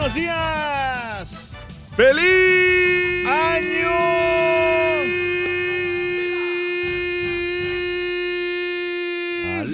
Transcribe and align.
Buenos 0.00 0.14
días. 0.14 1.50
¡Feliz 1.94 3.26
año! 3.26 3.90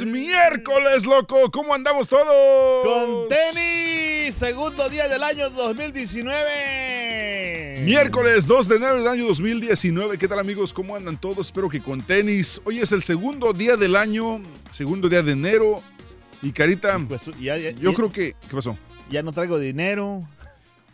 miércoles, 0.04 1.04
loco. 1.04 1.50
¿Cómo 1.50 1.74
andamos 1.74 2.08
todos? 2.08 2.26
Con 2.84 3.28
tenis, 3.28 4.34
segundo 4.34 4.88
día 4.88 5.08
del 5.08 5.22
año 5.22 5.50
2019. 5.50 7.82
Miércoles 7.84 8.46
2 8.46 8.68
de 8.68 8.76
enero 8.76 8.96
del 8.96 9.08
año 9.08 9.26
2019. 9.26 10.16
¿Qué 10.18 10.28
tal 10.28 10.38
amigos? 10.38 10.72
¿Cómo 10.72 10.96
andan 10.96 11.18
todos? 11.20 11.46
Espero 11.46 11.68
que 11.68 11.82
con 11.82 12.00
tenis. 12.02 12.60
Hoy 12.64 12.78
es 12.80 12.92
el 12.92 13.02
segundo 13.02 13.52
día 13.52 13.76
del 13.76 13.96
año, 13.96 14.40
segundo 14.70 15.08
día 15.08 15.22
de 15.22 15.32
enero. 15.32 15.82
Y 16.42 16.52
Carita, 16.52 16.98
Pues, 17.08 17.22
ya- 17.40 17.56
ya- 17.56 17.70
yo 17.70 17.90
ya- 17.90 17.96
creo 17.96 18.12
que... 18.12 18.34
¿Qué 18.48 18.54
pasó? 18.54 18.76
Ya 19.10 19.22
no 19.22 19.32
traigo 19.32 19.58
dinero. 19.58 20.26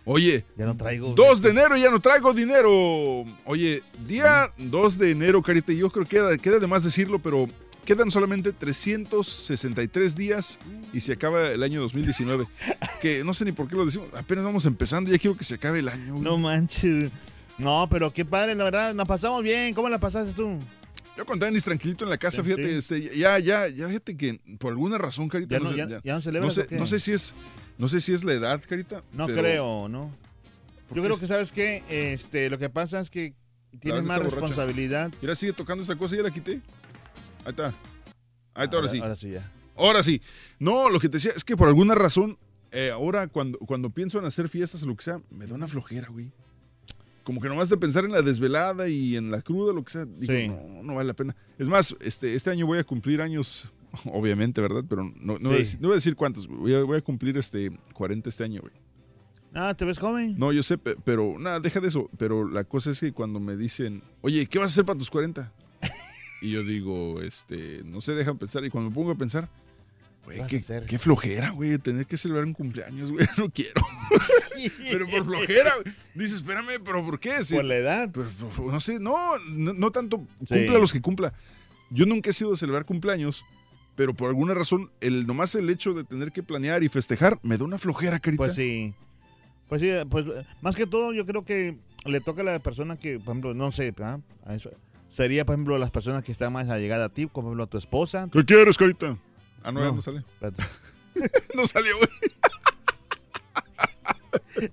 Oye, 0.04 0.44
Ya 0.56 0.66
no 0.66 0.76
traigo. 0.76 1.14
2 1.14 1.42
de 1.42 1.50
enero 1.50 1.76
ya 1.76 1.90
no 1.90 2.00
traigo 2.00 2.32
dinero. 2.34 3.24
Oye, 3.44 3.82
día 4.06 4.50
2 4.58 4.98
de 4.98 5.10
enero, 5.12 5.40
Carita, 5.42 5.72
yo 5.72 5.90
creo 5.90 6.04
que 6.04 6.16
queda, 6.16 6.36
queda 6.38 6.58
de 6.58 6.66
más 6.66 6.82
decirlo, 6.82 7.20
pero 7.20 7.46
quedan 7.84 8.10
solamente 8.10 8.52
363 8.52 10.14
días 10.16 10.58
y 10.92 11.00
se 11.00 11.12
acaba 11.12 11.48
el 11.50 11.62
año 11.62 11.80
2019. 11.82 12.46
que 13.00 13.22
no 13.22 13.32
sé 13.32 13.44
ni 13.44 13.52
por 13.52 13.68
qué 13.68 13.76
lo 13.76 13.84
decimos, 13.84 14.08
apenas 14.14 14.44
vamos 14.44 14.66
empezando, 14.66 15.10
ya 15.10 15.18
quiero 15.18 15.36
que 15.36 15.44
se 15.44 15.54
acabe 15.54 15.78
el 15.78 15.88
año. 15.88 16.14
güey. 16.14 16.24
No 16.24 16.36
manches. 16.36 17.10
No, 17.58 17.86
pero 17.88 18.12
qué 18.12 18.24
padre, 18.24 18.54
la 18.56 18.64
verdad. 18.64 18.94
Nos 18.94 19.06
pasamos 19.06 19.42
bien. 19.42 19.72
¿Cómo 19.74 19.88
la 19.88 19.98
pasaste 20.00 20.32
tú? 20.32 20.58
Yo 21.16 21.26
con 21.26 21.38
tenis 21.38 21.62
tranquilito 21.62 22.04
en 22.04 22.10
la 22.10 22.16
casa, 22.18 22.38
Sí, 22.38 22.42
fíjate, 22.42 22.80
sí. 22.82 22.94
este, 23.06 23.16
ya, 23.18 23.38
ya, 23.38 23.68
ya, 23.68 23.86
fíjate 23.86 24.16
que 24.16 24.40
por 24.58 24.70
alguna 24.72 24.96
razón, 24.96 25.28
Carita, 25.28 25.58
¿Ya 25.58 25.60
no, 25.62 25.70
sé- 25.70 25.76
ya, 25.76 26.00
ya 26.02 26.14
no 26.14 26.22
celebras 26.22 26.56
no 26.56 26.64
sé, 26.64 26.74
no 26.76 26.86
sé 26.86 26.98
si 26.98 27.12
es, 27.12 27.34
no 27.78 27.88
sé 27.88 28.00
si 28.00 28.12
es 28.12 28.24
la 28.24 28.32
edad, 28.32 28.60
Carita. 28.68 29.02
No 29.12 29.26
pero- 29.26 29.40
creo, 29.42 29.88
¿no? 29.88 30.10
¿por 30.88 30.96
Yo 30.98 31.02
creo 31.04 31.18
que, 31.18 31.26
¿sabes 31.26 31.52
qué? 31.52 31.82
Este, 31.88 32.50
lo 32.50 32.58
que 32.58 32.68
pasa 32.70 33.00
es 33.00 33.10
que 33.10 33.34
tienes 33.80 34.02
más 34.02 34.18
está 34.18 34.28
borracha. 34.28 34.46
responsabilidad. 34.46 35.12
Mira, 35.22 35.34
sigue 35.34 35.52
tocando 35.52 35.82
esta 35.82 35.96
cosa 35.96 36.14
y 36.14 36.18
ya 36.18 36.24
la 36.24 36.30
quité. 36.30 36.60
Ahí 37.44 37.50
está. 37.50 37.74
Ahí 38.54 38.64
está, 38.64 38.76
ahora 38.76 38.88
sí. 38.88 38.98
Ahora 39.00 39.16
sí 39.16 39.30
ya. 39.30 39.50
Ahora 39.76 40.02
sí. 40.02 40.20
No, 40.58 40.90
lo 40.90 41.00
que 41.00 41.08
te 41.08 41.16
decía 41.16 41.32
es 41.34 41.44
que 41.44 41.56
por 41.56 41.68
alguna 41.68 41.94
razón, 41.94 42.36
eh, 42.70 42.90
ahora 42.92 43.26
cuando, 43.28 43.58
cuando 43.58 43.88
pienso 43.90 44.18
en 44.18 44.26
hacer 44.26 44.48
fiestas 44.48 44.82
o 44.82 44.86
lo 44.86 44.94
que 44.96 45.02
sea, 45.04 45.20
me 45.30 45.46
da 45.46 45.54
una 45.54 45.66
flojera, 45.66 46.08
güey. 46.08 46.30
Como 47.24 47.40
que 47.40 47.48
nomás 47.48 47.68
de 47.68 47.76
pensar 47.76 48.04
en 48.04 48.12
la 48.12 48.20
desvelada 48.20 48.88
y 48.88 49.16
en 49.16 49.30
la 49.30 49.40
cruda, 49.42 49.72
lo 49.72 49.84
que 49.84 49.92
sea, 49.92 50.04
digo, 50.04 50.32
Sí. 50.34 50.48
no, 50.48 50.82
no 50.82 50.94
vale 50.96 51.06
la 51.06 51.14
pena. 51.14 51.34
Es 51.58 51.68
más, 51.68 51.94
este, 52.00 52.34
este 52.34 52.50
año 52.50 52.66
voy 52.66 52.78
a 52.78 52.84
cumplir 52.84 53.22
años, 53.22 53.70
obviamente, 54.06 54.60
¿verdad? 54.60 54.84
Pero 54.88 55.04
no, 55.16 55.38
no, 55.38 55.48
voy, 55.48 55.56
a 55.56 55.58
decir, 55.58 55.80
no 55.80 55.88
voy 55.88 55.94
a 55.94 55.96
decir 55.96 56.16
cuántos. 56.16 56.46
Voy 56.46 56.74
a, 56.74 56.82
voy 56.82 56.98
a 56.98 57.00
cumplir 57.02 57.36
este 57.38 57.70
40 57.94 58.28
este 58.28 58.44
año, 58.44 58.60
güey. 58.60 58.72
Ah, 59.54 59.74
¿te 59.74 59.84
ves 59.84 59.98
joven? 59.98 60.34
No, 60.38 60.50
yo 60.52 60.62
sé, 60.62 60.78
pe- 60.78 60.96
pero 61.04 61.38
nada, 61.38 61.60
deja 61.60 61.78
de 61.80 61.88
eso. 61.88 62.08
Pero 62.16 62.48
la 62.48 62.64
cosa 62.64 62.90
es 62.90 63.00
que 63.00 63.12
cuando 63.12 63.38
me 63.38 63.56
dicen, 63.56 64.02
oye, 64.22 64.46
¿qué 64.46 64.58
vas 64.58 64.70
a 64.70 64.74
hacer 64.74 64.84
para 64.86 64.98
tus 64.98 65.10
40? 65.10 65.52
Y 66.40 66.50
yo 66.50 66.64
digo, 66.64 67.20
este, 67.22 67.82
no 67.84 68.00
sé, 68.00 68.14
dejan 68.14 68.38
pensar. 68.38 68.64
Y 68.64 68.70
cuando 68.70 68.90
me 68.90 68.94
pongo 68.96 69.12
a 69.12 69.14
pensar, 69.14 69.48
güey, 70.24 70.40
qué, 70.48 70.98
flojera, 70.98 71.50
güey, 71.50 71.78
tener 71.78 72.06
que 72.06 72.16
celebrar 72.16 72.46
un 72.46 72.52
cumpleaños, 72.52 73.12
güey, 73.12 73.26
no 73.38 73.48
quiero. 73.50 73.80
pero 74.90 75.06
por 75.06 75.24
flojera, 75.24 75.74
güey. 75.82 75.94
Dices, 76.14 76.36
espérame, 76.36 76.82
pero 76.84 77.04
¿por 77.04 77.20
qué? 77.20 77.34
Por 77.48 77.64
la 77.64 77.76
edad. 77.76 78.10
pero, 78.12 78.28
pero, 78.38 78.72
no 78.72 78.80
sé, 78.80 78.98
no, 78.98 79.38
no, 79.50 79.72
no 79.72 79.90
tanto 79.92 80.26
Sí. 80.40 80.54
cumpla 80.54 80.78
los 80.78 80.92
que 80.92 81.00
cumpla. 81.00 81.32
Yo 81.90 82.06
nunca 82.06 82.30
he 82.30 82.32
sido 82.32 82.50
de 82.52 82.56
celebrar 82.56 82.86
cumpleaños, 82.86 83.44
pero 83.96 84.14
por 84.14 84.28
alguna 84.28 84.54
razón, 84.54 84.90
el 85.00 85.26
nomás 85.26 85.54
el 85.54 85.68
hecho 85.70 85.92
de 85.94 86.04
tener 86.04 86.32
que 86.32 86.42
planear 86.42 86.82
y 86.82 86.88
festejar 86.88 87.38
me 87.42 87.56
da 87.58 87.64
una 87.64 87.78
flojera, 87.78 88.20
carita. 88.20 88.42
Pues 88.44 88.54
sí. 88.54 88.94
Pues 89.68 89.80
sí, 89.82 89.90
pues 90.10 90.26
más 90.60 90.76
que 90.76 90.86
todo 90.86 91.12
yo 91.12 91.24
creo 91.26 91.44
que 91.44 91.78
le 92.04 92.20
toca 92.20 92.42
a 92.42 92.44
la 92.44 92.58
persona 92.58 92.96
que, 92.96 93.18
por 93.18 93.28
ejemplo, 93.32 93.54
no 93.54 93.72
sé, 93.72 93.94
¿ah? 94.00 94.18
A 94.44 94.54
eso- 94.54 94.70
sería, 95.08 95.44
por 95.44 95.54
ejemplo, 95.54 95.78
las 95.78 95.90
personas 95.90 96.22
que 96.24 96.32
están 96.32 96.52
más 96.52 96.68
allegadas 96.70 97.10
a 97.10 97.14
ti, 97.14 97.22
como 97.26 97.32
por 97.32 97.44
ejemplo 97.52 97.64
a 97.64 97.66
tu 97.68 97.78
esposa. 97.78 98.28
¿Qué 98.32 98.44
quieres, 98.44 98.76
carita? 98.78 99.16
Ah, 99.62 99.72
no, 99.72 99.80
ya 99.80 99.92
No. 99.92 100.00
sale. 100.00 100.24
No 101.54 101.66
salió, 101.66 101.94
güey. 101.98 102.08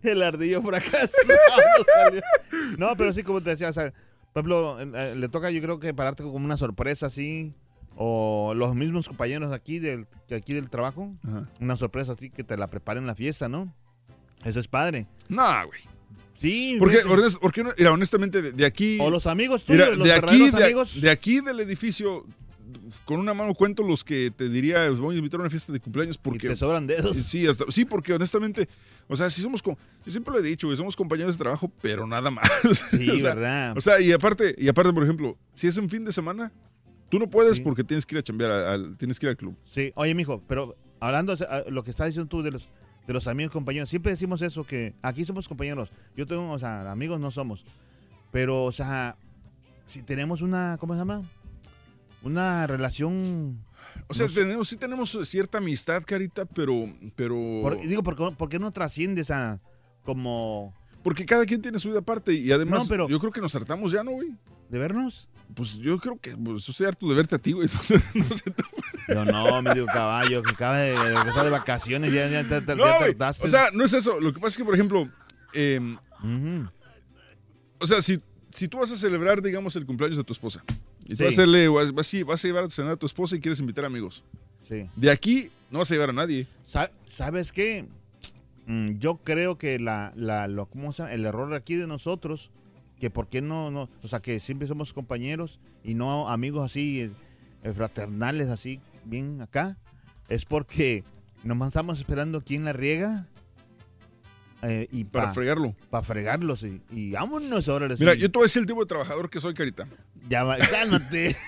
El 0.03 0.23
ardillo 0.23 0.61
fracasado. 0.61 1.07
salió. 2.03 2.21
no, 2.77 2.93
pero 2.97 3.13
sí, 3.13 3.23
como 3.23 3.41
te 3.41 3.51
decía, 3.51 3.69
o 3.69 3.73
sea, 3.73 3.91
por 4.33 4.41
ejemplo, 4.45 4.77
eh, 4.79 5.15
le 5.15 5.29
toca 5.29 5.49
yo 5.51 5.61
creo 5.61 5.79
que 5.79 5.93
pararte 5.93 6.23
como 6.23 6.35
una 6.45 6.57
sorpresa 6.57 7.07
así, 7.07 7.53
o 8.01 8.53
los 8.55 8.75
mismos 8.75 9.09
compañeros 9.09 9.51
aquí 9.51 9.77
del, 9.79 10.07
de 10.29 10.37
aquí 10.37 10.53
del 10.53 10.69
trabajo, 10.69 11.13
Ajá. 11.27 11.49
una 11.59 11.75
sorpresa 11.75 12.13
así 12.13 12.29
que 12.29 12.45
te 12.45 12.55
la 12.55 12.69
preparen 12.69 13.05
la 13.05 13.13
fiesta, 13.13 13.49
¿no? 13.49 13.75
Eso 14.45 14.61
es 14.61 14.69
padre. 14.69 15.05
No, 15.27 15.43
güey. 15.67 15.81
Sí. 16.39 16.77
¿Por 16.79 16.89
qué, 16.89 16.99
fíjate. 16.99 17.13
honest- 17.13 17.39
por 17.39 17.51
qué 17.51 17.61
no? 17.63 17.71
Mira, 17.77 17.91
honestamente, 17.91 18.41
de, 18.41 18.51
de 18.53 18.65
aquí. 18.65 18.97
O 19.01 19.09
los 19.09 19.27
amigos 19.27 19.65
mira, 19.67 19.83
tuyos, 19.87 19.97
los 19.97 20.07
de 20.07 20.13
aquí, 20.13 20.49
de, 20.49 20.63
amigos. 20.63 21.01
de 21.01 21.09
aquí 21.09 21.41
del 21.41 21.59
edificio, 21.59 22.25
con 23.03 23.19
una 23.19 23.33
mano 23.33 23.53
cuento 23.53 23.83
los 23.83 24.05
que 24.05 24.31
te 24.31 24.47
diría, 24.47 24.89
os 24.89 25.01
voy 25.01 25.15
a 25.15 25.17
invitar 25.17 25.41
a 25.41 25.43
una 25.43 25.49
fiesta 25.49 25.73
de 25.73 25.81
cumpleaños 25.81 26.15
y 26.15 26.19
porque. 26.19 26.47
te 26.47 26.55
sobran 26.55 26.87
dedos. 26.87 27.17
Sí, 27.17 27.45
hasta, 27.45 27.65
sí, 27.69 27.83
porque 27.83 28.13
honestamente, 28.13 28.69
o 29.09 29.17
sea, 29.17 29.29
si 29.29 29.41
somos, 29.41 29.61
yo 29.61 29.75
siempre 30.07 30.31
lo 30.33 30.39
he 30.39 30.43
dicho, 30.43 30.67
güey, 30.67 30.77
somos 30.77 30.95
compañeros 30.95 31.35
de 31.37 31.39
trabajo, 31.43 31.69
pero 31.81 32.07
nada 32.07 32.31
más. 32.31 32.49
Sí, 32.91 33.09
o 33.09 33.19
sea, 33.19 33.33
verdad. 33.35 33.77
O 33.77 33.81
sea, 33.81 33.99
y 33.99 34.13
aparte, 34.13 34.55
y 34.57 34.69
aparte, 34.69 34.93
por 34.93 35.03
ejemplo, 35.03 35.37
si 35.53 35.67
es 35.67 35.75
un 35.75 35.89
fin 35.89 36.05
de 36.05 36.13
semana, 36.13 36.53
tú 37.09 37.19
no 37.19 37.29
puedes 37.29 37.57
Sí. 37.57 37.63
porque 37.63 37.83
tienes 37.83 38.05
que 38.05 38.15
ir 38.15 38.19
a 38.19 38.23
chambear, 38.23 38.51
al, 38.51 38.97
tienes 38.97 39.19
que 39.19 39.25
ir 39.25 39.29
al 39.31 39.37
club. 39.37 39.55
Sí, 39.63 39.91
oye, 39.95 40.13
mijo, 40.15 40.41
pero 40.47 40.75
hablando 40.99 41.35
de 41.35 41.65
lo 41.69 41.83
que 41.83 41.91
estás 41.91 42.07
diciendo 42.07 42.27
tú 42.29 42.41
de 42.43 42.51
los, 42.51 42.67
de 43.07 43.13
los 43.13 43.27
amigos 43.27 43.51
compañeros, 43.53 43.89
siempre 43.89 44.11
decimos 44.11 44.41
eso, 44.41 44.63
que 44.63 44.93
aquí 45.01 45.25
somos 45.25 45.47
compañeros. 45.47 45.91
Yo 46.15 46.25
tengo, 46.27 46.51
o 46.51 46.59
sea, 46.59 46.89
amigos 46.91 47.19
no 47.19 47.31
somos. 47.31 47.65
Pero, 48.31 48.65
o 48.65 48.71
sea, 48.71 49.17
si 49.87 50.01
tenemos 50.03 50.41
una, 50.41 50.77
¿cómo 50.79 50.93
se 50.93 50.99
llama? 50.99 51.23
Una 52.21 52.67
relación... 52.67 53.63
O 54.07 54.13
sea, 54.13 54.25
No 54.27 54.31
sé. 54.31 54.41
tenemos, 54.41 54.67
sí 54.67 54.75
tenemos 54.77 55.17
cierta 55.23 55.57
amistad, 55.57 56.03
Carita, 56.05 56.45
pero, 56.45 56.73
pero... 57.15 57.35
por- 57.63 57.79
digo, 57.87 58.03
¿por 58.03 58.15
qué, 58.15 58.35
por 58.37 58.49
qué 58.49 58.59
no 58.59 58.71
trasciendes 58.71 59.31
a 59.31 59.59
como 60.03 60.73
Porque 61.01 61.25
cada 61.25 61.45
quien 61.45 61.61
tiene 61.61 61.79
su 61.79 61.87
vida 61.89 61.99
aparte 61.99 62.33
y 62.33 62.51
además 62.51 62.83
No, 62.83 62.89
pero- 62.89 63.07
yo 63.09 63.19
creo 63.19 63.31
que 63.31 63.41
nos 63.41 63.55
hartamos 63.55 63.91
ya, 63.91 64.03
¿no, 64.03 64.11
güey? 64.11 64.35
de 64.69 64.77
vernos? 64.77 65.28
Pues 65.55 65.77
yo 65.77 65.97
creo 65.99 66.17
que 66.19 66.37
pues, 66.37 66.63
eso 66.63 66.73
sea 66.73 66.89
harto 66.89 67.07
de 67.09 67.15
verte 67.15 67.35
a 67.35 67.39
ti, 67.39 67.51
güey. 67.53 67.67
No 67.73 67.81
sé, 67.83 68.01
no 68.15 68.23
sé 68.23 68.51
tú. 68.51 68.63
Yo 69.07 69.25
no, 69.25 69.61
me 69.63 69.73
digo 69.73 69.87
caballo, 69.87 70.43
que 70.43 70.51
acaba 70.51 70.77
de 70.77 70.95
regresar 70.95 71.43
de 71.43 71.49
vacaciones, 71.49 72.13
ya, 72.13 72.27
ya, 72.29 72.43
te- 72.47 72.75
No, 72.75 72.85
ya 72.85 72.99
tardaste. 72.99 73.45
O 73.45 73.47
sea, 73.47 73.69
no 73.73 73.83
es 73.83 73.93
eso. 73.93 74.19
Lo 74.19 74.31
que 74.33 74.39
pasa 74.39 74.49
es 74.49 74.57
que, 74.57 74.65
por 74.65 74.75
ejemplo, 74.75 75.09
em. 75.53 75.97
O 77.79 77.87
sea, 77.87 78.01
si, 78.01 78.19
si 78.51 78.67
tú 78.67 78.77
vas 78.77 78.91
a 78.91 78.95
celebrar, 78.97 79.41
digamos, 79.41 79.75
el 79.75 79.85
cumpleaños 79.85 80.17
de 80.17 80.23
tu 80.23 80.33
esposa, 80.33 80.63
y 81.05 81.09
tú 81.11 81.15
Sí. 81.17 81.23
vas 81.23 81.25
a, 81.25 81.41
hacerle, 81.41 81.67
vas, 81.69 81.91
vas 81.93 82.13
a- 82.13 82.23
vas 82.25 82.43
a 82.43 82.47
llevar 82.47 82.63
a 82.65 82.69
cenar 82.69 82.91
a 82.93 82.95
tu 82.97 83.05
esposa 83.05 83.35
y 83.35 83.39
quieres 83.39 83.59
invitar 83.59 83.85
amigos, 83.85 84.23
Sí. 84.67 84.85
de 84.95 85.11
aquí 85.11 85.49
no 85.71 85.79
vas 85.79 85.89
a 85.91 85.93
llevar 85.95 86.09
a 86.09 86.13
nadie. 86.13 86.47
Sa- 86.63 86.91
¿Sabes 87.07 87.51
qué? 87.51 87.85
Mm, 88.67 88.99
Yo 88.99 89.17
creo 89.23 89.57
que 89.57 89.79
la, 89.79 90.13
la, 90.15 90.47
lo, 90.47 90.67
¿cómo 90.67 90.93
se 90.93 91.01
llama? 91.03 91.13
el 91.15 91.25
error 91.25 91.53
aquí 91.55 91.75
de 91.75 91.87
nosotros, 91.87 92.51
que 92.99 93.09
por 93.09 93.27
qué 93.27 93.41
no, 93.41 93.71
no, 93.71 93.89
o 94.03 94.07
sea, 94.07 94.19
que 94.21 94.39
siempre 94.39 94.67
somos 94.67 94.93
compañeros 94.93 95.59
y 95.83 95.93
no 95.93 96.27
amigos 96.29 96.65
así, 96.65 97.11
eh, 97.63 97.73
fraternales 97.73 98.49
así, 98.49 98.79
bien 99.05 99.41
acá, 99.41 99.77
es 100.27 100.45
porque 100.45 101.03
nomás 101.43 101.69
estamos 101.69 101.99
esperando 101.99 102.41
quién 102.41 102.65
la 102.65 102.73
riega 102.73 103.27
eh, 104.61 104.87
y 104.91 105.05
Para 105.05 105.27
pa- 105.27 105.33
fregarlo. 105.33 105.73
pa 105.89 106.03
fregarlos 106.03 106.63
y, 106.63 106.81
y 106.91 107.11
vámonos 107.11 107.69
ahora. 107.69 107.87
Mira, 107.97 108.13
yo 108.15 108.29
te 108.29 108.37
voy 108.37 108.43
a 108.43 108.47
decir 108.47 108.61
el 108.61 108.67
tipo 108.67 108.81
de 108.81 108.87
trabajador 108.87 109.29
que 109.29 109.39
soy, 109.39 109.53
Carita. 109.53 109.87
Ya 110.27 110.43
va, 110.43 110.57
cálmate. 110.57 111.35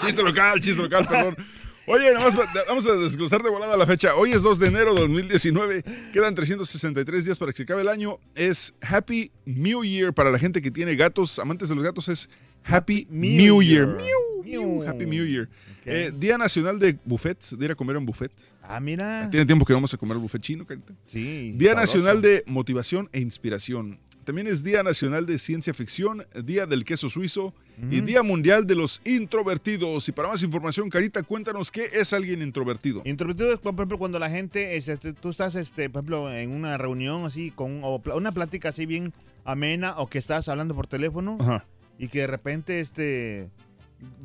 Chiste 0.00 0.22
local, 0.22 0.60
chiste 0.60 0.82
local, 0.82 1.06
perdón. 1.06 1.36
Oye, 1.86 2.12
nada 2.14 2.30
más 2.30 2.38
va- 2.38 2.48
vamos 2.66 2.86
a 2.86 2.92
desglosar 2.94 3.42
de 3.42 3.50
volada 3.50 3.76
la 3.76 3.86
fecha. 3.86 4.14
Hoy 4.14 4.32
es 4.32 4.42
2 4.42 4.58
de 4.58 4.68
enero 4.68 4.94
de 4.94 5.00
2019. 5.02 5.82
Quedan 6.12 6.34
363 6.34 7.24
días 7.26 7.36
para 7.36 7.52
que 7.52 7.58
se 7.58 7.62
acabe 7.64 7.82
el 7.82 7.88
año. 7.88 8.18
Es 8.34 8.74
Happy 8.80 9.30
New 9.44 9.84
Year 9.84 10.12
para 10.14 10.30
la 10.30 10.38
gente 10.38 10.62
que 10.62 10.70
tiene 10.70 10.96
gatos. 10.96 11.38
Amantes 11.38 11.68
de 11.68 11.74
los 11.74 11.84
gatos 11.84 12.08
es 12.08 12.30
Happy 12.64 13.06
New, 13.10 13.60
Year. 13.62 13.86
Mew, 13.86 14.44
mew, 14.44 14.88
Happy 14.88 15.04
New 15.04 15.26
Year. 15.26 15.48
Eh, 15.84 16.10
Día 16.18 16.38
Nacional 16.38 16.78
de 16.78 16.96
Buffets, 17.04 17.58
de 17.58 17.62
ir 17.66 17.70
a 17.72 17.74
comer 17.74 17.96
en 17.96 18.06
buffet. 18.06 18.32
Ah, 18.62 18.80
mira. 18.80 19.28
Tiene 19.30 19.44
tiempo 19.44 19.66
que 19.66 19.74
vamos 19.74 19.92
a 19.92 19.98
comer 19.98 20.16
buffet 20.16 20.40
chino, 20.40 20.66
Carita. 20.66 20.94
Sí. 21.06 21.52
Día 21.54 21.72
sabroso. 21.72 21.98
Nacional 21.98 22.22
de 22.22 22.42
Motivación 22.46 23.10
e 23.12 23.20
Inspiración. 23.20 23.98
También 24.24 24.46
es 24.46 24.64
Día 24.64 24.82
Nacional 24.82 25.26
de 25.26 25.38
Ciencia 25.38 25.74
Ficción, 25.74 26.26
Día 26.44 26.66
del 26.66 26.84
Queso 26.84 27.08
Suizo 27.08 27.54
y 27.90 28.00
Día 28.00 28.22
Mundial 28.22 28.66
de 28.66 28.74
los 28.74 29.00
Introvertidos. 29.04 30.08
Y 30.08 30.12
para 30.12 30.28
más 30.28 30.42
información, 30.42 30.88
Carita, 30.90 31.22
cuéntanos 31.22 31.70
qué 31.70 31.88
es 31.92 32.12
alguien 32.12 32.40
introvertido. 32.42 33.02
Introvertido 33.04 33.52
es, 33.52 33.58
por 33.58 33.74
ejemplo, 33.74 33.98
cuando 33.98 34.18
la 34.18 34.30
gente, 34.30 34.76
este, 34.76 34.96
tú- 35.12 35.28
estás, 35.28 35.54
este, 35.56 35.90
por 35.90 36.00
ejemplo, 36.00 36.32
en 36.32 36.50
una 36.52 36.78
reunión 36.78 37.24
así, 37.26 37.50
con 37.50 37.82
o 37.84 38.00
una 38.14 38.32
plática 38.32 38.70
así 38.70 38.86
bien 38.86 39.12
amena, 39.44 39.94
o 39.98 40.06
que 40.08 40.18
estás 40.18 40.48
hablando 40.48 40.74
por 40.74 40.86
teléfono, 40.86 41.36
Ajá. 41.40 41.66
y 41.98 42.08
que 42.08 42.20
de 42.20 42.26
repente, 42.26 42.80
este, 42.80 43.50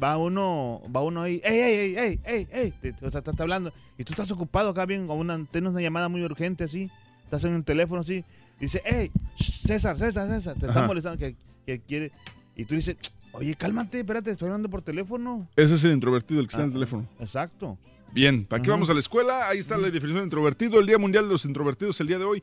va 0.02 0.18
uno, 0.18 0.82
va 0.96 1.04
uno 1.04 1.24
ahí, 1.24 1.42
ey, 1.44 1.60
ey, 1.60 1.96
ey, 1.98 2.20
ey, 2.26 2.48
ey, 2.52 2.74
ey, 2.84 2.94
o 3.02 3.12
sea, 3.12 3.22
te 3.22 3.32
está 3.32 3.44
hablando, 3.44 3.74
y 3.98 4.04
tú 4.04 4.14
estás 4.14 4.32
ocupado 4.32 4.70
acá 4.70 4.86
bien, 4.86 5.10
o 5.10 5.14
una, 5.16 5.44
tienes 5.52 5.72
una 5.72 5.82
llamada 5.82 6.08
muy 6.10 6.24
urgente 6.24 6.64
así, 6.64 6.90
estás 7.24 7.44
en 7.44 7.54
el 7.56 7.64
teléfono 7.64 8.02
así, 8.02 8.24
dice, 8.60 8.82
hey, 8.86 9.12
César, 9.36 9.98
César, 9.98 10.28
César, 10.30 10.54
te 10.56 10.66
Ajá. 10.66 10.68
están 10.74 10.88
molestando, 10.88 11.18
que, 11.18 11.36
que 11.66 11.80
quiere, 11.80 12.12
y 12.56 12.66
tú 12.66 12.76
dices, 12.76 12.98
oye, 13.32 13.56
cálmate, 13.56 14.00
espérate, 14.00 14.32
estoy 14.32 14.48
hablando 14.48 14.70
por 14.70 14.82
teléfono. 14.82 15.48
Ese 15.56 15.76
es 15.76 15.84
el 15.84 15.92
introvertido, 15.94 16.42
el 16.42 16.48
que 16.48 16.52
está 16.52 16.62
en 16.64 16.66
el 16.66 16.72
Ah, 16.72 16.74
teléfono. 16.74 17.08
Exacto. 17.20 17.78
Bien, 18.12 18.44
¿para 18.44 18.62
qué 18.62 18.70
Ujú. 18.70 18.76
vamos 18.78 18.90
a 18.90 18.94
la 18.94 19.00
escuela? 19.00 19.48
Ahí 19.48 19.60
está 19.60 19.78
la 19.78 19.84
definición 19.92 20.18
de 20.18 20.24
introvertido. 20.24 20.80
El 20.80 20.88
Día 20.88 20.98
Mundial 20.98 21.26
de 21.26 21.32
los 21.32 21.46
Introvertidos 21.46 22.00
el 22.02 22.08
día 22.08 22.18
de 22.18 22.26
hoy. 22.26 22.42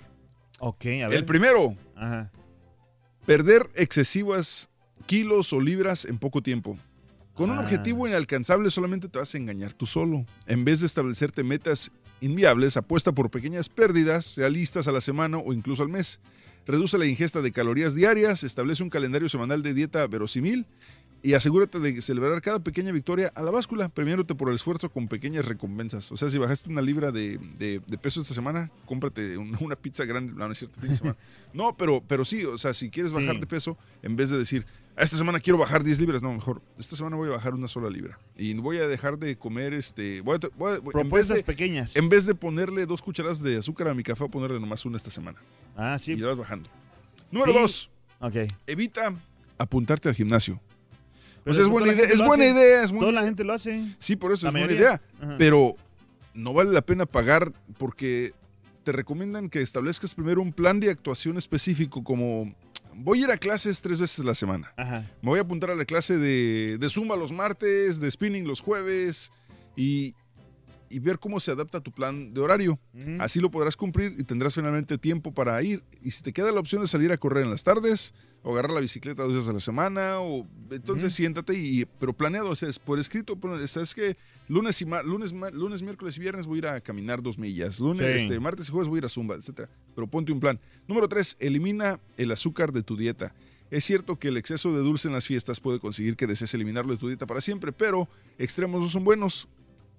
Ok, 0.60 0.86
a 1.04 1.08
ver. 1.08 1.14
El 1.16 1.26
primero, 1.26 1.76
Ajá. 1.96 2.32
perder 3.26 3.68
excesivas 3.74 4.70
kilos 5.08 5.54
o 5.54 5.60
libras 5.60 6.06
en 6.06 6.20
poco 6.20 6.44
tiempo. 6.44 6.78
Con 7.34 7.50
un 7.50 7.58
Ah. 7.58 7.62
objetivo 7.62 8.08
inalcanzable 8.08 8.70
solamente 8.70 9.10
te 9.10 9.18
vas 9.18 9.34
a 9.34 9.38
engañar 9.40 9.74
tú 9.74 9.88
solo. 9.88 10.24
En 10.46 10.66
vez 10.66 10.82
de 10.82 10.86
establecerte 10.86 11.44
metas 11.44 11.92
inviables, 12.22 12.78
apuesta 12.78 13.12
por 13.12 13.32
pequeñas 13.32 13.70
pérdidas 13.70 14.36
realistas 14.36 14.88
a 14.88 14.92
la 14.92 15.02
semana 15.02 15.40
o 15.40 15.52
incluso 15.52 15.82
al 15.82 15.90
mes. 15.90 16.20
Reduce 16.68 17.00
la 17.00 17.08
ingesta 17.08 17.42
de 17.42 17.52
calorías 17.52 17.96
diarias, 17.96 18.44
establece 18.44 18.84
un 18.84 18.92
calendario 18.92 19.30
semanal 19.30 19.64
de 19.64 19.74
dieta 19.74 20.06
verosímil 20.06 20.68
y 21.24 21.34
asegúrate 21.36 21.80
de 21.80 22.02
celebrar 22.02 22.42
cada 22.42 22.60
pequeña 22.60 22.92
victoria 22.92 23.32
a 23.34 23.42
la 23.42 23.50
báscula, 23.50 23.88
premiándote 23.90 24.36
por 24.36 24.50
el 24.50 24.56
esfuerzo 24.56 24.90
con 24.92 25.08
pequeñas 25.08 25.46
recompensas. 25.46 26.12
O 26.12 26.18
sea, 26.18 26.30
si 26.30 26.38
bajaste 26.38 26.70
una 26.70 26.82
libra 26.82 27.12
de, 27.14 27.40
de- 27.58 27.82
de 27.88 27.98
peso 27.98 28.20
esta 28.22 28.34
semana, 28.34 28.70
cómprate 28.86 29.38
un- 29.38 29.58
una 29.62 29.76
pizza 29.78 30.04
grande. 30.06 30.34
No, 30.34 30.46
no 30.46 30.52
es 30.52 30.60
cierto, 30.60 30.80
fin 30.82 30.90
de 30.90 30.96
semana. 30.98 31.18
No, 31.54 31.78
pero, 31.78 32.04
pero 32.08 32.26
sí, 32.26 32.44
o 32.46 32.58
sea, 32.58 32.74
si 32.74 32.90
quieres 32.90 33.12
bajar 33.12 33.36
Sí. 33.36 33.42
de 33.42 33.48
peso, 33.48 33.78
en 34.02 34.16
vez 34.16 34.30
de 34.32 34.38
decir, 34.40 34.66
esta 34.98 35.16
semana 35.18 35.40
quiero 35.40 35.58
bajar 35.60 35.84
10 35.84 36.00
libras, 36.00 36.22
no, 36.24 36.34
mejor, 36.34 36.62
esta 36.80 36.96
semana 36.96 37.16
voy 37.16 37.30
a 37.30 37.34
bajar 37.34 37.54
una 37.54 37.68
sola 37.68 37.90
libra. 37.92 38.18
Y 38.36 38.54
voy 38.56 38.78
a 38.80 38.88
dejar 38.88 39.18
de 39.20 39.38
comer, 39.38 39.74
este, 39.74 40.22
voy 40.22 40.38
a, 40.44 40.50
voy 40.58 40.74
a- 40.78 40.82
Propuestas 40.82 41.38
de, 41.38 41.44
pequeñas. 41.44 41.96
en 41.96 42.10
vez 42.10 42.26
de 42.26 42.34
ponerle 42.36 42.86
dos 42.88 43.02
cucharadas 43.04 43.42
de 43.42 43.56
azúcar 43.58 43.88
a 43.88 43.94
mi 43.94 44.02
café, 44.04 44.22
voy 44.22 44.30
a 44.30 44.32
ponerle 44.32 44.60
nomás 44.60 44.84
una 44.86 44.98
esta 44.98 45.12
semana. 45.12 45.38
Ah, 45.78 45.96
Y 46.00 46.04
sí. 46.04 46.18
ya 46.18 46.26
vas 46.28 46.38
bajando. 46.38 46.70
Número 47.32 47.54
Sí. 47.54 47.60
dos, 47.60 47.92
Ok. 48.20 48.36
evita 48.68 49.14
apuntarte 49.60 50.10
al 50.10 50.16
gimnasio. 50.16 50.60
Sea, 51.46 51.64
es 51.64 51.68
buena 51.68 51.94
idea, 51.94 52.06
es 52.06 52.26
buena 52.26 52.46
idea, 52.46 52.84
es 52.84 52.92
buena 52.92 53.08
Toda 53.08 53.22
la 53.22 53.24
gente 53.24 53.44
lo 53.44 53.54
hace. 53.54 53.96
Sí, 54.00 54.16
por 54.16 54.32
eso 54.32 54.46
La 54.50 54.58
es 54.58 54.66
buena 54.68 54.80
idea. 54.80 55.02
Ajá. 55.22 55.36
Pero 55.38 55.76
no 56.34 56.54
vale 56.54 56.72
la 56.72 56.82
pena 56.82 57.06
pagar 57.06 57.52
porque 57.78 58.32
te 58.84 58.92
recomiendan 58.92 59.50
que 59.50 59.62
establezcas 59.62 60.16
primero 60.16 60.42
un 60.42 60.54
plan 60.54 60.80
de 60.80 60.90
actuación 60.90 61.38
específico 61.38 62.04
como 62.04 62.54
voy 62.96 63.22
a 63.22 63.24
ir 63.24 63.32
a 63.32 63.38
clases 63.38 63.82
tres 63.82 64.00
veces 64.00 64.20
a 64.20 64.24
la 64.24 64.36
semana. 64.36 64.74
Ajá. 64.78 65.10
Me 65.22 65.30
voy 65.30 65.40
a 65.40 65.44
apuntar 65.44 65.72
a 65.72 65.76
la 65.76 65.86
clase 65.86 66.18
de, 66.18 66.78
de 66.80 66.90
Zumba 66.90 67.16
los 67.16 67.32
martes, 67.32 68.00
de 68.00 68.12
spinning 68.12 68.48
los 68.48 68.60
jueves 68.60 69.32
y, 69.76 70.16
y 70.90 71.00
ver 71.00 71.20
cómo 71.20 71.40
se 71.40 71.52
adapta 71.52 71.80
a 71.80 71.82
tu 71.82 71.92
plan 71.92 72.34
de 72.34 72.42
horario. 72.42 72.80
Así 73.20 73.40
lo 73.40 73.50
podrás 73.50 73.76
cumplir 73.76 74.16
y 74.18 74.24
tendrás 74.24 74.56
finalmente 74.56 74.98
tiempo 74.98 75.34
para 75.34 75.62
ir. 75.62 75.84
Y 76.02 76.12
si 76.12 76.24
te 76.24 76.34
queda 76.34 76.52
la 76.52 76.60
opción 76.60 76.82
de 76.82 76.88
salir 76.88 77.12
a 77.12 77.18
correr 77.18 77.44
en 77.46 77.52
las 77.52 77.64
tardes 77.64 78.14
o 78.44 78.52
agarrar 78.54 78.72
la 78.74 78.82
bicicleta 78.82 79.24
dos 79.24 79.34
veces 79.34 79.50
a 79.50 79.54
la 79.54 79.60
semana, 79.62 80.20
o 80.20 80.46
entonces 80.70 81.14
siéntate 81.14 81.58
y 81.58 81.86
pero 82.00 82.14
planeado, 82.14 82.50
o 82.50 82.56
sea, 82.56 82.70
es 82.70 82.78
por 82.78 83.00
escrito, 83.00 83.38
sabes 83.68 83.96
que 83.96 84.18
lunes 84.50 84.82
y 84.82 84.86
lunes, 85.06 85.34
lunes, 85.54 85.82
miércoles 85.82 86.18
y 86.18 86.20
viernes 86.20 86.46
voy 86.46 86.58
a 86.58 86.60
ir 86.60 86.68
a 86.68 86.82
caminar 86.82 87.22
dos 87.24 87.38
millas, 87.38 87.80
lunes, 87.80 88.06
Sí. 88.18 88.24
este, 88.24 88.40
martes 88.40 88.68
y 88.68 88.72
jueves 88.72 88.90
voy 88.90 88.98
a 88.98 89.00
ir 89.00 89.06
a 89.06 89.10
zumba, 89.10 89.36
etcétera. 89.36 89.70
Pero 89.96 90.08
ponte 90.08 90.32
un 90.34 90.40
plan. 90.42 90.60
Número 90.88 91.08
tres, 91.08 91.38
elimina 91.40 92.00
el 92.18 92.32
azúcar 92.32 92.74
de 92.74 92.84
tu 92.84 92.98
dieta. 92.98 93.34
Es 93.72 93.86
cierto 93.86 94.20
que 94.20 94.28
el 94.28 94.38
exceso 94.38 94.72
de 94.74 94.80
dulce 94.80 95.08
en 95.08 95.14
las 95.14 95.26
fiestas 95.26 95.60
puede 95.60 95.80
conseguir 95.80 96.16
que 96.16 96.28
desees 96.28 96.54
eliminarlo 96.54 96.92
de 96.92 96.98
tu 97.00 97.08
dieta 97.08 97.26
para 97.26 97.42
siempre, 97.42 97.72
pero 97.72 98.08
extremos 98.38 98.84
no 98.84 98.90
son 98.90 99.04
buenos. 99.04 99.48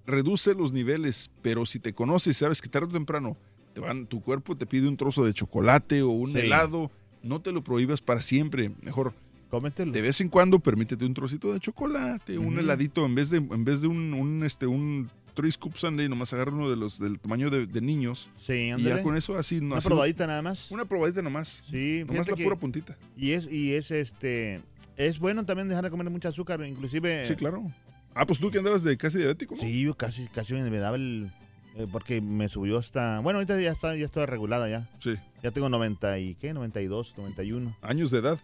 Reduce 0.05 0.53
los 0.53 0.71
niveles, 0.71 1.31
pero 1.41 1.65
si 1.65 1.79
te 1.79 1.93
conoces 1.93 2.37
y 2.37 2.39
sabes 2.39 2.61
que 2.61 2.69
tarde 2.69 2.87
o 2.89 2.91
temprano 2.91 3.37
te 3.73 3.81
van, 3.81 4.05
tu 4.05 4.21
cuerpo 4.21 4.55
te 4.55 4.65
pide 4.67 4.87
un 4.87 4.95
trozo 4.97 5.25
de 5.25 5.33
chocolate 5.33 6.03
o 6.03 6.09
un 6.11 6.31
Sí. 6.33 6.37
helado, 6.39 6.91
no 7.25 7.41
te 7.41 7.51
lo 7.51 7.63
prohíbas 7.63 8.01
para 8.01 8.21
siempre. 8.21 8.71
Mejor, 8.81 9.13
Cómetelo. 9.49 9.91
de 9.91 10.01
vez 10.01 10.21
en 10.21 10.29
cuando, 10.29 10.59
permítete 10.59 11.05
un 11.05 11.13
trocito 11.13 11.53
de 11.53 11.59
chocolate, 11.59 12.37
un 12.37 12.57
heladito, 12.59 13.05
en 13.05 13.15
vez 13.15 13.29
de, 13.29 13.37
en 13.37 13.63
vez 13.65 13.81
de 13.81 13.87
un, 13.87 14.13
un, 14.13 14.43
este, 14.43 14.65
un 14.67 15.09
Three 15.33 15.51
Scoop 15.51 15.75
Sunday, 15.75 16.07
nomás 16.07 16.31
agarra 16.33 16.51
uno 16.53 16.69
de 16.69 16.77
los 16.77 16.97
del 16.99 17.19
tamaño 17.19 17.49
de, 17.49 17.65
de 17.67 17.81
niños. 17.81 18.29
Sí, 18.37 18.53
Y 18.53 18.67
ya 18.69 18.75
ándale. 18.75 19.03
con 19.03 19.17
eso 19.17 19.37
así, 19.37 19.59
no, 19.59 19.67
Una 19.67 19.77
así- 19.77 19.87
probadita 19.87 20.25
nada 20.27 20.41
más. 20.41 20.71
una 20.71 20.85
probadita 20.85 21.21
nomás. 21.21 21.63
Sí, 21.69 22.03
Nomás 22.07 22.27
la 22.29 22.35
que- 22.35 22.43
pura 22.45 22.55
puntita. 22.55 22.97
Y 23.17 23.31
es, 23.31 23.47
y 23.51 23.73
es 23.73 23.91
este. 23.91 24.61
Es 24.97 25.19
bueno 25.19 25.45
también 25.45 25.67
dejar 25.67 25.83
de 25.83 25.89
comer 25.89 26.09
mucho 26.09 26.29
azúcar, 26.29 26.65
inclusive. 26.65 27.25
Sí, 27.25 27.35
claro. 27.35 27.69
Ah, 28.13 28.25
pues 28.25 28.39
tú 28.39 28.49
que 28.49 28.59
andabas 28.59 28.81
de 28.81 28.95
casi 28.95 29.17
diabético, 29.17 29.55
¿no? 29.55 29.61
Sí, 29.61 29.81
yo 29.81 29.93
casi, 29.93 30.25
casi 30.29 30.53
me 30.53 30.77
daba 30.79 30.95
el, 30.95 31.29
eh, 31.75 31.87
porque 31.91 32.21
me 32.21 32.47
subió 32.47 32.77
hasta... 32.77 33.19
Bueno, 33.19 33.39
ahorita 33.39 33.59
ya 33.59 33.71
está, 33.71 33.95
ya 33.95 34.05
estoy 34.05 34.25
regulada 34.25 34.69
ya. 34.69 34.89
Sí. 34.99 35.15
Ya 35.43 35.51
tengo 35.51 35.69
90 35.69 36.19
y... 36.19 36.35
¿Qué? 36.35 36.53
92, 36.53 37.15
91. 37.17 37.75
Años 37.81 38.11
de 38.11 38.19
edad. 38.19 38.39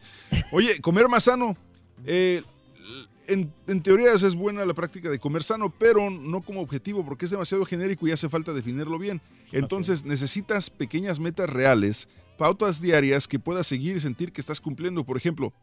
Oye, 0.51 0.81
comer 0.81 1.07
más 1.07 1.23
sano. 1.23 1.55
Eh, 2.05 2.43
en, 3.27 3.53
en 3.67 3.81
teoría 3.81 4.11
es 4.11 4.35
buena 4.35 4.65
la 4.65 4.73
práctica 4.73 5.09
de 5.09 5.19
comer 5.19 5.43
sano, 5.43 5.73
pero 5.77 6.09
no 6.09 6.41
como 6.41 6.61
objetivo 6.61 7.05
porque 7.05 7.25
es 7.25 7.31
demasiado 7.31 7.65
genérico 7.65 8.07
y 8.07 8.11
hace 8.11 8.27
falta 8.27 8.51
definirlo 8.51 8.99
bien. 8.99 9.21
Entonces 9.53 10.03
necesitas 10.03 10.69
pequeñas 10.69 11.19
metas 11.19 11.49
reales, 11.49 12.09
pautas 12.37 12.81
diarias 12.81 13.27
que 13.27 13.39
puedas 13.39 13.67
seguir 13.67 13.95
y 13.95 14.01
sentir 14.01 14.33
que 14.33 14.41
estás 14.41 14.59
cumpliendo. 14.59 15.05
Por 15.05 15.15
ejemplo, 15.15 15.53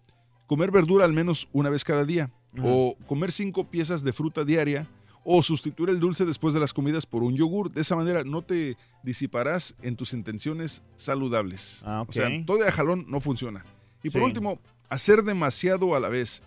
comer 0.47 0.71
verdura 0.71 1.05
al 1.05 1.13
menos 1.13 1.49
una 1.53 1.69
vez 1.69 1.85
cada 1.85 2.05
día, 2.05 2.31
o 2.63 2.97
comer 3.07 3.31
cinco 3.31 3.69
piezas 3.69 4.03
de 4.03 4.13
fruta 4.13 4.45
diaria, 4.45 4.89
o 5.25 5.43
sustituir 5.43 5.91
el 5.91 6.01
dulce 6.01 6.25
después 6.25 6.55
de 6.55 6.61
las 6.61 6.73
comidas 6.73 7.07
por 7.07 7.23
un 7.23 7.35
yogur. 7.37 7.73
De 7.73 7.81
esa 7.83 7.97
manera 7.97 8.25
no 8.25 8.43
te 8.43 8.77
disiparás 9.03 9.75
en 9.83 9.97
tus 9.97 10.13
intenciones 10.13 10.83
saludables. 10.97 11.83
Ah, 11.85 12.03
ok. 12.03 12.09
O 12.11 12.13
sea, 12.13 12.29
todo 12.47 12.59
de 12.59 12.71
jalón 12.73 13.05
no 13.09 13.21
funciona. 13.21 13.65
Y 14.03 14.11
por 14.11 14.21
Sí. 14.21 14.27
último, 14.27 14.59
hacer 14.89 15.23
demasiado 15.23 15.95
a 15.95 16.01
la 16.01 16.09
vez. 16.09 16.43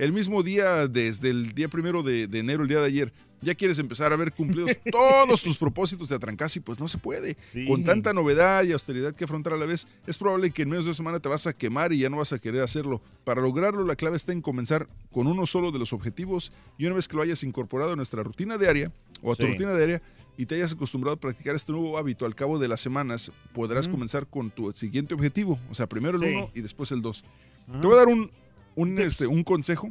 El 0.00 0.12
mismo 0.12 0.42
día, 0.42 0.88
desde 0.88 1.28
el 1.30 1.52
día 1.52 1.68
primero 1.68 2.02
de, 2.02 2.26
de 2.26 2.38
enero, 2.38 2.62
el 2.62 2.68
día 2.68 2.80
de 2.80 2.86
ayer, 2.86 3.12
ya 3.42 3.54
quieres 3.54 3.78
empezar 3.78 4.12
a 4.12 4.16
ver 4.16 4.32
cumplidos 4.32 4.70
todos 4.90 5.42
tus 5.42 5.58
propósitos 5.58 6.08
de 6.08 6.16
atrancazo 6.16 6.58
y 6.58 6.62
pues 6.62 6.80
no 6.80 6.88
se 6.88 6.96
puede. 6.96 7.36
Sí. 7.52 7.66
Con 7.66 7.84
tanta 7.84 8.12
novedad 8.14 8.64
y 8.64 8.72
austeridad 8.72 9.14
que 9.14 9.24
afrontar 9.24 9.52
a 9.52 9.56
la 9.58 9.66
vez, 9.66 9.86
es 10.06 10.16
probable 10.16 10.50
que 10.52 10.62
en 10.62 10.70
menos 10.70 10.84
de 10.86 10.90
una 10.90 10.94
semana 10.96 11.20
te 11.20 11.28
vas 11.28 11.46
a 11.46 11.52
quemar 11.52 11.92
y 11.92 11.98
ya 11.98 12.08
no 12.08 12.16
vas 12.16 12.32
a 12.32 12.38
querer 12.38 12.62
hacerlo. 12.62 13.02
Para 13.24 13.42
lograrlo, 13.42 13.84
la 13.84 13.94
clave 13.96 14.16
está 14.16 14.32
en 14.32 14.40
comenzar 14.40 14.88
con 15.12 15.26
uno 15.26 15.44
solo 15.44 15.70
de 15.70 15.78
los 15.78 15.92
objetivos 15.92 16.50
y 16.78 16.86
una 16.86 16.94
vez 16.96 17.06
que 17.06 17.16
lo 17.16 17.22
hayas 17.22 17.42
incorporado 17.44 17.92
a 17.92 17.96
nuestra 17.96 18.22
rutina 18.22 18.56
diaria 18.56 18.90
o 19.22 19.32
a 19.32 19.36
tu 19.36 19.42
Sí. 19.44 19.50
rutina 19.50 19.76
diaria 19.76 20.00
y 20.38 20.46
te 20.46 20.54
hayas 20.54 20.72
acostumbrado 20.72 21.16
a 21.16 21.20
practicar 21.20 21.54
este 21.56 21.72
nuevo 21.72 21.98
hábito 21.98 22.24
al 22.24 22.34
cabo 22.34 22.58
de 22.58 22.68
las 22.68 22.80
semanas, 22.80 23.30
podrás 23.52 23.86
comenzar 23.86 24.26
con 24.26 24.50
tu 24.50 24.72
siguiente 24.72 25.12
objetivo. 25.12 25.58
O 25.70 25.74
sea, 25.74 25.86
primero 25.86 26.16
el 26.16 26.24
Sí. 26.26 26.34
uno 26.34 26.50
y 26.54 26.62
después 26.62 26.90
el 26.92 27.02
dos. 27.02 27.22
Ajá. 27.68 27.80
Te 27.82 27.86
voy 27.86 27.94
a 27.96 27.98
dar 27.98 28.08
un, 28.08 28.30
un, 28.76 28.98
este, 28.98 29.26
un 29.26 29.42
consejo 29.44 29.88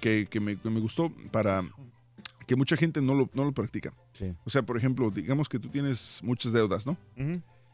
que, 0.00 0.26
que 0.26 0.40
me, 0.40 0.56
que 0.58 0.70
me 0.70 0.80
gustó 0.80 1.10
para 1.30 1.64
que 2.46 2.56
mucha 2.56 2.76
gente 2.76 3.00
no 3.02 3.14
lo, 3.14 3.28
no 3.34 3.44
lo 3.44 3.52
practica. 3.52 3.92
Sí. 4.12 4.34
O 4.44 4.50
sea, 4.50 4.62
por 4.62 4.76
ejemplo, 4.76 5.10
digamos 5.10 5.48
que 5.48 5.58
tú 5.58 5.68
tienes 5.68 6.20
muchas 6.22 6.52
deudas, 6.52 6.86
¿no? 6.86 6.96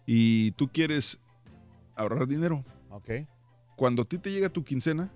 Y 0.07 0.51
tú 0.53 0.69
quieres 0.69 1.19
ahorrar 1.97 2.27
dinero. 2.27 2.65
Ok. 2.91 3.11
Cuando 3.77 4.03
a 4.03 4.05
ti 4.05 4.19
te 4.19 4.31
llega 4.33 4.49
tu 4.49 4.65
quincena, 4.65 5.11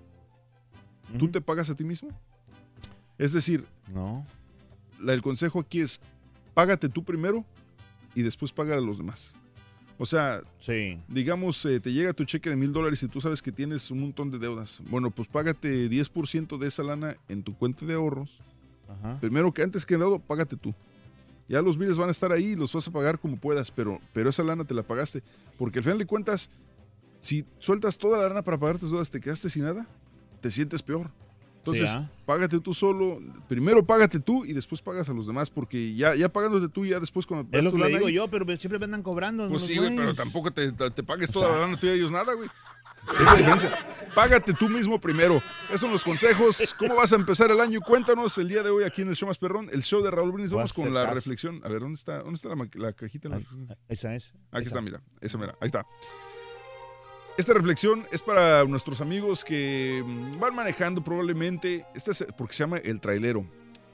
¿tú 1.17 1.27
te 1.29 1.41
pagas 1.41 1.69
a 1.69 1.75
ti 1.75 1.83
mismo? 1.83 2.09
Es 3.17 3.33
decir, 3.33 3.65
No. 3.93 4.25
la- 4.99 5.13
el 5.13 5.21
consejo 5.21 5.59
aquí 5.59 5.81
es, 5.81 5.99
págate 6.53 6.87
tú 6.89 7.03
primero 7.03 7.43
y 8.15 8.21
después 8.21 8.51
paga 8.51 8.75
a 8.77 8.81
los 8.81 8.97
demás. 8.97 9.35
O 10.01 10.05
sea, 10.05 10.41
Sí. 10.61 10.97
digamos, 11.09 11.63
eh, 11.65 11.79
te 11.81 11.91
llega 11.91 12.13
tu 12.13 12.23
cheque 12.23 12.49
de 12.49 12.55
mil 12.55 12.71
dólares 12.71 13.03
y 13.03 13.07
tú 13.09 13.19
sabes 13.19 13.41
que 13.41 13.51
tienes 13.51 13.91
un 13.91 13.99
montón 13.99 14.31
de 14.31 14.39
deudas. 14.39 14.81
Bueno, 14.89 15.11
pues 15.11 15.27
págate 15.27 15.89
10% 15.89 16.57
de 16.57 16.67
esa 16.67 16.83
lana 16.83 17.17
en 17.27 17.43
tu 17.43 17.53
cuenta 17.53 17.85
de 17.85 17.93
ahorros. 17.95 18.39
Ajá. 18.87 19.19
Primero 19.19 19.53
que 19.53 19.61
antes 19.61 19.85
que 19.85 19.97
dado, 19.97 20.17
págate 20.19 20.55
tú. 20.55 20.73
Ya 21.49 21.61
los 21.61 21.77
biles 21.77 21.97
van 21.97 22.07
a 22.07 22.11
estar 22.11 22.31
ahí 22.31 22.45
y 22.51 22.55
los 22.55 22.71
vas 22.73 22.87
a 22.87 22.91
pagar 22.91 23.19
como 23.19 23.35
puedas, 23.35 23.71
pero, 23.71 23.99
pero 24.13 24.29
esa 24.29 24.41
lana 24.43 24.63
te 24.63 24.73
la 24.73 24.83
pagaste. 24.83 25.21
Porque 25.57 25.79
al 25.79 25.83
final 25.83 25.97
de 25.99 26.05
cuentas, 26.05 26.49
si 27.19 27.43
sueltas 27.59 27.97
toda 27.97 28.17
la 28.21 28.29
lana 28.29 28.41
para 28.41 28.57
pagar 28.57 28.79
tus 28.79 28.91
deudas, 28.91 29.11
te 29.11 29.19
quedaste 29.19 29.49
sin 29.49 29.63
nada, 29.63 29.85
te 30.41 30.49
sientes 30.49 30.81
peor. 30.81 31.11
Entonces, 31.59 31.89
Sí, 31.89 31.95
¿ah? 31.97 32.09
págate 32.25 32.59
tú 32.59 32.73
solo. 32.73 33.19
Primero 33.47 33.85
págate 33.85 34.19
tú 34.19 34.43
y 34.45 34.53
después 34.53 34.81
pagas 34.81 35.07
a 35.09 35.13
los 35.13 35.27
demás, 35.27 35.49
porque 35.49 35.93
ya, 35.93 36.15
ya 36.15 36.29
pagándote 36.29 36.69
tú, 36.69 36.85
ya 36.85 36.99
después 36.99 37.25
cuando 37.25 37.47
Es 37.57 37.63
lo 37.63 37.71
que 37.71 37.77
le 37.77 37.87
digo 37.89 38.07
ahí, 38.07 38.13
yo, 38.13 38.27
pero 38.29 38.45
siempre 38.57 38.79
me 38.79 38.85
andan 38.85 39.03
cobrando. 39.03 39.47
Pues 39.49 39.63
sí, 39.63 39.77
güey, 39.77 39.95
pero 39.95 40.13
tampoco 40.15 40.51
te, 40.51 40.71
te- 40.71 40.89
te 40.91 41.03
pagues 41.03 41.29
O 41.29 41.33
toda 41.33 41.47
sea- 41.47 41.55
la 41.57 41.61
lana 41.65 41.79
tú 41.79 41.85
y 41.87 41.89
ellos 41.89 42.11
nada, 42.11 42.33
güey. 42.33 42.49
Es 43.13 43.25
la 43.25 43.35
diferencia. 43.35 43.85
Págate 44.13 44.53
tú 44.53 44.67
mismo 44.69 44.99
primero. 44.99 45.41
Esos 45.67 45.81
son 45.81 45.91
los 45.91 46.03
consejos. 46.03 46.75
¿Cómo 46.77 46.95
vas 46.95 47.11
a 47.13 47.15
empezar 47.15 47.49
el 47.49 47.59
año? 47.59 47.79
Cuéntanos 47.81 48.37
el 48.37 48.49
día 48.49 48.61
de 48.61 48.69
hoy 48.69 48.83
aquí 48.83 49.01
en 49.03 49.07
el 49.09 49.15
show 49.15 49.27
más 49.27 49.37
perrón, 49.37 49.69
el 49.71 49.83
show 49.83 50.01
de 50.03 50.11
Raúl 50.11 50.31
Brindis. 50.31 50.51
Vamos 50.53 50.73
con 50.73 50.93
la 50.93 51.03
caso. 51.03 51.15
reflexión. 51.15 51.61
A 51.63 51.69
ver, 51.69 51.79
¿dónde 51.79 51.95
está, 51.95 52.19
dónde 52.19 52.35
está 52.35 52.49
la, 52.49 52.67
la 52.73 52.93
cajita? 52.93 53.29
Ahí- 53.29 53.35
reflexión? 53.35 53.77
Esa 53.87 54.15
es. 54.15 54.33
Aquí 54.51 54.61
esa. 54.63 54.69
está, 54.69 54.81
mira. 54.81 55.01
Esa, 55.21 55.37
mira. 55.37 55.55
Ahí 55.61 55.67
está. 55.67 55.85
Esta 57.39 57.53
reflexión 57.53 58.05
es 58.11 58.21
para 58.21 58.65
nuestros 58.65 58.99
amigos 58.99 59.45
que 59.45 60.03
mm, 60.05 60.41
van 60.41 60.53
manejando 60.53 61.01
probablemente, 61.01 61.85
este 61.95 62.11
es 62.11 62.25
porque 62.37 62.53
se 62.53 62.63
llama 62.63 62.79
el 62.79 62.99
trailero. 62.99 63.45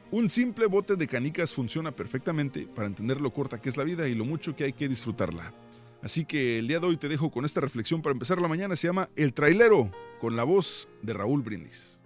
Un 0.10 0.30
simple 0.30 0.66
bote 0.66 0.96
de 0.96 1.08
canicas 1.08 1.54
funciona 1.54 1.92
perfectamente 1.92 2.66
para 2.66 2.88
entender 2.88 3.22
lo 3.22 3.32
corta 3.32 3.62
que 3.62 3.70
es 3.70 3.78
la 3.78 3.84
vida 3.84 4.08
y 4.08 4.16
lo 4.16 4.26
mucho 4.26 4.56
que 4.56 4.64
hay 4.64 4.74
que 4.74 4.88
disfrutarla. 4.88 5.54
Así 6.02 6.26
que 6.26 6.58
el 6.58 6.68
día 6.68 6.80
de 6.80 6.88
hoy 6.88 6.98
te 6.98 7.08
dejo 7.08 7.30
con 7.30 7.46
esta 7.46 7.62
reflexión 7.62 8.02
para 8.02 8.14
empezar 8.14 8.42
la 8.42 8.48
mañana. 8.48 8.76
Se 8.76 8.88
llama 8.88 9.10
El 9.16 9.32
trailero, 9.32 9.92
con 10.20 10.36
la 10.36 10.44
voz 10.44 10.90
de 11.04 11.14
Raúl 11.14 11.44
Brindis. 11.44 12.00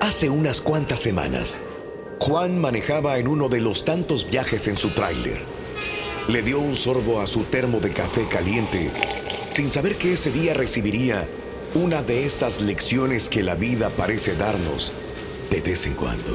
Hace 0.00 0.30
unas 0.30 0.60
cuantas 0.60 1.00
semanas, 1.00 1.58
Juan 2.20 2.60
manejaba 2.60 3.18
en 3.18 3.26
uno 3.26 3.48
de 3.48 3.60
los 3.60 3.84
tantos 3.84 4.30
viajes 4.30 4.68
en 4.68 4.76
su 4.76 4.90
tráiler. 4.90 5.59
Le 6.30 6.42
dio 6.42 6.60
un 6.60 6.76
sorbo 6.76 7.20
a 7.20 7.26
su 7.26 7.42
termo 7.42 7.80
de 7.80 7.92
café 7.92 8.28
caliente, 8.28 8.92
sin 9.50 9.68
saber 9.68 9.96
que 9.96 10.12
ese 10.12 10.30
día 10.30 10.54
recibiría 10.54 11.26
una 11.74 12.04
de 12.04 12.24
esas 12.24 12.60
lecciones 12.60 13.28
que 13.28 13.42
la 13.42 13.56
vida 13.56 13.90
parece 13.90 14.36
darnos 14.36 14.92
de 15.50 15.60
vez 15.60 15.86
en 15.86 15.94
cuando. 15.94 16.34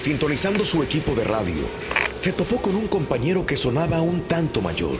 Sintonizando 0.00 0.64
su 0.64 0.84
equipo 0.84 1.16
de 1.16 1.24
radio, 1.24 1.66
se 2.20 2.32
topó 2.32 2.62
con 2.62 2.76
un 2.76 2.86
compañero 2.86 3.44
que 3.46 3.56
sonaba 3.56 4.00
un 4.00 4.20
tanto 4.28 4.60
mayor. 4.62 4.98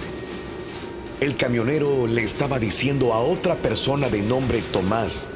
El 1.20 1.36
camionero 1.36 2.08
le 2.08 2.24
estaba 2.24 2.58
diciendo 2.58 3.12
a 3.12 3.20
otra 3.20 3.54
persona 3.54 4.08
de 4.08 4.22
nombre 4.22 4.60
Tomás 4.72 5.28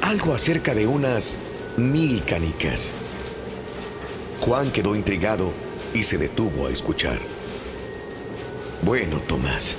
algo 0.00 0.32
acerca 0.32 0.74
de 0.74 0.86
unas 0.86 1.36
mil 1.76 2.24
canicas. 2.24 2.94
Juan 4.40 4.72
quedó 4.72 4.96
intrigado 4.96 5.52
y 5.94 6.02
se 6.02 6.18
detuvo 6.18 6.66
a 6.66 6.70
escuchar. 6.70 7.18
Bueno, 8.82 9.20
Tomás, 9.20 9.76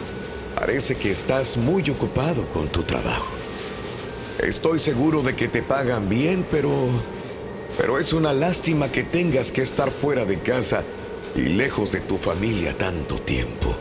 parece 0.56 0.96
que 0.96 1.12
estás 1.12 1.58
muy 1.58 1.90
ocupado 1.90 2.48
con 2.50 2.68
tu 2.68 2.84
trabajo. 2.84 3.34
Estoy 4.40 4.80
seguro 4.80 5.22
de 5.22 5.36
que 5.36 5.48
te 5.48 5.62
pagan 5.62 6.10
bien, 6.10 6.46
pero... 6.50 6.90
Pero 7.78 7.98
es 7.98 8.12
una 8.12 8.34
lástima 8.34 8.92
que 8.92 9.04
tengas 9.04 9.52
que 9.52 9.62
estar 9.62 9.92
fuera 9.92 10.26
de 10.26 10.40
casa 10.40 10.84
y 11.36 11.44
lejos 11.44 11.94
de 11.94 12.02
tu 12.02 12.18
familia 12.18 12.78
tanto 12.78 13.16
tiempo. 13.22 13.76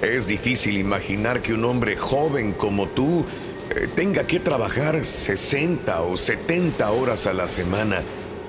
Es 0.00 0.26
difícil 0.26 0.78
imaginar 0.78 1.42
que 1.42 1.52
un 1.52 1.64
hombre 1.64 1.96
joven 1.96 2.52
como 2.52 2.86
tú 2.88 3.24
eh, 3.70 3.88
tenga 3.96 4.26
que 4.26 4.40
trabajar 4.40 5.04
60 5.04 6.02
o 6.02 6.16
70 6.16 6.90
horas 6.90 7.26
a 7.26 7.34
la 7.34 7.48
semana 7.48 8.02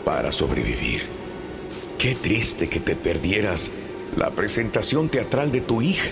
para 0.05 0.31
sobrevivir. 0.31 1.16
Qué 1.97 2.13
triste 2.15 2.69
que 2.69 2.79
te 2.79 2.95
perdieras 2.95 3.71
la 4.15 4.29
presentación 4.31 5.09
teatral 5.09 5.51
de 5.51 5.61
tu 5.61 5.81
hija. 5.81 6.09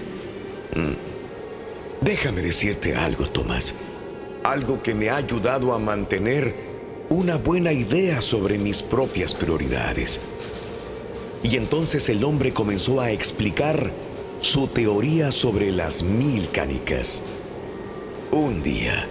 Mm. 0.75 2.03
Déjame 2.05 2.41
decirte 2.41 2.95
algo, 2.95 3.29
Tomás. 3.29 3.75
Algo 4.43 4.81
que 4.81 4.93
me 4.93 5.09
ha 5.09 5.17
ayudado 5.17 5.73
a 5.73 5.79
mantener 5.79 6.55
una 7.09 7.37
buena 7.37 7.71
idea 7.71 8.21
sobre 8.21 8.57
mis 8.57 8.81
propias 8.81 9.33
prioridades. 9.33 10.19
Y 11.43 11.57
entonces 11.57 12.09
el 12.09 12.23
hombre 12.23 12.51
comenzó 12.51 12.99
a 13.01 13.11
explicar 13.11 13.91
su 14.41 14.67
teoría 14.67 15.31
sobre 15.31 15.71
las 15.71 16.01
mil 16.01 16.49
canicas. 16.51 17.21
Un 18.31 18.63
día, 18.63 19.07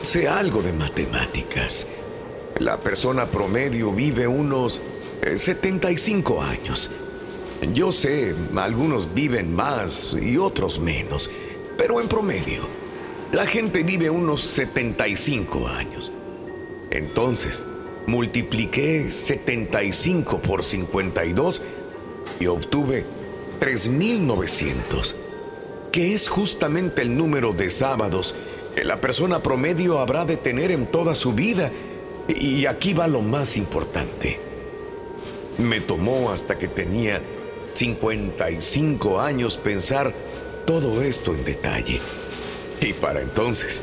sé 0.00 0.28
algo 0.28 0.62
de 0.62 0.72
matemáticas. 0.72 1.86
La 2.58 2.78
persona 2.80 3.26
promedio 3.26 3.90
vive 3.90 4.28
unos 4.28 4.80
75 5.36 6.42
años. 6.42 6.90
Yo 7.72 7.92
sé, 7.92 8.34
algunos 8.56 9.14
viven 9.14 9.54
más 9.54 10.14
y 10.20 10.36
otros 10.36 10.78
menos, 10.78 11.30
pero 11.78 12.00
en 12.00 12.08
promedio, 12.08 12.68
la 13.32 13.46
gente 13.46 13.82
vive 13.82 14.10
unos 14.10 14.42
75 14.42 15.68
años. 15.68 16.12
Entonces, 16.90 17.64
multipliqué 18.06 19.10
75 19.10 20.38
por 20.40 20.62
52 20.62 21.62
y 22.38 22.46
obtuve 22.46 23.04
3.900, 23.60 25.14
que 25.90 26.14
es 26.14 26.28
justamente 26.28 27.02
el 27.02 27.16
número 27.16 27.52
de 27.52 27.70
sábados 27.70 28.34
que 28.74 28.84
la 28.84 29.00
persona 29.00 29.40
promedio 29.40 30.00
habrá 30.00 30.24
de 30.24 30.36
tener 30.36 30.70
en 30.70 30.86
toda 30.86 31.14
su 31.14 31.32
vida. 31.32 31.70
Y 32.28 32.66
aquí 32.66 32.94
va 32.94 33.06
lo 33.06 33.20
más 33.20 33.56
importante. 33.56 34.53
Me 35.58 35.80
tomó 35.80 36.30
hasta 36.30 36.58
que 36.58 36.68
tenía 36.68 37.20
55 37.72 39.20
años 39.20 39.56
pensar 39.56 40.12
todo 40.66 41.02
esto 41.02 41.32
en 41.34 41.44
detalle. 41.44 42.00
Y 42.80 42.92
para 42.94 43.20
entonces, 43.20 43.82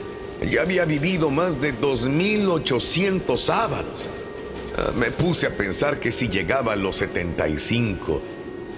ya 0.50 0.62
había 0.62 0.86
vivido 0.86 1.30
más 1.30 1.62
de 1.62 1.74
2.800 1.74 3.38
sábados. 3.38 4.10
Ah, 4.78 4.92
Me 4.96 5.12
puse 5.12 5.48
a 5.48 5.56
pensar 5.58 6.00
que 6.00 6.12
si 6.12 6.28
llegaba 6.28 6.74
a 6.74 6.76
los 6.76 6.98
75, 6.98 8.22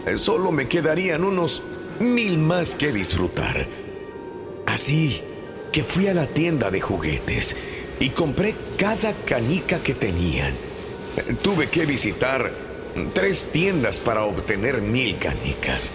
eh, 0.05 0.17
solo 0.17 0.51
me 0.51 0.67
quedarían 0.67 1.23
unos 1.23 1.63
mil 2.00 2.38
más 2.38 2.75
que 2.75 2.91
disfrutar. 2.91 3.67
Así 4.65 5.21
que 5.71 5.83
fui 5.83 6.07
a 6.07 6.13
la 6.13 6.27
tienda 6.27 6.69
de 6.69 6.81
juguetes 6.81 7.55
y 8.00 8.09
compré 8.09 8.55
cada 8.77 9.13
canica 9.25 9.81
que 9.81 9.93
tenían. 9.95 10.53
Eh, 11.17 11.35
Tuve 11.41 11.69
que 11.69 11.85
visitar 11.85 12.51
tres 13.13 13.50
tiendas 13.51 14.00
para 14.00 14.23
obtener 14.23 14.81
mil 14.81 15.17
canicas. 15.17 15.91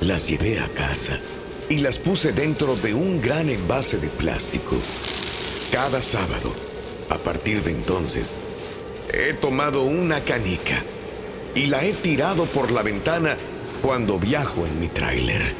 Las 0.00 0.28
llevé 0.28 0.58
a 0.58 0.68
casa 0.68 1.18
y 1.68 1.78
las 1.78 1.98
puse 1.98 2.32
dentro 2.32 2.76
de 2.76 2.94
un 2.94 3.20
gran 3.20 3.48
envase 3.48 3.98
de 3.98 4.08
plástico. 4.08 4.76
Cada 5.70 6.02
sábado, 6.02 6.54
a 7.08 7.18
partir 7.18 7.62
de 7.62 7.70
entonces, 7.70 8.34
he 9.12 9.32
tomado 9.34 9.82
una 9.82 10.24
canica 10.24 10.82
y 11.54 11.66
la 11.66 11.84
he 11.84 11.92
tirado 11.94 12.46
por 12.46 12.70
la 12.70 12.82
ventana 12.82 13.36
cuando 13.82 14.18
viajo 14.18 14.66
en 14.66 14.80
mi 14.80 14.88
tráiler. 14.88 15.54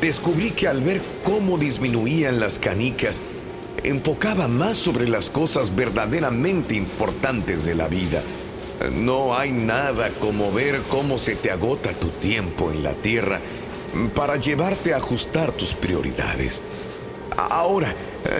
Descubrí 0.00 0.52
que 0.52 0.68
al 0.68 0.82
ver 0.82 1.02
cómo 1.24 1.58
disminuían 1.58 2.38
las 2.38 2.58
canicas, 2.58 3.20
enfocaba 3.82 4.46
más 4.46 4.76
sobre 4.76 5.08
las 5.08 5.30
cosas 5.30 5.74
verdaderamente 5.74 6.74
importantes 6.74 7.64
de 7.64 7.74
la 7.74 7.88
vida. 7.88 8.22
No 8.92 9.36
hay 9.36 9.50
nada 9.50 10.10
como 10.20 10.52
ver 10.52 10.82
cómo 10.88 11.18
se 11.18 11.34
te 11.34 11.50
agota 11.50 11.92
tu 11.94 12.10
tiempo 12.10 12.70
en 12.70 12.82
la 12.82 12.94
tierra 12.94 13.40
para 14.14 14.36
llevarte 14.36 14.94
a 14.94 14.98
ajustar 14.98 15.52
tus 15.52 15.74
prioridades. 15.74 16.62
Ahora, 17.36 17.94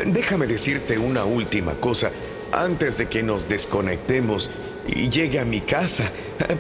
déjame 0.07 0.47
decirte 0.47 0.99
una 0.99 1.25
última 1.25 1.75
cosa 1.75 2.13
antes 2.53 2.99
de 2.99 3.09
que 3.09 3.23
nos 3.23 3.49
desconectemos 3.49 4.51
y 4.87 5.09
llegue 5.09 5.41
a 5.41 5.45
mi 5.45 5.61
casa 5.61 6.11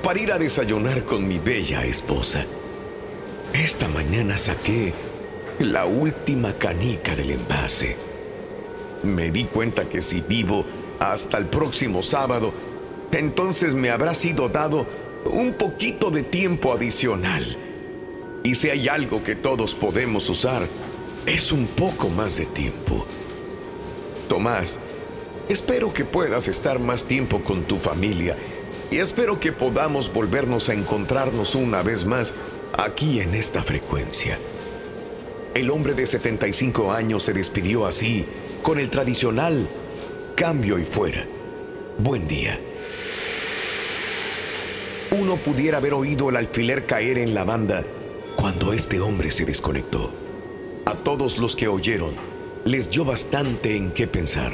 para 0.02 0.20
ir 0.20 0.32
a 0.32 0.38
desayunar 0.38 1.04
con 1.04 1.26
mi 1.26 1.38
bella 1.38 1.84
esposa. 1.84 2.44
Esta 3.52 3.88
mañana 3.88 4.36
saqué 4.36 4.92
la 5.60 5.86
última 5.86 6.52
canica 6.54 7.14
del 7.14 7.30
envase. 7.30 7.96
Me 9.02 9.30
di 9.30 9.44
cuenta 9.44 9.88
que 9.88 10.02
si 10.02 10.20
vivo 10.20 10.64
hasta 10.98 11.38
el 11.38 11.46
próximo 11.46 12.02
sábado, 12.02 12.52
entonces 13.12 13.74
me 13.74 13.90
habrá 13.90 14.14
sido 14.14 14.48
dado 14.48 14.86
un 15.24 15.54
poquito 15.54 16.10
de 16.10 16.22
tiempo 16.22 16.72
adicional. 16.72 17.56
Y 18.44 18.54
si 18.54 18.70
hay 18.70 18.88
algo 18.88 19.22
que 19.22 19.34
todos 19.34 19.74
podemos 19.74 20.28
usar, 20.28 20.68
es 21.26 21.52
un 21.52 21.66
poco 21.66 22.08
más 22.08 22.36
de 22.36 22.46
tiempo. 22.46 23.06
Tomás, 24.28 24.78
espero 25.48 25.92
que 25.92 26.04
puedas 26.04 26.48
estar 26.48 26.78
más 26.78 27.04
tiempo 27.04 27.42
con 27.42 27.62
tu 27.64 27.76
familia 27.76 28.36
y 28.90 28.98
espero 28.98 29.38
que 29.38 29.52
podamos 29.52 30.12
volvernos 30.12 30.68
a 30.68 30.74
encontrarnos 30.74 31.54
una 31.54 31.82
vez 31.82 32.04
más 32.04 32.34
aquí 32.76 33.20
en 33.20 33.34
esta 33.34 33.62
frecuencia. 33.62 34.38
El 35.54 35.70
hombre 35.70 35.94
de 35.94 36.06
75 36.06 36.92
años 36.92 37.24
se 37.24 37.32
despidió 37.32 37.86
así, 37.86 38.24
con 38.62 38.78
el 38.78 38.90
tradicional 38.90 39.68
cambio 40.36 40.78
y 40.78 40.84
fuera. 40.84 41.26
Buen 41.98 42.28
día. 42.28 42.60
Uno 45.10 45.36
pudiera 45.36 45.78
haber 45.78 45.94
oído 45.94 46.28
el 46.28 46.36
alfiler 46.36 46.84
caer 46.84 47.18
en 47.18 47.34
la 47.34 47.44
banda 47.44 47.84
cuando 48.36 48.72
este 48.72 49.00
hombre 49.00 49.30
se 49.30 49.46
desconectó. 49.46 50.12
A 50.84 50.94
todos 50.94 51.38
los 51.38 51.56
que 51.56 51.68
oyeron, 51.68 52.14
les 52.64 52.90
dio 52.90 53.04
bastante 53.04 53.76
en 53.76 53.90
qué 53.90 54.06
pensar. 54.06 54.52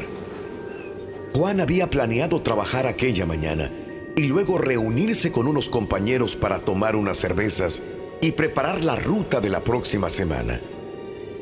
Juan 1.35 1.61
había 1.61 1.91
planeado 1.91 2.41
trabajar 2.43 2.87
aquella 2.87 3.27
mañana 3.27 3.71
y 4.17 4.27
luego 4.27 4.59
reunirse 4.59 5.33
con 5.33 5.49
unos 5.49 5.69
compañeros 5.69 6.37
para 6.37 6.61
tomar 6.61 6.95
unas 6.95 7.19
cervezas 7.19 7.83
y 8.21 8.33
preparar 8.33 8.85
la 8.85 8.95
ruta 8.95 9.41
de 9.41 9.51
la 9.51 9.65
próxima 9.65 10.09
semana. 10.09 10.61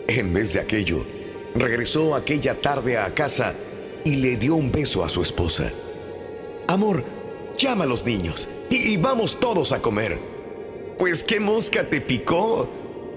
En 0.09 0.33
vez 0.33 0.55
de 0.55 0.61
aquello, 0.61 1.05
regresó 1.55 2.14
aquella 2.14 2.61
tarde 2.61 2.96
a 2.96 3.12
casa 3.14 3.53
y 4.05 4.16
le 4.16 4.37
dio 4.37 4.57
un 4.57 4.72
beso 4.72 5.05
a 5.05 5.11
su 5.11 5.22
esposa. 5.22 5.70
Amor, 6.66 7.05
llama 7.57 7.85
a 7.85 7.87
los 7.87 8.05
niños 8.05 8.49
y, 8.71 8.93
y 8.93 8.97
vamos 8.97 9.38
todos 9.38 9.73
a 9.73 9.81
comer. 9.81 10.19
Pues 10.99 11.25
qué 11.25 11.41
mosca 11.41 11.88
te 11.88 12.01
picó, 12.01 12.69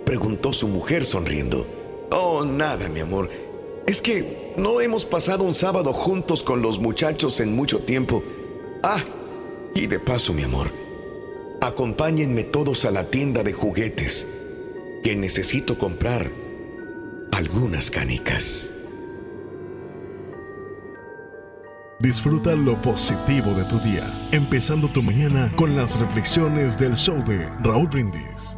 preguntó 0.06 0.54
su 0.54 0.68
mujer 0.68 1.06
sonriendo. 1.06 1.66
Oh, 2.12 2.44
nada, 2.46 2.88
mi 2.88 3.00
amor. 3.00 3.30
Es 3.88 4.02
que 4.02 4.54
no 4.58 4.82
hemos 4.82 5.06
pasado 5.06 5.44
un 5.44 5.54
sábado 5.54 5.94
juntos 5.94 6.42
con 6.42 6.62
los 6.62 6.80
muchachos 6.80 7.40
en 7.40 7.56
mucho 7.56 7.80
tiempo. 7.80 8.24
Ah, 8.82 9.04
y 9.76 9.88
de 9.88 10.00
paso, 10.00 10.34
mi 10.34 10.44
amor, 10.44 10.72
acompáñenme 11.62 12.44
todos 12.44 12.86
a 12.86 12.92
la 12.92 13.06
tienda 13.06 13.44
de 13.44 13.54
juguetes, 13.54 14.26
que 15.04 15.16
necesito 15.16 15.78
comprar 15.78 16.32
algunas 17.32 17.92
canicas. 17.92 18.72
Disfruta 22.06 22.52
lo 22.52 22.76
positivo 22.84 23.56
de 23.56 23.64
tu 23.64 23.80
día, 23.80 24.06
empezando 24.32 24.88
tu 24.88 25.02
mañana 25.02 25.52
con 25.56 25.76
las 25.76 26.00
reflexiones 26.00 26.78
del 26.78 26.96
show 26.96 27.18
de 27.26 27.50
Raúl 27.64 27.88
Brindis. 27.88 28.56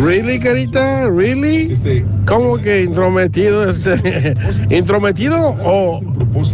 ¿Really, 0.00 0.38
carita? 0.40 1.08
¿Really? 1.08 1.76
¿Cómo 2.26 2.56
que 2.58 2.82
intrometido 2.82 3.70
es? 3.70 3.86
eh, 3.86 4.34
¿Intrometido 4.70 5.56
o 5.64 6.00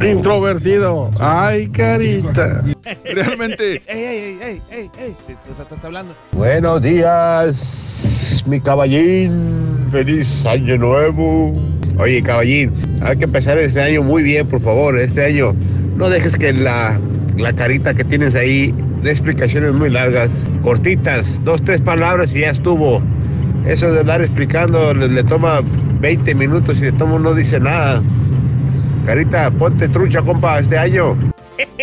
introvertido? 0.04 1.10
Ay, 1.18 1.68
carita. 1.68 2.62
Realmente. 3.04 3.82
¡Ey, 3.86 4.38
ey, 4.40 4.40
ey, 4.42 4.62
ey, 4.70 4.90
ey! 4.98 5.16
Está, 5.58 5.86
hablando. 5.86 6.14
Buenos 6.32 6.82
días, 6.82 8.44
mi 8.46 8.60
caballín. 8.60 9.78
Feliz 9.90 10.44
año 10.46 10.76
nuevo. 10.76 11.58
Oye, 11.98 12.22
caballín, 12.22 12.72
hay 13.02 13.16
que 13.16 13.24
empezar 13.24 13.58
este 13.58 13.80
año 13.80 14.02
muy 14.02 14.22
bien, 14.22 14.46
por 14.46 14.60
favor. 14.60 14.98
Este 14.98 15.24
año 15.24 15.54
no 15.96 16.08
dejes 16.08 16.36
que 16.36 16.52
la, 16.52 16.98
la 17.36 17.52
carita 17.54 17.94
que 17.94 18.04
tienes 18.04 18.34
ahí 18.34 18.74
dé 19.02 19.10
explicaciones 19.10 19.72
muy 19.72 19.90
largas, 19.90 20.28
cortitas, 20.62 21.42
dos, 21.44 21.62
tres 21.64 21.80
palabras 21.80 22.34
y 22.34 22.40
ya 22.40 22.50
estuvo. 22.50 23.02
Eso 23.66 23.92
de 23.92 24.04
dar 24.04 24.20
explicando 24.20 24.94
le, 24.94 25.08
le 25.08 25.22
toma 25.22 25.60
20 26.00 26.34
minutos 26.34 26.78
y 26.78 26.82
de 26.82 26.92
tomo 26.92 27.18
no 27.18 27.34
dice 27.34 27.60
nada. 27.60 28.02
Carita, 29.06 29.50
ponte 29.50 29.88
trucha, 29.88 30.22
compa, 30.22 30.58
este 30.58 30.78
año. 30.78 31.16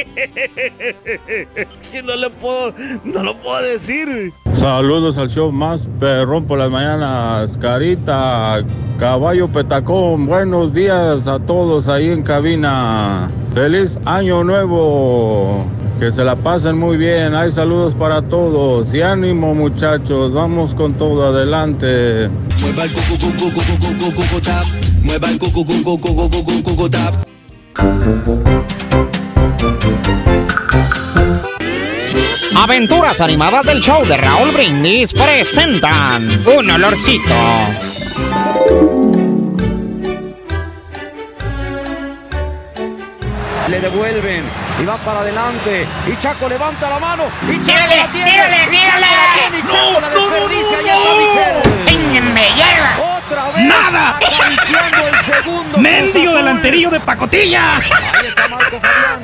Es 1.55 1.91
que 1.91 2.03
no 2.03 2.15
le 2.15 2.29
puedo, 2.29 2.73
no 3.03 3.23
lo 3.23 3.35
puedo 3.37 3.61
decir. 3.63 4.33
Saludos 4.53 5.17
al 5.17 5.29
show 5.29 5.51
más 5.51 5.87
perrón 5.99 6.45
por 6.45 6.59
las 6.59 6.69
mañanas, 6.69 7.57
Carita, 7.57 8.63
Caballo 8.97 9.47
Petacón, 9.47 10.25
buenos 10.25 10.73
días 10.73 11.27
a 11.27 11.39
todos 11.39 11.87
ahí 11.87 12.09
en 12.09 12.23
cabina. 12.23 13.29
Feliz 13.53 13.99
año 14.05 14.43
nuevo, 14.43 15.65
que 15.99 16.11
se 16.11 16.23
la 16.23 16.35
pasen 16.35 16.77
muy 16.77 16.97
bien, 16.97 17.33
hay 17.35 17.51
saludos 17.51 17.93
para 17.95 18.21
todos 18.21 18.93
y 18.93 19.01
ánimo 19.01 19.55
muchachos, 19.55 20.31
vamos 20.31 20.73
con 20.75 20.93
todo 20.93 21.27
adelante. 21.27 22.29
Mueva 22.61 22.83
el. 22.83 22.91
Mueva. 25.03 25.29
Aventuras 32.55 33.21
animadas 33.21 33.65
del 33.65 33.81
show 33.81 34.05
de 34.05 34.17
Raúl 34.17 34.51
Brindis 34.51 35.13
presentan 35.13 36.43
un 36.45 36.69
olorcito. 36.69 37.35
Le 43.69 43.79
devuelven 43.81 44.66
y 44.79 44.85
va 44.85 44.97
para 44.97 45.21
adelante. 45.21 45.87
Y 46.07 46.15
Chaco 46.17 46.47
levanta 46.47 46.89
la 46.89 46.99
mano. 46.99 47.23
Y 47.47 47.55
Chaco 47.57 47.65
¡Tírale, 47.65 47.95
la 47.97 48.07
tiene. 48.11 48.31
tírale, 48.31 48.55
y 48.55 48.59
Chaco 48.59 48.71
tírale! 48.71 49.07
la 49.07 49.33
tiene. 49.33 49.57
Y 49.57 49.61
Chaco 49.61 50.01
la 50.01 50.09
desperdicia. 50.09 50.77
y 50.81 50.89
entra 50.89 52.21
Michel. 52.33 52.83
Otra 53.17 53.43
vez. 53.51 53.65
¡Nada! 53.65 54.09
Acariciando 54.17 55.07
el 55.07 55.19
segundo. 55.25 55.77
Mendigo 55.77 56.11
Cruz 56.13 56.25
Azul. 56.27 56.35
delanterito 56.37 56.67
anillo 56.77 56.89
de 56.91 56.99
pacotilla. 56.99 57.77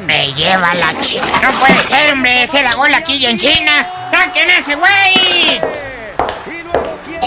Me 0.05 0.33
lleva 0.33 0.73
la 0.73 0.99
chica. 1.01 1.25
No 1.41 1.51
puede 1.59 1.79
ser, 1.83 2.13
hombre. 2.13 2.47
Se 2.47 2.61
la 2.63 2.75
bola 2.75 2.97
aquí 2.97 3.25
en 3.25 3.37
China. 3.37 3.87
¡Saquen 4.11 4.49
a 4.49 4.57
ese 4.57 4.75
güey! 4.75 5.61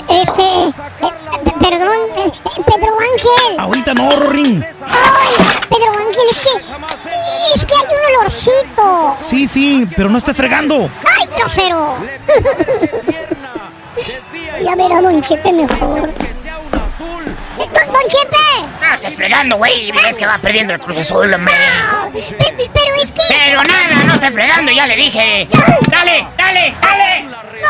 Este, 0.09 0.43
eh, 0.43 0.73
perdón, 1.61 1.97
eh, 2.17 2.33
Pedro 2.67 2.93
Ángel. 3.01 3.59
Ahorita 3.59 3.95
no, 3.95 4.11
Rorín. 4.11 4.65
Ay, 4.83 5.35
Pedro 5.69 5.93
Ángel, 5.93 6.23
es 6.31 6.41
que, 6.43 6.51
es 7.55 7.65
que 7.65 7.75
hay 7.75 7.87
un 7.97 8.05
olorcito. 8.17 9.17
Sí, 9.23 9.49
sí, 9.49 9.89
pero 9.97 10.09
no 10.09 10.19
esté 10.19 10.35
fregando. 10.35 10.91
¡Ay, 11.19 11.27
grosero! 11.37 11.97
ya 14.63 14.75
verá, 14.77 15.01
don 15.01 15.21
Chepe, 15.23 15.53
mejor. 15.53 16.13
Don, 16.71 17.69
don 17.93 18.03
Chepe. 18.09 18.37
No 18.81 18.95
estés 18.95 19.15
fregando, 19.15 19.57
güey. 19.57 19.91
Ves 19.93 20.17
que 20.17 20.27
va 20.27 20.39
perdiendo 20.39 20.73
el 20.75 20.81
Cruz 20.81 20.99
Azul, 20.99 21.33
hombre. 21.33 21.55
Pe- 22.13 22.71
pero 22.73 22.95
es 23.01 23.13
que... 23.13 23.23
Pero 23.29 23.63
nada, 23.65 24.05
no 24.05 24.15
estés 24.15 24.33
fregando, 24.33 24.73
ya 24.73 24.87
le 24.87 24.97
dije. 24.97 25.49
Dale, 25.91 26.27
dale, 26.37 26.75
dale. 26.81 27.29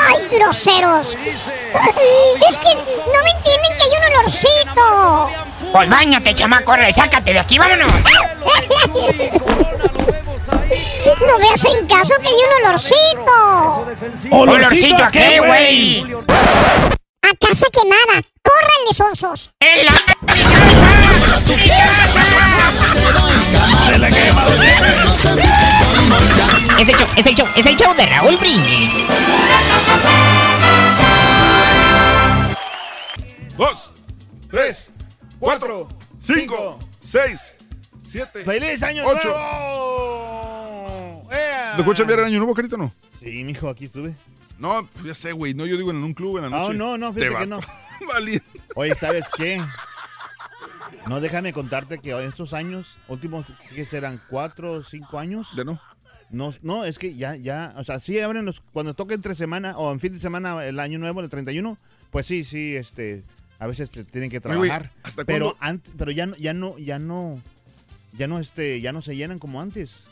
¡Ay, 0.08 0.28
groseros! 0.30 1.08
Es 1.10 2.58
que 2.58 2.74
no 2.74 3.22
me 3.22 3.30
entienden 3.30 3.76
que 3.76 3.82
hay 3.82 3.90
un 3.98 4.16
olorcito. 4.16 5.30
Pues 5.72 5.88
bañate, 5.88 6.34
chamaco, 6.34 6.72
órale, 6.72 6.92
sácate 6.92 7.32
de 7.32 7.38
aquí, 7.38 7.58
vámonos. 7.58 7.92
No 11.26 11.38
me 11.38 11.48
hacen 11.54 11.86
caso 11.86 12.14
que 12.20 12.28
hay 12.28 12.34
un 12.34 12.66
olorcito. 12.66 14.36
¿Olorcito 14.36 15.04
a 15.04 15.10
qué, 15.10 15.40
güey? 15.40 16.02
A 17.22 17.46
casa 17.46 17.66
quemada. 17.72 18.22
¡Córranle, 18.46 18.94
sonsos! 18.94 19.50
¡En 19.60 19.86
la... 19.86 19.92
Es 26.78 26.88
el 26.88 26.96
show, 26.96 27.08
es 27.16 27.26
el 27.26 27.34
show, 27.34 27.48
es 27.56 27.66
el 27.66 27.76
show 27.76 27.94
de 27.94 28.06
Raúl 28.06 28.36
Brindis. 28.36 28.92
Dos, 33.56 33.92
tres, 34.50 34.90
cuatro, 35.38 35.88
cinco, 36.20 36.78
seis, 37.00 37.54
siete, 38.06 38.44
¡Feliz 38.44 38.82
año 38.82 39.04
ocho. 39.06 39.28
nuevo! 39.28 41.28
¡Ea! 41.32 41.72
¿Te 41.76 41.80
escuchan 41.82 42.02
enviar 42.04 42.20
el 42.20 42.26
año 42.26 42.38
nuevo, 42.38 42.54
carita, 42.54 42.76
no? 42.76 42.92
Sí, 43.18 43.42
mijo, 43.44 43.68
aquí 43.70 43.86
estuve. 43.86 44.14
No, 44.58 44.88
pues 44.94 45.04
ya 45.04 45.14
sé, 45.14 45.32
güey. 45.32 45.54
No, 45.54 45.66
yo 45.66 45.76
digo 45.76 45.90
en 45.90 46.02
un 46.02 46.14
club 46.14 46.36
en 46.38 46.44
la 46.44 46.50
No, 46.50 46.58
noche. 46.64 46.74
no, 46.78 46.98
no, 46.98 47.08
Este 47.08 47.20
fíjate 47.28 47.40
que 47.44 47.46
no. 47.46 47.60
Oye, 48.74 48.94
¿sabes 48.94 49.26
qué? 49.36 49.62
No, 51.06 51.20
déjame 51.20 51.52
contarte 51.52 51.98
que 51.98 52.10
estos 52.24 52.52
años, 52.52 52.96
últimos, 53.08 53.46
¿qué 53.74 53.84
serán? 53.84 54.20
¿Cuatro 54.28 54.72
o 54.72 54.82
cinco 54.82 55.18
años? 55.18 55.50
Ya 55.56 55.64
no. 55.64 55.80
No, 56.30 56.52
no, 56.62 56.84
es 56.84 56.98
que 56.98 57.14
ya, 57.14 57.36
ya, 57.36 57.72
o 57.76 57.84
sea, 57.84 58.00
sí 58.00 58.18
abren 58.18 58.44
los, 58.44 58.60
cuando 58.72 58.94
toca 58.94 59.14
entre 59.14 59.36
semana 59.36 59.78
o 59.78 59.92
en 59.92 60.00
fin 60.00 60.12
de 60.14 60.18
semana 60.18 60.64
el 60.66 60.80
año 60.80 60.98
nuevo, 60.98 61.20
el 61.20 61.28
31, 61.28 61.78
pues 62.10 62.26
sí, 62.26 62.42
sí, 62.42 62.74
este, 62.74 63.22
a 63.60 63.68
veces 63.68 63.90
te 63.92 64.02
tienen 64.04 64.28
que 64.30 64.40
trabajar. 64.40 64.90
¿hasta 65.04 65.24
pero 65.24 65.56
antes, 65.60 65.92
pero 65.96 66.10
ya, 66.10 66.26
no- 66.26 66.34
ya 66.36 66.52
no, 66.52 66.76
ya 66.78 66.98
no, 66.98 67.40
ya 68.18 68.26
no, 68.26 68.40
este, 68.40 68.80
ya 68.80 68.92
no 68.92 69.02
se 69.02 69.14
llenan 69.14 69.38
como 69.38 69.60
antes. 69.60 70.04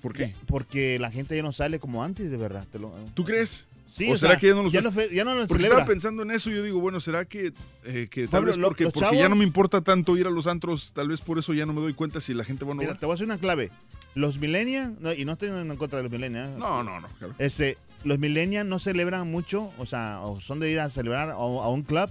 ¿Por 0.00 0.12
qué? 0.14 0.34
Porque 0.46 0.98
la 0.98 1.10
gente 1.10 1.36
ya 1.36 1.42
no 1.42 1.52
sale 1.52 1.78
como 1.78 2.02
antes, 2.02 2.30
de 2.30 2.36
verdad. 2.36 2.66
te 2.70 2.78
lo- 2.78 2.94
¿Tú 3.14 3.24
crees? 3.24 3.66
Sí, 3.90 4.08
¿O, 4.10 4.12
o 4.12 4.16
será 4.16 4.32
sea, 4.34 4.40
que 4.40 4.46
ya 4.48 4.54
no 4.54 4.62
los 4.64 4.72
ya 4.72 4.80
no 4.82 4.90
ya 4.92 5.24
no 5.24 5.34
los 5.34 5.46
Porque 5.46 5.62
celebra. 5.64 5.78
estaba 5.80 5.90
pensando 5.92 6.22
en 6.22 6.30
eso 6.30 6.50
y 6.50 6.54
yo 6.56 6.62
digo, 6.62 6.78
bueno, 6.78 7.00
¿será 7.00 7.24
que, 7.24 7.52
eh, 7.84 8.06
que 8.10 8.22
tal 8.28 8.42
Pablo, 8.44 8.52
vez 8.52 8.58
porque, 8.92 9.16
ya 9.16 9.28
no 9.30 9.34
me 9.34 9.44
importa 9.44 9.80
tanto 9.80 10.16
ir 10.18 10.26
a 10.26 10.30
los 10.30 10.46
antros, 10.46 10.92
tal 10.92 11.08
vez 11.08 11.22
por 11.22 11.38
eso 11.38 11.54
ya 11.54 11.64
no 11.64 11.72
me 11.72 11.80
doy 11.80 11.94
cuenta 11.94 12.20
si 12.20 12.34
la 12.34 12.44
gente 12.44 12.64
va 12.66 12.72
o 12.72 12.74
no 12.74 12.80
Mira, 12.80 12.92
va? 12.92 12.98
te 12.98 13.06
voy 13.06 13.12
a 13.12 13.14
hacer 13.14 13.24
una 13.26 13.38
clave. 13.38 13.70
Los 14.14 14.38
millennials, 14.38 15.00
no, 15.00 15.12
y 15.14 15.24
no 15.24 15.32
estoy 15.32 15.48
en 15.48 15.74
contra 15.76 15.96
de 15.98 16.02
los 16.02 16.12
millennials. 16.12 16.50
No, 16.58 16.84
no, 16.84 17.00
no. 17.00 17.08
claro. 17.18 17.34
Este, 17.38 17.78
los 18.04 18.18
millennials 18.18 18.68
no 18.68 18.78
celebran 18.78 19.28
mucho, 19.30 19.72
o 19.78 19.86
sea, 19.86 20.20
o 20.20 20.38
son 20.38 20.60
de 20.60 20.70
ir 20.70 20.80
a 20.80 20.90
celebrar 20.90 21.30
a, 21.30 21.34
a 21.34 21.68
un 21.70 21.82
club. 21.82 22.10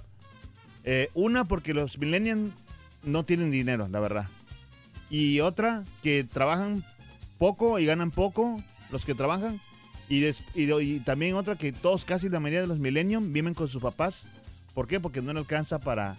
Eh, 0.84 1.10
una, 1.14 1.44
porque 1.44 1.74
los 1.74 1.96
millennials 1.98 2.50
no 3.04 3.24
tienen 3.24 3.50
dinero, 3.52 3.86
la 3.88 4.00
verdad. 4.00 4.28
Y 5.10 5.40
otra, 5.40 5.84
que 6.02 6.24
trabajan 6.24 6.84
poco 7.38 7.78
y 7.78 7.86
ganan 7.86 8.10
poco 8.10 8.62
los 8.90 9.04
que 9.04 9.14
trabajan. 9.14 9.60
Y, 10.08 10.20
des- 10.20 10.42
y, 10.54 10.66
do- 10.66 10.80
y 10.80 11.00
también 11.00 11.34
otra, 11.34 11.56
que 11.56 11.72
todos, 11.72 12.04
casi 12.04 12.28
la 12.28 12.40
mayoría 12.40 12.62
de 12.62 12.66
los 12.66 12.78
millennials 12.78 13.30
viven 13.30 13.54
con 13.54 13.68
sus 13.68 13.82
papás. 13.82 14.26
¿Por 14.74 14.86
qué? 14.88 15.00
Porque 15.00 15.22
no 15.22 15.32
le 15.32 15.38
alcanza 15.40 15.78
para, 15.80 16.16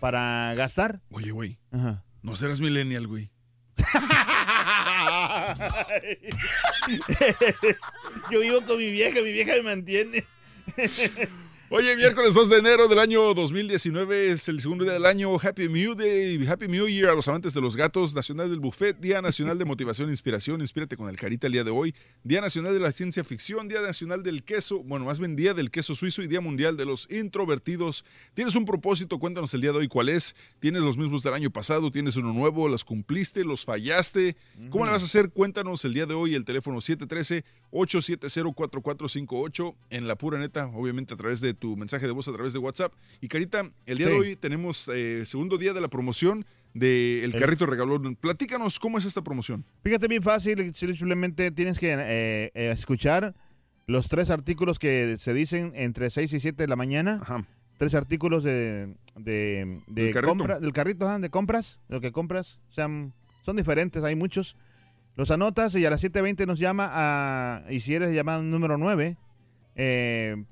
para 0.00 0.54
gastar. 0.54 1.00
Oye, 1.10 1.30
güey, 1.30 1.58
Ajá. 1.70 2.04
no 2.22 2.36
serás 2.36 2.60
millennial, 2.60 3.06
güey. 3.06 3.30
Yo 8.30 8.40
vivo 8.40 8.62
con 8.64 8.78
mi 8.78 8.90
vieja, 8.90 9.20
mi 9.22 9.32
vieja 9.32 9.52
me 9.56 9.62
mantiene. 9.62 10.24
Oye, 11.74 11.96
miércoles 11.96 12.34
2 12.34 12.50
de 12.50 12.58
enero 12.58 12.86
del 12.86 12.98
año 12.98 13.32
2019 13.32 14.28
es 14.28 14.46
el 14.48 14.60
segundo 14.60 14.84
día 14.84 14.92
del 14.92 15.06
año. 15.06 15.34
Happy 15.40 15.70
New 15.70 15.94
Day, 15.94 16.46
Happy 16.46 16.68
New 16.68 16.86
Year 16.86 17.08
a 17.08 17.14
los 17.14 17.28
amantes 17.28 17.54
de 17.54 17.62
los 17.62 17.78
gatos. 17.78 18.14
Nacional 18.14 18.50
del 18.50 18.60
Buffet, 18.60 19.00
Día 19.00 19.22
Nacional 19.22 19.56
de 19.56 19.64
Motivación 19.64 20.10
e 20.10 20.12
Inspiración. 20.12 20.60
Inspírate 20.60 20.98
con 20.98 21.08
el 21.08 21.16
Carita 21.16 21.46
el 21.46 21.54
día 21.54 21.64
de 21.64 21.70
hoy. 21.70 21.94
Día 22.24 22.42
Nacional 22.42 22.74
de 22.74 22.80
la 22.80 22.92
Ciencia 22.92 23.24
Ficción, 23.24 23.68
Día 23.68 23.80
Nacional 23.80 24.22
del 24.22 24.42
Queso, 24.42 24.82
bueno, 24.82 25.06
más 25.06 25.18
bien 25.18 25.34
Día 25.34 25.54
del 25.54 25.70
Queso 25.70 25.94
Suizo 25.94 26.20
y 26.20 26.28
Día 26.28 26.42
Mundial 26.42 26.76
de 26.76 26.84
los 26.84 27.10
Introvertidos. 27.10 28.04
¿Tienes 28.34 28.54
un 28.54 28.66
propósito? 28.66 29.18
Cuéntanos 29.18 29.54
el 29.54 29.62
día 29.62 29.72
de 29.72 29.78
hoy 29.78 29.88
cuál 29.88 30.10
es. 30.10 30.36
¿Tienes 30.60 30.82
los 30.82 30.98
mismos 30.98 31.22
del 31.22 31.32
año 31.32 31.48
pasado? 31.48 31.90
¿Tienes 31.90 32.16
uno 32.16 32.34
nuevo? 32.34 32.68
¿Los 32.68 32.84
cumpliste? 32.84 33.44
¿Los 33.44 33.64
fallaste? 33.64 34.36
¿Cómo 34.68 34.84
le 34.84 34.92
vas 34.92 35.00
a 35.00 35.06
hacer? 35.06 35.30
Cuéntanos 35.30 35.86
el 35.86 35.94
día 35.94 36.04
de 36.04 36.12
hoy. 36.12 36.34
El 36.34 36.44
teléfono 36.44 36.82
713-870-4458 36.82 39.74
en 39.88 40.06
la 40.06 40.16
pura 40.16 40.38
neta, 40.38 40.66
obviamente 40.66 41.14
a 41.14 41.16
través 41.16 41.40
de 41.40 41.61
tu 41.62 41.76
mensaje 41.76 42.06
de 42.06 42.12
voz 42.12 42.26
a 42.26 42.32
través 42.32 42.52
de 42.52 42.58
WhatsApp. 42.58 42.92
Y 43.20 43.28
Carita, 43.28 43.70
el 43.86 43.96
día 43.98 44.08
Sí. 44.08 44.12
de 44.12 44.18
hoy 44.18 44.36
tenemos 44.36 44.90
eh, 44.92 45.24
segundo 45.26 45.56
día 45.58 45.72
de 45.72 45.80
la 45.80 45.86
promoción 45.86 46.44
del 46.74 47.32
El- 47.34 47.40
carrito 47.40 47.66
regalón. 47.66 48.16
Platícanos 48.16 48.80
cómo 48.80 48.98
es 48.98 49.04
esta 49.04 49.22
promoción. 49.22 49.64
Fíjate 49.84 50.08
bien 50.08 50.22
fácil, 50.24 50.74
simplemente 50.74 51.52
tienes 51.52 51.78
que 51.78 51.92
eh, 51.92 52.50
eh, 52.54 52.70
escuchar 52.72 53.34
los 53.86 54.08
tres 54.08 54.30
artículos 54.30 54.80
que 54.80 55.16
se 55.20 55.32
dicen 55.32 55.70
entre 55.76 56.10
6 56.10 56.32
y 56.32 56.40
7 56.40 56.64
de 56.64 56.68
la 56.68 56.74
mañana. 56.76 57.20
Tres 57.78 57.94
artículos 57.94 58.42
de, 58.42 58.94
de, 59.16 59.80
de 59.86 60.02
Del 60.04 60.12
carrito. 60.14 60.28
compra, 60.36 60.58
del 60.60 60.72
carrito, 60.72 61.06
ajá, 61.08 61.18
de 61.20 61.30
compras, 61.30 61.78
de 61.88 61.94
lo 61.94 62.00
que 62.00 62.10
compras. 62.10 62.58
Sean, 62.70 63.12
son 63.44 63.56
diferentes, 63.56 64.02
hay 64.02 64.16
muchos. 64.16 64.56
Los 65.14 65.30
anotas 65.30 65.74
y 65.76 65.84
a 65.86 65.90
las 65.90 66.02
7.20 66.02 66.44
nos 66.46 66.58
llama 66.58 66.88
a, 66.92 67.62
y 67.70 67.78
si 67.80 67.94
eres 67.94 68.12
llamado 68.14 68.42
número 68.42 68.78
9, 68.78 69.16
eh, 69.76 70.44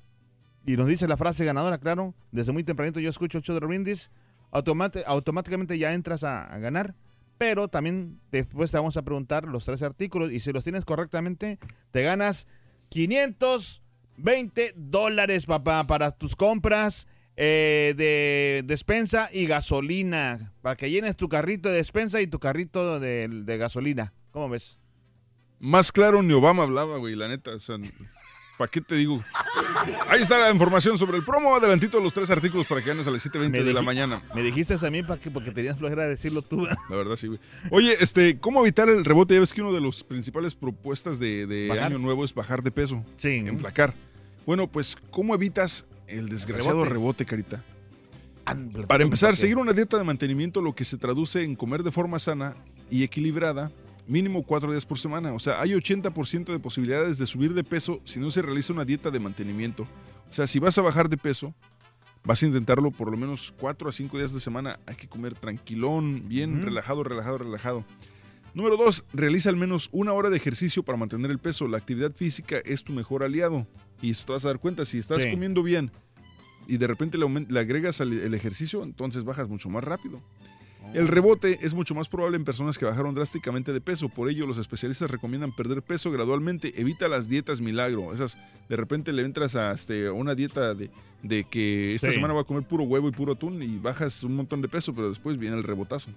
y 0.66 0.76
nos 0.76 0.86
dice 0.86 1.08
la 1.08 1.16
frase 1.16 1.44
ganadora, 1.44 1.78
claro, 1.78 2.14
desde 2.32 2.52
muy 2.52 2.64
tempranito 2.64 3.00
yo 3.00 3.10
escucho 3.10 3.38
el 3.38 3.44
show 3.44 3.58
de 3.58 3.66
Brindis, 3.66 4.10
automáti- 4.52 5.02
automáticamente 5.06 5.78
ya 5.78 5.92
entras 5.94 6.22
a, 6.24 6.44
a 6.44 6.58
ganar, 6.58 6.94
pero 7.38 7.68
también 7.68 8.20
después 8.30 8.70
te 8.70 8.76
vamos 8.76 8.96
a 8.96 9.02
preguntar 9.02 9.44
los 9.44 9.64
tres 9.64 9.82
artículos 9.82 10.30
y 10.30 10.40
si 10.40 10.52
los 10.52 10.62
tienes 10.62 10.84
correctamente, 10.84 11.58
te 11.90 12.02
ganas 12.02 12.46
520 14.18 14.74
dólares, 14.76 15.46
papá, 15.46 15.86
para 15.86 16.10
tus 16.12 16.36
compras 16.36 17.06
eh, 17.36 17.94
de 17.96 18.62
despensa 18.66 19.30
y 19.32 19.46
gasolina, 19.46 20.52
para 20.60 20.76
que 20.76 20.90
llenes 20.90 21.16
tu 21.16 21.28
carrito 21.28 21.68
de 21.70 21.76
despensa 21.76 22.20
y 22.20 22.26
tu 22.26 22.38
carrito 22.38 23.00
de, 23.00 23.28
de 23.28 23.56
gasolina. 23.56 24.12
¿Cómo 24.30 24.48
ves? 24.50 24.78
Más 25.58 25.92
claro, 25.92 26.22
ni 26.22 26.32
Obama 26.34 26.62
hablaba, 26.64 26.98
güey, 26.98 27.14
la 27.14 27.28
neta. 27.28 27.52
O 27.54 27.58
sea, 27.60 27.76
¿para 28.60 28.70
qué 28.70 28.82
te 28.82 28.94
digo? 28.94 29.24
Ahí 30.06 30.20
está 30.20 30.38
la 30.38 30.50
información 30.50 30.98
sobre 30.98 31.16
el 31.16 31.24
promo. 31.24 31.56
Adelantito 31.56 31.98
los 31.98 32.12
tres 32.12 32.28
artículos 32.28 32.66
para 32.66 32.82
que 32.82 32.88
ganes 32.88 33.06
a 33.06 33.10
las 33.10 33.24
7.20 33.24 33.64
de 33.64 33.72
la 33.72 33.80
mañana. 33.80 34.22
Me 34.34 34.42
dijiste 34.42 34.74
a 34.86 34.90
mí 34.90 35.02
para 35.02 35.18
que, 35.18 35.30
porque 35.30 35.50
tenías 35.50 35.78
flojera 35.78 36.02
de 36.02 36.10
decirlo 36.10 36.42
tú. 36.42 36.66
La 36.90 36.96
verdad, 36.96 37.16
sí, 37.16 37.28
güey. 37.28 37.40
Oye, 37.70 37.96
este, 38.00 38.38
¿cómo 38.38 38.60
evitar 38.60 38.90
el 38.90 39.02
rebote? 39.02 39.32
Ya 39.32 39.40
ves 39.40 39.54
que 39.54 39.62
uno 39.62 39.72
de 39.72 39.80
los 39.80 40.04
principales 40.04 40.54
propuestas 40.54 41.18
de, 41.18 41.70
año 41.82 41.98
nuevo 41.98 42.22
es 42.22 42.34
bajar 42.34 42.62
de 42.62 42.70
peso. 42.70 43.02
Sí. 43.16 43.36
Enflacar. 43.46 43.94
Bueno, 44.44 44.66
pues, 44.66 44.94
¿cómo 45.10 45.34
evitas 45.34 45.86
el 46.06 46.28
desgraciado 46.28 46.84
Rebote. 46.84 46.90
rebote, 46.90 47.24
Carita? 47.24 47.64
Para 48.88 49.04
empezar, 49.04 49.36
seguir 49.36 49.56
una 49.56 49.72
dieta 49.72 49.96
de 49.96 50.04
mantenimiento, 50.04 50.60
lo 50.60 50.74
que 50.74 50.84
se 50.84 50.98
traduce 50.98 51.44
en 51.44 51.56
comer 51.56 51.82
de 51.82 51.92
forma 51.92 52.18
sana 52.18 52.56
y 52.90 53.04
equilibrada, 53.04 53.70
mínimo 54.10 54.42
cuatro 54.42 54.70
días 54.72 54.84
por 54.84 54.98
semana. 54.98 55.32
O 55.32 55.38
sea, 55.38 55.60
hay 55.60 55.70
80% 55.70 56.52
de 56.52 56.58
posibilidades 56.58 57.16
de 57.18 57.26
subir 57.26 57.54
de 57.54 57.64
peso 57.64 58.00
si 58.04 58.18
no 58.20 58.30
se 58.30 58.42
realiza 58.42 58.72
una 58.72 58.84
dieta 58.84 59.10
de 59.10 59.20
mantenimiento. 59.20 59.84
O 60.28 60.32
sea, 60.32 60.46
si 60.46 60.58
vas 60.58 60.76
a 60.78 60.82
bajar 60.82 61.08
de 61.08 61.16
peso, 61.16 61.54
vas 62.24 62.42
a 62.42 62.46
intentarlo 62.46 62.90
por 62.90 63.10
lo 63.10 63.16
menos 63.16 63.54
cuatro 63.58 63.88
a 63.88 63.92
cinco 63.92 64.18
días 64.18 64.32
de 64.32 64.40
semana. 64.40 64.78
Hay 64.86 64.96
que 64.96 65.08
comer 65.08 65.34
tranquilón, 65.34 66.28
bien 66.28 66.62
relajado, 66.62 67.04
relajado, 67.04 67.38
relajado. 67.38 67.84
Número 68.52 68.76
dos, 68.76 69.04
realiza 69.12 69.48
al 69.48 69.56
menos 69.56 69.88
una 69.92 70.12
hora 70.12 70.28
de 70.28 70.36
ejercicio 70.36 70.82
para 70.82 70.98
mantener 70.98 71.30
el 71.30 71.38
peso. 71.38 71.68
La 71.68 71.78
actividad 71.78 72.12
física 72.12 72.58
es 72.64 72.82
tu 72.82 72.92
mejor 72.92 73.22
aliado. 73.22 73.66
Y 74.02 74.10
esto 74.10 74.26
te 74.26 74.32
vas 74.32 74.44
a 74.44 74.48
dar 74.48 74.58
cuenta, 74.58 74.84
si 74.84 74.98
estás 74.98 75.22
Sí. 75.22 75.30
comiendo 75.30 75.62
bien 75.62 75.92
y 76.66 76.76
de 76.78 76.86
repente 76.86 77.16
le, 77.16 77.26
le 77.48 77.60
agregas 77.60 78.00
al- 78.00 78.12
el 78.12 78.34
ejercicio, 78.34 78.82
entonces 78.82 79.22
bajas 79.24 79.48
mucho 79.48 79.68
más 79.68 79.84
rápido. 79.84 80.20
El 80.92 81.06
rebote 81.06 81.58
es 81.62 81.72
mucho 81.72 81.94
más 81.94 82.08
probable 82.08 82.36
en 82.36 82.44
personas 82.44 82.76
que 82.76 82.84
bajaron 82.84 83.14
drásticamente 83.14 83.72
de 83.72 83.80
peso. 83.80 84.08
Por 84.08 84.28
ello, 84.28 84.46
los 84.46 84.58
especialistas 84.58 85.08
recomiendan 85.10 85.54
perder 85.54 85.82
peso 85.82 86.10
gradualmente. 86.10 86.80
Evita 86.80 87.08
las 87.08 87.28
dietas 87.28 87.60
milagro. 87.60 88.12
Esas, 88.12 88.36
de 88.68 88.76
repente 88.76 89.12
le 89.12 89.22
entras 89.22 89.54
a 89.54 89.70
este, 89.72 90.10
una 90.10 90.34
dieta 90.34 90.74
de, 90.74 90.90
de 91.22 91.44
que 91.44 91.94
esta 91.94 92.08
Sí. 92.08 92.14
semana 92.14 92.34
va 92.34 92.40
a 92.40 92.44
comer 92.44 92.64
puro 92.64 92.82
huevo 92.84 93.08
y 93.08 93.12
puro 93.12 93.34
atún 93.34 93.62
y 93.62 93.78
bajas 93.78 94.24
un 94.24 94.34
montón 94.34 94.62
de 94.62 94.68
peso, 94.68 94.92
pero 94.92 95.08
después 95.08 95.38
viene 95.38 95.56
el 95.56 95.62
rebotazo. 95.62 96.10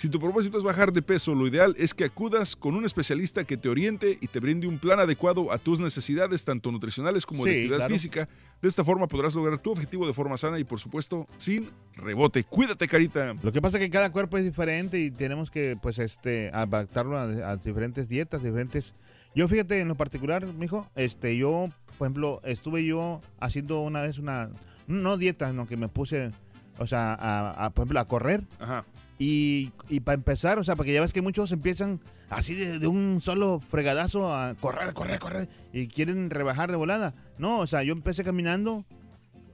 Si 0.00 0.08
tu 0.08 0.18
propósito 0.18 0.56
es 0.56 0.64
bajar 0.64 0.94
de 0.94 1.02
peso, 1.02 1.34
lo 1.34 1.46
ideal 1.46 1.74
es 1.76 1.92
que 1.92 2.04
acudas 2.04 2.56
con 2.56 2.74
un 2.74 2.86
especialista 2.86 3.44
que 3.44 3.58
te 3.58 3.68
oriente 3.68 4.16
y 4.18 4.28
te 4.28 4.40
brinde 4.40 4.66
un 4.66 4.78
plan 4.78 4.98
adecuado 4.98 5.52
a 5.52 5.58
tus 5.58 5.78
necesidades, 5.78 6.42
tanto 6.46 6.72
nutricionales 6.72 7.26
como 7.26 7.44
de 7.44 7.50
actividad 7.50 7.76
claro. 7.76 7.92
física. 7.92 8.28
De 8.62 8.68
esta 8.68 8.82
forma 8.82 9.06
podrás 9.08 9.34
lograr 9.34 9.58
tu 9.58 9.70
objetivo 9.70 10.06
de 10.06 10.14
forma 10.14 10.38
sana 10.38 10.58
y, 10.58 10.64
por 10.64 10.80
supuesto, 10.80 11.26
sin 11.36 11.68
rebote. 11.96 12.44
Cuídate, 12.44 12.88
carita. 12.88 13.34
Lo 13.42 13.52
que 13.52 13.60
pasa 13.60 13.76
es 13.76 13.84
que 13.84 13.90
cada 13.90 14.10
cuerpo 14.10 14.38
es 14.38 14.44
diferente 14.44 14.98
y 14.98 15.10
tenemos 15.10 15.50
que, 15.50 15.76
pues, 15.76 15.98
este, 15.98 16.50
adaptarlo 16.54 17.18
a, 17.18 17.24
a 17.24 17.56
diferentes 17.58 18.08
dietas, 18.08 18.42
diferentes. 18.42 18.94
Yo, 19.34 19.48
fíjate, 19.48 19.80
en 19.80 19.88
lo 19.88 19.96
particular, 19.96 20.46
mijo, 20.54 20.88
este, 20.94 21.36
yo, 21.36 21.68
por 21.98 22.06
ejemplo, 22.06 22.40
estuve 22.44 22.86
yo 22.86 23.20
haciendo 23.38 23.80
una 23.80 24.00
vez 24.00 24.16
una, 24.16 24.48
no 24.86 25.18
dieta, 25.18 25.50
sino 25.50 25.68
que 25.68 25.76
me 25.76 25.88
puse, 25.88 26.30
o 26.78 26.86
sea, 26.86 27.12
a, 27.12 27.66
a, 27.66 27.68
por 27.68 27.82
ejemplo, 27.82 28.00
a 28.00 28.08
correr. 28.08 28.44
Ajá. 28.60 28.86
Y, 29.20 29.70
y 29.90 30.00
para 30.00 30.14
empezar, 30.14 30.58
o 30.58 30.64
sea, 30.64 30.76
porque 30.76 30.94
ya 30.94 31.02
ves 31.02 31.12
que 31.12 31.20
muchos 31.20 31.52
empiezan 31.52 32.00
así 32.30 32.54
de, 32.54 32.78
de 32.78 32.86
un 32.86 33.20
solo 33.20 33.60
fregadazo 33.60 34.34
a 34.34 34.54
correr, 34.54 34.94
correr, 34.94 35.18
correr 35.20 35.48
y 35.74 35.88
quieren 35.88 36.30
rebajar 36.30 36.70
de 36.70 36.78
volada. 36.78 37.14
No, 37.36 37.58
o 37.58 37.66
sea, 37.66 37.82
yo 37.82 37.92
empecé 37.92 38.24
caminando, 38.24 38.86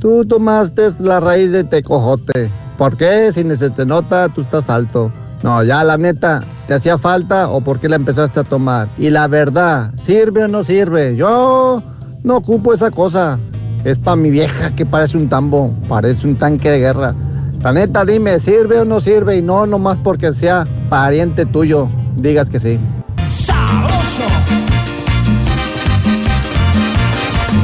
Tú 0.00 0.26
tomaste 0.26 0.90
la 0.98 1.20
raíz 1.20 1.52
de 1.52 1.62
tecojote. 1.62 2.50
¿Por 2.76 2.96
qué? 2.96 3.30
Si 3.32 3.44
ni 3.44 3.56
se 3.56 3.70
te 3.70 3.86
nota, 3.86 4.28
tú 4.28 4.40
estás 4.40 4.68
alto. 4.68 5.12
No, 5.46 5.62
ya 5.62 5.84
la 5.84 5.96
neta, 5.96 6.42
¿te 6.66 6.74
hacía 6.74 6.98
falta 6.98 7.50
o 7.50 7.60
por 7.60 7.78
qué 7.78 7.88
la 7.88 7.94
empezaste 7.94 8.40
a 8.40 8.42
tomar? 8.42 8.88
Y 8.98 9.10
la 9.10 9.28
verdad, 9.28 9.92
¿sirve 9.96 10.42
o 10.42 10.48
no 10.48 10.64
sirve? 10.64 11.14
Yo 11.14 11.84
no 12.24 12.36
ocupo 12.38 12.74
esa 12.74 12.90
cosa. 12.90 13.38
Es 13.84 14.00
para 14.00 14.16
mi 14.16 14.30
vieja 14.30 14.74
que 14.74 14.84
parece 14.84 15.16
un 15.16 15.28
tambo, 15.28 15.72
parece 15.88 16.26
un 16.26 16.34
tanque 16.34 16.68
de 16.68 16.80
guerra. 16.80 17.14
La 17.62 17.72
neta, 17.72 18.04
dime, 18.04 18.40
¿sirve 18.40 18.80
o 18.80 18.84
no 18.84 18.98
sirve? 18.98 19.36
Y 19.36 19.42
no 19.42 19.68
nomás 19.68 19.98
porque 20.02 20.32
sea 20.32 20.66
pariente 20.88 21.46
tuyo, 21.46 21.86
digas 22.16 22.50
que 22.50 22.58
sí. 22.58 22.80
Sabroso. 23.28 24.24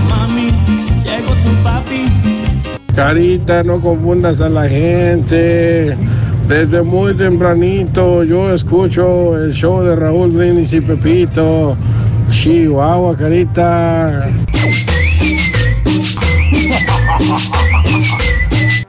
Mami, 0.08 0.52
llegó 1.02 1.34
tu 1.34 1.62
papi. 1.64 2.04
Carita, 2.94 3.64
no 3.64 3.80
confundas 3.80 4.40
a 4.40 4.48
la 4.48 4.68
gente. 4.68 5.96
Desde 6.48 6.82
muy 6.82 7.14
tempranito 7.14 8.24
yo 8.24 8.52
escucho 8.52 9.36
el 9.36 9.52
show 9.52 9.82
de 9.82 9.96
Raúl 9.96 10.30
Brindis 10.30 10.72
y 10.72 10.80
Pepito. 10.80 11.76
Chihuahua, 12.30 13.16
Carita. 13.16 14.28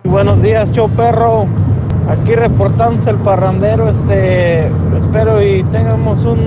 Buenos 0.03 0.41
días, 0.41 0.71
show 0.71 0.89
perro. 0.89 1.47
Aquí 2.09 2.35
reportándose 2.35 3.11
el 3.11 3.17
parrandero. 3.17 3.89
Este, 3.89 4.67
espero 4.97 5.41
y 5.41 5.63
tengamos 5.71 6.23
un 6.25 6.39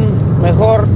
mejor 0.42 0.86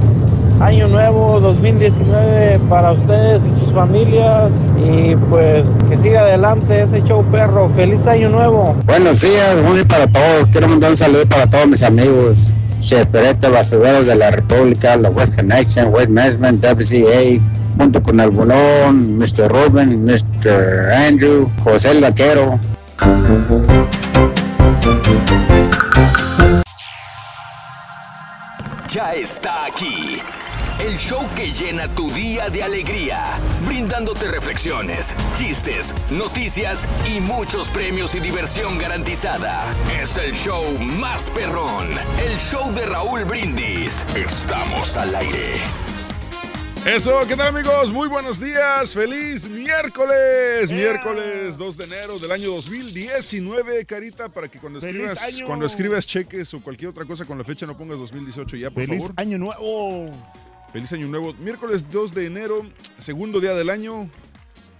año 0.59 0.87
nuevo 0.87 1.39
2019 1.39 2.59
para 2.69 2.91
ustedes 2.91 3.45
y 3.45 3.51
sus 3.71 3.73
familias. 3.73 4.51
Y 4.77 5.15
pues 5.29 5.65
que 5.89 5.97
siga 5.97 6.21
adelante 6.21 6.81
ese 6.81 7.01
show 7.03 7.23
perro. 7.31 7.69
Feliz 7.75 8.05
año 8.07 8.29
nuevo. 8.29 8.75
Buenos 8.85 9.21
días, 9.21 9.57
muy 9.63 9.83
para 9.83 10.07
todos. 10.07 10.47
Quiero 10.51 10.67
mandar 10.67 10.91
un 10.91 10.97
saludo 10.97 11.25
para 11.27 11.47
todos 11.47 11.67
mis 11.67 11.83
amigos. 11.83 12.53
Cheferete 12.79 13.47
Basureros 13.47 14.07
de 14.07 14.15
la 14.15 14.31
República, 14.31 14.95
la 14.97 15.09
West 15.09 15.35
Connection, 15.35 15.93
West 15.93 16.09
Management, 16.09 16.63
WCA, 16.63 17.39
junto 17.77 18.01
con 18.01 18.19
el 18.19 18.31
Bulón, 18.31 19.17
Mr. 19.19 19.47
Ruben, 19.49 20.03
Mr. 20.03 20.91
Andrew, 20.91 21.47
José 21.63 21.91
el 21.91 22.01
Vaquero. 22.01 22.59
Ya 28.89 29.13
está 29.13 29.65
aquí. 29.67 30.19
El 30.83 30.97
show 30.97 31.21
que 31.35 31.51
llena 31.51 31.87
tu 31.93 32.09
día 32.11 32.49
de 32.49 32.63
alegría, 32.63 33.37
brindándote 33.67 34.27
reflexiones, 34.29 35.13
chistes, 35.35 35.93
noticias 36.09 36.87
y 37.07 37.19
muchos 37.19 37.69
premios 37.69 38.15
y 38.15 38.19
diversión 38.19 38.79
garantizada. 38.79 39.63
Es 40.01 40.17
el 40.17 40.33
show 40.33 40.65
más 40.79 41.29
perrón, 41.29 41.87
el 41.91 42.37
show 42.39 42.73
de 42.73 42.85
Raúl 42.87 43.25
Brindis. 43.25 44.05
Estamos 44.15 44.97
al 44.97 45.13
aire. 45.15 45.53
Eso, 46.83 47.27
¿qué 47.27 47.35
tal 47.35 47.55
amigos? 47.55 47.91
Muy 47.91 48.07
buenos 48.07 48.39
días, 48.39 48.95
feliz 48.95 49.47
miércoles, 49.47 50.71
miércoles 50.71 51.59
2 51.59 51.77
de 51.77 51.83
enero 51.83 52.17
del 52.17 52.31
año 52.31 52.49
2019, 52.53 53.85
Carita, 53.85 54.29
para 54.29 54.47
que 54.47 54.57
cuando 54.57 54.81
¡Feliz 54.81 54.95
escribas, 55.03 55.21
año! 55.23 55.45
cuando 55.45 55.65
escribas 55.67 56.07
cheques 56.07 56.51
o 56.55 56.59
cualquier 56.61 56.89
otra 56.89 57.05
cosa 57.05 57.23
con 57.25 57.37
la 57.37 57.43
fecha 57.43 57.67
no 57.67 57.77
pongas 57.77 57.99
2018 57.99 58.57
ya, 58.57 58.71
por 58.71 58.83
¡Feliz 58.83 58.99
favor. 59.03 59.13
año 59.17 59.37
nuevo! 59.37 60.09
Feliz 60.73 60.91
año 60.93 61.07
nuevo. 61.07 61.33
Miércoles 61.35 61.91
2 61.91 62.13
de 62.13 62.25
enero, 62.27 62.65
segundo 62.97 63.39
día 63.39 63.53
del 63.53 63.69
año. 63.69 64.09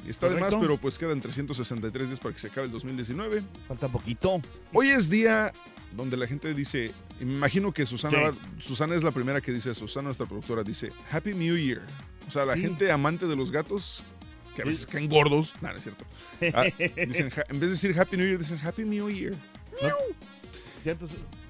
Está 0.08 0.28
de 0.28 0.34
más, 0.36 0.46
Correcto. 0.46 0.60
pero 0.62 0.78
pues 0.80 0.98
quedan 0.98 1.22
363 1.22 2.08
días 2.08 2.20
para 2.20 2.34
que 2.34 2.40
se 2.40 2.48
acabe 2.48 2.66
el 2.68 2.72
2019. 2.72 3.44
Falta 3.68 3.88
poquito. 3.88 4.42
Hoy 4.74 4.90
es 4.90 5.10
día 5.10 5.54
donde 5.96 6.18
la 6.18 6.26
gente 6.28 6.54
dice, 6.54 6.92
y 7.20 7.26
me 7.26 7.34
imagino 7.34 7.72
que 7.74 7.86
Susana, 7.86 8.32
Sí. 8.32 8.38
Susana 8.60 8.96
es 8.96 9.04
la 9.04 9.12
primera 9.12 9.42
que 9.42 9.52
dice 9.52 9.74
Susana 9.76 10.06
nuestra 10.06 10.26
productora 10.26 10.64
dice, 10.64 10.92
Happy 11.12 11.34
New 11.34 11.56
Year. 11.58 11.82
O 12.28 12.32
sea, 12.32 12.46
la 12.46 12.56
Sí. 12.56 12.62
gente 12.62 12.90
amante 12.92 13.28
de 13.28 13.36
los 13.36 13.52
gatos, 13.52 14.02
que 14.56 14.62
a 14.64 14.66
veces 14.66 14.86
caen 14.88 15.08
gordos, 15.10 15.54
no, 15.62 15.70
no 15.70 15.76
es 15.78 15.84
cierto. 15.84 16.06
Ah, 16.54 16.64
dicen, 17.08 17.30
en 17.50 17.60
vez 17.60 17.70
de 17.70 17.76
decir 17.76 18.00
Happy 18.00 18.18
New 18.18 18.26
Year, 18.26 18.40
dicen 18.40 18.58
Happy 18.64 18.86
New 18.86 19.10
Year. 19.10 19.34
¿Cierto? 20.82 21.06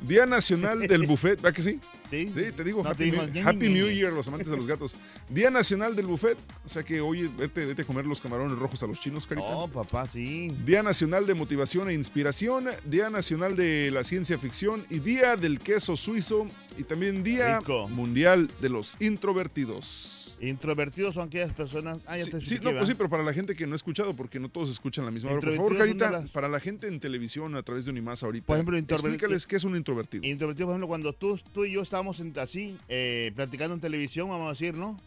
Día 0.05 0.25
Nacional 0.25 0.79
del 0.87 1.03
Buffet, 1.07 1.39
¿verdad 1.41 1.55
que 1.55 1.61
sí? 1.61 1.79
Sí. 2.11 2.25
te 2.55 2.63
digo 2.63 2.83
No, 2.83 2.89
Happy, 2.89 3.09
te 3.09 3.17
New, 3.31 3.47
Happy 3.47 3.69
New. 3.69 3.89
Year, 3.89 4.11
los 4.13 4.27
amantes 4.27 4.49
de 4.49 4.57
los 4.57 4.67
gatos. 4.67 4.95
Día 5.29 5.49
Nacional 5.49 5.95
del 5.95 6.05
Buffet, 6.05 6.37
o 6.65 6.69
sea 6.69 6.83
que 6.83 7.01
oye, 7.01 7.29
vete, 7.37 7.65
vete 7.65 7.81
a 7.81 7.85
comer 7.85 8.05
los 8.05 8.21
camarones 8.21 8.57
rojos 8.57 8.83
a 8.83 8.87
los 8.87 8.99
chinos, 8.99 9.25
carita. 9.25 9.49
No, 9.49 9.67
papá, 9.67 10.07
sí. 10.07 10.53
Día 10.65 10.83
Nacional 10.83 11.25
de 11.25 11.33
Motivación 11.33 11.89
e 11.89 11.93
Inspiración, 11.93 12.65
Día 12.85 13.09
Nacional 13.09 13.55
de 13.55 13.89
la 13.91 14.03
Ciencia 14.03 14.37
Ficción 14.37 14.85
y 14.89 14.99
Día 14.99 15.37
del 15.37 15.59
Queso 15.59 15.95
Suizo 15.97 16.47
y 16.77 16.83
también 16.83 17.23
Día 17.23 17.59
Rico. 17.59 17.87
Mundial 17.87 18.51
de 18.61 18.69
los 18.69 18.95
Introvertidos. 18.99 20.20
Introvertidos 20.41 21.13
son 21.13 21.27
aquellas 21.27 21.53
personas. 21.53 21.99
Ah, 22.07 22.17
ya 22.17 22.25
Sí, 22.25 22.31
te 22.31 22.41
sí, 22.43 22.55
no, 22.63 22.71
pues 22.71 22.87
sí, 22.87 22.95
pero 22.95 23.09
para 23.09 23.21
la 23.23 23.31
gente 23.31 23.55
que 23.55 23.67
no 23.67 23.73
ha 23.73 23.75
escuchado, 23.75 24.15
porque 24.15 24.39
no 24.39 24.49
todos 24.49 24.71
escuchan 24.71 25.05
la 25.05 25.11
misma 25.11 25.31
hora. 25.31 25.39
Por 25.41 25.53
favor, 25.55 25.77
Carita, 25.77 26.09
las- 26.09 26.31
para 26.31 26.49
la 26.49 26.59
gente 26.59 26.87
en 26.87 26.99
televisión 26.99 27.55
a 27.55 27.61
través 27.63 27.85
de 27.85 27.91
Unimás 27.91 28.23
ahorita, 28.23 28.47
Por 28.47 28.55
ejemplo, 28.57 28.75
explícales 28.77 29.45
qué 29.45 29.55
es 29.57 29.63
un 29.63 29.75
introvertido. 29.77 30.25
Introvertido, 30.25 30.65
por 30.67 30.73
ejemplo, 30.73 30.87
cuando 30.87 31.13
tú, 31.13 31.39
tú 31.53 31.63
y 31.65 31.73
yo 31.73 31.81
estábamos 31.83 32.19
en- 32.19 32.37
así, 32.39 32.75
eh, 32.89 33.31
platicando 33.35 33.75
en 33.75 33.81
televisión, 33.81 34.29
vamos 34.29 34.47
a 34.47 34.49
decir, 34.51 34.73
¿no? 34.73 34.99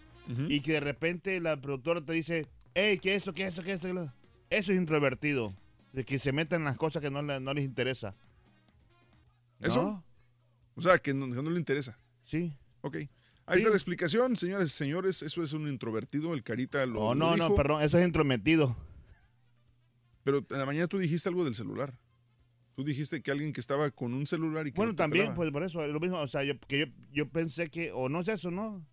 Y 0.49 0.61
que 0.61 0.73
de 0.73 0.81
repente 0.81 1.39
la 1.41 1.57
productora 1.61 2.01
te 2.01 2.13
dice, 2.15 2.47
hey, 2.75 2.99
¿qué 3.03 3.15
es 3.15 3.19
esto? 3.23 3.35
¿Qué 3.35 3.43
es 3.43 3.49
esto? 3.51 3.63
¿Qué 3.63 3.73
es 3.73 3.85
esto? 3.85 4.13
Eso 4.51 4.73
es 4.73 4.79
introvertido. 4.79 5.53
De 5.93 6.05
que 6.05 6.19
se 6.19 6.33
metan 6.33 6.61
en 6.63 6.65
las 6.65 6.77
cosas 6.77 7.03
que 7.03 7.11
no, 7.11 7.23
le- 7.23 7.41
no 7.41 7.53
les 7.55 7.65
interesa. 7.65 8.15
¿Eso? 9.61 10.03
O 10.77 10.81
sea, 10.83 10.99
que 10.99 11.13
no, 11.15 11.27
que 11.35 11.43
no 11.43 11.51
le 11.51 11.59
interesa. 11.59 11.99
Sí. 12.25 12.53
Ok. 12.81 12.97
Ahí 13.47 13.57
Sí. 13.57 13.59
está 13.61 13.71
la 13.71 13.77
explicación, 13.77 14.37
señoras 14.37 14.67
y 14.67 14.71
señores. 14.71 15.23
Eso 15.23 15.43
es 15.43 15.53
un 15.53 15.69
introvertido. 15.69 16.33
El 16.35 16.43
Carita 16.43 16.85
lo. 16.87 17.01
Oh, 17.03 17.15
no, 17.15 17.37
no, 17.37 17.45
dijo. 17.45 17.57
perdón. 17.57 17.83
Eso 17.83 17.99
es 17.99 18.07
intrometido. 18.07 18.77
Pero 20.23 20.39
en 20.51 20.59
la 20.59 20.65
mañana 20.67 20.87
tú 20.89 20.99
dijiste 20.99 21.29
algo 21.29 21.45
del 21.45 21.55
celular. 21.55 21.99
Tú 22.75 22.83
dijiste 22.85 23.23
que 23.23 23.31
alguien 23.31 23.53
que 23.53 23.61
estaba 23.61 23.91
con 23.91 24.15
un 24.15 24.27
celular 24.27 24.67
y 24.67 24.73
que 24.73 24.77
Bueno, 24.77 24.93
no 24.93 24.97
también, 24.97 25.25
pelaba. 25.27 25.37
pues 25.37 25.53
por 25.53 25.63
eso, 25.63 25.85
es 25.85 25.93
lo 25.93 26.01
mismo, 26.01 26.19
o 26.19 26.27
sea, 26.27 26.43
yo, 26.43 26.59
que 26.67 26.79
yo, 26.81 26.87
yo 27.13 27.29
pensé 27.29 27.71
que, 27.71 27.93
o 27.93 28.09
no 28.09 28.21
es 28.23 28.29
eso, 28.29 28.51
¿no? 28.51 28.85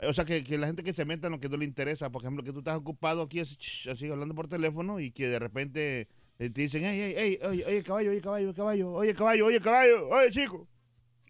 O 0.00 0.12
sea, 0.12 0.26
que, 0.26 0.44
que 0.44 0.58
la 0.58 0.66
gente 0.66 0.82
que 0.82 0.92
se 0.92 1.06
meta 1.06 1.28
en 1.28 1.32
lo 1.32 1.40
que 1.40 1.48
no 1.48 1.56
le 1.56 1.64
interesa, 1.64 2.10
por 2.10 2.20
ejemplo, 2.20 2.44
que 2.44 2.52
tú 2.52 2.58
estás 2.58 2.76
ocupado 2.76 3.22
aquí 3.22 3.40
así, 3.40 4.10
hablando 4.10 4.34
por 4.34 4.46
teléfono 4.46 5.00
y 5.00 5.10
que 5.10 5.26
de 5.26 5.38
repente 5.38 6.08
eh, 6.38 6.50
te 6.50 6.60
dicen, 6.62 6.82
hey, 6.84 7.14
hey, 7.16 7.38
hey, 7.40 7.48
oye, 7.48 7.64
oye, 7.64 7.82
caballo, 7.82 8.10
oye, 8.10 8.20
caballo, 8.20 8.52
caballo, 8.52 8.92
oye, 8.92 9.14
caballo, 9.14 9.46
oye, 9.46 9.60
caballo, 9.60 10.08
oye, 10.10 10.30
chico. 10.32 10.68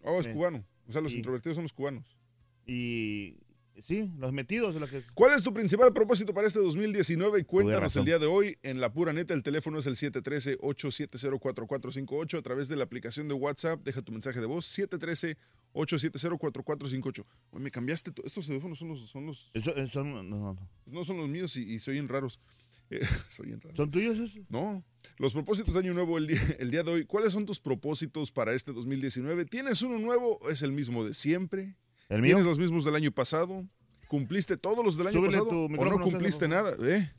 Oh, 0.03 0.19
es 0.19 0.25
Sí. 0.25 0.33
cubano. 0.33 0.65
O 0.87 0.91
sea, 0.91 1.01
los 1.01 1.13
introvertidos 1.13 1.55
son 1.55 1.63
los 1.63 1.73
cubanos. 1.73 2.17
Y 2.65 3.35
sí, 3.81 4.09
los 4.17 4.33
metidos, 4.33 4.75
lo 4.75 4.87
que... 4.87 5.03
¿Cuál 5.13 5.33
es 5.33 5.43
tu 5.43 5.53
principal 5.53 5.93
propósito 5.93 6.33
para 6.33 6.47
este 6.47 6.59
2019? 6.59 7.43
Cuéntanos 7.45 7.95
el 7.95 8.05
día 8.05 8.19
de 8.19 8.25
hoy 8.25 8.57
en 8.63 8.81
la 8.81 8.91
pura 8.91 9.13
neta. 9.13 9.33
El 9.33 9.43
teléfono 9.43 9.79
es 9.79 9.87
el 9.87 9.95
713-870-4458 9.95 12.37
a 12.37 12.41
través 12.41 12.67
de 12.67 12.75
la 12.75 12.83
aplicación 12.85 13.27
de 13.27 13.33
WhatsApp. 13.33 13.81
Deja 13.83 14.01
tu 14.01 14.11
mensaje 14.11 14.39
de 14.39 14.45
voz. 14.47 14.65
713-870-4458. 14.77 17.25
Oye, 17.51 17.63
me 17.63 17.71
cambiaste. 17.71 18.11
Estos 18.23 18.47
teléfonos 18.47 18.79
son 18.79 18.89
los. 18.89 19.09
Son 19.09 19.25
los 19.25 19.51
Eso, 19.53 19.75
eso 19.75 20.03
no, 20.03 20.23
no, 20.23 20.53
no. 20.53 20.69
no 20.85 21.03
son 21.03 21.17
los 21.17 21.29
míos 21.29 21.55
y, 21.55 21.73
y 21.73 21.79
se 21.79 21.91
oyen 21.91 22.07
raros. 22.07 22.39
Eh. 22.89 22.99
¿Son 23.75 23.91
tuyos 23.91 24.17
esos? 24.17 24.45
No. 24.49 24.83
Los 25.17 25.33
propósitos 25.33 25.73
de 25.73 25.79
Año 25.79 25.93
Nuevo 25.93 26.17
el 26.17 26.27
día, 26.27 26.41
el 26.59 26.71
día 26.71 26.83
de 26.83 26.91
hoy. 26.91 27.05
¿Cuáles 27.05 27.33
son 27.33 27.45
tus 27.45 27.59
propósitos 27.59 28.31
para 28.31 28.53
este 28.53 28.73
2019? 28.73 29.45
¿Tienes 29.45 29.81
uno 29.81 29.99
nuevo? 29.99 30.39
¿Es 30.49 30.61
el 30.61 30.71
mismo 30.71 31.03
de 31.03 31.13
siempre? 31.13 31.75
¿El 32.09 32.21
mío? 32.21 32.35
¿Tienes 32.35 32.45
los 32.45 32.57
mismos 32.57 32.85
del 32.85 32.95
año 32.95 33.11
pasado? 33.11 33.65
¿Cumpliste 34.07 34.57
todos 34.57 34.83
los 34.83 34.97
del 34.97 35.07
año 35.07 35.17
Súbele 35.17 35.37
pasado? 35.37 35.65
¿O 35.65 35.69
no 35.69 35.99
cumpliste 35.99 36.47
nada? 36.47 36.75
¿Eh? 36.81 37.11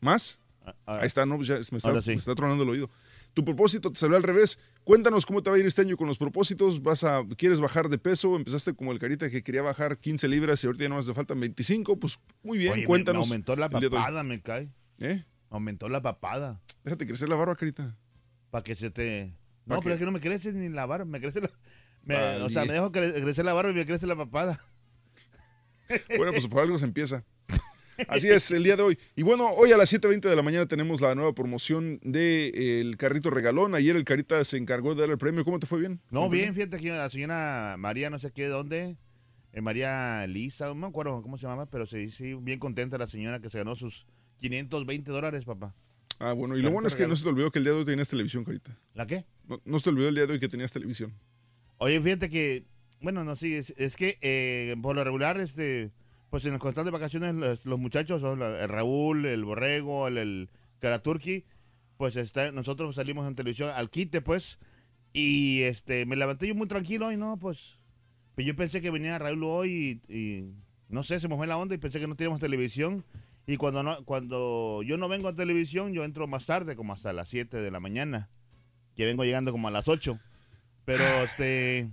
¿Más? 0.00 0.40
ah, 0.64 0.98
Ahí 1.00 1.06
está, 1.06 1.26
no, 1.26 1.36
pues 1.36 1.48
ya 1.48 1.56
me 1.72 1.78
está, 1.78 1.88
ahora 1.88 2.02
sí. 2.02 2.10
me 2.10 2.16
está 2.16 2.34
tronando 2.34 2.62
el 2.62 2.70
oído. 2.70 2.90
Tu 3.34 3.44
propósito 3.44 3.92
te 3.92 3.98
salió 3.98 4.16
al 4.16 4.22
revés. 4.22 4.58
Cuéntanos 4.84 5.26
cómo 5.26 5.42
te 5.42 5.50
va 5.50 5.56
a 5.56 5.58
ir 5.58 5.66
este 5.66 5.82
año 5.82 5.96
con 5.96 6.06
los 6.06 6.16
propósitos. 6.16 6.82
¿Vas 6.82 7.04
a, 7.04 7.22
¿Quieres 7.36 7.60
bajar 7.60 7.88
de 7.88 7.98
peso? 7.98 8.36
Empezaste 8.36 8.74
como 8.74 8.92
el 8.92 8.98
carita 8.98 9.28
que 9.28 9.42
quería 9.42 9.62
bajar 9.62 9.98
15 9.98 10.28
libras 10.28 10.62
y 10.62 10.66
ahorita 10.66 10.84
ya 10.84 10.88
nomás 10.88 11.06
te 11.06 11.14
faltan 11.14 11.40
25. 11.40 11.98
Pues 11.98 12.18
muy 12.42 12.58
bien, 12.58 12.72
Oye, 12.72 12.84
cuéntanos. 12.84 13.28
Me 13.28 13.34
aumentó 13.34 13.56
la 13.56 13.68
papada, 13.68 14.22
me 14.22 14.40
cae. 14.40 14.70
¿Eh? 15.00 15.24
Aumentó 15.50 15.88
la 15.88 16.02
papada. 16.02 16.60
Déjate 16.84 17.06
crecer 17.06 17.28
la 17.28 17.36
barba, 17.36 17.56
carita. 17.56 17.96
Para 18.50 18.62
que 18.64 18.74
se 18.74 18.90
te... 18.90 19.32
¿Pa 19.66 19.74
No, 19.76 19.82
pero 19.82 19.94
es 19.94 19.98
que 19.98 20.04
no 20.04 20.12
me 20.12 20.20
crece 20.20 20.52
ni 20.52 20.68
la 20.68 20.86
barba, 20.86 21.04
me 21.04 21.20
crece 21.20 21.40
la... 21.40 21.50
me-. 22.02 22.42
O 22.42 22.50
sea, 22.50 22.64
me 22.64 22.72
dejo 22.72 22.90
cre- 22.92 23.20
crecer 23.22 23.44
la 23.44 23.52
barba 23.52 23.70
y 23.70 23.74
me 23.74 23.86
crece 23.86 24.06
la 24.06 24.16
papada. 24.16 24.58
Bueno, 26.16 26.32
pues 26.32 26.48
por 26.48 26.62
algo 26.62 26.76
se 26.78 26.84
empieza. 26.84 27.24
Así 28.08 28.28
es, 28.28 28.50
el 28.50 28.64
día 28.64 28.74
de 28.76 28.82
hoy. 28.82 28.98
Y 29.14 29.22
bueno, 29.22 29.48
hoy 29.50 29.70
a 29.70 29.76
las 29.76 29.92
7.20 29.92 30.28
de 30.28 30.34
la 30.34 30.42
mañana 30.42 30.66
tenemos 30.66 31.00
la 31.00 31.14
nueva 31.14 31.32
promoción 31.32 32.00
del 32.02 32.96
carrito 32.96 33.30
regalón. 33.30 33.74
Ayer 33.76 33.94
el 33.94 34.04
Carita 34.04 34.44
se 34.44 34.56
encargó 34.56 34.94
de 34.96 35.02
dar 35.02 35.10
el 35.10 35.18
premio. 35.18 35.44
¿Cómo 35.44 35.60
te 35.60 35.66
fue 35.68 35.78
bien? 35.78 36.00
No, 36.10 36.22
¿Cómo 36.22 36.32
te 36.32 36.36
bien, 36.38 36.54
fíjate 36.54 36.78
que 36.78 36.88
la 36.88 37.08
señora 37.08 37.76
María, 37.78 38.10
no 38.10 38.18
sé 38.18 38.32
qué, 38.32 38.46
dónde, 38.48 38.96
eh, 39.52 39.60
María 39.60 40.26
Lisa, 40.26 40.66
no 40.66 40.74
me 40.74 40.86
acuerdo 40.88 41.22
cómo 41.22 41.38
se 41.38 41.46
llama, 41.46 41.66
pero 41.66 41.86
sí, 41.86 42.10
sí, 42.10 42.34
bien 42.34 42.58
contenta 42.58 42.98
la 42.98 43.06
señora 43.06 43.40
que 43.40 43.48
se 43.48 43.58
ganó 43.58 43.76
sus 43.76 44.06
520 44.38 45.10
dólares, 45.10 45.44
papá. 45.44 45.74
Ah, 46.18 46.32
bueno, 46.32 46.56
y 46.56 46.62
lo 46.62 46.70
bueno 46.70 46.88
es 46.88 46.94
que 46.96 47.06
no 47.06 47.14
se 47.14 47.24
te 47.24 47.28
olvidó 47.28 47.50
que 47.50 47.58
el 47.58 47.64
día 47.64 47.72
de 47.74 47.80
hoy 47.80 47.84
tenías 47.84 48.08
televisión, 48.08 48.44
Carita. 48.44 48.76
¿La 48.94 49.06
qué? 49.06 49.24
No, 49.46 49.60
no 49.64 49.78
se 49.78 49.84
te 49.84 49.90
olvidó 49.90 50.08
el 50.08 50.14
día 50.14 50.26
de 50.26 50.32
hoy 50.32 50.40
que 50.40 50.48
tenías 50.48 50.72
televisión. 50.72 51.12
Oye, 51.78 52.00
fíjate 52.00 52.30
que, 52.30 52.64
bueno, 53.02 53.22
no, 53.24 53.36
sí, 53.36 53.54
es, 53.54 53.74
es 53.76 53.96
que 53.96 54.18
eh, 54.22 54.74
por 54.80 54.96
lo 54.96 55.04
regular, 55.04 55.38
este, 55.40 55.90
pues 56.30 56.44
en 56.46 56.52
las 56.52 56.60
constantes 56.60 56.90
vacaciones, 56.92 57.34
los, 57.34 57.66
los 57.66 57.78
muchachos, 57.78 58.22
o 58.22 58.34
la- 58.34 58.62
el 58.62 58.68
Raúl, 58.70 59.26
el 59.26 59.44
Borrego, 59.44 60.08
el, 60.08 60.16
el 60.16 60.48
Karaturki, 60.78 61.44
pues 61.98 62.16
está, 62.16 62.50
nosotros 62.50 62.94
salimos 62.94 63.28
en 63.28 63.34
televisión 63.34 63.70
al 63.74 63.90
quite, 63.90 64.22
pues, 64.22 64.58
y 65.12 65.62
este, 65.62 66.06
me 66.06 66.16
levanté 66.16 66.46
yo 66.48 66.54
muy 66.54 66.66
tranquilo 66.66 67.12
y 67.12 67.18
no, 67.18 67.38
pues, 67.38 67.78
pues 68.34 68.46
yo 68.46 68.56
pensé 68.56 68.80
que 68.80 68.90
venía 68.90 69.18
Raúl 69.18 69.44
hoy 69.44 70.00
y, 70.08 70.14
y, 70.14 70.50
no 70.88 71.02
sé, 71.02 71.20
se 71.20 71.28
mojó 71.28 71.42
en 71.44 71.50
la 71.50 71.58
onda 71.58 71.74
y 71.74 71.78
pensé 71.78 72.00
que 72.00 72.06
no 72.06 72.16
teníamos 72.16 72.40
televisión. 72.40 73.04
Y 73.46 73.56
cuando, 73.56 73.82
no, 73.82 74.04
cuando 74.04 74.82
yo 74.82 74.98
no 74.98 75.08
vengo 75.08 75.28
a 75.28 75.34
televisión, 75.34 75.92
yo 75.92 76.04
entro 76.04 76.26
más 76.26 76.46
tarde, 76.46 76.74
como 76.74 76.92
hasta 76.92 77.12
las 77.12 77.28
7 77.28 77.58
de 77.58 77.70
la 77.70 77.78
mañana, 77.78 78.28
que 78.96 79.04
vengo 79.04 79.24
llegando 79.24 79.52
como 79.52 79.68
a 79.68 79.70
las 79.70 79.86
8. 79.86 80.18
Pero, 80.84 81.04
este, 81.22 81.90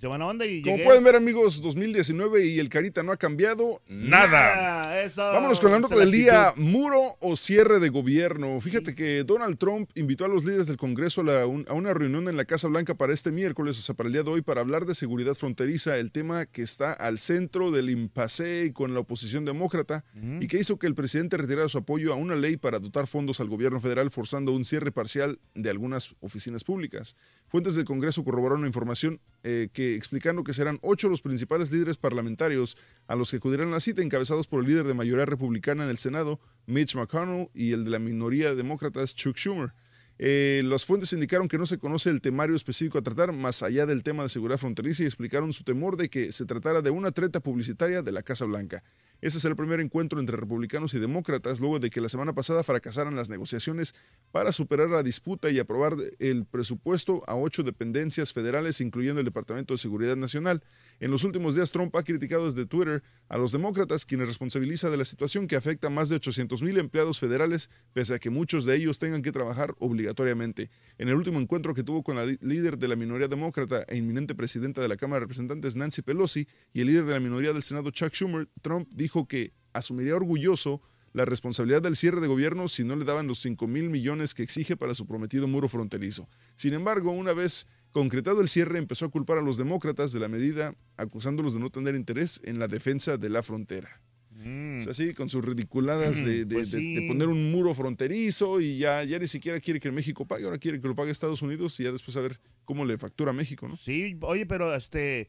se 0.00 0.06
buena 0.08 0.26
onda 0.26 0.44
y 0.44 0.60
Como 0.60 0.76
llegué. 0.76 0.86
pueden 0.86 1.04
ver, 1.04 1.16
amigos, 1.16 1.62
2019 1.62 2.44
y 2.46 2.58
el 2.58 2.68
Carita 2.68 3.02
no 3.02 3.12
ha 3.12 3.16
cambiado 3.16 3.80
nada. 3.88 4.56
Nada, 4.56 5.02
eso, 5.02 5.22
Vámonos 5.22 5.60
con 5.60 5.70
la 5.72 5.78
nota 5.78 5.96
del 5.96 6.10
día, 6.10 6.52
muro 6.56 7.16
o 7.20 7.36
cierre 7.36 7.78
de 7.78 7.88
gobierno. 7.88 8.60
Fíjate 8.60 8.94
que 8.94 9.24
Donald 9.24 9.56
Trump 9.56 9.88
invitó 9.94 10.24
a 10.24 10.28
los 10.28 10.44
líderes 10.44 10.66
del 10.66 10.76
Congreso 10.76 11.20
a, 11.20 11.24
la- 11.24 11.46
un- 11.46 11.64
a 11.68 11.74
una 11.74 11.94
reunión 11.94 12.28
en 12.28 12.36
la 12.36 12.44
Casa 12.44 12.68
Blanca 12.68 12.94
para 12.94 13.14
este 13.14 13.30
miércoles, 13.30 13.78
o 13.78 13.82
sea, 13.82 13.94
para 13.94 14.08
el 14.08 14.12
día 14.12 14.22
de 14.24 14.30
hoy, 14.30 14.42
para 14.42 14.60
hablar 14.60 14.84
de 14.84 14.94
seguridad 14.94 15.34
fronteriza, 15.34 15.96
el 15.96 16.10
tema 16.10 16.44
que 16.46 16.62
está 16.62 16.92
al 16.92 17.18
centro 17.18 17.70
del 17.70 17.88
impasse 17.88 18.72
con 18.74 18.94
la 18.94 19.00
oposición 19.00 19.44
demócrata 19.44 20.04
y 20.40 20.46
que 20.48 20.58
hizo 20.58 20.78
que 20.78 20.86
el 20.86 20.94
presidente 20.94 21.36
retirara 21.36 21.68
su 21.68 21.78
apoyo 21.78 22.12
a 22.12 22.16
una 22.16 22.34
ley 22.34 22.56
para 22.56 22.78
dotar 22.78 23.06
fondos 23.06 23.40
al 23.40 23.48
gobierno 23.48 23.80
federal, 23.80 24.10
forzando 24.10 24.52
un 24.52 24.64
cierre 24.64 24.90
parcial 24.92 25.38
de 25.54 25.70
algunas 25.70 26.14
oficinas 26.20 26.64
públicas. 26.64 27.16
Fuentes 27.48 27.74
del 27.76 27.84
Congreso 27.84 28.24
corroboraron 28.24 28.62
la 28.62 28.66
información 28.66 29.20
eh, 29.44 29.68
que 29.72 29.83
explicando 29.92 30.44
que 30.44 30.54
serán 30.54 30.78
ocho 30.82 31.08
los 31.08 31.20
principales 31.20 31.70
líderes 31.70 31.96
parlamentarios 31.96 32.76
a 33.06 33.16
los 33.16 33.30
que 33.30 33.36
acudirán 33.36 33.70
la 33.70 33.80
cita, 33.80 34.02
encabezados 34.02 34.46
por 34.46 34.60
el 34.60 34.68
líder 34.68 34.86
de 34.86 34.94
mayoría 34.94 35.26
republicana 35.26 35.84
en 35.84 35.90
el 35.90 35.98
Senado, 35.98 36.40
Mitch 36.66 36.94
McConnell, 36.94 37.50
y 37.52 37.72
el 37.72 37.84
de 37.84 37.90
la 37.90 37.98
minoría 37.98 38.54
demócratas, 38.54 39.14
Chuck 39.14 39.36
Schumer. 39.36 39.72
Eh, 40.18 40.62
las 40.64 40.84
fuentes 40.84 41.12
indicaron 41.12 41.48
que 41.48 41.58
no 41.58 41.66
se 41.66 41.78
conoce 41.78 42.08
el 42.08 42.20
temario 42.20 42.54
específico 42.54 42.98
a 42.98 43.02
tratar 43.02 43.32
más 43.32 43.62
allá 43.62 43.84
del 43.84 44.04
tema 44.04 44.22
de 44.22 44.28
seguridad 44.28 44.58
fronteriza 44.58 45.02
y 45.02 45.06
explicaron 45.06 45.52
su 45.52 45.64
temor 45.64 45.96
de 45.96 46.08
que 46.08 46.30
se 46.30 46.46
tratara 46.46 46.82
de 46.82 46.90
una 46.90 47.10
treta 47.10 47.40
publicitaria 47.40 48.02
de 48.02 48.12
la 48.12 48.22
Casa 48.22 48.44
Blanca. 48.44 48.84
Ese 49.24 49.38
es 49.38 49.44
el 49.46 49.56
primer 49.56 49.80
encuentro 49.80 50.20
entre 50.20 50.36
republicanos 50.36 50.92
y 50.92 50.98
demócratas 50.98 51.58
luego 51.58 51.78
de 51.78 51.88
que 51.88 52.02
la 52.02 52.10
semana 52.10 52.34
pasada 52.34 52.62
fracasaran 52.62 53.16
las 53.16 53.30
negociaciones 53.30 53.94
para 54.32 54.52
superar 54.52 54.90
la 54.90 55.02
disputa 55.02 55.50
y 55.50 55.58
aprobar 55.58 55.96
el 56.18 56.44
presupuesto 56.44 57.22
a 57.26 57.34
ocho 57.34 57.62
dependencias 57.62 58.34
federales, 58.34 58.82
incluyendo 58.82 59.20
el 59.20 59.24
Departamento 59.24 59.72
de 59.72 59.78
Seguridad 59.78 60.16
Nacional. 60.16 60.62
En 61.00 61.10
los 61.10 61.24
últimos 61.24 61.54
días, 61.54 61.72
Trump 61.72 61.96
ha 61.96 62.02
criticado 62.02 62.44
desde 62.44 62.66
Twitter 62.66 63.02
a 63.30 63.38
los 63.38 63.50
demócratas, 63.50 64.04
quienes 64.04 64.28
responsabiliza 64.28 64.90
de 64.90 64.98
la 64.98 65.06
situación 65.06 65.46
que 65.46 65.56
afecta 65.56 65.86
a 65.86 65.90
más 65.90 66.10
de 66.10 66.16
800 66.16 66.60
mil 66.62 66.76
empleados 66.76 67.18
federales, 67.18 67.70
pese 67.94 68.12
a 68.12 68.18
que 68.18 68.28
muchos 68.28 68.66
de 68.66 68.76
ellos 68.76 68.98
tengan 68.98 69.22
que 69.22 69.32
trabajar 69.32 69.74
obligatoriamente. 69.78 70.68
En 70.98 71.08
el 71.08 71.14
último 71.14 71.40
encuentro 71.40 71.72
que 71.72 71.82
tuvo 71.82 72.02
con 72.02 72.16
la 72.16 72.26
líder 72.26 72.76
de 72.76 72.88
la 72.88 72.96
minoría 72.96 73.28
demócrata 73.28 73.86
e 73.88 73.96
inminente 73.96 74.34
presidenta 74.34 74.82
de 74.82 74.88
la 74.88 74.98
Cámara 74.98 75.20
de 75.20 75.24
Representantes, 75.24 75.76
Nancy 75.76 76.02
Pelosi, 76.02 76.46
y 76.74 76.82
el 76.82 76.88
líder 76.88 77.06
de 77.06 77.12
la 77.14 77.20
minoría 77.20 77.54
del 77.54 77.62
Senado, 77.62 77.90
Chuck 77.90 78.12
Schumer, 78.12 78.50
Trump 78.60 78.86
dijo 78.92 79.13
que 79.28 79.52
asumiría 79.72 80.16
orgulloso 80.16 80.82
la 81.12 81.24
responsabilidad 81.24 81.80
del 81.80 81.94
cierre 81.96 82.20
de 82.20 82.26
gobierno 82.26 82.66
si 82.66 82.82
no 82.84 82.96
le 82.96 83.04
daban 83.04 83.28
los 83.28 83.38
5 83.40 83.68
mil 83.68 83.88
millones 83.88 84.34
que 84.34 84.42
exige 84.42 84.76
para 84.76 84.94
su 84.94 85.06
prometido 85.06 85.46
muro 85.46 85.68
fronterizo. 85.68 86.28
Sin 86.56 86.74
embargo, 86.74 87.12
una 87.12 87.32
vez 87.32 87.68
concretado 87.92 88.40
el 88.40 88.48
cierre, 88.48 88.78
empezó 88.78 89.04
a 89.06 89.10
culpar 89.10 89.38
a 89.38 89.42
los 89.42 89.56
demócratas 89.56 90.12
de 90.12 90.18
la 90.18 90.26
medida, 90.26 90.74
acusándolos 90.96 91.54
de 91.54 91.60
no 91.60 91.70
tener 91.70 91.94
interés 91.94 92.40
en 92.44 92.58
la 92.58 92.66
defensa 92.66 93.16
de 93.16 93.28
la 93.28 93.44
frontera. 93.44 94.00
Mm. 94.44 94.80
O 94.80 94.82
sea, 94.82 94.92
sí, 94.94 95.14
con 95.14 95.28
sus 95.28 95.44
ridiculadas 95.44 96.24
de, 96.24 96.44
de- 96.44 96.54
Pues 96.56 96.72
de- 96.72 96.78
sí. 96.78 96.94
de 96.96 97.06
poner 97.06 97.28
un 97.28 97.52
muro 97.52 97.72
fronterizo 97.72 98.60
y 98.60 98.78
ya, 98.78 99.04
ya 99.04 99.20
ni 99.20 99.28
siquiera 99.28 99.60
quiere 99.60 99.78
que 99.78 99.92
México 99.92 100.26
pague, 100.26 100.44
ahora 100.44 100.58
quiere 100.58 100.80
que 100.80 100.88
lo 100.88 100.96
pague 100.96 101.12
Estados 101.12 101.40
Unidos 101.42 101.78
y 101.78 101.84
ya 101.84 101.92
después 101.92 102.16
a 102.16 102.20
ver 102.20 102.40
cómo 102.64 102.84
le 102.84 102.98
factura 102.98 103.30
a 103.30 103.34
México, 103.34 103.68
¿no? 103.68 103.76
Sí, 103.76 104.16
oye, 104.22 104.44
pero 104.46 104.74
este, 104.74 105.28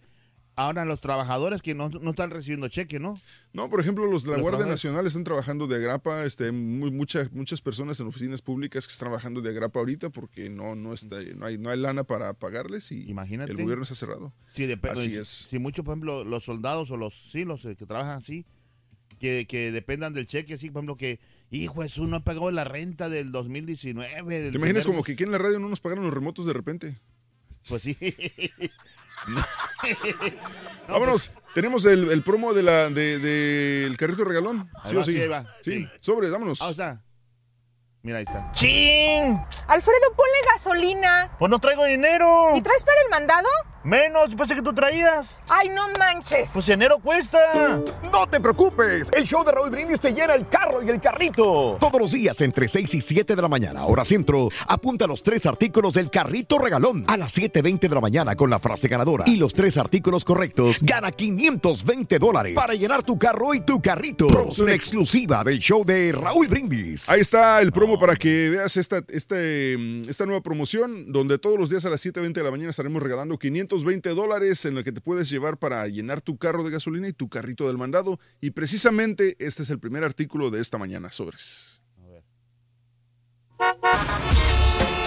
ahora 0.55 0.85
los 0.85 1.01
trabajadores 1.01 1.61
que 1.61 1.73
no, 1.75 1.89
no 1.89 2.09
están 2.11 2.29
recibiendo 2.31 2.67
cheque, 2.69 2.99
¿no? 2.99 3.19
No, 3.53 3.69
por 3.69 3.79
ejemplo, 3.81 4.05
los 4.09 4.23
de 4.23 4.31
la 4.31 4.37
Los 4.37 4.43
Guardia. 4.43 4.65
Nacional 4.65 5.05
están 5.05 5.23
trabajando 5.23 5.67
de 5.67 5.75
agrapa, 5.75 6.23
este, 6.23 6.51
mu- 6.51 6.91
muchas, 6.91 7.31
muchas 7.31 7.61
personas 7.61 7.99
en 7.99 8.07
oficinas 8.07 8.41
públicas 8.41 8.87
que 8.87 8.91
están 8.93 9.07
trabajando 9.07 9.41
de 9.41 9.49
agrapa 9.49 9.79
ahorita 9.79 10.09
porque 10.09 10.49
no, 10.49 10.75
no, 10.75 10.93
está, 10.93 11.17
no, 11.35 11.45
hay, 11.45 11.57
no 11.57 11.69
hay 11.69 11.79
lana 11.79 12.03
para 12.03 12.33
pagarles 12.33 12.91
y 12.91 13.09
Imagínate. 13.09 13.51
el 13.51 13.57
gobierno 13.57 13.83
está 13.83 13.95
cerrado. 13.95 14.33
Sí, 14.53 14.63
dep- 14.63 14.89
Así 14.89 15.09
si- 15.11 15.15
es. 15.15 15.47
Si 15.49 15.59
muchos, 15.59 15.83
por 15.85 15.93
ejemplo, 15.93 16.23
los 16.23 16.43
soldados 16.43 16.89
o 16.91 16.97
los, 16.97 17.13
sí, 17.31 17.43
los 17.45 17.63
eh, 17.65 17.75
que 17.75 17.85
trabajan 17.85 18.17
así, 18.17 18.45
que, 19.19 19.45
que 19.47 19.71
dependan 19.71 20.13
del 20.13 20.27
cheque, 20.27 20.55
así, 20.55 20.69
por 20.71 20.79
ejemplo, 20.81 20.97
que, 20.97 21.19
hijo, 21.51 21.83
eso 21.83 22.05
no 22.07 22.17
ha 22.17 22.23
pagado 22.23 22.51
la 22.51 22.63
renta 22.65 23.07
del 23.09 23.31
2019. 23.31 24.39
del 24.41 24.51
¿Te 24.51 24.57
imaginas 24.57 24.83
primer 24.83 24.83
como 24.83 24.97
mes". 24.97 25.05
que 25.05 25.11
aquí 25.13 25.23
en 25.23 25.31
la 25.31 25.37
radio 25.37 25.59
no 25.59 25.69
nos 25.69 25.79
pagaron 25.79 26.03
los 26.05 26.13
remotos 26.13 26.45
de 26.45 26.53
repente? 26.53 26.97
Pues 27.69 27.83
sí. 27.83 27.97
Vámonos, 30.87 31.31
tenemos 31.53 31.85
el, 31.85 32.09
el 32.11 32.21
promo 32.23 32.53
de 32.53 32.63
la 32.63 32.89
de, 32.89 33.19
del 33.19 33.97
carrito 33.97 34.23
regalón. 34.23 34.69
Ahí 34.83 34.89
Sí 34.89 34.95
va, 34.95 35.01
o 35.01 35.03
sí. 35.03 35.11
sí, 35.13 35.21
ahí 35.21 35.27
va, 35.27 35.45
Sí, 35.61 35.71
sí. 35.71 35.89
sobre, 35.99 36.29
vámonos. 36.29 36.61
Ah, 36.61 36.67
o 36.67 36.73
sea, 36.73 37.01
Mira, 38.03 38.19
ahí 38.19 38.23
está. 38.27 38.51
¡Chin! 38.51 39.35
Alfredo, 39.67 40.13
ponle 40.15 40.37
gasolina. 40.53 41.35
Pues 41.39 41.49
no 41.49 41.57
traigo 41.57 41.85
dinero. 41.85 42.51
¿Y 42.53 42.61
traes 42.61 42.83
para 42.83 43.01
el 43.01 43.09
mandado? 43.09 43.47
Menos, 43.85 44.33
pensé 44.33 44.55
que 44.55 44.63
tú 44.63 44.73
traías. 44.73 45.37
Ay, 45.47 45.69
no 45.69 45.83
manches. 45.99 46.49
Pues 46.51 46.67
enero 46.69 46.97
cuesta. 46.97 47.37
No 48.11 48.25
te 48.25 48.39
preocupes, 48.39 49.11
el 49.15 49.25
show 49.25 49.45
de 49.45 49.51
Raúl 49.51 49.69
Brindis 49.69 49.99
te 49.99 50.11
llena 50.11 50.33
el 50.33 50.47
carro 50.47 50.81
y 50.81 50.89
el 50.89 50.99
carrito. 50.99 51.77
Todos 51.79 52.01
los 52.01 52.11
días 52.11 52.41
entre 52.41 52.67
6 52.67 52.95
y 52.95 53.01
7 53.01 53.35
de 53.35 53.41
la 53.43 53.47
mañana, 53.47 53.85
hora 53.85 54.03
centro, 54.03 54.49
apunta 54.67 55.05
los 55.05 55.21
tres 55.21 55.45
artículos 55.45 55.93
del 55.93 56.09
carrito 56.09 56.57
regalón. 56.57 57.05
A 57.07 57.15
las 57.15 57.37
7.20 57.37 57.81
de 57.81 57.93
la 57.93 58.01
mañana 58.01 58.35
con 58.35 58.49
la 58.49 58.57
frase 58.57 58.87
ganadora 58.87 59.25
y 59.27 59.35
los 59.35 59.53
tres 59.53 59.77
artículos 59.77 60.25
correctos, 60.25 60.77
gana 60.81 61.11
520 61.11 62.17
dólares 62.17 62.55
para 62.55 62.73
llenar 62.73 63.03
tu 63.03 63.19
carro 63.19 63.53
y 63.53 63.61
tu 63.61 63.79
carrito. 63.83 64.27
Exclusiva 64.67 65.43
del 65.43 65.59
show 65.59 65.85
de 65.85 66.11
Raúl 66.11 66.47
Brindis. 66.47 67.07
Ahí 67.07 67.21
está 67.21 67.61
el 67.61 67.71
promo 67.71 67.99
para 67.99 68.15
que 68.15 68.49
veas 68.49 68.77
esta, 68.77 69.03
este, 69.09 69.77
mm, 69.77 70.09
esta 70.09 70.25
nueva 70.25 70.41
promoción, 70.41 71.11
donde 71.11 71.37
todos 71.37 71.59
los 71.59 71.69
días 71.69 71.85
a 71.85 71.91
las 71.91 72.03
7.20 72.03 72.33
de 72.33 72.43
la 72.43 72.49
mañana 72.49 72.71
estaremos 72.71 73.03
regalando 73.03 73.37
520 73.75 74.09
dólares 74.15 74.65
en 74.65 74.75
lo 74.75 74.83
que 74.83 74.91
te 74.91 75.01
puedes 75.01 75.29
llevar 75.29 75.57
para 75.57 75.87
llenar 75.87 76.21
tu 76.21 76.37
carro 76.37 76.63
de 76.63 76.71
gasolina 76.71 77.07
y 77.07 77.13
tu 77.13 77.29
carrito 77.29 77.67
del 77.67 77.77
mandado. 77.77 78.19
Y 78.39 78.51
precisamente 78.51 79.35
este 79.39 79.63
es 79.63 79.69
el 79.69 79.79
primer 79.79 80.03
artículo 80.03 80.49
de 80.49 80.61
esta 80.61 80.77
mañana, 80.77 81.11
sobres. 81.11 81.81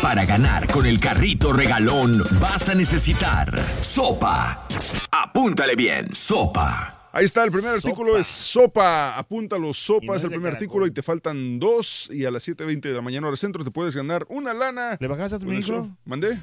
Para 0.03 0.25
ganar 0.25 0.71
con 0.71 0.87
el 0.87 1.01
carrito 1.01 1.53
regalón 1.53 2.23
vas 2.41 2.69
a 2.69 2.75
necesitar 2.75 3.51
sopa. 3.83 4.66
Apúntale 5.11 5.75
bien, 5.75 6.14
sopa. 6.14 7.11
Ahí 7.12 7.25
está, 7.25 7.43
el 7.43 7.51
primer 7.51 7.71
artículo 7.71 8.16
es 8.19 8.27
sopa. 8.27 9.19
Apúntalo, 9.19 9.73
sopa 9.73 10.16
es 10.16 10.25
el 10.25 10.31
primer 10.31 10.53
artículo 10.53 10.87
y 10.87 10.91
te 10.91 11.03
faltan 11.03 11.59
dos. 11.59 12.11
Y 12.12 12.25
a 12.27 12.31
las 12.31 12.47
7.20 12.47 12.81
de 12.81 12.93
la 12.93 13.03
mañana 13.03 13.29
hora 13.29 13.37
centro 13.37 13.64
te 13.64 13.71
puedes 13.71 13.97
ganar 13.97 14.27
una 14.29 14.55
lana. 14.55 14.97
¿Le 15.01 15.09
bajaste 15.09 15.37
a 15.37 15.39
tu 15.39 15.47
micro? 15.47 15.97
¿Mandé? 16.05 16.39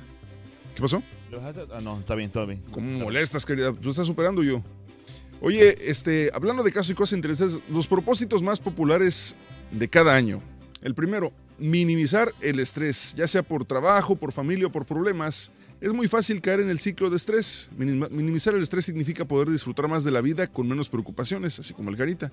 ¿Qué 0.76 0.82
pasó? 0.82 1.02
Ah, 1.74 1.82
no, 1.82 2.00
está 2.00 2.16
bien, 2.16 2.30
todo 2.30 2.48
bien. 2.48 2.62
¿Cómo 2.72 3.00
molestas, 3.00 3.46
querida? 3.46 3.74
Tú 3.74 3.90
estás 3.90 4.08
superando 4.08 4.44
yo. 4.44 4.62
Oye, 5.42 5.76
este, 5.90 6.32
hablando 6.34 6.64
de 6.64 6.72
casos 6.72 6.92
y 6.92 6.94
cosas 6.96 7.18
interesantes, 7.18 7.60
los 7.70 7.88
propósitos 7.88 8.42
más 8.42 8.60
populares 8.60 9.36
de 9.72 9.88
cada 9.88 10.16
año. 10.16 10.42
El 10.82 10.96
primero, 10.96 11.34
minimizar 11.58 12.32
el 12.42 12.60
estrés, 12.60 13.14
ya 13.18 13.28
sea 13.28 13.44
por 13.44 13.66
trabajo, 13.66 14.16
por 14.16 14.32
familia 14.32 14.68
o 14.68 14.72
por 14.72 14.86
problemas. 14.86 15.52
Es 15.82 15.94
muy 15.94 16.08
fácil 16.08 16.42
caer 16.42 16.62
en 16.62 16.70
el 16.70 16.80
ciclo 16.80 17.10
de 17.10 17.18
estrés. 17.18 17.70
Minimizar 17.78 18.56
el 18.56 18.64
estrés 18.64 18.86
significa 18.86 19.26
poder 19.26 19.50
disfrutar 19.50 19.88
más 19.88 20.04
de 20.04 20.12
la 20.12 20.22
vida 20.22 20.48
con 20.48 20.68
menos 20.68 20.88
preocupaciones, 20.90 21.60
así 21.60 21.74
como 21.74 21.90
el 21.90 21.98
carita. 21.98 22.32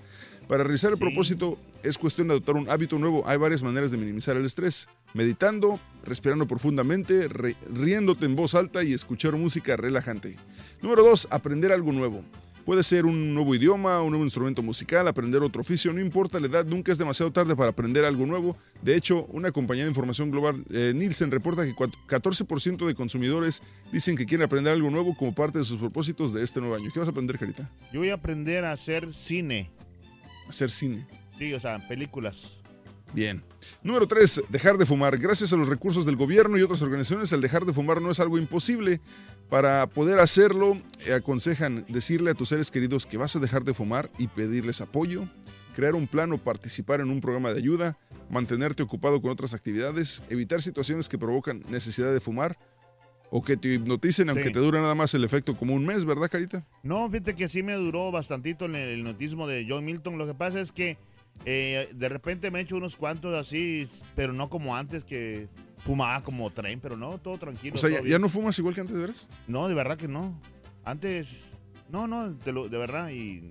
Para 0.48 0.62
realizar 0.62 0.92
el 0.92 0.98
propósito 0.98 1.58
es 1.82 1.98
cuestión 1.98 2.28
de 2.28 2.34
adoptar 2.34 2.54
un 2.54 2.70
hábito 2.70 2.98
nuevo. 2.98 3.26
Hay 3.26 3.38
varias 3.38 3.62
maneras 3.62 3.90
de 3.90 3.98
minimizar 3.98 4.36
el 4.36 4.44
estrés. 4.44 4.88
Meditando, 5.12 5.80
respirando 6.04 6.46
profundamente, 6.46 7.28
riéndote 7.28 8.26
en 8.26 8.36
voz 8.36 8.54
alta 8.54 8.84
y 8.84 8.92
escuchar 8.92 9.36
música 9.36 9.76
relajante. 9.76 10.36
Número 10.80 11.02
dos, 11.02 11.26
aprender 11.30 11.72
algo 11.72 11.92
nuevo. 11.92 12.24
Puede 12.64 12.84
ser 12.84 13.06
un 13.06 13.34
nuevo 13.34 13.54
idioma, 13.56 14.00
un 14.02 14.10
nuevo 14.10 14.24
instrumento 14.24 14.62
musical, 14.62 15.08
aprender 15.08 15.42
otro 15.42 15.62
oficio, 15.62 15.92
no 15.92 16.00
importa 16.00 16.38
la 16.38 16.46
edad, 16.46 16.64
nunca 16.64 16.92
es 16.92 16.98
demasiado 16.98 17.32
tarde 17.32 17.56
para 17.56 17.70
aprender 17.70 18.04
algo 18.04 18.24
nuevo. 18.24 18.56
De 18.82 18.94
hecho, 18.94 19.24
una 19.32 19.50
compañía 19.50 19.82
de 19.82 19.90
información 19.90 20.30
global, 20.30 20.64
eh, 20.70 20.92
Nielsen, 20.94 21.32
reporta 21.32 21.64
que 21.64 21.74
cuat- 21.74 21.96
14% 22.06 22.86
de 22.86 22.94
consumidores 22.94 23.62
dicen 23.90 24.14
que 24.16 24.26
quieren 24.26 24.44
aprender 24.44 24.72
algo 24.72 24.90
nuevo 24.90 25.16
como 25.16 25.34
parte 25.34 25.58
de 25.58 25.64
sus 25.64 25.80
propósitos 25.80 26.32
de 26.32 26.44
este 26.44 26.60
nuevo 26.60 26.76
año. 26.76 26.88
¿Qué 26.92 27.00
vas 27.00 27.08
a 27.08 27.10
aprender, 27.10 27.36
Carita? 27.36 27.68
Yo 27.92 27.98
voy 27.98 28.10
a 28.10 28.14
aprender 28.14 28.64
a 28.64 28.70
hacer 28.72 29.12
cine. 29.12 29.70
Hacer 30.48 30.70
cine. 30.70 31.04
Sí, 31.36 31.52
o 31.54 31.58
sea, 31.58 31.86
películas. 31.88 32.60
Bien. 33.12 33.42
Número 33.82 34.06
3, 34.08 34.44
dejar 34.48 34.78
de 34.78 34.86
fumar. 34.86 35.18
Gracias 35.18 35.52
a 35.52 35.56
los 35.56 35.68
recursos 35.68 36.06
del 36.06 36.16
gobierno 36.16 36.56
y 36.58 36.62
otras 36.62 36.82
organizaciones, 36.82 37.32
el 37.32 37.40
dejar 37.40 37.64
de 37.64 37.72
fumar 37.72 38.00
no 38.00 38.10
es 38.10 38.20
algo 38.20 38.38
imposible. 38.38 39.00
Para 39.50 39.86
poder 39.86 40.18
hacerlo, 40.18 40.80
eh, 41.06 41.12
aconsejan 41.12 41.84
decirle 41.88 42.30
a 42.30 42.34
tus 42.34 42.48
seres 42.48 42.70
queridos 42.70 43.06
que 43.06 43.18
vas 43.18 43.36
a 43.36 43.38
dejar 43.40 43.64
de 43.64 43.74
fumar 43.74 44.10
y 44.18 44.28
pedirles 44.28 44.80
apoyo, 44.80 45.28
crear 45.76 45.94
un 45.94 46.06
plan 46.06 46.32
o 46.32 46.38
participar 46.38 47.00
en 47.00 47.10
un 47.10 47.20
programa 47.20 47.52
de 47.52 47.58
ayuda, 47.58 47.98
mantenerte 48.30 48.82
ocupado 48.82 49.20
con 49.20 49.30
otras 49.30 49.52
actividades, 49.52 50.22
evitar 50.30 50.62
situaciones 50.62 51.08
que 51.08 51.18
provocan 51.18 51.62
necesidad 51.68 52.12
de 52.12 52.20
fumar 52.20 52.56
o 53.30 53.42
que 53.42 53.56
te 53.56 53.74
hipnoticen, 53.74 54.28
aunque 54.30 54.46
Sí. 54.46 54.52
te 54.52 54.58
dure 54.60 54.80
nada 54.80 54.94
más 54.94 55.12
el 55.14 55.24
efecto 55.24 55.56
como 55.56 55.74
un 55.74 55.84
mes, 55.86 56.04
¿verdad, 56.04 56.28
Carita? 56.30 56.66
No, 56.82 57.08
fíjate 57.10 57.34
que 57.34 57.48
sí 57.48 57.62
me 57.62 57.74
duró 57.74 58.10
bastantito 58.10 58.64
el, 58.66 58.74
el 58.74 59.02
notismo 59.04 59.46
de 59.46 59.66
John 59.68 59.84
Milton. 59.84 60.18
Lo 60.18 60.26
que 60.26 60.34
pasa 60.34 60.60
es 60.60 60.72
que 60.72 60.96
eh, 61.44 61.90
de 61.94 62.08
repente 62.08 62.50
me 62.50 62.58
he 62.58 62.62
hecho 62.62 62.76
unos 62.76 62.96
cuantos 62.96 63.34
así, 63.34 63.88
pero 64.14 64.32
no 64.32 64.48
como 64.48 64.76
antes 64.76 65.04
que 65.04 65.48
fumaba 65.78 66.22
como 66.22 66.50
tren, 66.50 66.80
pero 66.80 66.96
no, 66.96 67.18
todo 67.18 67.38
tranquilo. 67.38 67.74
O 67.74 67.78
sea, 67.78 68.02
¿ya, 68.02 68.18
no 68.18 68.28
fumas 68.28 68.58
igual 68.58 68.74
que 68.74 68.80
antes, 68.82 68.94
de 68.94 69.02
veras? 69.02 69.28
No, 69.48 69.68
de 69.68 69.74
verdad 69.74 69.96
que 69.96 70.08
no. 70.08 70.40
Antes, 70.84 71.50
no, 71.88 72.06
no, 72.06 72.32
de, 72.32 72.52
lo- 72.52 72.68
de 72.68 72.78
verdad. 72.78 73.10
Y 73.10 73.42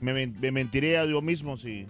me, 0.00 0.26
me 0.26 0.50
mentiré 0.52 0.98
a 0.98 1.04
yo 1.06 1.22
mismo 1.22 1.56
si, 1.56 1.86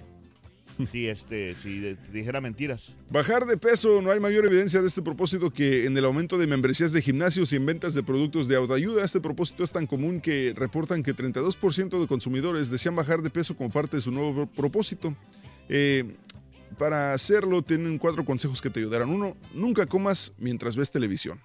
si, 0.93 1.09
este, 1.09 1.55
si 1.57 1.97
dijera 2.13 2.41
mentiras. 2.41 2.95
Bajar 3.11 3.47
de 3.47 3.57
peso, 3.57 4.01
no 4.03 4.11
hay 4.11 4.21
mayor 4.21 4.47
evidencia 4.47 4.81
de 4.81 4.89
este 4.89 5.03
propósito 5.03 5.51
que 5.51 5.87
en 5.87 5.97
el 5.97 6.05
aumento 6.05 6.39
de 6.39 6.47
membresías 6.47 6.93
de 6.93 7.03
gimnasios 7.03 7.53
y 7.53 7.57
en 7.57 7.67
ventas 7.67 7.95
de 7.95 8.03
productos 8.03 8.49
de 8.49 8.57
autoayuda. 8.57 9.05
Este 9.05 9.21
propósito 9.21 9.65
es 9.65 9.73
tan 9.73 9.87
común 9.87 10.21
que 10.21 10.55
reportan 10.57 11.03
que 11.03 11.15
32% 11.15 12.01
de 12.01 12.07
consumidores 12.07 12.71
desean 12.71 12.97
bajar 12.97 13.23
de 13.23 13.31
peso 13.31 13.57
como 13.57 13.71
parte 13.71 13.97
de 13.97 14.01
su 14.01 14.11
nuevo 14.13 14.35
pro- 14.35 14.47
propósito. 14.47 15.15
Eh, 15.69 16.05
para 16.79 17.13
hacerlo 17.13 17.63
tienen 17.63 17.99
cuatro 17.99 18.25
consejos 18.25 18.61
que 18.63 18.71
te 18.71 18.81
ayudarán. 18.81 19.09
Uno, 19.11 19.37
nunca 19.55 19.87
comas 19.87 20.33
mientras 20.39 20.77
ves 20.77 20.91
televisión. 20.91 21.41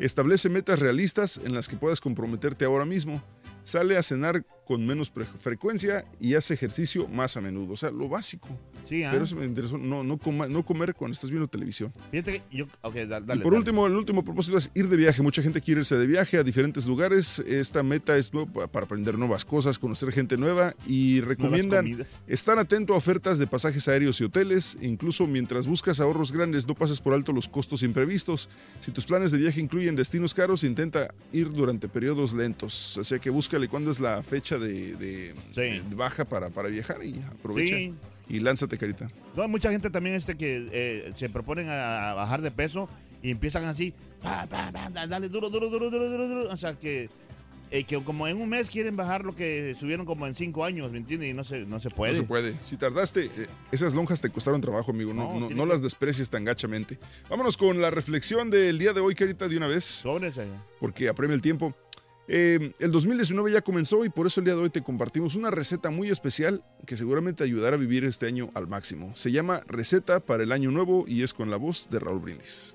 Establece 0.00 0.48
metas 0.48 0.80
realistas 0.80 1.40
en 1.44 1.54
las 1.54 1.68
que 1.68 1.76
puedas 1.76 2.00
comprometerte 2.00 2.64
ahora 2.64 2.84
mismo. 2.84 3.22
Sale 3.64 3.96
a 3.96 4.02
cenar 4.02 4.44
con 4.66 4.86
menos 4.86 5.10
frecuencia 5.40 6.04
y 6.20 6.34
hace 6.34 6.54
ejercicio 6.54 7.08
más 7.08 7.36
a 7.36 7.40
menudo. 7.40 7.74
O 7.74 7.76
sea, 7.76 7.90
lo 7.90 8.08
básico. 8.08 8.48
Sí, 8.84 9.02
ah. 9.02 9.10
Pero 9.12 9.24
eso 9.24 9.36
me 9.36 9.44
interesó. 9.46 9.78
No, 9.78 10.04
no, 10.04 10.18
coma- 10.18 10.46
no 10.48 10.64
comer 10.64 10.94
cuando 10.94 11.14
estás 11.14 11.30
viendo 11.30 11.48
televisión. 11.48 11.92
Fíjate 12.10 12.42
que 12.50 12.56
yo, 12.56 12.66
ok, 12.82 12.94
dale. 12.94 13.24
y 13.24 13.38
por 13.38 13.52
dale. 13.52 13.56
último, 13.58 13.86
el 13.86 13.96
último 13.96 14.24
propósito 14.24 14.58
es 14.58 14.70
ir 14.74 14.88
de 14.88 14.96
viaje. 14.96 15.22
Mucha 15.22 15.42
gente 15.42 15.60
quiere 15.60 15.80
irse 15.80 15.96
de 15.96 16.06
viaje 16.06 16.38
a 16.38 16.42
diferentes 16.42 16.86
lugares. 16.86 17.38
Esta 17.40 17.82
meta 17.82 18.16
es 18.16 18.30
para 18.72 18.84
aprender 18.86 19.16
nuevas 19.18 19.44
cosas, 19.44 19.78
conocer 19.78 20.12
gente 20.12 20.36
nueva 20.36 20.74
y 20.86 21.20
recomiendan 21.22 21.86
estar 22.26 22.58
atento 22.58 22.94
a 22.94 22.96
ofertas 22.96 23.38
de 23.38 23.46
pasajes 23.46 23.88
aéreos 23.88 24.20
y 24.20 24.24
hoteles. 24.24 24.76
Incluso 24.82 25.26
mientras 25.26 25.66
buscas 25.66 26.00
ahorros 26.00 26.32
grandes, 26.32 26.66
no 26.68 26.74
pases 26.74 27.00
por 27.00 27.14
alto 27.14 27.32
los 27.32 27.48
costos 27.48 27.82
imprevistos. 27.82 28.48
Si 28.80 28.90
tus 28.90 29.06
planes 29.06 29.30
de 29.30 29.38
viaje 29.38 29.60
incluyen 29.60 29.96
destinos 29.96 30.34
caros, 30.34 30.64
intenta 30.64 31.12
ir 31.32 31.50
durante 31.50 31.88
periodos 31.88 32.34
lentos. 32.34 32.98
O 32.98 33.04
sea 33.04 33.18
que 33.18 33.30
búscale 33.30 33.68
cuándo 33.68 33.90
es 33.90 34.00
la 34.00 34.22
fecha 34.22 34.58
de, 34.58 34.94
de- 34.96 35.34
de 35.54 35.82
baja 35.96 36.24
para, 36.24 36.50
para 36.50 36.68
viajar 36.68 37.04
y 37.04 37.20
aprovecha. 37.30 37.76
Sí. 37.76 37.94
Y 38.28 38.40
lánzate, 38.40 38.78
carita. 38.78 39.08
No, 39.36 39.42
hay 39.42 39.48
mucha 39.48 39.70
gente 39.70 39.90
también 39.90 40.14
este 40.16 40.36
que 40.36 40.68
eh, 40.72 41.12
se 41.16 41.28
proponen 41.28 41.68
a, 41.68 42.10
a 42.10 42.14
bajar 42.14 42.40
de 42.42 42.50
peso 42.50 42.88
y 43.22 43.30
empiezan 43.30 43.64
así, 43.64 43.94
dale 45.08 45.28
duro, 45.28 45.48
duro, 45.50 45.68
duro, 45.68 45.90
duro, 45.90 46.10
duro, 46.10 46.28
duro. 46.28 46.50
O 46.50 46.56
sea 46.56 46.74
que, 46.74 47.08
eh, 47.70 47.84
que 47.84 48.02
como 48.02 48.28
en 48.28 48.40
un 48.40 48.48
mes 48.48 48.70
quieren 48.70 48.96
bajar 48.96 49.24
lo 49.24 49.34
que 49.34 49.74
subieron 49.78 50.06
como 50.06 50.26
en 50.26 50.34
cinco 50.34 50.64
años, 50.64 50.90
¿me 50.92 50.98
entiendes? 50.98 51.30
Y 51.30 51.34
no 51.34 51.44
se, 51.44 51.60
no 51.60 51.80
se 51.80 51.90
puede. 51.90 52.12
No 52.12 52.18
se 52.18 52.24
puede. 52.24 52.54
Si 52.62 52.76
tardaste, 52.76 53.24
eh, 53.24 53.46
esas 53.72 53.94
lonjas 53.94 54.20
te 54.20 54.30
costaron 54.30 54.60
trabajo, 54.60 54.90
amigo. 54.90 55.14
No, 55.14 55.40
No, 55.40 55.50
no, 55.50 55.66
las 55.66 55.82
desprecies 55.82 56.28
tan 56.30 56.44
gachamente. 56.44 56.98
Vámonos 57.28 57.56
con 57.56 57.80
la 57.80 57.90
reflexión 57.90 58.50
del 58.50 58.78
día 58.78 58.92
de 58.92 59.00
hoy, 59.00 59.14
Carita, 59.14 59.48
de 59.48 59.56
una 59.56 59.66
vez. 59.68 59.84
Sobre. 59.84 60.30
Porque 60.80 61.08
apremia 61.08 61.34
el 61.34 61.42
tiempo. 61.42 61.74
Eh, 62.26 62.72
el 62.78 62.90
2019 62.90 63.52
ya 63.52 63.60
comenzó 63.60 64.04
y 64.04 64.08
por 64.08 64.26
eso 64.26 64.40
el 64.40 64.46
día 64.46 64.54
de 64.54 64.62
hoy 64.62 64.70
te 64.70 64.82
compartimos 64.82 65.34
una 65.34 65.50
receta 65.50 65.90
muy 65.90 66.08
especial 66.08 66.62
que 66.86 66.96
seguramente 66.96 67.44
ayudará 67.44 67.76
a 67.76 67.78
vivir 67.78 68.04
este 68.04 68.26
año 68.26 68.50
al 68.54 68.66
máximo. 68.66 69.14
Se 69.14 69.30
llama 69.30 69.60
Receta 69.66 70.20
para 70.20 70.42
el 70.42 70.52
Año 70.52 70.70
Nuevo 70.70 71.04
y 71.06 71.22
es 71.22 71.34
con 71.34 71.50
la 71.50 71.56
voz 71.56 71.88
de 71.90 71.98
Raúl 71.98 72.20
Brindis. 72.20 72.74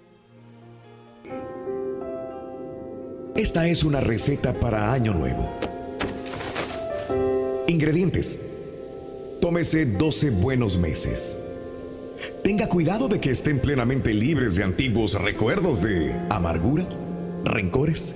Esta 3.35 3.67
es 3.67 3.83
una 3.83 4.01
receta 4.01 4.53
para 4.53 4.91
Año 4.91 5.13
Nuevo. 5.13 5.49
Ingredientes. 7.67 8.37
Tómese 9.41 9.85
12 9.85 10.31
buenos 10.31 10.77
meses. 10.77 11.37
Tenga 12.43 12.67
cuidado 12.67 13.07
de 13.07 13.19
que 13.19 13.31
estén 13.31 13.59
plenamente 13.59 14.13
libres 14.13 14.55
de 14.55 14.63
antiguos 14.63 15.13
recuerdos 15.13 15.81
de 15.81 16.13
amargura, 16.29 16.87
rencores, 17.45 18.15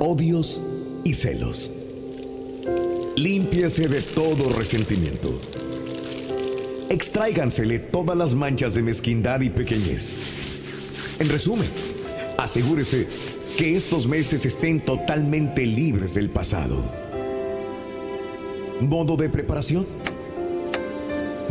odios 0.00 0.62
y 1.04 1.14
celos. 1.14 1.70
Límpiese 3.16 3.88
de 3.88 4.02
todo 4.02 4.52
resentimiento. 4.52 5.40
Extráigansele 6.88 7.78
todas 7.78 8.16
las 8.16 8.34
manchas 8.34 8.74
de 8.74 8.82
mezquindad 8.82 9.40
y 9.40 9.50
pequeñez. 9.50 10.28
En 11.18 11.28
resumen, 11.28 11.68
asegúrese 12.38 13.06
que 13.56 13.76
estos 13.76 14.06
meses 14.06 14.44
estén 14.44 14.80
totalmente 14.80 15.66
libres 15.66 16.14
del 16.14 16.30
pasado. 16.30 16.82
Modo 18.80 19.16
de 19.16 19.28
preparación. 19.28 19.86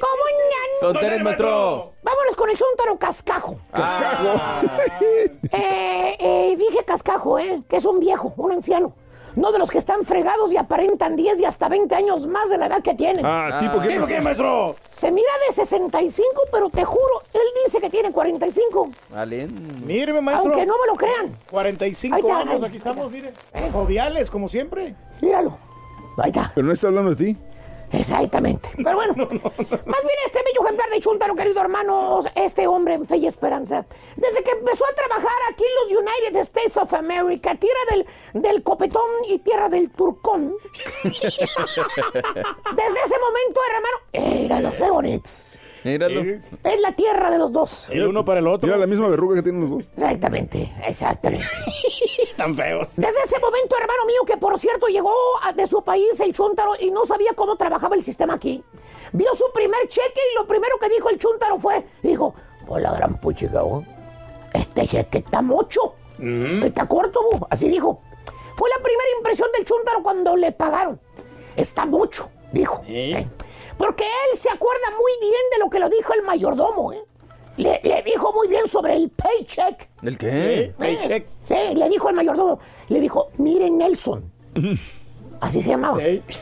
¿Cómo 0.00 0.22
andan? 0.30 0.70
Con 0.80 0.94
Teres, 1.00 1.22
maestro. 1.22 1.92
Vámonos 2.02 2.36
con 2.36 2.50
el 2.50 2.56
chúntaro 2.56 2.98
cascajo. 2.98 3.58
Cascajo. 3.72 4.40
Eh, 5.52 6.16
eh, 6.18 6.56
dije 6.58 6.84
cascajo, 6.84 7.38
¿eh? 7.38 7.62
Que 7.68 7.76
es 7.76 7.84
un 7.86 8.00
viejo, 8.00 8.34
un 8.36 8.52
anciano. 8.52 8.94
No 9.36 9.52
de 9.52 9.58
los 9.58 9.70
que 9.70 9.76
están 9.78 10.02
fregados 10.04 10.50
y 10.50 10.56
aparentan 10.56 11.14
10 11.14 11.40
y 11.40 11.44
hasta 11.44 11.68
20 11.68 11.94
años 11.94 12.26
más 12.26 12.48
de 12.48 12.56
la 12.56 12.66
edad 12.66 12.82
que 12.82 12.94
tienen. 12.94 13.24
Ah, 13.24 13.58
¿tipo 13.60 13.80
qué, 13.82 13.88
¿Tipo 13.88 14.22
maestro? 14.22 14.74
Se 14.82 15.12
mira 15.12 15.28
de 15.46 15.54
65, 15.54 16.26
pero 16.50 16.70
te 16.70 16.84
juro, 16.84 17.20
él 17.34 17.40
dice 17.66 17.78
que 17.78 17.90
tiene 17.90 18.12
45. 18.12 18.88
Vale. 19.10 19.46
Míreme, 19.84 20.22
maestro. 20.22 20.50
Aunque 20.50 20.64
no 20.66 20.74
me 20.80 20.86
lo 20.86 20.96
crean. 20.96 21.30
45 21.50 22.16
Ahí 22.16 22.22
está, 22.22 22.38
años, 22.38 22.62
ahí. 22.62 22.68
aquí 22.68 22.76
estamos, 22.78 23.12
mire. 23.12 23.32
Joviales, 23.72 24.30
como 24.30 24.48
siempre. 24.48 24.94
Míralo. 25.20 25.58
Ahí 26.16 26.30
está. 26.30 26.50
Pero 26.54 26.66
no 26.66 26.72
está 26.72 26.86
hablando 26.86 27.14
de 27.14 27.32
ti. 27.32 27.38
Exactamente. 27.92 28.68
Pero 28.76 28.96
bueno, 28.96 29.14
más 29.16 29.28
bien 29.28 30.18
este 30.26 30.38
bello 30.44 30.62
ejemplar 30.64 30.90
de 30.90 31.00
Chuntaro, 31.00 31.34
querido 31.34 31.60
hermano, 31.60 32.20
este 32.34 32.66
hombre 32.66 32.94
en 32.94 33.06
fe 33.06 33.16
y 33.18 33.26
esperanza, 33.26 33.86
desde 34.16 34.42
que 34.42 34.50
empezó 34.50 34.84
a 34.86 34.92
trabajar 34.94 35.36
aquí 35.50 35.64
en 35.64 35.74
los 35.94 36.02
United 36.02 36.36
States 36.40 36.76
of 36.76 36.92
America, 36.94 37.54
tierra 37.54 37.80
del, 37.90 38.06
del 38.42 38.62
copetón 38.62 39.08
y 39.28 39.38
tierra 39.38 39.68
del 39.68 39.90
turcón, 39.90 40.54
desde 41.04 41.22
ese 43.04 43.18
momento, 43.18 43.60
hermano, 43.70 43.98
era 44.12 44.60
los 44.60 44.80
Ebonets. 44.80 45.45
Míralo. 45.92 46.20
Es 46.64 46.80
la 46.80 46.92
tierra 46.94 47.30
de 47.30 47.38
los 47.38 47.52
dos. 47.52 47.88
El 47.90 48.08
uno 48.08 48.24
para 48.24 48.40
el 48.40 48.46
otro. 48.46 48.66
Mira 48.66 48.78
la 48.78 48.86
misma 48.86 49.08
verruga 49.08 49.36
que 49.36 49.42
tienen 49.42 49.60
los 49.62 49.70
dos. 49.70 49.84
Exactamente, 49.94 50.72
exactamente. 50.86 51.46
Tan 52.36 52.54
feos. 52.54 52.88
Desde 52.96 53.20
ese 53.24 53.38
momento, 53.40 53.76
hermano 53.80 54.04
mío, 54.06 54.20
que 54.26 54.36
por 54.36 54.58
cierto 54.58 54.86
llegó 54.88 55.12
a- 55.42 55.52
de 55.52 55.66
su 55.66 55.82
país 55.82 56.18
el 56.20 56.32
Chuntaro 56.32 56.72
y 56.78 56.90
no 56.90 57.06
sabía 57.06 57.32
cómo 57.34 57.56
trabajaba 57.56 57.94
el 57.96 58.02
sistema 58.02 58.34
aquí, 58.34 58.62
vio 59.12 59.34
su 59.34 59.44
primer 59.54 59.88
cheque 59.88 60.20
y 60.32 60.36
lo 60.36 60.46
primero 60.46 60.76
que 60.78 60.88
dijo 60.88 61.08
el 61.08 61.18
Chuntaro 61.18 61.58
fue, 61.58 61.86
dijo, 62.02 62.34
pues 62.66 62.82
la 62.82 62.92
gran 62.92 63.18
puchica, 63.20 63.62
¿oh? 63.64 63.82
este 64.52 64.86
cheque 64.86 65.18
está 65.18 65.40
mucho, 65.42 65.94
está 66.18 66.86
corto, 66.86 67.20
bu". 67.30 67.46
así 67.50 67.68
dijo. 67.68 68.00
Fue 68.56 68.70
la 68.70 68.82
primera 68.82 69.08
impresión 69.18 69.48
del 69.54 69.66
Chuntaro 69.66 70.02
cuando 70.02 70.34
le 70.34 70.50
pagaron. 70.50 70.98
Está 71.56 71.84
mucho, 71.84 72.30
dijo. 72.52 72.82
¿eh? 72.88 73.26
Porque 73.78 74.04
él 74.04 74.38
se 74.38 74.48
acuerda 74.50 74.90
muy 74.98 75.12
bien 75.20 75.42
de 75.52 75.58
lo 75.58 75.70
que 75.70 75.78
lo 75.78 75.88
dijo 75.88 76.12
el 76.14 76.22
mayordomo, 76.22 76.92
¿eh? 76.92 77.02
Le, 77.56 77.80
le 77.82 78.02
dijo 78.02 78.32
muy 78.32 78.48
bien 78.48 78.66
sobre 78.68 78.94
el 78.96 79.08
paycheck. 79.10 79.88
¿El 80.02 80.18
qué? 80.18 80.74
Eh, 80.78 81.26
eh, 81.48 81.74
le 81.74 81.88
dijo 81.88 82.08
al 82.08 82.14
mayordomo, 82.14 82.58
le 82.88 83.00
dijo, 83.00 83.28
mire 83.38 83.70
Nelson, 83.70 84.30
así 85.40 85.62
se 85.62 85.70
llamaba, 85.70 85.98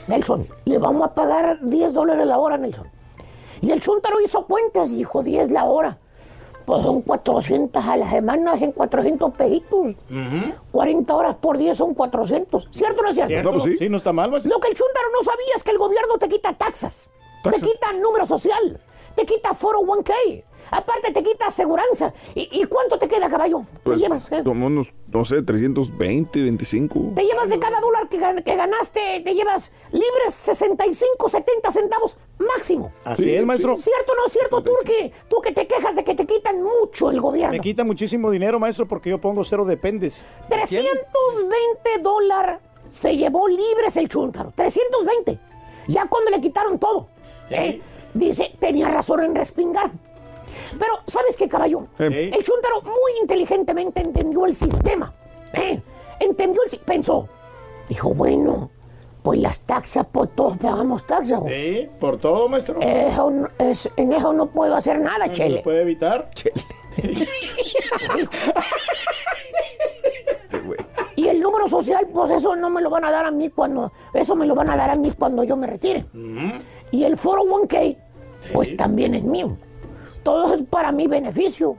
Nelson, 0.08 0.48
le 0.64 0.78
vamos 0.78 1.04
a 1.04 1.14
pagar 1.14 1.58
10 1.62 1.92
dólares 1.92 2.26
la 2.26 2.38
hora, 2.38 2.56
Nelson. 2.56 2.88
Y 3.60 3.70
el 3.70 3.80
chuntaro 3.80 4.20
hizo 4.20 4.44
cuentas 4.46 4.90
y 4.90 4.96
dijo, 4.96 5.22
10 5.22 5.50
la 5.52 5.64
hora. 5.64 5.98
Pues 6.66 6.82
son 6.82 7.02
400 7.02 7.84
a 7.84 7.96
la 7.96 8.10
semana, 8.10 8.54
en 8.58 8.72
400 8.72 9.34
pejitos. 9.34 9.94
40 10.72 11.14
horas 11.14 11.36
por 11.36 11.58
10 11.58 11.76
son 11.76 11.94
400. 11.94 12.68
¿Cierto 12.70 13.00
o 13.00 13.02
no 13.04 13.08
es 13.10 13.14
cierto? 13.14 13.30
¿Cierto? 13.30 13.52
No, 13.52 13.58
pues 13.58 13.64
sí. 13.72 13.78
Sí, 13.78 13.88
no 13.88 13.98
está 13.98 14.12
mal, 14.12 14.30
maestro. 14.30 14.50
Lo 14.52 14.60
que 14.60 14.68
el 14.68 14.74
chúntaro 14.74 15.08
no 15.12 15.22
sabía 15.22 15.54
es 15.56 15.62
que 15.62 15.70
el 15.70 15.78
gobierno 15.78 16.16
te 16.18 16.28
quita 16.28 16.54
taxas, 16.54 17.08
te 17.52 17.60
quita 17.60 17.92
número 17.92 18.26
social, 18.26 18.80
te 19.14 19.24
quita 19.26 19.50
401k, 19.50 20.44
aparte 20.70 21.12
te 21.12 21.22
quita 21.22 21.46
aseguranza. 21.46 22.12
¿Y, 22.34 22.48
y 22.50 22.64
cuánto 22.64 22.98
te 22.98 23.06
queda, 23.08 23.28
caballo? 23.28 23.64
Pues, 23.82 23.98
¿Te 23.98 24.02
llevas? 24.02 24.32
eh? 24.32 24.42
como 24.44 24.66
unos, 24.66 24.92
no 25.12 25.24
sé, 25.24 25.42
320, 25.42 26.42
25. 26.42 27.12
Te 27.14 27.22
llevas 27.24 27.48
de 27.48 27.58
cada 27.58 27.80
dólar 27.80 28.08
que, 28.08 28.18
gan- 28.20 28.42
que 28.42 28.56
ganaste, 28.56 29.20
te 29.24 29.34
llevas 29.34 29.70
libres 29.92 30.34
65, 30.34 31.28
70 31.28 31.70
centavos 31.70 32.16
máximo. 32.38 32.92
Así 33.04 33.34
es, 33.34 33.44
maestro. 33.46 33.76
¿Cierto 33.76 34.12
o 34.12 34.16
no 34.16 34.26
es 34.26 34.32
cierto, 34.32 34.62
Turki? 34.62 35.12
Tú 35.28 35.40
que 35.40 35.52
te 35.52 35.66
quejas 35.66 35.94
de 35.94 36.02
que 36.04 36.14
te 36.14 36.26
quitan 36.26 36.60
mucho 36.62 37.10
el 37.10 37.20
gobierno. 37.20 37.52
Me 37.52 37.60
quita 37.60 37.84
muchísimo 37.84 38.30
dinero, 38.30 38.58
maestro, 38.58 38.86
porque 38.88 39.10
yo 39.10 39.20
pongo 39.20 39.44
cero 39.44 39.64
dependes. 39.64 40.26
320 40.48 42.02
dólares 42.02 42.58
se 42.88 43.16
llevó 43.16 43.48
libres 43.48 43.96
el 43.96 44.08
chúntaro. 44.08 44.52
320. 44.54 45.38
Ya 45.88 46.06
cuando 46.06 46.30
le 46.30 46.40
quitaron 46.40 46.78
todo. 46.78 47.08
¿Eh? 47.50 47.80
Dice, 48.14 48.52
tenía 48.60 48.88
razón 48.88 49.22
en 49.24 49.34
respingar. 49.34 49.90
Pero, 50.78 50.92
¿sabes 51.06 51.36
qué, 51.36 51.48
caballo? 51.48 51.86
Eh. 51.98 52.30
El 52.32 52.42
chúntaro 52.44 52.80
muy 52.82 53.12
inteligentemente 53.20 54.00
entendió 54.00 54.46
el 54.46 54.54
sistema. 54.54 55.12
¿eh? 55.52 55.80
Entendió 56.20 56.62
el... 56.64 56.70
si- 56.70 56.78
Pensó. 56.78 57.28
Dijo, 57.88 58.14
bueno, 58.14 58.70
pues 59.22 59.40
las 59.40 59.60
taxas, 59.60 60.06
pues 60.10 60.30
todos 60.34 60.56
pagamos 60.58 61.06
taxas. 61.06 61.40
Sí, 61.48 61.88
por 61.98 62.16
todo, 62.18 62.48
maestro. 62.48 62.80
Eso 62.80 63.30
no- 63.30 63.48
es- 63.58 63.90
en 63.96 64.12
eso 64.12 64.32
no 64.32 64.46
puedo 64.46 64.74
hacer 64.76 65.00
nada, 65.00 65.26
¿Se 65.26 65.32
Chele. 65.32 65.62
puede 65.62 65.82
evitar? 65.82 66.28
Y 71.16 71.28
el 71.28 71.40
número 71.40 71.68
social, 71.68 72.06
pues 72.12 72.30
eso 72.32 72.56
no 72.56 72.70
me 72.70 72.80
lo 72.82 72.90
van 72.90 73.04
a 73.04 73.10
dar 73.10 73.24
a 73.26 73.30
mí 73.30 73.48
cuando, 73.50 73.92
eso 74.12 74.34
me 74.34 74.46
lo 74.46 74.54
van 74.54 74.68
a 74.70 74.76
dar 74.76 74.90
a 74.90 74.94
mí 74.96 75.12
cuando 75.16 75.44
yo 75.44 75.56
me 75.56 75.66
retire. 75.66 76.06
Y 76.94 77.02
el 77.02 77.18
401k, 77.18 77.96
pues 78.52 78.76
también 78.76 79.16
es 79.16 79.24
mío. 79.24 79.56
Todo 80.22 80.54
es 80.54 80.62
para 80.62 80.92
mi 80.92 81.08
beneficio. 81.08 81.76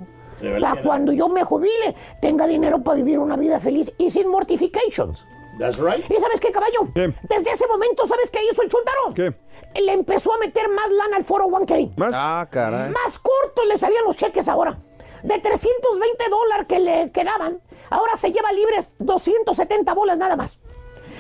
Para 0.60 0.82
cuando 0.84 1.14
yo 1.14 1.30
me 1.30 1.42
jubile, 1.46 1.96
tenga 2.22 2.46
dinero 2.46 2.84
para 2.84 2.98
vivir 2.98 3.20
una 3.20 3.38
vida 3.38 3.58
feliz 3.62 3.94
y 3.98 4.10
sin 4.10 4.28
mortifications. 4.28 5.26
That's 5.58 5.78
right. 5.78 6.04
¿Y 6.12 6.20
sabes 6.20 6.42
qué, 6.42 6.52
caballo? 6.52 6.90
Desde 6.94 7.50
ese 7.50 7.66
momento, 7.66 8.06
¿sabes 8.06 8.30
qué 8.30 8.40
hizo 8.52 8.62
el 8.62 8.68
chuntaro? 8.68 9.14
¿Qué? 9.14 9.34
Le 9.82 9.94
empezó 9.94 10.34
a 10.34 10.38
meter 10.38 10.68
más 10.68 10.90
lana 10.90 11.16
al 11.16 11.26
401k. 11.26 11.96
¿Más? 11.96 12.14
Ah, 12.14 12.46
caray. 12.52 12.90
Más 12.90 13.18
cortos 13.18 13.66
le 13.66 13.78
salían 13.78 14.04
los 14.04 14.18
cheques 14.18 14.50
ahora. 14.50 14.78
De 15.24 15.40
320 15.40 16.24
dólares 16.30 16.68
que 16.68 16.80
le 16.80 17.12
quedaban, 17.12 17.62
ahora 17.90 18.18
se 18.18 18.34
lleva 18.34 18.52
libres 18.52 18.94
270 19.00 19.94
bolas 19.94 20.18
nada 20.18 20.36
más. 20.36 20.60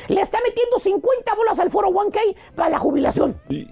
Le 0.08 0.22
está 0.22 0.40
metiendo 0.46 0.78
50 0.80 1.36
bolas 1.36 1.60
al 1.60 1.70
foro 1.72 1.90
1K 1.90 2.36
para 2.56 2.70
la 2.70 2.78
jubilación. 2.78 3.40
Y, 3.50 3.68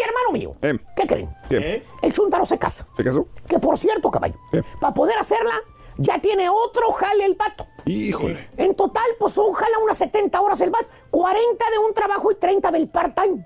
hermano 0.00 0.32
mío, 0.32 0.54
Eh, 0.62 0.78
¿qué 0.96 1.06
creen? 1.06 1.30
¿Qué? 1.48 1.82
El 2.02 2.12
Chuntaro 2.12 2.44
se 2.46 2.58
casa. 2.58 2.86
¿Se 2.96 3.04
casó? 3.04 3.26
Que 3.48 3.58
por 3.58 3.78
cierto, 3.78 4.10
caballo, 4.10 4.36
para 4.80 4.94
poder 4.94 5.18
hacerla, 5.18 5.54
ya 5.98 6.20
tiene 6.20 6.48
otro 6.48 6.90
jale 6.92 7.24
el 7.24 7.34
vato. 7.34 7.66
Híjole. 7.84 8.48
En 8.56 8.74
total, 8.74 9.04
pues 9.18 9.32
son 9.34 9.52
jala 9.52 9.78
unas 9.80 9.98
70 9.98 10.40
horas 10.40 10.60
el 10.60 10.70
vato, 10.70 10.88
40 11.10 11.64
de 11.70 11.78
un 11.78 11.94
trabajo 11.94 12.30
y 12.32 12.34
30 12.36 12.70
del 12.70 12.88
part-time. 12.88 13.44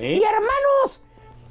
Y 0.00 0.22
hermanos, 0.22 1.00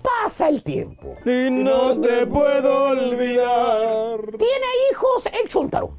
pasa 0.02 0.48
el 0.50 0.64
tiempo. 0.64 1.16
Y 1.26 1.50
no 1.50 2.00
te 2.00 2.26
puedo 2.28 2.90
olvidar. 2.90 4.20
Tiene 4.38 4.66
hijos 4.92 5.26
el 5.42 5.48
Chuntaro. 5.48 5.92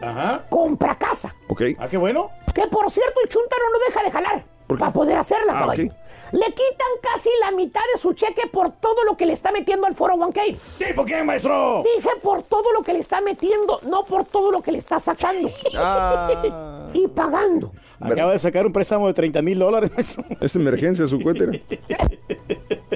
Ajá. 0.00 0.44
Compra 0.48 0.96
casa. 0.96 1.34
Ok. 1.48 1.62
Ah, 1.78 1.88
qué 1.88 1.96
bueno. 1.96 2.30
Que 2.54 2.66
por 2.68 2.90
cierto, 2.90 3.20
el 3.22 3.28
Chuntaro 3.28 3.62
no 3.72 3.78
deja 3.88 4.02
de 4.04 4.10
jalar 4.10 4.44
para 4.66 4.92
poder 4.92 5.16
hacerla, 5.16 5.52
Ah, 5.56 5.60
caballo. 5.60 5.84
ok. 5.86 5.92
Le 6.30 6.44
quitan 6.46 6.88
casi 7.00 7.30
la 7.40 7.50
mitad 7.52 7.80
de 7.94 7.98
su 7.98 8.12
cheque 8.12 8.46
por 8.48 8.70
todo 8.72 9.02
lo 9.04 9.16
que 9.16 9.24
le 9.24 9.32
está 9.32 9.50
metiendo 9.50 9.86
al 9.86 9.94
foro 9.94 10.14
1K. 10.14 10.54
Sí, 10.56 10.84
¿por 10.94 11.06
qué, 11.06 11.22
maestro? 11.24 11.82
Dije 11.96 12.10
por 12.22 12.42
todo 12.42 12.70
lo 12.74 12.82
que 12.82 12.92
le 12.92 12.98
está 12.98 13.22
metiendo, 13.22 13.80
no 13.88 14.02
por 14.04 14.26
todo 14.26 14.50
lo 14.52 14.60
que 14.60 14.72
le 14.72 14.78
está 14.78 15.00
sacando. 15.00 15.48
Ah. 15.74 16.90
y 16.92 17.06
pagando. 17.08 17.72
Acaba 18.00 18.32
de 18.32 18.38
sacar 18.38 18.64
un 18.66 18.72
préstamo 18.72 19.06
de 19.08 19.14
30 19.14 19.40
mil 19.42 19.58
dólares, 19.58 19.90
maestro. 19.94 20.22
Es 20.40 20.54
emergencia 20.54 21.06
su 21.08 21.18
cuenta. 21.20 21.44
era. 21.44 21.52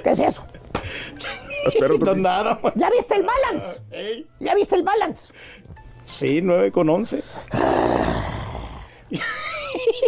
¿Qué 0.02 0.10
es 0.10 0.20
eso? 0.20 0.44
Espera 1.66 1.94
otro. 1.94 2.14
No, 2.14 2.20
nada, 2.22 2.58
maestro. 2.62 2.72
¿Ya 2.76 2.90
viste 2.90 3.14
el 3.14 3.22
balance? 3.24 3.80
¿Ya 4.40 4.54
viste 4.54 4.74
el 4.76 4.82
balance? 4.82 5.32
Sí, 6.12 6.40
9 6.42 6.70
con 6.72 6.88
11. 6.88 7.22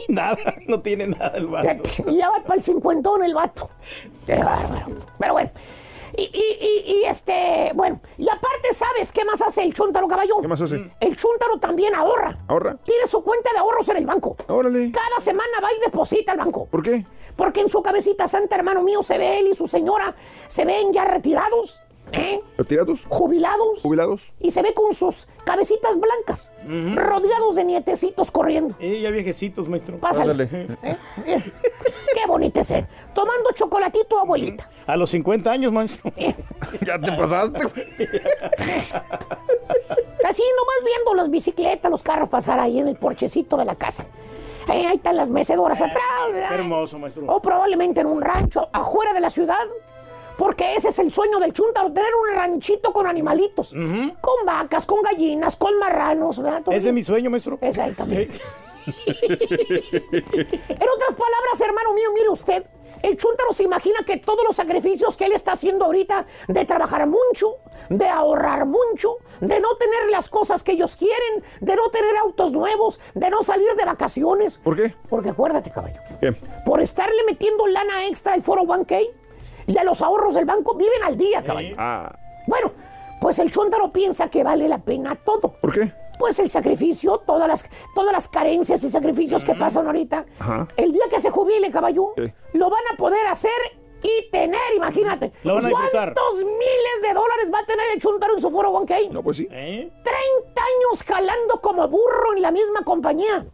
nada, 0.08 0.36
no 0.66 0.80
tiene 0.80 1.06
nada 1.08 1.32
el 1.36 1.46
vato. 1.46 1.82
Y 2.06 2.16
ya 2.18 2.30
va 2.30 2.42
para 2.42 2.54
el 2.56 2.62
cincuentón 2.62 3.22
el 3.22 3.34
vato. 3.34 3.70
Qué 4.26 4.36
bárbaro. 4.36 4.86
Pero 5.18 5.32
bueno. 5.32 5.50
Y, 6.16 6.22
y- 6.22 6.58
y- 6.64 6.92
y, 7.00 7.04
este, 7.06 7.72
bueno, 7.74 8.00
y 8.16 8.28
aparte, 8.28 8.72
¿sabes 8.72 9.10
qué 9.10 9.24
más 9.24 9.42
hace 9.42 9.64
el 9.64 9.74
chúntaro 9.74 10.06
caballo? 10.06 10.36
¿Qué 10.40 10.46
más 10.46 10.60
hace? 10.60 10.88
El 11.00 11.16
chúntaro 11.16 11.58
también 11.58 11.92
ahorra. 11.96 12.38
¿Ahorra? 12.46 12.76
Tiene 12.84 13.06
su 13.08 13.20
cuenta 13.24 13.50
de 13.52 13.58
ahorros 13.58 13.88
en 13.88 13.96
el 13.96 14.06
banco. 14.06 14.36
Órale. 14.46 14.92
Cada 14.92 15.18
semana 15.18 15.58
va 15.60 15.72
y 15.72 15.80
deposita 15.84 16.30
al 16.30 16.38
banco. 16.38 16.66
¿Por 16.66 16.84
qué? 16.84 17.04
Porque 17.34 17.62
en 17.62 17.68
su 17.68 17.82
cabecita 17.82 18.28
santa, 18.28 18.54
hermano 18.54 18.82
mío, 18.82 19.02
se 19.02 19.18
ve 19.18 19.40
él 19.40 19.48
y 19.48 19.54
su 19.56 19.66
señora, 19.66 20.14
se 20.46 20.64
ven 20.64 20.92
ya 20.92 21.04
retirados, 21.04 21.80
¿eh? 22.16 22.40
¿Retirados? 22.56 23.04
jubilados, 23.08 23.82
¿Jubilados? 23.82 24.32
y 24.40 24.50
se 24.50 24.62
ve 24.62 24.72
con 24.74 24.94
sus 24.94 25.26
cabecitas 25.44 25.98
blancas, 25.98 26.50
rodeados 26.94 27.54
de 27.56 27.64
nietecitos 27.64 28.30
corriendo. 28.30 28.74
Eh, 28.78 29.00
ya 29.00 29.10
viejecitos, 29.10 29.68
maestro. 29.68 29.98
Pásale. 29.98 30.48
¿Eh? 30.50 30.66
Mira, 31.24 31.42
Qué 32.14 32.26
bonito 32.28 32.60
es 32.60 32.66
ser. 32.68 32.86
Tomando 33.12 33.50
chocolatito, 33.52 34.18
abuelita. 34.18 34.70
A 34.86 34.96
los 34.96 35.10
50 35.10 35.50
años, 35.50 35.72
maestro. 35.72 36.12
Ya 36.86 36.98
te 37.00 37.12
pasaste. 37.12 37.64
güey. 37.64 37.86
Así 40.26 40.42
nomás 40.56 40.84
viendo 40.84 41.14
las 41.14 41.30
bicicletas, 41.30 41.90
los 41.90 42.02
carros 42.02 42.28
pasar 42.28 42.58
ahí 42.58 42.78
en 42.78 42.88
el 42.88 42.96
porchecito 42.96 43.56
de 43.56 43.64
la 43.64 43.74
casa. 43.74 44.06
Ahí, 44.66 44.86
ahí 44.86 44.96
están 44.96 45.16
las 45.16 45.28
mecedoras 45.30 45.80
atrás, 45.82 46.00
¿verdad? 46.32 46.48
Qué 46.48 46.54
hermoso, 46.54 46.98
maestro. 46.98 47.24
O 47.26 47.40
probablemente 47.42 48.00
en 48.00 48.06
un 48.06 48.22
rancho 48.22 48.68
afuera 48.72 49.12
de 49.12 49.20
la 49.20 49.28
ciudad. 49.28 49.58
Porque 50.36 50.74
ese 50.76 50.88
es 50.88 50.98
el 50.98 51.10
sueño 51.10 51.38
del 51.38 51.52
chuntaro, 51.52 51.92
tener 51.92 52.10
un 52.14 52.34
ranchito 52.34 52.92
con 52.92 53.06
animalitos. 53.06 53.70
Con 53.70 54.46
vacas, 54.46 54.86
con 54.86 55.02
gallinas, 55.02 55.56
con 55.56 55.78
marranos, 55.78 56.38
¿verdad? 56.42 56.62
Todo 56.62 56.74
Ese 56.74 56.88
es 56.88 56.94
mi 56.94 57.04
sueño, 57.04 57.30
maestro. 57.30 57.58
Ese 57.60 57.82
ahí 57.82 57.92
también. 57.92 58.28
En 58.86 60.88
otras 60.94 61.14
palabras, 61.16 61.60
hermano 61.60 61.94
mío, 61.94 62.10
mire 62.14 62.28
usted, 62.28 62.64
el 63.02 63.16
chúntaro 63.16 63.52
se 63.52 63.62
imagina 63.62 64.00
que 64.06 64.16
todos 64.18 64.44
los 64.44 64.56
sacrificios 64.56 65.16
que 65.16 65.24
él 65.26 65.32
está 65.32 65.52
haciendo 65.52 65.86
ahorita, 65.86 66.26
de 66.48 66.64
trabajar 66.64 67.06
mucho, 67.06 67.56
de 67.88 68.08
ahorrar 68.08 68.66
mucho, 68.66 69.16
de 69.40 69.60
no 69.60 69.76
tener 69.76 70.10
las 70.10 70.28
cosas 70.28 70.62
que 70.62 70.72
ellos 70.72 70.96
quieren, 70.96 71.44
de 71.60 71.76
no 71.76 71.90
tener 71.90 72.16
autos 72.18 72.52
nuevos, 72.52 73.00
de 73.14 73.30
no 73.30 73.42
salir 73.42 73.68
de 73.76 73.84
vacaciones. 73.84 74.58
¿Por 74.58 74.76
qué? 74.76 74.94
Porque 75.08 75.30
acuérdate, 75.30 75.70
caballo, 75.70 76.00
¿Qué? 76.20 76.32
por 76.64 76.80
estarle 76.80 77.22
metiendo 77.26 77.66
lana 77.66 78.06
extra 78.06 78.34
al 78.34 78.42
foro 78.42 78.62
1K 78.62 79.08
y 79.66 79.76
a 79.78 79.84
los 79.84 80.00
ahorros 80.02 80.34
del 80.34 80.44
banco, 80.44 80.74
viven 80.76 81.02
al 81.04 81.16
día, 81.16 81.42
caballo. 81.42 81.74
Ah. 81.78 82.14
Bueno, 82.46 82.72
pues 83.20 83.38
el 83.38 83.50
chúntaro 83.50 83.92
piensa 83.92 84.28
que 84.28 84.44
vale 84.44 84.68
la 84.68 84.78
pena 84.78 85.14
todo. 85.14 85.54
¿Por 85.60 85.72
qué? 85.72 85.92
Pues 86.18 86.38
el 86.38 86.48
sacrificio, 86.48 87.18
todas 87.26 87.48
las, 87.48 87.68
todas 87.94 88.12
las 88.12 88.28
carencias 88.28 88.84
y 88.84 88.90
sacrificios 88.90 89.42
que 89.44 89.54
pasan 89.54 89.86
ahorita. 89.86 90.24
Ajá. 90.38 90.68
El 90.76 90.92
día 90.92 91.04
que 91.10 91.20
se 91.20 91.30
jubile, 91.30 91.70
caballo, 91.70 92.12
¿Qué? 92.14 92.34
lo 92.52 92.70
van 92.70 92.82
a 92.92 92.96
poder 92.96 93.26
hacer 93.26 93.50
y 94.02 94.30
tener, 94.30 94.60
imagínate. 94.76 95.32
Lo 95.42 95.54
van 95.54 95.64
a 95.64 95.68
disfrutar. 95.68 96.14
¿Cuántos 96.14 96.44
miles 96.44 97.02
de 97.02 97.14
dólares 97.14 97.50
va 97.52 97.60
a 97.60 97.66
tener 97.66 97.86
el 97.94 98.00
chuntaro 98.00 98.34
en 98.34 98.40
su 98.40 98.50
foro 98.50 98.72
1K? 98.72 99.10
No, 99.10 99.22
pues 99.22 99.38
sí. 99.38 99.48
¿Eh? 99.50 99.90
30 100.04 100.62
años 100.62 101.02
jalando 101.02 101.60
como 101.60 101.88
burro 101.88 102.36
en 102.36 102.42
la 102.42 102.50
misma 102.50 102.84
compañía. 102.84 103.46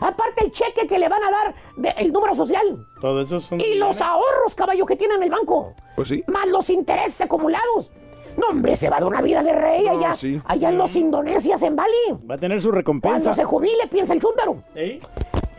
Aparte 0.00 0.44
el 0.44 0.52
cheque 0.52 0.86
que 0.86 0.98
le 0.98 1.08
van 1.08 1.22
a 1.22 1.30
dar 1.30 1.54
del 1.76 2.12
número 2.12 2.34
social. 2.34 2.86
Todo 3.00 3.20
eso 3.22 3.40
son. 3.40 3.60
Y 3.60 3.74
los 3.74 4.00
ahorros, 4.00 4.54
caballo, 4.54 4.84
que 4.86 4.96
tiene 4.96 5.14
en 5.14 5.22
el 5.22 5.30
banco. 5.30 5.74
Pues 5.96 6.08
sí. 6.08 6.24
Más 6.26 6.46
los 6.48 6.68
intereses 6.70 7.20
acumulados. 7.20 7.90
No, 8.36 8.48
hombre, 8.48 8.76
se 8.76 8.90
va 8.90 8.96
a 8.96 9.00
dar 9.00 9.08
una 9.08 9.22
vida 9.22 9.42
de 9.44 9.52
rey 9.52 9.84
No, 9.84 9.92
allá, 9.92 10.14
sí. 10.14 10.40
allá 10.46 10.70
en 10.70 10.78
los 10.78 10.96
Indonesias, 10.96 11.62
en 11.62 11.76
Bali. 11.76 11.92
Va 12.28 12.34
a 12.34 12.38
tener 12.38 12.60
su 12.60 12.68
Cuando 12.68 12.78
recompensa. 12.78 13.32
se 13.34 13.44
jubile, 13.44 13.86
piensa 13.88 14.12
el 14.12 14.20
chúntaro. 14.20 14.62
¿Eh? 14.74 14.98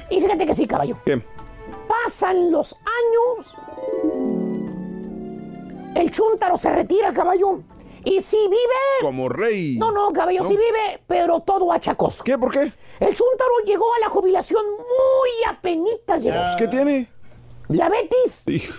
Y 0.09 0.19
fíjate 0.19 0.45
que 0.45 0.53
sí, 0.53 0.67
caballo. 0.67 0.97
¿Qué? 1.05 1.21
Pasan 1.87 2.51
los 2.51 2.73
años. 2.75 3.55
El 5.95 6.11
chúntaro 6.11 6.57
se 6.57 6.69
retira, 6.69 7.13
caballo. 7.13 7.61
Y 8.03 8.21
sí 8.21 8.37
vive. 8.49 9.01
Como 9.01 9.29
rey. 9.29 9.77
No, 9.77 9.91
no, 9.91 10.11
caballo, 10.11 10.41
¿No? 10.43 10.47
sí 10.49 10.55
vive, 10.57 11.01
pero 11.07 11.39
todo 11.39 11.71
achacoso. 11.71 12.23
¿Qué? 12.23 12.37
¿Por 12.37 12.51
qué? 12.51 12.73
El 12.99 13.13
chúntaro 13.13 13.51
llegó 13.65 13.85
a 13.95 13.99
la 13.99 14.09
jubilación 14.09 14.63
muy 14.77 15.29
apenitas 15.53 16.21
llegó. 16.23 16.37
Pues, 16.43 16.55
¿Qué 16.55 16.67
tiene? 16.67 17.09
Diabetes, 17.67 18.43
Hijo. 18.47 18.73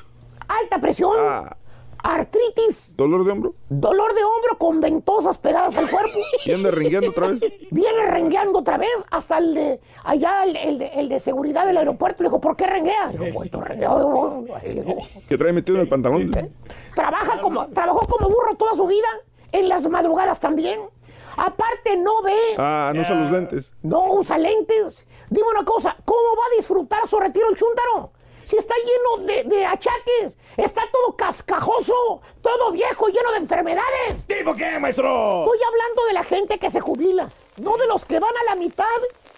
alta 0.49 0.79
presión, 0.81 1.17
Ah, 1.19 1.57
artritis, 2.03 2.95
¿Dolor 2.97 3.25
de 3.25 3.33
hombro? 3.33 3.55
dolor 3.69 4.15
de 4.15 4.23
hombro 4.23 4.59
con 4.59 4.81
ventosas 4.81 5.39
pegadas 5.39 5.77
al 5.77 5.91
cuerpo. 5.91 6.17
¿Y 6.45 6.53
anda 6.53 6.71
rengueando 6.71 7.11
otra 7.11 7.29
vez? 7.29 7.41
Viene 7.73 8.07
rengueando 8.07 8.61
otra 8.61 8.79
vez 8.79 8.89
hasta 9.11 9.39
el 9.39 9.55
de 9.55 9.81
allá, 10.05 10.45
el, 10.45 10.55
el 10.57 10.79
de, 10.79 10.87
el 10.87 11.09
de 11.09 11.19
seguridad 11.19 11.67
del 11.67 11.77
aeropuerto. 11.79 12.23
Le 12.23 12.29
dijo, 12.29 12.41
¿por 12.41 12.57
qué 12.57 12.67
renguea? 12.67 13.11
Le 13.13 13.27
dijo, 13.27 14.45
pues 14.47 15.09
Que 15.29 15.37
trae 15.37 15.53
metido 15.53 15.77
en 15.79 15.83
el 15.83 15.89
pantalón. 15.89 16.31
Trabaja 16.95 17.41
como, 17.41 17.67
trabajó 17.69 18.07
como 18.07 18.29
burro 18.29 18.55
toda 18.57 18.75
su 18.75 18.87
vida, 18.87 19.09
en 19.53 19.69
las 19.69 19.89
madrugadas 19.89 20.39
también. 20.39 20.81
Aparte 21.37 21.97
no 21.97 22.23
ve, 22.23 22.37
Ah, 22.59 22.93
no 22.95 23.03
usa 23.03 23.15
los 23.15 23.31
lentes. 23.31 23.73
no 23.83 24.05
usa 24.15 24.39
lentes. 24.39 25.05
Dime 25.29 25.49
una 25.49 25.65
cosa, 25.65 25.97
¿cómo 26.05 26.37
va 26.37 26.45
a 26.53 26.57
disfrutar 26.57 27.07
su 27.09 27.19
retiro 27.19 27.49
el 27.51 27.57
chúntaro? 27.57 28.13
Si 28.45 28.57
está 28.57 28.75
lleno 28.77 29.27
de, 29.27 29.43
de 29.45 29.67
achaques, 29.67 30.39
está 30.57 30.83
todo 30.93 31.17
cascajoso, 31.17 32.21
todo 32.41 32.71
viejo, 32.71 33.09
lleno 33.09 33.33
de 33.33 33.39
enfermedades. 33.39 34.25
¿Tipo 34.27 34.55
qué, 34.55 34.79
maestro? 34.79 35.41
Estoy 35.45 35.59
hablando 35.67 36.05
de 36.07 36.13
la 36.13 36.23
gente 36.25 36.59
que 36.59 36.71
se 36.71 36.81
jubila, 36.81 37.29
no 37.59 37.77
de 37.77 37.87
los 37.89 38.05
que 38.05 38.21
van 38.21 38.31
a 38.43 38.45
la 38.51 38.55
mitad 38.55 38.85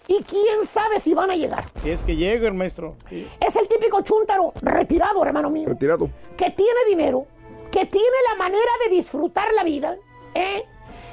y 0.08 0.22
quién 0.24 0.66
sabe 0.66 1.00
si 1.00 1.14
van 1.14 1.30
a 1.30 1.36
llegar. 1.36 1.64
Si 1.82 1.90
es 1.90 2.04
que 2.04 2.16
llega 2.16 2.48
el 2.48 2.54
maestro. 2.54 2.96
Sí. 3.08 3.26
Es 3.40 3.56
el 3.56 3.66
típico 3.66 4.02
chúntaro 4.02 4.52
retirado, 4.60 5.24
hermano 5.24 5.48
mío, 5.48 5.68
Retirado. 5.68 6.10
que 6.36 6.50
tiene 6.50 6.84
dinero, 6.86 7.26
que 7.72 7.86
tiene 7.86 8.16
la 8.30 8.34
manera 8.36 8.70
de 8.84 8.94
disfrutar 8.94 9.54
la 9.54 9.64
vida, 9.64 9.96
¿eh? 10.34 10.64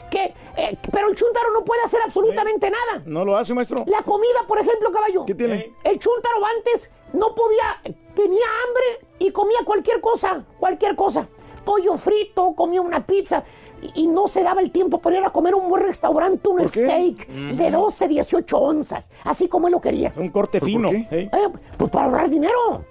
Que, 0.09 0.33
eh, 0.57 0.77
pero 0.91 1.09
el 1.09 1.15
chúntaro 1.15 1.51
no 1.51 1.63
puede 1.65 1.81
hacer 1.83 1.99
absolutamente 2.03 2.69
nada. 2.69 3.01
¿No 3.05 3.25
lo 3.25 3.35
hace, 3.35 3.53
maestro? 3.53 3.83
La 3.87 4.03
comida, 4.03 4.45
por 4.47 4.59
ejemplo, 4.59 4.91
caballo. 4.91 5.25
¿Qué 5.25 5.35
tiene? 5.35 5.73
El 5.83 5.99
chúntaro 5.99 6.35
antes 6.57 6.91
no 7.13 7.33
podía, 7.33 7.81
tenía 8.13 8.45
hambre 8.65 9.07
y 9.19 9.31
comía 9.31 9.59
cualquier 9.65 9.99
cosa, 10.01 10.45
cualquier 10.59 10.95
cosa. 10.95 11.27
Pollo 11.63 11.97
frito, 11.97 12.53
comía 12.53 12.81
una 12.81 13.05
pizza 13.05 13.43
y, 13.81 14.03
y 14.03 14.07
no 14.07 14.27
se 14.27 14.43
daba 14.43 14.61
el 14.61 14.71
tiempo 14.71 14.99
para 14.99 15.17
ir 15.17 15.23
a 15.23 15.31
comer 15.31 15.53
a 15.55 15.57
un 15.57 15.67
buen 15.67 15.81
restaurante, 15.83 16.47
un 16.47 16.67
steak 16.67 17.27
de 17.27 17.71
12, 17.71 18.07
18 18.07 18.57
onzas, 18.57 19.09
así 19.23 19.47
como 19.47 19.67
él 19.67 19.71
lo 19.73 19.81
quería. 19.81 20.13
Un 20.15 20.29
corte 20.29 20.59
¿Pero 20.59 20.65
fino. 20.67 20.87
por 20.89 20.95
qué? 21.09 21.19
¿eh? 21.19 21.29
Eh, 21.33 21.49
pues 21.77 21.89
para 21.89 22.05
ahorrar 22.05 22.29
dinero. 22.29 22.85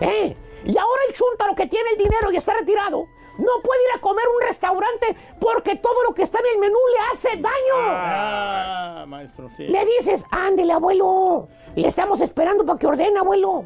¿eh? 0.00 0.36
Y 0.64 0.76
ahora 0.76 1.02
el 1.08 1.14
chúntaro 1.14 1.54
que 1.54 1.66
tiene 1.66 1.88
el 1.92 1.98
dinero 1.98 2.30
y 2.30 2.36
está 2.36 2.52
retirado, 2.54 3.06
no 3.38 3.62
puede 3.62 3.82
ir 3.84 3.96
a 3.96 4.00
comer 4.00 4.24
a 4.26 4.30
un 4.30 4.42
restaurante 4.48 5.16
porque 5.40 5.76
todo 5.76 6.02
lo 6.08 6.14
que 6.14 6.22
está 6.22 6.40
en 6.40 6.46
el 6.54 6.58
menú 6.58 6.78
le 6.92 6.98
hace 7.12 7.36
daño. 7.36 7.74
Ah, 7.76 9.04
maestro, 9.06 9.48
sí. 9.56 9.64
Le 9.64 9.86
dices, 9.86 10.26
ándele, 10.30 10.72
abuelo. 10.72 11.48
Le 11.76 11.86
estamos 11.86 12.20
esperando 12.20 12.66
para 12.66 12.78
que 12.78 12.86
ordene, 12.86 13.18
abuelo. 13.18 13.64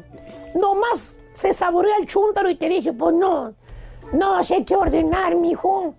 Nomás 0.53 1.19
se 1.33 1.53
saborea 1.53 1.97
el 1.97 2.07
chúntaro 2.07 2.49
y 2.49 2.55
te 2.55 2.69
dice, 2.69 2.93
pues 2.93 3.15
no, 3.15 3.53
no 4.11 4.43
sé 4.43 4.63
qué 4.63 4.75
ordenar, 4.75 5.35
mijo. 5.35 5.95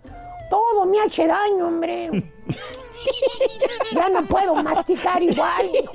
Todo 0.49 0.85
me 0.87 1.01
hace 1.01 1.27
daño, 1.27 1.67
hombre. 1.67 2.11
Ya 3.93 4.09
no 4.09 4.25
puedo 4.27 4.55
masticar 4.55 5.23
igual, 5.23 5.71
mijo. 5.71 5.93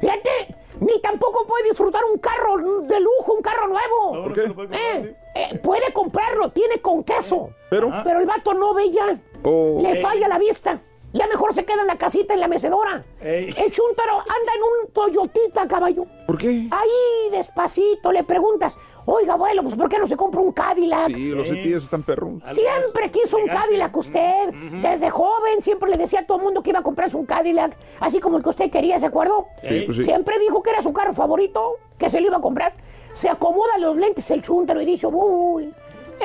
Fíjate, 0.00 0.54
ni 0.80 1.00
tampoco 1.00 1.46
puede 1.46 1.64
disfrutar 1.68 2.02
un 2.12 2.18
carro 2.18 2.56
de 2.82 3.00
lujo, 3.00 3.34
un 3.34 3.42
carro 3.42 3.68
nuevo. 3.68 4.24
¿Por 4.24 4.32
qué? 4.32 4.76
Eh, 4.76 5.16
eh, 5.34 5.58
puede 5.58 5.92
comprarlo, 5.92 6.50
tiene 6.50 6.80
con 6.80 7.04
queso. 7.04 7.50
Pero. 7.68 7.90
Pero 8.02 8.20
el 8.20 8.26
vato 8.26 8.54
no 8.54 8.74
ve 8.74 8.90
ya. 8.90 9.18
Oh. 9.44 9.78
Le 9.82 9.92
Ey. 9.92 10.02
falla 10.02 10.28
la 10.28 10.38
vista. 10.38 10.80
Ya 11.12 11.26
mejor 11.26 11.52
se 11.54 11.64
queda 11.64 11.80
en 11.80 11.88
la 11.88 11.98
casita, 11.98 12.34
en 12.34 12.40
la 12.40 12.46
mecedora. 12.46 13.04
El 13.20 13.52
chúntaro 13.72 14.18
anda 14.20 14.54
en 14.54 14.62
un 14.62 14.92
Toyotita, 14.92 15.66
caballo. 15.66 16.06
¿Por 16.26 16.38
qué? 16.38 16.68
Ahí, 16.70 17.30
despacito, 17.32 18.12
le 18.12 18.22
preguntas, 18.22 18.76
oiga, 19.06 19.34
abuelo, 19.34 19.62
pues 19.62 19.74
¿por 19.74 19.88
qué 19.88 19.98
no 19.98 20.06
se 20.06 20.16
compra 20.16 20.40
un 20.40 20.52
Cadillac? 20.52 21.06
Sí, 21.06 21.30
los 21.30 21.50
ETS 21.50 21.84
están 21.84 22.02
perros. 22.02 22.42
Siempre 22.52 23.10
quiso 23.10 23.38
un 23.38 23.46
Cadillac 23.46 23.96
usted. 23.96 24.50
Desde 24.82 25.10
joven 25.10 25.60
siempre 25.60 25.90
le 25.90 25.96
decía 25.96 26.20
a 26.20 26.26
todo 26.26 26.38
el 26.38 26.44
mundo 26.44 26.62
que 26.62 26.70
iba 26.70 26.80
a 26.80 26.82
comprarse 26.82 27.16
un 27.16 27.26
Cadillac, 27.26 27.76
así 28.00 28.20
como 28.20 28.36
el 28.36 28.42
que 28.42 28.50
usted 28.50 28.70
quería, 28.70 28.98
¿se 28.98 29.06
acuerdo? 29.06 29.46
Sí, 29.62 29.82
pues 29.86 29.96
sí. 29.98 30.04
Siempre 30.04 30.38
dijo 30.38 30.62
que 30.62 30.70
era 30.70 30.82
su 30.82 30.92
carro 30.92 31.14
favorito, 31.14 31.78
que 31.98 32.10
se 32.10 32.20
lo 32.20 32.28
iba 32.28 32.36
a 32.38 32.40
comprar. 32.40 32.74
Se 33.12 33.28
acomoda 33.28 33.78
los 33.78 33.96
lentes 33.96 34.30
el 34.30 34.42
chúntaro 34.42 34.80
y 34.80 34.84
dice, 34.84 35.06
uy, 35.06 35.72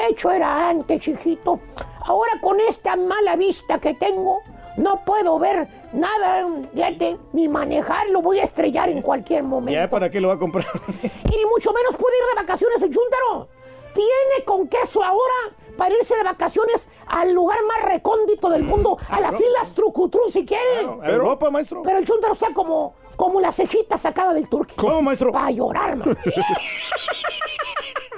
hecho 0.10 0.32
era 0.32 0.70
antes, 0.70 1.02
chiquito. 1.02 1.60
Ahora 2.06 2.34
con 2.42 2.60
esta 2.60 2.96
mala 2.96 3.36
vista 3.36 3.80
que 3.80 3.94
tengo, 3.96 4.42
no 4.78 5.04
puedo 5.06 5.40
ver 5.40 5.68
nada, 5.94 6.48
fíjate, 6.74 7.18
ni 7.34 7.48
manejarlo, 7.48 8.22
voy 8.22 8.40
a 8.40 8.44
estrellar 8.44 8.90
en 8.90 9.02
cualquier 9.02 9.44
momento. 9.44 9.80
¿Ya 9.80 9.90
para 9.90 10.10
qué 10.10 10.20
lo 10.20 10.30
va 10.30 10.36
a 10.36 10.40
comprar? 10.40 10.66
Y 11.02 11.38
ni 11.38 11.46
mucho 11.46 11.72
menos 11.74 11.96
puede 11.96 12.18
ir 12.18 12.24
de 12.36 12.42
vacaciones 12.42 12.82
el 12.82 12.92
chúntaro. 12.92 13.48
Tiene 13.94 14.44
con 14.46 14.68
queso 14.68 15.02
ahora 15.04 15.56
para 15.78 15.96
irse 15.96 16.16
de 16.16 16.24
vacaciones 16.24 16.90
al 17.08 17.34
lugar 17.34 17.60
más 17.68 17.90
recóndito 17.92 18.50
del 18.50 18.64
mundo, 18.64 18.98
a 19.10 19.22
las 19.22 19.40
Islas 19.40 19.74
Trucutru 19.74 20.30
si 20.30 20.46
quiere. 20.46 20.88
¿A 21.02 21.10
Europa, 21.10 21.50
maestro? 21.50 21.82
Pero 21.84 22.00
el 22.00 22.06
chúntaro 22.06 22.34
está 22.34 22.54
como, 22.54 22.94
como 23.16 23.40
la 23.40 23.52
cejita 23.52 23.98
sacada 23.98 24.34
del 24.34 24.50
turqui. 24.50 24.76
¿Cómo, 24.76 25.02
maestro? 25.02 25.32
Para 25.32 25.52
llorar, 25.52 25.96
man. 25.96 26.18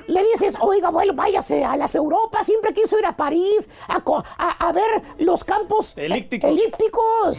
Le 0.07 0.23
dices, 0.23 0.55
oiga, 0.61 0.87
abuelo, 0.87 1.13
váyase 1.13 1.63
a 1.65 1.75
las 1.77 1.93
Europas. 1.95 2.45
Siempre 2.45 2.73
quiso 2.73 2.97
ir 2.97 3.05
a 3.05 3.15
París 3.15 3.67
a, 3.87 3.99
co- 4.01 4.23
a- 4.37 4.67
a 4.67 4.71
ver 4.71 5.01
los 5.19 5.43
campos 5.43 5.93
Elípticos. 5.97 6.49
elípticos. 6.49 7.37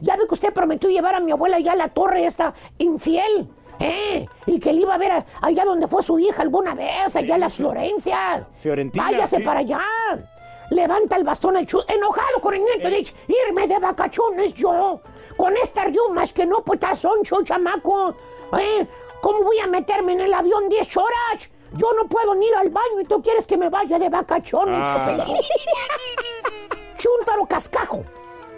Ya 0.00 0.16
ve 0.16 0.26
que 0.26 0.34
usted 0.34 0.52
prometió 0.52 0.88
llevar 0.88 1.14
a 1.14 1.20
mi 1.20 1.32
abuela 1.32 1.56
allá 1.58 1.72
a 1.72 1.76
la 1.76 1.88
torre 1.88 2.24
esta 2.26 2.54
infiel. 2.78 3.48
¿Eh? 3.78 4.26
Y 4.46 4.58
que 4.58 4.72
le 4.72 4.80
iba 4.80 4.94
a 4.94 4.98
ver 4.98 5.12
a- 5.12 5.26
allá 5.42 5.66
donde 5.66 5.86
fue 5.86 6.02
su 6.02 6.18
hija 6.18 6.40
alguna 6.40 6.74
vez, 6.74 7.14
allá 7.14 7.34
a 7.34 7.38
las 7.38 7.56
Florencias. 7.56 8.46
Fiorentina, 8.62 9.04
Váyase 9.04 9.36
sí. 9.36 9.42
para 9.42 9.60
allá. 9.60 9.80
Levanta 10.70 11.16
el 11.16 11.24
bastón 11.24 11.56
el 11.58 11.66
chu- 11.66 11.84
enojado 11.86 12.40
con 12.40 12.54
el 12.54 12.62
nieto. 12.64 12.88
Dice, 12.88 13.12
irme 13.48 13.66
de 13.68 13.78
vacaciones 13.78 14.54
yo. 14.54 15.00
Con 15.36 15.54
estas 15.58 15.84
riumas 15.86 16.32
que 16.32 16.46
no 16.46 16.62
putas 16.64 16.98
son, 16.98 17.22
chu, 17.22 17.42
chamaco. 17.44 18.14
¿Eh? 18.58 18.86
¿Cómo 19.20 19.42
voy 19.44 19.58
a 19.58 19.66
meterme 19.66 20.12
en 20.12 20.20
el 20.22 20.32
avión 20.32 20.68
10 20.70 20.96
horas? 20.96 21.50
Yo 21.78 21.92
no 21.94 22.08
puedo 22.08 22.34
ni 22.34 22.46
ir 22.46 22.54
al 22.54 22.70
baño 22.70 23.00
y 23.00 23.04
tú 23.04 23.22
quieres 23.22 23.46
que 23.46 23.56
me 23.56 23.68
vaya 23.68 23.98
de 23.98 24.08
vacaciones. 24.08 24.74
Ah. 24.78 25.16
Chúntaro 26.98 27.46
cascajo. 27.46 28.04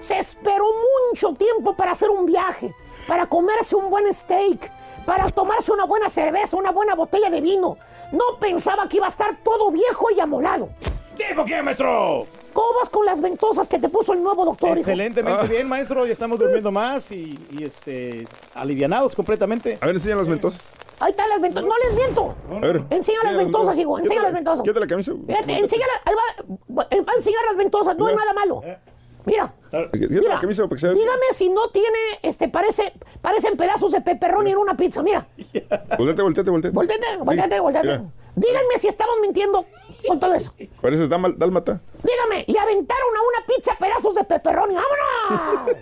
Se 0.00 0.18
esperó 0.18 0.64
mucho 1.10 1.34
tiempo 1.34 1.74
para 1.76 1.92
hacer 1.92 2.08
un 2.08 2.26
viaje, 2.26 2.72
para 3.08 3.26
comerse 3.26 3.74
un 3.74 3.90
buen 3.90 4.12
steak, 4.14 4.70
para 5.04 5.28
tomarse 5.30 5.72
una 5.72 5.84
buena 5.86 6.08
cerveza, 6.08 6.56
una 6.56 6.70
buena 6.70 6.94
botella 6.94 7.30
de 7.30 7.40
vino. 7.40 7.76
No 8.12 8.38
pensaba 8.40 8.88
que 8.88 8.98
iba 8.98 9.06
a 9.06 9.10
estar 9.10 9.36
todo 9.42 9.70
viejo 9.72 10.06
y 10.16 10.20
amolado. 10.20 10.68
¿Dijo 11.16 11.44
qué, 11.44 11.60
maestro? 11.62 12.24
¿Cómo 12.52 12.68
vas 12.80 12.88
con 12.90 13.04
las 13.04 13.20
ventosas 13.20 13.66
que 13.68 13.78
te 13.78 13.88
puso 13.88 14.12
el 14.12 14.22
nuevo 14.22 14.44
doctor? 14.44 14.78
Excelentemente 14.78 15.40
Ah. 15.42 15.46
bien, 15.48 15.68
maestro. 15.68 16.06
Ya 16.06 16.12
estamos 16.12 16.38
durmiendo 16.38 16.70
más 16.70 17.10
y, 17.10 17.36
y, 17.50 17.64
este 17.64 18.26
alivianados 18.54 19.14
completamente. 19.16 19.78
A 19.80 19.86
ver, 19.86 19.96
enseña 19.96 20.14
las 20.16 20.28
ventosas. 20.28 20.60
Ahí 21.01 21.11
están 21.11 21.28
las 21.28 21.40
ventosas. 21.40 21.68
No 21.68 21.74
les 21.78 21.94
miento. 21.94 22.34
A 22.51 22.59
ver. 22.61 22.82
Enseña 22.90 23.18
las 23.24 23.36
ventosas, 23.36 23.78
hijo. 23.78 23.99
Enseña 23.99 24.22
las 24.22 24.32
ventosas. 24.32 24.62
Quédate 24.64 24.80
la 24.80 24.86
camisa. 24.86 25.12
Fíjate, 25.26 25.59
enseña 25.59 25.84
ahí 26.05 26.14
va, 26.14 26.86
eh, 26.90 27.01
va 27.03 27.12
a 27.12 27.16
enseñar 27.16 27.44
las 27.46 27.57
ventosas. 27.57 27.96
No 27.96 28.07
hay 28.07 28.16
nada 28.16 28.32
malo. 28.32 28.62
Mira. 29.24 29.53
Quédate 29.70 29.99
Mira, 30.09 30.34
la 30.34 30.40
camisa 30.40 30.62
para 30.64 30.76
que 30.76 30.80
se 30.80 30.86
vea. 30.88 30.94
dígame 30.96 31.22
si 31.34 31.51
no 31.51 31.68
tiene, 31.68 31.99
este, 32.22 32.49
parece, 32.49 32.94
parecen 33.20 33.57
pedazos 33.59 33.92
de 33.92 34.01
pepperoni 34.01 34.53
en 34.53 34.57
una 34.59 34.74
pizza, 34.76 35.03
mira. 35.03 35.26
Volteate, 35.99 36.22
volteate, 36.22 36.51
volteate. 36.51 36.74
Volteate, 36.74 37.16
volteate, 37.18 37.61
volteate. 37.61 37.86
mira. 37.88 38.05
Díganme 38.36 38.78
si 38.80 38.88
estamos 38.88 39.16
mintiendo 39.20 39.66
con 40.07 40.18
todo 40.20 40.32
eso. 40.34 40.55
Pareces 40.80 41.09
dálma- 41.11 41.34
dálmata. 41.36 41.80
Dígame, 42.03 42.44
le 42.46 42.59
aventaron 42.59 43.16
a 43.16 43.20
una 43.38 43.46
pizza 43.46 43.76
pedazos 43.78 44.14
de 44.14 44.24
pepperoni. 44.24 44.74
¡Vámonos! 44.74 45.76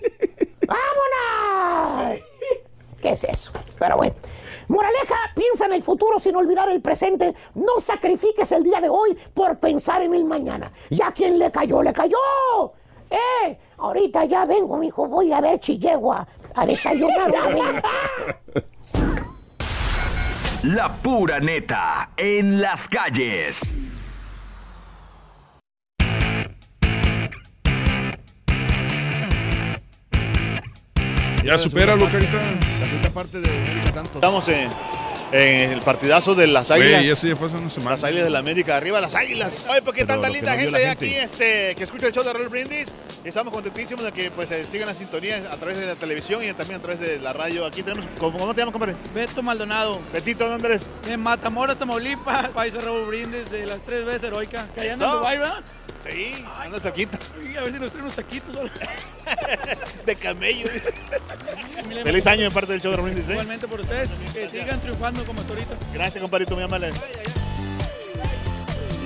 ¡Vámonos! 0.66 2.18
¿Qué 3.00 3.10
es 3.10 3.24
eso? 3.24 3.52
Pero 3.78 3.96
bueno. 3.98 4.14
Moraleja, 4.68 5.16
piensa 5.34 5.66
en 5.66 5.74
el 5.74 5.82
futuro 5.82 6.18
sin 6.18 6.34
olvidar 6.36 6.68
el 6.68 6.80
presente. 6.80 7.34
No 7.54 7.80
sacrifiques 7.80 8.50
el 8.52 8.64
día 8.64 8.80
de 8.80 8.88
hoy 8.88 9.16
por 9.34 9.58
pensar 9.58 10.02
en 10.02 10.14
el 10.14 10.24
mañana. 10.24 10.72
Y 10.90 11.00
a 11.02 11.12
quien 11.12 11.38
le 11.38 11.50
cayó, 11.50 11.82
le 11.82 11.92
cayó. 11.92 12.16
¡Eh! 13.10 13.58
Ahorita 13.78 14.24
ya 14.24 14.44
vengo, 14.44 14.76
mijo. 14.76 15.06
Voy 15.06 15.32
a 15.32 15.40
ver 15.40 15.60
Chillegua 15.60 16.26
a 16.54 16.66
desayunar. 16.66 17.32
La 20.62 20.88
pura 20.88 21.38
neta 21.38 22.10
en 22.16 22.60
las 22.60 22.88
calles. 22.88 23.60
Ya 31.44 31.56
supéralo, 31.56 32.08
carita. 32.08 32.42
La 32.80 32.86
segunda 32.86 33.10
parte 33.10 33.40
de 33.40 33.85
Estamos 34.02 34.46
en, 34.48 34.70
en 35.32 35.72
el 35.72 35.80
partidazo 35.82 36.34
de 36.34 36.46
las 36.46 36.70
águilas. 36.70 37.02
Ese 37.04 37.28
ya 37.30 37.36
fue 37.36 37.48
hace 37.48 37.56
una 37.56 37.70
semana. 37.70 37.96
Las 37.96 38.04
águilas 38.04 38.24
de 38.24 38.30
la 38.30 38.38
América, 38.38 38.76
arriba 38.76 39.00
las 39.00 39.14
águilas. 39.14 39.66
Oye, 39.68 39.82
¿por 39.82 39.94
qué 39.94 40.06
Pero 40.06 40.20
tanta 40.20 40.28
linda 40.28 40.54
no 40.54 40.60
gente, 40.60 40.78
la 40.84 40.90
aquí 40.90 41.10
gente. 41.10 41.24
este, 41.24 41.74
que 41.74 41.84
escucha 41.84 42.06
el 42.06 42.12
show 42.12 42.22
de 42.24 42.32
Raúl 42.32 42.48
Brindis? 42.48 42.88
Estamos 43.24 43.52
contentísimos 43.52 44.04
de 44.04 44.12
que 44.12 44.30
pues, 44.30 44.50
eh, 44.50 44.64
sigan 44.70 44.86
la 44.88 44.94
sintonía 44.94 45.48
a 45.50 45.56
través 45.56 45.78
de 45.78 45.86
la 45.86 45.94
televisión 45.94 46.44
y 46.44 46.52
también 46.52 46.78
a 46.78 46.82
través 46.82 47.00
de 47.00 47.18
la 47.18 47.32
radio. 47.32 47.66
Aquí 47.66 47.82
tenemos, 47.82 48.06
¿cómo, 48.18 48.38
cómo 48.38 48.54
te 48.54 48.60
llamas, 48.60 48.72
compadre? 48.72 48.96
Beto 49.14 49.42
Maldonado. 49.42 50.00
Betito, 50.12 50.48
¿dónde 50.48 50.68
eres? 50.68 50.82
De 51.06 51.16
Matamoros, 51.16 51.78
Tamaulipas. 51.78 52.48
País 52.50 52.72
de 52.72 52.80
Raúl 52.80 53.06
Brindis 53.06 53.50
de 53.50 53.66
las 53.66 53.80
tres 53.80 54.04
veces 54.04 54.24
heroica. 54.24 54.66
Que 54.74 54.82
allá 54.82 54.92
en 54.92 54.98
¿verdad? 55.00 55.62
Sí, 56.10 56.44
anda 56.54 56.80
cerquita. 56.80 57.18
Sí, 57.40 57.56
a 57.56 57.62
ver 57.62 57.72
si 57.72 57.78
nos 57.78 57.90
traen 57.90 58.04
unos 58.04 58.16
taquitos. 58.16 58.56
De 60.06 60.16
camello. 60.16 60.68
Feliz 62.04 62.26
año 62.26 62.46
en 62.46 62.52
parte 62.52 62.72
del 62.72 62.80
show 62.80 62.90
de 62.90 62.96
Raúl 62.96 63.10
Brindis. 63.10 63.28
¿eh? 63.28 63.32
Igualmente 63.32 63.68
por 63.68 63.80
ustedes. 63.80 64.10
Que 64.32 64.48
sigan 64.48 64.80
triunfando 64.80 65.24
como 65.24 65.40
hasta 65.40 65.52
ahorita. 65.52 65.76
Gracias, 65.92 66.22
compadrito, 66.22 66.54
muy 66.54 66.64
amable. 66.64 66.90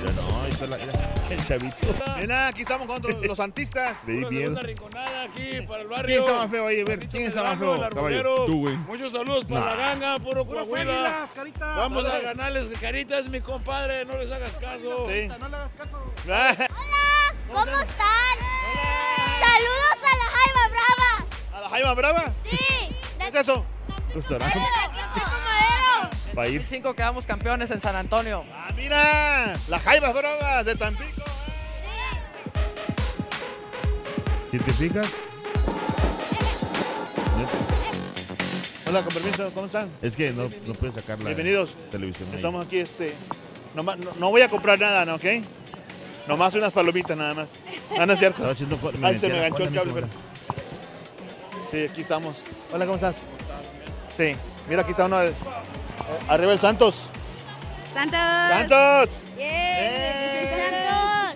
Mira, 0.01 0.13
no, 0.13 0.41
ahí 0.41 0.51
está 0.51 0.67
la- 0.67 0.77
mira, 0.77 1.13
el 1.29 1.45
chavito. 1.45 1.75
Mira, 2.19 2.47
aquí 2.47 2.61
estamos 2.61 2.87
con 2.87 2.97
otros- 2.97 3.25
los 3.25 3.37
santistas. 3.43 4.05
De 4.05 4.61
rinconada 4.61 5.23
aquí 5.23 5.61
para 5.67 5.81
el 5.83 5.87
¿Quién 6.05 6.19
está 6.21 6.33
más 6.37 6.49
feo 6.51 6.67
ahí? 6.67 6.81
A 6.81 6.85
ver, 6.85 6.99
¿quién 7.07 7.23
está 7.27 7.43
más 7.43 7.59
feo? 7.59 7.89
Caballo, 7.89 8.45
tú, 8.45 8.59
güey. 8.61 8.75
Muchos 8.77 9.11
saludos 9.11 9.45
para 9.45 9.61
Nah. 9.61 9.67
la 9.67 9.75
ganga, 9.75 10.17
puro 10.19 10.45
Coahuila. 10.45 11.27
Vamos 11.59 12.05
a 12.05 12.19
ganarles, 12.19 12.79
caritas, 12.79 13.29
mi 13.29 13.41
compadre, 13.41 14.05
no 14.05 14.17
les 14.17 14.31
hagas 14.31 14.51
caso. 14.57 15.07
Sí. 15.09 15.27
No 15.27 15.47
le 15.49 15.55
hagas 15.55 15.71
caso. 15.77 15.97
¿Cómo 17.53 17.65
están? 17.65 18.37
Saludos 19.39 19.97
a 20.03 20.17
la 20.17 20.23
Jaiba 20.25 20.67
Brava. 20.69 21.27
¿A 21.53 21.61
la 21.61 21.69
Jaima 21.69 21.93
Brava? 21.93 22.33
Sí. 22.49 22.95
¿Qué 23.19 23.27
es 23.27 23.35
eso? 23.35 23.65
Restaurante. 24.13 24.59
Va 26.37 26.43
a 26.43 26.47
ir. 26.47 26.65
Cinco 26.69 26.93
quedamos 26.93 27.25
campeones 27.25 27.71
en 27.71 27.81
San 27.81 27.95
Antonio. 27.95 28.43
Ah, 28.53 28.69
mira, 28.75 29.53
la 29.69 29.79
Jaima 29.79 30.09
Brava 30.11 30.63
de 30.63 30.75
Tampico. 30.75 31.21
Te 34.51 34.59
fijas, 34.59 35.15
Hola, 38.87 39.01
con 39.03 39.13
permiso, 39.13 39.49
¿cómo 39.53 39.67
están? 39.67 39.89
es 40.01 40.17
que 40.17 40.31
no, 40.31 40.49
no 40.65 40.73
puedes 40.73 40.95
sacar 40.95 41.17
la 41.19 41.25
Bienvenidos. 41.25 41.75
televisión. 41.89 42.27
ahí. 42.29 42.35
Estamos 42.35 42.65
aquí, 42.65 42.79
este. 42.79 43.13
no, 43.73 43.83
no 43.83 44.29
voy 44.29 44.41
a 44.41 44.49
comprar 44.49 44.77
nada, 44.77 45.05
¿no? 45.05 45.15
¿Ok? 45.15 45.23
Nomás 46.27 46.53
unas 46.55 46.73
palomitas 46.73 47.15
nada 47.15 47.33
más. 47.33 47.49
Ah, 47.97 48.05
no 48.05 48.11
es 48.13 48.19
cierto. 48.19 48.37
Estaba 48.45 48.51
haciendo 48.51 49.07
Ay, 49.07 49.17
se 49.17 49.29
me 49.29 49.37
enganchó 49.37 49.63
el 49.63 49.73
cable, 49.73 49.91
pero. 49.93 50.07
Sí, 51.71 51.85
aquí 51.89 52.01
estamos. 52.01 52.35
Hola, 52.73 52.85
¿cómo 52.85 52.95
estás? 52.97 53.15
Sí, 54.21 54.35
mira, 54.69 54.81
aquí 54.83 54.91
está 54.91 55.05
uno. 55.05 55.19
de- 55.19 55.33
Arriba 56.27 56.53
el 56.53 56.59
Santos. 56.59 57.07
Santos. 57.93 58.19
¡Santos! 58.19 59.09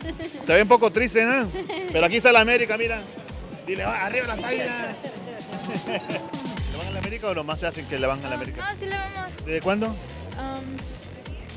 Santos. 0.01 0.45
Se 0.45 0.53
ve 0.53 0.61
un 0.61 0.67
poco 0.67 0.91
triste, 0.91 1.23
¿no? 1.25 1.47
Pero 1.91 2.05
aquí 2.05 2.17
está 2.17 2.31
la 2.31 2.41
América, 2.41 2.77
mira. 2.77 2.99
Dile, 3.65 3.83
"Ah, 3.83 4.05
arriba 4.05 4.27
las 4.27 4.43
águilas. 4.43 4.67
¿Le 5.87 6.77
van 6.77 6.87
a 6.87 6.91
la 6.91 6.99
América 6.99 7.27
o 7.27 7.33
nomás 7.33 7.59
se 7.59 7.65
hacen 7.67 7.85
que 7.87 7.97
le 7.97 8.05
van 8.05 8.23
a 8.23 8.29
la 8.29 8.35
América? 8.35 8.61
No, 8.71 8.79
sí 8.79 8.85
le 8.85 8.95
vamos. 8.95 9.31
¿Desde 9.45 9.61
cuándo? 9.61 9.87
Um, 9.87 9.93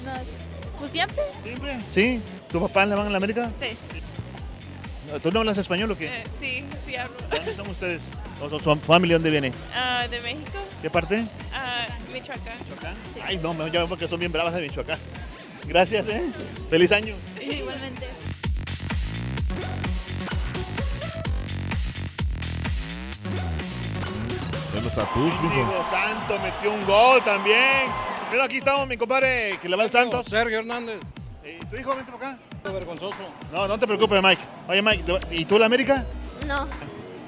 no, 0.07 0.13
pues 0.79 0.91
siempre. 0.93 1.23
¿Siempre? 1.43 1.79
¿Sí? 1.93 2.23
¿Tu 2.51 2.61
papá 2.61 2.87
le 2.87 2.95
van 2.95 3.09
a 3.09 3.11
la 3.11 3.19
América? 3.19 3.51
Sí. 3.61 3.77
¿Tú 5.23 5.31
no 5.31 5.41
hablas 5.41 5.59
español 5.59 5.91
o 5.91 5.97
qué? 5.97 6.07
Eh, 6.07 6.25
sí, 6.41 6.65
sí 6.87 6.97
hablo. 6.97 7.15
¿Dónde 7.31 7.55
son 7.57 7.69
ustedes? 7.69 8.01
¿O 8.41 8.49
su- 8.49 8.59
su 8.61 8.77
familia 8.77 9.17
dónde 9.17 9.31
viene? 9.31 9.53
Ah, 9.75 10.07
¿De 10.09 10.21
México? 10.21 10.59
¿Qué 10.83 10.91
parte? 10.91 11.25
Ah, 11.53 11.87
Michoacán. 12.13 12.59
Sí. 13.15 13.21
Ay, 13.25 13.37
no, 13.39 13.55
me- 13.55 13.71
ya 13.71 13.87
porque 13.87 14.07
son 14.07 14.21
bien 14.21 14.31
bravas 14.31 14.55
de 14.55 14.63
Michoacán. 14.63 14.99
Gracias, 15.67 16.07
¿eh? 16.09 16.23
Feliz 16.71 16.93
año. 16.93 17.15
Igualmente. 17.41 18.07
Los 24.83 24.95
tatús, 24.95 25.41
mijo. 25.43 25.55
Diego 25.55 25.85
Santo 25.91 26.39
metió 26.41 26.73
un 26.73 26.85
gol 26.87 27.23
también. 27.25 27.91
Mira, 28.31 28.45
aquí 28.45 28.59
estamos, 28.59 28.87
mi 28.87 28.97
compadre, 28.97 29.59
que 29.61 29.69
le 29.69 29.77
va 29.77 29.85
el 29.85 29.91
Santos. 29.91 30.27
Sergio 30.27 30.59
Hernández. 30.59 30.99
¿Y 31.49 31.65
tu 31.67 31.77
hijo, 31.81 31.97
vente 31.97 32.13
por 32.13 32.23
acá? 32.23 32.39
Vergonzoso. 32.65 33.17
No, 33.53 33.67
no 33.67 33.79
te 33.79 33.87
preocupes, 33.87 34.23
Mike. 34.23 34.43
Oye, 34.69 34.83
Mike, 34.83 35.19
¿y 35.31 35.45
tú 35.47 35.59
la 35.59 35.67
América? 35.67 36.05
No. 36.47 36.67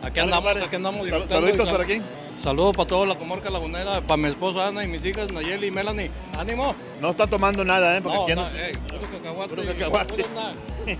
Aquí 0.02 0.20
andamos, 0.20 0.52
aquí 0.56 0.76
andamos 0.76 1.08
saluditos 1.28 1.70
para 1.70 1.84
quién. 1.84 2.02
Saludos 2.42 2.74
para 2.74 2.88
toda 2.88 3.06
la 3.06 3.14
comarca 3.16 3.50
lagunera, 3.50 4.00
para 4.00 4.16
mi 4.16 4.28
esposa 4.28 4.68
Ana 4.68 4.82
y 4.82 4.88
mis 4.88 5.04
hijas 5.04 5.30
Nayeli 5.30 5.66
y 5.66 5.70
Melanie. 5.70 6.10
¡Ánimo! 6.38 6.74
No 7.00 7.10
está 7.10 7.26
tomando 7.26 7.64
nada, 7.64 7.98
¿eh? 7.98 8.00
Porque 8.00 8.16
No, 8.16 8.24
aquí 8.24 8.34
no, 8.34 8.48
ey, 8.58 8.72
puro 8.72 9.00
cacahuate. 9.12 9.54
Puro 9.54 9.68
cacahuate. 9.68 10.14
puro 10.14 10.34
nada. 10.34 10.52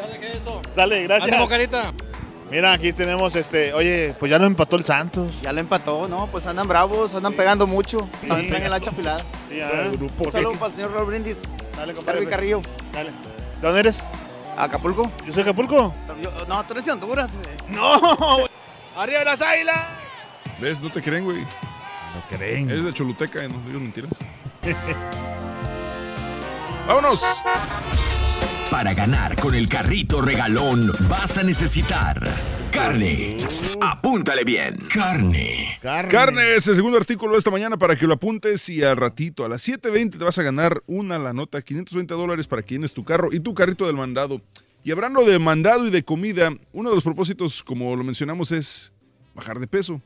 Ya 0.00 0.06
dejé 0.06 0.38
eso. 0.38 0.62
Dale, 0.74 1.02
gracias. 1.02 1.28
Ánimo, 1.28 1.48
carita. 1.48 1.92
Mira, 2.50 2.72
aquí 2.72 2.92
tenemos 2.92 3.34
este. 3.36 3.72
Oye, 3.74 4.14
pues 4.18 4.28
ya 4.30 4.38
lo 4.38 4.46
empató 4.46 4.76
el 4.76 4.84
Santos. 4.84 5.32
Ya 5.42 5.52
lo 5.52 5.60
empató, 5.60 6.08
¿no? 6.08 6.26
Pues 6.26 6.46
andan 6.46 6.66
bravos, 6.66 7.14
andan 7.14 7.32
pegando 7.34 7.66
mucho. 7.66 8.08
Andan 8.24 8.62
en 8.62 8.70
la 8.70 8.76
hacha 8.76 8.90
afilada. 8.90 9.20
Sí. 9.48 9.60
Un 10.18 10.32
saludo 10.32 10.52
para 10.54 10.66
el 10.66 10.72
señor 10.72 10.92
Raúl 10.92 11.06
Brindis. 11.06 11.36
Dale, 11.76 11.94
Carlos 12.04 12.26
Carrillo. 12.28 12.60
Dale. 12.92 13.10
¿De 13.10 13.60
dónde 13.62 13.80
eres? 13.80 13.98
Acapulco. 14.56 15.10
¿Yo 15.26 15.32
soy 15.32 15.42
Acapulco? 15.42 15.94
Yo- 16.20 16.30
no, 16.48 16.64
tú 16.64 16.72
eres 16.72 16.84
de 16.84 16.92
Honduras. 16.92 17.30
güey. 17.32 17.76
¡No! 17.76 18.46
¡Arriba 18.96 19.24
las 19.24 19.40
águilas! 19.40 19.86
¿Ves? 20.58 20.80
No 20.80 20.90
te 20.90 21.00
creen, 21.00 21.24
güey. 21.24 21.38
No 21.40 22.36
creen. 22.36 22.68
Eres 22.68 22.84
de 22.84 22.92
Choluteca, 22.92 23.40
no 23.48 23.60
digas 23.64 23.80
mentiras. 23.80 24.10
¡Vámonos! 26.86 27.22
Para 28.70 28.94
ganar 28.94 29.34
con 29.36 29.54
el 29.54 29.68
carrito 29.68 30.20
regalón 30.22 30.92
vas 31.08 31.36
a 31.38 31.42
necesitar 31.42 32.18
carne. 32.70 33.36
Apúntale 33.80 34.44
bien. 34.44 34.76
Carne. 34.92 35.78
Carne. 35.82 36.54
es 36.54 36.68
el 36.68 36.76
segundo 36.76 36.96
artículo 36.96 37.32
de 37.32 37.38
esta 37.38 37.50
mañana 37.50 37.76
para 37.76 37.96
que 37.96 38.06
lo 38.06 38.14
apuntes 38.14 38.68
y 38.68 38.82
al 38.84 38.96
ratito 38.96 39.44
a 39.44 39.48
las 39.48 39.66
7.20 39.66 40.18
te 40.18 40.24
vas 40.24 40.38
a 40.38 40.44
ganar 40.44 40.82
una 40.86 41.18
la 41.18 41.32
nota, 41.32 41.60
520 41.60 42.14
dólares 42.14 42.46
para 42.46 42.62
que 42.62 42.74
llenes 42.74 42.94
tu 42.94 43.04
carro 43.04 43.28
y 43.32 43.40
tu 43.40 43.54
carrito 43.54 43.86
del 43.86 43.96
mandado. 43.96 44.40
Y 44.84 44.92
hablando 44.92 45.24
de 45.24 45.38
mandado 45.40 45.88
y 45.88 45.90
de 45.90 46.04
comida, 46.04 46.54
uno 46.72 46.90
de 46.90 46.94
los 46.94 47.04
propósitos, 47.04 47.64
como 47.64 47.96
lo 47.96 48.04
mencionamos, 48.04 48.52
es 48.52 48.92
bajar 49.34 49.58
de 49.58 49.66
peso. 49.66 50.00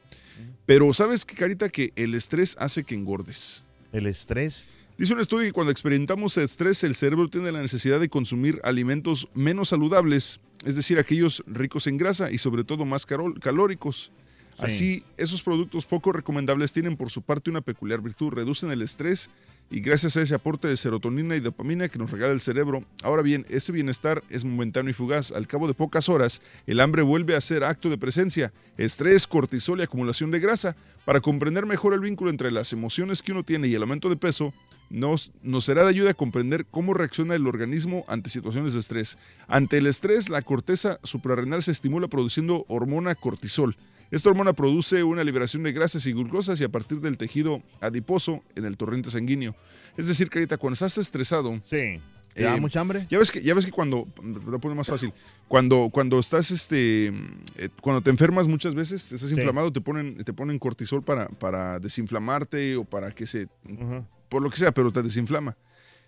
Pero 0.65 0.93
¿sabes 0.95 1.27
qué, 1.27 1.35
Carita? 1.35 1.69
Que 1.69 1.93
el 1.97 2.15
estrés 2.15 2.57
hace 2.59 2.83
que 2.83 2.95
engordes. 2.95 3.63
¿El 3.93 4.07
estrés? 4.07 4.67
Dice 4.97 5.13
un 5.13 5.21
estudio 5.21 5.47
que 5.47 5.53
cuando 5.53 5.73
experimentamos 5.73 6.37
estrés, 6.37 6.85
el 6.85 6.95
cerebro 6.95 7.29
tiene 7.29 7.51
la 7.51 7.61
necesidad 7.61 7.99
de 7.99 8.09
consumir 8.09 8.61
alimentos 8.63 9.29
menos 9.35 9.71
saludables, 9.71 10.41
es 10.65 10.77
decir, 10.77 10.99
aquellos 11.01 11.43
ricos 11.49 11.89
en 11.89 11.97
grasa 11.99 12.31
y 12.31 12.39
sobre 12.39 12.63
todo 12.63 12.85
más 12.85 13.05
carol- 13.05 13.41
Así, 14.59 15.05
esos 15.17 15.43
productos 15.43 15.87
poco 15.87 16.13
recomendables 16.13 16.73
tienen 16.73 16.97
por 16.97 17.11
su 17.11 17.23
parte 17.23 17.51
una 17.51 17.61
peculiar 17.61 18.01
virtud, 18.01 18.33
reducen 18.33 18.71
el 18.71 18.83
estrés 18.83 19.31
y 19.71 19.81
gracias 19.81 20.17
a 20.17 20.23
ese 20.23 20.35
aporte 20.35 20.69
de 20.69 20.77
serotonina 20.77 21.35
y 21.37 21.41
dopamina 21.41 21.89
que 21.89 21.99
nos 21.99 22.11
regala 22.11 22.33
el 22.33 22.41
cerebro. 22.41 22.85
Ahora 23.03 23.23
bien, 23.23 23.47
este 23.49 23.73
bienestar 23.73 24.23
es 24.31 24.45
momentáneo 24.45 24.91
y 24.91 24.95
fugaz. 24.95 25.33
Al 25.33 25.47
cabo 25.47 25.67
de 25.67 25.75
pocas 25.75 26.09
horas, 26.09 26.43
el 26.67 26.81
hambre 26.81 27.03
vuelve 27.03 27.35
a 27.35 27.41
ser 27.41 27.65
acto 27.65 27.89
de 27.89 27.99
presencia, 27.99 28.53
estrés, 28.77 29.27
cortisol 29.27 29.81
y 29.81 29.83
acumulación 29.83 30.31
de 30.31 30.41
grasa. 30.41 30.77
Para 31.05 31.21
comprender 31.21 31.67
mejor 31.67 31.95
el 31.95 32.01
vínculo 32.01 32.31
entre 32.31 32.51
las 32.51 32.73
emociones 32.73 33.23
que 33.23 33.33
uno 33.33 33.43
tiene 33.43 33.69
y 33.69 33.75
el 33.75 33.83
aumento 33.83 34.09
de 34.09 34.17
peso, 34.17 34.55
nos, 34.91 35.33
nos 35.43 35.65
será 35.65 35.83
de 35.83 35.91
ayuda 35.91 36.11
a 36.11 36.15
comprender 36.15 36.67
cómo 36.67 36.95
reacciona 36.95 37.35
el 37.35 37.47
organismo 37.47 38.05
ante 38.07 38.31
situaciones 38.31 38.75
de 38.75 38.81
estrés. 38.81 39.19
Ante 39.49 39.79
el 39.79 39.87
estrés, 39.87 40.29
la 40.29 40.43
corteza 40.43 41.01
suprarrenal 41.03 41.63
se 41.63 41.73
estimula 41.73 42.09
produciendo 42.09 42.65
hormona 42.69 43.15
cortisol. 43.15 43.77
Esta 44.11 44.29
hormona 44.31 44.53
produce 44.53 45.03
una 45.03 45.25
liberación 45.25 45.63
de 45.65 45.73
grasas 45.73 46.07
y 46.07 46.13
glucosas 46.13 46.61
y 46.61 46.65
a 46.65 46.69
partir 46.69 47.01
del 47.01 47.17
tejido 47.19 47.63
adiposo 47.81 48.43
en 48.55 48.65
el 48.65 48.77
torrente 48.77 49.11
sanguíneo. 49.11 49.57
Es 49.97 50.07
decir, 50.07 50.29
Carita, 50.31 50.57
cuando 50.57 50.75
estás 50.75 50.99
estresado... 50.99 51.61
Sí. 51.65 52.01
¿Te 52.35 52.43
da 52.43 52.57
mucha 52.57 52.81
hambre? 52.81 53.07
Ya 53.09 53.17
ves 53.19 53.31
que, 53.31 53.41
ya 53.43 53.55
ves 53.55 53.65
que 53.65 53.71
cuando, 53.71 54.09
te 54.17 54.51
lo 54.51 54.59
pongo 54.59 54.75
más 54.75 54.89
fácil, 54.89 55.13
cuando, 55.47 55.89
cuando 55.93 56.19
estás, 56.19 56.51
este, 56.51 57.07
eh, 57.57 57.69
cuando 57.81 58.01
te 58.03 58.11
enfermas 58.11 58.49
muchas 58.49 58.75
veces, 58.75 59.13
estás 59.13 59.29
Sí. 59.29 59.37
inflamado, 59.37 59.73
te 59.73 59.81
ponen, 59.81 60.17
te 60.25 60.33
ponen 60.33 60.59
cortisol 60.59 61.05
para, 61.05 61.29
para 61.29 61.79
desinflamarte 61.79 62.75
o 62.75 62.83
para 62.85 63.13
que 63.13 63.29
se, 63.29 63.47
por 64.29 64.43
lo 64.43 64.51
que 64.51 64.57
sea, 64.57 64.73
pero 64.75 64.91
te 64.91 65.01
desinflama. 65.05 65.57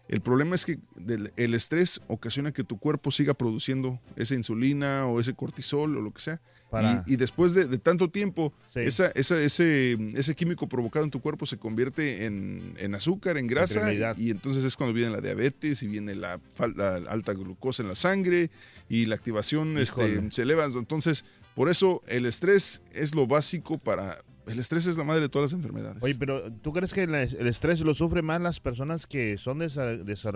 El 0.08 0.20
problema 0.20 0.56
es 0.56 0.64
que 0.64 0.80
del- 0.96 1.32
el 1.36 1.54
estrés 1.54 2.00
ocasiona 2.08 2.50
que 2.52 2.64
tu 2.64 2.76
cuerpo 2.76 3.12
siga 3.12 3.34
produciendo 3.34 4.00
esa 4.16 4.34
insulina 4.34 5.06
o 5.06 5.20
ese 5.20 5.32
cortisol 5.34 5.96
o 5.96 6.00
lo 6.00 6.12
que 6.12 6.22
sea. 6.22 6.40
Para- 6.70 7.04
Y, 7.06 7.12
y 7.14 7.16
después 7.16 7.54
de, 7.54 7.66
de 7.66 7.78
tanto 7.78 8.10
tiempo, 8.10 8.52
Sí. 8.74 8.80
esa, 8.80 9.06
esa- 9.14 9.40
ese, 9.40 9.96
ese 10.14 10.34
químico 10.34 10.68
provocado 10.68 11.04
en 11.04 11.10
tu 11.10 11.20
cuerpo 11.20 11.46
se 11.46 11.56
convierte 11.58 12.24
en, 12.26 12.74
en 12.78 12.94
azúcar, 12.94 13.36
en 13.38 13.46
grasa, 13.46 13.92
y, 13.92 14.00
y 14.26 14.30
entonces 14.30 14.64
es 14.64 14.74
cuando 14.76 14.92
viene 14.92 15.10
la 15.10 15.20
diabetes 15.20 15.82
y 15.82 15.86
viene 15.86 16.14
la, 16.16 16.40
la 16.74 16.96
alta 17.08 17.32
glucosa 17.34 17.82
en 17.82 17.88
la 17.88 17.94
sangre 17.94 18.50
y 18.88 19.06
la 19.06 19.14
activación 19.14 19.78
este, 19.78 20.30
se 20.30 20.42
eleva. 20.42 20.64
Entonces, 20.64 21.24
por 21.54 21.68
eso 21.70 22.02
el 22.08 22.26
estrés 22.26 22.82
es 22.92 23.14
lo 23.14 23.26
básico 23.26 23.78
para... 23.78 24.18
El 24.46 24.58
estrés 24.60 24.86
es 24.86 24.96
la 24.96 25.02
madre 25.02 25.22
de 25.22 25.28
todas 25.28 25.50
las 25.52 25.58
enfermedades. 25.58 26.00
Oye, 26.02 26.14
pero 26.16 26.52
¿tú 26.52 26.72
crees 26.72 26.92
que 26.94 27.02
el, 27.04 27.14
estrés 27.14 27.80
lo 27.80 27.94
sufren 27.94 28.24
más 28.24 28.40
las 28.40 28.60
personas 28.60 29.06
que 29.08 29.38
son 29.38 29.58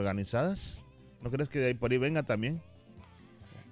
desorganizadas? 0.01 0.81
¿No 1.23 1.31
crees 1.31 1.49
que 1.49 1.59
de 1.59 1.67
ahí 1.67 1.75
por 1.75 1.93
ahí 1.93 1.99
venga 1.99 2.23
también? 2.23 2.61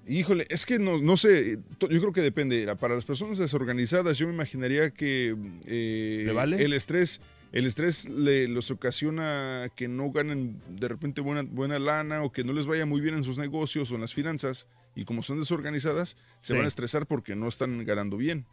Híjole, 0.08 0.46
es 0.48 0.64
que 0.64 0.78
no, 0.78 0.98
no 0.98 1.16
sé, 1.18 1.58
yo 1.80 1.88
creo 1.88 2.12
que 2.12 2.22
depende. 2.22 2.66
Para 2.76 2.94
las 2.94 3.04
personas 3.04 3.36
desorganizadas, 3.38 4.16
yo 4.16 4.26
me 4.26 4.32
imaginaría 4.32 4.90
que 4.90 5.36
eh, 5.66 6.22
¿Le 6.24 6.32
vale? 6.32 6.64
el 6.64 6.72
estrés, 6.72 7.20
el 7.52 7.66
estrés 7.66 8.08
le, 8.08 8.48
los 8.48 8.70
ocasiona 8.70 9.70
que 9.76 9.86
no 9.86 10.10
ganen 10.10 10.60
de 10.68 10.88
repente 10.88 11.20
buena, 11.20 11.42
buena 11.42 11.78
lana 11.78 12.22
o 12.22 12.32
que 12.32 12.42
no 12.42 12.52
les 12.54 12.64
vaya 12.66 12.86
muy 12.86 13.00
bien 13.02 13.14
en 13.16 13.22
sus 13.24 13.38
negocios 13.38 13.92
o 13.92 13.96
en 13.96 14.00
las 14.00 14.14
finanzas. 14.14 14.66
Y 14.94 15.04
como 15.04 15.22
son 15.22 15.38
desorganizadas, 15.40 16.16
se 16.40 16.48
Sí. 16.48 16.52
van 16.54 16.64
a 16.64 16.68
estresar 16.68 17.06
porque 17.06 17.36
no 17.36 17.46
están 17.46 17.84
ganando 17.84 18.16
bien. 18.16 18.46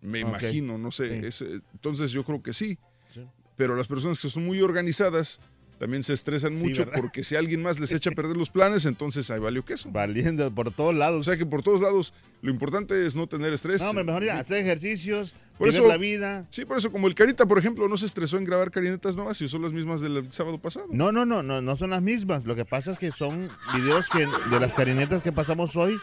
Me 0.00 0.20
imagino, 0.20 0.78
no 0.78 0.90
sé. 0.90 1.20
Sí. 1.20 1.26
es- 1.26 1.42
eh, 1.42 1.60
entonces 1.74 2.10
yo 2.12 2.24
creo 2.24 2.42
que 2.42 2.52
sí. 2.54 2.78
Sí. 3.12 3.20
Pero 3.56 3.76
las 3.76 3.86
personas 3.88 4.20
que 4.20 4.28
son 4.30 4.44
muy 4.44 4.60
organizadas 4.62 5.38
también 5.78 6.02
se 6.02 6.12
estresan 6.14 6.56
Sí, 6.56 6.64
mucho 6.64 6.84
¿verdad? 6.86 7.00
porque 7.00 7.24
si 7.24 7.36
alguien 7.36 7.62
más 7.62 7.80
les 7.80 7.92
echa 7.92 8.10
a 8.10 8.12
perder 8.12 8.36
los 8.36 8.50
planes, 8.50 8.84
entonces 8.86 9.30
ahí 9.30 9.40
valió 9.40 9.64
queso. 9.64 9.90
Valiendo 9.90 10.50
por 10.54 10.70
todos 10.72 10.94
lados. 10.94 11.20
O 11.26 11.30
sea 11.30 11.36
que 11.38 11.44
por 11.46 11.62
todos 11.62 11.80
lados, 11.80 12.14
lo 12.42 12.50
importante 12.50 13.04
es 13.06 13.16
no 13.16 13.26
tener 13.26 13.52
estrés. 13.52 13.82
No, 13.82 13.90
hombre, 13.90 14.04
mejor 14.04 14.24
ya 14.24 14.38
hacer 14.38 14.58
ejercicios, 14.58 15.34
Por 15.58 15.68
vivir 15.68 15.80
eso- 15.80 15.88
la 15.88 15.96
vida. 15.96 16.46
Sí, 16.50 16.64
por 16.64 16.78
eso, 16.78 16.90
como 16.92 17.06
el 17.08 17.14
Carita, 17.14 17.46
por 17.46 17.58
ejemplo, 17.58 17.88
no 17.88 17.96
se 17.96 18.06
estresó 18.06 18.38
en 18.38 18.44
grabar 18.44 18.70
carinetas 18.70 19.16
nuevas 19.16 19.40
y 19.40 19.48
son 19.48 19.62
las 19.62 19.72
mismas 19.72 20.00
del 20.00 20.32
sábado 20.32 20.58
pasado. 20.58 20.86
No, 20.90 21.12
no, 21.12 21.26
no, 21.26 21.42
no, 21.42 21.60
no 21.60 21.76
son 21.76 21.90
las 21.90 22.02
mismas. 22.02 22.44
Lo 22.44 22.54
que 22.56 22.64
pasa 22.64 22.92
es 22.92 22.98
que 22.98 23.12
son 23.12 23.48
videos 23.74 24.08
que 24.08 24.26
de 24.50 24.60
las 24.60 24.72
carinetas 24.74 25.22
que 25.22 25.32
pasamos 25.32 25.74
hoy 25.76 25.98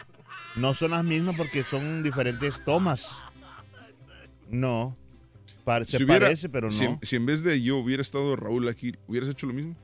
no 0.55 0.74
son 0.74 0.91
las 0.91 1.03
mismas 1.03 1.36
porque 1.38 1.63
son 1.63 2.03
diferentes 2.03 2.63
tomas. 2.65 3.17
No. 4.49 4.97
Se 5.86 5.97
Si 5.97 6.03
hubiera- 6.03 6.26
parece, 6.26 6.49
pero 6.49 6.68
no. 6.68 6.74
Si, 6.74 6.88
si 7.01 7.16
en 7.16 7.26
vez 7.26 7.43
de 7.43 7.62
yo 7.62 7.78
hubiera 7.78 8.01
estado 8.01 8.36
Raúl 8.36 8.68
aquí, 8.68 8.93
¿hubieras 9.07 9.30
hecho 9.30 9.45
lo 9.47 9.53
mismo? 9.53 9.76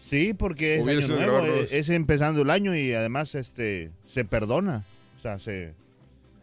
Sí, 0.00 0.34
porque 0.34 0.76
es 0.76 0.86
año 0.86 1.08
nuevo, 1.08 1.32
grabar 1.38 1.48
es, 1.70 1.88
empezando 1.88 2.42
el 2.42 2.50
año 2.50 2.76
y 2.76 2.92
además 2.92 3.34
este 3.34 3.90
se 4.06 4.24
perdona. 4.24 4.84
O 5.18 5.20
sea, 5.20 5.38
se 5.38 5.72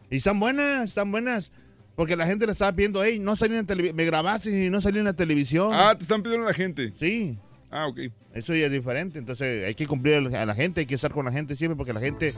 y 0.10 0.18
están 0.18 0.40
buenas, 0.40 0.90
están 0.90 1.12
buenas. 1.12 1.52
Porque 1.96 2.16
la 2.16 2.26
gente 2.26 2.46
le 2.46 2.54
estaba 2.54 2.72
pidiendo, 2.74 3.04
hey, 3.04 3.20
no 3.20 3.36
salí 3.36 3.52
en 3.54 3.60
la 3.62 3.66
televisión, 3.68 3.96
me 3.96 4.06
grabaste 4.06 4.66
y 4.66 4.70
no 4.70 4.82
salí 4.82 4.98
en 5.00 5.06
la 5.06 5.14
televisión. 5.14 5.72
Ah, 5.74 5.94
te 5.96 6.04
están 6.04 6.24
pidiendo 6.24 6.48
la 6.48 6.54
gente. 6.54 6.92
Sí. 6.98 7.38
Ah, 7.72 7.88
ok. 7.88 8.00
Eso 8.34 8.54
ya 8.54 8.66
es 8.66 8.72
diferente, 8.72 9.18
entonces 9.18 9.66
hay 9.66 9.76
que 9.76 9.88
cumplir 9.88 10.16
a 10.16 10.46
la 10.46 10.54
gente, 10.56 10.82
hay 10.82 10.86
que 10.86 10.96
estar 10.96 11.12
con 11.14 11.26
la 11.26 11.32
gente 11.32 11.56
siempre, 11.56 11.76
porque 11.78 11.94
la 11.94 12.00
gente, 12.02 12.34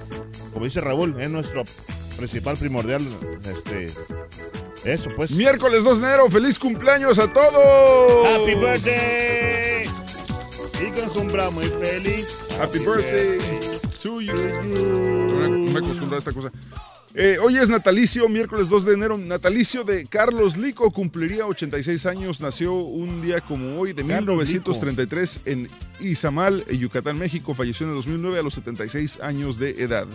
como 0.53 0.65
dice 0.65 0.79
Raúl, 0.79 1.19
es 1.19 1.29
nuestro 1.29 1.63
principal 2.17 2.55
primordial, 2.57 3.01
este, 3.43 3.93
eso 4.85 5.09
pues. 5.15 5.31
Miércoles 5.31 5.83
2 5.83 5.99
de 6.01 6.07
enero, 6.07 6.29
feliz 6.29 6.59
cumpleaños 6.59 7.17
a 7.19 7.31
todos. 7.31 8.27
Happy 8.27 8.53
birthday. 8.55 9.85
Y 10.85 10.91
con 10.91 11.09
muy 11.49 11.65
feliz. 11.65 12.27
Happy 12.59 12.79
birthday 12.79 13.79
to 14.01 14.21
you. 14.21 14.33
No 14.33 15.49
me- 15.49 15.49
no 15.49 15.71
me 15.71 15.79
a 16.15 16.19
esta 16.19 16.31
cosa. 16.33 16.51
Eh, 17.15 17.37
hoy 17.39 17.57
es 17.57 17.69
natalicio, 17.69 18.27
miércoles 18.27 18.69
2 18.69 18.85
de 18.85 18.93
enero, 18.93 19.19
natalicio 19.19 19.83
de 19.83 20.07
Carlos 20.07 20.57
Lico, 20.57 20.89
cumpliría 20.89 21.45
86 21.45 22.07
años, 22.07 22.41
nació 22.41 22.73
un 22.73 23.21
día 23.21 23.39
como 23.39 23.79
hoy 23.79 23.93
de 23.93 24.03
Carlos 24.03 24.35
1933 24.35 25.41
en 25.45 25.67
Izamal, 25.99 26.65
en 26.67 26.79
Yucatán, 26.79 27.19
México, 27.19 27.53
falleció 27.53 27.85
en 27.85 27.91
el 27.91 27.97
2009 27.97 28.39
a 28.39 28.41
los 28.41 28.55
76 28.55 29.19
años 29.21 29.59
de 29.59 29.83
edad. 29.83 30.07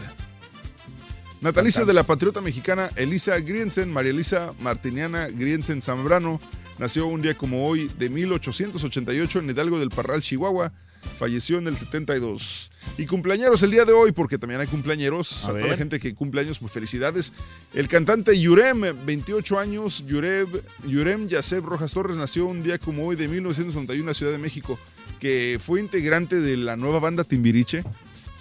Natalicio 1.40 1.86
de 1.86 1.94
la 1.94 2.02
patriota 2.02 2.40
mexicana 2.40 2.90
Elisa 2.96 3.38
Griensen, 3.38 3.92
María 3.92 4.10
Elisa 4.10 4.52
Martiniana 4.58 5.28
Griensen 5.28 5.80
Zambrano, 5.80 6.40
nació 6.78 7.06
un 7.06 7.22
día 7.22 7.34
como 7.34 7.68
hoy 7.68 7.88
de 7.96 8.08
1888 8.08 9.38
en 9.38 9.50
Hidalgo 9.50 9.78
del 9.78 9.90
Parral, 9.90 10.20
Chihuahua. 10.20 10.72
Falleció 11.18 11.58
en 11.58 11.66
el 11.66 11.76
72. 11.76 12.70
Y 12.96 13.06
cumpleañeros 13.06 13.62
el 13.62 13.70
día 13.70 13.84
de 13.84 13.92
hoy, 13.92 14.12
porque 14.12 14.38
también 14.38 14.60
hay 14.60 14.66
cumpleañeros. 14.66 15.44
A 15.44 15.50
A 15.50 15.54
toda 15.54 15.66
la 15.66 15.76
gente 15.76 16.00
que 16.00 16.14
cumple 16.14 16.40
años, 16.40 16.58
pues 16.58 16.72
felicidades. 16.72 17.32
El 17.74 17.88
cantante 17.88 18.38
Yurem, 18.38 18.82
28 19.04 19.58
años, 19.58 20.04
Yurem, 20.06 20.48
Yurem 20.86 21.26
Yaseb 21.26 21.64
Rojas 21.64 21.92
Torres, 21.92 22.16
nació 22.16 22.46
un 22.46 22.62
día 22.62 22.78
como 22.78 23.06
hoy 23.06 23.16
de 23.16 23.28
1991 23.28 24.00
en 24.00 24.06
la 24.06 24.14
Ciudad 24.14 24.32
de 24.32 24.38
México, 24.38 24.78
que 25.18 25.58
fue 25.60 25.80
integrante 25.80 26.40
de 26.40 26.56
la 26.56 26.76
nueva 26.76 27.00
banda 27.00 27.24
Timbiriche. 27.24 27.82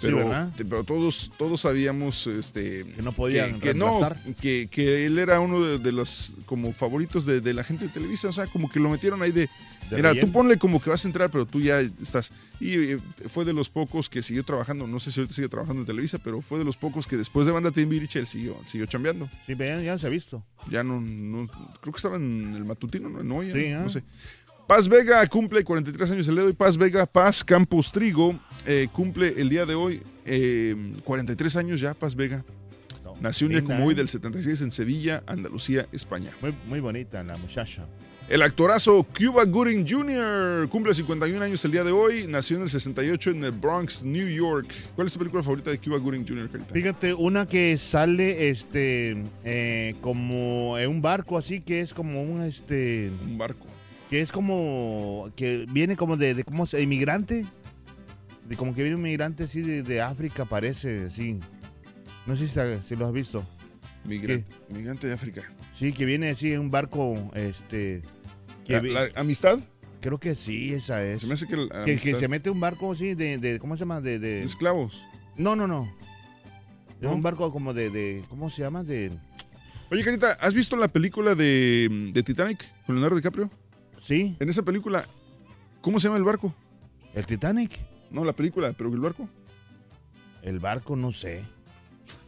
Pero, 0.00 0.84
todos, 0.84 1.30
todos 1.36 1.60
sabíamos 1.62 2.26
este, 2.28 2.84
que 2.94 3.02
no 3.02 3.10
podían 3.12 3.54
que, 3.54 3.68
que 3.70 3.74
no, 3.74 4.00
que, 4.40 4.68
que 4.70 5.06
él 5.06 5.18
era 5.18 5.40
uno 5.40 5.60
de, 5.64 5.78
de 5.78 5.92
los 5.92 6.34
como 6.46 6.72
favoritos 6.72 7.24
de, 7.26 7.40
de 7.40 7.52
la 7.54 7.64
gente 7.64 7.86
de 7.86 7.90
Televisa, 7.92 8.28
o 8.28 8.32
sea, 8.32 8.46
como 8.46 8.70
que 8.70 8.78
lo 8.80 8.88
metieron 8.90 9.20
ahí 9.22 9.32
de, 9.32 9.42
De 9.90 9.96
mira, 9.96 10.10
relleno. 10.10 10.26
tú 10.28 10.32
ponle 10.32 10.56
como 10.58 10.80
que 10.80 10.90
vas 10.90 11.04
a 11.04 11.08
entrar, 11.08 11.30
pero 11.30 11.46
tú 11.46 11.60
ya 11.60 11.80
estás. 11.80 12.30
Y 12.60 12.74
eh, 12.92 12.98
fue 13.28 13.44
de 13.44 13.52
los 13.52 13.68
pocos 13.70 14.08
que 14.08 14.22
siguió 14.22 14.44
trabajando, 14.44 14.86
no 14.86 15.00
sé 15.00 15.10
si 15.10 15.18
ahorita 15.20 15.34
sigue 15.34 15.48
trabajando 15.48 15.80
en 15.82 15.86
Televisa, 15.86 16.18
pero 16.18 16.40
fue 16.42 16.58
de 16.58 16.64
los 16.64 16.76
pocos 16.76 17.06
que 17.06 17.16
después 17.16 17.46
de 17.46 17.52
Banda 17.52 17.70
Timbiriche 17.72 18.18
él 18.20 18.26
siguió, 18.26 18.56
siguió 18.66 18.86
chambeando. 18.86 19.28
Sí, 19.46 19.54
ya, 19.58 19.80
ya 19.80 19.98
se 19.98 20.06
ha 20.06 20.10
visto. 20.10 20.44
Ya 20.70 20.82
no, 20.84 21.00
no- 21.00 21.48
creo 21.80 21.92
que 21.92 21.98
estaba 21.98 22.16
en 22.16 22.54
el 22.54 22.64
matutino, 22.64 23.08
¿no? 23.08 23.22
No, 23.22 23.42
ya 23.42 23.52
Sí, 23.52 23.68
no, 23.70 23.82
no 23.82 23.90
sé. 23.90 24.02
Paz 24.68 24.86
Vega 24.86 25.26
cumple 25.26 25.64
43 25.64 26.10
años 26.10 26.28
el 26.28 26.34
día 26.34 26.42
de 26.42 26.48
hoy. 26.48 26.52
Paz 26.52 26.76
Vega, 26.76 27.06
Paz 27.06 27.42
Campos 27.42 27.90
Trigo 27.90 28.38
eh, 28.66 28.86
cumple 28.92 29.32
el 29.38 29.48
día 29.48 29.64
de 29.64 29.74
hoy 29.74 30.02
eh, 30.26 30.76
43 31.04 31.56
años 31.56 31.80
ya, 31.80 31.94
Paz 31.94 32.14
Vega. 32.14 32.44
Nació 33.18 33.46
un 33.46 33.54
día 33.54 33.64
como 33.64 33.86
hoy 33.86 33.94
¿eh? 33.94 33.96
del 33.96 34.08
76 34.08 34.60
en 34.60 34.70
Sevilla, 34.70 35.22
Andalucía, 35.26 35.88
España. 35.90 36.32
Muy, 36.42 36.54
muy 36.66 36.80
bonita 36.80 37.22
la 37.22 37.38
muchacha. 37.38 37.86
El 38.28 38.42
actorazo 38.42 39.06
Cuba 39.18 39.46
Gooding 39.46 39.88
Jr. 39.88 40.68
cumple 40.68 40.92
51 40.92 41.42
años 41.42 41.64
el 41.64 41.72
día 41.72 41.82
de 41.82 41.92
hoy. 41.92 42.26
Nació 42.28 42.58
en 42.58 42.64
el 42.64 42.68
68 42.68 43.30
en 43.30 43.44
el 43.44 43.52
Bronx, 43.52 44.04
New 44.04 44.28
York. 44.28 44.68
¿Cuál 44.94 45.06
es 45.06 45.14
tu 45.14 45.18
película 45.18 45.42
favorita 45.42 45.70
de 45.70 45.78
Cuba 45.78 45.96
Gooding 45.96 46.28
Jr., 46.28 46.50
Carita? 46.50 46.74
Fíjate, 46.74 47.14
una 47.14 47.46
que 47.46 47.78
sale 47.78 48.50
este 48.50 49.16
eh, 49.44 49.94
como 50.02 50.76
en 50.76 50.90
un 50.90 51.00
barco 51.00 51.38
así 51.38 51.58
que 51.58 51.80
es 51.80 51.94
como 51.94 52.20
un 52.20 52.42
este 52.42 53.10
un 53.26 53.38
barco. 53.38 53.66
Que 54.08 54.20
es 54.22 54.32
como 54.32 55.30
que 55.36 55.66
viene 55.70 55.96
como 55.96 56.16
de, 56.16 56.34
de 56.34 56.44
como 56.44 56.66
se- 56.66 56.80
inmigrante. 56.82 57.44
De 58.46 58.56
como 58.56 58.74
que 58.74 58.82
viene 58.82 58.96
un 58.96 59.02
migrante 59.02 59.44
así 59.44 59.60
de, 59.60 59.82
de 59.82 60.00
África 60.00 60.46
parece, 60.46 61.04
así. 61.06 61.38
No 62.26 62.34
sé 62.36 62.48
si, 62.48 62.96
lo 62.96 63.06
has 63.06 63.12
visto. 63.12 63.44
Migrante 64.04 65.06
de 65.06 65.12
África. 65.12 65.42
Sí, 65.74 65.92
que 65.92 66.04
viene 66.06 66.30
así 66.30 66.52
en 66.52 66.60
un 66.60 66.70
barco 66.70 67.30
este 67.34 68.02
que 68.64 68.72
¿La- 68.74 68.80
vi- 68.80 68.90
la 68.92 69.08
amistad? 69.16 69.58
Creo 70.00 70.18
que 70.18 70.34
sí, 70.34 70.72
esa 70.72 71.04
es. 71.04 71.22
Se 71.22 71.26
me 71.26 71.34
hace 71.34 71.46
que 71.46 71.56
la 71.56 71.84
que, 71.84 71.98
se 71.98 72.28
mete 72.28 72.48
un 72.50 72.60
barco 72.60 72.92
así 72.92 73.14
de, 73.14 73.36
de 73.38 73.58
¿cómo 73.58 73.76
se 73.76 73.80
llama? 73.80 74.00
De, 74.00 74.18
de- 74.18 74.42
esclavos. 74.44 75.04
No, 75.36 75.54
no, 75.56 75.66
no. 75.66 75.92
Es 76.96 77.02
¿No? 77.02 77.14
un 77.14 77.22
barco 77.22 77.52
como 77.52 77.74
de, 77.74 77.90
de 77.90 78.24
¿cómo 78.28 78.48
se 78.50 78.62
llama? 78.62 78.82
De 78.84 79.12
Oye, 79.90 80.04
Carita, 80.04 80.32
¿has 80.40 80.54
visto 80.54 80.76
la 80.76 80.88
película 80.88 81.34
de, 81.34 82.10
de 82.12 82.22
Titanic 82.22 82.64
con 82.86 82.94
Leonardo 82.94 83.16
DiCaprio? 83.16 83.50
Sí. 84.08 84.34
En 84.40 84.48
esa 84.48 84.62
película, 84.62 85.04
¿cómo 85.82 86.00
se 86.00 86.08
llama 86.08 86.16
el 86.16 86.24
barco? 86.24 86.54
¿El 87.12 87.26
Titanic? 87.26 87.78
No, 88.10 88.24
la 88.24 88.32
película, 88.32 88.72
pero 88.72 88.90
el 88.90 88.98
barco. 89.00 89.28
El 90.40 90.60
barco, 90.60 90.96
no 90.96 91.12
sé. 91.12 91.42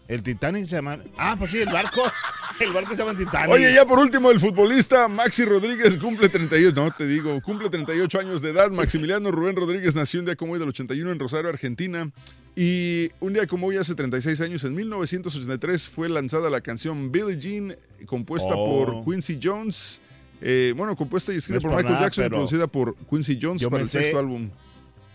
El 0.06 0.22
Titanic 0.22 0.66
se 0.66 0.72
llama. 0.76 0.98
Ah, 1.16 1.36
pues 1.38 1.52
sí, 1.52 1.58
el 1.58 1.72
barco. 1.72 2.02
El 2.60 2.74
barco 2.74 2.90
se 2.90 2.96
llama 2.98 3.16
Titanic. 3.16 3.48
Oye, 3.48 3.72
ya 3.72 3.86
por 3.86 3.98
último, 3.98 4.30
el 4.30 4.38
futbolista 4.38 5.08
Maxi 5.08 5.46
Rodríguez 5.46 5.96
cumple 5.96 6.28
38, 6.28 6.74
no 6.84 6.90
te 6.90 7.06
digo, 7.06 7.40
cumple 7.40 7.70
38 7.70 8.20
años 8.20 8.42
de 8.42 8.50
edad. 8.50 8.70
Maximiliano 8.70 9.30
Rubén 9.30 9.56
Rodríguez 9.56 9.94
nació 9.94 10.20
un 10.20 10.26
día 10.26 10.36
como 10.36 10.52
hoy 10.52 10.58
del 10.58 10.68
81 10.68 11.10
en 11.10 11.18
Rosario, 11.18 11.48
Argentina. 11.48 12.10
Y 12.54 13.08
un 13.20 13.32
día 13.32 13.46
como 13.46 13.68
hoy, 13.68 13.78
hace 13.78 13.94
36 13.94 14.42
años, 14.42 14.62
en 14.64 14.74
1983, 14.74 15.88
fue 15.88 16.10
lanzada 16.10 16.50
la 16.50 16.60
canción 16.60 17.10
Billie 17.10 17.38
Jean, 17.40 17.74
compuesta 18.04 18.50
Oh. 18.54 18.66
por 18.84 19.04
Quincy 19.06 19.40
Jones. 19.42 20.02
Eh, 20.40 20.72
bueno, 20.76 20.96
compuesta 20.96 21.32
y 21.32 21.36
escrita 21.36 21.58
No 21.58 21.62
por 21.62 21.70
por 21.72 21.76
Michael 21.78 21.94
nada, 21.94 22.06
Jackson 22.06 22.26
y 22.26 22.28
producida 22.30 22.66
por 22.66 22.96
Quincy 22.96 23.38
Jones 23.40 23.66
para 23.66 23.82
el 23.82 23.88
sé- 23.88 24.00
sexto 24.00 24.18
álbum. 24.18 24.50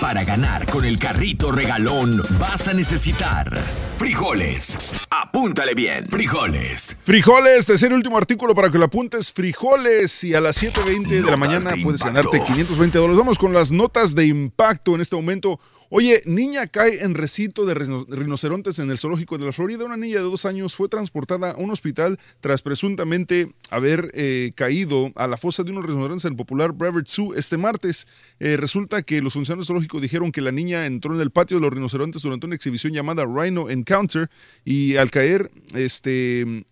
Para 0.00 0.24
ganar 0.24 0.66
con 0.66 0.84
el 0.84 0.98
carrito 0.98 1.50
regalón 1.50 2.22
vas 2.38 2.68
a 2.68 2.74
necesitar 2.74 3.50
frijoles. 3.96 4.76
Apúntale 5.10 5.74
bien, 5.74 6.08
frijoles. 6.10 6.96
Frijoles, 7.04 7.64
tercer 7.64 7.90
y 7.92 7.94
último 7.94 8.18
artículo 8.18 8.54
para 8.54 8.70
que 8.70 8.78
lo 8.78 8.84
apuntes. 8.84 9.32
Frijoles. 9.32 10.24
Y 10.24 10.34
a 10.34 10.40
las 10.40 10.62
7.20 10.62 11.08
de 11.08 11.22
la 11.22 11.36
mañana 11.36 11.72
de 11.72 11.82
puedes 11.82 12.02
ganarte 12.02 12.42
520 12.42 12.98
dólares. 12.98 13.18
Vamos 13.18 13.38
con 13.38 13.52
las 13.54 13.72
notas 13.72 14.14
de 14.14 14.26
impacto 14.26 14.94
en 14.94 15.00
este 15.00 15.16
momento. 15.16 15.58
Oye, 15.96 16.24
niña 16.26 16.66
cae 16.66 17.04
en 17.04 17.14
recinto 17.14 17.64
de 17.64 17.72
rino- 17.76 18.04
rinocerontes 18.08 18.80
en 18.80 18.90
el 18.90 18.98
zoológico 18.98 19.38
de 19.38 19.46
la 19.46 19.52
Florida. 19.52 19.84
Una 19.84 19.96
niña 19.96 20.16
de 20.16 20.22
dos 20.22 20.44
años 20.44 20.74
fue 20.74 20.88
transportada 20.88 21.52
a 21.52 21.56
un 21.56 21.70
hospital 21.70 22.18
tras 22.40 22.62
presuntamente 22.62 23.54
haber 23.70 24.10
eh, 24.12 24.50
caído 24.56 25.12
a 25.14 25.28
la 25.28 25.36
fosa 25.36 25.62
de 25.62 25.70
unos 25.70 25.86
rinocerontes 25.86 26.24
en 26.24 26.32
el 26.32 26.36
popular 26.36 26.72
Brevard 26.72 27.06
Zoo 27.06 27.34
este 27.34 27.58
martes. 27.58 28.08
Eh, 28.40 28.56
resulta 28.56 29.02
que 29.04 29.22
los 29.22 29.34
funcionarios 29.34 29.68
zoológicos 29.68 30.02
dijeron 30.02 30.32
que 30.32 30.40
la 30.40 30.50
niña 30.50 30.84
entró 30.86 31.14
en 31.14 31.20
el 31.20 31.30
patio 31.30 31.58
de 31.58 31.60
los 31.60 31.72
rinocerontes 31.72 32.22
durante 32.22 32.46
una 32.46 32.56
exhibición 32.56 32.92
llamada 32.92 33.24
Rhino 33.24 33.70
Encounter 33.70 34.28
y 34.64 34.96
al 34.96 35.12
caer, 35.12 35.52
este, 35.76 36.64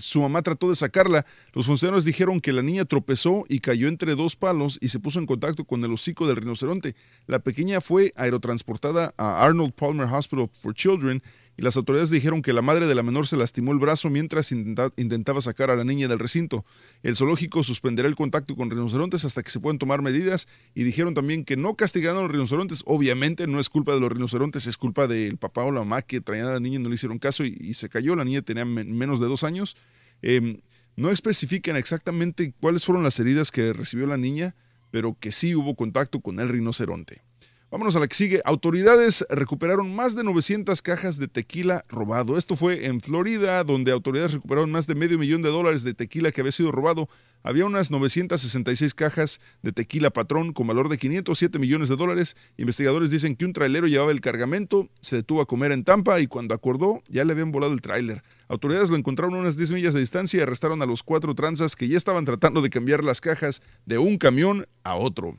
su 0.00 0.20
mamá 0.20 0.42
trató 0.42 0.68
de 0.68 0.76
sacarla. 0.76 1.26
Los 1.52 1.66
funcionarios 1.66 2.04
dijeron 2.04 2.40
que 2.40 2.52
la 2.52 2.62
niña 2.62 2.84
tropezó 2.84 3.44
y 3.48 3.60
cayó 3.60 3.88
entre 3.88 4.14
dos 4.14 4.36
palos 4.36 4.78
y 4.80 4.88
se 4.88 4.98
puso 4.98 5.18
en 5.18 5.26
contacto 5.26 5.64
con 5.64 5.82
el 5.84 5.92
hocico 5.92 6.26
del 6.26 6.36
rinoceronte. 6.36 6.96
La 7.26 7.38
pequeña 7.38 7.80
fue 7.80 8.12
aerotransportada 8.16 9.14
a 9.16 9.44
Arnold 9.44 9.72
Palmer 9.72 10.06
Hospital 10.06 10.50
for 10.52 10.74
Children 10.74 11.22
y 11.56 11.62
las 11.62 11.76
autoridades 11.76 12.10
dijeron 12.10 12.40
que 12.42 12.52
la 12.52 12.62
madre 12.62 12.86
de 12.86 12.94
la 12.94 13.02
menor 13.02 13.26
se 13.26 13.36
lastimó 13.36 13.72
el 13.72 13.78
brazo 13.78 14.08
mientras 14.08 14.50
intenta- 14.52 14.92
intentaba 14.96 15.40
sacar 15.42 15.70
a 15.70 15.76
la 15.76 15.84
niña 15.84 16.08
del 16.08 16.18
recinto. 16.18 16.64
El 17.02 17.16
zoológico 17.16 17.62
suspenderá 17.64 18.08
el 18.08 18.14
contacto 18.16 18.56
con 18.56 18.70
rinocerontes 18.70 19.24
hasta 19.24 19.42
que 19.42 19.50
se 19.50 19.60
puedan 19.60 19.78
tomar 19.78 20.00
medidas 20.00 20.48
y 20.74 20.84
dijeron 20.84 21.12
también 21.12 21.44
que 21.44 21.56
no 21.56 21.74
castigaron 21.74 22.18
a 22.18 22.22
los 22.22 22.30
rinocerontes. 22.30 22.82
Obviamente 22.86 23.46
no 23.46 23.60
es 23.60 23.68
culpa 23.68 23.92
de 23.94 24.00
los 24.00 24.10
rinocerontes, 24.10 24.66
es 24.66 24.76
culpa 24.78 25.06
del 25.06 25.36
papá 25.36 25.64
o 25.64 25.70
la 25.72 25.80
mamá 25.80 26.02
que 26.02 26.20
traían 26.20 26.46
a 26.46 26.52
la 26.52 26.60
niña 26.60 26.76
y 26.76 26.82
no 26.82 26.88
le 26.88 26.94
hicieron 26.94 27.18
caso 27.18 27.44
y, 27.44 27.74
se 27.74 27.88
cayó. 27.90 28.16
La 28.16 28.24
niña 28.24 28.42
tenía 28.42 28.64
men- 28.64 28.96
menos 28.96 29.20
de 29.20 29.26
dos 29.26 29.44
años. 29.44 29.76
Em, 30.22 30.60
no 30.96 31.10
especifican 31.10 31.76
exactamente 31.76 32.54
cuáles 32.60 32.84
fueron 32.84 33.02
las 33.04 33.18
heridas 33.20 33.50
que 33.50 33.72
recibió 33.72 34.06
la 34.06 34.16
niña, 34.16 34.54
pero 34.90 35.16
que 35.18 35.30
sí 35.32 35.54
hubo 35.54 35.74
contacto 35.76 36.20
con 36.20 36.40
el 36.40 36.48
rinoceronte. 36.48 37.22
Vámonos 37.70 37.94
a 37.94 38.00
la 38.00 38.08
que 38.08 38.16
sigue. 38.16 38.42
Autoridades 38.44 39.24
recuperaron 39.30 39.94
más 39.94 40.16
de 40.16 40.24
900 40.24 40.82
cajas 40.82 41.18
de 41.18 41.28
tequila 41.28 41.84
robado. 41.88 42.36
Esto 42.36 42.56
fue 42.56 42.86
en 42.86 43.00
Florida, 43.00 43.62
donde 43.62 43.92
autoridades 43.92 44.32
recuperaron 44.32 44.72
más 44.72 44.88
de 44.88 44.96
medio 44.96 45.20
millón 45.20 45.40
de 45.40 45.50
dólares 45.50 45.84
de 45.84 45.94
tequila 45.94 46.32
que 46.32 46.40
había 46.40 46.50
sido 46.50 46.72
robado. 46.72 47.08
Había 47.44 47.64
unas 47.66 47.92
966 47.92 48.92
cajas 48.94 49.40
de 49.62 49.70
tequila 49.70 50.10
patrón 50.10 50.52
con 50.52 50.66
valor 50.66 50.88
de 50.88 50.98
507 50.98 51.60
millones 51.60 51.88
de 51.88 51.94
dólares. 51.94 52.36
Investigadores 52.56 53.12
dicen 53.12 53.36
que 53.36 53.44
un 53.44 53.52
trailero 53.52 53.86
llevaba 53.86 54.10
el 54.10 54.20
cargamento, 54.20 54.88
se 55.00 55.14
detuvo 55.14 55.40
a 55.40 55.46
comer 55.46 55.70
en 55.70 55.84
Tampa 55.84 56.18
y 56.18 56.26
cuando 56.26 56.56
acordó 56.56 57.04
ya 57.08 57.24
le 57.24 57.34
habían 57.34 57.52
volado 57.52 57.72
el 57.72 57.82
tráiler. 57.82 58.24
Autoridades 58.48 58.90
lo 58.90 58.96
encontraron 58.96 59.36
a 59.36 59.42
unas 59.42 59.56
10 59.56 59.70
millas 59.70 59.94
de 59.94 60.00
distancia 60.00 60.40
y 60.40 60.42
arrestaron 60.42 60.82
a 60.82 60.86
los 60.86 61.04
cuatro 61.04 61.36
tranzas 61.36 61.76
que 61.76 61.86
ya 61.86 61.96
estaban 61.96 62.24
tratando 62.24 62.62
de 62.62 62.70
cambiar 62.70 63.04
las 63.04 63.20
cajas 63.20 63.62
de 63.86 63.98
un 63.98 64.18
camión 64.18 64.66
a 64.82 64.96
otro. 64.96 65.38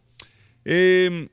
Eh, 0.64 1.28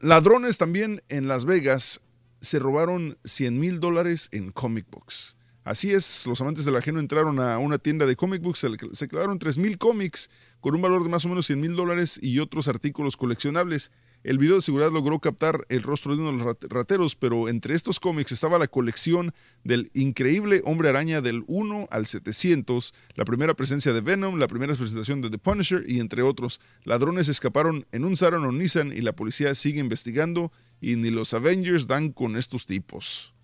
ladrones 0.00 0.58
también 0.58 1.02
en 1.08 1.28
Las 1.28 1.44
Vegas 1.44 2.02
se 2.40 2.58
robaron 2.58 3.18
100 3.24 3.58
mil 3.58 3.80
dólares 3.80 4.28
en 4.32 4.50
comic 4.50 4.86
books. 4.90 5.36
Así 5.62 5.92
es, 5.92 6.26
los 6.26 6.40
amantes 6.40 6.64
del 6.64 6.76
ajeno 6.76 7.00
entraron 7.00 7.38
a 7.38 7.58
una 7.58 7.78
tienda 7.78 8.06
de 8.06 8.16
comic 8.16 8.42
books, 8.42 8.66
se, 8.92 9.08
clavaron 9.08 9.38
3 9.38 9.58
mil 9.58 9.76
cómics 9.76 10.30
con 10.60 10.74
un 10.74 10.80
valor 10.80 11.02
de 11.02 11.10
más 11.10 11.26
o 11.26 11.28
menos 11.28 11.46
100 11.46 11.60
mil 11.60 11.76
dólares 11.76 12.18
y 12.22 12.38
otros 12.38 12.66
artículos 12.66 13.16
coleccionables. 13.16 13.92
El 14.22 14.36
video 14.36 14.56
de 14.56 14.62
seguridad 14.62 14.92
logró 14.92 15.18
captar 15.18 15.64
el 15.70 15.82
rostro 15.82 16.14
de 16.14 16.20
uno 16.20 16.32
de 16.32 16.36
los 16.38 16.46
rat- 16.46 16.66
rateros, 16.70 17.16
pero 17.16 17.48
entre 17.48 17.74
estos 17.74 17.98
cómics 17.98 18.32
estaba 18.32 18.58
la 18.58 18.68
colección 18.68 19.32
del 19.64 19.90
increíble 19.94 20.60
Hombre 20.66 20.90
Araña 20.90 21.22
del 21.22 21.42
1 21.46 21.88
al 21.90 22.04
700, 22.06 22.92
la 23.14 23.24
primera 23.24 23.54
presencia 23.54 23.94
de 23.94 24.02
Venom, 24.02 24.38
la 24.38 24.46
primera 24.46 24.74
presentación 24.74 25.22
de 25.22 25.30
The 25.30 25.38
Punisher 25.38 25.84
y 25.88 26.00
entre 26.00 26.20
otros. 26.20 26.60
Ladrones 26.84 27.28
escaparon 27.28 27.86
en 27.92 28.04
un 28.04 28.14
Saron 28.14 28.44
o 28.44 28.52
Nissan 28.52 28.92
y 28.92 29.00
la 29.00 29.14
policía 29.16 29.54
sigue 29.54 29.80
investigando 29.80 30.52
y 30.82 30.96
ni 30.96 31.08
los 31.10 31.32
Avengers 31.32 31.86
dan 31.86 32.10
con 32.12 32.36
estos 32.36 32.66
tipos. 32.66 33.34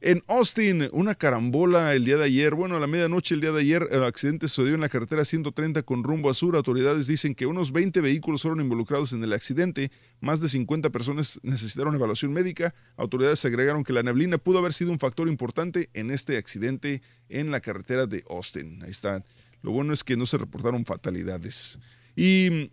En 0.00 0.22
Austin, 0.28 0.88
una 0.92 1.16
carambola 1.16 1.92
el 1.92 2.04
día 2.04 2.16
de 2.16 2.26
ayer, 2.26 2.54
bueno, 2.54 2.76
a 2.76 2.78
la 2.78 2.86
medianoche 2.86 3.34
el 3.34 3.40
día 3.40 3.50
de 3.50 3.62
ayer, 3.62 3.88
el 3.90 4.04
accidente 4.04 4.46
sucedió 4.46 4.76
en 4.76 4.80
la 4.80 4.88
carretera 4.88 5.24
130 5.24 5.82
con 5.82 6.04
rumbo 6.04 6.30
a 6.30 6.34
sur. 6.34 6.54
Autoridades 6.54 7.08
dicen 7.08 7.34
que 7.34 7.46
unos 7.46 7.72
20 7.72 8.00
vehículos 8.00 8.42
fueron 8.42 8.60
involucrados 8.60 9.12
en 9.12 9.24
el 9.24 9.32
accidente, 9.32 9.90
más 10.20 10.40
de 10.40 10.48
50 10.48 10.90
personas 10.90 11.40
necesitaron 11.42 11.96
evaluación 11.96 12.32
médica. 12.32 12.76
Autoridades 12.96 13.44
agregaron 13.44 13.82
que 13.82 13.92
la 13.92 14.04
neblina 14.04 14.38
pudo 14.38 14.60
haber 14.60 14.72
sido 14.72 14.92
un 14.92 15.00
factor 15.00 15.26
importante 15.26 15.90
en 15.94 16.12
este 16.12 16.36
accidente 16.36 17.02
en 17.28 17.50
la 17.50 17.58
carretera 17.58 18.06
de 18.06 18.22
Austin. 18.30 18.80
Ahí 18.84 18.90
está. 18.90 19.24
Lo 19.62 19.72
bueno 19.72 19.92
es 19.92 20.04
que 20.04 20.16
no 20.16 20.26
se 20.26 20.38
reportaron 20.38 20.84
fatalidades. 20.84 21.80
Y 22.14 22.70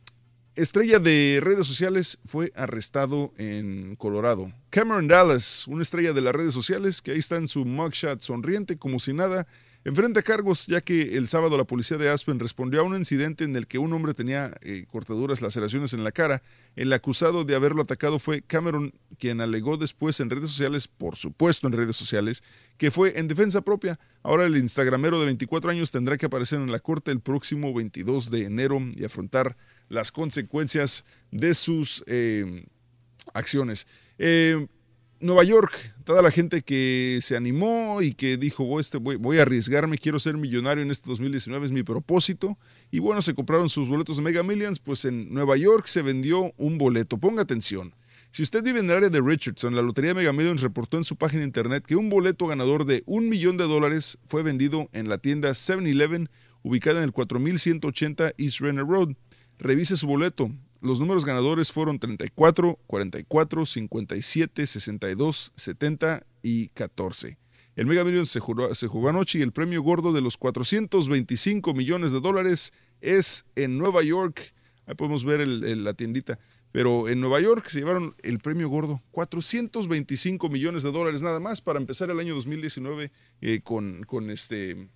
estrella 0.56 0.99
de 0.99 1.39
redes 1.41 1.68
sociales 1.68 2.20
fue 2.26 2.51
arrestado 2.56 3.34
en 3.38 3.95
Colorado. 3.95 4.51
Cameron 4.70 5.08
Dallas, 5.08 5.68
una 5.68 5.82
estrella 5.82 6.14
de 6.14 6.22
las 6.22 6.34
redes 6.34 6.53
sociales, 6.53 7.01
que 7.01 7.12
ahí 7.12 7.20
está 7.20 7.38
en 7.38 7.47
su 7.47 7.66
mugshot 7.66 8.22
sonriente 8.22 8.78
como 8.78 8.99
si 8.99 9.14
nada, 9.14 9.47
enfrenta 9.84 10.24
cargos 10.24 10.66
ya 10.66 10.82
que 10.82 11.16
el 11.16 11.28
sábado 11.28 11.58
la 11.58 11.64
policía 11.64 11.97
de 11.97 12.10
Aspen 12.10 12.39
respondió 12.39 12.82
a 12.82 12.84
un 12.84 12.95
incidente 12.95 13.43
en 13.43 13.56
el 13.56 13.68
que 13.68 13.78
un 13.78 13.93
hombre 13.93 14.14
tenía 14.14 14.56
eh, 14.62 14.86
cortaduras, 14.91 15.41
laceraciones 15.41 15.93
en 15.93 16.03
la 16.03 16.12
cara. 16.12 16.41
El 16.76 16.91
acusado 16.91 17.45
de 17.45 17.56
haberlo 17.56 17.84
atacado 17.84 18.18
fue 18.18 18.41
Cameron, 18.41 18.93
quien 19.20 19.41
alegó 19.41 19.78
después 19.78 20.20
en 20.20 20.30
redes 20.30 20.49
sociales, 20.49 20.88
por 20.88 21.16
supuesto 21.16 21.68
en 21.68 21.74
redes 21.74 21.95
sociales, 21.95 22.43
que 22.78 22.91
fue 22.91 23.20
en 23.20 23.28
defensa 23.28 23.62
propia. 23.62 23.99
Ahora 24.24 24.45
el 24.45 24.58
instagramero 24.58 25.20
de 25.20 25.26
24 25.26 25.70
años 25.70 25.91
tendrá 25.91 26.18
que 26.18 26.26
aparecer 26.26 26.60
en 26.60 26.72
la 26.72 26.80
corte 26.80 27.12
el 27.12 27.20
próximo 27.20 27.74
22 27.74 28.32
de 28.32 28.45
enero 28.45 28.80
y 28.95 29.06
afrontar 29.06 29.56
las 29.90 30.12
consecuencias 30.12 31.06
de 31.32 31.54
sus 31.54 32.04
eh, 32.08 32.66
acciones. 33.34 33.88
Eh, 34.18 34.68
Nueva 35.22 35.44
York, 35.44 35.72
toda 36.04 36.22
la 36.22 36.30
gente 36.30 36.62
que 36.62 37.20
se 37.22 37.38
animó 37.38 38.02
y 38.02 38.14
que 38.14 38.38
dijo, 38.38 38.66
voy, 38.66 38.82
este, 38.82 38.98
voy, 38.98 39.40
a 39.40 39.44
arriesgarme, 39.44 39.98
quiero 39.98 40.20
ser 40.20 40.36
millonario 40.36 40.84
en 40.84 40.92
este 40.92 41.10
2019, 41.10 41.66
es 41.66 41.72
mi 41.72 41.84
propósito. 41.84 42.58
Y 42.92 43.00
bueno, 43.00 43.22
se 43.22 43.34
compraron 43.34 43.70
sus 43.70 43.88
boletos 43.88 44.18
de 44.18 44.24
Mega 44.24 44.44
Millions, 44.44 44.80
pues 44.80 45.06
en 45.06 45.34
Nueva 45.34 45.58
York 45.58 45.88
se 45.88 46.02
vendió 46.02 46.54
un 46.58 46.78
boleto. 46.78 47.18
Ponga 47.18 47.42
atención. 47.42 47.96
Si 48.30 48.44
usted 48.44 48.62
vive 48.62 48.80
en 48.80 48.90
el 48.90 48.98
área 48.98 49.10
de 49.10 49.22
Richardson, 49.22 49.76
la 49.76 49.82
Lotería 49.82 50.14
Mega 50.14 50.34
Millions 50.34 50.62
reportó 50.62 50.98
en 50.98 51.06
su 51.06 51.16
página 51.16 51.40
de 51.40 51.48
internet 51.48 51.86
que 51.88 51.96
un 51.96 52.10
boleto 52.10 52.48
ganador 52.48 52.84
de 52.84 53.02
un 53.06 53.30
millón 53.30 53.56
de 53.56 53.64
dólares 53.64 54.18
fue 54.28 54.44
vendido 54.44 54.90
en 54.92 55.08
la 55.08 55.18
tienda 55.18 55.52
7-Eleven, 55.52 56.30
ubicada 56.62 56.98
en 56.98 57.06
el 57.06 57.14
4180 57.14 58.34
East 58.38 58.60
Renner 58.60 58.86
Road. 58.86 59.16
Revise 59.60 59.97
su 59.97 60.08
boleto. 60.08 60.51
Los 60.82 60.99
números 60.99 61.26
ganadores 61.26 61.72
fueron 61.72 61.97
34, 61.99 62.80
44, 62.86 63.66
57, 63.66 64.68
62, 64.68 65.53
70 65.56 66.26
y 66.43 66.68
14. 66.70 67.38
El 67.76 67.88
Mega 67.88 68.03
Millions 68.03 68.30
se 68.30 68.39
jugó, 68.39 69.10
anoche 69.10 69.39
y 69.39 69.41
el 69.41 69.51
premio 69.51 69.82
gordo 69.82 70.14
de 70.14 70.22
los 70.22 70.38
425 70.38 71.74
millones 71.74 72.12
de 72.12 72.22
dólares 72.22 72.72
es 73.01 73.45
en 73.56 73.78
Nueva 73.78 74.03
York. 74.03 74.53
Ahí 74.86 74.95
podemos 74.95 75.26
ver 75.26 75.41
el- 75.41 75.84
la 75.84 75.93
tiendita. 75.93 76.39
Pero 76.72 77.08
en 77.08 77.22
Nueva 77.22 77.39
York 77.39 77.68
se 77.70 77.80
llevaron 77.80 78.16
el 78.22 78.39
premio 78.39 78.68
gordo, 78.70 79.01
425 79.12 80.49
millones 80.49 80.84
de 80.84 80.91
dólares 80.91 81.22
nada 81.22 81.39
más 81.39 81.62
para 81.62 81.80
empezar 81.80 82.10
el 82.10 82.20
año 82.20 82.36
2019 82.36 83.12
eh, 83.41 83.62
con, 83.64 84.03
con 84.03 84.30
este, 84.30 84.89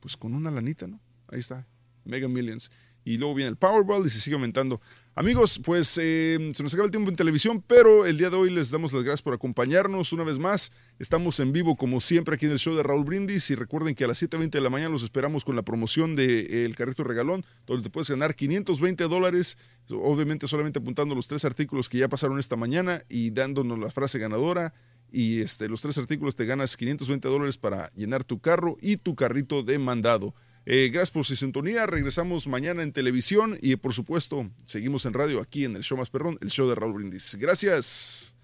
pues 0.00 0.16
con 0.16 0.34
una 0.34 0.50
lanita, 0.50 0.88
¿no? 0.88 1.00
Ahí 1.28 1.38
está, 1.40 1.66
Mega 2.04 2.26
Millions. 2.28 2.70
Y 3.04 3.18
luego 3.18 3.34
viene 3.34 3.50
el 3.50 3.56
Powerball 3.56 4.06
y 4.06 4.10
se 4.10 4.20
sigue 4.20 4.34
aumentando. 4.34 4.80
Amigos, 5.16 5.60
pues 5.62 5.98
eh, 6.00 6.38
se 6.54 6.62
nos 6.62 6.72
acaba 6.72 6.86
el 6.86 6.92
tiempo 6.92 7.10
en 7.10 7.16
televisión, 7.16 7.62
pero 7.66 8.06
el 8.06 8.16
día 8.16 8.30
de 8.30 8.36
hoy 8.36 8.48
les 8.48 8.70
damos 8.70 8.92
las 8.92 9.02
gracias 9.02 9.22
por 9.22 9.34
acompañarnos 9.34 10.12
una 10.12 10.24
vez 10.24 10.38
más. 10.38 10.72
Estamos 10.98 11.40
en 11.40 11.52
vivo 11.52 11.76
como 11.76 12.00
siempre 12.00 12.36
aquí 12.36 12.46
en 12.46 12.52
el 12.52 12.58
show 12.58 12.74
de 12.74 12.82
Raúl 12.82 13.04
Brindis 13.04 13.50
y 13.50 13.54
recuerden 13.54 13.94
que 13.94 14.04
a 14.04 14.06
las 14.08 14.22
7.20 14.22 14.50
de 14.50 14.60
la 14.60 14.70
mañana 14.70 14.90
los 14.90 15.02
esperamos 15.02 15.44
con 15.44 15.56
la 15.56 15.62
promoción 15.62 16.14
del 16.14 16.46
de, 16.48 16.64
eh, 16.64 16.74
Carrito 16.76 17.04
Regalón, 17.04 17.44
donde 17.66 17.82
te 17.82 17.90
puedes 17.90 18.08
ganar 18.08 18.36
520 18.36 19.04
dólares, 19.08 19.58
obviamente 19.90 20.46
solamente 20.46 20.78
apuntando 20.78 21.14
los 21.14 21.26
tres 21.26 21.44
artículos 21.44 21.88
que 21.88 21.98
ya 21.98 22.08
pasaron 22.08 22.38
esta 22.38 22.56
mañana 22.56 23.02
y 23.08 23.30
dándonos 23.30 23.78
la 23.78 23.90
frase 23.90 24.18
ganadora. 24.18 24.72
Y 25.12 25.40
este, 25.40 25.68
los 25.68 25.82
tres 25.82 25.98
artículos 25.98 26.36
te 26.36 26.46
ganas 26.46 26.76
520 26.76 27.28
dólares 27.28 27.58
para 27.58 27.90
llenar 27.94 28.22
tu 28.22 28.38
carro 28.40 28.76
y 28.80 28.96
tu 28.96 29.16
carrito 29.16 29.64
de 29.64 29.78
mandado. 29.78 30.34
Eh, 30.66 30.90
gracias 30.92 31.10
por 31.10 31.24
su 31.24 31.36
sintonía. 31.36 31.86
Regresamos 31.86 32.46
mañana 32.46 32.82
en 32.82 32.92
televisión 32.92 33.58
y 33.60 33.76
por 33.76 33.94
supuesto 33.94 34.50
seguimos 34.64 35.06
en 35.06 35.14
radio 35.14 35.40
aquí 35.40 35.64
en 35.64 35.74
el 35.74 35.82
show 35.82 35.96
más 35.96 36.10
perrón, 36.10 36.38
el 36.40 36.50
show 36.50 36.68
de 36.68 36.74
Raúl 36.74 36.94
Brindis. 36.94 37.36
Gracias. 37.36 38.36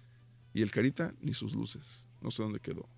Y 0.54 0.62
el 0.62 0.70
carita 0.70 1.14
ni 1.20 1.34
sus 1.34 1.54
luces. 1.54 2.06
No 2.22 2.30
sé 2.30 2.42
dónde 2.42 2.60
quedó. 2.60 2.88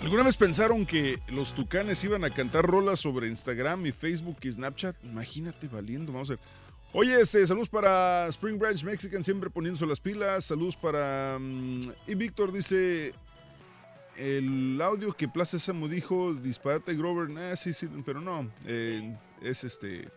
¿Alguna 0.00 0.22
vez 0.22 0.36
pensaron 0.36 0.86
que 0.86 1.18
los 1.28 1.54
tucanes 1.54 2.02
iban 2.04 2.24
a 2.24 2.30
cantar 2.30 2.66
rolas 2.66 3.00
sobre 3.00 3.28
Instagram 3.28 3.86
y 3.86 3.92
Facebook 3.92 4.38
y 4.42 4.52
Snapchat? 4.52 4.96
Imagínate 5.04 5.68
valiendo, 5.68 6.12
vamos 6.12 6.30
a 6.30 6.34
ver. 6.34 6.40
Oye, 6.92 7.20
este, 7.20 7.46
saludos 7.46 7.68
para 7.68 8.28
Spring 8.28 8.58
Branch 8.58 8.82
Mexican, 8.84 9.22
siempre 9.22 9.50
poniéndose 9.50 9.86
las 9.86 10.00
pilas. 10.00 10.44
Saludos 10.44 10.76
para... 10.76 11.38
mm, 11.40 11.80
y 12.06 12.14
Víctor 12.14 12.52
dice, 12.52 13.12
el 14.16 14.80
audio 14.80 15.12
que 15.12 15.28
Plaza 15.28 15.58
Samu 15.58 15.88
dijo, 15.88 16.34
disparate 16.34 16.94
Grover, 16.94 17.30
nah, 17.30 17.56
sí, 17.56 17.72
sí, 17.72 17.88
pero 18.04 18.20
no, 18.20 18.50
eh, 18.66 19.16
es 19.42 19.64
este... 19.64 20.08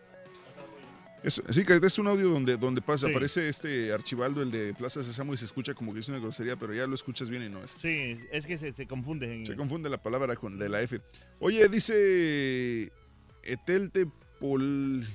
Es, 1.22 1.42
sí, 1.50 1.64
que 1.64 1.80
es 1.82 1.98
un 1.98 2.06
audio 2.06 2.28
donde, 2.28 2.56
donde 2.56 2.80
pasa, 2.80 3.06
Sí. 3.06 3.12
aparece 3.12 3.48
este 3.48 3.92
archivaldo, 3.92 4.40
el 4.40 4.52
de 4.52 4.72
Plaza 4.72 5.02
Sésamo, 5.02 5.34
y 5.34 5.36
se 5.36 5.46
escucha 5.46 5.74
como 5.74 5.92
que 5.92 5.98
es 5.98 6.08
una 6.08 6.20
grosería, 6.20 6.54
pero 6.54 6.72
ya 6.72 6.86
lo 6.86 6.94
escuchas 6.94 7.28
bien 7.28 7.42
y 7.42 7.48
no 7.48 7.62
es. 7.62 7.72
Sí, 7.72 8.20
es 8.30 8.46
que 8.46 8.56
se, 8.56 8.72
se 8.72 8.86
confunde. 8.86 9.34
En... 9.34 9.44
Se 9.44 9.56
confunde 9.56 9.90
la 9.90 10.00
palabra 10.00 10.36
con 10.36 10.58
de 10.58 10.68
la 10.68 10.80
F. 10.80 11.00
Oye, 11.40 11.68
dice 11.68 12.92
Etelte 13.42 14.06
Pol... 14.38 15.06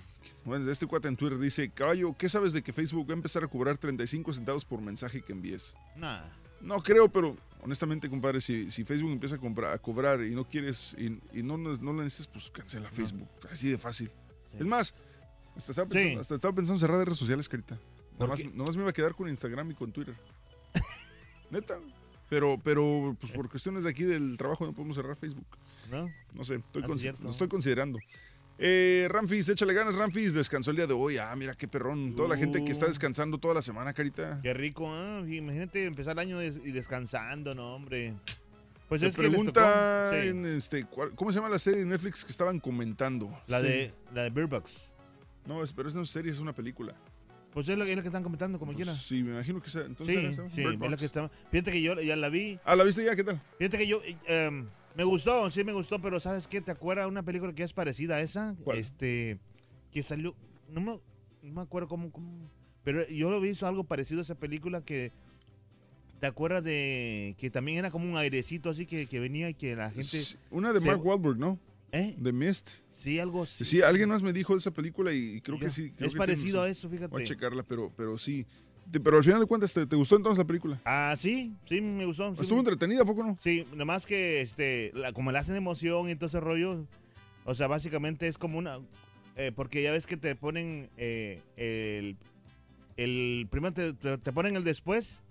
Bueno, 0.43 0.69
este 0.69 0.87
cuate 0.87 1.07
en 1.07 1.15
Twitter 1.15 1.39
dice, 1.39 1.71
caballo, 1.71 2.15
¿qué 2.17 2.27
sabes 2.27 2.51
de 2.51 2.61
que 2.61 2.73
Facebook 2.73 3.07
va 3.09 3.13
a 3.13 3.15
empezar 3.15 3.45
a 3.45 3.47
cobrar 3.47 3.77
35 3.77 4.33
centavos 4.33 4.65
por 4.65 4.81
mensaje 4.81 5.21
que 5.21 5.31
envíes? 5.31 5.73
Nah. 5.95 6.19
No 6.59 6.83
creo, 6.83 7.07
pero 7.07 7.37
honestamente, 7.63 8.09
compadre, 8.09 8.41
si, 8.41 8.69
si 8.69 8.83
Facebook 8.83 9.11
empieza 9.11 9.35
a, 9.35 9.39
comprar, 9.39 9.73
a 9.73 9.79
cobrar 9.79 10.23
y 10.23 10.31
no 10.31 10.47
quieres 10.47 10.95
y, 10.97 11.19
y 11.37 11.43
no, 11.43 11.57
no, 11.57 11.73
lo 11.73 11.93
necesitas, 11.93 12.27
pues 12.27 12.49
cancela 12.51 12.89
Facebook. 12.89 13.27
Así 13.51 13.69
de 13.69 13.77
fácil. 13.77 14.11
Es 14.59 14.65
más, 14.65 14.93
hasta 15.55 15.71
estaba, 15.71 15.89
pensando, 15.89 16.21
hasta 16.21 16.35
estaba 16.35 16.53
pensando 16.53 16.75
en 16.75 16.79
cerrar 16.79 16.97
de 16.99 17.05
redes 17.05 17.19
sociales, 17.19 17.49
carita. 17.49 17.77
¿Por 18.17 18.27
Nomás, 18.27 18.43
nomás 18.53 18.75
me 18.75 18.83
iba 18.83 18.89
a 18.91 18.93
quedar 18.93 19.15
con 19.15 19.27
Instagram 19.27 19.71
y 19.71 19.73
con 19.73 19.91
Twitter. 19.91 20.15
Neta. 21.51 21.79
Pero, 22.29 22.59
pero 22.63 23.15
pues 23.19 23.31
por 23.31 23.49
cuestiones 23.49 23.83
de 23.83 23.89
aquí 23.89 24.03
del 24.03 24.37
trabajo 24.37 24.65
no 24.65 24.73
podemos 24.73 24.95
cerrar 24.95 25.15
Facebook. 25.15 25.45
¿No? 25.91 26.09
No 26.33 26.43
sé, 26.43 26.55
estoy, 26.55 26.83
Ah, 26.83 27.29
estoy 27.29 27.47
considerando. 27.47 27.99
Eh, 28.65 29.07
Ramfis, 29.09 29.49
échale 29.49 29.73
ganas, 29.73 29.95
Ramfis. 29.95 30.33
Descansó 30.33 30.71
el 30.71 30.77
día 30.77 30.87
de 30.87 30.93
hoy. 30.93 31.17
Ah, 31.17 31.35
mira 31.35 31.53
qué 31.53 31.67
perrón. 31.67 32.15
Toda 32.15 32.29
la 32.29 32.37
gente 32.37 32.63
que 32.63 32.71
está 32.71 32.85
Uh. 32.85 32.89
descansando 32.89 33.37
toda 33.37 33.53
la 33.55 33.61
semana, 33.61 33.93
carita. 33.93 34.39
Qué 34.41 34.53
rico, 34.53 34.87
¿ah? 34.89 35.21
Imagínate 35.27 35.85
empezar 35.85 36.13
el 36.13 36.19
año 36.19 36.39
des- 36.39 36.61
y 36.63 36.71
descansando, 36.71 37.53
no, 37.53 37.75
hombre. 37.75 38.13
Pues 38.87 39.01
es 39.01 39.15
que 39.17 39.23
les 39.23 39.31
pregunta 39.31 40.11
tocó. 40.11 40.21
Sí. 40.21 40.47
este, 40.55 40.85
¿cuál- 40.85 41.11
¿cómo 41.13 41.31
se 41.33 41.39
llama 41.39 41.49
la 41.49 41.59
serie 41.59 41.79
de 41.81 41.85
Netflix 41.87 42.23
que 42.23 42.31
estaban 42.31 42.59
comentando? 42.61 43.37
La 43.47 43.59
Sí. 43.59 43.65
de 43.65 43.93
la 44.13 44.23
de 44.23 44.29
Beer 44.29 44.47
Bucks. 44.47 44.89
No, 45.45 45.61
es- 45.61 45.73
pero 45.73 45.89
es 45.89 45.95
no 45.95 46.03
es 46.03 46.09
serie, 46.09 46.31
es 46.31 46.39
una 46.39 46.53
película. 46.53 46.93
Pues 47.53 47.67
es 47.67 47.77
lo 47.77 47.83
que 47.85 47.91
están 47.93 48.23
comentando, 48.23 48.57
como 48.59 48.73
quiera. 48.73 48.95
Sí, 48.95 49.23
me 49.23 49.31
imagino 49.31 49.61
que 49.61 49.69
sea. 49.69 49.81
Entonces, 49.83 50.15
Sí, 50.37 50.41
sí, 50.55 50.61
es 50.63 50.79
lo 50.89 50.97
que 50.97 51.05
está. 51.05 51.29
Fíjate 51.51 51.71
que 51.71 51.81
yo 51.81 51.99
ya 51.99 52.15
la 52.15 52.29
vi. 52.29 52.59
Ah, 52.63 52.75
¿la 52.77 52.83
viste 52.85 53.03
ya? 53.03 53.13
¿Qué 53.15 53.23
tal? 53.25 53.41
Fíjate 53.59 53.77
que 53.77 53.87
yo 53.87 54.01
eh, 54.03 54.15
em, 54.25 54.67
me 54.95 55.03
gustó, 55.03 55.49
sí 55.51 55.63
me 55.63 55.73
gustó, 55.73 55.99
pero 56.01 56.19
¿sabes 56.19 56.47
qué? 56.47 56.61
¿Te 56.61 56.71
acuerdas 56.71 57.05
de 57.05 57.11
una 57.11 57.23
película 57.23 57.53
que 57.53 57.63
es 57.63 57.73
parecida 57.73 58.15
a 58.17 58.21
esa? 58.21 58.55
Este 58.73 59.39
que 59.91 60.01
salió 60.03 60.35
no 60.69 60.81
me, 60.81 60.99
no 61.43 61.53
me 61.53 61.61
acuerdo 61.61 61.87
cómo, 61.87 62.11
cómo- 62.11 62.49
pero 62.83 63.07
yo 63.07 63.29
lo 63.29 63.39
vi 63.39 63.49
hizo 63.49 63.67
algo 63.67 63.83
parecido 63.83 64.19
a 64.19 64.23
esa 64.23 64.35
película 64.35 64.81
que 64.81 65.11
¿Te 66.19 66.27
acuerdas 66.27 66.63
de 66.63 67.35
que 67.37 67.49
también 67.49 67.79
era 67.79 67.91
como 67.91 68.09
un 68.09 68.15
airecito 68.15 68.69
así 68.69 68.85
que, 68.85 69.07
que 69.07 69.19
venía 69.19 69.49
y 69.49 69.55
que 69.55 69.75
la 69.75 69.89
gente 69.91 70.17
Una 70.51 70.71
de 70.71 70.79
se- 70.79 70.87
Mark 70.87 71.05
Wahlberg, 71.05 71.37
¿no? 71.37 71.59
¿Eh? 71.91 72.15
The 72.23 72.31
Mist. 72.31 72.69
Sí, 72.91 73.19
algo 73.19 73.43
así. 73.43 73.65
Sí, 73.65 73.81
alguien 73.81 74.07
más 74.09 74.23
me 74.23 74.31
dijo 74.31 74.53
de 74.53 74.59
esa 74.59 74.71
película 74.71 75.11
y 75.11 75.41
creo 75.41 75.59
Ya. 75.59 75.65
que 75.65 75.71
sí. 75.71 75.91
creo 75.91 76.07
Es 76.07 76.13
que 76.13 76.17
parecido 76.17 76.61
a 76.61 76.69
eso, 76.69 76.89
fíjate. 76.89 77.09
Voy 77.11 77.23
a 77.23 77.25
checarla, 77.25 77.61
pero, 77.63 77.91
pero 77.97 78.17
sí. 78.17 78.47
Pero 78.91 79.17
al 79.17 79.23
final 79.23 79.39
de 79.39 79.45
cuentas, 79.47 79.73
¿te, 79.73 79.85
te 79.87 79.95
gustó 79.95 80.15
entonces 80.17 80.37
la 80.37 80.45
película? 80.45 80.79
Ah, 80.85 81.15
sí, 81.17 81.53
sí, 81.67 81.81
me 81.81 82.05
gustó. 82.05 82.33
Estuvo 82.39 82.59
entretenida, 82.59 83.01
¿a 83.01 83.05
poco 83.05 83.23
no? 83.23 83.37
Sí, 83.41 83.65
nomás 83.75 84.05
que 84.05 84.41
este, 84.41 84.91
la- 84.93 85.13
como 85.13 85.31
le 85.31 85.39
hacen 85.39 85.55
emoción 85.55 86.09
y 86.09 86.15
todo 86.15 86.27
ese 86.27 86.39
rollo, 86.39 86.85
o 87.45 87.53
sea, 87.55 87.67
básicamente 87.67 88.27
es 88.27 88.37
como 88.37 88.57
una, 88.57 88.79
eh, 89.35 89.51
porque 89.55 89.81
ya 89.81 89.91
ves 89.91 90.05
que 90.05 90.17
te 90.17 90.35
ponen 90.35 90.89
eh, 90.97 91.41
el, 91.57 92.17
el, 92.97 93.47
primero 93.49 93.73
te- 93.73 93.93
te 94.17 94.31
ponen 94.33 94.55
el 94.55 94.63
después 94.63 95.21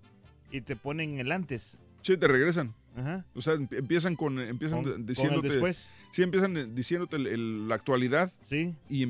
y 0.50 0.60
te 0.62 0.74
ponen 0.74 1.18
el 1.20 1.30
antes. 1.30 1.78
Sí, 2.02 2.16
te 2.16 2.26
regresan. 2.26 2.74
Ajá. 2.96 3.24
O 3.34 3.40
sea, 3.40 3.54
em- 3.54 3.68
empiezan 3.70 4.16
con 4.16 4.38
empiezan 4.38 4.82
Con- 4.82 4.92
con 4.92 5.00
el 5.00 5.06
diciéndote 5.06 5.48
después. 5.48 5.88
Sí, 6.10 6.22
empiezan 6.22 6.56
eh, 6.58 6.66
diciéndote 6.66 7.16
el- 7.16 7.26
el- 7.26 7.68
la 7.68 7.74
actualidad. 7.76 8.30
Sí. 8.44 8.74
Y, 8.90 9.06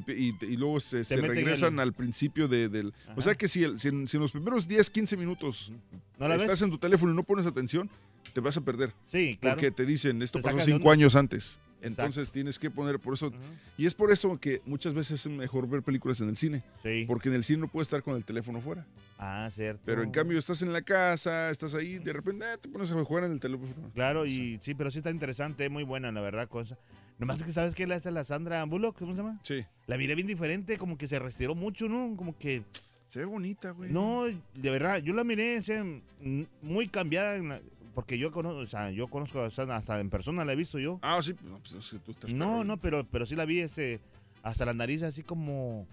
luego 0.56 0.78
se, 0.78 1.02
regresan 1.16 1.74
el- 1.74 1.80
al 1.80 1.92
principio 1.92 2.46
de, 2.46 2.68
del... 2.68 2.94
O 3.16 3.20
sea 3.20 3.34
que 3.34 3.48
si, 3.48 3.64
el- 3.64 3.78
si 3.80 3.88
en, 3.88 4.06
si 4.06 4.16
en 4.18 4.20
los 4.22 4.30
primeros 4.30 4.68
10, 4.68 4.88
15 4.88 5.16
minutos 5.16 5.72
¿No 6.18 6.28
la 6.28 6.36
estás 6.36 6.50
ves? 6.50 6.62
en 6.62 6.70
tu 6.70 6.78
teléfono 6.78 7.12
y 7.12 7.16
no 7.16 7.24
pones 7.24 7.46
atención, 7.46 7.90
te 8.32 8.40
vas 8.40 8.56
a 8.56 8.60
perder. 8.60 8.94
Sí, 9.02 9.36
claro. 9.40 9.56
Porque 9.56 9.72
te 9.72 9.84
dicen, 9.84 10.22
esto 10.22 10.38
Te 10.38 10.42
pasó 10.44 10.54
sacas 10.56 10.66
de 10.66 10.72
cinco 10.74 10.84
onda. 10.88 10.92
años 10.92 11.16
antes. 11.16 11.58
Exacto. 11.82 12.02
Entonces 12.02 12.32
tienes 12.32 12.58
que 12.58 12.70
poner 12.70 12.98
por 12.98 13.14
eso. 13.14 13.32
Y 13.76 13.86
es 13.86 13.94
por 13.94 14.10
eso 14.12 14.38
que 14.38 14.60
muchas 14.64 14.94
veces 14.94 15.24
es 15.26 15.32
mejor 15.32 15.68
ver 15.68 15.82
películas 15.82 16.20
en 16.20 16.28
el 16.28 16.36
cine. 16.36 16.62
Sí. 16.82 17.04
Porque 17.06 17.28
en 17.28 17.34
el 17.34 17.44
cine 17.44 17.60
no 17.60 17.68
puedes 17.68 17.88
estar 17.88 18.02
con 18.02 18.16
el 18.16 18.24
teléfono 18.24 18.60
fuera. 18.60 18.86
Ah, 19.18 19.48
cierto. 19.52 19.82
Pero 19.84 20.02
en 20.02 20.10
cambio 20.10 20.38
estás 20.38 20.62
en 20.62 20.72
la 20.72 20.82
casa, 20.82 21.50
estás 21.50 21.74
ahí, 21.74 21.98
de 21.98 22.12
repente 22.12 22.44
eh, 22.44 22.58
te 22.60 22.68
pones 22.68 22.90
a 22.90 23.04
jugar 23.04 23.24
en 23.24 23.32
el 23.32 23.40
teléfono. 23.40 23.72
Claro, 23.94 24.26
y 24.26 24.58
sí, 24.62 24.74
pero 24.74 24.90
sí 24.90 24.98
está 24.98 25.10
interesante, 25.10 25.68
muy 25.68 25.84
buena, 25.84 26.10
la 26.10 26.20
verdad, 26.20 26.48
cosa. 26.48 26.76
Nomás 27.18 27.42
que 27.44 27.52
sabes 27.52 27.74
que 27.74 27.86
la, 27.86 27.94
esta 27.96 28.08
es 28.08 28.14
la 28.14 28.24
Sandra 28.24 28.64
Bullock, 28.64 28.98
¿cómo 28.98 29.12
se 29.12 29.18
llama? 29.18 29.38
Sí. 29.44 29.64
La 29.86 29.96
miré 29.96 30.14
bien 30.16 30.26
diferente, 30.26 30.76
como 30.78 30.98
que 30.98 31.06
se 31.06 31.18
retiró 31.18 31.54
mucho, 31.54 31.88
¿no? 31.88 32.16
Como 32.16 32.36
que... 32.36 32.64
Se 33.06 33.18
ve 33.18 33.26
bonita, 33.26 33.72
güey. 33.72 33.92
No, 33.92 34.24
de 34.24 34.70
verdad, 34.70 34.96
yo 35.02 35.12
la 35.12 35.22
miré 35.22 35.58
o 35.58 35.62
sea, 35.62 35.84
muy 36.62 36.88
cambiada, 36.88 37.36
en 37.36 37.48
la- 37.50 37.60
porque 37.94 38.18
yo 38.18 38.30
conozco, 38.32 38.58
o 38.58 38.66
sea, 38.66 38.90
yo 38.90 39.08
conozco 39.08 39.40
a 39.42 39.50
Sandra, 39.50 39.76
hasta 39.76 40.00
en 40.00 40.10
persona 40.10 40.44
la 40.44 40.52
he 40.52 40.56
visto 40.56 40.78
yo. 40.78 40.98
Ah, 41.02 41.20
sí, 41.22 41.34
no, 41.44 41.58
pues, 41.58 41.72
es 41.74 41.90
que 41.90 41.98
tú 41.98 42.12
estás 42.12 42.32
No, 42.32 42.64
no, 42.64 42.76
pero, 42.78 43.04
pero 43.04 43.26
sí 43.26 43.34
la 43.36 43.44
vi, 43.44 43.60
este, 43.60 44.00
hasta 44.42 44.64
la 44.64 44.72
nariz 44.74 45.02
así 45.02 45.22
como, 45.22 45.86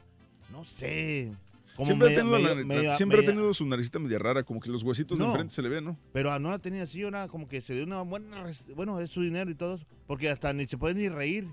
no 0.52 0.64
sé, 0.66 1.32
como 1.76 1.86
siempre 1.86 2.10
media- 2.10 2.20
ha 2.20 2.24
tenido, 2.24 2.38
la- 2.40 2.44
media- 2.56 2.62
la- 2.62 2.66
media- 2.68 2.94
siempre 2.94 3.20
ha 3.20 3.26
tenido 3.26 3.54
su 3.54 3.66
naricita 3.66 4.00
media 4.00 4.20
rara, 4.20 4.44
como 4.44 4.60
que 4.60 4.70
los 4.70 4.84
huesitos 4.84 5.18
de 5.20 5.26
enfrente 5.26 5.54
se 5.54 5.62
le 5.62 5.70
ven, 5.70 5.86
¿no? 5.86 5.98
Pero 6.14 6.38
no 6.40 6.50
la 6.50 6.60
tenía 6.60 6.84
así, 6.84 7.02
era 7.02 7.28
como 7.28 7.48
que 7.48 7.62
se 7.62 7.74
dio 7.74 7.84
una 7.84 8.02
buena. 8.02 8.46
Bueno, 8.76 9.00
es 9.00 9.10
su 9.12 9.22
dinero 9.22 9.50
y 9.52 9.56
todo. 9.56 9.76
eso, 9.76 9.86
Porque 10.08 10.30
hasta 10.30 10.52
ni 10.54 10.66
se 10.66 10.78
puede 10.78 10.96
ni 10.96 11.08
reír. 11.10 11.48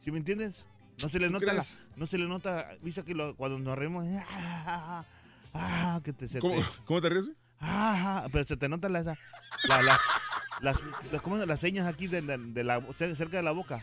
¿Sí 0.00 0.10
me 0.10 0.18
entiendes? 0.18 0.66
No 1.02 1.08
se 1.08 1.18
le 1.18 1.26
¿Tú 1.26 1.32
nota. 1.34 1.52
la- 1.52 1.64
no 1.96 2.06
se 2.06 2.16
le 2.18 2.26
nota. 2.26 2.70
¿Viste 2.82 3.02
que 3.04 3.14
lo- 3.14 3.34
cuando 3.36 3.58
nos 3.58 3.76
reímos? 3.78 4.04
ah, 4.66 5.04
ah, 5.54 6.00
que 6.04 6.12
te, 6.12 6.26
se 6.28 6.38
¿Cómo, 6.38 6.54
te- 6.56 6.62
¿Cómo 6.84 7.00
te 7.00 7.08
ríes? 7.10 7.30
Ah, 7.60 8.28
pero 8.32 8.44
se 8.46 8.56
te 8.56 8.68
nota 8.68 8.88
la, 8.88 9.00
esa- 9.00 9.18
la- 9.68 9.82
las, 9.82 10.00
las, 10.60 10.76
las- 11.12 11.22
¿cómo 11.22 11.38
se- 11.38 11.46
las 11.46 11.60
señas 11.60 11.86
aquí 11.86 12.06
de, 12.06 12.22
la- 12.22 12.38
de 12.38 12.64
la, 12.64 12.82
cerca 12.96 13.36
de 13.38 13.42
la 13.42 13.52
boca. 13.52 13.82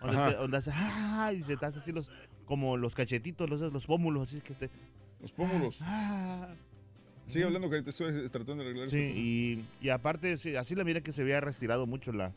Donde, 0.00 0.16
Ajá. 0.16 0.30
te- 0.30 0.36
donde 0.36 0.56
hace, 0.56 0.70
ah, 0.74 1.32
y 1.34 1.42
se 1.42 1.56
te 1.56 1.64
hace 1.66 1.78
así 1.78 1.92
los, 1.92 2.10
como 2.46 2.76
los 2.76 2.94
cachetitos, 2.94 3.48
los, 3.48 3.60
los 3.72 3.86
pómulos, 3.86 4.28
así 4.28 4.40
que 4.40 4.54
te. 4.54 4.70
Los 5.20 5.30
pómulos. 5.32 5.78
Ah, 5.82 6.48
Sigue 7.28 7.44
hablando, 7.44 7.70
que 7.70 7.80
te 7.82 7.90
estoy 7.90 8.28
tratando 8.30 8.56
de 8.64 8.70
arreglar 8.70 8.88
Sí, 8.90 8.98
esto. 8.98 9.18
y, 9.18 9.64
y 9.80 9.88
aparte, 9.90 10.36
sí, 10.38 10.56
así 10.56 10.74
la 10.74 10.82
mira 10.82 11.00
que 11.00 11.12
se 11.12 11.22
había 11.22 11.40
retirado 11.40 11.86
mucho 11.86 12.10
la, 12.12 12.32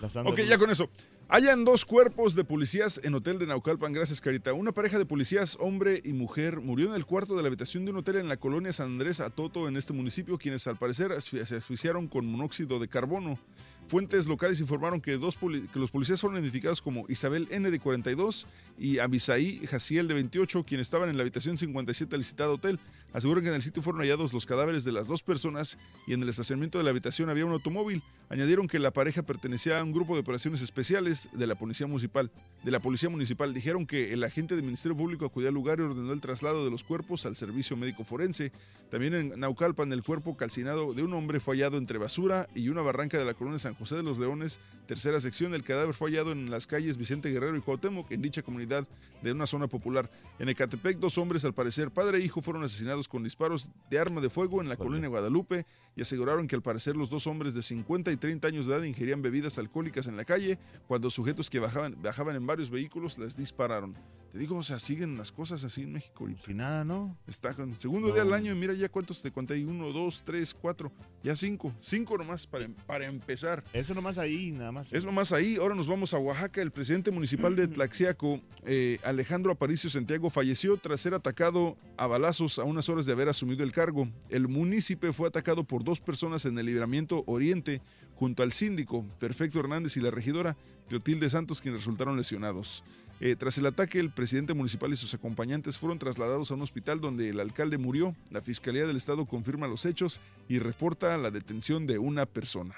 la 0.00 0.10
Sandra 0.10 0.32
Ok, 0.32 0.40
ya 0.42 0.58
con 0.58 0.68
eso. 0.70 0.90
Hayan 1.32 1.64
dos 1.64 1.84
cuerpos 1.84 2.34
de 2.34 2.42
policías 2.42 3.00
en 3.04 3.14
hotel 3.14 3.38
de 3.38 3.46
Naucalpan. 3.46 3.92
Gracias, 3.92 4.20
Carita. 4.20 4.52
Una 4.52 4.72
pareja 4.72 4.98
de 4.98 5.06
policías, 5.06 5.56
hombre 5.60 6.02
y 6.04 6.12
mujer, 6.12 6.60
murió 6.60 6.88
en 6.88 6.96
el 6.96 7.06
cuarto 7.06 7.36
de 7.36 7.42
la 7.42 7.46
habitación 7.46 7.84
de 7.84 7.92
un 7.92 7.98
hotel 7.98 8.16
en 8.16 8.26
la 8.26 8.36
colonia 8.36 8.72
San 8.72 8.88
Andrés 8.88 9.20
Atoto, 9.20 9.68
en 9.68 9.76
este 9.76 9.92
municipio, 9.92 10.38
quienes 10.38 10.66
al 10.66 10.76
parecer 10.76 11.12
se 11.22 11.40
asfixiaron 11.54 12.08
con 12.08 12.26
monóxido 12.26 12.80
de 12.80 12.88
carbono. 12.88 13.38
Fuentes 13.86 14.26
locales 14.26 14.60
informaron 14.60 15.00
que, 15.00 15.18
dos 15.18 15.36
que 15.36 15.78
los 15.78 15.92
policías 15.92 16.20
fueron 16.20 16.38
identificados 16.38 16.82
como 16.82 17.04
Isabel 17.08 17.46
N. 17.52 17.70
de 17.70 17.78
42 17.78 18.48
y 18.76 18.98
Abisaí 18.98 19.64
Jaciel 19.66 20.08
de 20.08 20.14
28, 20.14 20.64
quienes 20.64 20.88
estaban 20.88 21.10
en 21.10 21.16
la 21.16 21.22
habitación 21.22 21.56
57 21.56 22.10
del 22.10 22.24
citado 22.24 22.54
hotel. 22.54 22.80
Aseguran 23.12 23.42
que 23.42 23.50
en 23.50 23.56
el 23.56 23.62
sitio 23.62 23.82
fueron 23.82 24.02
hallados 24.02 24.32
los 24.32 24.46
cadáveres 24.46 24.84
de 24.84 24.92
las 24.92 25.08
dos 25.08 25.22
personas 25.22 25.78
y 26.06 26.14
en 26.14 26.22
el 26.22 26.28
estacionamiento 26.28 26.78
de 26.78 26.84
la 26.84 26.90
habitación 26.90 27.28
había 27.28 27.44
un 27.44 27.52
automóvil. 27.52 28.02
Añadieron 28.28 28.68
que 28.68 28.78
la 28.78 28.92
pareja 28.92 29.22
pertenecía 29.22 29.80
a 29.80 29.84
un 29.84 29.92
grupo 29.92 30.14
de 30.14 30.20
operaciones 30.20 30.62
especiales 30.62 31.28
de 31.32 31.46
la 31.46 31.56
policía 31.56 31.86
municipal. 31.86 32.30
De 32.62 32.70
la 32.70 32.80
policía 32.80 33.08
municipal 33.08 33.52
dijeron 33.52 33.86
que 33.86 34.12
el 34.12 34.22
agente 34.22 34.54
del 34.54 34.64
Ministerio 34.64 34.96
Público 34.96 35.26
acudió 35.26 35.48
al 35.48 35.54
lugar 35.54 35.80
y 35.80 35.82
ordenó 35.82 36.12
el 36.12 36.20
traslado 36.20 36.64
de 36.64 36.70
los 36.70 36.84
cuerpos 36.84 37.26
al 37.26 37.34
servicio 37.34 37.76
médico 37.76 38.04
forense. 38.04 38.52
También 38.90 39.14
en 39.14 39.40
Naucalpan 39.40 39.92
el 39.92 40.02
cuerpo 40.02 40.36
calcinado 40.36 40.94
de 40.94 41.02
un 41.02 41.12
hombre 41.14 41.40
fue 41.40 41.56
hallado 41.56 41.78
entre 41.78 41.98
basura 41.98 42.48
y 42.54 42.68
una 42.68 42.82
barranca 42.82 43.18
de 43.18 43.24
la 43.24 43.34
colonia 43.34 43.58
San 43.58 43.74
José 43.74 43.96
de 43.96 44.02
los 44.02 44.18
Leones, 44.18 44.60
tercera 44.86 45.18
sección. 45.20 45.54
El 45.54 45.62
cadáver 45.62 45.94
fue 45.94 46.10
hallado 46.10 46.32
en 46.32 46.50
las 46.50 46.66
calles 46.66 46.96
Vicente 46.96 47.30
Guerrero 47.30 47.56
y 47.56 47.60
Cuauhtémoc, 47.60 48.10
en 48.12 48.22
dicha 48.22 48.42
comunidad 48.42 48.86
de 49.22 49.32
una 49.32 49.46
zona 49.46 49.66
popular. 49.66 50.10
En 50.38 50.48
Ecatepec, 50.48 50.98
dos 50.98 51.18
hombres, 51.18 51.44
al 51.44 51.54
parecer 51.54 51.90
padre 51.90 52.18
e 52.18 52.20
hijo, 52.22 52.42
fueron 52.42 52.62
asesinados 52.62 52.99
con 53.08 53.22
disparos 53.22 53.70
de 53.90 53.98
arma 53.98 54.20
de 54.20 54.30
fuego 54.30 54.60
en 54.60 54.68
la 54.68 54.76
colonia 54.76 55.08
Guadalupe 55.08 55.66
y 55.96 56.02
aseguraron 56.02 56.48
que 56.48 56.56
al 56.56 56.62
parecer 56.62 56.96
los 56.96 57.10
dos 57.10 57.26
hombres 57.26 57.54
de 57.54 57.62
50 57.62 58.12
y 58.12 58.16
30 58.16 58.48
años 58.48 58.66
de 58.66 58.74
edad 58.74 58.82
ingerían 58.82 59.22
bebidas 59.22 59.58
alcohólicas 59.58 60.06
en 60.06 60.16
la 60.16 60.24
calle 60.24 60.58
cuando 60.86 61.10
sujetos 61.10 61.50
que 61.50 61.58
bajaban, 61.58 61.96
bajaban 62.02 62.36
en 62.36 62.46
varios 62.46 62.70
vehículos 62.70 63.18
les 63.18 63.36
dispararon. 63.36 63.94
Te 64.32 64.38
digo, 64.38 64.56
o 64.56 64.62
sea, 64.62 64.78
siguen 64.78 65.18
las 65.18 65.32
cosas 65.32 65.64
así 65.64 65.82
en 65.82 65.92
México 65.92 66.18
ahorita. 66.20 66.42
Sin 66.42 66.58
nada, 66.58 66.84
¿no? 66.84 67.16
Está 67.26 67.52
con 67.52 67.74
segundo 67.80 68.08
No. 68.08 68.14
día 68.14 68.22
del 68.22 68.32
año 68.32 68.52
y 68.52 68.54
mira 68.54 68.72
ya 68.74 68.88
cuántos 68.88 69.20
te 69.22 69.32
conté. 69.32 69.54
ahí. 69.54 69.64
Uno, 69.64 69.90
dos, 69.92 70.22
tres, 70.24 70.54
cuatro. 70.54 70.92
Ya 71.24 71.34
cinco. 71.34 71.74
Cinco 71.80 72.16
nomás 72.16 72.46
para, 72.46 72.68
para 72.86 73.06
empezar. 73.06 73.64
Eso 73.72 73.92
nomás 73.92 74.18
ahí, 74.18 74.52
nada 74.52 74.70
más. 74.70 74.92
Es 74.92 75.04
nomás 75.04 75.32
ahí. 75.32 75.56
Ahora 75.56 75.74
nos 75.74 75.88
vamos 75.88 76.14
a 76.14 76.18
Oaxaca. 76.18 76.62
El 76.62 76.70
presidente 76.70 77.10
municipal 77.10 77.56
de 77.56 77.66
Tlaxiaco, 77.68 78.40
eh, 78.64 78.98
Alejandro 79.02 79.50
Aparicio 79.50 79.90
Santiago, 79.90 80.30
falleció 80.30 80.76
tras 80.76 81.00
ser 81.00 81.14
atacado 81.14 81.76
a 81.96 82.06
balazos 82.06 82.60
a 82.60 82.64
unas 82.64 82.88
horas 82.88 83.06
de 83.06 83.12
haber 83.12 83.28
asumido 83.28 83.64
el 83.64 83.72
cargo. 83.72 84.08
El 84.28 84.46
municipio 84.46 85.12
fue 85.12 85.26
atacado 85.26 85.64
por 85.64 85.82
dos 85.82 85.98
personas 85.98 86.44
en 86.44 86.56
el 86.56 86.66
libramiento 86.66 87.24
Oriente 87.26 87.82
junto 88.20 88.42
al 88.42 88.52
síndico 88.52 89.02
Perfecto 89.18 89.58
Hernández 89.60 89.96
y 89.96 90.00
la 90.02 90.10
regidora 90.10 90.54
Clotilde 90.90 91.30
Santos, 91.30 91.62
quienes 91.62 91.80
resultaron 91.80 92.18
lesionados. 92.18 92.84
Eh, 93.18 93.34
tras 93.34 93.56
el 93.56 93.64
ataque, 93.64 93.98
el 93.98 94.10
presidente 94.10 94.52
municipal 94.52 94.92
y 94.92 94.96
sus 94.96 95.14
acompañantes 95.14 95.78
fueron 95.78 95.98
trasladados 95.98 96.50
a 96.50 96.54
un 96.54 96.60
hospital 96.60 97.00
donde 97.00 97.30
el 97.30 97.40
alcalde 97.40 97.78
murió. 97.78 98.14
La 98.30 98.42
Fiscalía 98.42 98.86
del 98.86 98.98
Estado 98.98 99.24
confirma 99.24 99.68
los 99.68 99.86
hechos 99.86 100.20
y 100.48 100.58
reporta 100.58 101.16
la 101.16 101.30
detención 101.30 101.86
de 101.86 101.98
una 101.98 102.26
persona. 102.26 102.74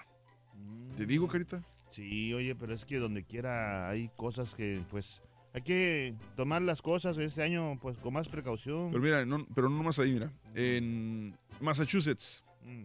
¿Te 0.96 1.06
digo, 1.06 1.26
Carita? 1.26 1.64
Sí, 1.90 2.32
oye, 2.34 2.54
pero 2.54 2.72
es 2.72 2.84
que 2.84 2.98
donde 2.98 3.24
quiera 3.24 3.88
hay 3.88 4.10
cosas 4.14 4.54
que, 4.54 4.80
pues, 4.92 5.22
hay 5.54 5.62
que 5.62 6.14
tomar 6.36 6.62
las 6.62 6.82
cosas 6.82 7.18
este 7.18 7.42
año, 7.42 7.80
pues, 7.82 7.98
con 7.98 8.12
más 8.14 8.28
precaución. 8.28 8.90
Pero 8.92 9.02
mira, 9.02 9.26
no, 9.26 9.44
pero 9.56 9.68
no 9.68 9.82
más 9.82 9.98
ahí, 9.98 10.12
mira. 10.12 10.32
En 10.54 11.36
Massachusetts, 11.60 12.44
Mm. 12.64 12.84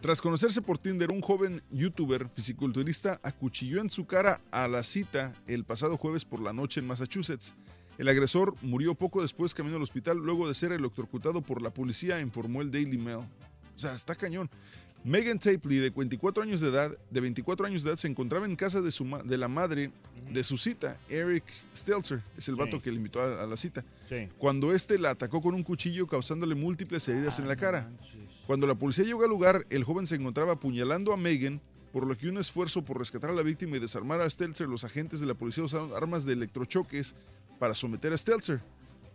Tras 0.00 0.20
conocerse 0.22 0.62
por 0.62 0.78
Tinder, 0.78 1.10
un 1.10 1.20
joven 1.20 1.60
youtuber 1.70 2.28
fisiculturista 2.34 3.18
acuchilló 3.22 3.80
en 3.80 3.90
su 3.90 4.06
cara 4.06 4.40
a 4.52 4.68
la 4.68 4.82
cita 4.84 5.32
el 5.46 5.64
pasado 5.64 5.96
jueves 5.96 6.24
por 6.24 6.40
la 6.40 6.52
noche 6.52 6.80
en 6.80 6.86
Massachusetts. 6.86 7.54
El 7.98 8.06
agresor 8.08 8.54
murió 8.62 8.94
poco 8.94 9.22
después 9.22 9.54
camino 9.54 9.76
al 9.76 9.82
hospital 9.82 10.18
luego 10.18 10.46
de 10.46 10.54
ser 10.54 10.70
electrocutado 10.70 11.40
por 11.42 11.62
la 11.62 11.70
policía, 11.70 12.20
informó 12.20 12.62
el 12.62 12.70
Daily 12.70 12.96
Mail. 12.96 13.26
O 13.74 13.78
sea, 13.78 13.94
está 13.94 14.14
cañón. 14.14 14.48
Megan 15.04 15.38
Tapley, 15.38 15.78
de 15.78 15.90
24 15.90 16.42
años 16.42 16.60
de 16.60 16.68
edad, 16.68 16.96
de 17.10 17.20
24 17.20 17.66
años 17.66 17.82
de 17.82 17.90
edad, 17.90 17.96
se 17.96 18.08
encontraba 18.08 18.46
en 18.46 18.56
casa 18.56 18.80
de, 18.80 18.90
su 18.90 19.04
ma- 19.04 19.22
de 19.22 19.38
la 19.38 19.46
madre 19.48 19.90
de 20.30 20.44
su 20.44 20.58
cita, 20.58 20.98
Eric 21.08 21.44
Stelzer, 21.74 22.20
es 22.36 22.48
el 22.48 22.56
Sí. 22.56 22.60
vato 22.60 22.82
que 22.82 22.90
le 22.90 22.96
invitó 22.96 23.20
a, 23.20 23.44
a 23.44 23.46
la 23.46 23.56
cita. 23.56 23.84
Sí. 24.08 24.28
Cuando 24.38 24.72
este 24.72 24.98
la 24.98 25.10
atacó 25.10 25.40
con 25.40 25.54
un 25.54 25.62
cuchillo 25.62 26.06
causándole 26.08 26.54
múltiples 26.56 27.08
heridas 27.08 27.38
en 27.38 27.46
la 27.48 27.54
cara. 27.56 27.88
Cuando 28.48 28.66
la 28.66 28.76
policía 28.76 29.04
llegó 29.04 29.24
al 29.24 29.28
lugar, 29.28 29.66
el 29.68 29.84
joven 29.84 30.06
se 30.06 30.14
encontraba 30.14 30.52
apuñalando 30.52 31.12
a 31.12 31.18
Megan, 31.18 31.60
por 31.92 32.06
lo 32.06 32.16
que 32.16 32.30
un 32.30 32.38
esfuerzo 32.38 32.82
por 32.82 32.96
rescatar 32.96 33.28
a 33.28 33.34
la 33.34 33.42
víctima 33.42 33.76
y 33.76 33.78
desarmar 33.78 34.22
a 34.22 34.30
Stelzer, 34.30 34.66
los 34.66 34.84
agentes 34.84 35.20
de 35.20 35.26
la 35.26 35.34
policía 35.34 35.64
usaron 35.64 35.92
armas 35.94 36.24
de 36.24 36.32
electrochoques 36.32 37.14
para 37.58 37.74
someter 37.74 38.10
a 38.14 38.16
Stelzer, 38.16 38.62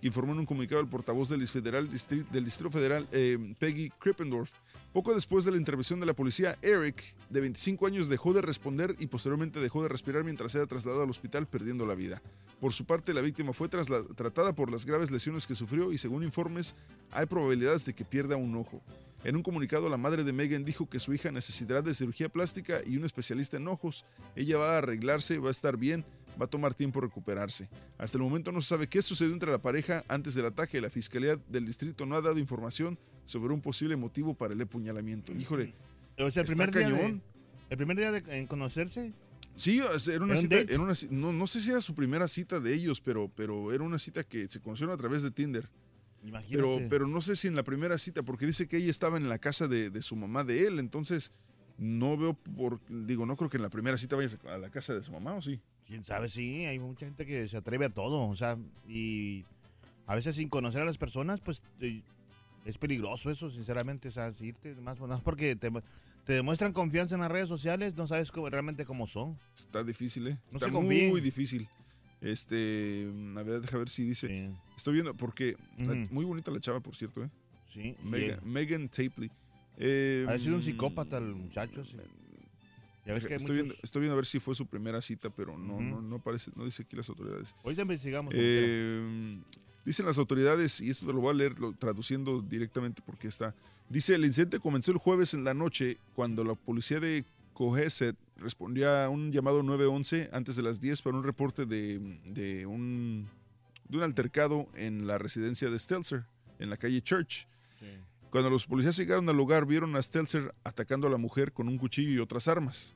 informó 0.03 0.34
en 0.34 0.39
un 0.41 0.45
comunicado 0.45 0.81
el 0.81 0.88
portavoz 0.88 1.30
del 1.30 1.39
Distrito 1.39 2.69
Federal, 2.69 3.07
eh, 3.11 3.55
Peggy 3.57 3.89
Krippendorf. 3.97 4.51
Poco 4.93 5.15
después 5.15 5.43
de 5.45 5.49
la 5.49 5.57
intervención 5.57 5.99
de 5.99 6.05
la 6.05 6.14
policía, 6.14 6.60
Eric, 6.61 7.03
de 7.31 7.41
25 7.41 7.88
años, 7.88 8.10
dejó 8.10 8.34
de 8.34 8.41
responder 8.43 8.95
y 8.99 9.07
posteriormente 9.07 9.60
dejó 9.60 9.81
de 9.81 9.89
respirar 9.89 10.23
mientras 10.23 10.53
era 10.53 10.68
trasladado 10.68 11.05
al 11.05 11.10
hospital, 11.10 11.47
perdiendo 11.47 11.88
la 11.88 11.95
vida. 11.95 12.22
Por 12.64 12.72
su 12.72 12.85
parte, 12.85 13.14
la 13.14 13.19
víctima 13.19 13.52
fue 13.52 13.68
tratada 13.68 14.56
por 14.56 14.72
las 14.72 14.85
graves 14.85 15.11
lesiones 15.11 15.45
que 15.45 15.53
sufrió 15.53 15.91
y 15.91 15.98
según 15.98 16.23
informes, 16.23 16.76
hay 17.11 17.26
probabilidades 17.26 17.84
de 17.84 17.94
que 17.94 18.06
pierda 18.06 18.38
un 18.38 18.56
ojo. 18.56 18.81
En 19.26 19.35
un 19.35 19.44
comunicado, 19.44 19.90
la 19.90 19.98
madre 19.98 20.23
de 20.23 20.31
Megan 20.31 20.64
dijo 20.64 20.90
que 20.90 21.02
su 21.02 21.14
hija 21.14 21.30
necesitará 21.30 21.81
de 21.81 21.94
cirugía 21.94 22.30
plástica 22.30 22.80
y 22.88 22.95
un 22.95 23.03
especialista 23.03 23.57
en 23.57 23.68
ojos. 23.68 24.06
Ella 24.38 24.60
va 24.60 24.76
a 24.76 24.77
arreglarse, 24.77 25.40
va 25.40 25.49
a 25.49 25.52
estar 25.52 25.76
bien, 25.76 26.06
va 26.41 26.45
a 26.45 26.49
tomar 26.49 26.73
tiempo 26.73 27.02
recuperarse. 27.02 27.68
Hasta 27.98 28.18
el 28.18 28.23
momento 28.23 28.53
no 28.53 28.61
se 28.61 28.69
sabe 28.69 28.88
qué 28.88 29.02
sucedió 29.02 29.34
entre 29.34 29.52
la 29.52 29.61
pareja 29.61 30.06
antes 30.07 30.34
del 30.34 30.45
ataque. 30.45 30.80
La 30.80 30.90
fiscalía 30.90 31.38
del 31.49 31.65
distrito 31.65 32.06
no 32.06 32.15
ha 32.15 32.22
dado 32.22 32.40
información 32.40 32.98
sobre 33.26 33.53
un 33.53 33.60
posible 33.60 33.98
motivo 33.98 34.35
para 34.35 34.53
el 34.53 34.61
apuñalamiento. 34.61 35.34
Híjole. 35.34 35.73
O 36.18 36.31
sea, 36.31 36.44
el 36.44 36.48
primer 36.48 36.72
día 36.72 36.88
de, 36.88 36.94
cañón. 36.94 37.22
el 37.69 37.76
primer 37.77 37.98
día 37.98 38.14
de 38.14 38.40
en 38.40 38.48
conocerse. 38.48 39.11
Sí, 39.55 39.80
era 39.80 39.89
una 39.89 40.13
¿Era 40.13 40.25
un 40.25 40.38
cita, 40.38 40.59
era 40.59 40.80
una 40.80 40.93
no, 41.11 41.34
no 41.34 41.47
sé 41.47 41.61
si 41.61 41.71
era 41.71 41.81
su 41.81 41.93
primera 41.93 42.27
cita 42.27 42.59
de 42.59 42.73
ellos, 42.73 43.01
pero, 43.01 43.30
pero 43.35 43.71
era 43.71 43.84
una 43.84 43.99
cita 43.99 44.23
que 44.23 44.47
se 44.49 44.59
conocieron 44.59 44.93
a 44.93 44.97
través 44.97 45.21
de 45.21 45.31
Tinder. 45.31 45.69
Pero, 46.21 46.30
Imagínate. 46.30 46.88
pero 46.89 47.07
no 47.07 47.21
sé 47.21 47.35
si 47.35 47.47
en 47.47 47.55
la 47.55 47.63
primera 47.63 47.97
cita, 47.97 48.23
porque 48.23 48.45
dice 48.45 48.67
que 48.67 48.77
ella 48.77 48.89
estaba 48.89 49.17
en 49.17 49.27
la 49.27 49.39
casa 49.39 49.67
de, 49.67 49.89
de 49.89 50.01
su 50.01 50.15
mamá 50.15 50.43
de 50.43 50.65
él, 50.65 50.80
entonces 50.80 51.31
no 51.77 52.17
veo 52.17 52.34
por, 52.34 52.80
digo, 52.88 53.25
no 53.25 53.35
creo 53.35 53.49
que 53.49 53.57
en 53.57 53.63
la 53.63 53.69
primera 53.69 53.97
cita 53.97 54.15
vayas 54.15 54.38
a 54.45 54.57
la 54.57 54.69
casa 54.69 54.93
de 54.93 55.03
su 55.03 55.11
mamá, 55.11 55.34
¿o 55.34 55.41
sí? 55.41 55.59
Quién 55.85 56.05
sabe, 56.05 56.30
sí, 56.30 56.65
hay 56.65 56.80
mucha 56.80 57.05
gente 57.05 57.25
que 57.25 57.47
se 57.47 57.57
atreve 57.57 57.85
a 57.85 57.89
todo, 57.89 58.27
o 58.27 58.35
sea, 58.35 58.57
y 58.88 59.43
a 60.07 60.15
veces 60.15 60.35
sin 60.35 60.49
conocer 60.49 60.81
a 60.81 60.85
las 60.85 60.97
personas, 60.97 61.41
pues 61.41 61.61
eh, 61.81 62.01
es 62.65 62.77
peligroso 62.77 63.30
eso, 63.30 63.49
sinceramente, 63.49 64.07
o 64.07 64.11
sea, 64.11 64.34
irte 64.39 64.75
más, 64.75 64.99
más 64.99 65.21
porque 65.21 65.55
te, 65.55 65.71
te 66.26 66.34
demuestran 66.34 66.74
confianza 66.74 67.16
en 67.16 67.22
las 67.22 67.32
redes 67.32 67.48
sociales, 67.50 67.95
no 67.95 68.08
sabes 68.08 68.32
cómo- 68.32 68.50
realmente 68.50 68.86
cómo 68.86 69.08
son. 69.08 69.38
Está 69.56 69.84
difícil, 69.84 70.28
¿eh? 70.28 70.38
No 70.52 70.58
Está 70.58 70.72
confíen. 70.72 71.10
muy 71.10 71.22
difícil. 71.22 71.68
Este, 72.22 73.06
a 73.38 73.44
ver, 73.44 73.60
deja 73.62 73.78
ver 73.78 73.90
si 73.90 74.04
dice. 74.06 74.52
Estoy 74.78 74.94
viendo, 74.94 75.14
porque 75.14 75.58
la- 75.78 75.91
Ujú. 75.94 76.14
muy 76.14 76.26
bonita 76.26 76.52
la 76.52 76.60
chava, 76.62 76.80
por 76.80 76.95
cierto, 76.95 77.24
¿eh? 77.24 77.30
Sí, 77.68 77.95
Megan, 78.04 78.40
Megan 78.44 78.88
Tapley. 78.88 79.30
Eh, 79.78 80.26
Ha 80.30 80.40
sido 80.40 80.56
un 80.56 80.62
psicópata 80.62 81.18
el 81.18 81.34
muchacho, 81.36 81.84
sí. 81.84 81.98
Ya 83.06 83.14
ves 83.14 83.26
que 83.26 83.34
hay 83.34 83.38
estoy, 83.38 83.56
viendo, 83.56 83.74
estoy 83.84 84.00
viendo 84.02 84.14
a 84.14 84.16
ver 84.16 84.26
si 84.26 84.40
fue 84.40 84.56
su 84.56 84.66
primera 84.66 85.02
cita, 85.02 85.30
pero 85.30 85.58
no, 85.58 85.82
no, 85.82 86.02
no 86.02 86.20
parece, 86.20 86.52
no 86.56 86.64
dice 86.64 86.84
aquí 86.84 86.95
las 86.95 87.10
autoridades. 87.10 87.54
Ahorita 87.64 87.82
investigamos. 87.82 88.34
Eh, 88.38 89.38
dicen 89.84 90.06
las 90.06 90.18
autoridades, 90.18 90.80
y 90.80 90.90
esto 90.90 91.06
te 91.08 91.12
lo 91.12 91.20
voy 91.20 91.32
a 91.32 91.34
leer 91.34 91.60
lo- 91.60 91.74
traduciendo 91.74 92.40
directamente 92.41 93.02
porque 93.06 93.28
está. 93.28 93.54
Dice: 93.89 94.15
el 94.15 94.26
incidente 94.26 94.60
comenzó 94.60 94.91
el 94.91 94.97
jueves 94.97 95.34
en 95.34 95.43
la 95.43 95.53
noche 95.53 95.97
cuando 96.15 96.43
la 96.43 96.55
policía 96.55 96.99
de 96.99 97.26
Cohasset 97.53 98.15
respondió 98.38 98.89
a 98.89 99.10
un 99.10 99.31
llamado 99.31 99.61
911 99.64 100.30
antes 100.34 100.55
de 100.55 100.64
las 100.64 100.81
10 100.81 101.01
para 101.01 101.18
un 101.18 101.23
reporte 101.23 101.65
de, 101.65 101.99
de 102.31 102.65
un, 102.65 103.27
de 103.88 103.97
un 103.97 104.03
altercado 104.03 104.68
en 104.76 105.05
la 105.07 105.18
residencia 105.18 105.69
de 105.69 105.77
Stelzer, 105.80 106.26
en 106.60 106.69
la 106.69 106.77
calle 106.77 107.01
Church. 107.01 107.47
Cuando 108.31 108.49
los 108.49 108.65
policías 108.65 108.97
llegaron 108.97 109.30
al 109.30 109.38
lugar, 109.38 109.68
vieron 109.68 109.95
a 109.95 110.01
Stelzer 110.01 110.55
atacando 110.64 111.05
a 111.05 111.10
la 111.11 111.18
mujer 111.18 111.53
con 111.53 111.68
un 111.68 111.77
cuchillo 111.77 112.11
y 112.14 112.18
otras 112.19 112.47
armas. 112.47 112.95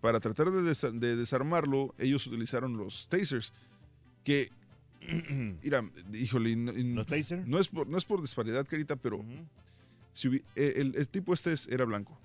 Para 0.00 0.18
tratar 0.18 0.50
de, 0.50 0.60
desa- 0.68 0.90
de 0.90 1.14
desarmarlo, 1.14 1.94
ellos 1.98 2.26
utilizaron 2.26 2.76
los 2.76 3.08
tasers, 3.08 3.52
que, 4.24 4.50
mira, 5.62 5.88
híjole, 6.12 6.56
no, 6.56 6.72
y 6.72 6.82
no 7.46 7.58
es 7.60 7.68
por, 7.68 7.86
no 7.86 7.96
es 7.96 8.04
por 8.04 8.20
disparidad, 8.20 8.66
Carita, 8.68 8.96
pero 8.96 9.24
si 10.16 10.28
hubi- 10.28 10.44
eh, 10.54 10.74
el, 10.76 10.94
el 10.96 11.08
tipo 11.08 11.34
este 11.34 11.52
es- 11.52 11.68
era 11.68 11.84
blanco. 11.84 12.18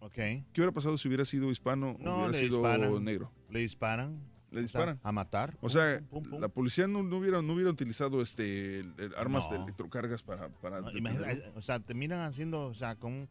Ok. 0.00 0.12
¿Qué 0.14 0.42
hubiera 0.56 0.72
pasado 0.72 0.96
si 0.96 1.08
hubiera 1.08 1.24
sido 1.26 1.50
hispano 1.50 1.90
o 1.90 1.98
No, 2.02 2.14
hubiera 2.16 2.32
le 2.32 2.38
sido 2.38 2.58
disparan. 2.58 3.04
negro? 3.04 3.30
Le 3.50 3.58
disparan. 3.60 4.12
Le 4.50 4.60
O 4.60 4.62
sea, 4.62 4.62
disparan. 4.62 5.00
a 5.02 5.12
matar. 5.12 5.56
O 5.60 5.68
sea, 5.68 5.98
Pum, 6.10 6.22
pum, 6.22 6.30
pum. 6.30 6.40
la 6.40 6.48
policía 6.48 6.86
no, 6.86 7.02
no 7.02 7.18
hubiera, 7.18 7.42
no 7.42 7.52
hubiera 7.54 7.70
utilizado 7.70 8.22
este 8.22 8.80
el- 8.80 8.94
el 8.98 9.14
armas 9.16 9.50
de 9.50 9.58
No. 9.58 9.64
electrocargas 9.64 10.22
para... 10.22 10.48
para 10.48 10.80
o 11.54 11.60
sea, 11.60 11.80
te 11.80 11.92
miran 11.92 12.20
haciendo, 12.20 12.66
o 12.66 12.74
sea, 12.74 12.94
con 12.94 13.28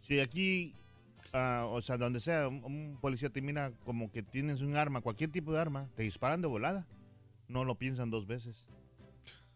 si 0.00 0.20
aquí, 0.20 0.74
ah, 1.32 1.66
o 1.68 1.80
sea, 1.82 1.96
donde 1.96 2.20
sea, 2.20 2.46
un, 2.48 2.62
un 2.64 2.98
policía 3.00 3.30
te 3.30 3.40
mira 3.42 3.72
como 3.84 4.12
que 4.12 4.22
tienes 4.22 4.60
un 4.60 4.76
arma, 4.76 5.00
cualquier 5.00 5.30
tipo 5.30 5.52
de 5.52 5.60
arma, 5.60 5.88
te 5.96 6.02
disparan 6.04 6.40
de 6.42 6.46
volada. 6.48 6.86
No 7.48 7.64
lo 7.64 7.74
piensan 7.76 8.10
dos 8.10 8.26
veces. 8.26 8.64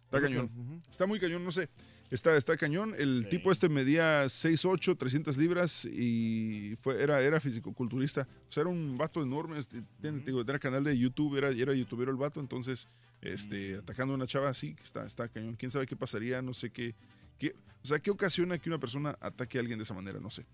Está 0.06 0.20
cañón. 0.20 0.82
Está 0.90 1.06
muy 1.06 1.20
cañón, 1.20 1.44
no 1.44 1.52
sé. 1.52 1.68
Está, 2.10 2.36
está 2.36 2.56
cañón. 2.56 2.94
El 2.98 3.28
tipo 3.28 3.52
este 3.52 3.68
medía 3.68 4.24
6'8, 4.24 4.98
300 4.98 5.36
libras 5.36 5.84
y 5.84 6.74
fue, 6.80 7.00
era, 7.00 7.20
era 7.22 7.38
fisicoculturista. 7.40 8.26
O 8.48 8.52
sea, 8.52 8.62
era 8.62 8.70
un 8.70 8.96
vato 8.96 9.22
enorme. 9.22 9.58
Este, 9.58 9.82
tiene, 10.00 10.20
digo, 10.20 10.40
era 10.40 10.58
canal 10.58 10.82
de 10.82 10.98
YouTube, 10.98 11.36
era, 11.36 11.50
era 11.50 11.72
youtubero 11.72 12.10
el 12.10 12.16
vato. 12.16 12.40
Entonces, 12.40 12.88
este, 13.20 13.76
atacando 13.76 14.14
a 14.14 14.16
una 14.16 14.26
chava 14.26 14.48
así, 14.48 14.74
está, 14.82 15.06
está 15.06 15.28
cañón. 15.28 15.54
¿Quién 15.54 15.70
sabe 15.70 15.86
qué 15.86 15.94
pasaría? 15.94 16.42
No 16.42 16.52
sé 16.52 16.70
qué, 16.70 16.96
qué. 17.38 17.54
O 17.82 17.86
sea, 17.86 18.00
¿qué 18.00 18.10
ocasiona 18.10 18.58
que 18.58 18.68
una 18.68 18.78
persona 18.78 19.16
ataque 19.20 19.58
a 19.58 19.60
alguien 19.60 19.78
de 19.78 19.84
esa 19.84 19.94
manera? 19.94 20.18
No 20.18 20.30
sé. 20.30 20.44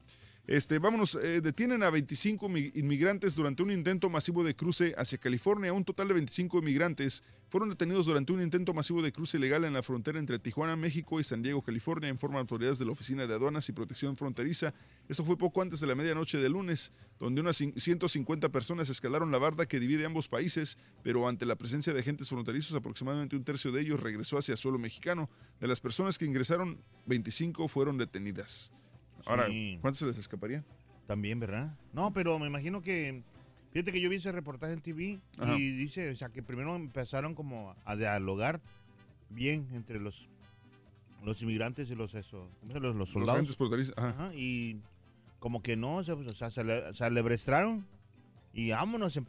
Este, 0.48 0.78
vámonos, 0.78 1.16
eh, 1.16 1.40
detienen 1.40 1.82
a 1.82 1.90
25 1.90 2.48
mi- 2.48 2.70
inmigrantes 2.76 3.34
durante 3.34 3.64
un 3.64 3.72
intento 3.72 4.08
masivo 4.08 4.44
de 4.44 4.54
cruce 4.54 4.94
hacia 4.96 5.18
California. 5.18 5.72
Un 5.72 5.84
total 5.84 6.06
de 6.06 6.14
25 6.14 6.58
inmigrantes 6.60 7.24
fueron 7.48 7.68
detenidos 7.68 8.06
durante 8.06 8.32
un 8.32 8.40
intento 8.40 8.72
masivo 8.72 9.02
de 9.02 9.10
cruce 9.10 9.38
ilegal 9.38 9.64
en 9.64 9.72
la 9.72 9.82
frontera 9.82 10.20
entre 10.20 10.38
Tijuana, 10.38 10.76
México 10.76 11.18
y 11.18 11.24
San 11.24 11.42
Diego, 11.42 11.62
California, 11.62 12.08
informan 12.08 12.40
autoridades 12.42 12.78
de 12.78 12.84
la 12.84 12.92
Oficina 12.92 13.26
de 13.26 13.34
Aduanas 13.34 13.68
y 13.68 13.72
Protección 13.72 14.16
Fronteriza. 14.16 14.72
Esto 15.08 15.24
fue 15.24 15.36
poco 15.36 15.62
antes 15.62 15.80
de 15.80 15.88
la 15.88 15.96
medianoche 15.96 16.38
de 16.38 16.48
lunes, 16.48 16.92
donde 17.18 17.40
unas 17.40 17.60
cin- 17.60 17.76
150 17.76 18.48
personas 18.50 18.88
escalaron 18.88 19.32
la 19.32 19.38
barda 19.38 19.66
que 19.66 19.80
divide 19.80 20.06
ambos 20.06 20.28
países, 20.28 20.78
pero 21.02 21.26
ante 21.26 21.44
la 21.44 21.56
presencia 21.56 21.92
de 21.92 21.98
agentes 22.00 22.28
fronterizos, 22.28 22.74
aproximadamente 22.76 23.34
un 23.34 23.42
tercio 23.42 23.72
de 23.72 23.80
ellos 23.80 23.98
regresó 23.98 24.38
hacia 24.38 24.54
suelo 24.54 24.78
mexicano. 24.78 25.28
De 25.60 25.66
las 25.66 25.80
personas 25.80 26.18
que 26.18 26.24
ingresaron, 26.24 26.80
25 27.06 27.66
fueron 27.66 27.98
detenidas. 27.98 28.72
Ahora, 29.26 29.46
Sí. 29.48 29.78
¿cuántos 29.80 29.98
se 30.00 30.06
les 30.06 30.18
escaparía? 30.18 30.64
También, 31.06 31.38
¿verdad? 31.40 31.76
No, 31.92 32.12
pero 32.12 32.38
me 32.38 32.46
imagino 32.46 32.82
que. 32.82 33.22
Fíjate 33.72 33.92
que 33.92 34.00
yo 34.00 34.08
vi 34.08 34.16
ese 34.16 34.32
reportaje 34.32 34.72
en 34.72 34.80
TV 34.80 35.20
Ajá. 35.38 35.54
y 35.58 35.70
dice, 35.72 36.10
o 36.10 36.16
sea, 36.16 36.30
que 36.30 36.42
primero 36.42 36.74
empezaron 36.74 37.34
como 37.34 37.74
a 37.84 37.94
dialogar 37.96 38.60
bien 39.28 39.68
entre 39.72 40.00
los 40.00 40.28
los 41.24 41.42
inmigrantes 41.42 41.90
y 41.90 41.94
los 41.96 42.14
eso, 42.14 42.48
los, 42.72 42.94
los 42.96 43.08
soldados. 43.10 43.56
fronterizos, 43.56 43.94
ajá. 43.98 44.08
Ajá, 44.10 44.34
y 44.34 44.80
como 45.40 45.60
que 45.62 45.76
no, 45.76 46.04
se, 46.04 46.12
o 46.12 46.34
sea, 46.34 46.50
se, 46.50 46.62
le- 46.62 46.94
se 46.94 47.04
alebrestaron 47.04 47.84
y 48.56 48.70
vámonos, 48.70 49.12
se, 49.12 49.20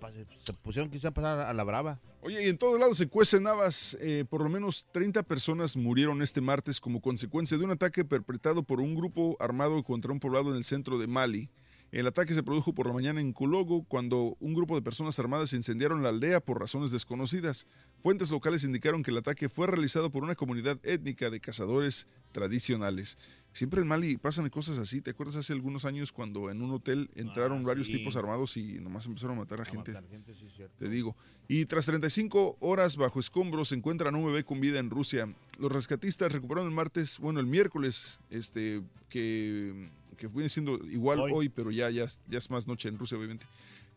pusieron 0.53 0.89
quizá 0.89 1.09
a 1.09 1.11
pasar 1.11 1.41
a 1.41 1.53
la 1.53 1.65
brava. 1.65 1.99
Oye, 2.21 2.45
y 2.45 2.47
en 2.47 2.57
todos 2.57 2.79
lados 2.79 2.97
se 2.97 3.07
cuecen 3.07 3.45
habas. 3.45 3.97
Eh, 3.99 4.23
por 4.23 4.41
lo 4.41 4.47
menos 4.47 4.85
30 4.93 5.21
personas 5.23 5.75
murieron 5.75 6.21
este 6.21 6.39
martes 6.39 6.79
como 6.79 7.01
consecuencia 7.01 7.57
de 7.57 7.65
un 7.65 7.71
ataque 7.71 8.05
perpetrado 8.05 8.63
por 8.63 8.79
un 8.79 8.95
grupo 8.95 9.35
armado 9.41 9.83
contra 9.83 10.13
un 10.13 10.21
poblado 10.21 10.51
en 10.51 10.55
el 10.55 10.63
centro 10.63 10.97
de 10.97 11.07
Mali. 11.07 11.49
El 11.91 12.07
ataque 12.07 12.33
se 12.33 12.43
produjo 12.43 12.73
por 12.73 12.87
la 12.87 12.93
mañana 12.93 13.19
en 13.19 13.33
Kulogo 13.33 13.83
cuando 13.83 14.37
un 14.39 14.53
grupo 14.53 14.75
de 14.75 14.81
personas 14.81 15.19
armadas 15.19 15.51
incendiaron 15.51 16.03
la 16.03 16.09
aldea 16.09 16.39
por 16.39 16.59
razones 16.59 16.91
desconocidas. 16.91 17.67
Fuentes 18.01 18.31
locales 18.31 18.63
indicaron 18.63 19.03
que 19.03 19.11
el 19.11 19.17
ataque 19.17 19.49
fue 19.49 19.67
realizado 19.67 20.09
por 20.09 20.23
una 20.23 20.35
comunidad 20.35 20.79
étnica 20.83 21.29
de 21.29 21.41
cazadores 21.41 22.07
tradicionales. 22.31 23.17
Siempre 23.57 23.81
en 23.81 23.87
Mali 23.87 24.17
pasan 24.17 24.47
cosas 24.51 24.77
así. 24.77 25.01
¿Te 25.01 25.09
acuerdas 25.09 25.37
hace 25.37 25.51
algunos 25.51 25.83
años 25.85 26.11
cuando 26.11 26.51
en 26.51 26.61
un 26.61 26.69
hotel 26.69 27.09
entraron 27.15 27.63
varios 27.63 27.87
sí. 27.87 27.97
tipos 27.97 28.15
armados 28.15 28.55
y 28.55 28.73
nomás 28.73 29.07
empezaron 29.07 29.35
a 29.35 29.39
matar 29.39 29.61
a, 29.61 29.65
gente? 29.65 29.93
matar 29.93 30.07
gente, 30.11 30.35
sí, 30.35 30.45
cierto. 30.55 30.75
Te 30.77 30.87
digo. 30.87 31.15
Y 31.47 31.65
tras 31.65 31.87
35 31.87 32.57
horas 32.59 32.97
bajo 32.97 33.19
escombros 33.19 33.69
se 33.69 33.75
encuentran 33.75 34.13
un 34.13 34.27
bebé 34.27 34.43
con 34.43 34.61
vida 34.61 34.77
en 34.77 34.91
Rusia. 34.91 35.33
Los 35.57 35.71
rescatistas 35.71 36.31
recuperaron 36.31 36.69
el 36.69 36.75
martes, 36.75 37.17
bueno, 37.17 37.39
el 37.39 37.47
miércoles, 37.47 38.19
este, 38.29 38.83
que, 39.09 39.89
que 40.17 40.27
viene 40.27 40.49
siendo 40.49 40.75
igual 40.85 41.19
hoy, 41.19 41.49
pero 41.49 41.71
ya, 41.71 41.89
ya, 41.89 42.05
ya 42.27 42.37
es 42.37 42.51
más 42.51 42.67
noche 42.67 42.89
en 42.89 42.99
Rusia, 42.99 43.17
obviamente. 43.17 43.47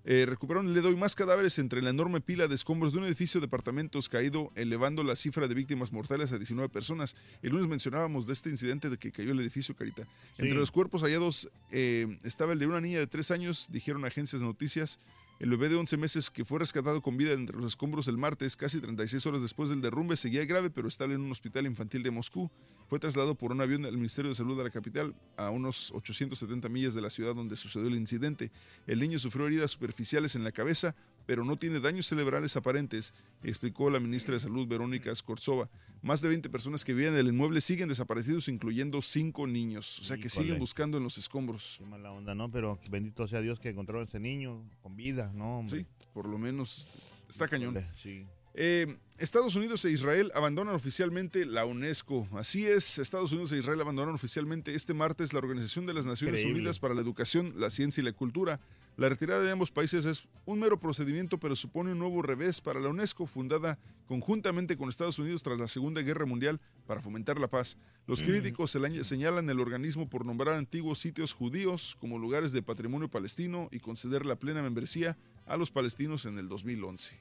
Eh, 0.05 0.25
recuperaron 0.27 0.73
le 0.73 0.81
doy 0.81 0.97
más 0.97 1.15
cadáveres 1.15 1.59
entre 1.59 1.83
la 1.83 1.91
enorme 1.91 2.21
pila 2.21 2.49
de 2.49 2.55
escombros 2.55 2.93
de 2.93 2.99
un 2.99 3.05
edificio 3.05 3.41
de 3.41 3.47
apartamentos 3.47 4.09
caído, 4.09 4.51
elevando 4.55 5.03
la 5.03 5.17
cifra 5.17 5.47
de 5.47 5.55
víctimas 5.55 5.93
mortales 5.93 6.33
a 6.33 6.39
19 6.39 6.69
personas. 6.71 7.17
El 7.43 7.51
lunes 7.51 7.69
mencionábamos 7.69 8.27
de 8.27 8.33
este 8.33 8.51
incidente 8.51 8.89
de 8.89 8.99
que 8.99 9.13
cayó 9.13 9.33
el 9.33 9.41
edificio, 9.41 9.77
Carita. 9.77 10.05
Sí. 10.35 10.43
Entre 10.43 10.57
los 10.57 10.71
cuerpos 10.71 11.03
hallados 11.03 11.51
eh, 11.71 12.19
estaba 12.25 12.53
el 12.53 12.59
de 12.59 12.67
una 12.67 12.81
niña 12.81 12.99
de 12.99 13.07
3 13.07 13.31
años, 13.31 13.69
dijeron 13.71 14.05
agencias 14.05 14.41
de 14.41 14.47
noticias. 14.47 14.99
El 15.41 15.49
bebé 15.49 15.71
de 15.71 15.77
11 15.77 15.97
meses 15.97 16.29
que 16.29 16.45
fue 16.45 16.59
rescatado 16.59 17.01
con 17.01 17.17
vida 17.17 17.33
entre 17.33 17.57
los 17.57 17.69
escombros 17.69 18.07
el 18.09 18.19
martes, 18.19 18.59
casi 18.59 18.79
36 18.79 19.25
horas 19.25 19.41
después 19.41 19.71
del 19.71 19.81
derrumbe, 19.81 20.15
seguía 20.15 20.45
grave 20.45 20.69
pero 20.69 20.87
estable 20.87 21.15
en 21.15 21.23
un 21.23 21.31
hospital 21.31 21.65
infantil 21.65 22.03
de 22.03 22.11
Moscú. 22.11 22.51
fue 22.91 22.99
trasladado 22.99 23.35
por 23.37 23.51
un 23.51 23.63
avión 23.63 23.81
del 23.81 23.95
Ministerio 23.97 24.29
de 24.29 24.35
Salud 24.35 24.59
de 24.59 24.65
la 24.65 24.71
capital 24.71 25.15
a 25.39 25.49
unos 25.49 25.93
870 25.93 26.69
millas 26.69 26.93
de 26.93 27.01
la 27.01 27.09
ciudad 27.09 27.35
donde 27.35 27.57
sucedió 27.57 27.89
el 27.89 27.95
incidente. 27.95 28.53
El 28.87 29.01
niño 29.01 29.19
sufrió 29.19 29.47
heridas 29.47 29.71
superficiales 29.71 30.37
en 30.37 30.45
la 30.45 30.53
cabeza, 30.53 30.95
pero 31.27 31.45
no 31.45 31.57
tiene 31.57 31.81
daños 31.81 32.07
cerebrales 32.07 32.57
aparentes, 32.57 33.13
explicó 33.43 33.91
la 33.91 34.01
ministra 34.01 34.35
de 34.35 34.41
Salud 34.41 34.67
Verónica 34.67 35.15
Skorzova. 35.15 35.69
Más 36.03 36.23
de 36.23 36.29
20 36.29 36.49
personas 36.49 36.85
que 36.85 36.95
vivían 36.95 37.15
en 37.15 37.21
el 37.21 37.29
inmueble 37.29 37.61
siguen 37.61 37.89
desaparecidos, 37.89 38.49
incluyendo 38.49 39.03
cinco 39.03 39.47
niños. 39.47 39.99
O 40.01 40.05
sea 40.05 40.17
que 40.17 40.27
Híjole. 40.29 40.45
siguen 40.47 40.59
buscando 40.59 40.97
en 40.97 41.05
los 41.05 41.19
escombros. 41.19 41.77
Qué 41.79 41.85
mala 41.85 42.11
onda, 42.11 42.35
¿no? 42.35 42.51
Pero 42.51 42.79
bendito 42.91 43.29
sea 43.29 43.41
Dios 43.41 43.61
que 43.61 43.69
encontraron 43.69 44.03
a 44.03 44.05
este 44.05 44.19
niño 44.19 44.63
con 44.83 44.97
vida, 44.97 45.31
¿no? 45.35 45.59
hombre? 45.59 45.81
Sí, 45.81 45.87
por 46.15 46.27
lo 46.27 46.39
menos 46.39 46.89
está 47.29 47.49
cañón. 47.49 47.77
Sí. 47.97 48.27
Eh, 48.55 48.97
Estados 49.19 49.55
Unidos 49.55 49.85
e 49.85 49.91
Israel 49.91 50.33
abandonan 50.35 50.75
oficialmente 50.75 51.45
la 51.45 51.67
UNESCO. 51.67 52.27
Así 52.33 52.67
es, 52.67 52.99
Estados 52.99 53.33
Unidos 53.33 53.53
e 53.53 53.59
Israel 53.59 53.81
abandonaron 53.81 54.15
oficialmente 54.15 54.75
este 54.75 54.95
martes 54.95 55.33
la 55.35 55.41
Organización 55.41 55.85
de 55.87 55.93
las 55.95 56.07
Naciones 56.07 56.41
Increíble. 56.41 56.61
Unidas 56.63 56.79
para 56.79 56.95
la 56.95 57.03
Educación, 57.03 57.53
la 57.59 57.69
Ciencia 57.71 58.01
y 58.01 58.05
la 58.05 58.13
Cultura. 58.13 58.61
La 58.97 59.09
retirada 59.09 59.43
de 59.43 59.51
ambos 59.51 59.71
países 59.71 60.05
es 60.05 60.27
un 60.47 60.59
mero 60.59 60.81
procedimiento, 60.81 61.39
pero 61.39 61.55
supone 61.55 61.93
un 61.93 61.99
nuevo 61.99 62.23
revés 62.23 62.61
para 62.61 62.81
la 62.81 62.89
UNESCO, 62.89 63.27
fundada 63.27 63.79
conjuntamente 64.09 64.77
con 64.77 64.89
Estados 64.89 65.19
Unidos 65.19 65.43
tras 65.43 65.59
la 65.61 65.69
Segunda 65.69 66.01
Guerra 66.03 66.27
Mundial 66.27 66.61
para 66.87 67.01
fomentar 67.01 67.39
la 67.39 67.47
paz. 67.49 67.77
Los 68.07 68.23
críticos 68.23 68.75
sela- 68.75 69.05
señalan 69.05 69.49
el 69.49 69.61
organismo 69.61 70.09
por 70.09 70.25
nombrar 70.27 70.57
antiguos 70.57 70.99
sitios 70.99 71.35
judíos 71.35 71.97
como 72.01 72.19
lugares 72.19 72.53
de 72.53 72.63
patrimonio 72.63 73.09
palestino 73.09 73.69
y 73.71 73.79
conceder 73.81 74.27
la 74.27 74.37
plena 74.37 74.63
membresía 74.63 75.17
a 75.47 75.57
los 75.57 75.71
palestinos 75.71 76.27
en 76.27 76.39
el 76.39 76.49
2011. 76.49 77.21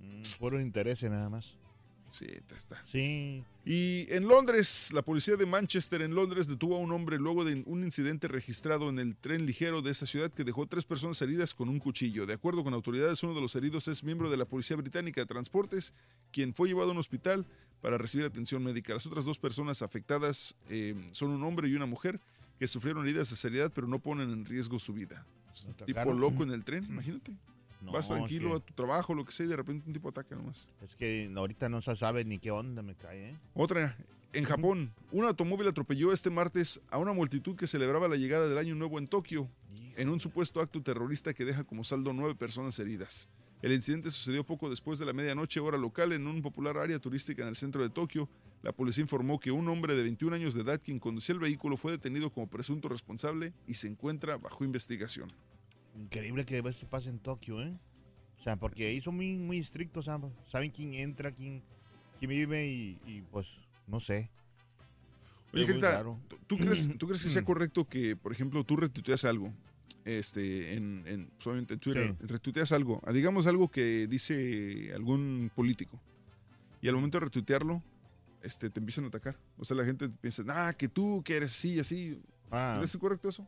Mm, 0.00 0.22
Puro 0.38 0.60
interés 0.60 1.02
nada 1.04 1.28
más. 1.28 1.56
Sí, 2.10 2.26
está, 2.28 2.54
está. 2.56 2.84
Sí. 2.84 3.44
Y 3.64 4.12
en 4.12 4.26
Londres, 4.26 4.90
la 4.92 5.02
policía 5.02 5.36
de 5.36 5.46
Manchester 5.46 6.02
en 6.02 6.14
Londres 6.14 6.48
detuvo 6.48 6.76
a 6.76 6.78
un 6.78 6.92
hombre 6.92 7.18
luego 7.18 7.44
de 7.44 7.62
un 7.66 7.84
incidente 7.84 8.26
registrado 8.26 8.88
en 8.88 8.98
el 8.98 9.16
tren 9.16 9.46
ligero 9.46 9.80
de 9.80 9.92
esa 9.92 10.06
ciudad 10.06 10.32
que 10.32 10.44
dejó 10.44 10.66
tres 10.66 10.84
personas 10.84 11.20
heridas 11.22 11.54
con 11.54 11.68
un 11.68 11.78
cuchillo. 11.78 12.26
De 12.26 12.34
acuerdo 12.34 12.64
con 12.64 12.74
autoridades, 12.74 13.22
uno 13.22 13.34
de 13.34 13.40
los 13.40 13.54
heridos 13.54 13.86
es 13.88 14.02
miembro 14.02 14.30
de 14.30 14.36
la 14.36 14.44
Policía 14.44 14.76
Británica 14.76 15.20
de 15.20 15.26
Transportes, 15.26 15.94
quien 16.32 16.52
fue 16.52 16.68
llevado 16.68 16.88
a 16.88 16.92
un 16.92 16.98
hospital 16.98 17.46
para 17.80 17.96
recibir 17.96 18.26
atención 18.26 18.62
médica. 18.62 18.92
Las 18.92 19.06
otras 19.06 19.24
dos 19.24 19.38
personas 19.38 19.82
afectadas 19.82 20.56
eh, 20.68 20.94
son 21.12 21.30
un 21.30 21.44
hombre 21.44 21.68
y 21.68 21.74
una 21.74 21.86
mujer 21.86 22.20
que 22.58 22.66
sufrieron 22.66 23.04
heridas 23.04 23.30
de 23.30 23.36
seriedad, 23.36 23.72
pero 23.74 23.86
no 23.86 24.00
ponen 24.00 24.30
en 24.30 24.44
riesgo 24.44 24.78
su 24.78 24.92
vida. 24.92 25.24
Tipo 25.86 26.12
loco 26.12 26.42
en 26.42 26.50
el 26.50 26.64
tren, 26.64 26.84
imagínate. 26.84 27.32
No, 27.80 27.92
Vas 27.92 28.08
tranquilo 28.08 28.50
es 28.50 28.56
a 28.56 28.64
tu 28.64 28.74
trabajo, 28.74 29.14
lo 29.14 29.24
que 29.24 29.32
sea, 29.32 29.46
y 29.46 29.48
de 29.48 29.56
repente 29.56 29.86
un 29.86 29.92
tipo 29.92 30.08
ataca 30.08 30.34
nomás. 30.34 30.68
Es 30.82 30.94
que 30.94 31.32
ahorita 31.34 31.68
no 31.68 31.80
se 31.80 31.96
sabe 31.96 32.24
ni 32.24 32.38
qué 32.38 32.50
onda 32.50 32.82
me 32.82 32.94
cae, 32.94 33.30
¿eh? 33.30 33.38
Otra, 33.54 33.96
en 34.32 34.44
Japón, 34.44 34.92
un 35.10 35.24
automóvil 35.24 35.66
atropelló 35.66 36.12
este 36.12 36.30
martes 36.30 36.80
a 36.90 36.98
una 36.98 37.12
multitud 37.12 37.56
que 37.56 37.66
celebraba 37.66 38.06
la 38.06 38.16
llegada 38.16 38.48
del 38.48 38.58
Año 38.58 38.74
Nuevo 38.74 38.98
en 38.98 39.08
Tokio, 39.08 39.48
en 39.96 40.08
un 40.08 40.20
supuesto 40.20 40.60
acto 40.60 40.82
terrorista 40.82 41.34
que 41.34 41.44
deja 41.44 41.64
como 41.64 41.82
saldo 41.82 42.12
nueve 42.12 42.34
personas 42.34 42.78
heridas. 42.78 43.28
El 43.62 43.72
incidente 43.72 44.10
sucedió 44.10 44.44
poco 44.44 44.70
después 44.70 44.98
de 44.98 45.04
la 45.04 45.12
medianoche 45.12 45.60
hora 45.60 45.76
local 45.76 46.12
en 46.12 46.26
un 46.26 46.40
popular 46.42 46.78
área 46.78 46.98
turística 46.98 47.42
en 47.42 47.48
el 47.48 47.56
centro 47.56 47.82
de 47.82 47.90
Tokio. 47.90 48.28
La 48.62 48.72
policía 48.72 49.02
informó 49.02 49.38
que 49.38 49.50
un 49.50 49.68
hombre 49.68 49.94
de 49.94 50.02
21 50.02 50.36
años 50.36 50.54
de 50.54 50.62
edad 50.62 50.80
quien 50.82 50.98
conducía 50.98 51.34
el 51.34 51.40
vehículo 51.40 51.76
fue 51.76 51.92
detenido 51.92 52.30
como 52.30 52.48
presunto 52.48 52.88
responsable 52.88 53.52
y 53.66 53.74
se 53.74 53.88
encuentra 53.88 54.38
bajo 54.38 54.64
investigación. 54.64 55.28
Increíble 55.96 56.44
que 56.44 56.58
esto 56.58 56.86
pase 56.88 57.10
en 57.10 57.18
Tokio, 57.18 57.60
¿eh? 57.62 57.76
O 58.38 58.42
sea, 58.42 58.56
porque 58.56 58.86
ahí 58.86 59.00
son 59.00 59.16
muy, 59.16 59.36
muy 59.36 59.58
estrictos, 59.58 60.06
¿sabes? 60.06 60.30
saben 60.46 60.70
quién 60.70 60.94
entra, 60.94 61.32
quién, 61.32 61.62
quién 62.18 62.30
vive 62.30 62.66
y, 62.68 62.98
y, 63.06 63.20
pues, 63.30 63.60
no 63.86 64.00
sé. 64.00 64.30
Oye, 65.52 65.66
Es. 65.66 66.04
¿tú- 66.28 66.38
¿tú 66.46 66.56
crees, 66.58 66.88
¿tú 66.98 67.06
crees 67.06 67.22
que 67.22 67.28
sea 67.28 67.44
correcto 67.44 67.86
que, 67.86 68.16
por 68.16 68.32
ejemplo, 68.32 68.64
tú 68.64 68.76
retuiteas 68.76 69.24
algo? 69.24 69.52
Este, 70.06 70.74
en, 70.74 71.02
en, 71.06 71.30
solamente 71.38 71.74
en 71.74 71.80
Twitter, 71.80 72.16
retuiteas 72.20 72.72
algo, 72.72 73.02
digamos 73.12 73.46
algo 73.46 73.68
que 73.70 74.06
dice 74.06 74.90
algún 74.94 75.50
político, 75.54 76.00
y 76.80 76.88
al 76.88 76.94
momento 76.94 77.18
de 77.18 77.26
retuitearlo, 77.26 77.82
este, 78.42 78.70
te 78.70 78.80
empiezan 78.80 79.04
a 79.04 79.08
atacar. 79.08 79.36
O 79.58 79.64
sea, 79.66 79.76
la 79.76 79.84
gente 79.84 80.08
piensa, 80.08 80.42
ah, 80.48 80.72
que 80.72 80.88
tú, 80.88 81.22
que 81.22 81.36
eres 81.36 81.50
así, 81.54 81.78
así. 81.78 82.18
Ah. 82.50 82.76
¿Crees 82.78 82.96
correcto 82.96 83.28
eso? 83.28 83.46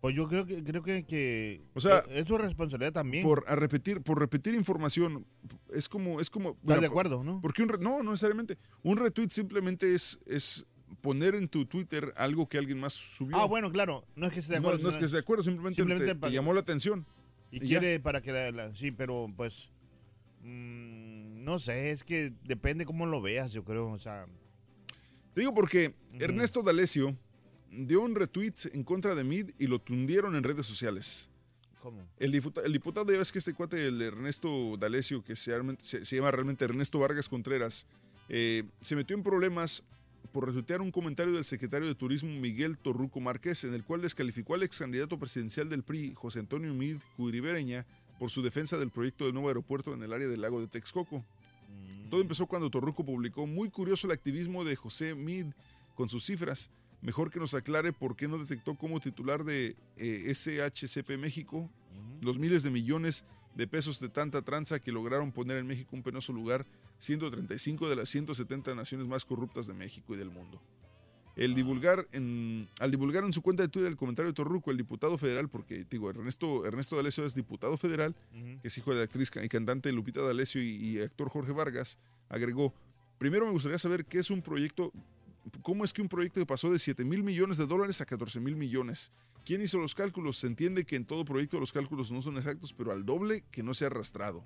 Pues 0.00 0.14
yo 0.16 0.26
creo 0.28 0.46
que 0.46 0.64
creo 0.64 0.82
que, 0.82 1.04
que 1.04 1.60
O 1.74 1.80
sea, 1.80 1.98
es, 1.98 2.18
es 2.18 2.24
tu 2.24 2.38
responsabilidad 2.38 2.92
también. 2.92 3.22
Por 3.22 3.44
a 3.46 3.54
repetir, 3.54 4.00
por 4.00 4.18
repetir 4.18 4.54
información, 4.54 5.26
es 5.72 5.88
como, 5.88 6.20
es 6.20 6.30
como. 6.30 6.56
¿Estás 6.62 6.80
de 6.80 6.86
acuerdo, 6.86 7.22
no? 7.22 7.40
Porque 7.42 7.62
un 7.62 7.68
re- 7.68 7.78
no, 7.78 8.02
no 8.02 8.12
necesariamente. 8.12 8.56
Un 8.82 8.96
retweet 8.96 9.28
simplemente 9.28 9.94
es, 9.94 10.18
es 10.26 10.66
poner 11.02 11.34
en 11.34 11.48
tu 11.48 11.66
Twitter 11.66 12.14
algo 12.16 12.48
que 12.48 12.56
alguien 12.56 12.80
más 12.80 12.94
subió. 12.94 13.36
Ah, 13.36 13.44
bueno, 13.44 13.70
claro. 13.70 14.04
No 14.16 14.26
es 14.26 14.32
que 14.32 14.40
esté 14.40 14.54
de 14.54 14.60
No, 14.60 14.68
acuerdo. 14.68 14.84
no 14.84 14.88
es 14.90 14.96
que 14.96 15.04
esté 15.04 15.16
de 15.16 15.20
acuerdo, 15.20 15.44
simplemente, 15.44 15.82
te- 15.98 16.06
te, 16.06 16.14
para- 16.16 16.32
llamó 16.32 16.54
la 16.54 16.60
atención. 16.60 17.04
Y, 17.50 17.56
y 17.56 17.68
ya. 17.68 17.78
quiere 17.80 18.00
para 18.00 18.22
que 18.22 18.32
la, 18.32 18.50
la- 18.52 18.74
sí, 18.76 18.90
pero 18.92 19.26
pues 19.36 19.70
mm, 20.42 21.44
no 21.44 21.58
sé, 21.58 21.90
es 21.90 22.04
que 22.04 22.32
depende 22.44 22.84
cómo 22.86 23.06
lo 23.06 23.20
veas, 23.20 23.52
yo 23.52 23.64
creo, 23.64 23.90
o 23.90 23.98
sea, 23.98 24.26
Te 25.34 25.40
digo 25.42 25.52
porque 25.54 25.94
Ernesto 26.18 26.62
D'Alessio 26.62 27.16
dio 27.70 28.02
un 28.02 28.14
retweet 28.14 28.54
en 28.72 28.84
contra 28.84 29.14
de 29.14 29.24
Mid 29.24 29.50
y 29.58 29.66
lo 29.66 29.78
tundieron 29.80 30.34
en 30.36 30.42
redes 30.42 30.66
sociales. 30.66 31.28
¿cómo? 31.82 32.06
El, 32.18 32.32
diputa- 32.32 32.62
el 32.64 32.72
diputado, 32.72 33.10
ya 33.12 33.18
ves 33.18 33.32
que 33.32 33.38
este 33.38 33.54
cuate, 33.54 33.86
el 33.86 34.02
Ernesto 34.02 34.76
D'Alessio, 34.76 35.22
que 35.24 35.34
se, 35.36 35.50
realmente- 35.52 35.84
se- 35.84 36.04
se 36.04 36.16
llama 36.16 36.30
realmente 36.30 36.64
Ernesto 36.64 36.98
Vargas 36.98 37.28
Contreras, 37.28 37.86
eh, 38.28 38.64
se 38.80 38.94
metió 38.96 39.16
en 39.16 39.22
problemas 39.22 39.82
por 40.32 40.46
retuitear 40.46 40.80
un 40.82 40.90
comentario 40.92 41.32
del 41.32 41.44
secretario 41.44 41.88
de 41.88 41.94
Turismo 41.94 42.30
Miguel 42.38 42.76
Torruco 42.76 43.18
Márquez, 43.20 43.64
en 43.64 43.72
el 43.74 43.82
cual 43.82 44.02
descalificó 44.02 44.54
al 44.54 44.62
ex 44.62 44.78
candidato 44.78 45.18
presidencial 45.18 45.68
del 45.68 45.82
PRI, 45.82 46.12
José 46.14 46.40
Antonio 46.40 46.72
Mid 46.74 46.98
Cudribereña, 47.16 47.86
por 48.18 48.30
su 48.30 48.42
defensa 48.42 48.76
del 48.76 48.90
proyecto 48.90 49.24
del 49.24 49.32
nuevo 49.32 49.48
aeropuerto 49.48 49.94
en 49.94 50.02
el 50.02 50.12
área 50.12 50.28
del 50.28 50.42
lago 50.42 50.60
de 50.60 50.66
Texcoco. 50.68 51.24
Todo 52.10 52.20
empezó 52.20 52.46
cuando 52.46 52.68
Torruco 52.70 53.04
publicó 53.04 53.46
muy 53.46 53.70
curioso 53.70 54.06
el 54.06 54.12
activismo 54.12 54.64
de 54.64 54.76
José 54.76 55.14
Mid 55.14 55.46
con 55.94 56.08
sus 56.08 56.24
cifras. 56.26 56.68
Mejor 57.02 57.30
que 57.30 57.40
nos 57.40 57.54
aclare 57.54 57.92
por 57.92 58.16
qué 58.16 58.28
no 58.28 58.38
detectó 58.38 58.76
como 58.76 59.00
titular 59.00 59.44
de 59.44 59.76
eh, 59.96 60.34
SHCP 60.34 61.16
México 61.18 61.70
los 62.20 62.38
miles 62.38 62.62
de 62.62 62.70
millones 62.70 63.24
de 63.54 63.66
pesos 63.66 64.00
de 64.00 64.08
tanta 64.08 64.42
tranza 64.42 64.80
que 64.80 64.92
lograron 64.92 65.32
poner 65.32 65.56
en 65.56 65.66
México 65.66 65.90
un 65.92 66.02
penoso 66.02 66.32
lugar, 66.32 66.66
siendo 66.98 67.30
35 67.30 67.88
de 67.88 67.96
las 67.96 68.08
170 68.08 68.74
naciones 68.74 69.06
más 69.06 69.24
corruptas 69.24 69.66
de 69.66 69.74
México 69.74 70.14
y 70.14 70.18
del 70.18 70.30
mundo. 70.30 70.60
El 71.36 71.54
divulgar 71.54 72.06
en, 72.12 72.68
al 72.80 72.90
divulgar 72.90 73.24
en 73.24 73.32
su 73.32 73.40
cuenta 73.40 73.62
de 73.62 73.68
Twitter 73.68 73.90
el 73.90 73.96
comentario 73.96 74.30
de 74.30 74.34
Torruco, 74.34 74.70
el 74.70 74.76
diputado 74.76 75.16
federal, 75.16 75.48
porque 75.48 75.86
digo, 75.88 76.10
Ernesto, 76.10 76.66
Ernesto 76.66 76.96
D'Alessio 76.96 77.24
es 77.24 77.34
diputado 77.34 77.76
federal, 77.76 78.14
que 78.60 78.68
es 78.68 78.76
hijo 78.76 78.90
de 78.90 78.98
la 78.98 79.04
actriz 79.04 79.30
y 79.42 79.48
cantante 79.48 79.90
Lupita 79.92 80.20
D'Alessio 80.20 80.62
y, 80.62 80.74
y 80.74 81.00
actor 81.00 81.28
Jorge 81.30 81.52
Vargas, 81.52 81.98
agregó, 82.28 82.74
primero 83.18 83.46
me 83.46 83.52
gustaría 83.52 83.78
saber 83.78 84.04
qué 84.04 84.18
es 84.18 84.30
un 84.30 84.42
proyecto, 84.42 84.92
cómo 85.62 85.84
es 85.84 85.92
que 85.92 86.02
un 86.02 86.08
proyecto 86.08 86.40
que 86.40 86.46
pasó 86.46 86.70
de 86.70 86.78
7 86.78 87.04
mil 87.04 87.22
millones 87.22 87.56
de 87.56 87.66
dólares 87.66 88.00
a 88.00 88.06
14 88.06 88.40
mil 88.40 88.56
millones. 88.56 89.12
¿Quién 89.44 89.62
hizo 89.62 89.78
los 89.78 89.94
cálculos? 89.94 90.38
Se 90.38 90.46
entiende 90.46 90.84
que 90.84 90.96
en 90.96 91.04
todo 91.06 91.24
proyecto 91.24 91.58
los 91.58 91.72
cálculos 91.72 92.12
no 92.12 92.20
son 92.22 92.36
exactos, 92.36 92.72
pero 92.72 92.92
al 92.92 93.04
doble 93.06 93.42
que 93.50 93.62
no 93.62 93.72
se 93.74 93.84
ha 93.84 93.88
arrastrado. 93.88 94.44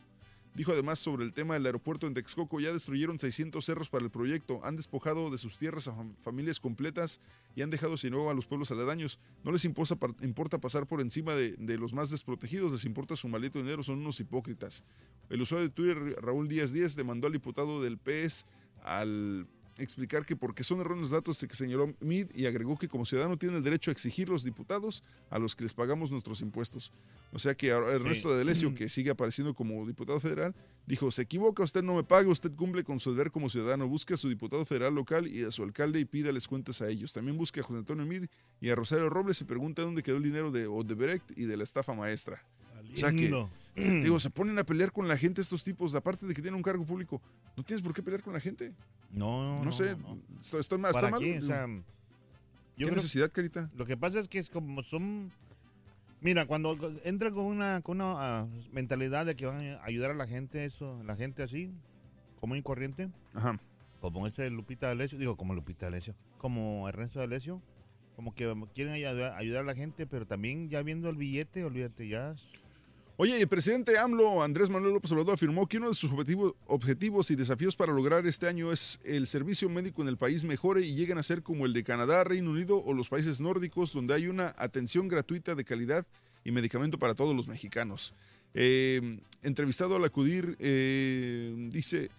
Dijo 0.54 0.70
además 0.70 1.00
sobre 1.00 1.24
el 1.24 1.32
tema 1.32 1.54
del 1.54 1.66
aeropuerto 1.66 2.06
en 2.06 2.14
Texcoco, 2.14 2.60
ya 2.60 2.72
destruyeron 2.72 3.18
600 3.18 3.64
cerros 3.64 3.88
para 3.90 4.04
el 4.04 4.10
proyecto, 4.12 4.60
han 4.64 4.76
despojado 4.76 5.28
de 5.28 5.36
sus 5.36 5.58
tierras 5.58 5.88
a 5.88 5.96
fam- 5.96 6.14
familias 6.20 6.60
completas 6.60 7.18
y 7.56 7.62
han 7.62 7.70
dejado 7.70 7.96
sin 7.96 8.12
nuevo 8.12 8.30
a 8.30 8.34
los 8.34 8.46
pueblos 8.46 8.70
aledaños. 8.70 9.18
No 9.42 9.50
les 9.50 9.64
importa, 9.64 10.58
pasar 10.60 10.86
por 10.86 11.00
encima 11.00 11.34
de, 11.34 11.56
los 11.76 11.92
más 11.92 12.10
desprotegidos, 12.10 12.70
les 12.70 12.84
importa 12.84 13.16
su 13.16 13.26
maldito 13.26 13.58
dinero, 13.58 13.82
son 13.82 13.98
unos 13.98 14.20
hipócritas. 14.20 14.84
El 15.28 15.42
usuario 15.42 15.66
de 15.68 15.74
Twitter, 15.74 16.22
Raúl 16.22 16.46
Díaz 16.46 16.72
Díaz, 16.72 16.94
demandó 16.94 17.26
al 17.26 17.32
diputado 17.32 17.82
del 17.82 17.98
PS 17.98 18.46
al 18.84 19.48
explicar 19.78 20.24
que 20.24 20.36
porque 20.36 20.64
son 20.64 20.80
erróneos 20.80 21.10
datos 21.10 21.44
que 21.46 21.54
señaló 21.54 21.94
Mid 22.00 22.28
y 22.34 22.46
agregó 22.46 22.78
que 22.78 22.88
como 22.88 23.04
ciudadano 23.04 23.36
tiene 23.36 23.56
el 23.56 23.62
derecho 23.62 23.90
a 23.90 23.92
exigir 23.92 24.28
los 24.28 24.44
diputados 24.44 25.02
a 25.30 25.38
los 25.38 25.56
que 25.56 25.64
les 25.64 25.74
pagamos 25.74 26.10
nuestros 26.10 26.40
impuestos. 26.40 26.92
O 27.32 27.38
sea 27.38 27.54
que 27.54 27.68
Ernesto 27.68 28.30
de 28.30 28.38
Delesio, 28.38 28.74
que 28.74 28.88
sigue 28.88 29.10
apareciendo 29.10 29.54
como 29.54 29.86
diputado 29.86 30.20
federal, 30.20 30.54
dijo, 30.86 31.10
se 31.10 31.22
equivoca, 31.22 31.62
usted 31.62 31.82
no 31.82 31.94
me 31.94 32.04
paga, 32.04 32.28
usted 32.28 32.52
cumple 32.52 32.84
con 32.84 33.00
su 33.00 33.10
deber 33.10 33.30
como 33.30 33.48
ciudadano, 33.48 33.88
busque 33.88 34.14
a 34.14 34.16
su 34.16 34.28
diputado 34.28 34.64
federal 34.64 34.94
local 34.94 35.26
y 35.26 35.44
a 35.44 35.50
su 35.50 35.62
alcalde 35.62 35.98
y 36.00 36.04
pídales 36.04 36.46
cuentas 36.46 36.80
a 36.80 36.88
ellos. 36.88 37.12
También 37.12 37.36
busque 37.36 37.60
a 37.60 37.62
José 37.62 37.78
Antonio 37.78 38.06
Mid 38.06 38.26
y 38.60 38.68
a 38.68 38.74
Rosario 38.74 39.10
Robles 39.10 39.40
y 39.40 39.44
pregunta 39.44 39.82
dónde 39.82 40.02
quedó 40.02 40.16
el 40.16 40.22
dinero 40.22 40.50
de 40.50 40.66
Odebrecht 40.66 41.36
y 41.36 41.46
de 41.46 41.56
la 41.56 41.64
estafa 41.64 41.94
maestra. 41.94 42.44
O 42.92 42.96
sea 42.96 43.10
que, 43.10 43.32
digo, 43.74 44.20
se 44.20 44.30
ponen 44.30 44.58
a 44.58 44.64
pelear 44.64 44.92
con 44.92 45.08
la 45.08 45.16
gente 45.16 45.40
estos 45.40 45.64
tipos, 45.64 45.94
aparte 45.94 46.26
de 46.26 46.34
que 46.34 46.42
tienen 46.42 46.56
un 46.56 46.62
cargo 46.62 46.84
público. 46.84 47.20
No 47.56 47.62
tienes 47.62 47.82
por 47.82 47.94
qué 47.94 48.02
pelear 48.02 48.22
con 48.22 48.32
la 48.32 48.40
gente. 48.40 48.72
No, 49.10 49.58
no, 49.58 49.64
No, 49.64 49.72
sé, 49.72 49.96
no, 49.96 50.16
no. 50.16 50.40
está, 50.40 50.58
está 50.58 50.76
mal. 50.78 50.92
¿Para 50.92 51.06
está 51.08 51.10
mal, 51.10 51.20
qué? 51.20 51.30
O 51.30 51.34
digo. 51.34 51.46
sea, 51.46 51.66
¿Qué 52.76 52.90
necesidad, 52.90 53.30
Carita? 53.30 53.68
Lo 53.76 53.86
que 53.86 53.96
pasa 53.96 54.18
es 54.20 54.28
que 54.28 54.38
es 54.38 54.50
como 54.50 54.82
son... 54.82 55.32
Mira, 56.20 56.46
cuando 56.46 56.76
entra 57.04 57.30
con 57.30 57.44
una, 57.44 57.82
con 57.82 58.00
una 58.00 58.40
ah, 58.40 58.48
mentalidad 58.72 59.26
de 59.26 59.36
que 59.36 59.46
van 59.46 59.62
a 59.62 59.84
ayudar 59.84 60.10
a 60.10 60.14
la 60.14 60.26
gente, 60.26 60.64
eso, 60.64 61.02
la 61.04 61.16
gente 61.16 61.42
así, 61.42 61.70
común 62.40 62.56
y 62.56 62.62
corriente, 62.62 63.10
Ajá. 63.34 63.60
como 64.00 64.26
este 64.26 64.48
Lupita 64.48 64.86
D'Alessio, 64.86 65.18
digo, 65.18 65.36
como 65.36 65.54
Lupita 65.54 65.84
D'Alessio, 65.84 66.14
como 66.38 66.88
Ernesto 66.88 67.18
D'Alessio, 67.18 67.60
como 68.16 68.34
que 68.34 68.50
quieren 68.74 68.94
ayudar, 68.94 69.34
ayudar 69.36 69.60
a 69.62 69.66
la 69.66 69.74
gente, 69.74 70.06
pero 70.06 70.26
también 70.26 70.70
ya 70.70 70.82
viendo 70.82 71.10
el 71.10 71.16
billete, 71.16 71.62
olvídate 71.62 72.08
ya. 72.08 72.34
Oye, 73.16 73.40
el 73.40 73.46
presidente 73.46 73.96
AMLO, 73.96 74.42
Andrés 74.42 74.68
Manuel 74.70 74.94
López 74.94 75.12
Obrador, 75.12 75.34
afirmó 75.34 75.68
que 75.68 75.76
uno 75.76 75.88
de 75.88 75.94
sus 75.94 76.10
objetivo- 76.10 76.56
objetivos 76.66 77.30
y 77.30 77.36
desafíos 77.36 77.76
para 77.76 77.92
lograr 77.92 78.26
este 78.26 78.48
año 78.48 78.72
es 78.72 78.98
el 79.04 79.28
servicio 79.28 79.68
médico 79.68 80.02
en 80.02 80.08
el 80.08 80.16
país 80.16 80.42
mejore 80.42 80.80
y 80.80 80.94
lleguen 80.96 81.18
a 81.18 81.22
ser 81.22 81.44
como 81.44 81.64
el 81.64 81.72
de 81.72 81.84
Canadá, 81.84 82.24
Reino 82.24 82.50
Unido 82.50 82.82
o 82.84 82.92
los 82.92 83.08
países 83.08 83.40
nórdicos, 83.40 83.92
donde 83.92 84.14
hay 84.14 84.26
una 84.26 84.52
atención 84.58 85.06
gratuita 85.06 85.54
de 85.54 85.64
calidad 85.64 86.04
y 86.42 86.50
medicamento 86.50 86.98
para 86.98 87.14
todos 87.14 87.36
los 87.36 87.46
mexicanos. 87.46 88.14
Eh, 88.52 89.20
entrevistado 89.44 89.94
al 89.94 90.04
acudir, 90.04 90.56
eh, 90.58 91.54
dice, 91.70 92.10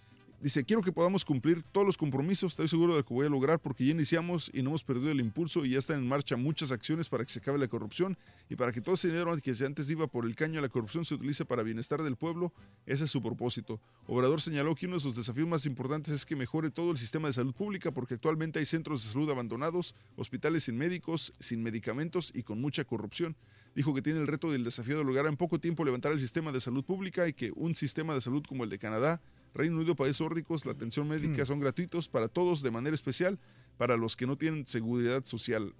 dice, 0.41 0.63
quiero 0.63 0.81
que 0.81 0.91
podamos 0.91 1.25
cumplir 1.25 1.63
todos 1.71 1.85
los 1.85 1.97
compromisos, 1.97 2.53
estoy 2.53 2.67
seguro 2.67 2.95
de 2.95 3.03
que 3.03 3.13
voy 3.13 3.25
a 3.25 3.29
lograr 3.29 3.59
porque 3.59 3.85
ya 3.85 3.91
iniciamos 3.91 4.51
y 4.53 4.61
no 4.61 4.69
hemos 4.69 4.83
perdido 4.83 5.11
el 5.11 5.19
impulso 5.19 5.65
y 5.65 5.71
ya 5.71 5.79
están 5.79 5.99
en 5.99 6.07
marcha 6.07 6.37
muchas 6.37 6.71
acciones 6.71 7.09
para 7.09 7.23
que 7.23 7.31
se 7.31 7.39
acabe 7.39 7.57
la 7.57 7.67
corrupción 7.67 8.17
y 8.49 8.55
para 8.55 8.71
que 8.71 8.81
todo 8.81 8.95
ese 8.95 9.07
dinero 9.07 9.35
que 9.37 9.53
antes 9.65 9.89
iba 9.89 10.07
por 10.07 10.25
el 10.25 10.35
caño 10.35 10.59
a 10.59 10.61
la 10.61 10.69
corrupción 10.69 11.05
se 11.05 11.15
utilice 11.15 11.45
para 11.45 11.63
bienestar 11.63 12.03
del 12.03 12.15
pueblo, 12.15 12.53
ese 12.85 13.05
es 13.05 13.11
su 13.11 13.21
propósito. 13.21 13.79
Obrador 14.07 14.41
señaló 14.41 14.75
que 14.75 14.85
uno 14.85 14.95
de 14.95 15.01
sus 15.01 15.15
desafíos 15.15 15.47
más 15.47 15.65
importantes 15.65 16.13
es 16.13 16.25
que 16.25 16.35
mejore 16.35 16.71
todo 16.71 16.91
el 16.91 16.97
sistema 16.97 17.27
de 17.27 17.33
salud 17.33 17.53
pública 17.53 17.91
porque 17.91 18.15
actualmente 18.15 18.59
hay 18.59 18.65
centros 18.65 19.03
de 19.03 19.11
salud 19.11 19.29
abandonados, 19.29 19.95
hospitales 20.15 20.63
sin 20.65 20.77
médicos, 20.77 21.33
sin 21.39 21.63
medicamentos 21.63 22.31
y 22.33 22.43
con 22.43 22.61
mucha 22.61 22.83
corrupción. 22.83 23.35
Dijo 23.75 23.93
que 23.93 24.01
tiene 24.01 24.21
el 24.21 24.27
reto 24.27 24.51
del 24.51 24.63
desafío 24.63 24.97
de 24.97 25.03
lograr 25.03 25.25
en 25.25 25.35
poco 25.35 25.59
tiempo 25.59 25.83
levantar 25.83 26.13
el 26.13 26.19
sistema 26.19 26.51
de 26.53 26.61
salud 26.61 26.83
pública 26.83 27.27
y 27.27 27.33
que 27.33 27.51
un 27.55 27.75
sistema 27.75 28.13
de 28.13 28.21
salud 28.21 28.43
como 28.47 28.63
el 28.63 28.69
de 28.69 28.79
Canadá, 28.79 29.21
Reino 29.55 29.77
Unido, 29.77 29.95
países 29.95 30.21
nórdicos, 30.21 30.65
la 30.65 30.73
atención 30.73 31.07
médica 31.07 31.45
son 31.45 31.59
gratuitos 31.59 32.07
para 32.09 32.27
todos 32.27 32.61
de 32.61 32.69
manera 32.71 32.93
especial 32.93 33.39
para 33.77 33.97
los 33.97 34.15
que 34.15 34.27
no 34.27 34.37
tienen 34.37 34.67
seguridad 34.67 35.25
social. 35.25 35.73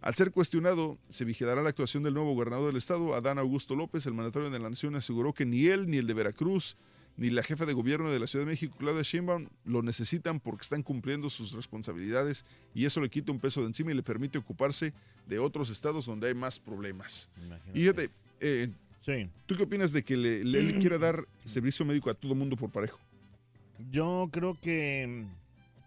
Al 0.00 0.14
ser 0.14 0.30
cuestionado, 0.30 0.98
se 1.08 1.24
vigilará 1.24 1.62
la 1.62 1.70
actuación 1.70 2.02
del 2.02 2.12
nuevo 2.14 2.34
gobernador 2.34 2.66
del 2.66 2.76
estado, 2.76 3.14
Adán 3.14 3.38
Augusto 3.38 3.74
López. 3.74 4.04
El 4.06 4.12
mandatario 4.12 4.50
de 4.50 4.58
la 4.58 4.68
nación 4.68 4.94
aseguró 4.96 5.32
que 5.32 5.46
ni 5.46 5.64
él, 5.66 5.88
ni 5.90 5.96
el 5.96 6.06
de 6.06 6.12
Veracruz, 6.12 6.76
ni 7.16 7.30
la 7.30 7.42
jefa 7.42 7.64
de 7.64 7.72
gobierno 7.72 8.10
de 8.10 8.18
la 8.20 8.26
Ciudad 8.26 8.44
de 8.44 8.50
México, 8.50 8.74
Claudia 8.78 9.00
Sheinbaum, 9.02 9.46
lo 9.64 9.80
necesitan 9.82 10.40
porque 10.40 10.62
están 10.62 10.82
cumpliendo 10.82 11.30
sus 11.30 11.52
responsabilidades 11.52 12.44
y 12.74 12.84
eso 12.84 13.00
le 13.00 13.08
quita 13.08 13.32
un 13.32 13.40
peso 13.40 13.60
de 13.62 13.68
encima 13.68 13.92
y 13.92 13.94
le 13.94 14.02
permite 14.02 14.36
ocuparse 14.36 14.92
de 15.26 15.38
otros 15.38 15.70
estados 15.70 16.04
donde 16.06 16.28
hay 16.28 16.34
más 16.34 16.58
problemas. 16.58 17.30
Y 17.72 17.80
fíjate, 17.80 18.10
eh, 18.40 18.70
¿tú 19.46 19.54
qué 19.56 19.62
opinas 19.62 19.92
de 19.92 20.02
que 20.02 20.16
le, 20.16 20.44
le- 20.44 20.78
quiera 20.80 20.98
dar 20.98 21.24
servicio 21.44 21.84
médico 21.86 22.10
a 22.10 22.14
todo 22.14 22.34
mundo 22.34 22.56
por 22.56 22.70
parejo? 22.70 22.98
Yo 23.90 24.28
creo 24.32 24.58
que 24.60 25.26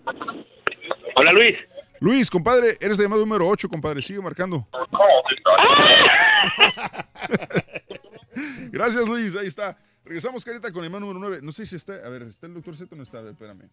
Hola, 1.15 1.33
Luis. 1.33 1.57
Luis, 1.99 2.29
compadre, 2.29 2.77
eres 2.79 2.97
de 2.97 3.03
llamada 3.03 3.21
número 3.21 3.45
8, 3.47 3.67
compadre. 3.67 4.01
Sigue 4.01 4.21
marcando. 4.21 4.67
Gracias, 8.71 9.05
Luis. 9.07 9.35
Ahí 9.35 9.47
está. 9.47 9.77
Regresamos, 10.11 10.43
Carita, 10.43 10.73
con 10.73 10.83
el 10.83 10.91
número 10.91 11.17
9. 11.17 11.39
No 11.41 11.53
sé 11.53 11.65
si 11.65 11.77
está. 11.77 11.93
A 11.93 12.09
ver, 12.09 12.23
¿está 12.23 12.45
el 12.45 12.53
doctor 12.53 12.75
Z 12.75 12.93
o 12.93 12.97
no 12.97 13.03
está? 13.03 13.19
A 13.19 13.21
ver, 13.21 13.31
espérame. 13.31 13.69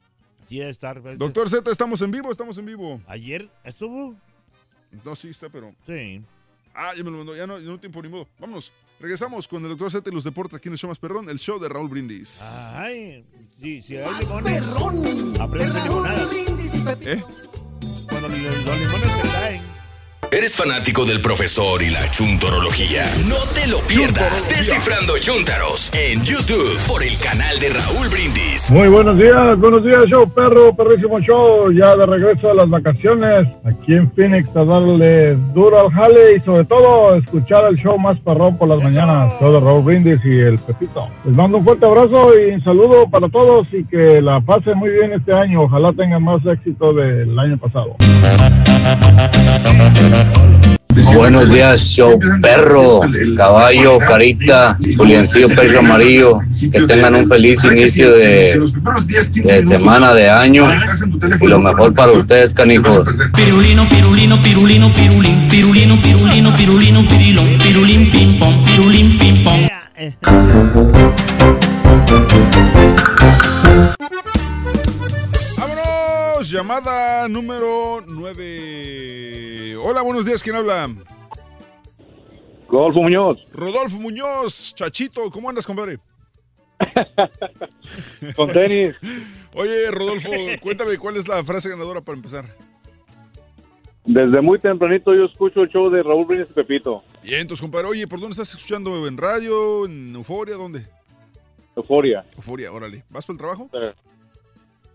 Sí, 0.47 0.61
debe 0.61 0.71
estar. 0.71 1.19
Doctor 1.19 1.51
Z, 1.51 1.69
estamos 1.69 2.01
en 2.01 2.13
vivo, 2.13 2.31
estamos 2.31 2.57
en 2.59 2.65
vivo. 2.65 3.01
¿Ayer 3.09 3.51
estuvo? 3.65 4.15
No, 5.05 5.17
sí 5.17 5.31
está, 5.31 5.49
pero. 5.49 5.75
Sí. 5.85 6.23
Ah, 6.73 6.93
ya 6.97 7.03
me 7.03 7.11
lo 7.11 7.17
mandó, 7.17 7.35
ya 7.35 7.45
no, 7.45 7.59
ya 7.59 7.67
no 7.67 7.81
tiempo 7.81 8.01
ni 8.03 8.09
modo. 8.09 8.29
Vámonos. 8.39 8.71
Regresamos 9.01 9.49
con 9.49 9.65
el 9.65 9.71
doctor 9.71 9.91
Z 9.91 10.09
y 10.09 10.15
los 10.15 10.23
deportes 10.23 10.57
aquí 10.57 10.69
en 10.69 10.75
el 10.75 10.79
show 10.79 10.87
más 10.87 11.01
perrón, 11.01 11.29
el 11.29 11.41
show 11.41 11.59
de 11.59 11.69
Raúl 11.69 11.89
Brindis. 11.89 12.41
Ay, 12.41 13.25
sí, 13.61 13.83
si 13.83 13.97
hay 13.97 14.21
limones, 14.21 15.41
aprende 15.41 15.83
limonadas. 15.83 16.33
¿Eh? 17.01 17.21
Cuando 18.09 18.29
los 18.29 18.39
limones 18.39 19.23
te 19.23 19.29
caen. 19.33 19.58
¿Eres 20.31 20.59
fanático 20.59 21.07
del 21.07 21.23
profesor 21.23 21.83
y 21.83 21.89
la 21.89 22.07
chuntorología? 22.11 23.05
No 23.27 23.37
te 23.55 23.67
lo 23.67 23.79
pierdas. 23.81 24.51
Descifrando 24.51 25.17
Chuntaros 25.19 25.91
en 25.95 26.23
YouTube 26.23 26.77
por 26.87 27.03
el 27.03 27.17
canal 27.19 27.59
de 27.59 27.71
Raúl 27.71 28.11
Brindis. 28.11 28.71
Muy 28.71 28.89
buenos 28.89 29.17
días, 29.17 29.59
buenos 29.59 29.83
días, 29.83 30.05
show 30.05 30.29
perro, 30.29 30.77
perrísimo 30.77 31.19
show, 31.21 31.73
ya 31.73 31.97
de 31.97 32.05
regreso 32.05 32.51
a 32.51 32.55
las 32.55 32.69
vacaciones, 32.69 33.49
aquí 33.65 33.95
en 33.95 34.11
Phoenix 34.13 34.55
a 34.55 34.65
darle 34.67 35.35
duro 35.55 35.81
al 35.81 35.91
jale 35.93 36.37
y 36.37 36.41
sobre 36.41 36.67
todo 36.67 37.15
escuchar 37.15 37.65
el 37.71 37.77
show 37.77 37.99
más 37.99 38.21
perrón 38.21 38.59
por 38.59 38.69
las 38.69 38.83
mañanas, 38.83 39.33
show 39.41 39.51
de 39.51 39.61
Raúl 39.61 39.83
Brindis 39.83 40.21
y 40.27 40.41
el 40.41 40.59
Pepito. 40.59 41.09
Les 41.25 41.35
mando 41.35 41.57
un 41.57 41.65
fuerte 41.65 41.87
abrazo 41.87 42.39
y 42.39 42.53
un 42.53 42.63
saludo 42.63 43.09
para 43.09 43.31
todos 43.31 43.67
y 43.73 43.83
que 43.85 44.21
la 44.21 44.43
pasen 44.43 44.77
muy 44.77 44.91
bien 44.91 45.11
este 45.15 45.33
año, 45.33 45.63
ojalá 45.63 45.91
tengan 45.95 46.23
más 46.23 46.45
éxito 46.45 46.93
del 46.93 47.39
año 47.39 47.57
pasado. 47.57 47.97
Buenos 51.15 51.51
días, 51.51 51.81
show 51.81 52.19
perro, 52.41 53.01
caballo, 53.37 53.99
carita, 53.99 54.77
Juliancillo, 54.97 55.49
pecho 55.49 55.79
amarillo. 55.81 56.41
Que 56.73 56.81
tengan 56.83 57.15
un 57.15 57.29
feliz 57.29 57.65
inicio 57.65 58.13
de, 58.13 58.61
de 59.35 59.63
semana, 59.63 60.13
de 60.15 60.29
año. 60.29 60.69
Y 61.41 61.47
lo 61.47 61.61
mejor 61.61 61.95
para 61.95 62.13
ustedes, 62.13 62.53
canijos. 62.53 63.07
Pirulino, 63.35 63.89
pirulino, 63.89 64.43
pirulino, 64.43 64.95
pirulín, 64.95 65.49
pirulino, 65.49 66.01
pirulino, 66.03 66.57
pirulino, 66.57 67.09
pirilón, 67.09 67.59
pirulín, 67.59 68.11
pim 68.11 68.39
pom, 68.39 68.65
pirulín, 68.65 69.19
pim 69.19 69.45
pom. 69.45 69.69
Llamada 76.59 77.29
número 77.29 78.03
9. 78.05 79.77
Hola, 79.77 80.03
buenos 80.03 80.27
días, 80.27 80.43
¿quién 80.43 80.57
habla? 80.57 80.93
Rodolfo 82.69 83.01
Muñoz. 83.01 83.47
Rodolfo 83.53 83.97
Muñoz, 84.01 84.75
Chachito, 84.75 85.31
¿cómo 85.31 85.49
andas, 85.49 85.65
compadre? 85.65 86.01
Con 88.35 88.51
tenis. 88.51 88.97
Oye, 89.55 89.89
Rodolfo, 89.93 90.33
cuéntame 90.61 90.99
cuál 90.99 91.17
es 91.17 91.29
la 91.29 91.45
frase 91.45 91.69
ganadora 91.69 92.01
para 92.01 92.17
empezar. 92.17 92.45
Desde 94.05 94.41
muy 94.41 94.59
tempranito 94.59 95.15
yo 95.15 95.27
escucho 95.27 95.63
el 95.63 95.69
show 95.69 95.89
de 95.89 96.03
Raúl 96.03 96.27
Brindis 96.27 96.51
y 96.51 96.55
Pepito. 96.55 97.05
Bien, 97.23 97.43
entonces, 97.43 97.63
compadre, 97.63 97.87
oye, 97.87 98.09
¿por 98.09 98.19
dónde 98.19 98.33
estás 98.33 98.53
escuchando? 98.53 99.07
¿En 99.07 99.17
radio? 99.17 99.87
¿En 99.87 100.13
Euforia? 100.13 100.57
¿Dónde? 100.57 100.83
Euforia. 101.77 102.25
Euforia, 102.35 102.73
órale. 102.73 103.05
¿Vas 103.11 103.25
por 103.25 103.35
el 103.35 103.39
trabajo? 103.39 103.71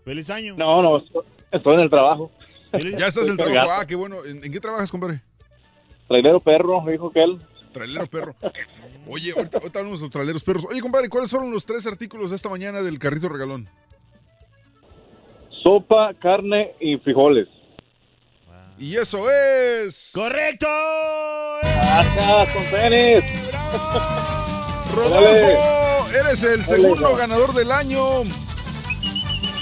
Feliz 0.04 0.28
año. 0.28 0.56
No, 0.58 0.82
no, 0.82 1.02
estoy- 1.54 1.74
en 1.74 1.80
el 1.80 1.90
trabajo. 1.90 2.30
Ya 2.98 3.06
estás 3.06 3.24
en 3.26 3.32
el 3.32 3.36
trabajo. 3.36 3.70
Ah, 3.72 3.84
qué 3.86 3.94
bueno. 3.94 4.24
¿En, 4.24 4.44
en 4.44 4.52
qué 4.52 4.60
trabajas, 4.60 4.90
compadre? 4.90 5.20
Trailero 6.08 6.40
perro, 6.40 6.80
me 6.80 6.92
dijo 6.92 7.10
que 7.10 7.22
él. 7.22 7.38
Trailero 7.72 8.06
perro. 8.06 8.34
Oye, 9.08 9.32
ahorita, 9.36 9.58
ahorita 9.58 9.78
hablamos 9.78 10.00
de 10.00 10.04
los 10.06 10.12
traileros 10.12 10.42
perros. 10.42 10.64
Oye, 10.70 10.80
compadre, 10.80 11.08
¿cuáles 11.08 11.30
fueron 11.30 11.50
los 11.50 11.64
tres 11.66 11.86
artículos 11.86 12.30
de 12.30 12.36
esta 12.36 12.48
mañana 12.48 12.82
del 12.82 12.98
carrito 12.98 13.28
regalón? 13.28 13.68
Sopa, 15.62 16.12
carne 16.14 16.72
y 16.80 16.96
frijoles. 16.98 17.48
Y 18.78 18.96
eso 18.96 19.30
es. 19.30 20.10
¡Correcto! 20.12 20.66
Gracias, 21.62 22.48
con 22.50 22.64
tenis. 22.70 23.24
Rodolfo, 24.94 26.08
eres 26.18 26.42
el 26.42 26.64
segundo 26.64 27.14
ganador 27.16 27.52
del 27.54 27.70
año. 27.72 28.04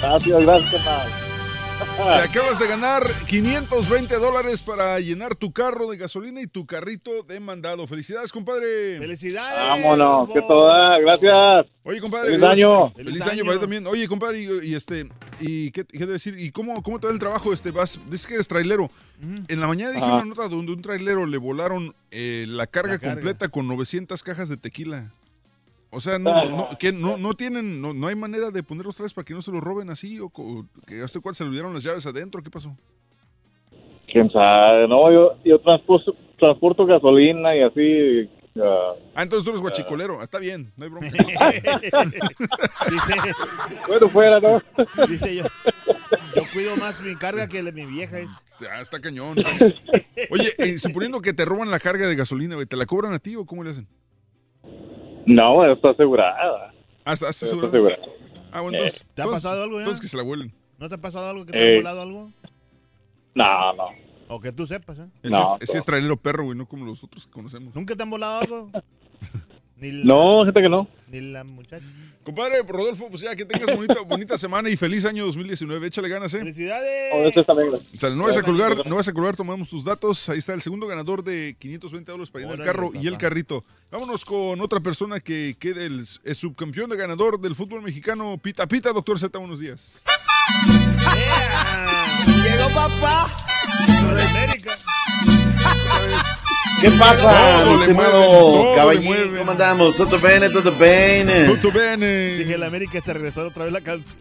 Gracias, 0.01 0.41
gracias. 0.41 1.22
Te 1.85 2.01
acabas 2.39 2.59
de 2.59 2.67
ganar 2.67 3.03
520 3.27 4.15
dólares 4.15 4.61
para 4.61 4.99
llenar 4.99 5.35
tu 5.35 5.51
carro 5.51 5.89
de 5.89 5.97
gasolina 5.97 6.41
y 6.41 6.47
tu 6.47 6.65
carrito 6.65 7.23
de 7.23 7.39
mandado. 7.39 7.85
Felicidades, 7.87 8.31
compadre. 8.31 8.99
Felicidades. 8.99 9.83
Vámonos, 9.83 10.29
que 10.31 10.41
toda, 10.41 10.99
gracias. 10.99 11.65
Oye, 11.83 11.99
compadre. 11.99 12.31
Feliz 12.37 12.39
Dios- 12.39 12.51
año. 12.51 12.89
Feliz, 12.91 13.07
Feliz 13.13 13.21
año 13.23 13.31
año. 13.31 13.43
para 13.45 13.55
ti 13.57 13.61
también. 13.61 13.87
Oye, 13.87 14.07
compadre, 14.07 14.41
y, 14.41 14.69
y 14.69 14.75
este, 14.75 15.09
y 15.39 15.71
qué, 15.71 15.83
qué 15.85 15.99
debo 15.99 16.11
decir, 16.13 16.37
y 16.39 16.51
cómo, 16.51 16.81
cómo 16.83 16.99
te 16.99 17.07
va 17.07 17.13
el 17.13 17.19
trabajo, 17.19 17.51
este, 17.53 17.71
vas, 17.71 17.99
dices 18.09 18.27
que 18.27 18.35
eres 18.35 18.47
trailero. 18.47 18.89
En 19.47 19.59
la 19.59 19.67
mañana 19.67 19.91
dije 19.91 20.03
Ajá. 20.05 20.15
una 20.15 20.25
nota 20.25 20.47
donde 20.49 20.71
un 20.73 20.81
trailero 20.81 21.25
le 21.25 21.37
volaron 21.37 21.95
eh, 22.11 22.45
la 22.47 22.67
carga 22.67 22.93
La 22.93 22.99
carga. 22.99 23.13
completa 23.15 23.47
con 23.49 23.67
900 23.67 24.21
cajas 24.23 24.49
de 24.49 24.57
tequila. 24.57 25.11
O 25.95 26.01
sea, 26.01 26.17
no, 26.17 26.49
no, 26.49 26.69
que 26.79 26.91
no, 26.91 27.17
no 27.17 27.33
tienen, 27.35 27.79
no, 27.79 27.93
no 27.93 28.07
hay 28.07 28.15
manera 28.15 28.49
de 28.49 28.63
poner 28.63 28.85
los 28.85 28.95
trajes 28.95 29.13
para 29.13 29.25
que 29.25 29.33
no 29.35 29.41
se 29.43 29.51
los 29.51 29.61
roben 29.63 29.91
así, 29.91 30.19
o 30.19 30.31
que 30.87 31.01
a 31.01 31.05
este 31.05 31.19
cual 31.19 31.35
se 31.35 31.43
le 31.43 31.49
olvidaron 31.49 31.73
las 31.73 31.83
llaves 31.83 32.05
adentro, 32.07 32.41
¿qué 32.41 32.49
pasó? 32.49 32.71
Quién 34.11 34.29
sabe, 34.31 34.87
no, 34.87 35.11
yo, 35.11 35.37
yo 35.45 35.59
transporto, 35.59 36.15
transporto 36.39 36.85
gasolina 36.85 37.55
y 37.55 37.61
así. 37.61 38.29
ah, 38.59 38.93
Ah, 39.15 39.23
entonces 39.23 39.43
tú 39.43 39.51
eres 39.51 39.61
guachicolero, 39.61 40.19
Ah, 40.19 40.23
está 40.23 40.39
bien, 40.39 40.71
no 40.77 40.83
hay 40.85 40.89
bronca. 40.89 41.09
Dice, 42.89 43.13
bueno, 43.87 44.09
fuera, 44.09 44.39
¿no? 44.39 44.61
dice 45.07 45.35
yo. 45.35 45.43
Yo 46.35 46.43
cuido 46.53 46.75
más 46.77 47.01
mi 47.01 47.15
carga 47.15 47.47
que 47.47 47.61
la 47.61 47.71
de 47.71 47.85
mi 47.85 47.91
vieja. 47.91 48.19
Es. 48.19 48.31
Ah, 48.69 48.81
está 48.81 48.99
cañón. 48.99 49.37
Oye, 50.29 50.53
eh, 50.57 50.77
suponiendo 50.79 51.21
que 51.21 51.33
te 51.33 51.45
roban 51.45 51.69
la 51.71 51.79
carga 51.79 52.07
de 52.07 52.15
gasolina, 52.15 52.55
güey, 52.55 52.65
¿te 52.67 52.75
la 52.75 52.85
cobran 52.85 53.13
a 53.13 53.19
ti 53.19 53.35
o 53.35 53.45
cómo 53.45 53.63
le 53.63 53.71
hacen? 53.71 53.87
No, 55.25 55.65
está 55.71 55.91
asegurada. 55.91 56.71
Ah, 57.05 57.13
¿estás 57.13 57.29
Está 57.35 57.47
seguro? 57.47 57.67
asegurada. 57.67 58.01
Ah, 58.51 58.61
bueno, 58.61 58.77
Eh. 58.77 58.81
entonces. 58.81 59.07
¿Te 59.13 59.21
ha 59.21 59.25
pasado 59.25 59.63
algo 59.63 59.75
ya? 59.75 59.79
Entonces 59.81 60.01
que 60.01 60.07
se 60.07 60.17
la 60.17 60.23
vuelen. 60.23 60.53
¿No 60.77 60.89
te 60.89 60.95
ha 60.95 60.97
pasado 60.99 61.29
algo? 61.29 61.45
¿Que 61.45 61.51
te 61.53 61.57
Eh. 61.59 61.73
ha 61.73 61.77
volado 61.77 62.01
algo? 62.01 62.31
No, 63.35 63.73
no. 63.73 63.85
O 64.27 64.39
que 64.39 64.51
tú 64.51 64.65
sepas, 64.65 64.99
¿eh? 64.99 65.07
Ese, 65.21 65.29
No, 65.31 65.57
es, 65.59 65.69
ese 65.69 65.77
es 65.79 65.85
trailero 65.85 66.17
perro, 66.17 66.45
güey, 66.45 66.57
no 66.57 66.65
como 66.65 66.85
los 66.85 67.03
otros 67.03 67.25
que 67.27 67.31
conocemos. 67.31 67.75
¿Nunca 67.75 67.95
te 67.95 68.03
han 68.03 68.09
volado 68.09 68.39
algo? 68.39 68.69
Ni 69.83 69.91
la, 69.91 70.05
No, 70.05 70.45
gente 70.45 70.61
que 70.61 70.69
no. 70.69 70.87
Ni 71.09 71.19
la 71.19 71.43
muchacha. 71.43 71.85
Compadre, 72.23 72.61
Rodolfo, 72.65 73.09
pues 73.09 73.19
ya 73.19 73.35
que 73.35 73.43
tengas 73.43 73.69
bonita, 73.75 73.99
bonita 73.99 74.37
semana 74.37 74.69
y 74.69 74.77
feliz 74.77 75.03
año 75.03 75.25
2019. 75.25 75.87
Échale 75.87 76.07
ganas, 76.07 76.33
¿eh? 76.33 76.39
¡Felicidades! 76.39 77.11
Oh. 77.11 77.27
O 77.27 77.99
sea, 77.99 78.09
no 78.11 78.23
vas 78.23 78.37
a 78.37 78.43
colgar, 78.43 78.87
no 78.87 78.95
vas 78.95 79.09
a 79.09 79.13
colgar, 79.13 79.35
tomamos 79.35 79.67
tus 79.67 79.83
datos. 79.83 80.29
Ahí 80.29 80.37
está 80.37 80.53
el 80.53 80.61
segundo 80.61 80.87
ganador 80.87 81.21
de 81.21 81.57
520 81.59 82.09
dólares 82.13 82.31
para 82.31 82.45
llenar 82.45 82.55
el 82.55 82.61
Órale, 82.61 82.77
carro 82.79 82.91
y 82.97 83.07
el 83.07 83.17
carrito. 83.17 83.65
Vámonos 83.91 84.23
con 84.23 84.61
otra 84.61 84.79
persona 84.79 85.19
que 85.19 85.57
quede 85.59 85.85
el, 85.85 85.99
es 85.99 86.37
subcampeón 86.37 86.89
de 86.89 86.95
ganador 86.95 87.41
del 87.41 87.53
fútbol 87.53 87.81
mexicano. 87.81 88.37
Pita 88.41 88.65
Pita, 88.65 88.93
doctor 88.93 89.19
Z, 89.19 89.37
buenos 89.37 89.59
días. 89.59 90.01
Llegó 92.25 92.69
papá. 92.73 93.29
América. 93.99 94.77
¿Qué 96.81 96.91
pasa, 96.91 97.63
Todo 97.63 97.75
mi 97.75 97.81
estimado 97.81 98.11
todo 98.11 98.75
caballero? 98.75 99.37
¿Cómo 99.37 99.51
andamos? 99.51 99.95
¿Todo 99.95 100.19
bene? 100.19 100.49
¿Todo 100.49 100.75
bene? 100.77 101.45
Tutto 101.45 101.71
bene. 101.71 102.35
Dije, 102.35 102.55
el 102.55 102.63
América 102.63 102.99
se 103.01 103.13
regresó 103.13 103.47
otra 103.47 103.63
vez 103.65 103.73
la 103.73 103.81
canción. 103.81 104.19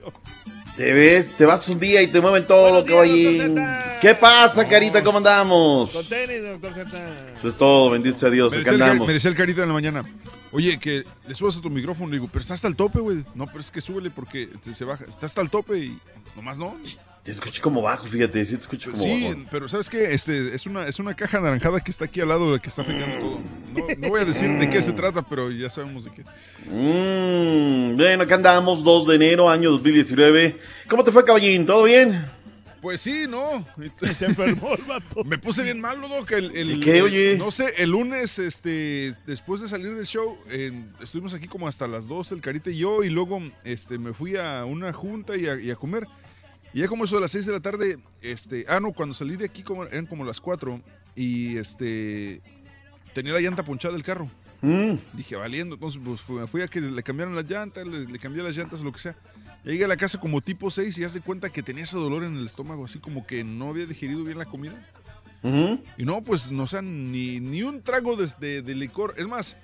Te 0.77 0.93
ves, 0.93 1.32
te 1.36 1.44
vas 1.44 1.69
un 1.69 1.78
día 1.78 2.01
y 2.02 2.06
te 2.06 2.20
mueven 2.20 2.47
todo, 2.47 2.85
caballín. 2.85 3.56
¿Qué 4.01 4.14
pasa, 4.14 4.66
carita? 4.66 5.02
¿Cómo 5.02 5.19
andamos? 5.19 5.90
Con 5.90 6.05
tenis, 6.06 6.43
doctor 6.43 6.73
Z. 6.74 6.98
Eso 7.39 7.48
es 7.48 7.56
todo, 7.59 7.90
bendito 7.90 8.19
sea 8.19 8.31
Dios, 8.31 8.51
Me 8.52 8.59
acá 8.59 8.70
decía, 8.70 8.73
el, 8.73 8.78
cari- 8.81 8.82
andamos. 8.90 9.06
me 9.09 9.14
decía 9.14 9.31
el 9.31 9.36
carita 9.36 9.62
en 9.62 9.69
la 9.69 9.74
mañana. 9.74 10.05
Oye, 10.51 10.78
que 10.78 11.05
le 11.27 11.35
subas 11.35 11.56
a 11.56 11.60
tu 11.60 11.69
micrófono. 11.70 12.09
Le 12.10 12.16
digo, 12.16 12.28
pero 12.32 12.40
está 12.43 12.55
hasta 12.55 12.69
el 12.69 12.77
tope, 12.77 13.01
güey. 13.01 13.24
No, 13.35 13.47
pero 13.47 13.60
es 13.60 13.70
que 13.70 13.81
súbele 13.81 14.10
porque 14.10 14.48
se 14.73 14.85
baja. 14.85 15.05
Está 15.09 15.27
hasta 15.27 15.40
el 15.43 15.51
tope 15.51 15.78
y 15.78 15.98
nomás 16.36 16.59
no. 16.59 16.74
Te 17.22 17.30
escuché 17.30 17.60
como 17.60 17.82
bajo, 17.82 18.06
fíjate, 18.08 18.44
sí 18.44 18.56
te 18.56 18.62
escucho 18.62 18.90
como 18.90 19.00
Sí, 19.02 19.28
bajo. 19.28 19.44
pero 19.50 19.68
¿sabes 19.68 19.88
qué? 19.88 20.12
Este, 20.12 20.54
es, 20.56 20.66
una, 20.66 20.88
es 20.88 20.98
una 20.98 21.14
caja 21.14 21.38
anaranjada 21.38 21.78
que 21.80 21.92
está 21.92 22.06
aquí 22.06 22.20
al 22.20 22.28
lado 22.28 22.46
de 22.46 22.56
la 22.56 22.58
que 22.58 22.68
está 22.68 22.82
afectando 22.82 23.16
todo. 23.20 23.40
No, 23.74 23.86
no 23.98 24.08
voy 24.08 24.20
a 24.20 24.24
decir 24.24 24.50
de 24.58 24.68
qué 24.68 24.82
se 24.82 24.92
trata, 24.92 25.22
pero 25.22 25.48
ya 25.52 25.70
sabemos 25.70 26.04
de 26.04 26.10
qué. 26.10 26.24
Mm, 26.68 27.96
bueno, 27.96 28.24
acá 28.24 28.34
andamos, 28.34 28.82
2 28.82 29.06
de 29.08 29.14
enero, 29.14 29.48
año 29.48 29.70
2019. 29.70 30.58
¿Cómo 30.88 31.04
te 31.04 31.12
fue, 31.12 31.24
caballín? 31.24 31.64
¿Todo 31.64 31.84
bien? 31.84 32.24
Pues 32.80 33.00
sí, 33.00 33.26
no. 33.28 33.64
Se 34.16 34.24
enfermó 34.24 34.74
el 34.74 34.82
vato. 34.82 35.22
Me 35.24 35.38
puse 35.38 35.62
bien 35.62 35.80
malo, 35.80 36.08
Doc. 36.08 36.32
El, 36.32 36.56
el- 36.56 36.80
¿De 36.80 36.84
qué, 36.84 37.02
oye? 37.02 37.36
No 37.38 37.52
sé, 37.52 37.66
el 37.78 37.90
lunes, 37.90 38.40
este, 38.40 39.12
después 39.26 39.60
de 39.60 39.68
salir 39.68 39.94
del 39.94 40.06
show, 40.06 40.36
en- 40.50 40.90
estuvimos 41.00 41.32
aquí 41.34 41.46
como 41.46 41.68
hasta 41.68 41.86
las 41.86 42.08
12, 42.08 42.34
el 42.34 42.40
Carita 42.40 42.70
y 42.70 42.78
yo, 42.78 43.04
y 43.04 43.10
luego 43.10 43.40
este, 43.62 43.98
me 43.98 44.12
fui 44.12 44.36
a 44.36 44.64
una 44.64 44.92
junta 44.92 45.36
y 45.36 45.46
a, 45.46 45.54
y 45.60 45.70
a 45.70 45.76
comer. 45.76 46.08
Y 46.74 46.80
ya 46.80 46.88
como 46.88 47.04
eso 47.04 47.16
de 47.16 47.22
las 47.22 47.30
6 47.32 47.46
de 47.46 47.52
la 47.52 47.60
tarde, 47.60 47.98
este, 48.22 48.64
ah, 48.68 48.80
no, 48.80 48.92
cuando 48.92 49.14
salí 49.14 49.36
de 49.36 49.44
aquí 49.46 49.62
como, 49.62 49.84
eran 49.84 50.06
como 50.06 50.24
las 50.24 50.40
4 50.40 50.80
y 51.14 51.56
este, 51.56 52.40
tenía 53.12 53.32
la 53.32 53.40
llanta 53.40 53.62
ponchada 53.64 53.92
del 53.94 54.02
carro. 54.02 54.30
Mm, 54.62 54.94
Dije, 55.12 55.36
valiendo, 55.36 55.74
entonces 55.74 56.00
pues, 56.02 56.20
fui- 56.20 56.36
me 56.40 56.46
fui 56.46 56.62
a 56.62 56.68
que 56.68 56.80
le 56.80 57.02
cambiaran 57.02 57.34
las 57.34 57.44
llantas, 57.50 57.86
le, 57.86 58.06
le 58.06 58.18
cambié 58.18 58.42
las 58.42 58.56
llantas, 58.56 58.82
lo 58.82 58.92
que 58.92 59.00
sea. 59.00 59.16
Llegué 59.64 59.84
a 59.84 59.88
la 59.88 59.96
casa 59.96 60.18
como 60.18 60.40
tipo 60.40 60.70
6 60.70 60.96
y 60.98 61.02
ya 61.02 61.08
se 61.08 61.20
cuenta 61.20 61.50
que 61.50 61.62
tenía 61.62 61.84
ese 61.84 61.96
dolor 61.96 62.24
en 62.24 62.36
el 62.36 62.46
estómago, 62.46 62.84
así 62.84 62.98
como 62.98 63.26
que 63.26 63.44
no 63.44 63.68
había 63.70 63.86
digerido 63.86 64.24
bien 64.24 64.38
la 64.38 64.44
comida. 64.46 64.74
Y 65.98 66.04
no, 66.04 66.22
pues 66.22 66.50
no 66.52 66.66
sea 66.68 66.82
ni, 66.82 67.40
ni 67.40 67.62
un 67.64 67.82
trago 67.82 68.14
de, 68.16 68.30
de- 68.40 68.62
de 68.62 68.74
licor. 68.76 69.14
Es 69.18 69.26
más, 69.26 69.56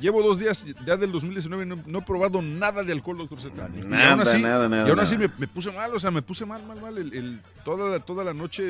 llevo 0.00 0.22
dos 0.22 0.38
días 0.38 0.64
ya 0.86 0.96
del 0.96 1.12
2019 1.12 1.64
y 1.64 1.66
no, 1.68 1.78
no 1.86 1.98
he 1.98 2.02
probado 2.02 2.40
nada 2.42 2.82
de 2.82 2.92
alcohol, 2.92 3.18
doctor 3.18 3.40
Z. 3.40 3.68
Y 3.78 3.82
Nada, 3.86 4.12
aún 4.12 4.20
así, 4.20 4.42
nada, 4.42 4.68
nada, 4.68 4.86
y 4.86 4.90
aún 4.90 5.00
así 5.00 5.16
me, 5.18 5.28
me 5.38 5.46
puse 5.46 5.70
mal, 5.72 5.94
o 5.94 6.00
sea, 6.00 6.10
me 6.10 6.22
puse 6.22 6.44
mal, 6.46 6.62
mal, 6.66 6.80
mal. 6.80 6.98
El, 6.98 7.12
el- 7.14 7.40
toda, 7.64 7.90
la, 7.90 8.00
toda 8.00 8.24
la 8.24 8.34
noche 8.34 8.62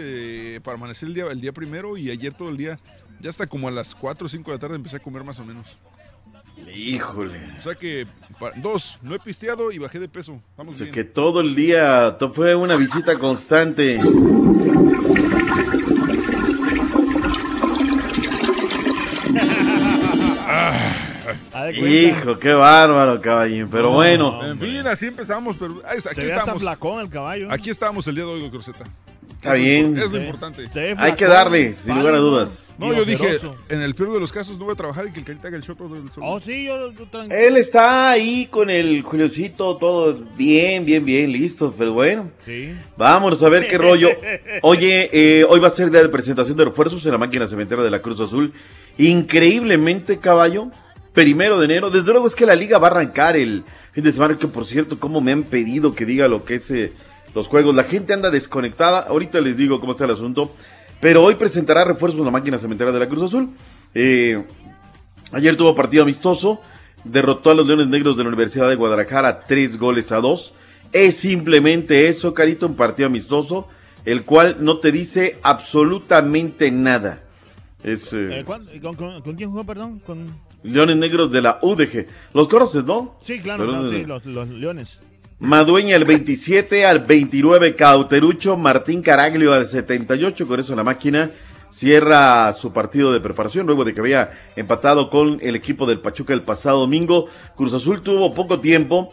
eh, 0.57 0.61
para 0.61 0.77
amanecer 0.77 1.09
el 1.09 1.15
día, 1.15 1.25
el 1.31 1.41
día 1.41 1.53
primero 1.53 1.97
y 1.97 2.11
ayer 2.11 2.35
todo 2.35 2.49
el 2.49 2.57
día, 2.57 2.79
ya 3.21 3.31
hasta 3.31 3.47
como 3.47 3.69
a 3.69 3.71
las 3.71 3.95
4 3.95 4.27
o 4.27 4.29
5 4.29 4.51
de 4.51 4.57
la 4.57 4.61
tarde 4.61 4.77
empecé 4.77 4.97
a 4.97 5.01
comer 5.01 5.25
más 5.25 5.39
o 5.39 5.45
menos. 5.45 5.79
Híjole. 6.75 7.51
O 7.59 7.61
sea 7.63 7.75
que, 7.75 8.07
dos, 8.57 8.99
no 9.03 9.15
he 9.15 9.19
pisteado 9.19 9.73
y 9.73 9.79
bajé 9.79 9.99
de 9.99 10.09
peso. 10.09 10.33
O 10.35 10.43
Vamos 10.57 10.77
sea 10.77 10.85
bien. 10.85 10.95
que 10.95 11.05
todo 11.05 11.41
el 11.41 11.55
día 11.55 12.17
fue 12.35 12.55
una 12.55 12.77
visita 12.77 13.19
constante. 13.19 13.99
Haz 20.49 20.83
de 21.15 21.25
cuenta. 21.25 21.52
Hijo, 21.71 22.39
qué 22.39 22.53
bárbaro, 22.53 23.21
caballín. 23.21 23.69
Pero 23.71 23.91
bueno, 23.91 24.45
En 24.45 24.59
fin, 24.59 24.87
así 24.87 25.07
empezamos, 25.07 25.57
pero 25.59 25.81
ahí 25.87 25.99
está, 25.99 26.15
Se 26.15 26.21
aquí 26.21 26.31
ve 26.31 26.37
estamos. 26.37 26.63
flacón 26.63 27.01
el 27.01 27.09
caballo. 27.11 27.49
Aquí 27.51 27.71
estamos 27.71 28.07
el 28.09 28.15
día 28.15 28.25
de 28.25 28.31
hoy, 28.31 28.41
doctor 28.43 28.63
Z. 28.63 28.85
está 29.35 29.55
bien. 29.55 29.97
Es 29.99 30.05
lo 30.13 30.19
Sí. 30.19 30.25
importante. 30.25 30.67
Hay 30.99 31.13
que 31.15 31.27
darle, 31.27 31.73
sin 31.73 31.97
lugar 31.99 32.15
a 32.15 32.19
dudas. 32.19 32.73
No, 32.79 32.93
yo 32.93 33.05
dije, 33.05 33.39
en 33.69 33.83
el 33.83 33.95
peor 33.95 34.13
de 34.15 34.21
los 34.21 34.33
casos 34.33 34.59
no 34.59 34.65
voy 34.65 34.73
a 34.73 34.77
trabajar 34.77 35.07
y 35.07 35.13
que 35.13 35.21
el 35.21 35.27
carita 35.27 35.49
haga 35.49 35.57
el 35.57 35.63
show 35.63 35.75
todo 35.77 35.95
el 35.95 36.11
sol. 36.11 36.23
Oh, 36.27 36.41
sí, 36.41 36.65
yo, 36.65 36.93
Él 37.31 37.57
está 37.57 38.11
ahí 38.11 38.47
con 38.47 38.71
el 38.71 39.03
Juliocito, 39.03 39.77
todo 39.77 40.15
bien, 40.37 40.85
bien, 40.85 41.05
bien, 41.05 41.31
listo. 41.31 41.75
Pero 41.77 41.93
bueno, 41.93 42.31
Sí. 42.45 42.73
vámonos 42.97 43.43
a 43.43 43.49
ver 43.49 43.69
qué 43.69 43.79
rollo. 43.79 44.09
Oye, 44.63 45.11
eh, 45.13 45.45
hoy 45.49 45.61
va 45.61 45.69
a 45.69 45.71
ser 45.71 45.91
día 45.91 46.03
de 46.03 46.09
presentación 46.09 46.57
de 46.57 46.65
refuerzos 46.65 47.05
en 47.05 47.13
la 47.13 47.19
máquina 47.19 47.47
cementera 47.47 47.83
de 47.83 47.91
la 47.91 48.01
Cruz 48.01 48.21
Azul. 48.21 48.53
Increíblemente, 48.97 50.19
caballo, 50.19 50.71
primero 51.13 51.59
de 51.59 51.65
enero. 51.67 51.91
Desde 51.91 52.11
luego 52.13 52.27
es 52.27 52.35
que 52.35 52.47
la 52.47 52.55
liga 52.55 52.79
va 52.79 52.89
a 52.89 52.91
arrancar 52.93 53.37
el 53.37 53.65
fin 53.93 54.05
de 54.05 54.13
semana, 54.13 54.39
que 54.39 54.49
por 54.49 54.65
cierto, 54.67 54.99
como 54.99 55.21
me 55.21 55.33
han 55.33 55.43
pedido 55.45 55.95
que 55.95 56.07
diga 56.07 56.29
lo 56.29 56.45
que 56.45 56.57
es 56.57 56.71
eh, 56.71 56.93
los 57.35 57.49
juegos. 57.49 57.75
La 57.75 57.85
gente 57.85 58.13
anda 58.13 58.31
desconectada. 58.31 59.01
Ahorita 59.01 59.41
les 59.41 59.57
digo 59.57 59.81
cómo 59.81 59.93
está 59.93 60.05
el 60.05 60.11
asunto. 60.13 60.55
Pero 61.01 61.23
hoy 61.25 61.35
presentará 61.35 61.85
refuerzos 61.85 62.25
la 62.25 62.31
máquina 62.31 62.59
cementera 62.59 62.93
de 62.93 62.99
la 63.01 63.09
Cruz 63.09 63.23
Azul. 63.25 63.51
Eh, 63.95 64.45
Ayer 65.33 65.57
tuvo 65.57 65.75
partido 65.75 66.03
amistoso, 66.03 66.61
derrotó 67.05 67.51
a 67.51 67.55
los 67.55 67.67
Leones 67.67 67.87
Negros 67.89 68.19
de 68.19 68.23
la 68.23 68.29
Universidad 68.29 68.69
de 68.69 68.75
Guadalajara 68.75 69.41
tres 69.41 69.79
goles 69.79 70.13
a 70.13 70.21
dos. 70.21 70.53
Es 70.93 71.17
simplemente 71.17 72.07
eso, 72.09 72.35
Carito, 72.35 72.67
un 72.67 72.77
partido 72.77 73.07
amistoso. 73.07 73.67
el 74.05 74.25
cual 74.25 74.57
no 74.61 74.79
te 74.79 74.93
dice 74.93 75.39
absolutamente 75.43 76.71
nada. 76.71 77.23
Es 77.83 78.13
eh, 78.13 78.41
Eh, 78.41 78.45
¿cuán- 78.45 78.67
con, 78.83 78.95
con- 78.95 79.23
con 79.23 79.35
quién 79.37 79.49
jugó, 79.51 79.65
perdón? 79.65 80.01
Con... 80.01 80.35
Leones 80.63 80.97
Negros 80.97 81.31
de 81.33 81.43
la 81.43 81.59
UDG. 81.63 82.07
¿Los 82.35 82.49
conoces, 82.49 82.85
no? 82.85 83.17
Sí, 83.23 83.41
claro, 83.41 83.67
claro, 83.67 83.89
sí, 83.89 84.05
los 84.05 84.49
Leones. 84.49 85.01
Madueña 85.39 85.97
el 85.97 86.05
27 86.05 86.87
al 86.87 87.01
29, 87.01 87.75
Cauterucho, 87.75 88.57
Martín 88.57 89.03
Caraglio 89.03 89.53
al 89.53 89.67
78, 89.67 90.47
con 90.47 90.61
eso 90.61 90.77
la 90.77 90.85
máquina 90.85 91.31
cierra 91.73 92.53
su 92.53 92.73
partido 92.73 93.13
de 93.13 93.21
preparación 93.21 93.67
luego 93.67 93.85
de 93.85 93.95
que 93.95 94.01
había 94.01 94.31
empatado 94.57 95.11
con 95.11 95.39
el 95.43 95.57
equipo 95.57 95.87
del 95.87 95.99
Pachuca 96.01 96.33
el 96.35 96.43
pasado 96.43 96.81
domingo. 96.81 97.27
Cruz 97.57 97.73
Azul 97.73 98.03
tuvo 98.03 98.35
poco 98.35 98.61
tiempo 98.61 99.11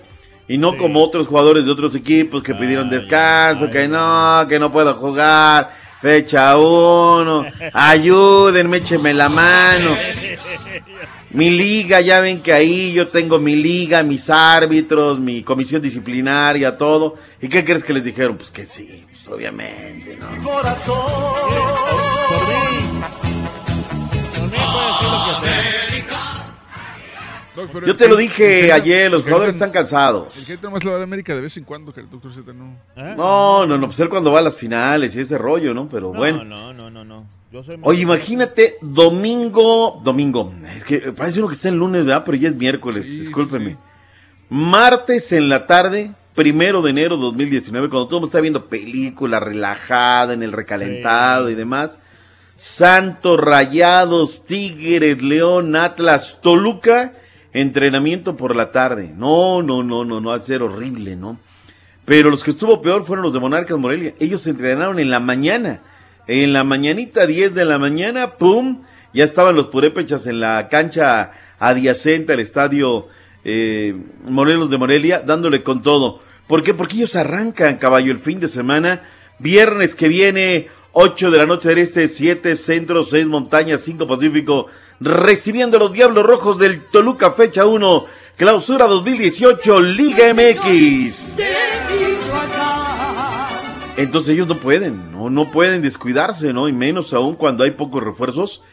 y 0.48 0.58
no 0.58 0.78
como 0.78 1.02
otros 1.02 1.26
jugadores 1.26 1.66
de 1.66 1.72
otros 1.72 1.96
equipos 1.96 2.44
que 2.44 2.54
pidieron 2.54 2.90
descanso, 2.90 3.72
que 3.72 3.88
no, 3.88 4.46
que 4.48 4.60
no 4.60 4.72
puedo 4.72 4.94
jugar, 4.96 5.74
fecha 6.02 6.58
uno, 6.58 7.46
ayúdenme, 7.74 8.78
échenme 8.78 9.14
la 9.14 9.30
mano. 9.30 9.96
Mi 11.32 11.52
liga, 11.52 12.02
ya 12.02 12.20
ven 12.22 12.42
que 12.42 12.52
ahí 12.54 12.92
yo 12.92 13.10
tengo 13.10 13.38
mi 13.38 13.56
liga, 13.56 14.02
mis 14.02 14.30
árbitros, 14.32 15.20
mi 15.20 15.44
comisión 15.44 15.82
disciplinaria, 15.82 16.76
todo. 16.78 17.18
¿Y 17.40 17.48
qué 17.48 17.64
crees 17.64 17.84
que 17.84 17.94
les 17.94 18.04
dijeron? 18.04 18.36
Pues 18.36 18.50
que 18.50 18.66
sí, 18.66 19.06
pues 19.12 19.28
obviamente, 19.28 20.18
¿no? 20.20 20.44
Corazón. 20.44 20.98
Doc, 27.56 27.70
pero 27.74 27.88
Yo 27.88 27.96
te 27.98 28.08
lo 28.08 28.16
que- 28.16 28.22
dije 28.24 28.72
ayer, 28.72 29.12
los 29.12 29.24
jugadores 29.24 29.56
están 29.56 29.72
cansados. 29.72 30.38
El 30.38 30.46
que 30.46 30.52
ahorita 30.54 30.68
nomás 30.68 30.84
le 30.84 30.90
va 30.92 30.96
a 30.96 31.00
la 31.00 31.04
América 31.06 31.36
de 31.36 31.42
vez 31.42 31.58
en 31.58 31.64
cuando, 31.64 31.94
que 31.94 32.00
el 32.02 32.10
doctor 32.10 32.32
Z 32.34 32.54
no. 32.54 32.76
No, 33.16 33.66
no, 33.66 33.78
no, 33.78 33.88
pues 33.88 34.00
él 34.00 34.10
cuando 34.10 34.32
va 34.32 34.40
a 34.40 34.44
las 34.44 34.56
finales 34.56 35.16
y 35.16 35.20
ese 35.22 35.38
rollo, 35.38 35.74
¿no? 35.74 35.90
Pero 35.90 36.12
bueno. 36.14 36.44
No, 36.44 36.74
no, 36.74 36.90
no, 36.90 37.04
no. 37.04 37.26
Yo 37.52 37.64
soy 37.64 37.80
Oye, 37.82 38.02
imagínate, 38.02 38.78
domingo, 38.80 40.00
domingo, 40.04 40.54
es 40.76 40.84
que 40.84 41.00
parece 41.14 41.40
uno 41.40 41.48
que 41.48 41.56
está 41.56 41.70
el 41.70 41.78
lunes, 41.78 42.06
¿verdad? 42.06 42.24
Pero 42.24 42.38
ya 42.38 42.50
es 42.50 42.56
miércoles, 42.56 43.10
discúlpeme. 43.10 43.76
Martes 44.50 45.32
en 45.32 45.50
la 45.50 45.66
tarde, 45.66 46.12
primero 46.36 46.84
de 46.84 46.92
enero 46.92 47.18
de 47.18 47.24
2019, 47.24 47.90
cuando 47.90 48.06
todo 48.06 48.18
el 48.18 48.22
mundo 48.22 48.28
está 48.28 48.42
viendo 48.42 48.68
película 48.68 49.40
relajada 49.40 50.34
en 50.34 50.44
el 50.44 50.52
recalentado 50.52 51.50
y 51.50 51.56
demás. 51.56 51.98
Santos, 52.56 53.40
Rayados, 53.40 54.46
Tigres, 54.46 55.24
León, 55.24 55.76
Atlas, 55.76 56.38
Toluca, 56.44 57.14
entrenamiento 57.52 58.36
por 58.36 58.56
la 58.56 58.72
tarde. 58.72 59.12
No, 59.18 59.64
no, 59.64 59.82
no, 59.82 60.06
no, 60.06 60.22
no, 60.22 60.30
va 60.30 60.36
a 60.36 60.42
ser 60.44 60.62
horrible, 60.62 61.16
¿no? 61.16 61.40
Pero 62.06 62.30
los 62.30 62.44
que 62.44 62.52
estuvo 62.52 62.80
peor 62.80 63.06
fueron 63.06 63.24
los 63.24 63.34
de 63.34 63.40
Monarcas 63.40 63.78
Morelia. 63.80 64.14
Ellos 64.20 64.42
se 64.42 64.52
entrenaron 64.52 65.00
en 65.00 65.10
la 65.10 65.20
mañana. 65.20 65.82
En 66.32 66.54
la 66.54 66.64
mañanita, 66.64 67.26
10 67.26 67.56
de 67.56 67.66
la 67.66 67.80
mañana, 67.80 68.36
¡pum! 68.38 68.84
Ya 69.16 69.24
estaban 69.24 69.56
los 69.56 69.66
purépechas 69.70 70.28
en 70.28 70.40
la 70.40 70.70
cancha 70.70 71.32
adyacente 71.58 72.34
al 72.34 72.40
estadio 72.40 73.08
eh, 73.44 73.96
Morelos 74.26 74.70
de 74.70 74.78
Morelia, 74.78 75.24
dándole 75.26 75.64
con 75.64 75.82
todo. 75.82 76.22
¿Por 76.46 76.62
qué? 76.62 76.76
Porque 76.76 76.98
ellos 76.98 77.16
arrancan, 77.16 77.78
caballo, 77.78 78.12
el 78.12 78.20
fin 78.20 78.40
de 78.40 78.48
semana. 78.48 79.02
Viernes 79.40 79.96
que 79.96 80.08
viene, 80.08 80.68
8 80.92 81.32
de 81.32 81.38
la 81.40 81.48
noche 81.48 81.70
del 81.70 81.80
este, 81.80 82.08
7 82.08 82.56
centro, 82.58 83.04
6 83.04 83.26
montañas, 83.26 83.82
5 83.82 84.06
pacífico, 84.08 84.68
recibiendo 85.00 85.78
a 85.78 85.80
los 85.80 85.94
Diablos 85.94 86.24
Rojos 86.28 86.60
del 86.60 86.86
Toluca, 86.92 87.32
fecha 87.32 87.66
1, 87.66 88.06
clausura 88.38 88.86
2018, 88.86 89.82
Liga 89.82 90.32
MX. 90.32 91.69
Entonces 94.00 94.34
ellos 94.34 94.48
no 94.48 94.56
pueden, 94.56 95.12
no, 95.12 95.30
no 95.30 95.52
pueden 95.52 95.82
descuidarse, 95.82 96.54
¿no? 96.54 96.70
Y 96.70 96.74
menos 96.74 97.14
aún 97.14 97.36
cuando 97.36 97.66
hay 97.66 97.72
pocos 97.72 98.02
refuerzos. 98.02 98.64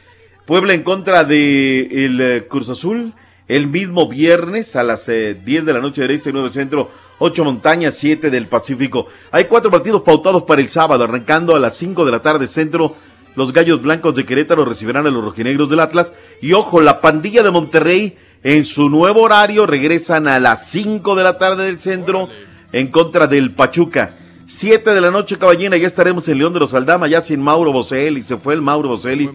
Puebla 0.44 0.72
en 0.72 0.84
contra 0.84 1.24
de 1.24 2.04
el 2.04 2.20
eh, 2.20 2.46
Cruz 2.48 2.68
Azul 2.68 3.12
el 3.48 3.66
mismo 3.66 4.08
viernes 4.08 4.76
a 4.76 4.84
las 4.84 5.08
eh, 5.08 5.34
10 5.34 5.64
de 5.66 5.72
la 5.72 5.80
noche 5.80 6.00
del 6.00 6.12
Este 6.12 6.32
9 6.32 6.50
Centro, 6.52 6.92
8 7.18 7.44
Montañas, 7.44 7.94
7 7.94 8.30
del 8.30 8.46
Pacífico. 8.46 9.08
Hay 9.32 9.46
cuatro 9.46 9.68
partidos 9.68 10.02
pautados 10.02 10.44
para 10.44 10.60
el 10.60 10.68
sábado, 10.68 11.02
arrancando 11.02 11.56
a 11.56 11.58
las 11.58 11.76
5 11.76 12.04
de 12.04 12.12
la 12.12 12.22
tarde 12.22 12.46
Centro. 12.46 12.94
Los 13.34 13.52
Gallos 13.52 13.82
Blancos 13.82 14.14
de 14.14 14.24
Querétaro 14.24 14.64
recibirán 14.64 15.08
a 15.08 15.10
los 15.10 15.24
rojinegros 15.24 15.68
del 15.68 15.80
Atlas. 15.80 16.12
Y 16.40 16.52
ojo, 16.52 16.80
la 16.80 17.00
pandilla 17.00 17.42
de 17.42 17.50
Monterrey 17.50 18.16
en 18.44 18.62
su 18.62 18.88
nuevo 18.90 19.22
horario 19.22 19.66
regresan 19.66 20.28
a 20.28 20.38
las 20.38 20.68
5 20.68 21.16
de 21.16 21.24
la 21.24 21.36
tarde 21.36 21.64
del 21.64 21.80
Centro 21.80 22.28
en 22.70 22.92
contra 22.92 23.26
del 23.26 23.52
Pachuca. 23.52 24.25
7 24.46 24.90
de 24.94 25.00
la 25.00 25.10
noche, 25.10 25.38
caballina, 25.38 25.76
ya 25.76 25.88
estaremos 25.88 26.28
en 26.28 26.38
León 26.38 26.52
de 26.52 26.60
los 26.60 26.72
Aldama, 26.72 27.08
ya 27.08 27.20
sin 27.20 27.40
Mauro 27.40 27.72
Boselli, 27.72 28.22
se 28.22 28.36
fue 28.36 28.54
el 28.54 28.62
Mauro 28.62 28.88
Boselli. 28.88 29.28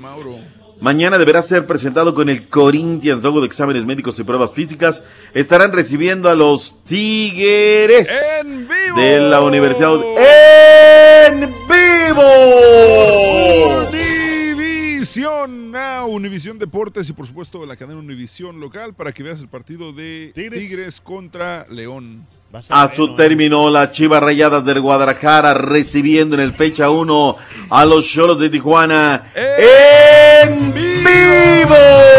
Mañana 0.80 1.18
deberá 1.20 1.42
ser 1.44 1.68
presentado 1.68 2.16
con 2.16 2.28
el 2.28 2.48
Corinthians 2.48 3.22
luego 3.22 3.40
de 3.42 3.48
exámenes 3.48 3.86
médicos 3.86 4.18
y 4.18 4.24
pruebas 4.24 4.52
físicas. 4.52 5.04
Estarán 5.34 5.74
recibiendo 5.74 6.28
a 6.28 6.34
los 6.34 6.84
Tigres 6.86 8.10
de 8.96 9.20
la 9.20 9.42
Universidad 9.42 9.94
en 11.28 11.42
vivo. 11.42 12.24
Univisión, 14.56 15.76
ah, 15.76 16.06
Univisión 16.08 16.58
Deportes 16.58 17.10
y 17.10 17.14
por 17.14 17.28
supuesto 17.28 17.64
la 17.66 17.76
cadena 17.76 18.00
Univisión 18.00 18.60
local 18.60 18.96
para 18.96 19.12
que 19.12 19.22
veas 19.22 19.40
el 19.40 19.50
partido 19.50 19.94
de 19.94 20.32
Tigres, 20.34 21.00
contra 21.00 21.68
León. 21.70 22.26
A 22.70 22.90
su 22.94 23.16
término, 23.16 23.70
las 23.70 23.92
Chivas 23.92 24.22
Rayadas 24.22 24.66
del 24.66 24.82
Guadalajara 24.82 25.54
recibiendo 25.54 26.36
en 26.36 26.42
el 26.42 26.52
fecha 26.52 26.90
1 26.90 27.38
a 27.70 27.86
los 27.86 28.06
Cholos 28.06 28.40
de 28.40 28.50
Tijuana 28.50 29.32
en 29.34 30.74
vivo. 30.74 32.11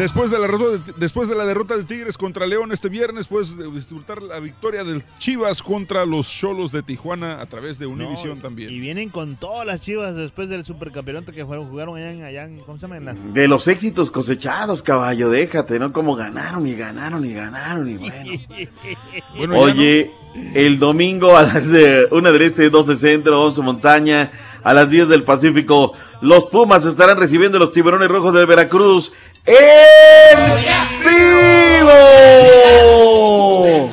Después 0.00 0.30
de, 0.30 0.38
la 0.38 0.46
derrota 0.46 0.78
de, 0.78 0.92
después 0.96 1.28
de 1.28 1.34
la 1.34 1.44
derrota 1.44 1.76
de 1.76 1.84
Tigres 1.84 2.16
contra 2.16 2.46
León 2.46 2.72
este 2.72 2.88
viernes, 2.88 3.26
puedes 3.26 3.54
disfrutar 3.74 4.22
la 4.22 4.40
victoria 4.40 4.82
del 4.82 5.04
Chivas 5.18 5.62
contra 5.62 6.06
los 6.06 6.26
Cholos 6.30 6.72
de 6.72 6.82
Tijuana 6.82 7.40
a 7.40 7.44
través 7.46 7.78
de 7.78 7.84
Univisión 7.84 8.40
también. 8.40 8.70
Y 8.70 8.80
vienen 8.80 9.10
con 9.10 9.36
todas 9.36 9.66
las 9.66 9.82
chivas 9.82 10.14
después 10.16 10.48
del 10.48 10.64
supercampeonato 10.64 11.32
que 11.32 11.44
fueron, 11.44 11.68
jugaron 11.68 11.96
allá 11.98 12.12
en, 12.12 12.22
allá 12.22 12.44
en- 12.44 12.60
¿cómo 12.60 12.78
se 12.78 12.82
llama? 12.82 12.96
En 12.96 13.04
las- 13.04 13.34
De 13.34 13.46
los 13.46 13.68
éxitos 13.68 14.10
cosechados, 14.10 14.82
caballo, 14.82 15.28
déjate, 15.28 15.78
¿no? 15.78 15.92
Como 15.92 16.16
ganaron 16.16 16.66
y 16.66 16.74
ganaron 16.74 17.24
y 17.26 17.34
ganaron 17.34 17.86
y 17.88 17.96
bueno. 17.96 19.58
Oye, 19.58 20.10
el 20.54 20.78
domingo 20.78 21.36
a 21.36 21.42
las 21.42 21.66
eh, 21.74 22.06
1 22.10 22.32
del 22.32 22.42
Este, 22.42 22.70
12 22.70 22.96
Centro, 22.96 23.42
11 23.44 23.60
Montaña, 23.62 24.32
a 24.62 24.72
las 24.74 24.88
10 24.88 25.08
del 25.08 25.24
Pacífico, 25.24 25.92
los 26.20 26.46
Pumas 26.46 26.84
estarán 26.84 27.18
recibiendo 27.18 27.58
los 27.58 27.72
Tiburones 27.72 28.08
Rojos 28.08 28.34
de 28.34 28.44
Veracruz 28.44 29.12
en 29.46 30.56
vivo. 31.00 31.90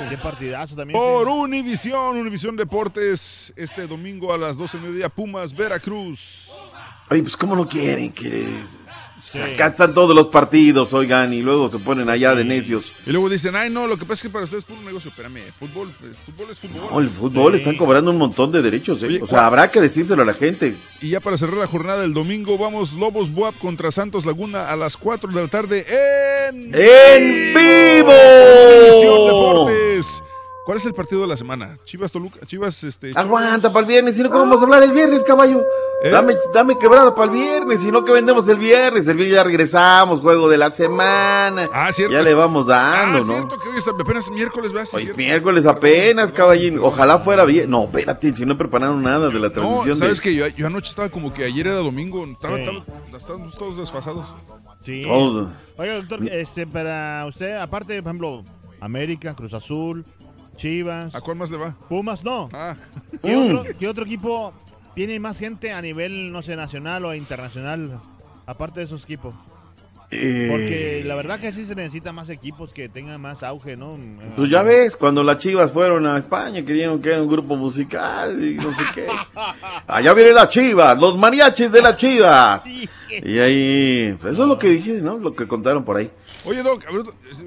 Qué 0.10 0.18
partidazo 0.18 0.76
también. 0.76 1.00
Por 1.00 1.28
Univisión, 1.28 2.18
Univisión 2.18 2.56
Deportes, 2.56 3.54
este 3.56 3.88
domingo 3.88 4.34
a 4.34 4.38
las 4.38 4.58
12 4.58 4.78
del 4.78 4.86
mediodía, 4.88 5.10
Pumas, 5.10 5.56
Veracruz. 5.56 6.50
Oye, 7.10 7.22
pues 7.22 7.38
cómo 7.38 7.56
no 7.56 7.68
quieren 7.68 8.12
que... 8.12 8.48
Acá 9.36 9.68
están 9.68 9.94
todos 9.94 10.16
los 10.16 10.28
partidos, 10.28 10.94
oigan, 10.94 11.34
y 11.34 11.42
luego 11.42 11.70
se 11.70 11.80
ponen 11.80 12.10
allá 12.10 12.34
de 12.34 12.46
necios. 12.46 12.86
Y 13.06 13.12
luego 13.12 13.30
dicen, 13.30 13.56
ay, 13.56 13.70
no, 13.70 13.88
lo 13.88 13.98
que 13.98 14.06
pasa 14.06 14.14
es 14.14 14.22
que 14.24 14.30
para 14.30 14.46
ustedes 14.46 14.64
es 14.64 14.70
puro 14.70 14.82
negocio. 14.82 15.10
Espérame, 15.10 15.42
fútbol, 15.60 15.90
pues, 16.00 16.18
fútbol 16.18 16.48
es 16.52 16.60
fútbol. 16.60 16.82
No, 16.90 17.00
el 17.00 17.10
fútbol 17.10 17.56
están 17.56 17.76
cobrando 17.76 18.12
un 18.12 18.18
montón 18.18 18.52
de 18.52 18.62
derechos, 18.62 19.04
¿eh? 19.04 19.08
Oye, 19.08 19.20
o 19.22 19.28
sea, 19.28 19.46
habrá 19.46 19.70
que 19.70 19.82
decírselo 19.82 20.22
a 20.22 20.26
la 20.26 20.34
gente. 20.34 20.76
Y 21.02 21.10
ya 21.10 21.20
para 21.20 21.38
cerrar 21.38 21.58
la 21.58 21.68
jornada 21.68 22.02
del 22.02 22.14
domingo, 22.14 22.58
vamos 22.58 22.94
Lobos 22.94 23.32
Buap 23.34 23.58
contra 23.58 23.92
Santos 23.92 24.26
Laguna 24.26 24.70
a 24.70 24.76
las 24.76 24.98
4 24.98 25.32
de 25.32 25.42
la 25.42 25.48
tarde 25.48 25.86
en... 26.50 26.72
¡En 26.74 27.54
vivo! 27.54 28.14
Deportes. 29.28 30.24
¿Cuál 30.68 30.80
es 30.80 30.86
el 30.86 30.94
partido 30.94 31.22
de 31.22 31.28
la 31.28 31.38
semana? 31.38 31.78
Chivas 31.86 32.12
Toluca, 32.12 32.46
Chivas 32.46 32.84
este 32.84 33.14
Aguanta 33.16 33.72
para 33.72 33.80
el 33.86 33.86
viernes, 33.90 34.18
si 34.18 34.22
no, 34.22 34.30
¿cómo 34.30 34.42
vamos 34.42 34.60
a 34.60 34.66
hablar 34.66 34.84
el 34.84 34.92
viernes, 34.92 35.24
caballo? 35.24 35.62
¿Eh? 36.04 36.10
Dame, 36.10 36.36
dame 36.54 36.78
quebrada 36.78 37.16
para 37.16 37.32
el 37.32 37.38
viernes, 37.40 37.82
si 37.82 37.90
no, 37.90 38.04
que 38.04 38.12
vendemos 38.12 38.50
el 38.50 38.58
viernes? 38.58 39.08
El 39.08 39.16
viernes 39.16 39.34
ya 39.38 39.44
regresamos, 39.46 40.20
juego 40.20 40.50
de 40.50 40.58
la 40.58 40.70
semana. 40.72 41.64
Ah, 41.74 41.90
cierto. 41.94 42.14
Ya 42.18 42.22
le 42.22 42.34
vamos 42.34 42.68
dando, 42.68 43.18
Ah, 43.18 43.22
¿no? 43.22 43.26
cierto 43.26 43.58
que 43.60 43.70
hoy 43.70 43.78
es 43.78 43.88
apenas 43.88 44.30
miércoles, 44.30 44.74
¿verdad? 44.74 44.88
Sí, 44.90 44.96
Hoy 44.98 45.04
cierto. 45.04 45.18
miércoles 45.18 45.66
apenas, 45.66 46.34
caballín. 46.34 46.80
Ojalá 46.80 47.20
fuera 47.20 47.46
bien. 47.46 47.70
No, 47.70 47.86
espérate, 47.86 48.36
si 48.36 48.46
no 48.46 48.54
he 48.54 48.58
preparado 48.58 48.96
nada 48.98 49.30
de 49.30 49.40
la 49.40 49.48
No, 49.48 49.54
transmisión. 49.54 49.96
sabes 49.96 50.18
de... 50.18 50.24
que 50.24 50.36
yo, 50.36 50.48
yo 50.48 50.68
anoche 50.68 50.90
estaba 50.90 51.08
como 51.10 51.34
que 51.34 51.46
ayer 51.46 51.66
era 51.68 51.78
domingo, 51.78 52.26
estaba, 52.26 52.58
Sí. 52.58 52.64
estaba- 52.64 53.18
estábamos 53.18 53.58
todos 53.58 53.78
desfasados. 53.78 54.34
Sí. 54.82 55.04
Todos. 55.04 55.48
Oiga, 55.78 55.96
doctor, 55.96 56.28
este, 56.30 56.68
para 56.68 57.26
usted, 57.26 57.56
aparte, 57.58 58.04
por 58.04 58.10
ejemplo, 58.12 58.44
América, 58.80 59.34
Cruz 59.34 59.54
Azul, 59.56 60.06
Chivas. 60.58 61.16
¿A 61.16 61.22
cuál 61.22 61.38
más 61.38 61.50
le 61.50 61.58
va? 61.58 61.74
Pumas, 61.88 62.24
no. 62.26 62.50
Ah. 62.52 62.76
¿Qué, 63.24 63.36
Mm. 63.36 63.56
otro, 63.56 63.74
qué 63.80 63.88
otro 63.88 64.04
equipo 64.04 64.54
tiene 64.94 65.20
más 65.20 65.40
gente 65.40 65.72
a 65.72 65.82
nivel, 65.82 66.32
no 66.34 66.42
sé, 66.42 66.56
nacional 66.58 67.06
o 67.06 67.16
internacional? 67.16 68.00
Aparte 68.46 68.82
de 68.82 68.86
esos 68.88 69.04
equipos. 69.04 69.34
Eh, 70.10 70.48
Porque 70.50 71.04
la 71.06 71.16
verdad 71.16 71.38
que 71.38 71.52
sí 71.52 71.66
se 71.66 71.76
necesita 71.76 72.14
más 72.14 72.30
equipos 72.30 72.72
que 72.72 72.88
tengan 72.88 73.20
más 73.20 73.44
auge, 73.44 73.76
¿no? 73.76 73.98
Pues 74.38 74.50
ya 74.50 74.64
ves, 74.64 74.96
cuando 74.96 75.22
las 75.22 75.38
chivas 75.40 75.70
fueron 75.74 76.06
a 76.08 76.18
España, 76.18 76.64
querían 76.66 77.02
que 77.02 77.10
era 77.12 77.22
un 77.22 77.28
grupo 77.28 77.58
musical 77.58 78.42
y 78.42 78.54
no 78.56 78.72
sé 78.74 78.84
qué. 78.96 79.06
Allá 79.88 80.14
vienen 80.14 80.34
las 80.36 80.48
chivas, 80.48 80.98
los 80.98 81.18
mariachis 81.18 81.70
de 81.74 81.82
las 81.82 81.98
chivas. 81.98 82.64
Y 82.66 83.40
ahí, 83.40 84.16
pues 84.22 84.34
eso 84.34 84.44
es 84.44 84.48
lo 84.48 84.58
que 84.58 84.70
dije, 84.70 85.02
¿no? 85.02 85.18
Lo 85.18 85.36
que 85.36 85.46
contaron 85.46 85.84
por 85.84 85.98
ahí. 85.98 86.10
Oye, 86.48 86.64
Doc, 86.64 86.86
a 86.88 86.92
ver, 86.92 87.04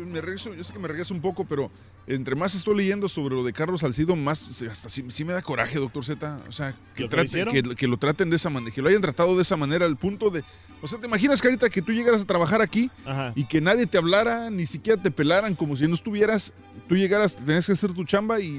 me 0.06 0.20
regreso, 0.20 0.54
yo 0.54 0.62
sé 0.62 0.72
que 0.72 0.78
me 0.78 0.88
regreso 0.88 1.14
un 1.14 1.20
poco, 1.20 1.44
pero 1.44 1.70
entre 2.06 2.34
más 2.34 2.54
estoy 2.54 2.76
leyendo 2.76 3.08
sobre 3.08 3.34
lo 3.34 3.42
de 3.42 3.52
Carlos 3.52 3.80
Salcido, 3.80 4.14
más 4.14 4.62
hasta 4.62 4.88
sí, 4.88 5.04
sí 5.08 5.24
me 5.24 5.32
da 5.32 5.42
coraje, 5.42 5.78
doctor 5.78 6.04
Z. 6.04 6.38
O 6.48 6.52
sea, 6.52 6.74
que, 6.94 7.04
¿Lo 7.04 7.08
que 7.08 7.76
que, 7.76 7.96
traten 7.96 8.30
de 8.30 8.36
esa 8.36 8.50
manera, 8.50 8.74
que 8.74 8.82
lo 8.82 8.88
hayan 8.88 9.00
tratado 9.00 9.34
de 9.36 9.42
esa 9.42 9.56
manera, 9.56 9.86
al 9.86 9.96
punto 9.96 10.28
de. 10.28 10.44
O 10.82 10.86
sea, 10.86 10.98
¿te 10.98 11.06
imaginas, 11.06 11.40
Carita, 11.40 11.70
que 11.70 11.82
tú 11.82 11.92
llegaras 11.92 12.22
a 12.22 12.26
trabajar 12.26 12.60
aquí 12.60 12.90
Ajá. 13.04 13.32
y 13.34 13.44
que 13.44 13.60
nadie 13.60 13.86
te 13.86 13.98
hablara, 13.98 14.50
ni 14.50 14.66
siquiera 14.66 15.00
te 15.00 15.10
pelaran, 15.10 15.54
como 15.54 15.76
si 15.76 15.86
no 15.86 15.94
estuvieras, 15.94 16.52
tú 16.88 16.96
llegaras, 16.96 17.36
tenías 17.36 17.66
que 17.66 17.72
hacer 17.72 17.94
tu 17.94 18.04
chamba 18.04 18.40
y 18.40 18.50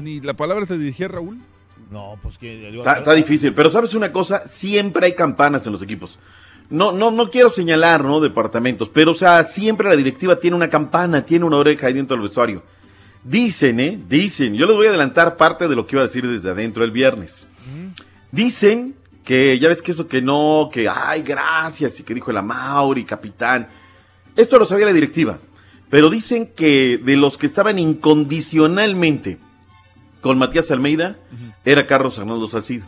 ni 0.00 0.20
la 0.20 0.34
palabra 0.34 0.66
te 0.66 0.78
dirigía 0.78 1.08
Raúl? 1.08 1.38
No, 1.90 2.18
pues 2.22 2.36
que... 2.36 2.68
Está, 2.76 2.98
está 2.98 3.14
difícil, 3.14 3.54
pero 3.54 3.70
sabes 3.70 3.94
una 3.94 4.12
cosa, 4.12 4.46
siempre 4.48 5.06
hay 5.06 5.14
campanas 5.14 5.66
en 5.66 5.72
los 5.72 5.82
equipos. 5.82 6.18
No, 6.70 6.92
no, 6.92 7.10
no 7.10 7.30
quiero 7.30 7.50
señalar, 7.50 8.04
¿no? 8.04 8.20
Departamentos, 8.20 8.90
pero 8.90 9.12
o 9.12 9.14
sea, 9.14 9.44
siempre 9.44 9.88
la 9.88 9.96
directiva 9.96 10.36
tiene 10.36 10.56
una 10.56 10.68
campana, 10.68 11.24
tiene 11.24 11.46
una 11.46 11.56
oreja 11.56 11.86
ahí 11.86 11.94
dentro 11.94 12.16
del 12.16 12.24
vestuario. 12.24 12.62
Dicen, 13.24 13.80
¿eh? 13.80 13.98
Dicen, 14.08 14.54
yo 14.54 14.66
les 14.66 14.76
voy 14.76 14.86
a 14.86 14.90
adelantar 14.90 15.36
parte 15.36 15.66
de 15.66 15.74
lo 15.74 15.86
que 15.86 15.96
iba 15.96 16.02
a 16.02 16.06
decir 16.06 16.26
desde 16.26 16.50
adentro 16.50 16.84
el 16.84 16.90
viernes. 16.90 17.46
Dicen 18.30 18.94
que, 19.24 19.58
ya 19.58 19.68
ves 19.68 19.82
que 19.82 19.92
eso 19.92 20.06
que 20.06 20.20
no, 20.20 20.68
que, 20.72 20.88
ay, 20.88 21.22
gracias, 21.22 21.98
y 22.00 22.02
que 22.02 22.14
dijo 22.14 22.30
el 22.30 22.36
Amauri, 22.36 23.04
capitán. 23.04 23.68
Esto 24.36 24.58
lo 24.58 24.66
sabía 24.66 24.86
la 24.86 24.92
directiva, 24.92 25.38
pero 25.90 26.10
dicen 26.10 26.50
que 26.54 26.98
de 27.02 27.16
los 27.16 27.38
que 27.38 27.46
estaban 27.46 27.78
incondicionalmente 27.78 29.38
con 30.20 30.38
Matías 30.38 30.70
Almeida, 30.70 31.16
era 31.64 31.86
Carlos 31.86 32.18
Arnaldo 32.18 32.48
Salcido. 32.48 32.86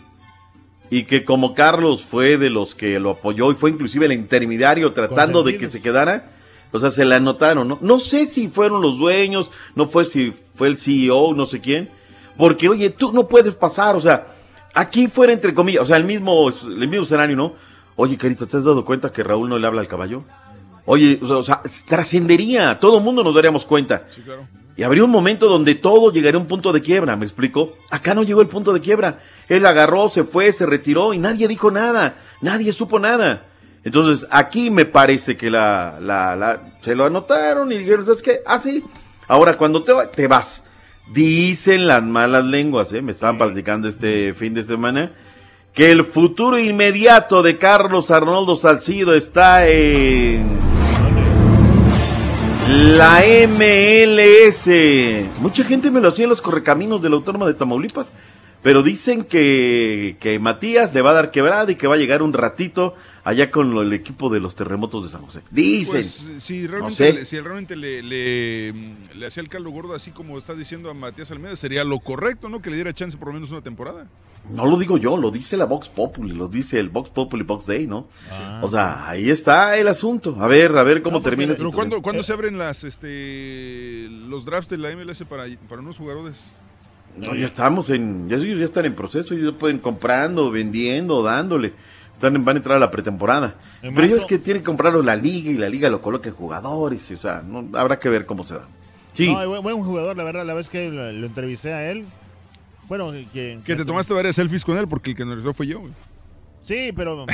Y 0.90 1.04
que 1.04 1.24
como 1.24 1.54
Carlos 1.54 2.04
fue 2.04 2.36
de 2.36 2.50
los 2.50 2.74
que 2.74 2.98
lo 2.98 3.10
apoyó 3.10 3.52
y 3.52 3.54
fue 3.54 3.70
inclusive 3.70 4.06
el 4.06 4.12
intermediario 4.12 4.92
tratando 4.92 5.42
de 5.42 5.56
que 5.56 5.70
se 5.70 5.80
quedara, 5.80 6.32
o 6.72 6.78
sea, 6.78 6.90
se 6.90 7.04
le 7.04 7.14
anotaron, 7.14 7.68
¿no? 7.68 7.78
No 7.80 7.98
sé 7.98 8.26
si 8.26 8.48
fueron 8.48 8.82
los 8.82 8.98
dueños, 8.98 9.50
no 9.74 9.86
fue 9.86 10.04
si 10.04 10.32
fue 10.54 10.68
el 10.68 10.78
CEO, 10.78 11.32
no 11.34 11.46
sé 11.46 11.60
quién, 11.60 11.88
porque 12.36 12.68
oye, 12.68 12.90
tú 12.90 13.12
no 13.12 13.28
puedes 13.28 13.54
pasar, 13.54 13.96
o 13.96 14.00
sea, 14.00 14.34
aquí 14.74 15.08
fuera 15.08 15.32
entre 15.32 15.54
comillas, 15.54 15.82
o 15.82 15.86
sea, 15.86 15.96
el 15.96 16.04
mismo, 16.04 16.48
el 16.48 16.88
mismo 16.88 17.04
escenario, 17.04 17.36
¿no? 17.36 17.54
Oye, 17.96 18.16
Carito, 18.16 18.46
¿te 18.46 18.56
has 18.56 18.64
dado 18.64 18.84
cuenta 18.84 19.12
que 19.12 19.22
Raúl 19.22 19.48
no 19.48 19.58
le 19.58 19.66
habla 19.66 19.80
al 19.80 19.88
caballo? 19.88 20.24
Oye, 20.86 21.18
o 21.22 21.26
sea, 21.26 21.36
o 21.36 21.42
sea, 21.42 21.62
trascendería, 21.86 22.78
todo 22.78 22.98
el 22.98 23.04
mundo 23.04 23.22
nos 23.22 23.34
daríamos 23.34 23.64
cuenta. 23.64 24.06
Y 24.76 24.82
habría 24.82 25.04
un 25.04 25.10
momento 25.10 25.48
donde 25.48 25.74
todo 25.74 26.10
llegaría 26.10 26.38
a 26.38 26.40
un 26.40 26.48
punto 26.48 26.72
de 26.72 26.80
quiebra, 26.80 27.14
¿me 27.16 27.26
explico? 27.26 27.74
Acá 27.90 28.14
no 28.14 28.22
llegó 28.22 28.40
el 28.40 28.48
punto 28.48 28.72
de 28.72 28.80
quiebra. 28.80 29.20
Él 29.51 29.66
agarró, 29.66 30.09
se 30.09 30.24
fue, 30.24 30.51
se 30.52 30.64
retiró 30.64 31.12
y 31.12 31.18
nadie 31.18 31.47
dijo 31.48 31.70
nada, 31.70 32.14
nadie 32.40 32.72
supo 32.72 32.98
nada. 32.98 33.43
Entonces, 33.85 34.27
aquí 34.31 34.70
me 34.70 34.85
parece 34.86 35.36
que 35.36 35.51
la, 35.51 35.98
la, 36.01 36.36
la, 36.36 36.60
se 36.81 36.94
lo 36.94 37.05
anotaron 37.05 37.70
y 37.72 37.78
dijeron, 37.78 38.06
¿sabes 38.06 38.22
qué? 38.22 38.40
Ah, 38.47 38.60
sí. 38.60 38.85
Ahora, 39.27 39.56
cuando 39.56 39.82
te, 39.82 39.93
va- 39.93 40.10
te 40.10 40.27
vas, 40.28 40.62
dicen 41.12 41.86
las 41.86 42.02
malas 42.02 42.44
lenguas, 42.44 42.93
¿eh? 42.93 43.02
Me 43.02 43.10
estaban 43.12 43.39
platicando 43.39 43.89
este 43.89 44.35
fin 44.35 44.55
de 44.55 44.62
semana, 44.62 45.12
que 45.74 45.90
el 45.90 46.05
futuro 46.05 46.59
inmediato 46.59 47.43
de 47.43 47.56
Carlos 47.56 48.10
Arnoldo 48.10 48.55
Salcido 48.56 49.14
está 49.14 49.66
en 49.68 50.44
la 52.68 53.20
MLS. 53.48 54.68
Mucha 55.40 55.64
gente 55.64 55.90
me 55.90 56.01
lo 56.01 56.09
hacía 56.09 56.24
en 56.24 56.31
los 56.31 56.43
correcaminos 56.43 57.02
de 57.02 57.09
la 57.09 57.16
Autónoma 57.16 57.47
de 57.47 57.55
Tamaulipas. 57.55 58.06
Pero 58.62 58.82
dicen 58.82 59.24
que, 59.24 60.16
que 60.20 60.38
Matías 60.38 60.92
le 60.92 61.00
va 61.00 61.10
a 61.10 61.14
dar 61.14 61.30
quebrada 61.30 61.70
y 61.72 61.76
que 61.76 61.86
va 61.86 61.94
a 61.94 61.98
llegar 61.98 62.22
un 62.22 62.32
ratito 62.34 62.94
allá 63.24 63.50
con 63.50 63.72
lo- 63.72 63.80
el 63.82 63.92
equipo 63.94 64.28
de 64.28 64.38
los 64.40 64.54
terremotos 64.54 65.04
de 65.04 65.10
San 65.10 65.22
José. 65.22 65.40
Dicen. 65.50 65.92
Pues, 65.94 66.28
si 66.40 66.62
No 66.62 66.68
realmente, 66.68 66.94
sé. 66.96 67.12
le, 67.14 67.24
si 67.24 67.40
realmente 67.40 67.74
le, 67.76 68.02
le, 68.02 68.72
mm, 68.74 69.18
le 69.18 69.26
hacía 69.26 69.42
el 69.42 69.48
caldo 69.48 69.70
gordo 69.70 69.94
así 69.94 70.10
como 70.10 70.36
está 70.36 70.54
diciendo 70.54 70.90
a 70.90 70.94
Matías 70.94 71.30
Almeida, 71.30 71.56
sería 71.56 71.84
lo 71.84 72.00
correcto, 72.00 72.50
¿no? 72.50 72.60
Que 72.60 72.68
le 72.68 72.76
diera 72.76 72.92
chance 72.92 73.16
por 73.16 73.28
lo 73.28 73.34
menos 73.34 73.50
una 73.50 73.62
temporada. 73.62 74.06
No 74.50 74.66
lo 74.66 74.78
digo 74.78 74.96
yo, 74.98 75.16
lo 75.16 75.30
dice 75.30 75.56
la 75.56 75.64
Vox 75.66 75.88
Populi, 75.88 76.34
lo 76.34 76.48
dice 76.48 76.78
el 76.80 76.88
Vox 76.88 77.10
Populi 77.10 77.42
Vox 77.44 77.66
Day, 77.66 77.86
¿no? 77.86 78.08
O 78.62 78.70
sea, 78.70 79.08
ahí 79.08 79.30
está 79.30 79.76
el 79.76 79.86
asunto. 79.88 80.36
A 80.40 80.46
ver, 80.48 80.76
a 80.76 80.82
ver 80.82 81.02
cómo 81.02 81.20
termina. 81.22 81.54
Pero 81.54 81.68
esta 81.68 81.76
¿cuándo. 81.76 82.02
¿cuándo 82.02 82.22
se 82.22 82.32
abren 82.32 82.58
las, 82.58 82.82
este, 82.84 84.08
los 84.28 84.44
drafts 84.44 84.68
de 84.70 84.78
la 84.78 84.90
MLS 84.96 85.24
para, 85.24 85.44
para 85.68 85.80
unos 85.82 85.98
jugadores? 85.98 86.50
No, 87.16 87.34
ya 87.34 87.46
estamos 87.46 87.90
en, 87.90 88.28
ya, 88.28 88.36
ya 88.36 88.64
están 88.64 88.86
en 88.86 88.94
proceso, 88.94 89.34
ya 89.34 89.52
pueden 89.52 89.78
comprando, 89.78 90.50
vendiendo, 90.50 91.22
dándole. 91.22 91.72
Están, 92.14 92.44
van 92.44 92.56
a 92.56 92.58
entrar 92.58 92.76
a 92.76 92.80
la 92.80 92.90
pretemporada. 92.90 93.54
En 93.82 93.94
Pero 93.94 94.06
ellos 94.06 94.26
que 94.26 94.38
tienen 94.38 94.62
que 94.62 94.66
comprarlo 94.66 95.02
la 95.02 95.16
liga 95.16 95.50
y 95.50 95.54
la 95.54 95.68
liga 95.68 95.88
lo 95.88 96.00
coloca 96.02 96.28
en 96.28 96.34
jugadores, 96.34 97.10
y, 97.10 97.14
o 97.14 97.18
sea, 97.18 97.42
no, 97.42 97.66
habrá 97.78 97.98
que 97.98 98.08
ver 98.08 98.26
cómo 98.26 98.44
se 98.44 98.54
da. 98.54 98.68
Sí. 99.12 99.32
No, 99.32 99.48
buen, 99.48 99.62
buen 99.62 99.82
jugador, 99.82 100.16
la 100.16 100.24
verdad, 100.24 100.46
la 100.46 100.54
vez 100.54 100.68
que 100.68 100.90
lo, 100.90 101.10
lo 101.12 101.26
entrevisté 101.26 101.72
a 101.72 101.90
él. 101.90 102.04
Bueno, 102.88 103.12
que... 103.32 103.60
Que 103.64 103.76
te 103.76 103.84
tomaste 103.84 104.12
varias 104.12 104.36
selfies 104.36 104.64
con 104.64 104.76
él 104.76 104.88
porque 104.88 105.10
el 105.10 105.16
que 105.16 105.24
nos 105.24 105.56
fue 105.56 105.66
yo. 105.66 105.80
güey. 105.80 105.92
Sí, 106.64 106.92
pero... 106.94 107.24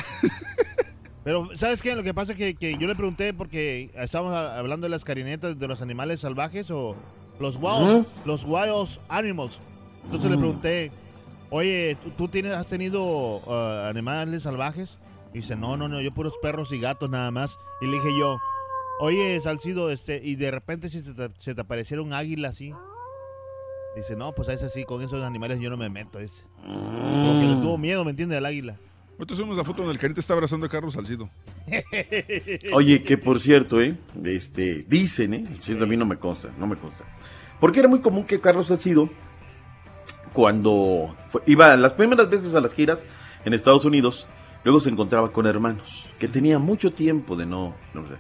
pero, 1.25 1.49
¿sabes 1.57 1.81
qué? 1.81 1.97
Lo 1.97 2.03
que 2.03 2.13
pasa 2.13 2.33
es 2.33 2.39
que, 2.39 2.55
que 2.55 2.77
yo 2.79 2.87
le 2.87 2.95
pregunté 2.95 3.33
porque 3.33 3.91
estábamos 3.95 4.37
hablando 4.37 4.85
de 4.85 4.91
las 4.91 5.05
carinetas 5.05 5.59
de 5.59 5.67
los 5.67 5.81
animales 5.81 6.21
salvajes 6.21 6.71
o 6.71 6.95
los 7.41 7.57
wild, 7.57 8.07
los 8.25 8.45
wild 8.45 8.89
animals. 9.09 9.61
Entonces 10.05 10.31
le 10.31 10.37
Mm. 10.37 10.41
pregunté, 10.41 10.93
oye, 11.51 11.97
¿tú, 12.03 12.11
tú 12.11 12.29
tienes, 12.29 12.53
has 12.53 12.67
tenido 12.67 13.03
uh, 13.05 13.87
animales 13.89 14.45
salvajes? 14.45 14.99
Y 15.35 15.39
dice, 15.39 15.57
no, 15.57 15.77
no, 15.77 15.89
no, 15.89 16.01
yo 16.01 16.13
puros 16.13 16.35
perros 16.41 16.73
y 16.73 16.81
gatos 16.81 17.11
nada 17.11 17.31
más. 17.31 17.59
Y 17.81 17.87
le 17.87 17.93
dije 17.95 18.09
yo, 18.19 18.39
oye, 19.01 19.39
Salcido, 19.43 19.91
este, 19.91 20.21
y 20.25 20.37
de 20.37 20.51
repente 20.51 20.89
si 20.89 21.03
te- 21.03 21.31
se 21.39 21.55
te 21.55 21.61
apareciera 21.61 22.03
un 22.03 22.13
águila 22.15 22.49
así. 22.49 22.73
Dice, 23.97 24.15
no, 24.17 24.33
pues 24.33 24.49
es 24.49 24.63
así, 24.63 24.85
con 24.85 25.03
esos 25.03 25.23
animales 25.25 25.59
yo 25.61 25.71
no 25.71 25.77
me 25.77 25.89
meto. 25.89 26.19
Dice. 26.19 26.45
Como 26.63 27.39
que 27.41 27.47
le 27.47 27.57
tuvo 27.57 27.79
miedo, 27.79 28.05
¿me 28.05 28.11
entiendes? 28.11 28.39
Al 28.39 28.47
águila. 28.47 28.77
Nosotros 29.19 29.39
vemos 29.39 29.57
la 29.57 29.65
foto 29.65 29.79
donde 29.79 29.95
el 29.95 29.99
Carita 29.99 30.21
está 30.21 30.35
abrazando 30.35 30.67
a 30.67 30.69
Carlos 30.69 30.93
Salcido. 30.93 31.31
Oye, 32.75 33.03
que 33.03 33.17
por 33.17 33.41
cierto, 33.41 33.81
¿eh? 33.81 33.97
Este, 34.25 34.85
dicen, 34.87 35.33
¿eh? 35.35 35.47
Sí, 35.63 35.73
a 35.73 35.87
mí 35.87 35.97
no 35.97 36.05
me 36.05 36.19
consta, 36.19 36.51
no 36.59 36.67
me 36.67 36.77
consta. 36.77 37.05
Porque 37.61 37.81
era 37.81 37.89
muy 37.89 38.01
común 38.01 38.25
que 38.25 38.41
Carlos 38.41 38.67
Salcido, 38.67 39.09
cuando 40.33 41.17
iba 41.47 41.77
las 41.77 41.95
primeras 41.95 42.29
veces 42.29 42.55
a 42.55 42.61
las 42.61 42.75
giras 42.75 43.01
en 43.45 43.55
Estados 43.55 43.85
Unidos, 43.85 44.27
luego 44.65 44.81
se 44.81 44.91
encontraba 44.91 45.33
con 45.33 45.47
hermanos, 45.47 46.07
que 46.19 46.29
tenía 46.29 46.59
mucho 46.59 46.93
tiempo 46.93 47.37
de 47.37 47.47
no, 47.47 47.75
sé. 47.95 48.17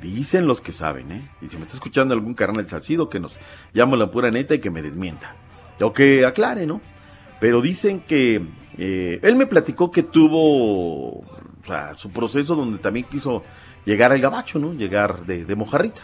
Dicen 0.00 0.46
los 0.46 0.60
que 0.60 0.72
saben, 0.72 1.12
¿eh? 1.12 1.30
Y 1.40 1.48
si 1.48 1.56
me 1.56 1.62
está 1.62 1.74
escuchando 1.74 2.14
algún 2.14 2.34
carnal 2.34 2.66
Salcido, 2.66 3.08
que 3.08 3.20
nos 3.20 3.38
llame 3.72 3.96
la 3.96 4.10
pura 4.10 4.30
neta 4.30 4.54
y 4.54 4.58
que 4.58 4.70
me 4.70 4.82
desmienta. 4.82 5.34
O 5.80 5.92
que 5.92 6.26
aclare, 6.26 6.66
¿no? 6.66 6.80
Pero 7.40 7.62
dicen 7.62 8.00
que 8.00 8.42
eh, 8.76 9.18
él 9.22 9.36
me 9.36 9.46
platicó 9.46 9.90
que 9.90 10.02
tuvo 10.02 11.24
su 11.96 12.10
proceso 12.10 12.54
donde 12.54 12.78
también 12.78 13.06
quiso 13.06 13.42
llegar 13.84 14.12
al 14.12 14.20
gabacho, 14.20 14.58
¿no? 14.58 14.72
Llegar 14.72 15.24
de 15.24 15.54
mojarrita. 15.54 16.02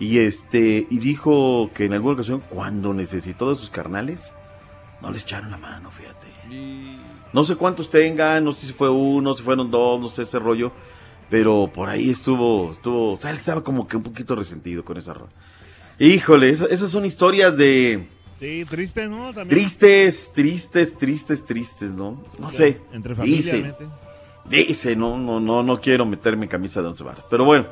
Y 0.00 0.18
este, 0.18 0.86
y 0.90 0.98
dijo 0.98 1.70
que 1.74 1.84
en 1.84 1.92
alguna 1.92 2.14
ocasión, 2.14 2.42
cuando 2.48 2.92
necesitó 2.92 3.50
de 3.50 3.56
sus 3.56 3.70
carnales, 3.70 4.32
no 5.00 5.10
les 5.10 5.22
echaron 5.22 5.50
la 5.50 5.56
mano, 5.56 5.90
fíjate. 5.90 6.26
No 7.32 7.44
sé 7.44 7.56
cuántos 7.56 7.90
tengan, 7.90 8.44
no 8.44 8.52
sé 8.52 8.66
si 8.66 8.72
fue 8.72 8.90
uno, 8.90 9.34
si 9.34 9.42
fueron 9.42 9.70
dos, 9.70 10.00
no 10.00 10.08
sé 10.08 10.22
ese 10.22 10.38
rollo. 10.38 10.72
Pero 11.30 11.70
por 11.72 11.88
ahí 11.88 12.10
estuvo, 12.10 12.72
estuvo, 12.72 13.14
o 13.14 13.18
sea, 13.18 13.30
él 13.30 13.36
estaba 13.38 13.62
como 13.64 13.88
que 13.88 13.96
un 13.96 14.02
poquito 14.02 14.36
resentido 14.36 14.84
con 14.84 14.98
esa 14.98 15.14
ro- 15.14 15.28
Híjole, 15.98 16.50
esa- 16.50 16.66
esas 16.66 16.90
son 16.90 17.04
historias 17.06 17.56
de 17.56 18.06
Sí, 18.38 18.64
triste, 18.68 19.08
¿no? 19.08 19.32
También. 19.32 19.48
tristes, 19.48 20.30
tristes, 20.34 20.96
tristes, 20.98 21.44
tristes, 21.44 21.90
¿no? 21.90 22.22
No 22.38 22.50
sé. 22.50 22.80
Entre 22.92 23.14
familia, 23.14 23.74
Dice, 24.48 24.66
dice, 24.66 24.96
no, 24.96 25.16
no, 25.16 25.40
no, 25.40 25.62
no 25.62 25.80
quiero 25.80 26.04
meterme 26.04 26.44
en 26.44 26.50
camisa 26.50 26.82
de 26.82 26.88
once 26.88 27.02
varas. 27.02 27.24
Pero 27.30 27.44
bueno, 27.44 27.66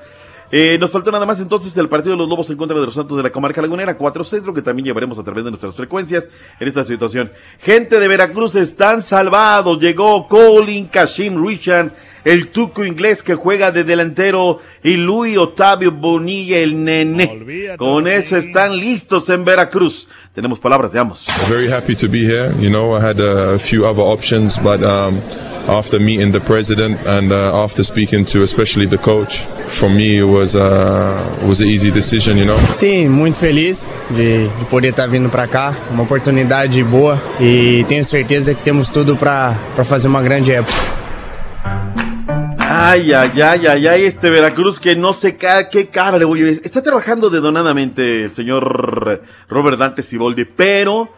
eh, 0.55 0.77
nos 0.79 0.91
faltó 0.91 1.11
nada 1.11 1.25
más 1.25 1.41
entonces 1.41 1.75
el 1.79 1.89
partido 1.89 2.13
de 2.13 2.19
los 2.19 2.29
Lobos 2.29 2.51
en 2.51 2.59
contra 2.59 2.79
de 2.79 2.85
los 2.85 2.95
Santos 2.95 3.17
de 3.17 3.23
la 3.23 3.31
Comarca 3.31 3.63
Lagunera, 3.63 3.97
4 3.97 4.23
Centro, 4.23 4.53
que 4.53 4.61
también 4.61 4.85
llevaremos 4.85 5.19
a 5.19 5.25
través 5.25 5.45
de 5.45 5.51
nuestras 5.51 5.75
frecuencias 5.75 6.29
en 6.61 6.69
esta 6.69 6.85
situación. 6.85 7.33
Gente 7.59 7.99
de 7.99 8.07
Veracruz 8.07 8.55
están 8.57 9.01
salvados. 9.01 9.81
Llegó 9.81 10.29
Colin 10.29 10.89
Kashim 10.89 11.43
Richards, 11.43 11.97
el 12.23 12.49
tuco 12.49 12.85
inglés 12.85 13.23
que 13.23 13.35
juega 13.35 13.73
de 13.73 13.83
delantero, 13.83 14.61
y 14.83 14.99
Luis 14.99 15.39
Otavio 15.39 15.91
Bonilla, 15.91 16.59
el 16.59 16.85
nene. 16.85 17.75
Con 17.79 18.07
eso 18.07 18.37
están 18.37 18.77
listos 18.77 19.31
en 19.31 19.47
Veracruz. 19.47 20.07
Tenemos 20.35 20.59
palabras 20.59 20.93
de 20.93 20.99
ambos. 20.99 21.25
Very 21.49 21.73
happy 21.73 21.97
to 21.97 22.09
be 22.09 22.27
here. 22.27 22.53
You 22.61 22.69
know, 22.69 22.95
I 22.95 23.01
had 23.01 23.21
a, 23.21 23.59
few 23.59 23.87
other 23.87 24.03
options, 24.03 24.59
but 24.59 24.83
um, 24.83 25.19
after 25.69 26.01
meeting 26.01 26.33
the 26.33 26.41
president 26.41 26.99
and 27.07 27.31
uh, 27.33 27.63
after 27.65 27.85
speaking 27.85 28.25
to 28.25 28.43
especially 28.43 28.87
the 28.87 28.99
coach, 28.99 29.47
for 29.69 29.89
me 29.89 30.19
it 30.19 30.25
was 30.25 30.55
uh, 30.57 31.21
was 31.47 31.61
an 31.61 31.69
easy 31.69 31.91
decision, 31.91 32.37
you 32.37 32.45
know. 32.45 32.59
Sim, 32.73 33.09
muito 33.09 33.39
feliz 33.39 33.87
de, 34.11 34.49
de 34.49 34.65
poder 34.71 34.89
estar 34.91 35.07
vindo 35.09 35.29
para 35.29 35.47
cá, 35.47 35.75
uma 35.91 36.03
oportunidade 36.03 36.83
boa 36.83 37.21
e 37.41 37.85
tenho 37.89 38.05
certeza 38.05 38.55
que 38.55 38.63
temos 38.63 38.89
tudo 38.91 39.17
para 39.17 39.55
fazer 39.85 40.09
uma 40.09 40.23
grande 40.23 40.53
época. 40.53 40.73
Ay, 42.59 43.13
ay, 43.13 43.41
ay, 43.41 43.67
ay, 43.67 43.87
ay, 43.89 44.05
este 44.05 44.29
Veracruz 44.31 44.79
que 44.81 44.97
no 44.97 45.13
sé 45.15 45.37
ca- 45.37 45.69
qué 45.69 45.87
cara 45.89 46.19
le 46.19 46.25
voy 46.25 46.43
a 46.43 46.51
Está 46.51 46.83
trabajando 46.83 47.31
dedonadamente 47.31 48.25
el 48.25 48.35
señor 48.35 49.23
Robert 49.49 49.79
Dante 49.79 50.03
Siboldi, 50.03 50.45
pero 50.45 51.09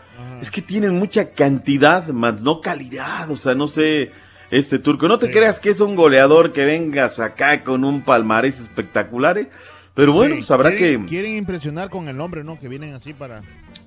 es 0.40 0.50
que 0.50 0.60
tienen 0.62 0.94
mucha 0.98 1.30
cantidad, 1.30 2.06
más 2.08 2.40
no 2.42 2.60
calidad. 2.60 3.30
O 3.30 3.36
sea, 3.36 3.54
no 3.54 3.66
sé, 3.66 4.10
este 4.59 4.78
turco. 4.78 5.09
No 5.09 5.18
te 5.18 5.31
creas 5.31 5.59
que 5.59 5.70
es 5.70 5.81
un 5.81 5.94
goleador 5.97 6.52
que 6.52 6.64
vengas 6.64 7.18
acá 7.20 7.64
con 7.64 7.85
un 7.85 8.02
palmarés 8.02 8.60
espectacular, 8.60 9.39
¿eh? 9.39 9.48
Pero 9.94 10.12
bueno, 10.12 10.36
Sí, 10.36 10.43
quieren, 10.47 11.02
que 11.02 11.09
Quieren 11.09 11.36
impresionar 11.36 11.89
con 11.89 12.09
el 12.09 12.16
nombre, 12.16 12.43
¿no? 12.43 12.59
Que 12.59 12.68
vienen 12.68 12.94
así 12.94 13.12
para... 13.12 13.43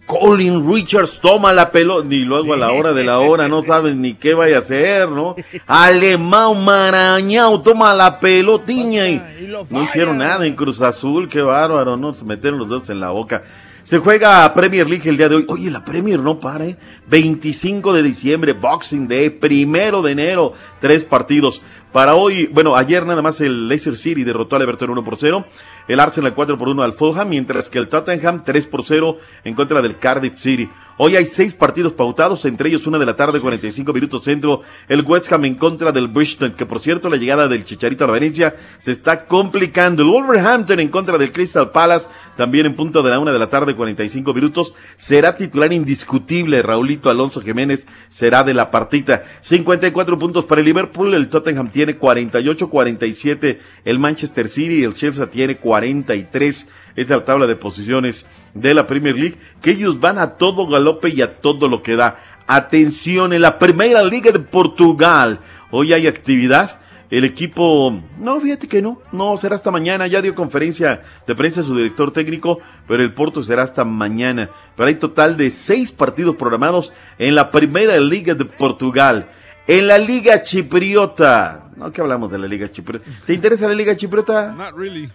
Colin 0.06 0.66
Richards 0.74 1.20
toma 1.20 1.52
la 1.52 1.70
pelota, 1.70 2.08
y 2.14 2.20
luego 2.20 2.54
a 2.54 2.58
la 2.58 2.72
hora 2.72 2.94
de 2.94 3.04
la 3.04 3.20
hora 3.20 3.50
no 3.50 3.62
sabes 3.66 3.94
ni 3.94 4.14
qué 4.14 4.34
vaya 4.34 4.58
a 4.58 4.60
hacer, 4.60 5.10
¿no? 5.10 5.36
Alemán 5.66 6.64
Marañao 6.64 7.62
toma 7.62 7.94
la 7.94 8.18
pelotiña 8.18 9.10
y 9.10 9.22
no 9.70 9.84
hicieron 9.84 10.18
nada 10.20 10.46
en 10.46 10.56
Cruz 10.56 10.82
Azul, 10.82 11.28
qué 11.28 11.42
bárbaro, 11.42 11.98
¿no? 11.98 12.14
Se 12.14 12.24
metieron 12.24 12.58
los 12.58 12.70
dedos 12.70 12.90
en 12.90 13.02
la 13.02 13.10
boca. 13.10 13.44
Se 13.88 14.00
juega 14.00 14.54
Premier 14.54 14.90
League 14.90 15.10
el 15.10 15.16
día 15.16 15.30
de 15.30 15.36
hoy. 15.36 15.46
Oye, 15.48 15.72
la 15.72 15.86
Premier 15.86 16.20
no 16.20 16.42
para, 16.42 16.66
¿eh? 16.66 16.78
25 17.08 17.94
de 17.94 18.04
diciembre, 18.04 18.52
Boxing 18.52 19.08
Day, 19.08 19.30
primero 19.30 20.02
de 20.02 20.12
enero, 20.12 20.52
tres 20.82 21.06
partidos. 21.06 21.62
Para 21.94 22.16
hoy, 22.16 22.48
bueno, 22.48 22.76
ayer 22.76 23.06
nada 23.06 23.22
más 23.22 23.40
el 23.40 23.70
Leicester 23.70 23.96
City 23.96 24.26
derrotó 24.26 24.58
al 24.58 24.64
Everton 24.64 24.90
1 24.90 25.06
por 25.06 25.16
0, 25.16 25.46
el 25.88 26.00
Arsenal 26.00 26.34
4 26.34 26.58
por 26.58 26.70
1 26.70 26.84
al 26.84 26.94
Fulham, 26.94 27.30
mientras 27.30 27.70
que 27.70 27.80
el 27.80 27.88
Tottenham 27.88 28.44
3 28.44 28.68
por 28.68 28.84
0 28.84 29.18
en 29.44 29.56
contra 29.56 29.82
del 29.82 29.98
Cardiff 29.98 30.38
City. 30.38 30.70
Hoy 31.00 31.16
hay 31.16 31.28
seis 31.28 31.54
partidos 31.54 31.94
pautados, 31.94 32.44
entre 32.46 32.70
ellos 32.70 32.88
una 32.88 32.98
de 32.98 33.06
la 33.06 33.16
tarde, 33.16 33.40
45 33.40 33.94
minutos 33.94 34.24
centro, 34.24 34.64
el 34.88 35.04
West 35.04 35.32
Ham 35.32 35.46
en 35.46 35.54
contra 35.54 35.92
del 35.92 36.08
Bridgeton, 36.08 36.54
que 36.54 36.66
por 36.66 36.80
cierto 36.80 37.08
la 37.08 37.18
llegada 37.18 37.48
del 37.48 37.66
Chicharito 37.66 38.04
a 38.04 38.08
la 38.08 38.14
Valencia 38.14 38.56
se 38.80 38.94
está 38.94 39.26
complicando. 39.26 40.02
El 40.02 40.10
Wolverhampton 40.10 40.80
en 40.80 40.90
contra 40.90 41.20
del 41.20 41.32
Crystal 41.32 41.70
Palace, 41.70 42.08
también 42.36 42.66
en 42.66 42.76
punto 42.76 43.04
de 43.04 43.12
la 43.12 43.20
una 43.20 43.32
de 43.32 43.38
la 43.38 43.48
tarde, 43.48 43.76
45 43.76 44.34
minutos, 44.34 44.74
será 44.96 45.38
titular 45.38 45.72
indiscutible. 45.72 46.64
Raulito 46.64 47.12
Alonso 47.12 47.42
Jiménez 47.42 47.86
será 48.10 48.44
de 48.44 48.56
la 48.56 48.72
partita. 48.72 49.24
54 49.42 50.18
puntos 50.18 50.46
para 50.46 50.62
el 50.62 50.66
Liverpool, 50.66 51.14
el 51.14 51.30
Tottenham 51.30 51.70
tiene 51.70 51.98
48, 51.98 52.70
47 52.72 53.60
el 53.86 54.00
Manchester 54.00 54.50
City 54.50 54.80
y 54.80 54.84
el 54.84 54.96
Chelsea 54.96 55.28
tiene 55.28 55.58
43. 55.78 56.68
Es 56.96 57.10
la 57.10 57.24
tabla 57.24 57.46
de 57.46 57.56
posiciones 57.56 58.26
de 58.56 58.74
la 58.74 58.88
Premier 58.88 59.16
League, 59.16 59.38
que 59.62 59.72
ellos 59.72 60.00
van 60.00 60.18
a 60.18 60.32
todo 60.32 60.68
galope 60.68 61.10
y 61.10 61.22
a 61.22 61.40
todo 61.40 61.68
lo 61.68 61.84
que 61.84 61.96
da. 61.96 62.20
Atención, 62.48 63.34
en 63.34 63.42
la 63.42 63.60
Primera 63.60 64.04
Liga 64.04 64.32
de 64.32 64.40
Portugal, 64.40 65.40
hoy 65.70 65.94
hay 65.94 66.08
actividad. 66.08 66.80
El 67.12 67.24
equipo, 67.24 68.02
no, 68.20 68.42
fíjate 68.42 68.68
que 68.68 68.82
no, 68.82 69.02
no, 69.12 69.38
será 69.38 69.56
hasta 69.56 69.72
mañana, 69.72 70.08
ya 70.08 70.22
dio 70.22 70.36
conferencia 70.36 71.04
de 71.26 71.36
prensa 71.36 71.64
su 71.64 71.76
director 71.76 72.12
técnico, 72.12 72.60
pero 72.86 73.02
el 73.02 73.14
Porto 73.14 73.44
será 73.44 73.62
hasta 73.62 73.86
mañana. 73.86 74.50
Pero 74.76 74.90
hay 74.90 74.96
total 74.96 75.38
de 75.38 75.52
seis 75.52 75.92
partidos 75.92 76.36
programados 76.36 76.92
en 77.20 77.36
la 77.36 77.52
Primera 77.52 77.98
Liga 78.00 78.34
de 78.34 78.46
Portugal. 78.46 79.30
En 79.68 79.88
la 79.88 80.00
Liga 80.00 80.42
Chipriota, 80.42 81.67
no, 81.78 81.92
que 81.92 82.02
hablamos 82.02 82.32
de 82.32 82.40
la 82.40 82.48
Liga 82.48 82.72
Chipriota. 82.72 83.10
¿Te 83.26 83.34
interesa 83.34 83.68
la 83.68 83.76
Liga 83.76 83.96
Chipriota? 83.96 84.52
Not 84.52 84.76
really. 84.76 85.10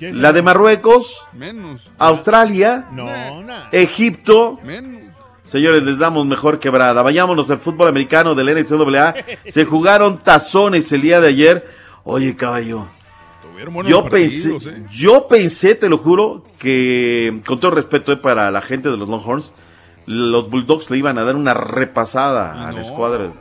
La 0.00 0.32
de 0.32 0.40
Marruecos, 0.40 1.14
Menos. 1.34 1.92
Australia, 1.98 2.86
No. 2.92 3.06
Egipto. 3.70 4.58
Menos. 4.64 5.12
Señores, 5.44 5.82
les 5.82 5.98
damos 5.98 6.26
mejor 6.26 6.58
quebrada. 6.58 7.02
Vayámonos 7.02 7.50
al 7.50 7.58
fútbol 7.58 7.88
americano 7.88 8.34
del 8.34 8.54
NCAA. 8.54 9.14
Se 9.46 9.64
jugaron 9.64 10.18
tazones 10.18 10.90
el 10.92 11.02
día 11.02 11.20
de 11.20 11.28
ayer. 11.28 11.70
Oye, 12.04 12.34
caballo. 12.34 12.88
Yo 13.86 14.08
pensé, 14.08 14.56
¿eh? 14.56 14.86
yo 14.92 15.26
pensé, 15.26 15.74
te 15.74 15.88
lo 15.88 15.98
juro, 15.98 16.44
que 16.58 17.40
con 17.44 17.58
todo 17.58 17.72
respeto 17.72 18.12
eh, 18.12 18.16
para 18.16 18.50
la 18.52 18.60
gente 18.60 18.88
de 18.88 18.96
los 18.96 19.08
Longhorns, 19.08 19.52
los 20.06 20.48
Bulldogs 20.48 20.90
le 20.90 20.98
iban 20.98 21.18
a 21.18 21.24
dar 21.24 21.34
una 21.34 21.54
repasada 21.54 22.68
a 22.68 22.72
la 22.72 22.80
escuadra. 22.82 23.32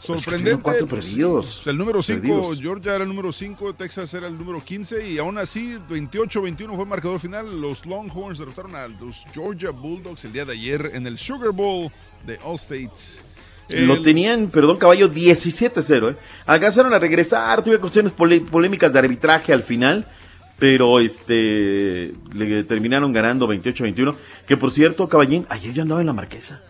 Sorprendente. 0.00 0.62
pues, 0.62 0.82
perdidos. 0.84 1.54
pues, 1.56 1.66
el 1.66 1.76
número 1.76 2.02
5, 2.02 2.20
Perdidos. 2.20 2.60
Georgia 2.60 2.94
era 2.94 3.04
el 3.04 3.08
número 3.10 3.32
5, 3.32 3.74
Texas 3.74 4.14
era 4.14 4.28
el 4.28 4.38
número 4.38 4.64
15 4.64 5.06
y 5.10 5.18
aún 5.18 5.36
así 5.36 5.76
28-21 5.90 6.74
fue 6.74 6.82
el 6.84 6.88
marcador 6.88 7.20
final. 7.20 7.60
Los 7.60 7.84
Longhorns 7.84 8.38
derrotaron 8.38 8.74
a 8.74 8.88
los 8.88 9.26
Georgia 9.34 9.70
Bulldogs 9.70 10.24
el 10.24 10.32
día 10.32 10.46
de 10.46 10.54
ayer 10.54 10.90
en 10.94 11.06
el 11.06 11.18
Sugar 11.18 11.50
Bowl 11.50 11.90
de 12.26 12.38
All 12.42 12.56
States. 12.56 13.22
Lo 13.68 14.02
tenían, 14.02 14.48
perdón, 14.48 14.78
caballo, 14.78 15.12
17-0. 15.12 16.12
¿eh? 16.12 16.16
Alcanzaron 16.46 16.92
a 16.92 16.98
regresar, 16.98 17.62
tuve 17.62 17.78
cuestiones 17.78 18.12
polémicas 18.12 18.92
de 18.92 18.98
arbitraje 18.98 19.52
al 19.52 19.62
final, 19.62 20.08
pero 20.58 20.98
este 20.98 22.12
le 22.32 22.64
terminaron 22.64 23.12
ganando 23.12 23.46
28-21. 23.46 24.14
Que 24.46 24.56
por 24.56 24.72
cierto, 24.72 25.08
caballín, 25.08 25.46
ayer 25.50 25.72
yo 25.72 25.82
andaba 25.82 26.00
en 26.00 26.08
la 26.08 26.12
marquesa. 26.12 26.60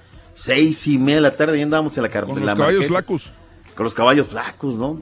Seis 0.42 0.86
y 0.86 0.96
media 0.98 1.16
de 1.16 1.20
la 1.22 1.36
tarde 1.36 1.58
ya 1.58 1.64
andábamos 1.64 1.96
en 1.98 2.02
la 2.02 2.08
car- 2.08 2.24
Con 2.24 2.40
los 2.40 2.54
caballos 2.54 2.74
Marquesa. 2.88 2.88
flacos. 2.88 3.32
Con 3.74 3.84
los 3.84 3.94
caballos 3.94 4.26
flacos, 4.28 4.74
¿no? 4.74 5.00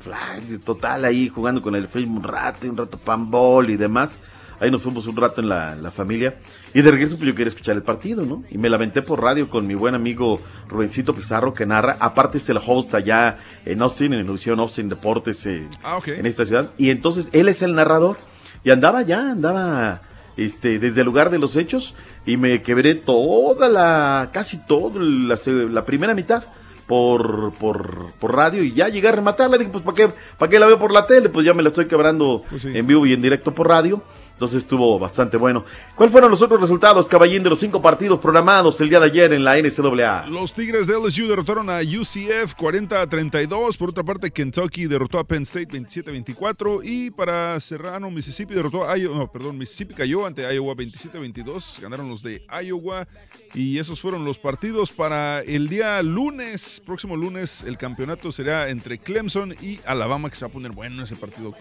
Total, 0.64 1.04
ahí 1.04 1.28
jugando 1.28 1.62
con 1.62 1.74
el 1.76 1.86
film 1.88 2.16
un 2.16 2.22
rato, 2.24 2.66
y 2.66 2.68
un 2.70 2.76
rato 2.76 2.98
panball 2.98 3.70
y 3.70 3.76
demás. 3.76 4.18
Ahí 4.60 4.70
nos 4.72 4.82
fuimos 4.82 5.06
un 5.06 5.14
rato 5.16 5.40
en 5.40 5.48
la, 5.48 5.76
la 5.76 5.92
familia. 5.92 6.36
Y 6.74 6.82
de 6.82 6.90
regreso, 6.90 7.16
pues 7.16 7.28
yo 7.28 7.34
quería 7.36 7.50
escuchar 7.50 7.76
el 7.76 7.82
partido, 7.84 8.24
¿no? 8.24 8.42
Y 8.50 8.58
me 8.58 8.68
lamenté 8.68 9.02
por 9.02 9.22
radio 9.22 9.48
con 9.48 9.64
mi 9.68 9.74
buen 9.76 9.94
amigo 9.94 10.40
Rubencito 10.68 11.14
Pizarro, 11.14 11.54
que 11.54 11.64
narra. 11.66 11.96
Aparte, 12.00 12.38
es 12.38 12.48
el 12.48 12.58
host 12.64 12.92
allá 12.96 13.38
en 13.64 13.80
Austin, 13.82 14.12
en 14.14 14.20
Ilusión 14.24 14.58
Austin 14.58 14.88
Deportes, 14.88 15.46
eh, 15.46 15.68
Ah, 15.84 16.00
en 16.06 16.26
esta 16.26 16.44
ciudad. 16.44 16.70
Y 16.76 16.90
entonces, 16.90 17.28
él 17.32 17.48
es 17.48 17.62
el 17.62 17.74
narrador. 17.76 18.16
Y 18.64 18.70
andaba 18.72 19.02
ya, 19.02 19.30
andaba 19.30 20.00
este, 20.38 20.78
desde 20.78 21.02
el 21.02 21.06
lugar 21.06 21.28
de 21.28 21.38
los 21.38 21.56
hechos. 21.56 21.94
Y 22.24 22.38
me 22.38 22.62
quebré 22.62 22.94
toda 22.94 23.68
la, 23.68 24.30
casi 24.32 24.56
toda 24.66 25.02
la, 25.02 25.36
la 25.70 25.84
primera 25.84 26.14
mitad 26.14 26.44
por, 26.86 27.52
por, 27.52 28.12
por 28.18 28.34
radio 28.34 28.64
y 28.64 28.72
ya 28.72 28.88
llegué 28.88 29.08
a 29.08 29.12
rematarla. 29.12 29.58
Dije, 29.58 29.70
pues, 29.70 29.84
¿para 29.84 29.94
qué, 29.94 30.10
¿para 30.38 30.50
qué 30.50 30.58
la 30.58 30.66
veo 30.66 30.78
por 30.78 30.90
la 30.90 31.06
tele? 31.06 31.28
Pues 31.28 31.44
ya 31.44 31.54
me 31.54 31.62
la 31.62 31.68
estoy 31.68 31.86
quebrando 31.86 32.42
en 32.64 32.86
vivo 32.86 33.06
y 33.06 33.12
en 33.12 33.22
directo 33.22 33.54
por 33.54 33.68
radio. 33.68 34.02
Entonces 34.38 34.62
estuvo 34.62 35.00
bastante 35.00 35.36
bueno. 35.36 35.64
¿Cuáles 35.96 36.12
fueron 36.12 36.30
los 36.30 36.40
otros 36.40 36.60
resultados, 36.60 37.08
caballín, 37.08 37.42
de 37.42 37.50
los 37.50 37.58
cinco 37.58 37.82
partidos 37.82 38.20
programados 38.20 38.80
el 38.80 38.88
día 38.88 39.00
de 39.00 39.06
ayer 39.06 39.32
en 39.32 39.42
la 39.42 39.58
NCAA? 39.58 40.28
Los 40.28 40.54
Tigres 40.54 40.86
de 40.86 40.96
LSU 40.96 41.26
derrotaron 41.26 41.68
a 41.68 41.80
UCF 41.80 42.54
40 42.54 43.02
a 43.02 43.08
32. 43.08 43.76
Por 43.76 43.88
otra 43.88 44.04
parte, 44.04 44.30
Kentucky 44.30 44.86
derrotó 44.86 45.18
a 45.18 45.24
Penn 45.24 45.42
State 45.42 45.66
27 45.72 46.10
a 46.10 46.12
24. 46.12 46.84
Y 46.84 47.10
para 47.10 47.58
Serrano, 47.58 48.12
Mississippi 48.12 48.54
derrotó 48.54 48.88
a 48.88 48.96
Iowa. 48.96 49.16
No, 49.16 49.32
perdón, 49.32 49.58
Mississippi 49.58 49.92
cayó 49.92 50.24
ante 50.24 50.42
Iowa 50.54 50.72
27 50.76 51.18
a 51.18 51.20
22. 51.20 51.80
Ganaron 51.82 52.08
los 52.08 52.22
de 52.22 52.46
Iowa. 52.62 53.08
Y 53.54 53.78
esos 53.78 54.00
fueron 54.00 54.24
los 54.24 54.38
partidos 54.38 54.92
para 54.92 55.40
el 55.40 55.68
día 55.68 56.00
lunes. 56.00 56.80
Próximo 56.86 57.16
lunes, 57.16 57.64
el 57.64 57.76
campeonato 57.76 58.30
será 58.30 58.68
entre 58.68 58.98
Clemson 58.98 59.56
y 59.60 59.80
Alabama, 59.84 60.30
que 60.30 60.36
se 60.36 60.44
va 60.44 60.50
a 60.50 60.52
poner 60.52 60.70
bueno 60.70 61.02
ese 61.02 61.16
partido. 61.16 61.52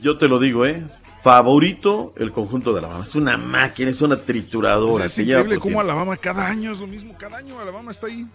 Yo 0.00 0.16
te 0.16 0.28
lo 0.28 0.38
digo, 0.38 0.64
¿eh? 0.64 0.84
Favorito 1.28 2.14
el 2.16 2.32
conjunto 2.32 2.72
de 2.72 2.78
Alabama. 2.78 3.04
Es 3.04 3.14
una 3.14 3.36
máquina, 3.36 3.90
es 3.90 4.00
una 4.00 4.16
trituradora. 4.16 5.06
Sea, 5.10 5.24
es 5.24 5.28
increíble 5.28 5.58
cómo. 5.58 5.78
Alabama 5.78 6.16
cada 6.16 6.48
año 6.48 6.72
es 6.72 6.80
lo 6.80 6.86
mismo. 6.86 7.14
Cada 7.18 7.36
año 7.36 7.60
Alabama 7.60 7.90
está 7.90 8.06
ahí. 8.06 8.26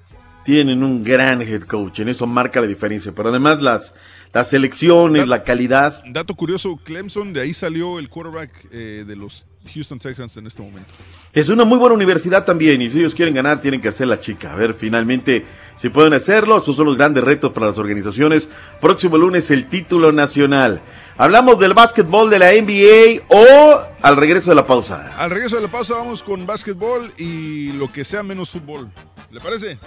Tienen 0.45 0.83
un 0.83 1.03
gran 1.03 1.41
head 1.41 1.63
coach, 1.63 2.01
en 2.01 2.09
eso 2.09 2.27
marca 2.27 2.61
la 2.61 2.67
diferencia. 2.67 3.11
Pero 3.11 3.29
además 3.29 3.63
las, 3.63 3.95
las 4.31 4.47
selecciones, 4.47 5.27
la 5.27 5.43
calidad. 5.43 6.03
Dato 6.05 6.35
curioso, 6.35 6.79
Clemson, 6.83 7.33
de 7.33 7.41
ahí 7.41 7.55
salió 7.55 7.97
el 7.97 8.09
quarterback 8.09 8.51
eh, 8.71 9.05
de 9.07 9.15
los 9.15 9.47
Houston 9.73 9.97
Texans 9.97 10.37
en 10.37 10.45
este 10.45 10.61
momento. 10.61 10.93
Es 11.33 11.49
una 11.49 11.65
muy 11.65 11.79
buena 11.79 11.95
universidad 11.95 12.45
también 12.45 12.79
y 12.79 12.91
si 12.91 12.99
ellos 12.99 13.15
quieren 13.15 13.33
ganar 13.33 13.59
tienen 13.59 13.81
que 13.81 13.87
hacer 13.87 14.05
la 14.05 14.19
chica. 14.19 14.53
A 14.53 14.55
ver, 14.55 14.75
finalmente, 14.75 15.47
si 15.75 15.89
pueden 15.89 16.13
hacerlo, 16.13 16.61
esos 16.61 16.75
son 16.75 16.85
los 16.85 16.97
grandes 16.97 17.23
retos 17.23 17.53
para 17.53 17.65
las 17.65 17.79
organizaciones. 17.79 18.49
Próximo 18.79 19.17
lunes 19.17 19.49
el 19.49 19.65
título 19.65 20.11
nacional. 20.11 20.83
Hablamos 21.15 21.59
del 21.59 21.75
básquetbol 21.75 22.29
de 22.31 22.39
la 22.39 22.51
NBA 22.53 23.23
o 23.29 23.81
al 24.01 24.17
regreso 24.17 24.49
de 24.49 24.55
la 24.55 24.65
pausa. 24.65 25.11
Al 25.17 25.29
regreso 25.29 25.57
de 25.57 25.61
la 25.61 25.67
pausa 25.67 25.93
vamos 25.93 26.23
con 26.23 26.45
básquetbol 26.47 27.13
y 27.17 27.71
lo 27.73 27.91
que 27.91 28.03
sea 28.03 28.23
menos 28.23 28.49
fútbol. 28.49 28.89
¿Le 29.29 29.39
parece? 29.39 29.77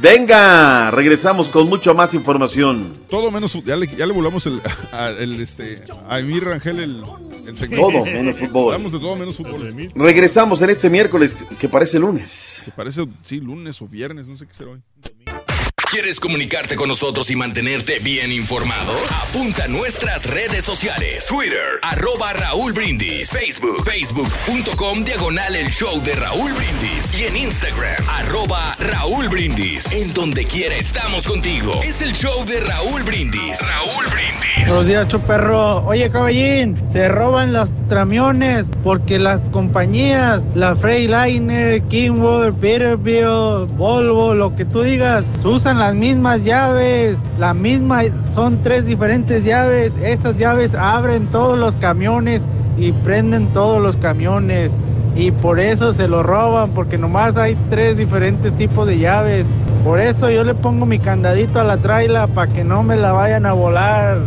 Venga, 0.00 0.90
regresamos 0.90 1.50
con 1.50 1.68
mucha 1.68 1.92
más 1.92 2.14
información. 2.14 2.90
Todo 3.10 3.30
menos 3.30 3.52
fútbol. 3.52 3.66
Ya 3.66 3.76
le, 3.76 3.86
ya 3.86 4.06
le 4.06 4.14
volamos 4.14 4.46
el, 4.46 4.62
a, 4.92 5.10
el, 5.10 5.40
este, 5.42 5.82
a 6.08 6.20
Emir 6.20 6.44
Rangel 6.44 6.80
el, 6.80 7.02
el 7.46 7.56
segmento. 7.56 7.88
Todo 7.88 8.04
menos 8.06 8.36
fútbol. 8.36 8.74
Hablamos 8.74 8.92
de 8.92 8.98
todo 8.98 9.16
menos 9.16 9.36
fútbol. 9.36 9.90
Regresamos 9.94 10.62
en 10.62 10.70
este 10.70 10.88
miércoles 10.88 11.36
que 11.60 11.68
parece 11.68 11.98
lunes. 11.98 12.62
Que 12.64 12.70
parece, 12.70 13.06
sí, 13.22 13.40
lunes 13.40 13.80
o 13.82 13.86
viernes, 13.86 14.26
no 14.26 14.36
sé 14.38 14.46
qué 14.46 14.54
será 14.54 14.70
hoy. 14.70 14.80
¿Quieres 15.92 16.20
comunicarte 16.20 16.74
con 16.74 16.88
nosotros 16.88 17.30
y 17.30 17.36
mantenerte 17.36 17.98
bien 17.98 18.32
informado? 18.32 18.94
Apunta 19.28 19.64
a 19.64 19.68
nuestras 19.68 20.24
redes 20.24 20.64
sociales. 20.64 21.26
Twitter, 21.26 21.80
arroba 21.82 22.32
Raúl 22.32 22.72
Brindis. 22.72 23.28
Facebook, 23.28 23.84
facebook.com 23.84 25.04
diagonal 25.04 25.54
el 25.54 25.68
show 25.68 26.02
de 26.02 26.14
Raúl 26.14 26.50
Brindis. 26.54 27.20
Y 27.20 27.24
en 27.24 27.36
Instagram, 27.36 28.02
arroba 28.08 28.74
Raúl 28.78 29.28
Brindis. 29.28 29.92
En 29.92 30.14
donde 30.14 30.46
quiera 30.46 30.76
estamos 30.76 31.26
contigo. 31.26 31.78
Es 31.84 32.00
el 32.00 32.14
show 32.14 32.42
de 32.46 32.60
Raúl 32.60 33.02
Brindis. 33.02 33.60
Raúl 33.60 34.06
Brindis. 34.06 34.68
Buenos 34.68 34.86
días, 34.86 35.06
perro. 35.26 35.84
Oye, 35.84 36.08
caballín, 36.08 36.82
se 36.88 37.06
roban 37.08 37.52
los 37.52 37.70
tramiones 37.90 38.70
porque 38.82 39.18
las 39.18 39.42
compañías, 39.50 40.46
la 40.54 40.74
Freightliner, 40.74 41.82
Kingwood, 41.82 42.54
Peterbilt, 42.54 43.76
Volvo, 43.76 44.32
lo 44.32 44.56
que 44.56 44.64
tú 44.64 44.80
digas, 44.80 45.26
se 45.36 45.48
usan 45.48 45.81
las 45.82 45.96
mismas 45.96 46.44
llaves. 46.44 47.18
La 47.40 47.54
misma, 47.54 48.02
son 48.30 48.62
tres 48.62 48.86
diferentes 48.86 49.44
llaves. 49.44 49.92
Esas 50.00 50.36
llaves 50.36 50.76
abren 50.76 51.26
todos 51.26 51.58
los 51.58 51.76
camiones 51.76 52.42
y 52.78 52.92
prenden 52.92 53.48
todos 53.48 53.82
los 53.82 53.96
camiones. 53.96 54.76
Y 55.16 55.32
por 55.32 55.58
eso 55.58 55.92
se 55.92 56.06
lo 56.06 56.22
roban, 56.22 56.70
porque 56.70 56.98
nomás 56.98 57.36
hay 57.36 57.56
tres 57.68 57.96
diferentes 57.96 58.54
tipos 58.54 58.86
de 58.86 58.98
llaves. 58.98 59.46
Por 59.82 59.98
eso 59.98 60.30
yo 60.30 60.44
le 60.44 60.54
pongo 60.54 60.86
mi 60.86 61.00
candadito 61.00 61.58
a 61.58 61.64
la 61.64 61.76
traila 61.78 62.28
para 62.28 62.52
que 62.52 62.62
no 62.62 62.84
me 62.84 62.94
la 62.94 63.10
vayan 63.10 63.44
a 63.44 63.52
volar. 63.52 64.18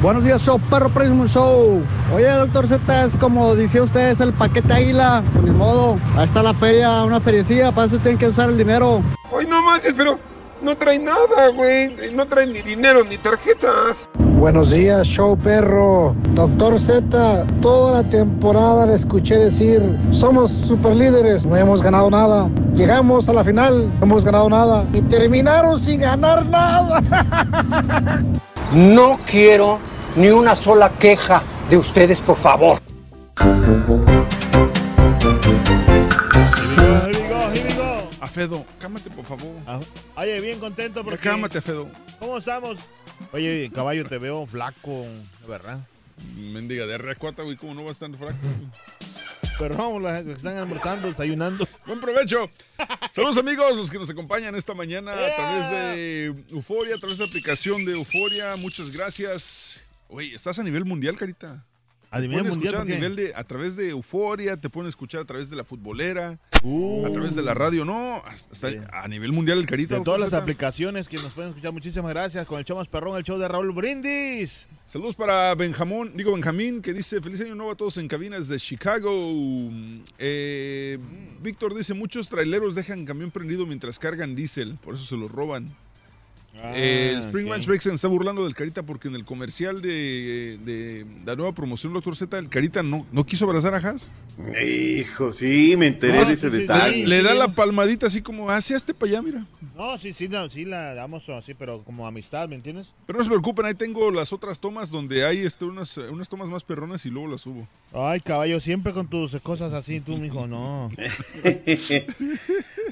Buenos 0.00 0.22
días, 0.22 0.40
show, 0.42 0.60
perro 0.70 0.88
próximo 0.90 1.26
show. 1.26 1.82
Oye, 2.14 2.30
doctor 2.30 2.68
Z, 2.68 3.04
es 3.04 3.16
como 3.16 3.56
decía 3.56 3.82
usted, 3.82 4.10
es 4.12 4.20
el 4.20 4.32
paquete 4.32 4.72
águila. 4.72 5.24
Con 5.34 5.44
el 5.44 5.54
modo, 5.54 5.96
ahí 6.16 6.24
está 6.24 6.40
la 6.40 6.54
feria, 6.54 7.02
una 7.02 7.20
feriecilla, 7.20 7.72
para 7.72 7.88
eso 7.88 7.98
tienen 7.98 8.16
que 8.16 8.28
usar 8.28 8.48
el 8.48 8.56
dinero. 8.56 9.02
Hoy 9.32 9.44
no 9.46 9.60
manches, 9.60 9.94
pero 9.96 10.16
no 10.62 10.76
trae 10.76 11.00
nada, 11.00 11.48
güey. 11.52 11.96
No 12.14 12.26
trae 12.26 12.46
ni 12.46 12.62
dinero 12.62 13.02
ni 13.02 13.18
tarjetas. 13.18 14.08
Buenos 14.38 14.70
días, 14.70 15.04
show 15.04 15.36
perro. 15.36 16.14
Doctor 16.30 16.78
Z, 16.78 17.44
toda 17.60 18.00
la 18.00 18.08
temporada 18.08 18.86
le 18.86 18.94
escuché 18.94 19.34
decir, 19.34 19.82
somos 20.12 20.52
super 20.52 20.94
líderes, 20.94 21.44
no 21.44 21.56
hemos 21.56 21.82
ganado 21.82 22.08
nada. 22.08 22.48
Llegamos 22.72 23.28
a 23.28 23.32
la 23.32 23.42
final, 23.42 23.88
no 23.98 24.06
hemos 24.06 24.24
ganado 24.24 24.48
nada. 24.48 24.84
Y 24.92 25.02
terminaron 25.02 25.80
sin 25.80 26.02
ganar 26.02 26.46
nada. 26.46 27.02
No 28.72 29.18
quiero 29.26 29.78
ni 30.16 30.28
una 30.28 30.54
sola 30.54 30.90
queja 30.90 31.42
de 31.70 31.76
ustedes, 31.78 32.20
por 32.20 32.36
favor. 32.36 32.80
Afedo, 38.20 38.64
cámate 38.78 39.10
por 39.10 39.24
favor. 39.24 39.52
Oye, 40.16 40.40
bien 40.40 40.60
contento 40.60 41.02
porque... 41.02 41.18
Cámate, 41.18 41.58
Afedo. 41.58 41.88
¿Cómo 42.18 42.38
estamos? 42.38 42.76
Oye, 43.32 43.70
caballo, 43.72 44.06
te 44.06 44.18
veo 44.18 44.46
flaco, 44.46 45.06
¿verdad? 45.48 45.80
Mendiga 46.36 46.86
de 46.86 46.98
R4, 46.98 47.44
güey, 47.44 47.56
¿cómo 47.56 47.74
no 47.74 47.84
va 47.84 47.88
a 47.88 47.92
estar 47.92 48.10
flaco? 48.10 48.36
Pero 49.58 49.76
vamos, 49.76 50.02
los 50.02 50.24
que 50.24 50.32
están 50.32 50.56
almorzando, 50.56 51.08
desayunando. 51.08 51.66
Buen 51.86 52.00
provecho. 52.00 52.50
Saludos 53.10 53.38
amigos, 53.38 53.76
los 53.76 53.90
que 53.90 53.98
nos 53.98 54.08
acompañan 54.10 54.54
esta 54.54 54.74
mañana 54.74 55.12
a 55.12 55.34
través 55.34 55.70
de 55.70 56.26
Euforia, 56.50 56.94
a 56.94 56.98
través 56.98 57.18
de 57.18 57.24
la 57.24 57.28
aplicación 57.28 57.84
de 57.84 57.92
Euforia. 57.92 58.56
Muchas 58.56 58.90
gracias. 58.90 59.80
Oye, 60.08 60.34
¿estás 60.34 60.58
a 60.58 60.62
nivel 60.62 60.84
mundial, 60.84 61.16
Carita? 61.16 61.64
¿A 62.10 62.20
nivel 62.20 62.38
Pueden 62.38 62.52
mundial, 62.52 62.74
escuchar 62.74 62.80
a, 62.80 62.96
nivel 62.96 63.16
de, 63.16 63.34
a 63.34 63.44
través 63.44 63.76
de 63.76 63.90
Euforia, 63.90 64.56
te 64.56 64.70
pueden 64.70 64.88
escuchar 64.88 65.20
a 65.20 65.24
través 65.24 65.50
de 65.50 65.56
la 65.56 65.64
futbolera, 65.64 66.38
Uh. 66.62 67.06
a 67.06 67.12
través 67.12 67.34
de 67.36 67.42
la 67.42 67.54
radio, 67.54 67.84
no, 67.84 68.22
hasta 68.24 68.68
a 68.92 69.06
nivel 69.06 69.30
mundial 69.30 69.58
el 69.58 69.66
Carita. 69.66 69.96
De 69.96 70.00
todas 70.00 70.20
las 70.20 70.32
aplicaciones 70.32 71.06
que 71.06 71.16
nos 71.16 71.32
pueden 71.32 71.50
escuchar, 71.50 71.72
muchísimas 71.72 72.10
gracias. 72.10 72.46
Con 72.46 72.58
el 72.58 72.64
show 72.64 72.76
más 72.76 72.88
perrón, 72.88 73.16
el 73.16 73.22
show 73.22 73.38
de 73.38 73.46
Raúl 73.46 73.72
Brindis. 73.72 74.68
Saludos 74.84 75.14
para 75.14 75.54
Benjamín, 75.54 76.12
digo 76.16 76.32
Benjamín, 76.32 76.82
que 76.82 76.92
dice 76.92 77.20
feliz 77.20 77.40
año 77.42 77.54
nuevo 77.54 77.72
a 77.72 77.76
todos 77.76 77.98
en 77.98 78.08
cabinas 78.08 78.48
de 78.48 78.58
Chicago. 78.58 79.10
Eh, 80.18 80.98
Víctor 81.42 81.76
dice 81.76 81.94
muchos 81.94 82.28
traileros 82.28 82.74
dejan 82.74 83.04
camión 83.04 83.30
prendido 83.30 83.66
mientras 83.66 83.98
cargan 83.98 84.34
diésel, 84.34 84.78
por 84.82 84.94
eso 84.94 85.04
se 85.04 85.16
lo 85.16 85.28
roban. 85.28 85.76
Ah, 86.60 86.72
Eh, 86.74 87.12
el 87.12 87.18
Spring 87.20 87.46
ok. 87.46 87.52
Ranch 87.52 87.66
Break 87.66 87.80
se 87.82 87.94
está 87.94 88.08
burlando 88.08 88.42
del 88.44 88.54
Carita 88.54 88.82
porque 88.82 89.08
en 89.08 89.14
el 89.14 89.24
comercial 89.24 89.80
de, 89.80 90.58
de 90.64 91.06
la 91.24 91.36
nueva 91.36 91.52
promoción 91.52 91.92
Doctor 91.92 92.16
Z, 92.16 92.36
el 92.38 92.48
Carita 92.48 92.82
no, 92.82 93.06
no 93.12 93.24
quiso 93.24 93.44
abrazar 93.44 93.74
a 93.74 93.78
Haas. 93.78 94.10
Hijo, 94.64 95.32
sí, 95.32 95.74
me 95.76 95.88
enteré 95.88 96.24
de 96.24 96.32
ese 96.34 96.50
le- 96.50 96.58
detalle. 96.58 97.06
Le, 97.06 97.22
da 97.22 97.34
la 97.34 97.48
palmadita 97.48 98.06
así 98.06 98.22
como, 98.22 98.50
hacia 98.50 98.76
este 98.76 98.94
para 98.94 99.10
allá, 99.12 99.22
mira. 99.22 99.46
No, 99.76 99.98
sí, 99.98 100.12
sí, 100.12 100.28
no, 100.28 100.48
sí 100.50 100.64
la 100.64 100.94
damos 100.94 101.28
así, 101.28 101.54
pero 101.54 101.82
como 101.84 102.06
amistad, 102.06 102.48
¿me 102.48 102.54
entiendes? 102.56 102.94
Pero 103.06 103.18
no 103.18 103.24
se 103.24 103.30
preocupen, 103.30 103.66
ahí 103.66 103.74
tengo 103.74 104.10
las 104.10 104.32
otras 104.32 104.58
tomas 104.60 104.90
donde 104.90 105.24
hay 105.24 105.38
este, 105.38 105.64
unas, 105.64 105.96
unas 105.96 106.28
tomas 106.28 106.48
más 106.48 106.62
perronas 106.64 107.04
y 107.06 107.10
luego 107.10 107.28
las 107.28 107.40
subo. 107.42 107.66
Ay, 107.92 108.20
caballo, 108.20 108.58
siempre 108.60 108.92
con 108.92 109.06
tus 109.08 109.36
cosas 109.42 109.72
así, 109.72 110.00
tú, 110.00 110.16
mijo, 110.18 110.46
no. 110.46 110.90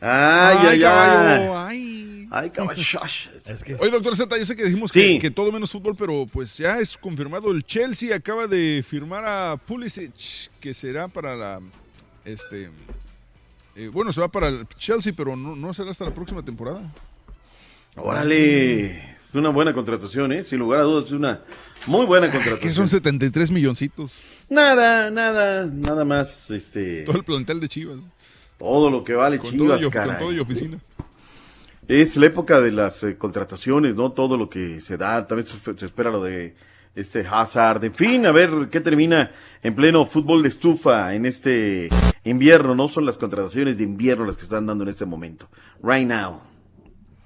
Ay, 0.00 0.56
ay, 0.68 0.80
caballo, 0.80 1.58
ay. 1.58 1.95
Ay, 2.30 2.50
caballo. 2.50 2.82
Es 3.46 3.62
que 3.62 3.74
Oye, 3.76 3.90
doctor 3.90 4.16
Z, 4.16 4.36
yo 4.38 4.44
sé 4.44 4.56
que 4.56 4.64
dijimos 4.64 4.90
Sí. 4.90 5.00
que, 5.14 5.18
que 5.20 5.30
todo 5.30 5.52
menos 5.52 5.70
fútbol, 5.70 5.94
pero 5.96 6.26
pues 6.26 6.56
ya 6.58 6.78
es 6.80 6.96
confirmado. 6.96 7.50
El 7.52 7.62
Chelsea 7.64 8.14
acaba 8.14 8.46
de 8.46 8.84
firmar 8.86 9.24
a 9.24 9.56
Pulisic, 9.56 10.12
que 10.60 10.74
será 10.74 11.06
para 11.08 11.36
la. 11.36 11.60
Este. 12.24 12.70
eh, 13.76 13.88
bueno, 13.88 14.12
se 14.12 14.20
va 14.20 14.28
para 14.28 14.48
el 14.48 14.66
Chelsea, 14.78 15.12
pero 15.16 15.36
no, 15.36 15.54
no 15.54 15.72
será 15.72 15.90
hasta 15.90 16.04
la 16.04 16.14
próxima 16.14 16.44
temporada. 16.44 16.80
Órale. 17.96 19.14
Es 19.26 19.34
una 19.34 19.48
buena 19.50 19.72
contratación, 19.74 20.32
¿eh? 20.32 20.44
Sin 20.44 20.58
lugar 20.58 20.80
a 20.80 20.82
dudas, 20.84 21.06
es 21.06 21.12
una 21.12 21.40
muy 21.86 22.06
buena 22.06 22.26
contratación. 22.30 22.60
Que 22.68 22.72
son 22.74 22.88
73 22.88 23.50
milloncitos. 23.50 24.12
Nada, 24.48 25.10
nada, 25.10 25.66
nada 25.66 26.04
más, 26.04 26.50
este... 26.52 27.02
Todo 27.02 27.16
el 27.18 27.24
plantel 27.24 27.58
de 27.60 27.68
Chivas. 27.68 27.98
Todo 28.58 28.88
lo 28.90 29.02
que 29.02 29.14
vale 29.14 29.38
Con, 29.38 29.50
Chivas, 29.50 29.68
todo, 29.68 29.78
y, 29.80 29.82
con 29.82 29.90
caray. 29.92 30.18
todo 30.20 30.32
y 30.32 30.38
oficina. 30.38 30.78
Es 31.88 32.16
la 32.16 32.26
época 32.26 32.60
de 32.60 32.72
las 32.72 33.04
eh, 33.04 33.16
contrataciones, 33.16 33.94
¿no? 33.94 34.10
Todo 34.10 34.36
lo 34.36 34.50
que 34.50 34.80
se 34.80 34.96
da, 34.96 35.26
también 35.26 35.46
se, 35.46 35.58
se 35.76 35.86
espera 35.86 36.10
lo 36.10 36.22
de 36.22 36.56
este 36.96 37.24
Hazard. 37.24 37.84
En 37.84 37.94
fin, 37.94 38.26
a 38.26 38.32
ver 38.32 38.68
qué 38.70 38.80
termina 38.80 39.30
en 39.62 39.76
pleno 39.76 40.04
fútbol 40.04 40.42
de 40.42 40.48
estufa 40.48 41.14
en 41.14 41.26
este 41.26 41.88
invierno, 42.24 42.74
¿no? 42.74 42.88
Son 42.88 43.06
las 43.06 43.18
contrataciones 43.18 43.78
de 43.78 43.84
invierno 43.84 44.24
las 44.24 44.36
que 44.36 44.42
están 44.42 44.66
dando 44.66 44.82
en 44.82 44.90
este 44.90 45.06
momento. 45.06 45.48
Right 45.80 46.08
now. 46.08 46.45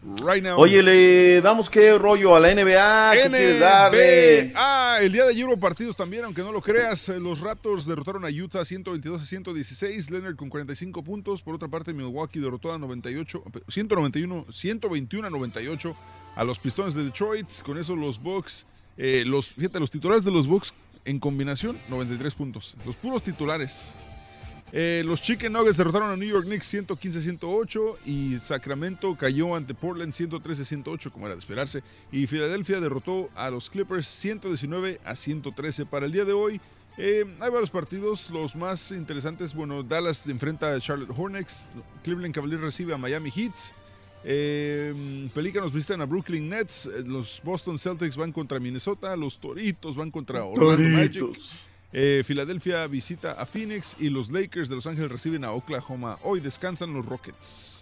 Right 0.02 0.43
now. 0.43 0.59
Oye, 0.59 0.82
le 0.82 1.43
damos 1.43 1.68
qué 1.68 1.98
rollo 1.98 2.35
a 2.35 2.40
la 2.40 2.55
NBA, 2.55 3.10
¿qué 3.12 3.28
quieres 3.28 3.60
darle? 3.60 4.52
Ah, 4.56 4.98
el 5.02 5.12
día 5.12 5.24
de 5.24 5.31
ayer 5.32 5.47
hubo 5.47 5.59
partidos 5.59 5.94
también, 5.94 6.24
aunque 6.24 6.40
no 6.40 6.52
lo 6.52 6.62
creas. 6.62 7.10
Eh, 7.10 7.20
Los 7.20 7.40
Raptors 7.40 7.85
derrotaron 7.85 8.24
a 8.24 8.28
Utah 8.28 8.64
122 8.64 9.20
a 9.20 9.24
116. 9.27 10.10
Leonard 10.10 10.36
con 10.36 10.48
45 10.48 11.02
puntos. 11.05 11.43
Por 11.43 11.55
otra 11.55 11.68
parte, 11.68 11.93
Milwaukee 11.93 12.40
derrotó 12.40 12.72
a 12.72 12.78
98, 12.78 13.44
191, 13.68 14.47
121 14.51 15.27
a 15.27 15.31
98 15.31 15.97
a 16.35 16.44
los 16.44 16.59
Pistones 16.59 16.94
de 16.94 17.05
Detroit. 17.05 17.48
Con 17.62 17.77
eso 17.77 17.94
los 17.94 18.22
Bucks, 18.22 18.66
eh, 18.97 19.24
los, 19.27 19.48
fíjate, 19.48 19.81
los 19.81 19.90
titulares 19.90 20.24
de 20.24 20.31
los 20.31 20.47
Bucks 20.47 20.72
en 21.05 21.18
combinación, 21.18 21.78
93 21.90 22.35
puntos. 22.35 22.74
Los 22.86 22.97
puros 22.97 23.22
titulares. 23.22 23.94
Eh, 24.72 25.02
los 25.05 25.20
Chicken 25.20 25.52
Nuggets 25.52 25.78
derrotaron 25.78 26.10
a 26.10 26.16
New 26.16 26.28
York 26.28 26.47
Knicks 26.47 26.72
115-108 26.72 27.97
y 28.06 28.38
Sacramento 28.38 29.16
cayó 29.16 29.56
ante 29.56 29.74
Portland 29.74 30.12
113-108 30.12 31.10
como 31.10 31.26
era 31.26 31.34
de 31.34 31.40
esperarse 31.40 31.82
y 32.12 32.26
Filadelfia 32.28 32.80
derrotó 32.80 33.30
a 33.34 33.51
los 33.51 33.68
Clippers 33.68 34.06
119 34.06 35.01
a 35.05 35.16
113 35.16 35.86
para 35.86 36.06
el 36.06 36.12
día 36.12 36.24
de 36.24 36.32
hoy. 36.32 36.60
eh, 36.98 37.24
hay 37.40 37.51
varios 37.51 37.70
partidos, 37.70 38.30
los 38.30 38.55
más 38.55 38.92
interesantes, 38.92 39.55
bueno, 39.55 39.82
Dallas 39.82 40.24
enfrenta 40.26 40.72
a 40.74 40.80
Charlotte 40.80 41.12
Hornets, 41.16 41.68
Cleveland 42.05 42.34
Cavaliers 42.34 42.62
recibe 42.62 42.94
a 42.94 42.98
Miami 42.98 43.30
Heat, 43.30 43.55
eh, 44.22 45.28
Pelícanos 45.34 45.72
visitan 45.72 46.01
a 46.01 46.05
Brooklyn 46.05 46.48
Nets, 46.48 46.86
eh, 46.86 47.02
los 47.06 47.40
Boston 47.42 47.78
Celtics 47.78 48.16
van 48.16 48.32
contra 48.32 48.60
Minnesota, 48.60 49.16
los 49.16 49.38
Toritos 49.40 49.97
van 49.97 50.10
contra 50.10 50.44
Orlando 50.44 50.88
Magic. 50.98 51.24
Eh, 51.92 52.22
Filadelfia 52.24 52.86
visita 52.86 53.32
a 53.32 53.46
Phoenix 53.46 53.96
y 53.98 54.10
los 54.10 54.30
Lakers 54.30 54.68
de 54.68 54.76
Los 54.76 54.86
Ángeles 54.86 55.10
reciben 55.10 55.44
a 55.44 55.52
Oklahoma. 55.52 56.18
Hoy 56.22 56.40
descansan 56.40 56.94
los 56.94 57.04
Rockets. 57.04 57.80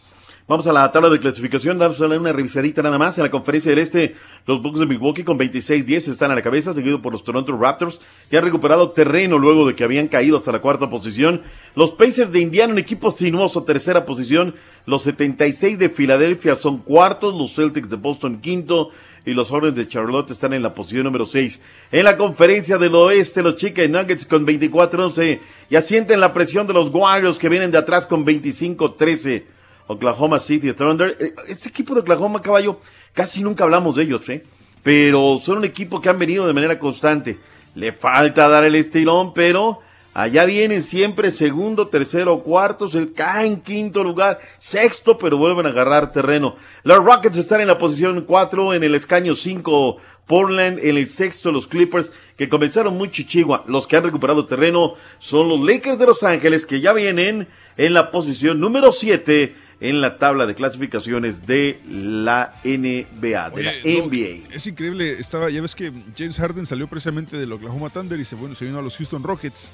Vamos 0.48 0.66
a 0.66 0.72
la 0.72 0.90
tabla 0.90 1.10
de 1.10 1.20
clasificación, 1.20 1.78
damos 1.78 2.00
una 2.00 2.32
revisadita 2.32 2.80
nada 2.80 2.96
más. 2.96 3.18
En 3.18 3.24
la 3.24 3.30
conferencia 3.30 3.70
del 3.70 3.80
este, 3.80 4.14
los 4.46 4.62
Bucks 4.62 4.78
de 4.78 4.86
Milwaukee 4.86 5.22
con 5.22 5.38
26-10 5.38 6.08
están 6.08 6.30
a 6.30 6.34
la 6.34 6.40
cabeza, 6.40 6.72
seguido 6.72 7.02
por 7.02 7.12
los 7.12 7.22
Toronto 7.22 7.54
Raptors, 7.54 8.00
que 8.30 8.38
han 8.38 8.44
recuperado 8.44 8.92
terreno 8.92 9.36
luego 9.36 9.66
de 9.66 9.74
que 9.74 9.84
habían 9.84 10.08
caído 10.08 10.38
hasta 10.38 10.50
la 10.50 10.62
cuarta 10.62 10.88
posición. 10.88 11.42
Los 11.74 11.92
Pacers 11.92 12.32
de 12.32 12.40
Indiana, 12.40 12.72
un 12.72 12.78
equipo 12.78 13.10
sinuoso, 13.10 13.64
tercera 13.64 14.06
posición. 14.06 14.54
Los 14.86 15.02
76 15.02 15.78
de 15.78 15.90
Filadelfia 15.90 16.56
son 16.56 16.78
cuartos, 16.78 17.34
los 17.34 17.54
Celtics 17.54 17.90
de 17.90 17.96
Boston 17.96 18.40
quinto, 18.40 18.88
y 19.24 19.32
los 19.32 19.50
Hornets 19.50 19.76
de 19.76 19.88
Charlotte 19.88 20.30
están 20.30 20.52
en 20.52 20.62
la 20.62 20.74
posición 20.74 21.04
número 21.04 21.24
6. 21.24 21.60
En 21.92 22.04
la 22.04 22.16
conferencia 22.16 22.78
del 22.78 22.94
oeste, 22.94 23.42
los 23.42 23.56
Chicken 23.56 23.92
Nuggets 23.92 24.24
con 24.24 24.46
24-11 24.46 25.40
y 25.70 25.76
asienten 25.76 26.20
la 26.20 26.32
presión 26.32 26.66
de 26.66 26.72
los 26.72 26.90
Warriors 26.92 27.38
que 27.38 27.48
vienen 27.48 27.70
de 27.70 27.78
atrás 27.78 28.06
con 28.06 28.24
25-13. 28.24 29.44
Oklahoma 29.88 30.38
City 30.38 30.72
Thunder. 30.72 31.16
Este 31.48 31.70
equipo 31.70 31.94
de 31.94 32.00
Oklahoma, 32.00 32.40
caballo, 32.40 32.80
casi 33.12 33.42
nunca 33.42 33.64
hablamos 33.64 33.96
de 33.96 34.04
ellos, 34.04 34.28
¿eh? 34.28 34.44
Pero 34.82 35.38
son 35.42 35.58
un 35.58 35.64
equipo 35.64 36.00
que 36.00 36.08
han 36.08 36.18
venido 36.18 36.46
de 36.46 36.52
manera 36.52 36.78
constante. 36.78 37.38
Le 37.74 37.92
falta 37.92 38.48
dar 38.48 38.64
el 38.64 38.74
estirón, 38.74 39.32
pero 39.34 39.80
allá 40.18 40.44
vienen 40.46 40.82
siempre 40.82 41.30
segundo, 41.30 41.86
tercero, 41.86 42.42
cuarto, 42.42 42.88
se 42.88 43.12
caen 43.12 43.60
quinto 43.60 44.02
lugar, 44.02 44.40
sexto, 44.58 45.16
pero 45.16 45.38
vuelven 45.38 45.66
a 45.66 45.68
agarrar 45.68 46.10
terreno. 46.10 46.56
Los 46.82 47.04
Rockets 47.04 47.36
están 47.36 47.60
en 47.60 47.68
la 47.68 47.78
posición 47.78 48.22
4, 48.22 48.74
en 48.74 48.82
el 48.82 48.96
escaño 48.96 49.36
5, 49.36 49.96
Portland 50.26 50.80
en 50.80 50.96
el 50.96 51.06
sexto, 51.06 51.52
los 51.52 51.68
Clippers, 51.68 52.10
que 52.36 52.48
comenzaron 52.48 52.96
muy 52.96 53.12
chichigua. 53.12 53.64
Los 53.68 53.86
que 53.86 53.96
han 53.96 54.02
recuperado 54.02 54.44
terreno 54.44 54.94
son 55.20 55.48
los 55.48 55.60
Lakers 55.60 56.00
de 56.00 56.06
Los 56.06 56.24
Ángeles, 56.24 56.66
que 56.66 56.80
ya 56.80 56.92
vienen 56.92 57.46
en 57.76 57.94
la 57.94 58.10
posición 58.10 58.58
número 58.58 58.90
7 58.90 59.54
en 59.80 60.00
la 60.00 60.18
tabla 60.18 60.46
de 60.46 60.56
clasificaciones 60.56 61.46
de 61.46 61.80
la 61.88 62.54
NBA, 62.64 63.50
de 63.50 63.62
la 63.62 63.72
NBA. 63.84 64.52
es 64.52 64.66
increíble, 64.66 65.12
estaba, 65.12 65.48
ya 65.48 65.62
ves 65.62 65.76
que 65.76 65.92
James 66.16 66.36
Harden 66.36 66.66
salió 66.66 66.88
precisamente 66.88 67.36
del 67.36 67.52
Oklahoma 67.52 67.88
Thunder 67.90 68.18
y 68.18 68.24
se, 68.24 68.34
bueno, 68.34 68.56
se 68.56 68.64
vino 68.64 68.80
a 68.80 68.82
los 68.82 68.96
Houston 68.96 69.22
Rockets. 69.22 69.70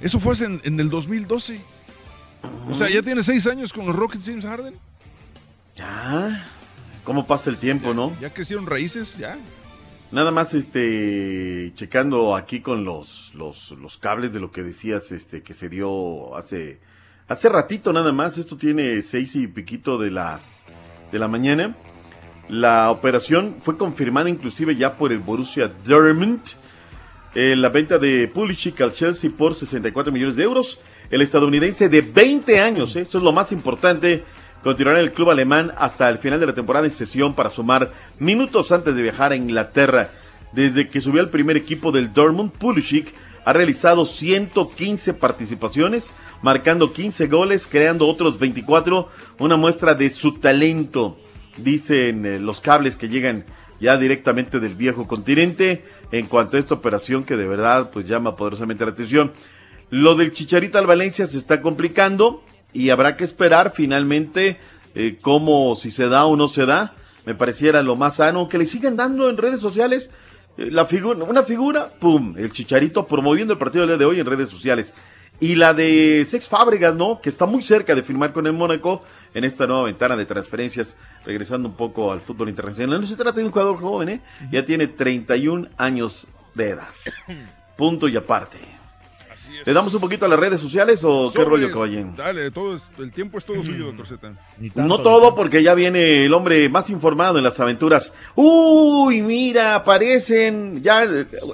Eso 0.00 0.20
fue 0.20 0.34
en, 0.44 0.60
en 0.64 0.78
el 0.80 0.90
2012. 0.90 1.60
O 2.70 2.74
sea, 2.74 2.88
ya 2.88 3.02
tiene 3.02 3.22
seis 3.22 3.46
años 3.46 3.72
con 3.72 3.86
los 3.86 3.96
Rockets 3.96 4.26
James 4.26 4.44
Harden. 4.44 4.74
Ya. 5.76 6.46
¿Cómo 7.04 7.26
pasa 7.26 7.50
el 7.50 7.56
tiempo, 7.56 7.94
no? 7.94 8.14
Ya 8.20 8.32
crecieron 8.32 8.66
raíces, 8.66 9.16
ya. 9.16 9.38
Nada 10.10 10.30
más, 10.30 10.54
este, 10.54 11.72
checando 11.74 12.34
aquí 12.34 12.60
con 12.60 12.84
los, 12.84 13.32
los, 13.34 13.72
los 13.72 13.98
cables 13.98 14.32
de 14.32 14.40
lo 14.40 14.50
que 14.52 14.62
decías, 14.62 15.12
este, 15.12 15.42
que 15.42 15.54
se 15.54 15.68
dio 15.68 16.36
hace, 16.36 16.80
hace 17.26 17.48
ratito 17.48 17.92
nada 17.92 18.12
más. 18.12 18.38
Esto 18.38 18.56
tiene 18.56 19.02
seis 19.02 19.36
y 19.36 19.46
piquito 19.46 19.98
de 19.98 20.10
la, 20.10 20.40
de 21.12 21.18
la 21.18 21.28
mañana. 21.28 21.76
La 22.48 22.90
operación 22.90 23.56
fue 23.60 23.76
confirmada 23.76 24.30
inclusive 24.30 24.76
ya 24.76 24.96
por 24.96 25.12
el 25.12 25.18
Borussia 25.18 25.68
Dortmund. 25.68 26.40
Eh, 27.40 27.54
la 27.54 27.68
venta 27.68 27.98
de 27.98 28.26
Pulisic 28.26 28.80
al 28.80 28.92
Chelsea 28.92 29.30
por 29.30 29.54
64 29.54 30.10
millones 30.10 30.34
de 30.34 30.42
euros. 30.42 30.80
El 31.08 31.22
estadounidense 31.22 31.88
de 31.88 32.02
20 32.02 32.58
años, 32.58 32.96
eh, 32.96 33.02
eso 33.02 33.18
es 33.18 33.22
lo 33.22 33.30
más 33.30 33.52
importante, 33.52 34.24
continuará 34.64 34.98
en 34.98 35.04
el 35.04 35.12
club 35.12 35.30
alemán 35.30 35.72
hasta 35.78 36.08
el 36.08 36.18
final 36.18 36.40
de 36.40 36.46
la 36.46 36.54
temporada 36.56 36.86
en 36.86 36.92
sesión 36.92 37.36
para 37.36 37.50
sumar 37.50 37.92
minutos 38.18 38.72
antes 38.72 38.92
de 38.92 39.02
viajar 39.02 39.30
a 39.30 39.36
Inglaterra. 39.36 40.10
Desde 40.50 40.88
que 40.88 41.00
subió 41.00 41.20
al 41.20 41.30
primer 41.30 41.56
equipo 41.56 41.92
del 41.92 42.12
Dortmund, 42.12 42.50
Pulisic 42.50 43.14
ha 43.44 43.52
realizado 43.52 44.04
115 44.04 45.14
participaciones, 45.14 46.12
marcando 46.42 46.92
15 46.92 47.28
goles, 47.28 47.68
creando 47.70 48.08
otros 48.08 48.40
24, 48.40 49.10
una 49.38 49.56
muestra 49.56 49.94
de 49.94 50.10
su 50.10 50.40
talento, 50.40 51.16
dicen 51.56 52.26
eh, 52.26 52.40
los 52.40 52.60
cables 52.60 52.96
que 52.96 53.08
llegan 53.08 53.44
ya 53.80 53.96
directamente 53.96 54.58
del 54.58 54.74
viejo 54.74 55.06
continente 55.06 55.84
en 56.12 56.26
cuanto 56.26 56.56
a 56.56 56.60
esta 56.60 56.74
operación 56.74 57.24
que 57.24 57.36
de 57.36 57.46
verdad 57.46 57.90
pues 57.92 58.06
llama 58.06 58.36
poderosamente 58.36 58.84
la 58.84 58.92
atención. 58.92 59.32
Lo 59.90 60.14
del 60.14 60.32
Chicharito 60.32 60.78
al 60.78 60.86
Valencia 60.86 61.26
se 61.26 61.38
está 61.38 61.62
complicando 61.62 62.42
y 62.72 62.90
habrá 62.90 63.16
que 63.16 63.24
esperar 63.24 63.72
finalmente 63.74 64.58
eh, 64.94 65.18
cómo 65.20 65.74
si 65.76 65.90
se 65.90 66.08
da 66.08 66.26
o 66.26 66.36
no 66.36 66.48
se 66.48 66.66
da. 66.66 66.94
Me 67.24 67.34
pareciera 67.34 67.82
lo 67.82 67.96
más 67.96 68.16
sano 68.16 68.48
que 68.48 68.58
le 68.58 68.66
sigan 68.66 68.96
dando 68.96 69.28
en 69.28 69.36
redes 69.36 69.60
sociales 69.60 70.10
eh, 70.56 70.70
la 70.70 70.86
figura, 70.86 71.24
una 71.24 71.42
figura, 71.42 71.88
pum, 72.00 72.34
el 72.36 72.52
Chicharito 72.52 73.06
promoviendo 73.06 73.52
el 73.52 73.58
partido 73.58 73.86
del 73.86 73.90
día 73.90 73.98
de 73.98 74.04
hoy 74.04 74.20
en 74.20 74.26
redes 74.26 74.50
sociales. 74.50 74.92
Y 75.40 75.54
la 75.54 75.72
de 75.72 76.24
Sex 76.24 76.48
Fábricas, 76.48 76.96
¿no? 76.96 77.20
Que 77.20 77.28
está 77.28 77.46
muy 77.46 77.62
cerca 77.62 77.94
de 77.94 78.02
firmar 78.02 78.32
con 78.32 78.46
el 78.46 78.52
Mónaco 78.54 79.02
en 79.34 79.44
esta 79.44 79.66
nueva 79.66 79.84
ventana 79.84 80.16
de 80.16 80.26
transferencias, 80.26 80.96
regresando 81.24 81.68
un 81.68 81.74
poco 81.74 82.12
al 82.12 82.20
fútbol 82.20 82.48
internacional. 82.48 83.00
No 83.00 83.06
se 83.06 83.16
trata 83.16 83.38
de 83.38 83.44
un 83.44 83.50
jugador 83.50 83.78
joven, 83.80 84.08
¿eh? 84.08 84.20
Ya 84.50 84.64
tiene 84.64 84.86
31 84.86 85.68
años 85.76 86.26
de 86.54 86.70
edad. 86.70 86.88
Punto 87.76 88.08
y 88.08 88.16
aparte. 88.16 88.77
¿Le 89.64 89.72
damos 89.72 89.92
un 89.94 90.00
poquito 90.00 90.24
a 90.24 90.28
las 90.28 90.38
redes 90.38 90.60
sociales 90.60 91.00
o 91.04 91.30
qué 91.34 91.44
rollo, 91.44 91.70
caballín? 91.72 92.14
Dale, 92.16 92.50
todo 92.50 92.74
es- 92.74 92.90
el 92.98 93.12
tiempo 93.12 93.38
es 93.38 93.44
todo 93.44 93.62
suyo, 93.62 93.86
doctor 93.86 94.06
Z. 94.06 94.32
No 94.74 95.00
todo, 95.00 95.34
porque 95.34 95.62
ya 95.62 95.74
viene 95.74 96.24
el 96.24 96.34
hombre 96.34 96.68
más 96.68 96.90
informado 96.90 97.38
en 97.38 97.44
las 97.44 97.58
aventuras. 97.60 98.12
Uy, 98.34 99.22
mira, 99.22 99.74
aparecen 99.74 100.82
ya. 100.82 101.06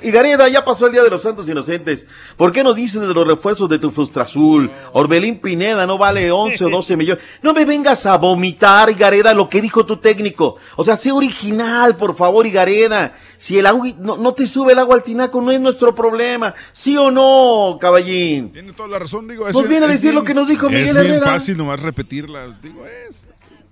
Y 0.02 0.10
Gareda, 0.10 0.48
ya 0.48 0.64
pasó 0.64 0.86
el 0.86 0.92
Día 0.92 1.02
de 1.02 1.10
los 1.10 1.22
Santos 1.22 1.48
Inocentes. 1.48 2.06
¿Por 2.36 2.52
qué 2.52 2.62
no 2.62 2.72
dices 2.74 3.00
de 3.02 3.12
los 3.14 3.26
refuerzos 3.26 3.68
de 3.68 3.78
tu 3.78 3.90
Frustra 3.90 4.22
Azul? 4.24 4.70
Orbelín 4.92 5.40
Pineda 5.40 5.86
no 5.86 5.98
vale 5.98 6.30
11 6.30 6.64
o 6.64 6.70
12 6.70 6.96
millones. 6.96 7.22
No 7.42 7.52
me 7.52 7.64
vengas 7.64 8.06
a 8.06 8.16
vomitar, 8.16 8.92
Gareda, 8.94 9.34
lo 9.34 9.48
que 9.48 9.60
dijo 9.60 9.84
tu 9.86 9.96
técnico. 9.98 10.56
O 10.76 10.84
sea, 10.84 10.96
sé 10.96 11.12
original, 11.12 11.96
por 11.96 12.14
favor, 12.16 12.48
Gareda. 12.50 13.16
Si 13.36 13.58
el 13.58 13.66
agua 13.66 13.88
no, 13.98 14.16
no 14.16 14.32
te 14.32 14.46
sube 14.46 14.72
el 14.72 14.78
agua 14.78 14.94
al 14.94 15.02
tinaco, 15.02 15.40
no 15.42 15.50
es 15.50 15.60
nuestro 15.60 15.94
problema. 15.94 16.54
¿Sí 16.72 16.96
o 16.96 17.10
no, 17.10 17.73
caballín? 17.78 18.50
Tiene 18.52 18.72
toda 18.72 18.88
la 18.88 18.98
razón, 18.98 19.28
digo. 19.28 19.48
Nos 19.48 19.68
viene 19.68 19.86
a 19.86 19.88
decir 19.88 20.12
lo 20.14 20.24
que 20.24 20.34
nos 20.34 20.48
dijo 20.48 20.68
Miguel 20.68 20.86
Es 20.88 20.92
bien 20.94 21.06
Herrera. 21.06 21.24
fácil 21.32 21.56
nomás 21.56 21.80
repetirla. 21.80 22.56
Digo, 22.62 22.84
es. 22.86 23.26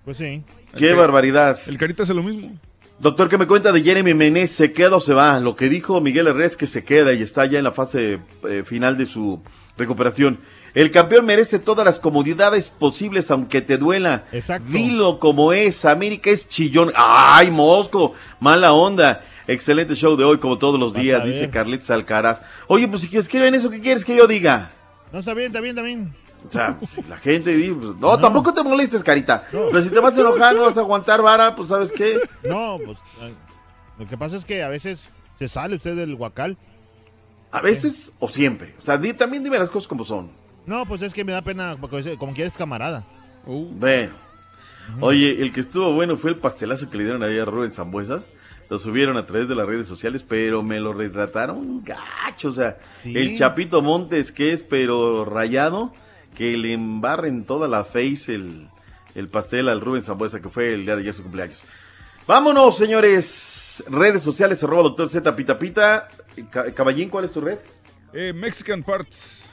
Pues 0.05 0.17
sí. 0.17 0.43
Qué 0.77 0.95
barbaridad. 0.95 1.59
El 1.67 1.79
Carita 1.79 2.03
hace 2.03 2.15
lo 2.15 2.23
mismo. 2.23 2.51
Doctor, 2.99 3.29
¿qué 3.29 3.37
me 3.37 3.47
cuenta 3.47 3.73
de 3.73 3.83
Jeremy 3.83 4.15
Menez? 4.15 4.51
¿Se 4.53 4.73
queda 4.73 4.97
o 4.97 5.01
se 5.01 5.13
va? 5.13 5.41
Lo 5.41 5.57
que 5.57 5.69
dijo 5.69 6.01
Miguel 6.01 6.29
Herrera 6.29 6.47
es 6.47 6.57
que 6.57 6.67
se 6.67 6.85
queda 6.85 7.13
y 7.13 7.21
está 7.23 7.47
ya 7.47 7.59
en 7.59 7.65
la 7.65 7.73
fase 7.73 8.21
eh, 8.49 8.63
final 8.65 8.97
de 8.97 9.07
su 9.07 9.43
recuperación. 9.77 10.39
El 10.75 10.91
campeón 10.91 11.27
merece 11.27 11.59
todas 11.59 11.85
las 11.85 12.01
comodidades 12.01 12.71
posibles, 12.71 13.31
aunque 13.31 13.61
te 13.61 13.77
duela. 13.77 14.25
Exacto. 14.33 14.71
Dilo 14.71 15.19
como 15.19 15.53
es. 15.53 15.85
América 15.85 16.31
es 16.31 16.49
chillón. 16.49 16.93
¡Ay, 16.95 17.51
Mosco! 17.51 18.15
Mala 18.41 18.73
onda. 18.73 19.23
Excelente 19.47 19.95
show 19.95 20.17
de 20.17 20.25
hoy, 20.25 20.39
como 20.39 20.59
todos 20.59 20.79
los 20.79 20.93
Vas 20.93 21.03
días, 21.03 21.25
dice. 21.25 21.51
Carlitos 21.51 21.91
Alcaraz. 21.91 22.41
Oye, 22.69 22.87
pues 22.89 23.03
si 23.03 23.17
escriben 23.17 23.55
eso, 23.55 23.71
¿qué 23.71 23.81
quieres 23.81 24.05
que 24.05 24.15
yo 24.17 24.27
diga? 24.27 24.71
No, 25.13 25.19
está 25.19 25.35
bien, 25.35 25.49
está 25.49 25.61
bien, 25.61 25.71
está 25.77 25.83
bien. 25.83 26.15
O 26.49 26.51
sea, 26.51 26.79
la 27.09 27.17
gente 27.19 27.55
dice, 27.55 27.73
pues, 27.75 27.97
no, 27.97 28.19
tampoco 28.19 28.53
te 28.53 28.63
molestes, 28.63 29.03
carita. 29.03 29.47
Pero 29.51 29.81
si 29.81 29.91
te 29.91 29.99
vas 30.01 30.17
a 30.17 30.21
enojar, 30.21 30.55
no 30.57 30.63
vas 30.63 30.77
a 30.77 30.81
aguantar 30.81 31.23
vara, 31.23 31.55
pues 31.55 31.69
¿sabes 31.69 31.93
qué? 31.93 32.19
No, 32.45 32.79
pues 32.85 32.99
lo 33.99 34.07
que 34.09 34.17
pasa 34.17 34.37
es 34.37 34.45
que 34.45 34.63
a 34.63 34.69
veces 34.69 35.05
se 35.39 35.49
sale 35.49 35.77
usted 35.77 35.95
del 35.97 36.15
huacal. 36.15 36.57
A 37.53 37.61
veces 37.61 38.11
o 38.19 38.29
siempre. 38.29 38.75
O 38.81 38.85
sea, 38.85 38.97
di- 38.99 39.13
también 39.13 39.45
dime 39.45 39.59
las 39.59 39.69
cosas 39.71 39.87
como 39.87 40.05
son. 40.05 40.31
No, 40.67 40.87
pues 40.87 41.03
es 41.03 41.13
que 41.13 41.25
me 41.25 41.33
da 41.33 41.43
pena, 41.43 41.77
porque 41.81 42.17
como 42.17 42.33
que 42.35 42.43
eres 42.43 42.57
camarada. 42.57 43.05
Bueno. 43.47 44.13
Oye, 45.01 45.41
el 45.43 45.53
que 45.53 45.61
estuvo 45.61 45.93
bueno 45.93 46.17
fue 46.17 46.31
el 46.31 46.37
pastelazo 46.39 46.89
que 46.91 46.97
le 46.99 47.05
dieron 47.05 47.23
ahí 47.23 47.39
a 47.39 47.45
Rubén 47.45 47.71
Zambuesa. 47.73 48.23
Lo 48.69 48.79
subieron 48.79 49.17
a 49.19 49.27
través 49.27 49.49
de 49.49 49.55
las 49.55 49.67
redes 49.67 49.87
sociales, 49.87 50.25
pero 50.27 50.63
me 50.63 50.81
lo 50.81 50.93
retrataron 50.95 51.83
gacho. 51.85 52.49
O 52.49 52.53
sea, 52.53 52.79
Sí. 53.03 53.13
el 53.17 53.37
Chapito 53.37 53.83
Montes, 53.83 54.33
que 54.33 54.53
es 54.53 54.63
pero 54.63 55.25
rayado, 55.25 55.93
que 56.37 56.57
le 56.57 56.73
embarren 56.73 57.45
toda 57.45 57.69
la 57.69 57.85
face 57.85 58.35
el, 58.35 58.69
el 59.15 59.29
pastel 59.29 59.69
al 59.69 59.81
Rubén 59.83 60.03
Zambuesa, 60.03 60.41
que 60.41 60.49
fue 60.49 60.73
el 60.73 60.85
día 60.85 60.95
de 60.97 61.03
ayer 61.03 61.15
su 61.15 61.23
cumpleaños. 61.23 61.63
Vámonos, 62.27 62.77
señores. 62.79 63.85
Redes 63.89 64.23
sociales, 64.23 64.63
arroba 64.65 64.83
doctor 64.85 65.09
Z 65.09 65.35
Pita 65.37 65.59
Pita. 65.59 66.09
Ca- 66.51 66.73
Caballín, 66.73 67.11
¿cuál 67.11 67.25
es 67.27 67.33
tu 67.33 67.41
red? 67.41 67.59
Eh, 68.15 68.33
Mexican 68.35 68.83
Parts. 68.83 69.49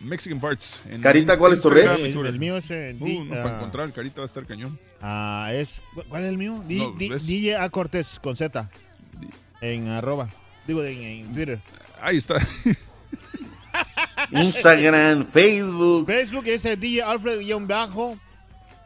Mexican 0.00 0.38
Parts. 0.40 0.82
En 0.88 1.00
Carita, 1.00 1.36
¿cuál 1.38 1.54
es 1.54 1.62
tu 1.62 1.70
red? 1.70 1.88
El, 2.04 2.26
el 2.26 2.38
mío 2.38 2.56
es. 2.58 2.70
eh, 2.70 2.96
Uh, 2.98 3.24
no, 3.24 3.30
para 3.30 3.50
ah, 3.52 3.56
encontrar 3.56 3.86
el 3.86 3.92
Carita 3.92 4.16
va 4.20 4.24
a 4.24 4.26
estar 4.26 4.44
cañón. 4.46 4.78
ah, 5.00 5.50
es 5.52 5.82
¿cu- 5.94 6.02
¿Cuál 6.08 6.24
es 6.24 6.28
el 6.30 6.38
mío? 6.38 6.62
Di- 6.66 6.78
No. 6.78 6.92
DJ 6.92 7.56
A 7.56 7.68
Cortés 7.70 8.18
con 8.20 8.36
Z. 8.36 8.68
En 9.60 9.88
arroba. 9.88 10.28
Digo, 10.66 10.82
en, 10.84 11.02
en 11.02 11.32
Twitter. 11.34 11.60
Ahí 12.00 12.16
está. 12.18 12.36
Instagram, 14.30 15.26
Facebook. 15.26 16.06
Facebook 16.06 16.46
es 16.46 16.64
eh, 16.64 16.76
DJ 16.76 17.02
Alfred-bajo. 17.02 18.16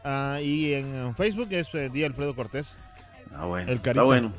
ah, 0.03 0.39
y 0.41 0.73
en 0.73 1.15
Facebook 1.15 1.47
es 1.51 1.67
eh, 1.73 1.89
DJ 1.89 2.07
Alfredo 2.07 2.35
Cortés. 2.35 2.77
Ah, 3.35 3.45
bueno. 3.45 3.71
El 3.71 3.77
está 3.77 4.03
bueno. 4.03 4.33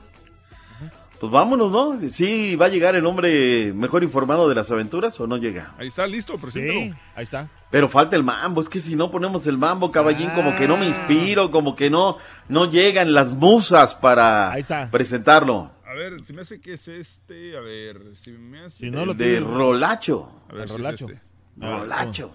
Pues 1.23 1.31
vámonos, 1.31 1.71
¿no? 1.71 2.01
Sí, 2.11 2.57
¿va 2.57 2.67
a 2.67 2.69
llegar 2.69 2.97
el 2.97 3.07
hombre 3.07 3.73
mejor 3.73 4.03
informado 4.03 4.49
de 4.49 4.57
las 4.57 4.73
aventuras 4.73 5.21
o 5.21 5.29
no 5.29 5.37
llega? 5.37 5.73
Ahí 5.79 5.87
está, 5.87 6.05
listo, 6.05 6.37
preséntalo. 6.37 6.81
Sí, 6.81 6.95
ahí 7.15 7.23
está. 7.23 7.49
Pero 7.71 7.89
falta 7.89 8.17
el 8.17 8.25
mambo, 8.25 8.61
es 8.61 8.69
que 8.69 8.81
si 8.81 8.97
no 8.97 9.09
ponemos 9.09 9.47
el 9.47 9.57
mambo, 9.57 9.93
caballín, 9.93 10.31
como 10.31 10.53
que 10.57 10.67
no 10.67 10.77
me 10.77 10.85
inspiro, 10.87 11.53
como 11.53 11.77
que 11.77 11.91
no, 11.91 12.19
no 12.49 12.69
llegan 12.69 13.13
las 13.15 13.31
musas 13.31 13.95
para 13.95 14.53
presentarlo. 14.91 15.71
A 15.87 15.95
ver, 15.95 16.25
se 16.25 16.33
me 16.33 16.41
hace 16.41 16.61
que 16.61 16.73
es 16.73 16.89
este. 16.89 17.57
A 17.57 17.61
ver, 17.61 18.01
si 18.17 18.33
me 18.33 18.65
hace. 18.65 18.91
no 18.91 19.07
lo 19.07 19.15
de 19.15 19.25
tiene- 19.39 19.47
Rolacho. 19.47 20.29
A 20.49 20.55
ver 20.55 20.63
El 20.65 20.69
si 20.71 20.77
Rolacho. 20.79 21.05
es 21.07 21.11
este. 21.13 21.23
Rolacho. 21.57 22.33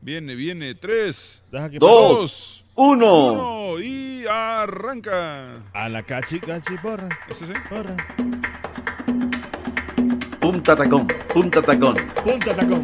Viene, 0.00 0.34
viene. 0.34 0.74
Tres, 0.74 1.40
Deja 1.52 1.70
que 1.70 1.78
Dos, 1.78 2.18
dos, 2.18 2.63
uno. 2.76 3.32
uno, 3.32 3.80
y 3.80 4.24
arranca. 4.26 5.62
A 5.72 5.88
la 5.88 6.02
cachi, 6.02 6.40
cachi, 6.40 6.76
porra. 6.78 7.08
¿Ese 7.28 7.46
sí? 7.46 7.52
Porra. 7.68 7.94
Punta 10.40 10.76
tacón, 10.76 11.06
punta 11.32 11.62
tacón. 11.62 11.96
Punta 12.22 12.54
tacón. 12.54 12.82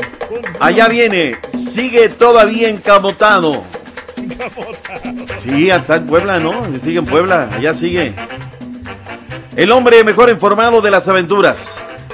Allá 0.60 0.88
viene, 0.88 1.36
sigue 1.58 2.08
todavía 2.08 2.68
encamotado. 2.68 3.62
Sí, 5.42 5.70
hasta 5.70 5.96
en 5.96 6.06
Puebla, 6.06 6.38
¿no? 6.38 6.52
Sigue 6.78 7.00
en 7.00 7.04
Puebla, 7.04 7.48
allá 7.52 7.74
sigue. 7.74 8.14
El 9.56 9.72
hombre 9.72 10.04
mejor 10.04 10.30
informado 10.30 10.80
de 10.80 10.90
las 10.90 11.08
aventuras. 11.08 11.58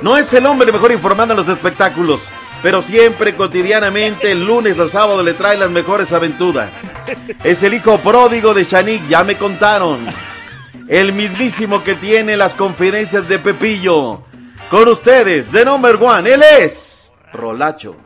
No 0.03 0.17
es 0.17 0.33
el 0.35 0.47
hombre 0.47 0.73
mejor 0.73 0.93
informado 0.93 1.35
de 1.35 1.37
los 1.37 1.49
espectáculos, 1.49 2.23
pero 2.63 2.83
siempre 2.83 3.35
cotidianamente, 3.35 4.33
el 4.33 4.45
lunes 4.45 4.79
a 4.79 4.89
sábado 4.89 5.23
le 5.23 5.33
trae 5.35 5.57
las 5.57 5.71
mejores 5.71 6.13
aventuras. 6.13 6.71
Es 7.45 7.63
el 7.63 7.75
hijo 7.75 7.99
pródigo 7.99 8.55
de 8.55 8.65
Shanik, 8.65 9.07
ya 9.09 9.25
me 9.25 9.37
contaron. 9.37 9.99
El 10.89 11.13
mismísimo 11.13 11.83
que 11.83 11.95
tiene 11.95 12.37
las 12.37 12.55
confidencias 12.55 13.29
de 13.29 13.39
Pepillo. 13.39 14.23
Con 14.71 14.89
ustedes, 14.89 15.53
de 15.53 15.65
number 15.65 15.97
one, 16.01 16.29
él 16.33 16.43
es 16.61 17.13
Rolacho. 17.33 17.97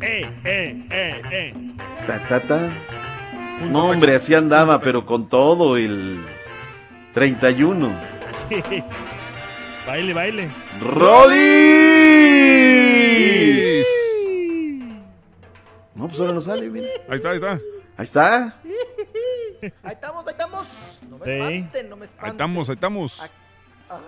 Eh, 0.00 0.26
eh, 0.44 0.86
eh, 0.90 1.22
eh. 1.30 1.54
Ta, 2.06 2.18
ta, 2.28 2.40
ta. 2.40 2.60
No, 3.70 3.90
hombre, 3.90 4.16
así 4.16 4.34
andaba, 4.34 4.78
pero 4.80 5.06
con 5.06 5.28
todo 5.28 5.76
el 5.76 6.18
31. 7.14 7.90
baile, 9.86 10.12
baile. 10.12 10.48
¡Rolis! 10.82 11.36
No, 15.96 16.08
pues 16.08 16.20
ahora 16.20 16.32
no 16.34 16.40
sale, 16.40 16.68
mira. 16.70 16.86
Ahí 17.08 17.16
está, 17.16 17.30
ahí 17.30 17.36
está. 17.36 17.52
Ahí 17.96 18.04
está. 18.04 18.60
Ahí 19.82 19.92
estamos, 19.92 20.26
ahí 20.26 20.32
estamos. 20.32 20.66
No 21.08 21.18
me 21.18 21.24
Sí. 21.24 21.30
espanten, 21.32 21.88
no 21.90 21.96
me 21.96 22.04
Ahí 22.04 22.08
espanten. 22.10 22.30
estamos, 22.32 22.68
ahí 22.68 22.74
estamos. 22.74 23.22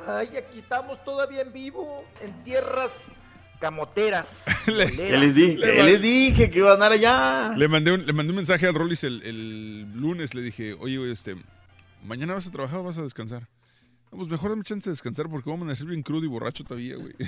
Ay, 0.07 0.37
aquí 0.37 0.59
estamos 0.59 1.03
todavía 1.05 1.41
en 1.43 1.53
vivo, 1.53 2.05
en 2.21 2.33
tierras 2.45 3.13
camoteras. 3.61 4.47
Les, 4.67 5.35
di- 5.35 5.57
les 5.57 6.03
dije 6.03 6.51
que 6.51 6.59
iba 6.59 6.71
a 6.71 6.75
andar 6.75 6.93
allá. 6.93 7.53
Le 7.57 7.67
mandé 7.69 7.93
un, 7.93 8.05
le 8.07 8.13
mandé 8.13 8.31
un 8.31 8.37
mensaje 8.37 8.67
al 8.67 8.75
Rollis 8.75 9.05
el, 9.05 9.23
el 9.23 9.93
lunes, 9.95 10.35
le 10.35 10.43
dije, 10.43 10.75
oye, 10.75 10.99
güey, 10.99 11.11
este, 11.13 11.37
mañana 12.05 12.35
vas 12.35 12.47
a 12.47 12.51
trabajar 12.53 12.79
o 12.81 12.85
vas 12.85 12.99
a 12.99 13.03
descansar. 13.03 13.49
No, 14.13 14.19
pues 14.19 14.29
mejor 14.29 14.51
dame 14.51 14.65
chance 14.65 14.89
de 14.89 14.93
descansar 14.93 15.29
porque 15.29 15.49
vamos 15.51 15.63
a 15.63 15.65
amanecer 15.65 15.87
bien 15.87 16.03
crudo 16.03 16.25
y 16.25 16.29
borracho 16.29 16.65
todavía, 16.65 16.97
güey. 16.97 17.15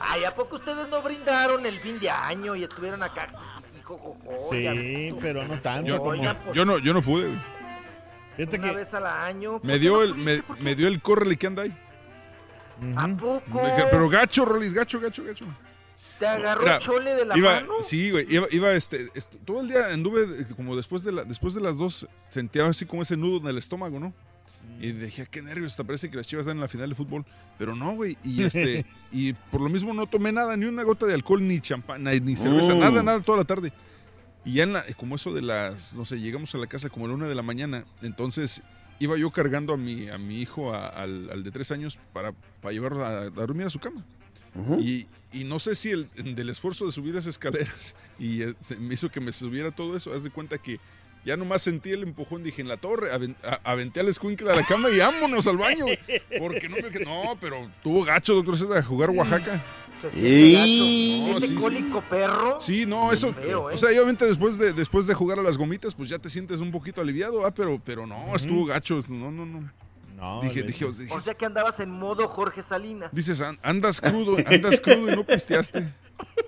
Ay, 0.00 0.24
¿a 0.24 0.34
poco 0.34 0.56
ustedes 0.56 0.88
no 0.88 1.02
brindaron 1.02 1.64
el 1.66 1.78
fin 1.80 1.98
de 1.98 2.10
año 2.10 2.54
y 2.56 2.64
estuvieron 2.64 3.02
acá? 3.02 3.28
Hijo, 3.78 3.96
jo, 3.98 4.16
jo, 4.24 4.54
ya 4.54 4.72
Sí, 4.74 5.14
pero 5.20 5.44
no 5.46 5.60
tanto. 5.60 5.88
Yo, 5.88 5.98
como- 5.98 6.10
Oigan, 6.10 6.36
pues, 6.44 6.54
yo 6.56 6.64
no, 6.64 6.78
yo 6.78 6.92
no 6.92 7.02
pude. 7.02 7.28
Una 8.38 8.72
vez 8.72 8.94
al 8.94 9.06
año. 9.06 9.60
Me 9.62 9.72
¿por 9.74 9.80
dio 9.80 10.02
el, 10.02 10.14
me, 10.14 10.42
me 10.60 10.74
dio 10.74 10.86
el 10.88 11.00
córrele 11.02 11.36
que 11.36 11.46
anda 11.46 11.62
ahí. 11.64 11.76
¿A 12.96 13.08
poco? 13.08 13.60
Pero 13.90 14.08
gacho, 14.08 14.44
Rollis, 14.44 14.72
gacho, 14.72 15.00
gacho, 15.00 15.24
gacho. 15.24 15.44
¿Te 16.20 16.26
agarró 16.26 16.62
Mira, 16.62 16.76
el 16.76 16.82
chole 16.82 17.14
de 17.14 17.24
la 17.24 17.36
iba, 17.38 17.54
mano? 17.54 17.74
Sí, 17.80 18.10
güey, 18.10 18.26
iba, 18.28 18.46
iba, 18.50 18.72
este, 18.72 19.08
est- 19.14 19.36
todo 19.44 19.60
el 19.60 19.68
día 19.68 19.86
anduve 19.92 20.22
eh, 20.42 20.46
como 20.56 20.74
después 20.76 21.04
de, 21.04 21.12
la, 21.12 21.22
después 21.24 21.54
de 21.54 21.60
las 21.60 21.76
dos, 21.76 22.08
sentía 22.28 22.66
así 22.66 22.86
como 22.86 23.02
ese 23.02 23.16
nudo 23.16 23.38
en 23.38 23.46
el 23.46 23.58
estómago, 23.58 24.00
¿no? 24.00 24.12
Y 24.80 24.92
dije, 24.92 25.22
"Ah, 25.22 25.26
qué 25.30 25.42
nervios, 25.42 25.72
hasta 25.72 25.84
parece 25.84 26.08
que 26.10 26.16
las 26.16 26.26
chivas 26.26 26.44
están 26.44 26.56
en 26.56 26.60
la 26.62 26.68
final 26.68 26.88
de 26.88 26.94
fútbol. 26.94 27.24
Pero 27.58 27.74
no, 27.74 27.94
güey, 27.94 28.16
y 28.24 28.42
este, 28.44 28.86
y 29.12 29.32
por 29.32 29.60
lo 29.60 29.68
mismo 29.68 29.92
no 29.92 30.06
tomé 30.06 30.30
nada, 30.32 30.56
ni 30.56 30.66
una 30.66 30.82
gota 30.84 31.06
de 31.06 31.14
alcohol, 31.14 31.46
ni 31.46 31.60
champán, 31.60 32.04
ni, 32.04 32.36
cerveza, 32.36 32.74
Mm. 32.74 32.78
nada, 32.78 33.02
nada 33.02 33.20
toda 33.20 33.38
la 33.38 33.44
tarde. 33.44 33.72
Y 34.44 34.54
ya 34.54 34.62
en 34.62 34.72
la, 34.74 34.84
como 34.96 35.16
eso 35.16 35.34
de 35.34 35.42
las, 35.42 35.94
no 35.94 36.04
sé, 36.04 36.20
llegamos 36.20 36.54
a 36.54 36.58
la 36.58 36.66
casa 36.68 36.88
como 36.88 37.06
a 37.06 37.08
la 37.08 37.14
una 37.14 37.26
de 37.28 37.34
la 37.34 37.42
mañana, 37.42 37.84
entonces 38.02 38.62
iba 39.00 39.16
yo 39.16 39.30
cargando 39.30 39.74
a 39.74 39.76
mi, 39.76 40.08
a 40.08 40.16
mi 40.18 40.40
hijo, 40.40 40.72
a- 40.72 40.88
al, 40.88 41.28
al 41.30 41.42
de 41.44 41.50
tres 41.50 41.70
años, 41.72 41.98
para, 42.12 42.32
para 42.60 42.72
llevarlo 42.72 43.04
a, 43.04 43.08
a 43.22 43.30
dormir 43.30 43.66
a 43.66 43.70
su 43.70 43.78
cama. 43.80 44.04
y, 44.80 45.06
y 45.32 45.44
no 45.44 45.58
sé 45.58 45.74
si 45.74 45.90
el, 45.90 46.08
del 46.34 46.48
esfuerzo 46.48 46.86
de 46.86 46.92
subir 46.92 47.14
esas 47.14 47.26
escaleras 47.28 47.94
y 48.18 48.40
se 48.60 48.76
me 48.76 48.94
hizo 48.94 49.10
que 49.10 49.20
me 49.20 49.32
subiera 49.32 49.70
todo 49.70 49.96
eso, 49.96 50.12
haz 50.14 50.22
de 50.22 50.30
cuenta 50.30 50.56
que 50.58 50.80
ya 51.24 51.36
nomás 51.36 51.62
sentí 51.62 51.90
el 51.90 52.02
empujón, 52.02 52.42
dije 52.42 52.62
en 52.62 52.68
la 52.68 52.76
torre, 52.76 53.10
aventé 53.64 54.00
al 54.00 54.08
escuincle 54.08 54.50
a 54.50 54.56
la 54.56 54.64
cama 54.64 54.88
y 54.90 54.98
vámonos 54.98 55.46
al 55.46 55.56
baño, 55.58 55.84
porque 56.38 56.68
no 56.68 56.76
me 56.76 56.90
que 56.90 57.04
no, 57.04 57.36
pero 57.40 57.70
tuvo 57.82 58.04
gacho, 58.04 58.34
doctor 58.34 58.56
Z, 58.56 58.78
a 58.78 58.82
jugar 58.82 59.10
Oaxaca. 59.10 59.60
Se 60.00 60.10
siente 60.12 60.52
gacho. 60.52 60.68
No, 61.26 61.36
Ese 61.36 61.40
sí, 61.40 61.48
sí. 61.48 61.54
cólico 61.60 62.00
perro. 62.02 62.60
Sí, 62.60 62.86
no, 62.86 63.10
es 63.12 63.18
eso. 63.18 63.34
feo, 63.34 63.70
¿eh? 63.70 63.74
O 63.74 63.78
sea, 63.78 63.88
obviamente 63.90 64.24
después 64.26 64.56
de, 64.56 64.72
después 64.72 65.06
de 65.08 65.14
jugar 65.14 65.38
a 65.38 65.42
las 65.42 65.58
gomitas, 65.58 65.94
pues 65.94 66.08
ya 66.08 66.18
te 66.18 66.30
sientes 66.30 66.60
un 66.60 66.70
poquito 66.70 67.00
aliviado, 67.00 67.44
ah, 67.44 67.50
pero, 67.52 67.80
pero 67.84 68.06
no, 68.06 68.34
estuvo 68.34 68.64
gacho. 68.64 68.98
No, 69.08 69.30
no, 69.32 69.44
no. 69.44 69.70
No, 70.16 70.40
dije, 70.42 70.62
dije, 70.64 70.84
dije, 70.86 71.12
O 71.14 71.20
sea 71.20 71.34
que 71.34 71.46
andabas 71.46 71.78
en 71.78 71.90
modo 71.90 72.26
Jorge 72.26 72.60
Salinas. 72.62 73.10
dices, 73.12 73.40
"An- 73.40 73.56
andas 73.62 74.00
crudo, 74.00 74.36
andas 74.46 74.80
crudo 74.80 75.12
y 75.12 75.16
no 75.16 75.24
pisteaste. 75.24 75.86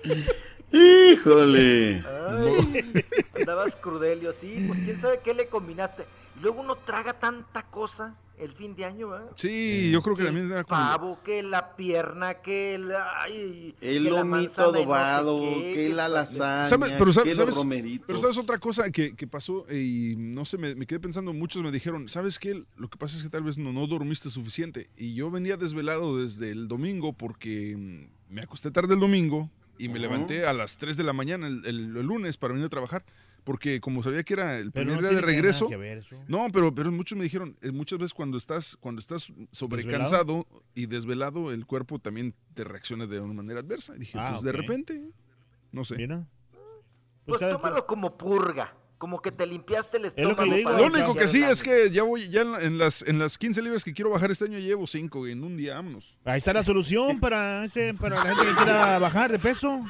Híjole. 0.71 2.01
Ay, 2.29 3.05
andabas 3.39 3.75
crudelio, 3.75 4.33
sí, 4.33 4.63
pues 4.67 4.79
quién 4.79 4.97
sabe 4.97 5.19
qué 5.23 5.33
le 5.33 5.47
combinaste. 5.47 6.03
Y 6.39 6.43
luego 6.43 6.61
uno 6.61 6.75
traga 6.75 7.13
tanta 7.13 7.63
cosa 7.63 8.15
el 8.37 8.53
fin 8.53 8.75
de 8.75 8.85
año, 8.85 9.09
¿verdad? 9.09 9.29
Sí, 9.35 9.91
yo 9.91 10.01
creo 10.01 10.15
que 10.15 10.23
también 10.23 10.49
era 10.49 10.63
como. 10.63 10.79
Pavo, 10.79 11.19
que 11.23 11.43
la 11.43 11.75
pierna, 11.75 12.35
que 12.35 12.73
el... 12.75 12.91
Ay, 13.19 13.75
El 13.81 14.03
que 14.05 14.09
la 14.09 14.19
lomito 14.21 14.43
no 14.43 14.49
sé 14.49 14.61
adobado, 14.61 15.37
qué, 15.37 15.73
que 15.75 15.89
la 15.89 16.07
pues, 16.09 16.37
lasaña. 16.39 16.97
Pero 16.97 17.13
sabes, 17.13 17.23
que 17.23 17.29
los 17.29 17.37
sabes- 17.37 17.55
romeritos. 17.57 18.07
pero 18.07 18.17
sabes 18.19 18.37
otra 18.39 18.57
cosa 18.57 18.89
que, 18.89 19.15
que 19.15 19.27
pasó 19.27 19.67
eh, 19.69 19.77
y 19.77 20.15
no 20.17 20.43
sé, 20.45 20.57
me, 20.57 20.73
me 20.73 20.87
quedé 20.87 20.99
pensando, 20.99 21.33
muchos 21.33 21.61
me 21.61 21.69
dijeron, 21.71 22.09
¿sabes 22.09 22.39
qué? 22.39 22.63
Lo 22.77 22.89
que 22.89 22.97
pasa 22.97 23.15
es 23.17 23.21
que 23.23 23.29
tal 23.29 23.43
vez 23.43 23.59
no, 23.59 23.71
no 23.73 23.85
dormiste 23.85 24.29
suficiente. 24.31 24.89
Y 24.97 25.13
yo 25.13 25.29
venía 25.29 25.55
desvelado 25.57 26.17
desde 26.17 26.49
el 26.49 26.67
domingo 26.67 27.13
porque 27.13 27.75
mm, 27.77 28.33
me 28.33 28.41
acosté 28.41 28.71
tarde 28.71 28.95
el 28.95 28.99
domingo 29.01 29.51
y 29.77 29.89
me 29.89 29.99
levanté 29.99 30.45
a 30.45 30.53
las 30.53 30.77
3 30.77 30.97
de 30.97 31.03
la 31.03 31.13
mañana 31.13 31.47
el, 31.47 31.65
el- 31.65 31.97
el 31.97 32.05
lunes 32.05 32.37
para 32.37 32.53
venir 32.53 32.65
a 32.65 32.69
trabajar. 32.69 33.03
Porque 33.43 33.81
como 33.81 34.03
sabía 34.03 34.21
que 34.23 34.35
era 34.35 34.59
el 34.59 34.71
primer 34.71 34.97
no 34.97 35.01
día 35.01 35.15
de 35.15 35.21
regreso, 35.21 35.67
que 35.67 35.75
ver 35.75 35.97
eso. 35.97 36.15
no, 36.27 36.47
pero, 36.53 36.75
pero 36.75 36.91
muchos 36.91 37.17
me 37.17 37.23
dijeron, 37.23 37.57
eh, 37.63 37.71
muchas 37.71 37.97
veces 37.97 38.13
cuando 38.13 38.37
estás, 38.37 38.77
cuando 38.79 38.99
estás 38.99 39.33
sobrecansado 39.51 40.45
y 40.75 40.85
desvelado, 40.85 41.51
el 41.51 41.65
cuerpo 41.65 41.97
también 41.97 42.35
te 42.53 42.63
reacciona 42.63 43.07
de 43.07 43.19
una 43.19 43.33
manera 43.33 43.61
adversa. 43.61 43.95
Y 43.95 43.99
dije, 43.99 44.19
Ah, 44.19 44.27
pues 44.31 44.43
de 44.43 44.51
repente, 44.51 45.09
no 45.71 45.83
sé. 45.85 45.95
Mira. 45.95 46.27
Pues 47.25 47.39
cada 47.39 47.53
tómalo 47.53 47.87
como 47.87 48.15
purga, 48.15 48.75
como 49.01 49.19
que 49.19 49.31
te 49.31 49.47
limpiaste 49.47 49.97
el 49.97 50.03
lo 50.03 50.07
estómago. 50.09 50.35
que 50.43 50.45
le 50.45 50.57
digo, 50.57 50.69
para 50.69 50.81
Lo 50.81 50.87
único 50.93 51.15
que 51.15 51.27
sí 51.27 51.41
es 51.43 51.63
que 51.63 51.89
ya 51.89 52.03
voy, 52.03 52.29
ya 52.29 52.41
en, 52.41 52.51
la- 52.51 52.61
en 52.61 52.77
las, 52.77 53.01
en 53.01 53.17
las 53.17 53.35
15 53.39 53.59
libras 53.63 53.83
que 53.83 53.93
quiero 53.93 54.11
bajar 54.11 54.29
este 54.29 54.45
año 54.45 54.59
llevo 54.59 54.85
5, 54.85 55.25
en 55.27 55.43
un 55.43 55.57
día, 55.57 55.73
vámonos. 55.73 56.15
Ahí 56.23 56.37
está 56.37 56.53
la 56.53 56.63
solución 56.63 57.19
para, 57.19 57.65
ese, 57.65 57.95
para 57.95 58.23
la 58.23 58.35
gente 58.35 58.45
que 58.51 58.55
quiera 58.57 58.99
bajar 58.99 59.31
de 59.31 59.39
peso. 59.39 59.83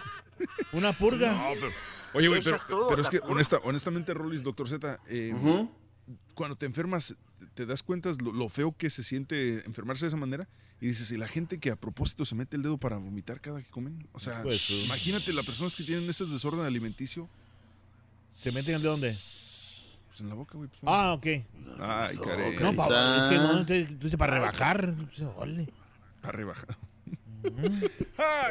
Una 0.72 0.94
purga. 0.98 1.34
No, 1.34 1.50
pero- 1.56 1.72
oye, 2.14 2.28
güey, 2.30 2.42
pero, 2.42 2.58
todo, 2.68 2.88
pero 2.88 3.02
es 3.02 3.10
que 3.10 3.20
honesta, 3.20 3.60
honestamente, 3.66 4.14
Rolis, 4.14 4.44
doctor 4.44 4.70
Z, 4.70 5.00
eh, 5.10 5.34
Ujú. 5.36 5.70
cuando 6.34 6.56
te 6.56 6.66
enfermas, 6.66 7.16
te 7.54 7.66
das 7.66 7.84
cuenta 7.84 8.10
lo, 8.24 8.32
lo 8.32 8.48
feo 8.48 8.72
que 8.78 8.90
se 8.90 9.04
siente 9.04 9.66
enfermarse 9.66 10.06
de 10.06 10.08
esa 10.08 10.18
manera 10.18 10.48
y 10.80 10.88
dices, 10.88 11.12
y 11.12 11.18
la 11.18 11.28
gente 11.28 11.60
que 11.60 11.70
a 11.70 11.76
propósito 11.76 12.24
se 12.26 12.34
mete 12.34 12.56
el 12.56 12.64
dedo 12.64 12.78
para 12.78 12.96
vomitar 12.98 13.42
cada 13.42 13.62
que 13.62 13.70
comen, 13.70 14.08
o 14.14 14.20
sea, 14.20 14.42
Pues, 14.42 14.70
imagínate 14.70 15.32
las 15.34 15.46
personas 15.46 15.76
que 15.76 15.84
tienen 15.84 16.10
ese 16.10 16.26
desorden 16.26 16.62
alimenticio, 16.62 17.30
¿Se 18.42 18.52
meten 18.52 18.76
el 18.76 18.82
de 18.82 18.88
dónde? 18.88 19.18
pues 20.08 20.22
en 20.22 20.30
la 20.30 20.36
boca, 20.36 20.58
güey. 20.58 20.68
pues, 20.70 20.82
Ah, 20.86 21.14
ok. 21.14 21.26
Ay, 21.80 22.18
caray. 22.18 22.58
No, 22.60 22.76
pa- 22.76 23.24
es 23.24 23.30
que 23.30 23.36
no, 23.38 23.66
te- 23.66 23.86
tú 23.86 24.04
dices 24.06 24.18
para 24.20 24.34
rebajar. 24.34 24.94
Ole. 25.38 25.70
Para 26.22 26.34
rebajar. 26.38 26.78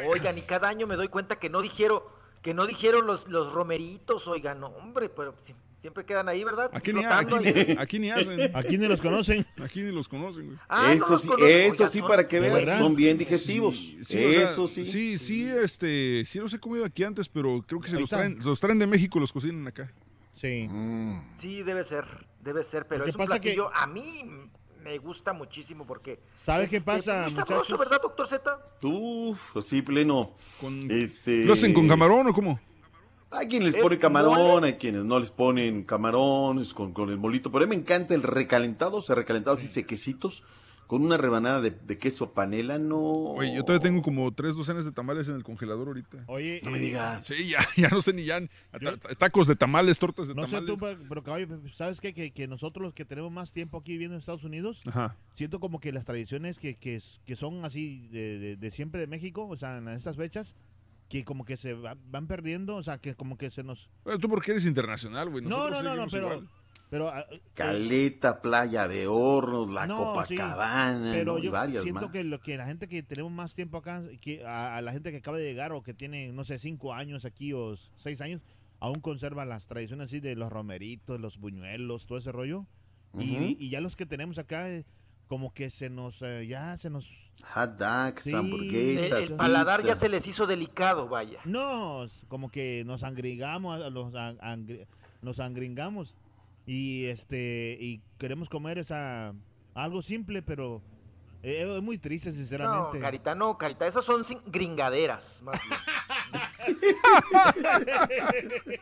Oigan, 0.07 0.37
y 0.37 0.41
cada 0.41 0.67
año 0.69 0.87
me 0.87 0.95
doy 0.95 1.07
cuenta 1.07 1.37
que 1.37 1.49
no 1.49 1.61
dijeron, 1.61 2.01
que 2.41 2.53
no 2.53 2.65
dijeron 2.65 3.05
los, 3.05 3.27
los 3.27 3.53
romeritos, 3.53 4.27
oigan, 4.27 4.59
no, 4.59 4.67
hombre, 4.67 5.07
pero 5.09 5.35
si- 5.39 5.53
siempre 5.81 6.05
quedan 6.05 6.29
ahí, 6.29 6.43
¿verdad? 6.43 6.69
Aquí 6.73 6.93
ni, 6.93 7.03
aquí, 7.03 7.35
ahí. 7.35 7.75
aquí 7.79 7.99
ni 7.99 8.11
hacen. 8.11 8.51
Aquí 8.55 8.77
ni 8.77 8.87
los 8.87 9.01
conocen. 9.01 9.45
Aquí 9.61 9.81
ni 9.81 9.91
los 9.91 10.07
conocen, 10.07 10.45
güey. 10.45 10.57
Ah, 10.69 10.93
no 10.95 11.05
eso 11.05 11.09
los 11.09 11.21
sí, 11.23 11.29
eso 11.43 11.89
sí 11.89 11.99
son- 11.99 12.07
para 12.07 12.27
que 12.27 12.35
¿De 12.39 12.49
veas, 12.49 12.53
verdad? 12.65 12.79
son 12.79 12.95
bien 12.95 13.17
digestivos. 13.17 13.75
Sí, 13.77 13.99
o 13.99 14.03
sea, 14.05 14.43
eso 14.43 14.67
sí. 14.67 14.85
Sí, 14.85 15.17
sí, 15.17 15.49
este, 15.49 16.23
sí 16.25 16.39
los 16.39 16.53
he 16.53 16.59
comido 16.59 16.85
aquí 16.85 17.03
antes, 17.03 17.27
pero 17.27 17.63
creo 17.67 17.81
que 17.81 17.87
se 17.87 17.95
Ahí 17.95 18.01
los 18.01 18.07
está. 18.11 18.17
traen, 18.17 18.37
los 18.43 18.59
traen 18.59 18.79
de 18.79 18.87
México, 18.87 19.19
los 19.19 19.33
cocinan 19.33 19.67
acá. 19.67 19.91
Sí. 20.35 20.69
Sí, 21.39 21.63
debe 21.63 21.83
ser, 21.83 22.05
debe 22.41 22.63
ser, 22.63 22.87
pero 22.87 23.05
es 23.05 23.15
un 23.15 23.25
pasa 23.25 23.39
que- 23.39 23.53
platillo, 23.53 23.71
a 23.75 23.87
mí 23.87 24.23
me 24.83 24.97
gusta 24.97 25.33
muchísimo 25.33 25.85
porque... 25.85 26.19
¿Sabe 26.35 26.63
es, 26.63 26.69
qué 26.71 26.77
este, 26.77 26.91
pasa, 26.91 27.23
Muy 27.23 27.31
sabroso? 27.31 27.77
¿verdad, 27.77 28.01
doctor 28.01 28.27
Z? 28.27 28.59
Uf, 28.83 29.39
sí, 29.63 29.81
pleno. 29.81 30.35
Con, 30.59 30.89
Este, 30.89 31.43
¿Lo 31.43 31.53
hacen 31.53 31.73
con 31.73 31.87
camarón 31.87 32.27
o 32.27 32.33
cómo? 32.33 32.59
Hay 33.31 33.47
quienes 33.47 33.69
les 33.69 33.75
Es 33.77 33.81
pone 33.83 33.97
camarón, 33.97 34.37
mole. 34.37 34.67
hay 34.67 34.73
quienes 34.75 35.03
no 35.05 35.19
les 35.19 35.31
ponen 35.31 35.83
camarones 35.83 36.73
con, 36.73 36.93
con 36.93 37.09
el 37.09 37.17
molito. 37.17 37.51
Pero 37.51 37.63
a 37.63 37.67
mí 37.67 37.75
me 37.75 37.81
encanta 37.81 38.13
el 38.13 38.23
recalentado, 38.23 38.97
o 38.97 39.01
sea, 39.01 39.15
recalentado 39.15 39.55
así 39.57 39.67
sequecitos, 39.67 40.43
con 40.87 41.05
una 41.05 41.15
rebanada 41.15 41.61
de, 41.61 41.71
de 41.71 41.97
queso 41.97 42.33
panela, 42.33 42.77
no. 42.77 42.99
Oye, 42.99 43.55
yo 43.55 43.63
todavía 43.63 43.87
tengo 43.87 44.01
como 44.01 44.29
tres 44.33 44.57
docenas 44.57 44.83
de 44.83 44.91
tamales 44.91 45.29
en 45.29 45.35
el 45.35 45.43
congelador 45.45 45.87
ahorita. 45.87 46.25
Oye, 46.27 46.59
No 46.65 46.71
me 46.71 46.79
eh, 46.79 46.81
digas. 46.81 47.25
Sí, 47.25 47.47
ya, 47.47 47.59
ya 47.77 47.87
no 47.87 48.01
sé 48.01 48.11
ni 48.11 48.25
ya. 48.25 48.41
ta- 48.71 48.97
ta- 48.97 49.15
Tacos 49.15 49.47
de 49.47 49.55
tamales, 49.55 49.97
tortas 49.97 50.27
de 50.27 50.35
No 50.35 50.45
sé 50.47 50.55
tamales. 50.57 50.75
tú, 50.75 50.77
pero, 50.81 50.99
pero, 51.07 51.23
caballo, 51.23 51.47
¿sabes 51.73 52.01
qué? 52.01 52.13
Que, 52.13 52.31
que 52.31 52.45
nosotros 52.49 52.83
los 52.83 52.93
que 52.93 53.05
tenemos 53.05 53.31
más 53.31 53.53
tiempo 53.53 53.77
aquí 53.77 53.93
viviendo 53.93 54.15
en 54.15 54.19
Estados 54.19 54.43
Unidos, 54.43 54.81
Ajá. 54.85 55.15
siento 55.33 55.61
como 55.61 55.79
que 55.79 55.93
las 55.93 56.03
tradiciones 56.03 56.59
que, 56.59 56.75
que, 56.75 57.01
que 57.25 57.35
son 57.37 57.63
así 57.63 58.09
de, 58.09 58.37
de- 58.39 58.55
de 58.57 58.71
siempre 58.71 58.99
de 58.99 59.07
México, 59.07 59.47
o 59.47 59.55
sea, 59.55 59.77
en 59.77 59.87
estas 59.87 60.17
fechas, 60.17 60.55
que 61.11 61.25
como 61.25 61.43
que 61.45 61.57
se 61.57 61.73
va- 61.73 61.97
van 62.05 62.25
perdiendo, 62.27 62.75
o 62.77 62.83
sea, 62.83 62.97
que 62.99 63.15
como 63.15 63.37
que 63.37 63.49
se 63.51 63.63
nos... 63.63 63.89
Bueno, 64.03 64.19
tú 64.19 64.29
porque 64.29 64.51
eres 64.51 64.65
internacional, 64.65 65.29
güey. 65.29 65.43
No, 65.45 65.69
no, 65.69 65.83
no, 65.83 65.95
no, 65.95 66.07
pero... 66.09 66.27
igual. 66.33 66.49
pero 66.89 67.09
ah, 67.09 67.25
Caleta, 67.53 68.41
Playa 68.41 68.87
de 68.87 69.07
Hornos, 69.07 69.71
la 69.71 69.87
No, 69.87 70.25
sí, 70.25 70.35
Copacabana, 70.37 71.11
pero 71.13 71.33
¿no? 71.33 71.39
y 71.39 71.43
yo 71.43 71.51
varias 71.51 71.83
siento 71.83 72.01
más. 72.03 72.11
que 72.11 72.23
lo 72.23 72.39
que 72.39 72.57
la 72.57 72.65
gente 72.65 72.87
que 72.87 73.03
tenemos 73.03 73.31
más 73.31 73.53
tiempo 73.55 73.77
acá, 73.77 74.01
que 74.21 74.43
a, 74.45 74.77
a 74.77 74.81
la 74.81 74.91
gente 74.91 75.11
que 75.11 75.17
acaba 75.17 75.37
de 75.37 75.43
llegar 75.43 75.71
o 75.73 75.83
que 75.83 75.93
tiene, 75.93 76.31
no 76.31 76.43
sé, 76.43 76.57
cinco 76.57 76.93
años 76.93 77.25
aquí 77.25 77.53
o 77.53 77.75
seis 77.97 78.19
años, 78.21 78.41
aún 78.79 78.99
conserva 79.01 79.45
las 79.45 79.67
tradiciones 79.67 80.05
así 80.05 80.19
de 80.19 80.35
los 80.35 80.51
romeritos, 80.51 81.19
los 81.19 81.37
buñuelos, 81.37 82.05
todo 82.07 82.17
ese 82.17 82.31
rollo. 82.31 82.65
y, 83.19 83.35
Ujú. 83.35 83.43
y 83.59 83.69
ya 83.69 83.81
los 83.81 83.95
que 83.95 84.05
tenemos 84.05 84.37
acá, 84.37 84.69
eh, 84.69 84.85
como 85.31 85.53
que 85.53 85.69
se 85.69 85.89
nos, 85.89 86.21
eh, 86.23 86.45
ya 86.45 86.77
se 86.77 86.89
nos... 86.89 87.07
Hot 87.53 87.77
dogs, 87.77 88.21
Sí. 88.23 88.33
hamburguesas, 88.35 89.27
El, 89.27 89.31
el 89.31 89.37
paladar 89.37 89.81
ya 89.81 89.95
se 89.95 90.09
les 90.09 90.27
hizo 90.27 90.45
delicado, 90.45 91.07
vaya. 91.07 91.39
Nos, 91.45 92.25
como 92.27 92.51
que 92.51 92.83
nos 92.85 93.03
angringamos, 93.03 93.81
a- 93.81 93.89
los 93.89 94.13
ang- 94.13 94.37
angri- 94.41 94.85
nos 95.21 95.39
angringamos 95.39 96.13
y 96.65 97.05
este 97.05 97.77
y 97.79 98.01
queremos 98.17 98.49
comer 98.49 98.77
esa 98.79 99.33
algo 99.73 100.01
simple, 100.01 100.41
pero 100.41 100.81
eh, 101.43 101.75
es 101.77 101.81
muy 101.81 101.97
triste 101.97 102.31
No, 102.31 102.35
sinceramente. 102.35 102.99
Carita, 102.99 103.33
no, 103.33 103.57
Carita, 103.57 103.87
esas 103.87 104.03
son 104.03 104.25
sin- 104.25 104.41
gringaderas, 104.47 105.41
más 105.43 105.57
bien. 105.63 105.79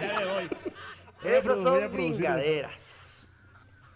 Ya 0.00 0.18
me 0.18 0.24
voy. 0.26 0.48
Esas 1.24 1.62
son 1.62 1.92
gringaderas. 1.92 3.07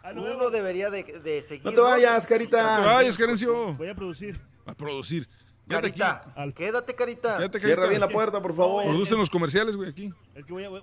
Ah, 0.04 0.12
no, 0.12 0.22
Uno 0.22 0.50
debería 0.50 0.90
de, 0.90 1.02
de 1.04 1.42
seguir. 1.42 1.64
No 1.64 1.72
te 1.72 1.80
vayas, 1.80 2.26
Carita. 2.26 2.76
No 2.78 2.82
te 2.82 2.88
vayas, 2.94 3.16
Carencio. 3.16 3.72
Voy 3.74 3.88
a 3.88 3.94
producir. 3.94 4.40
A 4.66 4.74
producir. 4.74 5.28
Quédate 5.68 5.88
aquí. 5.88 5.98
Carita, 6.00 6.52
quédate, 6.56 6.94
Carita. 6.94 7.36
Quédate, 7.36 7.60
Cierra 7.60 7.82
Carita. 7.82 7.88
bien 7.90 8.00
la 8.00 8.08
puerta, 8.08 8.42
por 8.42 8.54
favor. 8.54 8.84
Producen 8.84 9.18
los 9.18 9.30
comerciales, 9.30 9.76
güey, 9.76 9.90
aquí. 9.90 10.12
Es 10.34 10.44
que 10.44 10.52
voy 10.52 10.64
a, 10.64 10.68
voy- 10.70 10.82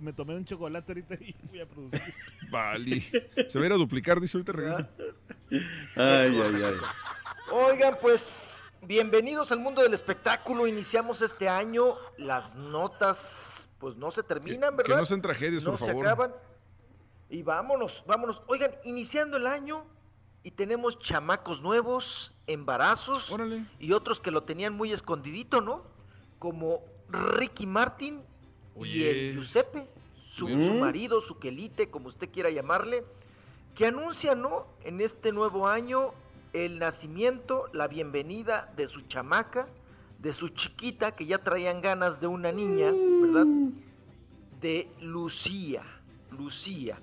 me 0.00 0.12
tomé 0.12 0.34
un 0.36 0.44
chocolate 0.44 0.92
ahorita 0.92 1.14
y 1.16 1.34
voy 1.48 1.60
a 1.60 1.66
producir. 1.68 2.14
Vale. 2.50 3.00
Se 3.48 3.58
va 3.58 3.64
a 3.64 3.66
ir 3.66 3.72
a 3.72 3.76
duplicar, 3.76 4.20
dice 4.20 4.36
ahorita 4.38 4.52
regresa. 4.52 4.88
Ay, 5.96 6.40
ay, 6.40 6.62
ay. 6.64 6.74
Oigan, 7.52 7.98
pues 8.00 8.62
bienvenidos 8.82 9.50
al 9.52 9.58
mundo 9.58 9.82
del 9.82 9.92
espectáculo. 9.94 10.66
Iniciamos 10.66 11.20
este 11.22 11.48
año. 11.48 11.94
Las 12.16 12.54
notas, 12.54 13.68
pues 13.78 13.96
no 13.96 14.10
se 14.10 14.22
terminan, 14.22 14.70
Que 14.76 14.84
¿verdad? 14.84 14.98
no 14.98 15.04
sean 15.04 15.20
tragedias, 15.22 15.64
no 15.64 15.72
por 15.72 15.80
se 15.80 15.86
favor. 15.86 16.06
acaban. 16.06 16.32
Y 17.30 17.42
vámonos, 17.44 18.02
vámonos. 18.06 18.42
Oigan, 18.48 18.72
iniciando 18.84 19.36
el 19.36 19.46
año 19.46 19.84
y 20.42 20.50
tenemos 20.50 20.98
chamacos 20.98 21.62
nuevos, 21.62 22.34
embarazos 22.48 23.32
y 23.78 23.92
otros 23.92 24.20
que 24.20 24.32
lo 24.32 24.42
tenían 24.42 24.74
muy 24.74 24.92
escondidito, 24.92 25.60
¿no? 25.60 25.84
Como 26.40 26.82
Ricky 27.08 27.66
Martin 27.66 28.20
y 28.82 29.04
el 29.04 29.34
Giuseppe, 29.34 29.86
su, 30.26 30.48
¿Mm? 30.48 30.66
su 30.66 30.74
marido, 30.74 31.20
su 31.20 31.38
quelite, 31.38 31.88
como 31.88 32.08
usted 32.08 32.30
quiera 32.30 32.50
llamarle, 32.50 33.04
que 33.76 33.86
anuncian, 33.86 34.42
¿no? 34.42 34.66
En 34.82 35.00
este 35.00 35.30
nuevo 35.30 35.68
año 35.68 36.12
el 36.52 36.80
nacimiento, 36.80 37.68
la 37.72 37.86
bienvenida 37.86 38.72
de 38.76 38.88
su 38.88 39.02
chamaca, 39.02 39.68
de 40.18 40.32
su 40.32 40.48
chiquita, 40.48 41.14
que 41.14 41.26
ya 41.26 41.38
traían 41.38 41.80
ganas 41.80 42.20
de 42.20 42.26
una 42.26 42.50
niña, 42.50 42.90
¿verdad? 42.90 43.46
De 44.60 44.88
Lucía, 45.00 45.84
Lucía. 46.32 47.00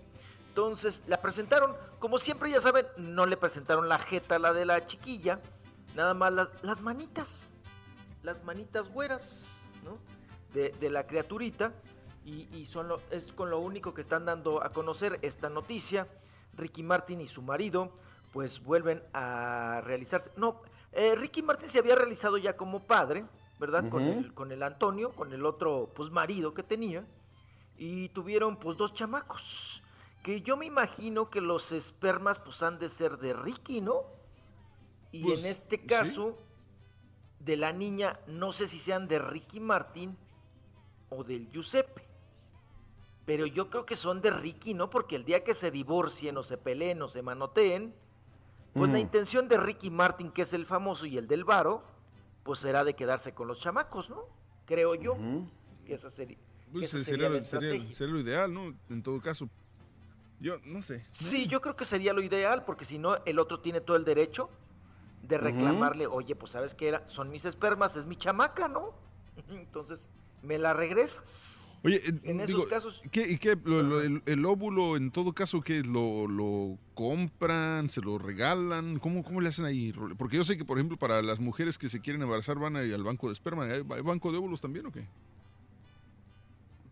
Entonces 0.57 1.03
la 1.05 1.21
presentaron, 1.21 1.75
como 1.99 2.17
siempre 2.17 2.49
ya 2.49 2.59
saben, 2.59 2.87
no 2.97 3.27
le 3.27 3.37
presentaron 3.37 3.87
la 3.87 3.99
jeta, 3.99 4.39
la 4.39 4.53
de 4.53 4.65
la 4.65 4.87
chiquilla, 4.87 5.39
nada 5.95 6.15
más 6.15 6.33
las, 6.33 6.49
las 6.63 6.81
manitas, 6.81 7.53
las 8.23 8.43
manitas 8.43 8.89
güeras, 8.89 9.69
¿no? 9.83 9.99
De, 10.55 10.69
de 10.79 10.89
la 10.89 11.05
criaturita, 11.05 11.73
y, 12.25 12.47
y 12.57 12.65
son 12.65 12.87
lo- 12.87 13.01
es 13.11 13.31
con 13.33 13.51
lo 13.51 13.59
único 13.59 13.93
que 13.93 14.01
están 14.01 14.25
dando 14.25 14.63
a 14.63 14.69
conocer 14.71 15.19
esta 15.21 15.47
noticia. 15.47 16.07
Ricky 16.55 16.81
Martin 16.81 17.21
y 17.21 17.27
su 17.27 17.43
marido, 17.43 17.91
pues 18.33 18.59
vuelven 18.63 19.03
a 19.13 19.81
realizarse. 19.83 20.31
No, 20.37 20.63
eh, 20.91 21.13
Ricky 21.15 21.43
Martin 21.43 21.69
se 21.69 21.77
había 21.77 21.93
realizado 21.95 22.35
ya 22.39 22.57
como 22.57 22.79
padre, 22.79 23.25
¿verdad? 23.59 23.87
con, 23.91 24.01
el, 24.01 24.33
con 24.33 24.51
el 24.51 24.63
Antonio, 24.63 25.11
con 25.11 25.31
el 25.33 25.45
otro, 25.45 25.91
pues 25.95 26.09
marido 26.09 26.55
que 26.55 26.63
tenía, 26.63 27.05
y 27.77 28.09
tuvieron 28.09 28.57
pues 28.57 28.75
dos 28.75 28.95
chamacos. 28.95 29.83
Que 30.27 30.41
yo 30.41 30.57
me 30.57 30.65
imagino 30.65 31.29
que 31.29 31.39
los 31.39 31.71
espermas 31.71 32.37
pues 32.37 32.61
han 32.61 32.79
de 32.79 32.89
ser 32.89 33.17
de 33.17 33.31
Ricky, 33.31 33.79
¿no? 33.79 34.01
Y 35.13 35.23
Pues, 35.23 35.39
en 35.39 35.45
este 35.45 35.77
sí. 35.77 35.85
caso, 35.87 36.37
de 37.39 37.55
la 37.55 37.71
niña, 37.71 38.19
no 38.27 38.51
sé 38.51 38.67
si 38.67 38.77
sean 38.77 39.07
de 39.07 39.19
Ricky 39.19 39.61
Martin 39.61 40.17
o 41.07 41.23
del 41.23 41.49
Giuseppe. 41.49 42.01
Pero 43.25 43.45
yo 43.45 43.69
creo 43.69 43.85
que 43.85 43.95
son 43.95 44.19
de 44.21 44.31
Ricky, 44.31 44.73
¿no? 44.73 44.89
Porque 44.89 45.15
el 45.15 45.23
día 45.23 45.45
que 45.45 45.53
se 45.55 45.71
divorcien 45.71 46.35
o 46.35 46.43
se 46.43 46.57
peleen 46.57 47.01
o 47.03 47.07
se 47.07 47.21
manoteen, 47.21 47.95
pues 48.73 48.91
la 48.91 48.99
intención 48.99 49.47
de 49.47 49.55
Ricky 49.57 49.89
Martin, 49.89 50.29
que 50.31 50.41
es 50.41 50.51
el 50.51 50.65
famoso 50.65 51.05
y 51.05 51.17
el 51.17 51.25
del 51.27 51.45
varo, 51.45 51.83
pues 52.43 52.59
será 52.59 52.83
de 52.83 52.97
quedarse 52.97 53.33
con 53.33 53.47
los 53.47 53.61
chamacos, 53.61 54.09
¿no? 54.09 54.25
Creo 54.65 54.93
yo 54.93 55.15
que 55.85 55.93
esa 55.93 56.09
sería, 56.09 56.35
que 56.35 56.71
Pues 56.73 56.93
esa 56.93 57.01
sería, 57.05 57.05
sería 57.05 57.29
la 57.29 57.45
sería- 57.45 57.69
estrategia. 57.69 57.95
sería 57.95 58.13
lo 58.13 58.19
ideal, 58.19 58.53
¿no? 58.53 58.73
En 58.89 59.01
todo 59.01 59.21
caso. 59.21 59.49
Yo 60.39 60.57
no 60.65 60.81
sé. 60.81 61.03
Sí, 61.11 61.47
yo 61.47 61.61
creo 61.61 61.75
que 61.75 61.85
sería 61.85 62.13
lo 62.13 62.21
ideal, 62.21 62.63
porque 62.65 62.85
si 62.85 62.97
no, 62.99 63.17
el 63.25 63.39
otro 63.39 63.59
tiene 63.59 63.81
todo 63.81 63.97
el 63.97 64.05
derecho 64.05 64.49
de 65.23 65.37
reclamarle, 65.37 66.05
oye, 66.07 66.35
pues 66.35 66.51
sabes 66.51 66.75
que 66.75 66.87
era, 66.87 67.07
son 67.09 67.29
mis 67.31 67.43
espermas, 67.45 67.97
es 67.97 68.05
mi 68.05 68.15
chamaca, 68.15 68.67
¿no? 68.67 68.93
Entonces, 69.49 70.09
me 70.43 70.57
la 70.59 70.73
regresas. 70.73 71.63
Oye, 71.83 71.97
eh, 71.97 72.13
En 72.23 72.39
esos 72.39 72.47
digo, 72.47 72.67
casos- 72.67 73.01
¿qué, 73.11 73.27
y 73.29 73.37
qué, 73.37 73.55
lo- 73.63 73.81
lo- 73.83 74.01
el, 74.01 74.21
el 74.25 74.45
óvulo, 74.45 74.95
en 74.97 75.11
todo 75.11 75.33
caso, 75.33 75.61
que 75.61 75.81
lo, 75.83 76.27
lo 76.27 76.77
compran, 76.95 77.89
se 77.89 78.01
lo 78.01 78.17
regalan? 78.17 78.99
¿Cómo, 78.99 79.23
¿Cómo 79.23 79.41
le 79.41 79.49
hacen 79.49 79.65
ahí? 79.65 79.93
Porque 80.17 80.37
yo 80.37 80.43
sé 80.43 80.57
que, 80.57 80.65
por 80.65 80.77
ejemplo, 80.77 80.97
para 80.97 81.21
las 81.21 81.39
mujeres 81.39 81.77
que 81.77 81.87
se 81.89 81.99
quieren 82.01 82.21
embarazar 82.21 82.57
van 82.59 82.75
al 82.77 83.03
banco 83.03 83.27
de 83.27 83.33
esperma. 83.33 83.65
¿Hay, 83.65 83.83
hay 83.89 84.01
banco 84.01 84.31
de 84.31 84.37
óvulos 84.37 84.59
también 84.61 84.85
o 84.87 84.91
qué? 84.91 85.07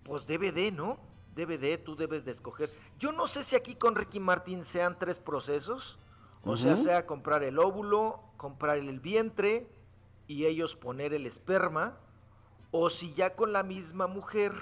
Pues 0.03 0.27
DVD, 0.27 0.71
¿no? 0.71 0.99
DVD, 1.35 1.77
tú 1.77 1.95
debes 1.95 2.25
de 2.25 2.31
escoger. 2.31 2.71
Yo 2.99 3.11
no 3.11 3.27
sé 3.27 3.43
si 3.43 3.55
aquí 3.55 3.75
con 3.75 3.95
Ricky 3.95 4.19
Martin 4.19 4.63
sean 4.63 4.97
tres 4.97 5.19
procesos. 5.19 5.97
O 6.43 6.57
sea, 6.57 6.77
sea 6.77 7.05
comprar 7.05 7.43
el 7.43 7.57
óvulo, 7.59 8.19
comprar 8.37 8.77
el 8.77 8.99
vientre 8.99 9.67
y 10.27 10.45
ellos 10.45 10.75
poner 10.75 11.13
el 11.13 11.25
esperma. 11.25 11.97
O 12.71 12.89
si 12.89 13.13
ya 13.13 13.35
con 13.35 13.51
la 13.53 13.63
misma 13.63 14.07
mujer 14.07 14.53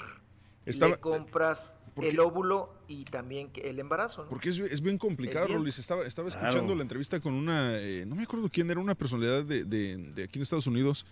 Estaba- 0.66 0.92
le 0.94 1.00
compras 1.00 1.76
porque- 1.94 2.10
el 2.10 2.20
óvulo 2.20 2.74
y 2.88 3.04
también 3.06 3.52
el 3.56 3.80
embarazo, 3.80 4.24
¿no? 4.24 4.30
Porque 4.30 4.50
es, 4.50 4.60
es 4.60 4.82
bien 4.82 4.98
complicado, 4.98 5.48
Luis. 5.58 5.78
Estaba, 5.80 6.06
estaba 6.06 6.30
Claro. 6.30 6.48
escuchando 6.48 6.76
la 6.76 6.82
entrevista 6.84 7.20
con 7.20 7.34
una, 7.34 7.78
eh, 7.80 8.06
no 8.06 8.16
me 8.16 8.24
acuerdo 8.24 8.50
quién 8.52 8.70
era, 8.72 8.80
una 8.80 8.96
personalidad 8.96 9.44
de, 9.44 9.64
de- 9.66 9.98
de 9.98 10.24
aquí 10.24 10.38
en 10.40 10.44
Estados 10.44 10.68
Unidos, 10.68 11.06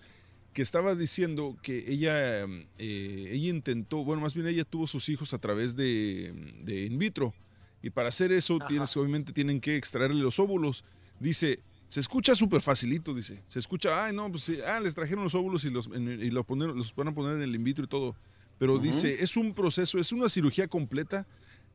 que 0.53 0.61
estaba 0.61 0.95
diciendo 0.95 1.57
que 1.61 1.85
ella, 1.91 2.43
eh, 2.43 3.29
ella 3.31 3.49
intentó, 3.49 4.03
bueno, 4.03 4.21
más 4.21 4.33
bien 4.33 4.47
ella 4.47 4.63
tuvo 4.65 4.85
sus 4.87 5.07
hijos 5.09 5.33
a 5.33 5.37
través 5.39 5.75
de, 5.75 6.33
de 6.63 6.85
in 6.85 6.97
vitro. 6.97 7.33
Y 7.81 7.89
para 7.89 8.09
hacer 8.09 8.31
eso, 8.31 8.59
tienes, 8.67 8.95
obviamente 8.97 9.33
tienen 9.33 9.59
que 9.61 9.75
extraerle 9.75 10.21
los 10.21 10.39
óvulos. 10.39 10.83
Dice, 11.19 11.59
se 11.87 11.99
escucha 11.99 12.35
súper 12.35 12.61
facilito, 12.61 13.13
dice. 13.13 13.41
Se 13.47 13.59
escucha, 13.59 14.05
ay, 14.05 14.13
no, 14.13 14.29
pues 14.29 14.43
sí, 14.43 14.59
ah, 14.65 14.79
les 14.79 14.93
trajeron 14.93 15.23
los 15.23 15.35
óvulos 15.35 15.63
y 15.65 15.69
los, 15.69 15.87
en- 15.87 16.21
y 16.21 16.29
los, 16.29 16.45
poner- 16.45 16.75
los 16.75 16.93
van 16.95 17.07
a 17.07 17.13
poner 17.13 17.37
en 17.37 17.41
el 17.43 17.55
in 17.55 17.63
vitro 17.63 17.85
y 17.85 17.87
todo. 17.87 18.15
Pero 18.59 18.77
dice, 18.77 19.23
es 19.23 19.37
un 19.37 19.53
proceso, 19.55 19.97
es 19.97 20.11
una 20.11 20.29
cirugía 20.29 20.67
completa 20.67 21.25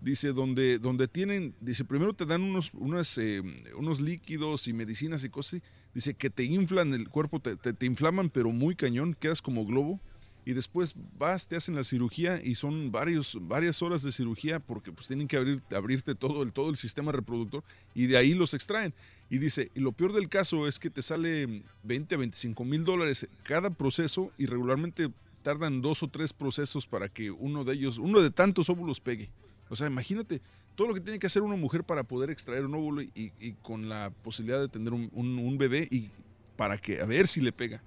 dice, 0.01 0.33
donde, 0.33 0.79
donde 0.79 1.09
tienen, 1.09 1.55
dice, 1.61 1.85
primero 1.85 2.15
te 2.15 2.27
dan 2.27 2.43
unos, 2.43 2.73
eh, 3.19 3.43
unos 3.77 4.01
líquidos 4.01 4.69
y 4.69 4.73
medicinas 4.73 5.25
y 5.25 5.29
cosas, 5.29 5.63
dice 5.95 6.15
que 6.15 6.31
te 6.31 6.45
inflan 6.45 6.95
el 6.95 7.09
cuerpo, 7.09 7.41
te, 7.41 7.57
te, 7.57 7.73
te 7.73 7.87
inflaman, 7.87 8.31
pero 8.31 8.51
muy 8.51 8.77
cañón, 8.77 9.15
quedas 9.15 9.43
como 9.43 9.65
globo, 9.65 10.01
y 10.47 10.53
después 10.53 10.95
vas, 11.19 11.49
te 11.49 11.57
hacen 11.57 11.75
la 11.75 11.83
cirugía 11.83 12.41
y 12.43 12.55
son 12.55 12.93
varios, 12.93 13.37
varias 13.41 13.83
horas 13.83 14.03
de 14.03 14.13
cirugía 14.13 14.61
porque 14.61 14.93
pues 14.93 15.09
tienen 15.09 15.27
que 15.27 15.37
abrir, 15.37 15.61
abrirte 15.75 16.15
todo 16.15 16.45
el, 16.45 16.53
todo 16.53 16.71
el 16.71 16.77
sistema 16.77 17.11
reproductor 17.11 17.65
y 17.95 18.07
de 18.07 18.17
ahí 18.17 18.33
los 18.33 18.55
extraen. 18.55 18.95
Y 19.29 19.39
dice, 19.39 19.73
y 19.75 19.81
lo 19.81 19.91
peor 19.91 20.13
del 20.13 20.29
caso 20.29 20.69
es 20.69 20.79
que 20.79 20.89
te 20.89 21.03
sale 21.03 21.65
20 21.83 22.15
a 22.15 22.19
25 22.19 22.65
mil 22.65 22.85
dólares 22.85 23.27
cada 23.43 23.71
proceso 23.71 24.31
y 24.39 24.47
regularmente 24.47 25.11
tardan 25.43 25.83
dos 25.83 26.05
o 26.05 26.09
tres 26.09 26.33
procesos 26.33 26.87
para 26.87 27.09
que 27.09 27.33
uno 27.33 27.65
de 27.65 27.75
ellos, 27.75 27.99
uno 27.99 28.21
de 28.21 28.31
tantos 28.31 28.71
óvulos 28.71 29.01
pegue. 29.01 29.31
O 29.69 29.77
sea, 29.77 29.87
imagínate, 29.87 30.41
todo 30.75 30.89
lo 30.89 30.95
que 30.95 31.01
tiene 31.01 31.19
que 31.19 31.27
hacer 31.27 31.43
una 31.43 31.57
mujer 31.57 31.85
para 31.85 32.05
poder 32.05 32.31
extraer 32.31 32.65
un 32.67 32.75
óvulo 32.75 33.03
y, 33.03 33.11
y 33.41 33.53
con 33.63 33.89
la 33.89 34.11
posibilidad 34.23 34.61
de 34.61 34.69
tener 34.69 34.93
un, 34.93 35.11
un- 35.13 35.39
un 35.39 35.59
bebé 35.59 35.89
y 35.91 36.11
para 36.57 36.79
que, 36.79 37.01
a 37.01 37.07
ver 37.07 37.27
si 37.27 37.41
le 37.41 37.53
pega. 37.53 37.83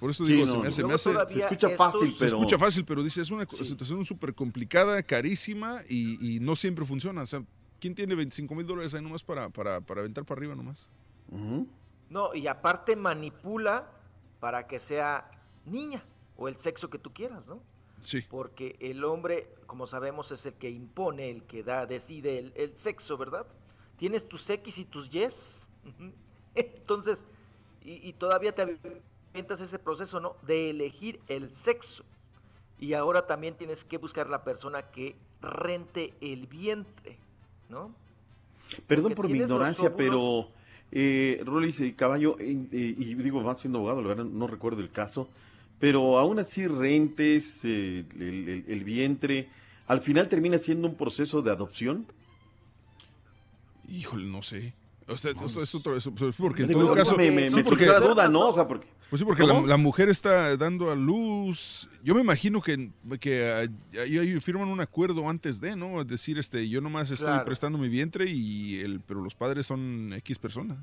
Por 0.00 0.10
eso 0.10 0.26
Sí, 0.26 0.32
digo, 0.32 0.44
no, 0.46 0.52
se 0.52 0.58
me 0.58 0.66
hace, 0.68 0.84
me 0.84 0.98
Se 0.98 1.38
escucha 1.40 1.68
estos- 1.68 1.76
fácil, 1.78 2.12
se 2.12 2.24
pero- 2.26 2.36
escucha 2.36 2.58
fácil, 2.58 2.84
pero 2.84 3.02
dice, 3.02 3.22
es 3.22 3.30
una 3.30 3.46
situación 3.46 4.04
súper 4.04 4.34
complicada, 4.34 5.02
carísima 5.02 5.80
y, 5.88 6.36
y 6.36 6.40
no 6.40 6.56
siempre 6.56 6.84
funciona. 6.84 7.22
O 7.22 7.26
sea, 7.26 7.42
¿quién 7.80 7.94
tiene 7.94 8.14
25 8.14 8.54
mil 8.54 8.66
dólares 8.66 8.92
ahí 8.94 9.02
nomás 9.02 9.22
para, 9.22 9.48
para, 9.48 9.80
para 9.80 10.00
aventar 10.00 10.24
para 10.24 10.38
arriba 10.40 10.54
nomás? 10.54 10.90
No, 12.10 12.34
y 12.34 12.46
aparte 12.46 12.96
manipula 12.96 13.90
para 14.40 14.66
que 14.66 14.78
sea 14.78 15.30
niña 15.64 16.04
o 16.36 16.48
el 16.48 16.56
sexo 16.56 16.90
que 16.90 16.98
tú 16.98 17.12
quieras, 17.12 17.46
¿no? 17.48 17.62
Sí. 18.04 18.22
Porque 18.28 18.76
el 18.80 19.02
hombre, 19.02 19.48
como 19.66 19.86
sabemos, 19.86 20.30
es 20.30 20.44
el 20.44 20.52
que 20.52 20.68
impone, 20.68 21.30
el 21.30 21.44
que 21.44 21.62
da, 21.62 21.86
decide 21.86 22.38
el, 22.38 22.52
el 22.54 22.76
sexo, 22.76 23.16
¿verdad? 23.16 23.46
Tienes 23.96 24.28
tus 24.28 24.48
X 24.50 24.78
y 24.78 24.84
tus. 24.84 25.08
Ujú. 25.08 26.12
Entonces, 26.54 27.24
y, 27.82 28.06
y 28.06 28.12
todavía 28.12 28.54
te 28.54 28.62
avientas 28.62 29.62
ese 29.62 29.78
proceso, 29.78 30.20
¿no? 30.20 30.36
De 30.42 30.68
elegir 30.68 31.18
el 31.28 31.50
sexo. 31.50 32.04
Y 32.78 32.92
ahora 32.92 33.26
también 33.26 33.54
tienes 33.54 33.84
que 33.84 33.96
buscar 33.96 34.28
la 34.28 34.44
persona 34.44 34.82
que 34.90 35.16
rente 35.40 36.12
el 36.20 36.46
vientre, 36.46 37.16
¿no? 37.70 37.94
Perdón 38.86 39.14
Porque 39.14 39.16
por 39.16 39.28
mi 39.30 39.38
ignorancia, 39.38 39.96
pero 39.96 40.48
eh, 40.92 41.42
Rolis 41.46 41.80
eh, 41.80 41.94
Caballo, 41.96 42.36
eh, 42.38 42.66
eh, 42.70 42.94
y 42.98 43.14
digo, 43.14 43.42
va 43.42 43.56
siendo 43.56 43.78
abogado, 43.78 44.02
la 44.02 44.08
verdad 44.08 44.24
no 44.24 44.46
recuerdo 44.46 44.80
el 44.80 44.90
caso, 44.90 45.28
pero 45.84 46.16
aún 46.18 46.38
así 46.38 46.66
rentes 46.66 47.60
eh, 47.62 48.06
el, 48.18 48.48
el- 48.48 48.64
el 48.68 48.84
vientre, 48.84 49.50
al 49.86 50.00
final 50.00 50.30
termina 50.30 50.56
siendo 50.56 50.88
un 50.88 50.94
proceso 50.94 51.42
de 51.42 51.50
adopción. 51.50 52.06
Híjole, 53.86 54.24
no 54.24 54.40
sé. 54.40 54.72
O 55.06 55.18
sea, 55.18 55.32
es 55.32 55.74
otro, 55.74 55.94
eso- 55.94 56.10
eso 56.16 56.28
es 56.30 56.36
porque 56.36 56.62
en 56.62 56.72
todo 56.72 56.94
caso, 56.94 57.16
me- 57.18 57.30
me- 57.30 57.50
sí, 57.50 57.56
me 57.56 57.64
porque 57.64 57.84
la 57.84 58.00
duda, 58.00 58.28
¿no? 58.30 58.48
O 58.48 58.54
sea, 58.54 58.66
porque- 58.66 58.86
pues 59.10 59.20
sí, 59.20 59.26
porque 59.26 59.42
la, 59.44 59.76
mujer 59.76 60.08
está 60.08 60.56
dando 60.56 60.90
a 60.90 60.94
luz. 60.96 61.90
Yo 62.02 62.14
me 62.14 62.22
imagino 62.22 62.62
que, 62.62 62.88
que 63.20 63.46
ah, 63.52 64.00
ahí- 64.00 64.16
ahí 64.18 64.40
firman 64.40 64.68
un 64.68 64.80
acuerdo 64.80 65.28
antes 65.28 65.60
de, 65.60 65.76
¿no? 65.76 66.00
Es 66.00 66.08
decir, 66.08 66.38
este, 66.38 66.66
yo 66.66 66.80
nomás 66.80 67.10
estoy 67.10 67.26
Claro. 67.28 67.44
prestando 67.44 67.76
mi 67.76 67.90
vientre 67.90 68.24
y 68.30 68.76
el, 68.80 69.00
pero 69.00 69.20
los 69.22 69.34
padres 69.34 69.66
son 69.66 70.14
X 70.14 70.38
persona. 70.38 70.82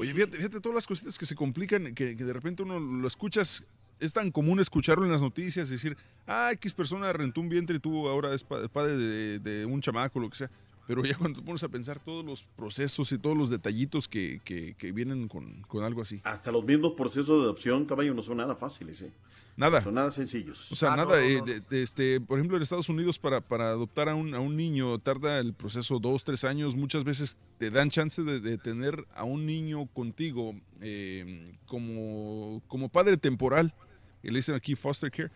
Oye, 0.00 0.12
fíjate, 0.14 0.36
fíjate 0.36 0.60
todas 0.60 0.74
las 0.74 0.86
cositas 0.86 1.18
que 1.18 1.26
se 1.26 1.34
complican, 1.34 1.94
que, 1.94 2.16
que 2.16 2.24
de 2.24 2.32
repente 2.32 2.62
uno 2.62 2.78
lo 2.80 3.06
escuchas, 3.06 3.64
es 3.98 4.12
tan 4.12 4.30
común 4.30 4.60
escucharlo 4.60 5.04
en 5.04 5.12
las 5.12 5.22
noticias, 5.22 5.68
decir, 5.68 5.96
ah, 6.26 6.50
X 6.52 6.72
persona 6.72 7.12
rentó 7.12 7.40
un 7.40 7.48
vientre 7.48 7.76
y 7.76 7.80
tuvo 7.80 8.08
ahora 8.08 8.32
es 8.34 8.42
pa- 8.44 8.66
padre 8.68 8.96
de, 8.96 9.38
de 9.38 9.66
un 9.66 9.80
chamaco, 9.80 10.18
lo 10.20 10.30
que 10.30 10.36
sea. 10.36 10.50
Pero 10.86 11.04
ya 11.04 11.14
cuando 11.18 11.38
te 11.40 11.44
pones 11.46 11.62
a 11.62 11.68
pensar 11.68 11.98
todos 12.00 12.24
los 12.24 12.44
procesos 12.56 13.12
y 13.12 13.18
todos 13.18 13.36
los 13.36 13.50
detallitos 13.50 14.08
que, 14.08 14.40
que- 14.44 14.74
que 14.78 14.90
vienen 14.92 15.28
con, 15.28 15.62
con 15.62 15.84
algo 15.84 16.00
así. 16.02 16.20
Hasta 16.24 16.50
los 16.50 16.64
mismos 16.64 16.94
procesos 16.96 17.38
de 17.40 17.44
adopción, 17.44 17.84
Caballo, 17.84 18.14
no 18.14 18.22
son 18.22 18.38
nada 18.38 18.56
fáciles, 18.56 19.02
¿eh? 19.02 19.12
Nada. 19.60 19.82
Son 19.82 19.94
nada 19.94 20.10
sencillos. 20.10 20.72
O 20.72 20.74
sea, 20.76 20.96
nada, 20.96 21.22
eh, 21.22 21.42
de- 21.44 21.60
de 21.60 21.82
este, 21.82 22.18
por 22.20 22.38
ejemplo, 22.38 22.56
en 22.56 22.62
Estados 22.62 22.88
Unidos 22.88 23.18
para, 23.18 23.40
para 23.42 23.68
adoptar 23.68 24.08
a 24.08 24.14
un, 24.14 24.34
a 24.34 24.40
un 24.40 24.56
niño 24.56 24.98
tarda 24.98 25.38
el 25.38 25.52
proceso 25.52 25.98
dos, 25.98 26.24
tres 26.24 26.44
años. 26.44 26.74
Muchas 26.76 27.04
veces 27.04 27.36
te 27.58 27.70
dan 27.70 27.90
chance 27.90 28.22
de, 28.22 28.40
de 28.40 28.56
tener 28.56 29.04
a 29.14 29.24
un 29.24 29.44
niño 29.44 29.86
contigo 29.86 30.54
eh, 30.80 31.44
como, 31.66 32.62
como 32.68 32.88
padre 32.88 33.18
temporal. 33.18 33.74
Y 34.22 34.30
le 34.30 34.38
dicen 34.38 34.54
aquí 34.54 34.74
foster 34.74 35.10
care. 35.10 35.30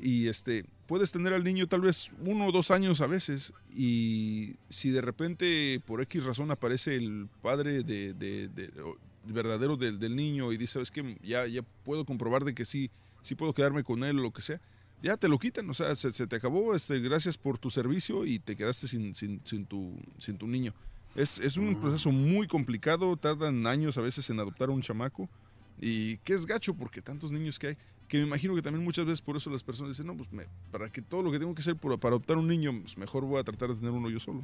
Y 0.00 0.28
este, 0.28 0.64
puedes 0.86 1.12
tener 1.12 1.32
al 1.32 1.44
niño 1.44 1.66
tal 1.68 1.80
vez 1.82 2.10
uno 2.20 2.46
o 2.46 2.52
dos 2.52 2.70
años 2.70 3.00
a 3.02 3.06
veces. 3.06 3.52
Y 3.74 4.54
si 4.70 4.90
de 4.90 5.02
repente 5.02 5.80
por 5.86 6.00
X 6.00 6.24
razón 6.24 6.50
aparece 6.50 6.96
el 6.96 7.28
padre 7.42 7.82
de, 7.82 8.14
de- 8.14 8.48
de- 8.48 8.70
verdadero 9.24 9.76
del, 9.76 9.98
del 9.98 10.14
niño 10.14 10.52
y 10.52 10.56
dice, 10.56 10.80
es 10.80 10.90
que 10.90 11.18
ya, 11.22 11.46
ya 11.46 11.62
puedo 11.84 12.04
comprobar 12.04 12.44
de 12.44 12.54
que 12.54 12.64
sí, 12.64 12.90
sí 13.26 13.34
puedo 13.34 13.52
quedarme 13.52 13.84
con 13.84 14.02
él 14.04 14.18
o 14.18 14.22
lo 14.22 14.30
que 14.32 14.40
sea, 14.42 14.60
ya 15.02 15.16
te 15.16 15.28
lo 15.28 15.38
quitan, 15.38 15.68
o 15.68 15.74
sea, 15.74 15.94
se, 15.94 16.12
se 16.12 16.26
te 16.26 16.36
acabó, 16.36 16.74
este, 16.74 16.98
gracias 17.00 17.36
por 17.36 17.58
tu 17.58 17.70
servicio 17.70 18.24
y 18.24 18.38
te 18.38 18.56
quedaste 18.56 18.88
sin, 18.88 19.14
sin, 19.14 19.42
sin 19.44 19.66
tu, 19.66 19.98
sin 20.18 20.38
tu 20.38 20.46
niño. 20.46 20.72
Es, 21.14 21.38
es 21.38 21.56
un 21.56 21.74
proceso 21.76 22.10
muy 22.12 22.46
complicado, 22.46 23.16
tardan 23.16 23.66
años 23.66 23.98
a 23.98 24.00
veces 24.00 24.28
en 24.30 24.40
adoptar 24.40 24.68
a 24.68 24.72
un 24.72 24.82
chamaco 24.82 25.28
y 25.78 26.16
que 26.18 26.32
es 26.34 26.46
gacho 26.46 26.74
porque 26.74 27.02
tantos 27.02 27.32
niños 27.32 27.58
que 27.58 27.68
hay, 27.68 27.76
que 28.08 28.18
me 28.18 28.24
imagino 28.24 28.54
que 28.54 28.62
también 28.62 28.84
muchas 28.84 29.04
veces 29.04 29.20
por 29.20 29.36
eso 29.36 29.50
las 29.50 29.62
personas 29.62 29.92
dicen, 29.94 30.06
no, 30.06 30.16
pues 30.16 30.30
me- 30.32 30.46
para 30.70 30.88
que 30.90 31.02
todo 31.02 31.22
lo 31.22 31.30
que 31.32 31.38
tengo 31.38 31.54
que 31.54 31.60
hacer 31.62 31.76
por- 31.76 31.98
para 32.00 32.14
adoptar 32.14 32.36
un 32.38 32.46
niño, 32.46 32.72
pues 32.82 32.96
mejor 32.96 33.24
voy 33.24 33.40
a 33.40 33.44
tratar 33.44 33.70
de 33.70 33.74
tener 33.76 33.90
uno 33.90 34.08
yo 34.08 34.20
solo. 34.20 34.42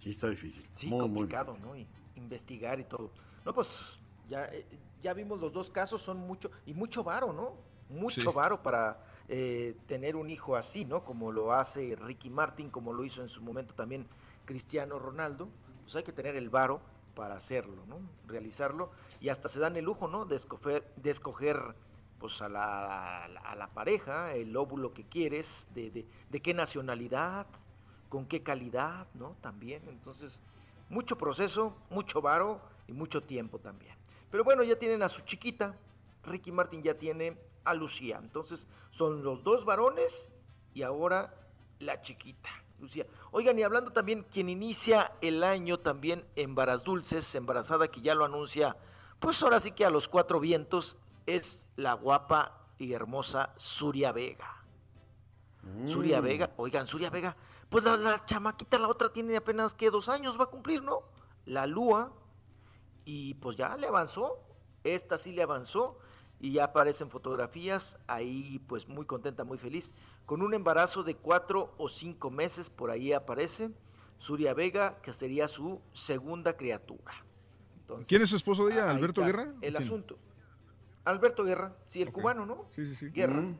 Sí, 0.00 0.10
está 0.10 0.28
difícil. 0.28 0.64
Sí, 0.74 0.86
Muy, 0.88 0.98
muy 0.98 1.08
complicado, 1.08 1.56
¿no? 1.62 1.76
Y 1.76 1.86
investigar 2.16 2.78
y 2.78 2.84
todo. 2.84 3.10
No, 3.44 3.54
pues 3.54 3.98
ya, 4.28 4.46
eh, 4.46 4.66
ya 5.00 5.14
vimos 5.14 5.40
los 5.40 5.52
dos 5.52 5.70
casos, 5.70 6.02
son 6.02 6.18
mucho, 6.18 6.50
y 6.66 6.74
mucho 6.74 7.02
varo, 7.04 7.32
¿no? 7.32 7.54
Mucho 7.88 8.20
Sí. 8.30 8.32
varo 8.34 8.62
para 8.62 8.98
eh, 9.28 9.76
tener 9.86 10.16
un 10.16 10.28
hijo 10.30 10.56
así, 10.56 10.84
¿no? 10.84 11.04
Como 11.04 11.32
lo 11.32 11.52
hace 11.52 11.96
Ricky 11.96 12.30
Martin, 12.30 12.70
como 12.70 12.92
lo 12.92 13.04
hizo 13.04 13.22
en 13.22 13.28
su 13.28 13.42
momento 13.42 13.74
también 13.74 14.06
Cristiano 14.44 14.98
Ronaldo. 14.98 15.48
Pues 15.82 15.96
hay 15.96 16.02
que 16.02 16.12
tener 16.12 16.36
el 16.36 16.48
varo 16.50 16.80
para 17.14 17.36
hacerlo, 17.36 17.84
¿no? 17.86 18.00
Realizarlo. 18.26 18.90
Y 19.20 19.28
hasta 19.28 19.48
se 19.48 19.60
dan 19.60 19.76
el 19.76 19.84
lujo, 19.84 20.08
¿no? 20.08 20.24
De 20.24 20.36
escoger, 20.36 20.90
de 20.96 21.10
escoger 21.10 21.74
pues 22.18 22.40
a 22.42 22.48
la, 22.48 23.24
a 23.24 23.28
la- 23.28 23.40
a 23.40 23.54
la 23.56 23.68
pareja, 23.68 24.34
el 24.34 24.56
óvulo 24.56 24.94
que 24.94 25.04
quieres, 25.04 25.68
de, 25.74 25.90
de, 25.90 26.06
de 26.30 26.40
qué 26.40 26.54
nacionalidad, 26.54 27.46
con 28.08 28.26
qué 28.26 28.42
calidad, 28.42 29.08
¿no? 29.14 29.36
También, 29.42 29.82
entonces, 29.88 30.40
mucho 30.88 31.16
proceso, 31.18 31.76
mucho 31.90 32.22
varo 32.22 32.60
y 32.86 32.92
mucho 32.92 33.22
tiempo 33.22 33.58
también. 33.58 33.94
Pero 34.34 34.42
bueno, 34.42 34.64
ya 34.64 34.76
tienen 34.76 35.00
a 35.04 35.08
su 35.08 35.22
chiquita, 35.22 35.78
Ricky 36.24 36.50
Martin 36.50 36.82
ya 36.82 36.98
tiene 36.98 37.38
a 37.62 37.72
Lucía, 37.72 38.18
entonces 38.20 38.66
son 38.90 39.22
los 39.22 39.44
dos 39.44 39.64
varones 39.64 40.32
y 40.72 40.82
ahora 40.82 41.32
la 41.78 42.00
chiquita, 42.00 42.48
Lucía. 42.80 43.06
Oigan, 43.30 43.56
y 43.60 43.62
hablando 43.62 43.92
también, 43.92 44.24
quien 44.24 44.48
inicia 44.48 45.12
el 45.20 45.44
año 45.44 45.78
también 45.78 46.26
en 46.34 46.56
Varas 46.56 46.82
Dulces, 46.82 47.32
embarazada 47.36 47.86
que 47.86 48.00
ya 48.00 48.16
lo 48.16 48.24
anuncia, 48.24 48.76
pues 49.20 49.40
ahora 49.40 49.60
sí 49.60 49.70
que 49.70 49.84
a 49.84 49.90
los 49.90 50.08
cuatro 50.08 50.40
vientos, 50.40 50.96
es 51.26 51.68
la 51.76 51.92
guapa 51.92 52.66
y 52.76 52.92
hermosa 52.92 53.54
Suria 53.56 54.10
Vega. 54.10 54.64
Suria 55.86 56.20
Mm. 56.20 56.24
Vega, 56.24 56.50
oigan, 56.56 56.88
Suria 56.88 57.08
Vega, 57.08 57.36
pues 57.68 57.84
la, 57.84 57.96
la 57.96 58.26
chamaquita, 58.26 58.80
la 58.80 58.88
otra 58.88 59.12
tiene 59.12 59.36
apenas 59.36 59.76
que 59.76 59.92
dos 59.92 60.08
años, 60.08 60.36
va 60.36 60.42
a 60.42 60.48
cumplir, 60.48 60.82
¿no? 60.82 61.04
La 61.44 61.68
Lua, 61.68 62.12
y 63.04 63.34
pues 63.34 63.56
ya 63.56 63.76
le 63.76 63.86
avanzó, 63.86 64.40
esta 64.82 65.18
sí 65.18 65.32
le 65.32 65.42
avanzó, 65.42 65.98
y 66.40 66.52
ya 66.52 66.64
aparecen 66.64 67.08
fotografías, 67.08 67.98
ahí 68.06 68.60
pues 68.66 68.88
muy 68.88 69.06
contenta, 69.06 69.44
muy 69.44 69.58
feliz, 69.58 69.94
con 70.26 70.42
un 70.42 70.52
embarazo 70.54 71.02
de 71.02 71.16
cuatro 71.16 71.74
o 71.78 71.88
cinco 71.88 72.30
meses, 72.30 72.68
por 72.68 72.90
ahí 72.90 73.12
aparece 73.12 73.70
Suria 74.18 74.54
Vega, 74.54 74.98
que 75.00 75.12
sería 75.12 75.48
su 75.48 75.80
segunda 75.92 76.56
criatura. 76.56 77.12
Entonces, 77.80 78.08
¿Quién 78.08 78.22
es 78.22 78.30
su 78.30 78.36
esposo 78.36 78.66
de 78.66 78.74
ella? 78.74 78.90
¿Alberto 78.90 79.22
Guerra? 79.22 79.52
El 79.60 79.76
asunto. 79.76 80.18
Alberto 81.04 81.44
Guerra, 81.44 81.76
sí, 81.86 82.02
el 82.02 82.12
cubano, 82.12 82.46
¿no? 82.46 82.66
Sí, 82.70 82.86
sí, 82.86 82.94
sí. 82.94 83.10
Guerra. 83.10 83.40
Mm. 83.40 83.58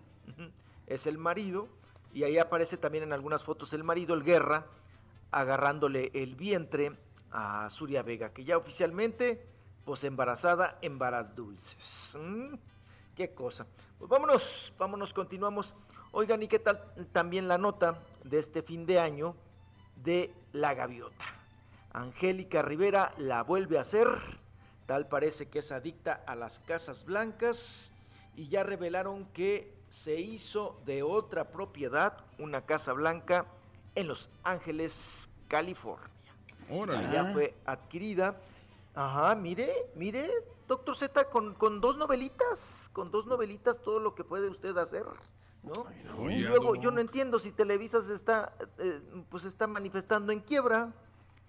Es 0.86 1.06
el 1.06 1.18
marido. 1.18 1.68
Y 2.14 2.22
ahí 2.22 2.38
aparece 2.38 2.76
también 2.76 3.04
en 3.04 3.12
algunas 3.12 3.42
fotos 3.42 3.74
el 3.74 3.82
marido, 3.82 4.14
el 4.14 4.22
Guerra, 4.22 4.66
agarrándole 5.30 6.10
el 6.14 6.36
vientre 6.36 6.96
a 7.34 7.68
Suria 7.68 8.02
Vega, 8.02 8.32
que 8.32 8.44
ya 8.44 8.56
oficialmente, 8.56 9.46
pues 9.84 10.04
embarazada, 10.04 10.78
en 10.80 10.98
varas 10.98 11.34
dulces. 11.34 12.16
Mm, 12.18 12.54
Qué 13.14 13.32
cosa. 13.32 13.64
Pues 13.98 14.10
vámonos, 14.10 14.72
vámonos, 14.76 15.14
continuamos. 15.14 15.74
Oigan, 16.10 16.42
¿y 16.42 16.48
qué 16.48 16.58
tal 16.58 16.82
también 17.12 17.46
la 17.46 17.58
nota 17.58 18.02
de 18.24 18.38
este 18.38 18.62
fin 18.62 18.86
de 18.86 18.98
año 18.98 19.36
de 20.02 20.34
La 20.52 20.74
Gaviota? 20.74 21.24
Angélica 21.92 22.62
Rivera 22.62 23.14
la 23.18 23.44
vuelve 23.44 23.78
a 23.78 23.82
hacer. 23.82 24.08
Tal 24.86 25.06
parece 25.06 25.48
que 25.48 25.60
es 25.60 25.70
adicta 25.70 26.24
a 26.26 26.34
las 26.34 26.58
casas 26.58 27.04
blancas 27.04 27.92
y 28.34 28.48
ya 28.48 28.64
revelaron 28.64 29.26
que 29.26 29.72
se 29.88 30.20
hizo 30.20 30.80
de 30.84 31.04
otra 31.04 31.52
propiedad 31.52 32.18
una 32.38 32.66
casa 32.66 32.92
blanca 32.92 33.46
en 33.94 34.08
Los 34.08 34.28
Ángeles, 34.42 35.28
California. 35.46 36.13
Órale. 36.70 37.12
Ya 37.12 37.32
fue 37.32 37.54
adquirida. 37.64 38.36
Ajá, 38.94 39.34
mire, 39.34 39.72
mire, 39.96 40.30
doctor 40.68 40.96
Z, 40.96 41.24
con, 41.30 41.54
con 41.54 41.80
dos 41.80 41.96
novelitas, 41.96 42.90
con 42.92 43.10
dos 43.10 43.26
novelitas 43.26 43.80
todo 43.82 43.98
lo 43.98 44.14
que 44.14 44.22
puede 44.24 44.48
usted 44.48 44.76
hacer, 44.78 45.04
¿no? 45.64 45.86
y 46.30 46.38
luego 46.50 46.74
no. 46.76 46.80
yo 46.80 46.90
no 46.92 47.00
entiendo 47.00 47.38
si 47.40 47.50
Televisa 47.50 48.00
se 48.00 48.14
está, 48.14 48.52
eh, 48.78 49.00
pues 49.30 49.44
está 49.44 49.66
manifestando 49.66 50.32
en 50.32 50.40
quiebra. 50.40 50.92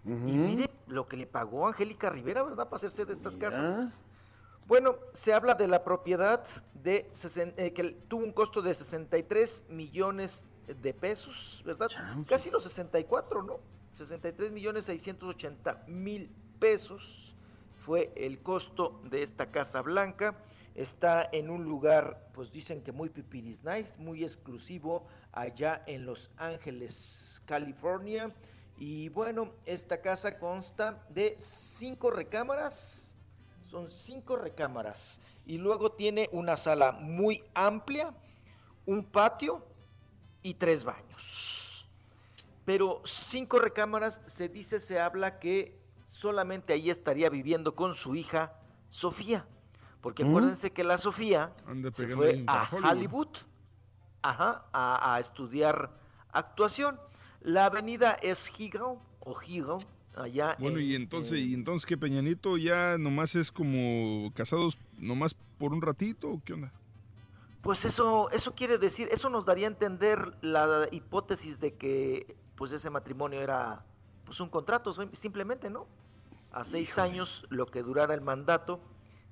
Y 0.03 0.09
mire 0.37 0.69
lo 0.87 1.05
que 1.05 1.17
le 1.17 1.25
pagó 1.27 1.67
Angélica 1.67 2.09
Rivera, 2.11 2.43
¿verdad? 2.43 2.65
Para 2.65 2.75
hacerse 2.77 3.05
de 3.05 3.13
estas 3.13 3.37
casas. 3.37 4.05
Bueno, 4.67 4.95
se 5.13 5.33
habla 5.33 5.53
de 5.55 5.67
la 5.67 5.83
propiedad 5.83 6.43
de 6.73 7.09
sesen- 7.13 7.53
eh, 7.57 7.73
que 7.73 7.83
tuvo 8.07 8.23
un 8.23 8.31
costo 8.31 8.61
de 8.63 8.73
63 8.73 9.65
millones 9.69 10.45
de 10.67 10.93
pesos, 10.93 11.61
¿verdad? 11.65 11.89
Casi 12.27 12.49
los 12.51 12.63
64, 12.63 13.43
¿no? 13.43 13.59
63 13.95 14.51
millones 14.51 14.85
680 14.85 15.85
mil 15.87 16.29
pesos 16.59 17.35
fue 17.85 18.11
el 18.17 18.41
costo 18.41 19.01
de 19.09 19.23
esta 19.23 19.51
Casa 19.51 19.81
Blanca. 19.81 20.35
Está 20.75 21.29
en 21.31 21.49
un 21.49 21.63
lugar, 21.63 22.29
pues 22.33 22.51
dicen 22.51 22.83
que 22.83 22.91
muy 22.91 23.09
pipiris 23.09 23.63
nice, 23.63 23.97
muy 23.97 24.23
exclusivo 24.23 25.07
allá 25.31 25.81
en 25.87 26.05
Los 26.05 26.29
Ángeles, 26.35 27.41
California. 27.45 28.35
Y 28.77 29.07
bueno, 29.09 29.53
esta 29.65 30.01
casa 30.01 30.37
consta 30.37 31.07
de 31.09 31.33
cinco 31.37 32.11
recámaras, 32.11 33.17
son 33.63 33.87
cinco 33.87 34.35
recámaras. 34.35 35.21
Y 35.45 35.57
luego 35.57 35.93
tiene 35.93 36.27
una 36.33 36.57
sala 36.57 36.91
muy 36.91 37.41
amplia, 37.53 38.13
un 38.85 39.05
patio 39.05 39.65
y 40.41 40.55
tres 40.55 40.83
baños. 40.83 41.64
Pero 42.65 43.01
cinco 43.05 43.59
recámaras, 43.59 44.21
se 44.25 44.49
dice, 44.49 44.79
se 44.79 44.99
habla 44.99 45.39
que 45.39 45.79
solamente 46.05 46.73
ahí 46.73 46.89
estaría 46.89 47.29
viviendo 47.29 47.75
con 47.75 47.93
su 47.93 48.15
hija 48.15 48.53
Sofía. 48.89 49.45
Porque 50.01 50.23
¿Mm? 50.23 50.29
acuérdense 50.29 50.71
que 50.71 50.83
la 50.83 50.97
Sofía 50.97 51.53
se 51.93 52.07
fue 52.07 52.43
a 52.47 52.67
Hollywood. 52.71 52.91
Hollywood 52.91 53.27
ajá, 54.21 54.65
a, 54.73 55.15
a 55.15 55.19
estudiar 55.19 55.91
actuación. 56.31 56.99
La 57.41 57.65
avenida 57.67 58.13
es 58.21 58.51
Higo, 58.59 59.01
o 59.19 59.35
Higo, 59.41 59.79
allá 60.15 60.55
Bueno, 60.59 60.79
en- 60.79 60.85
y 60.85 60.95
entonces, 60.95 61.33
en- 61.33 61.49
y 61.49 61.53
entonces 61.53 61.85
que 61.85 61.97
Peñanito 61.97 62.57
ya 62.57 62.97
nomás 62.97 63.35
es 63.35 63.51
como 63.51 64.31
casados 64.33 64.77
nomás 64.97 65.35
por 65.59 65.71
un 65.73 65.81
ratito, 65.81 66.29
¿o 66.29 66.41
qué 66.43 66.53
onda? 66.53 66.71
Pues 67.61 67.85
eso, 67.85 68.29
eso 68.31 68.53
quiere 68.55 68.77
decir, 68.77 69.07
eso 69.11 69.29
nos 69.29 69.45
daría 69.45 69.67
a 69.67 69.71
entender 69.71 70.37
la 70.41 70.87
hipótesis 70.91 71.59
de 71.59 71.73
que 71.75 72.35
pues 72.55 72.71
ese 72.71 72.89
matrimonio 72.89 73.41
era 73.41 73.83
pues 74.25 74.39
un 74.39 74.49
contrato, 74.49 74.91
sim- 74.93 75.13
simplemente, 75.13 75.69
¿no? 75.69 75.87
A 76.51 76.63
seis 76.63 76.97
años 76.97 77.45
lo 77.49 77.65
que 77.65 77.83
durara 77.83 78.13
el 78.13 78.21
mandato 78.21 78.79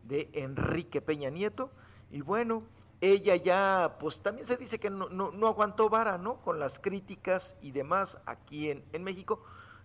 de 0.04 0.30
Enrique 0.34 1.02
Peña 1.02 1.30
Nieto. 1.30 1.72
Y 2.12 2.22
bueno, 2.22 2.64
ella 3.02 3.36
ya, 3.38 3.98
pues 4.00 4.22
también 4.22 4.46
se 4.46 4.58
dice 4.58 4.80
que 4.80 4.90
no, 4.90 5.10
no, 5.10 5.32
no 5.32 5.48
aguantó 5.48 5.90
vara, 5.90 6.18
¿no? 6.18 6.42
Con 6.42 6.60
las 6.60 6.80
críticas 6.80 7.56
y 7.62 7.72
demás 7.72 8.20
aquí 8.26 8.70
en, 8.70 8.84
en 8.94 9.04
México. 9.04 9.42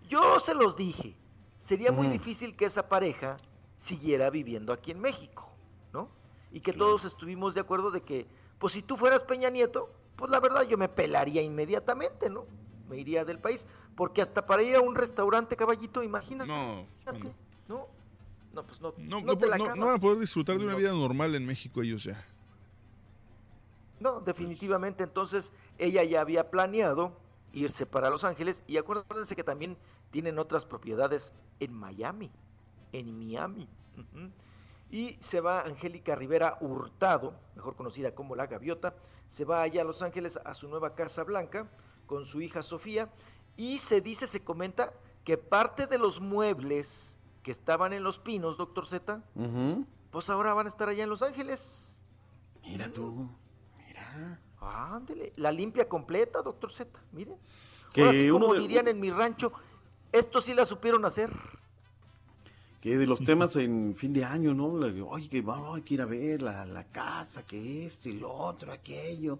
Yo 0.08 0.40
se 0.40 0.54
los 0.54 0.76
dije, 0.76 1.16
sería 1.58 1.92
muy 1.92 2.06
difícil 2.12 2.56
que 2.56 2.64
esa 2.66 2.88
pareja 2.88 3.36
siguiera 3.76 4.30
viviendo 4.30 4.72
aquí 4.72 4.90
en 4.90 5.00
México, 5.00 5.48
¿no? 5.92 6.08
Y 6.50 6.60
que 6.60 6.72
todos 6.72 7.04
estuvimos 7.04 7.54
de 7.54 7.60
acuerdo 7.60 7.90
de 7.92 8.02
que, 8.02 8.26
pues 8.58 8.72
si 8.72 8.82
tú 8.82 8.96
fueras 8.96 9.22
Peña 9.22 9.48
Nieto, 9.50 9.90
pues 10.16 10.30
la 10.30 10.40
verdad 10.40 10.62
yo 10.62 10.76
me 10.76 10.88
pelaría 10.88 11.40
inmediatamente, 11.42 12.28
¿no? 12.30 12.46
Me 12.88 12.96
iría 12.96 13.24
del 13.24 13.38
país, 13.38 13.66
porque 13.96 14.22
hasta 14.22 14.46
para 14.46 14.62
ir 14.62 14.76
a 14.76 14.80
un 14.80 14.94
restaurante, 14.94 15.56
caballito, 15.56 16.02
imagínate. 16.02 16.48
No, 16.50 16.86
Fíjate, 17.00 17.34
no, 17.68 17.86
no, 18.54 18.62
pues 18.66 18.80
no, 18.80 18.94
No, 18.96 19.20
no 19.20 19.26
no, 19.26 19.38
te 19.38 19.46
la 19.46 19.58
no- 19.58 19.74
no 19.76 19.86
van 19.86 19.96
a 19.96 19.98
poder 19.98 20.18
disfrutar 20.18 20.56
de 20.58 20.64
una 20.64 20.72
No. 20.72 20.78
vida 20.78 20.92
normal 20.92 21.34
en 21.34 21.44
México 21.46 21.82
ellos 21.82 22.04
ya. 22.04 22.24
No, 24.00 24.20
definitivamente 24.20 25.02
entonces 25.04 25.52
ella 25.76 26.04
ya 26.04 26.20
había 26.20 26.50
planeado 26.50 27.12
irse 27.52 27.84
para 27.84 28.10
Los 28.10 28.24
Ángeles 28.24 28.62
y 28.66 28.76
acuérdense 28.76 29.34
que 29.34 29.42
también 29.44 29.76
tienen 30.10 30.38
otras 30.38 30.64
propiedades 30.64 31.32
en 31.60 31.72
Miami, 31.74 32.30
en 32.92 33.18
Miami. 33.18 33.68
Ujú. 33.96 34.30
Y 34.90 35.16
se 35.20 35.40
va 35.40 35.62
Angélica 35.62 36.14
Rivera 36.14 36.56
Hurtado, 36.60 37.34
mejor 37.56 37.74
conocida 37.74 38.14
como 38.14 38.36
La 38.36 38.46
Gaviota, 38.46 38.94
se 39.26 39.44
va 39.44 39.62
allá 39.62 39.82
a 39.82 39.84
Los 39.84 40.00
Ángeles 40.00 40.38
a 40.44 40.54
su 40.54 40.68
nueva 40.68 40.94
Casa 40.94 41.24
Blanca 41.24 41.66
con 42.08 42.26
su 42.26 42.40
hija 42.40 42.62
Sofía 42.64 43.08
y 43.56 43.78
se 43.78 44.00
dice, 44.00 44.26
se 44.26 44.42
comenta 44.42 44.92
que 45.22 45.38
parte 45.38 45.86
de 45.86 45.98
los 45.98 46.20
muebles 46.20 47.20
que 47.44 47.52
estaban 47.52 47.92
en 47.92 48.02
Los 48.02 48.18
Pinos, 48.18 48.56
doctor 48.56 48.86
Z, 48.86 49.22
Ujú. 49.36 49.86
pues 50.10 50.28
ahora 50.30 50.54
van 50.54 50.66
a 50.66 50.68
estar 50.70 50.88
allá 50.88 51.04
en 51.04 51.10
Los 51.10 51.22
Ángeles. 51.22 52.04
Mira 52.64 52.92
tú. 52.92 53.28
Ándele, 54.60 55.32
la 55.36 55.52
limpia 55.52 55.88
completa, 55.88 56.42
doctor 56.42 56.72
Z, 56.72 56.98
mire. 57.12 57.36
Que 57.92 58.00
Ahora 58.02 58.12
sí, 58.12 58.28
como 58.28 58.52
de- 58.54 58.60
dirían 58.60 58.88
en 58.88 58.98
mi 58.98 59.10
rancho, 59.10 59.52
esto 60.12 60.40
sí 60.42 60.52
la 60.52 60.64
supieron 60.64 61.04
hacer. 61.04 61.30
Que 62.80 62.96
de 62.98 63.06
los 63.06 63.22
temas 63.24 63.54
en 63.56 63.94
fin 63.96 64.12
de 64.12 64.24
año, 64.24 64.54
¿no? 64.54 64.66
Oye, 65.08 65.28
que 65.28 65.42
vamos, 65.42 65.76
hay 65.76 65.82
que 65.82 65.94
ir 65.94 66.02
a 66.02 66.06
ver 66.06 66.42
la, 66.42 66.64
la 66.66 66.84
casa, 66.84 67.44
que 67.46 67.86
esto 67.86 68.08
y 68.08 68.14
lo 68.14 68.32
otro, 68.32 68.72
aquello, 68.72 69.38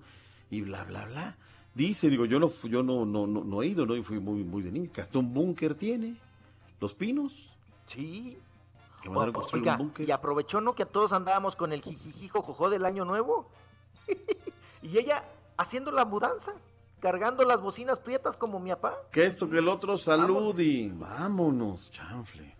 y 0.50 0.60
bla, 0.62 0.84
bla, 0.84 1.04
bla. 1.06 1.36
Dice, 1.78 2.10
digo, 2.10 2.24
yo 2.24 2.40
no 2.40 2.50
yo 2.64 2.82
no, 2.82 3.06
no, 3.06 3.24
no, 3.28 3.44
no 3.44 3.62
he 3.62 3.68
ido, 3.68 3.86
¿no? 3.86 3.94
Y 3.94 4.02
fui 4.02 4.18
muy, 4.18 4.42
muy 4.42 4.62
de 4.62 4.72
niño. 4.72 4.90
un 5.14 5.32
búnker 5.32 5.76
tiene. 5.76 6.16
Los 6.80 6.92
pinos. 6.92 7.32
Sí. 7.86 8.36
Que 9.00 9.09
mandaron 9.09 9.36
O- 9.36 9.38
construir 9.38 9.62
Oiga, 9.62 9.74
un 9.74 9.78
búnker. 9.86 10.09
y 10.09 10.10
aprovechó, 10.10 10.60
¿no? 10.60 10.74
Que 10.74 10.84
todos 10.86 11.12
andábamos 11.12 11.55
con 11.55 11.72
el 11.72 11.80
jijijijo 11.80 12.42
jojo 12.42 12.68
del 12.68 12.84
año 12.84 13.05
nuevo. 13.05 13.48
y 14.82 14.98
ella 14.98 15.22
haciendo 15.56 15.92
la 15.92 16.05
mudanza, 16.05 16.52
cargando 16.98 17.44
las 17.44 17.60
bocinas 17.60 18.00
prietas 18.00 18.36
como 18.36 18.59
mi 18.59 18.70
papá. 18.70 18.96
Que 19.12 19.26
esto, 19.26 19.48
que 19.48 19.58
el 19.58 19.68
otro, 19.68 19.98
salud 19.98 20.58
y 20.58 20.89
vámonos, 20.89 21.92
chanfle. 21.92 22.57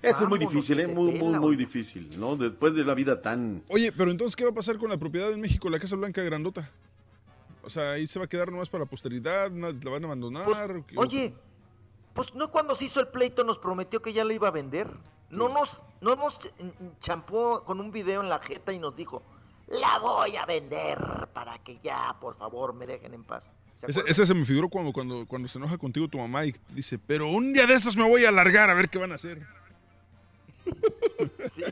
Eso 0.00 0.22
es 0.22 0.28
muy 0.28 0.38
Vámonos, 0.38 0.52
difícil, 0.52 0.76
que 0.76 0.82
¿eh? 0.84 0.94
Muy, 0.94 1.18
muy, 1.18 1.38
muy 1.40 1.56
difícil, 1.56 2.20
¿no? 2.20 2.36
Después 2.36 2.72
de 2.76 2.84
la 2.84 2.94
vida 2.94 3.20
tan... 3.20 3.64
Oye, 3.68 3.90
pero 3.90 4.12
entonces, 4.12 4.36
¿qué 4.36 4.44
va 4.44 4.50
a 4.50 4.54
pasar 4.54 4.78
con 4.78 4.90
la 4.90 4.96
propiedad 4.96 5.32
en 5.32 5.40
México, 5.40 5.68
la 5.68 5.80
Casa 5.80 5.96
Blanca 5.96 6.22
Grandota? 6.22 6.70
O 7.70 7.72
sea, 7.72 7.92
ahí 7.92 8.06
se 8.08 8.18
va 8.18 8.24
a 8.24 8.28
quedar 8.28 8.50
nomás 8.50 8.68
para 8.68 8.82
la 8.82 8.90
posteridad, 8.90 9.48
la 9.52 9.70
van 9.90 10.02
a 10.02 10.06
abandonar. 10.08 10.48
¿o 10.48 10.84
qué? 10.84 10.94
Oye, 10.98 11.34
pues 12.14 12.34
no 12.34 12.50
cuando 12.50 12.74
se 12.74 12.86
hizo 12.86 12.98
el 12.98 13.06
pleito 13.06 13.44
nos 13.44 13.58
prometió 13.60 14.02
que 14.02 14.12
ya 14.12 14.24
la 14.24 14.34
iba 14.34 14.48
a 14.48 14.50
vender. 14.50 14.88
No 15.30 15.48
nos, 15.48 15.84
no 16.00 16.16
nos 16.16 16.40
ch- 16.40 16.52
champó 16.98 17.62
con 17.64 17.78
un 17.78 17.92
video 17.92 18.20
en 18.22 18.28
la 18.28 18.40
jeta 18.40 18.72
y 18.72 18.80
nos 18.80 18.96
dijo, 18.96 19.22
la 19.68 20.00
voy 20.00 20.34
a 20.34 20.44
vender 20.46 20.98
para 21.32 21.58
que 21.62 21.78
ya, 21.78 22.16
por 22.20 22.34
favor, 22.34 22.74
me 22.74 22.84
dejen 22.88 23.14
en 23.14 23.22
paz. 23.22 23.52
¿Se 23.76 23.86
Ese, 23.88 24.02
ese 24.08 24.26
se 24.26 24.34
me 24.34 24.44
figuró 24.44 24.68
cuando, 24.68 24.92
cuando, 24.92 25.26
cuando 25.28 25.46
se 25.46 25.58
enoja 25.58 25.78
contigo 25.78 26.08
tu 26.08 26.18
mamá 26.18 26.44
y 26.44 26.54
dice, 26.74 26.98
pero 26.98 27.28
un 27.28 27.52
día 27.52 27.66
de 27.68 27.74
estos 27.74 27.96
me 27.96 28.08
voy 28.08 28.24
a 28.24 28.30
alargar 28.30 28.68
a 28.70 28.74
ver 28.74 28.88
qué 28.90 28.98
van 28.98 29.12
a 29.12 29.14
hacer. 29.14 29.46
Sí. 31.48 31.62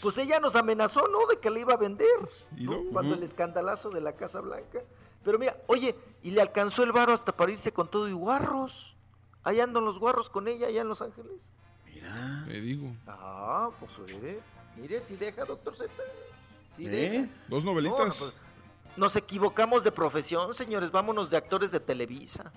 Pues 0.00 0.18
ella 0.18 0.40
nos 0.40 0.56
amenazó, 0.56 1.06
¿no? 1.08 1.26
De 1.26 1.38
que 1.38 1.48
la 1.50 1.60
iba 1.60 1.74
a 1.74 1.76
vender. 1.76 2.08
¿Y 2.56 2.64
¿no? 2.64 2.82
Cuando 2.92 3.14
el 3.14 3.22
escandalazo 3.22 3.90
de 3.90 4.00
la 4.00 4.14
Casa 4.16 4.40
Blanca. 4.40 4.80
Pero 5.24 5.38
mira, 5.38 5.56
oye, 5.66 5.94
y 6.22 6.30
le 6.30 6.40
alcanzó 6.40 6.82
el 6.84 6.92
varo 6.92 7.12
hasta 7.12 7.36
para 7.36 7.52
irse 7.52 7.72
con 7.72 7.88
todo 7.90 8.08
y 8.08 8.12
guarros. 8.12 8.96
Allá 9.44 9.64
andan 9.64 9.84
los 9.84 9.98
guarros 9.98 10.30
con 10.30 10.46
ella, 10.48 10.66
allá 10.68 10.82
en 10.82 10.88
Los 10.88 11.02
Ángeles. 11.02 11.50
Mira. 11.92 12.44
Te 12.46 12.60
digo. 12.60 12.92
Ah, 13.06 13.70
pues 13.80 13.98
oye, 13.98 14.40
mire, 14.76 15.00
si 15.00 15.16
deja, 15.16 15.44
doctor 15.44 15.76
Z. 15.76 15.90
Si 16.76 16.86
¿Eh? 16.86 16.90
deja. 16.90 17.28
Dos 17.48 17.64
No, 17.64 17.70
novelitas. 17.72 18.18
pues, 18.18 18.34
nos 18.96 19.16
equivocamos 19.16 19.82
de 19.84 19.92
profesión, 19.92 20.54
señores. 20.54 20.90
Vámonos 20.90 21.28
de 21.30 21.36
actores 21.36 21.70
de 21.70 21.80
Televisa. 21.80 22.52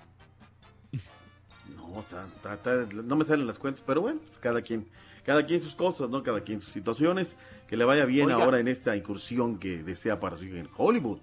No, 1.68 2.04
ta- 2.08 2.26
ta- 2.42 2.56
ta- 2.62 2.86
no 2.92 3.16
me 3.16 3.24
salen 3.24 3.46
las 3.46 3.58
cuentas, 3.58 3.82
pero 3.86 4.00
bueno, 4.00 4.20
pues 4.24 4.38
cada 4.38 4.62
quien, 4.62 4.88
cada 5.24 5.44
quien 5.44 5.62
sus 5.62 5.74
cosas, 5.74 6.08
¿no? 6.08 6.22
Cada 6.22 6.40
quien 6.42 6.60
sus 6.60 6.72
situaciones. 6.72 7.36
Que 7.66 7.76
le 7.76 7.84
vaya 7.84 8.04
bien 8.04 8.30
Oiga. 8.30 8.44
ahora 8.44 8.60
en 8.60 8.68
esta 8.68 8.94
incursión 8.96 9.58
que 9.58 9.82
desea 9.82 10.20
para 10.20 10.36
su 10.36 10.44
en 10.44 10.68
Hollywood. 10.76 11.18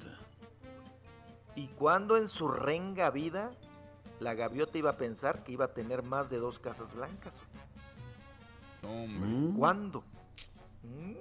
¿Y 1.56 1.68
cuando 1.68 2.18
en 2.18 2.28
su 2.28 2.48
renga 2.48 3.10
vida 3.12 3.52
la 4.20 4.34
gaviota 4.34 4.78
iba 4.78 4.92
a 4.92 4.98
pensar 4.98 5.44
que 5.44 5.52
iba 5.52 5.66
a 5.66 5.74
tener 5.74 6.02
más 6.04 6.30
de 6.30 6.38
dos 6.38 6.60
casas 6.60 6.94
blancas? 6.94 7.40
Hombre. 8.82 9.58
¿Cuándo? 9.58 10.04
Mm. 10.84 11.14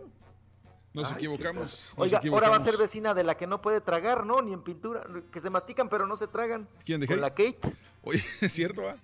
Nos 0.94 1.08
Ay, 1.10 1.16
equivocamos. 1.18 1.94
nos 1.96 1.98
Oiga, 1.98 2.20
ahora 2.30 2.50
va 2.50 2.56
a 2.56 2.60
ser 2.60 2.76
vecina 2.76 3.14
de 3.14 3.24
la 3.24 3.36
que 3.36 3.46
no 3.46 3.62
puede 3.62 3.80
tragar, 3.80 4.26
¿no? 4.26 4.42
Ni 4.42 4.52
en 4.52 4.62
pintura. 4.62 5.02
Que 5.30 5.40
se 5.40 5.48
mastican 5.48 5.88
pero 5.88 6.06
no 6.06 6.16
se 6.16 6.26
tragan. 6.26 6.68
¿Quién 6.84 7.00
de 7.00 7.06
Con 7.06 7.16
Kate? 7.20 7.22
la 7.22 7.30
Kate. 7.30 7.76
Oye, 8.02 8.22
es 8.40 8.52
cierto, 8.52 8.82
¿va? 8.82 8.96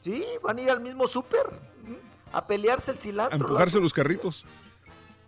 Sí, 0.00 0.24
van 0.42 0.58
a 0.58 0.62
ir 0.62 0.70
al 0.70 0.80
mismo 0.80 1.08
súper. 1.08 1.46
mm, 1.84 1.94
A 2.36 2.46
pelearse 2.46 2.92
el 2.92 2.98
A 2.98 3.00
cilantro. 3.00 3.38
empujarse 3.48 3.80
los 3.80 3.92
carritos. 3.92 4.44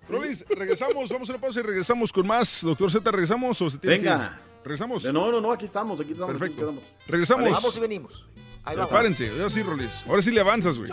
Rolis, 0.09 0.45
regresamos, 0.49 1.11
vamos 1.11 1.29
a 1.29 1.33
una 1.33 1.41
pausa 1.41 1.61
y 1.61 1.63
regresamos 1.65 2.13
con 2.13 2.27
más. 2.27 2.63
Doctor 2.63 2.91
Z, 2.91 3.11
¿regresamos 3.11 3.61
o 3.61 3.69
se 3.71 3.79
tiene 3.79 3.99
Venga. 3.99 4.39
que? 4.45 4.48
¿Regresamos? 4.65 5.05
No, 5.05 5.31
no, 5.31 5.41
no, 5.41 5.53
aquí 5.53 5.65
estamos, 5.65 6.01
aquí 6.01 6.13
estamos. 6.13 6.33
Perfecto. 6.33 6.55
aquí 6.55 6.61
quedamos. 6.61 6.85
Regresamos. 7.07 7.51
Vamos 7.51 7.77
y 7.77 7.81
venimos. 7.81 8.27
Ahí 8.65 8.77
vamos. 8.77 8.91
Prepárense, 8.91 9.31
ahora 9.31 9.51
sí, 9.51 9.63
Rolis. 9.63 10.05
Ahora 10.07 10.23
sí 10.23 10.31
le 10.31 10.41
avanzas, 10.41 10.79
güey. 10.79 10.91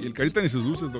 Y 0.00 0.06
el 0.06 0.14
carita 0.14 0.40
ni 0.40 0.48
sus 0.48 0.64
luces, 0.64 0.90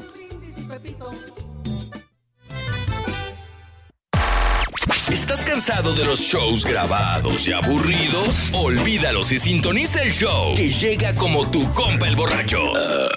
¿Estás 5.25 5.43
cansado 5.43 5.95
de 5.95 6.05
los 6.05 6.21
shows 6.21 6.67
grabados 6.67 7.49
y 7.49 7.53
aburridos? 7.55 8.51
Olvídalos 8.53 9.33
y 9.33 9.39
sintoniza 9.39 10.03
el 10.03 10.13
show 10.13 10.55
que 10.55 10.69
llega 10.69 11.15
como 11.15 11.51
tu 11.51 11.65
compa 11.73 12.07
el 12.07 12.15
borracho. 12.15 12.59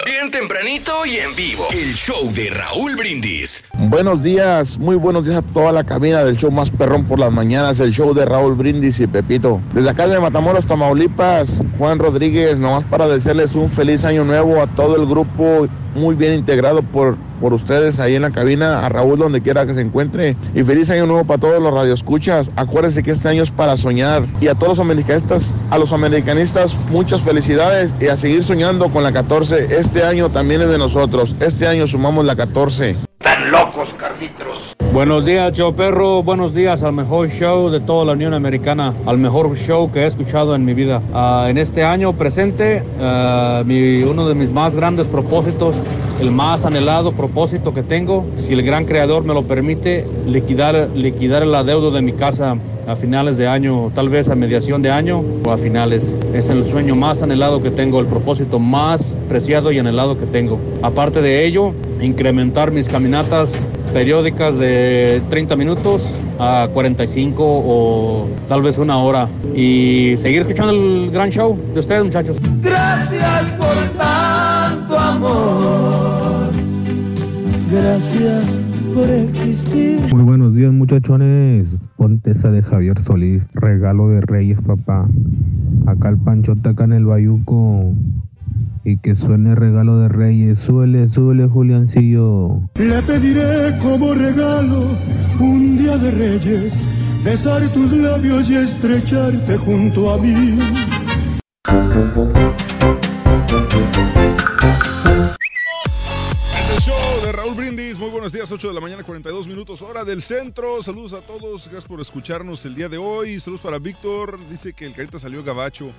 Bien 0.06 0.32
tempranito 0.32 1.06
y 1.06 1.18
en 1.18 1.36
vivo. 1.36 1.68
El 1.70 1.94
show 1.96 2.32
de 2.34 2.50
Raúl 2.50 2.96
Brindis. 2.96 3.66
Buenos 3.74 4.24
días, 4.24 4.80
muy 4.80 4.96
buenos 4.96 5.26
días 5.26 5.40
a 5.40 5.42
toda 5.42 5.74
la 5.74 5.84
cabina 5.84 6.24
del 6.24 6.38
show 6.38 6.50
más 6.50 6.72
perrón 6.72 7.04
por 7.04 7.20
las 7.20 7.34
mañanas, 7.34 7.82
el 7.82 7.92
show 7.92 8.14
de 8.14 8.26
Raúl 8.26 8.56
Brindis 8.56 9.02
y 9.02 9.08
Pepito. 9.08 9.60
Desde 9.74 9.90
acá 9.90 10.08
de 10.08 10.18
Matamoros, 10.18 10.66
Tamaulipas, 10.66 11.62
Juan 11.78 12.00
Rodríguez, 12.00 12.58
nomás 12.58 12.86
para 12.86 13.10
desearles 13.10 13.54
un 13.54 13.70
feliz 13.70 14.06
año 14.06 14.24
nuevo 14.24 14.62
a 14.62 14.68
todo 14.68 14.96
el 14.96 15.06
grupo, 15.08 15.68
muy 15.98 16.16
bien 16.16 16.34
integrado 16.34 16.82
por, 16.82 17.18
por 17.42 17.54
ustedes 17.54 18.00
ahí 18.00 18.16
en 18.16 18.22
la 18.22 18.32
cabina, 18.32 18.86
a 18.86 18.90
Raúl 18.90 19.20
donde 19.20 19.42
quiera 19.42 19.66
que 19.66 19.74
se 19.74 19.82
encuentre. 19.82 20.36
Y 20.56 20.64
feliz 20.64 20.90
año 20.90 21.06
nuevo 21.06 21.26
para 21.26 21.40
todos 21.40 21.62
los 21.62 21.74
radioescuchas. 21.74 22.52
Acuérdense 22.56 23.04
que 23.04 23.12
este 23.12 23.28
año 23.30 23.44
es 23.44 23.52
para 23.52 23.78
soñar. 23.78 24.24
Y 24.40 24.48
a 24.48 24.56
todos 24.56 24.78
los 24.78 24.80
americanistas, 24.80 25.54
a 25.70 25.78
los 25.78 25.92
americanistas, 25.92 26.88
muchas 26.90 27.24
felicidades 27.24 27.94
y 28.00 28.08
a 28.08 28.16
seguir 28.16 28.44
soñando 28.44 28.90
con 28.90 29.04
la 29.04 29.12
14. 29.12 29.78
Este 29.78 30.04
año 30.04 30.30
también 30.30 30.62
es 30.62 30.70
de 30.70 30.78
nosotros. 30.78 31.36
Este 31.40 31.68
año 31.68 31.88
sumamos 31.88 32.26
la 32.26 32.36
14. 32.36 32.96
Tan 33.20 33.52
locos, 33.52 33.77
Carlitos. 33.77 33.77
Buenos 34.94 35.26
días, 35.26 35.54
Joe 35.56 35.74
Perro. 35.74 36.24
Buenos 36.24 36.54
días 36.54 36.82
al 36.82 36.94
mejor 36.94 37.30
show 37.30 37.70
de 37.70 37.80
toda 37.80 38.06
la 38.06 38.14
Unión 38.14 38.34
Americana, 38.34 38.94
al 39.06 39.18
mejor 39.18 39.56
show 39.56 39.92
que 39.92 40.00
he 40.00 40.08
escuchado 40.08 40.56
en 40.56 40.66
mi 40.66 40.74
vida. 40.74 41.02
Ah, 41.14 41.48
en 41.50 41.58
este 41.58 41.84
año 41.84 42.14
presente, 42.14 42.82
ah, 43.00 43.64
uno 43.66 44.28
de 44.28 44.34
mis 44.34 44.50
más 44.50 44.76
grandes 44.76 45.08
propósitos, 45.08 45.76
el 46.20 46.32
más 46.32 46.66
anhelado 46.66 47.12
propósito 47.12 47.74
que 47.74 47.84
tengo, 47.84 48.26
si 48.38 48.54
el 48.54 48.64
gran 48.64 48.86
creador 48.86 49.24
me 49.24 49.34
lo 49.34 49.44
permite, 49.44 50.08
liquidar, 50.26 50.90
liquidar 50.96 51.44
el 51.44 51.54
adeudo 51.54 51.92
de 51.92 52.02
mi 52.02 52.14
casa 52.14 52.56
a 52.88 52.96
finales 52.96 53.38
de 53.38 53.48
año, 53.48 53.92
tal 53.94 54.08
vez 54.08 54.30
a 54.30 54.36
mediación 54.36 54.82
de 54.82 54.90
año 54.90 55.22
o 55.46 55.52
a 55.52 55.58
finales. 55.58 56.16
Es 56.34 56.50
el 56.50 56.64
sueño 56.64 56.96
más 56.96 57.22
anhelado 57.22 57.62
que 57.62 57.70
tengo, 57.70 58.00
el 58.00 58.08
propósito 58.08 58.58
más 58.58 59.16
preciado 59.28 59.72
y 59.72 59.78
anhelado 59.78 60.18
que 60.18 60.26
tengo. 60.26 60.58
Aparte 60.82 61.22
de 61.22 61.46
ello, 61.46 61.74
incrementar 62.02 62.72
mis 62.72 62.88
caminatas 62.88 63.54
periódicas 63.94 64.58
de 64.58 65.22
30 65.30 65.56
minutos 65.56 66.04
a 66.40 66.68
45 66.74 67.44
o 67.44 68.28
tal 68.48 68.62
vez 68.62 68.78
una 68.78 68.98
hora 68.98 69.28
y 69.56 70.16
seguir 70.18 70.42
escuchando 70.42 70.72
el 70.74 71.12
gran 71.12 71.30
show 71.30 71.58
de 71.74 71.80
ustedes 71.80 72.04
muchachos. 72.04 72.38
Gracias 72.62 73.44
por 73.60 73.76
tanto 73.98 75.00
amor. 75.00 76.52
Gracias 77.72 78.58
por 78.94 79.10
existir. 79.10 80.00
Muy 80.14 80.24
buenos 80.24 80.56
días 80.56 80.72
muchachones, 80.72 81.78
ponte 81.98 82.32
esa 82.32 82.50
de 82.50 82.62
Javier 82.64 83.02
Solís, 83.04 83.44
regalo 83.54 84.10
de 84.10 84.22
Reyes 84.22 84.60
papá, 84.62 85.08
acá 85.86 86.10
el 86.10 86.18
Panchote 86.18 86.70
acá 86.70 86.86
en 86.86 86.94
el 86.94 87.06
Bayuco 87.06 87.94
y 88.88 88.98
que 89.00 89.16
suene 89.16 89.54
regalo 89.54 90.00
de 90.00 90.08
Reyes, 90.08 90.60
súbele, 90.60 91.10
súbele 91.10 91.46
Juliancillo. 91.50 92.62
Le 92.76 93.02
pediré 93.02 93.78
como 93.80 94.14
regalo 94.14 94.96
un 95.42 95.78
día 95.78 95.98
de 95.98 96.10
reyes, 96.10 96.74
besar 97.22 97.68
tus 97.74 97.92
labios 97.92 98.50
y 98.50 98.56
estrecharte 98.56 99.58
junto 99.58 100.14
a 100.14 100.18
mí. 100.18 100.58
Es 106.56 106.70
el 106.72 106.80
show 106.80 106.96
de 107.26 107.32
Raúl 107.34 107.56
Brindis. 107.56 108.00
Muy 108.00 108.10
buenos 108.10 108.32
días, 108.32 108.50
8 108.50 108.70
de 108.70 108.74
la 108.74 108.80
mañana, 108.80 109.04
42 109.04 109.50
minutos, 109.50 109.82
hora 109.82 110.06
del 110.06 110.22
centro. 110.22 110.82
Saludos 110.82 111.12
a 111.12 111.20
todos, 111.20 111.68
gracias 111.68 111.84
por 111.84 112.00
escucharnos 112.00 112.66
el 112.66 112.74
día 112.74 112.88
de 112.88 112.98
hoy. 112.98 113.38
Saludos 113.42 113.60
para 113.60 113.80
Víctor, 113.80 114.40
dice 114.50 114.72
que 114.72 114.86
el 114.86 114.94
carita 114.94 115.20
salió 115.20 115.44
gabacho. 115.44 115.92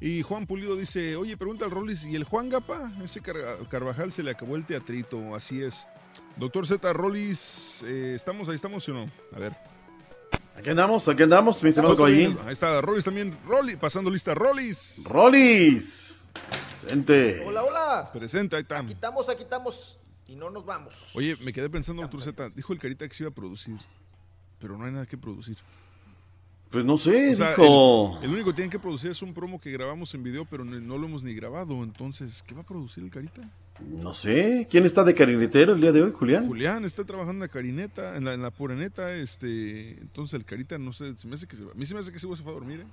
Y 0.00 0.22
Juan 0.22 0.46
Pulido 0.46 0.76
dice, 0.76 1.16
oye, 1.16 1.36
pregunta 1.36 1.64
al 1.64 1.70
Rollis, 1.70 2.04
¿y 2.04 2.16
el 2.16 2.24
Juan 2.24 2.48
Gapa? 2.50 2.92
Ese 3.02 3.20
Car- 3.20 3.36
Carvajal 3.70 4.12
se 4.12 4.22
le 4.22 4.30
acabó 4.30 4.56
el 4.56 4.64
teatrito, 4.66 5.34
así 5.34 5.62
es. 5.62 5.86
Doctor 6.36 6.66
Z, 6.66 6.92
Rollis, 6.92 7.82
eh, 7.86 8.12
¿estamos 8.14 8.48
ahí, 8.48 8.56
estamos 8.56 8.86
o 8.88 8.92
no? 8.92 9.06
A 9.34 9.38
ver. 9.38 9.56
Aquí 10.56 10.70
andamos, 10.70 11.08
aquí 11.08 11.22
andamos, 11.22 11.62
mi 11.62 11.70
estimado. 11.70 12.04
Ahí 12.04 12.34
está, 12.50 12.80
Rollis 12.82 13.04
también, 13.04 13.36
Rollis, 13.46 13.76
pasando 13.76 14.10
lista, 14.10 14.34
Rollis. 14.34 15.02
Rollis. 15.04 16.22
Presente. 16.82 17.42
Hola, 17.44 17.64
hola. 17.64 18.10
Presente, 18.12 18.56
ahí 18.56 18.62
está. 18.62 18.78
Aquí 18.78 18.92
estamos, 18.92 19.28
aquí 19.28 19.42
estamos. 19.42 19.98
Y 20.28 20.34
no 20.36 20.50
nos 20.50 20.64
vamos. 20.66 20.94
Oye, 21.14 21.36
me 21.44 21.52
quedé 21.52 21.70
pensando, 21.70 22.02
doctor 22.02 22.20
Z, 22.20 22.50
dijo 22.50 22.72
el 22.72 22.78
carita 22.78 23.08
que 23.08 23.14
se 23.14 23.22
iba 23.22 23.30
a 23.30 23.34
producir, 23.34 23.76
pero 24.58 24.76
no 24.76 24.84
hay 24.84 24.92
nada 24.92 25.06
que 25.06 25.16
producir. 25.16 25.56
Pues 26.70 26.84
no 26.84 26.98
sé, 26.98 27.32
O 27.32 27.34
sea, 27.36 27.50
dijo. 27.50 28.18
El, 28.18 28.24
el 28.26 28.30
único 28.34 28.50
que 28.50 28.56
tienen 28.56 28.70
que 28.70 28.78
producir 28.78 29.10
es 29.12 29.22
un 29.22 29.32
promo 29.32 29.60
que 29.60 29.70
grabamos 29.70 30.12
en 30.14 30.22
video, 30.22 30.44
pero 30.44 30.64
no, 30.64 30.78
no 30.80 30.98
lo 30.98 31.06
hemos 31.06 31.22
ni 31.22 31.32
grabado. 31.34 31.82
Entonces, 31.84 32.42
¿qué 32.46 32.54
va 32.54 32.62
a 32.62 32.66
producir 32.66 33.04
el 33.04 33.10
Carita? 33.10 33.48
No 33.80 34.14
sé. 34.14 34.66
¿Quién 34.70 34.84
está 34.84 35.04
de 35.04 35.14
carinetero 35.14 35.74
el 35.74 35.80
día 35.80 35.92
de 35.92 36.02
hoy, 36.02 36.10
Julián? 36.12 36.46
Julián 36.46 36.84
está 36.84 37.04
trabajando 37.04 37.44
en 37.44 37.48
la 37.48 37.52
carineta, 37.52 38.16
en 38.16 38.24
la, 38.24 38.34
en 38.34 38.42
la 38.42 38.50
pureneta, 38.50 39.14
este, 39.14 39.90
entonces 40.00 40.34
el 40.34 40.44
Carita, 40.44 40.76
no 40.78 40.92
sé, 40.92 41.16
se 41.16 41.26
me 41.28 41.34
hace 41.34 41.46
que 41.46 41.56
se 41.56 41.64
va, 41.64 41.72
a 41.72 41.74
mí 41.74 41.84
se 41.86 41.92
me 41.94 42.00
hace 42.00 42.10
que 42.10 42.18
güey 42.26 42.36
se 42.36 42.42
fue 42.42 42.52
a 42.52 42.54
dormir, 42.54 42.80
¿eh? 42.80 42.86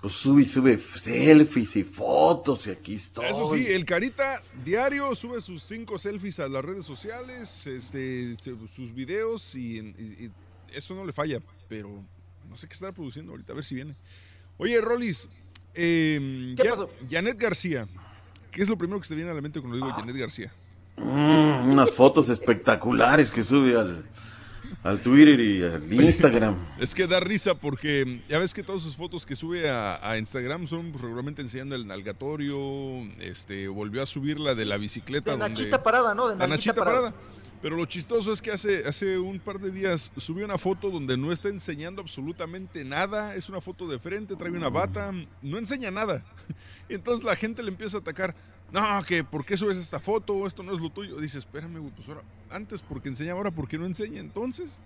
Pues 0.00 0.12
sube 0.14 0.42
y 0.42 0.44
sube 0.44 0.78
selfies 0.78 1.74
y 1.76 1.82
fotos 1.82 2.66
y 2.68 2.70
aquí 2.70 2.94
estoy. 2.94 3.24
Eso 3.26 3.46
sí, 3.48 3.66
el 3.66 3.84
Carita 3.84 4.40
diario 4.64 5.12
sube 5.16 5.40
sus 5.40 5.62
cinco 5.62 5.98
selfies 5.98 6.38
a 6.40 6.48
las 6.48 6.64
redes 6.64 6.84
sociales, 6.86 7.66
este, 7.66 8.36
se- 8.38 8.54
sus 8.68 8.94
videos 8.94 9.56
y, 9.56 9.78
y- 9.78 10.24
y 10.26 10.30
eso 10.72 10.94
no 10.94 11.04
le 11.04 11.12
falla, 11.12 11.40
pero 11.68 12.04
no 12.48 12.56
sé 12.56 12.66
qué 12.68 12.74
estará 12.74 12.92
produciendo 12.92 13.32
ahorita, 13.32 13.52
a 13.52 13.56
ver 13.56 13.64
si 13.64 13.74
viene. 13.74 13.94
Oye, 14.56 14.80
Rolis, 14.80 15.28
eh, 15.74 16.54
¿Qué 16.56 16.64
Ya- 16.64 16.70
pasó? 16.70 16.88
Janet 17.08 17.38
García, 17.38 17.86
¿qué 18.50 18.62
es 18.62 18.68
lo 18.68 18.76
primero 18.76 18.98
que 19.00 19.04
se 19.06 19.10
te 19.10 19.16
viene 19.16 19.30
a 19.30 19.34
la 19.34 19.40
mente 19.40 19.60
cuando 19.60 19.76
digo 19.76 19.90
Janet 19.92 20.16
García? 20.16 20.52
Mm, 20.96 21.70
unas 21.70 21.90
fotos 21.92 22.28
espectaculares 22.28 23.30
que 23.30 23.42
sube 23.44 23.78
al, 23.78 24.04
al 24.82 25.00
Twitter 25.00 25.38
y 25.38 25.62
al 25.62 25.92
Instagram. 25.92 26.56
Es 26.80 26.92
que 26.94 27.06
da 27.06 27.20
risa 27.20 27.54
porque 27.54 28.20
ya 28.28 28.38
ves 28.40 28.52
que 28.52 28.64
todas 28.64 28.82
sus 28.82 28.96
fotos 28.96 29.24
que 29.24 29.36
sube 29.36 29.70
a, 29.70 30.00
a 30.10 30.18
Instagram 30.18 30.66
son 30.66 30.90
pues, 30.90 31.02
regularmente 31.02 31.40
enseñando 31.40 31.76
el 31.76 31.86
nalgatorio, 31.86 32.58
este, 33.20 33.68
volvió 33.68 34.02
a 34.02 34.06
subir 34.06 34.40
la 34.40 34.56
de 34.56 34.64
la 34.64 34.76
bicicleta. 34.76 35.30
De 35.32 35.36
donde- 35.36 35.50
Nachita 35.50 35.82
Parada, 35.84 36.14
¿no? 36.16 36.28
De 36.28 36.36
La 36.36 36.48
Nachita 36.48 36.72
Nachita 36.72 36.84
Parada. 36.84 37.10
Parada. 37.12 37.37
Pero 37.60 37.76
lo 37.76 37.84
chistoso 37.86 38.32
es 38.32 38.40
que 38.40 38.52
hace, 38.52 38.86
hace 38.86 39.18
un 39.18 39.40
par 39.40 39.58
de 39.58 39.72
días 39.72 40.12
subió 40.16 40.44
una 40.44 40.58
foto 40.58 40.90
donde 40.90 41.16
no 41.16 41.32
está 41.32 41.48
enseñando 41.48 42.00
absolutamente 42.00 42.84
nada. 42.84 43.34
Es 43.34 43.48
una 43.48 43.60
foto 43.60 43.88
de 43.88 43.98
frente, 43.98 44.36
trae 44.36 44.52
una 44.52 44.68
bata, 44.68 45.12
no 45.42 45.58
enseña 45.58 45.90
nada. 45.90 46.22
Entonces 46.88 47.24
la 47.24 47.34
gente 47.34 47.62
le 47.62 47.70
empieza 47.70 47.96
a 47.96 48.00
atacar. 48.00 48.34
No, 48.70 49.02
que 49.02 49.24
¿por 49.24 49.44
qué 49.44 49.56
subes 49.56 49.78
esta 49.78 49.98
foto? 49.98 50.46
Esto 50.46 50.62
no 50.62 50.72
es 50.72 50.80
lo 50.80 50.90
tuyo. 50.90 51.16
Dice, 51.16 51.38
espérame, 51.38 51.78
güey, 51.78 51.92
pues 51.92 52.08
ahora, 52.08 52.22
antes 52.50 52.82
porque 52.82 53.08
enseña, 53.08 53.32
ahora 53.32 53.50
porque 53.50 53.76
no 53.76 53.86
enseña 53.86 54.20
entonces. 54.20 54.78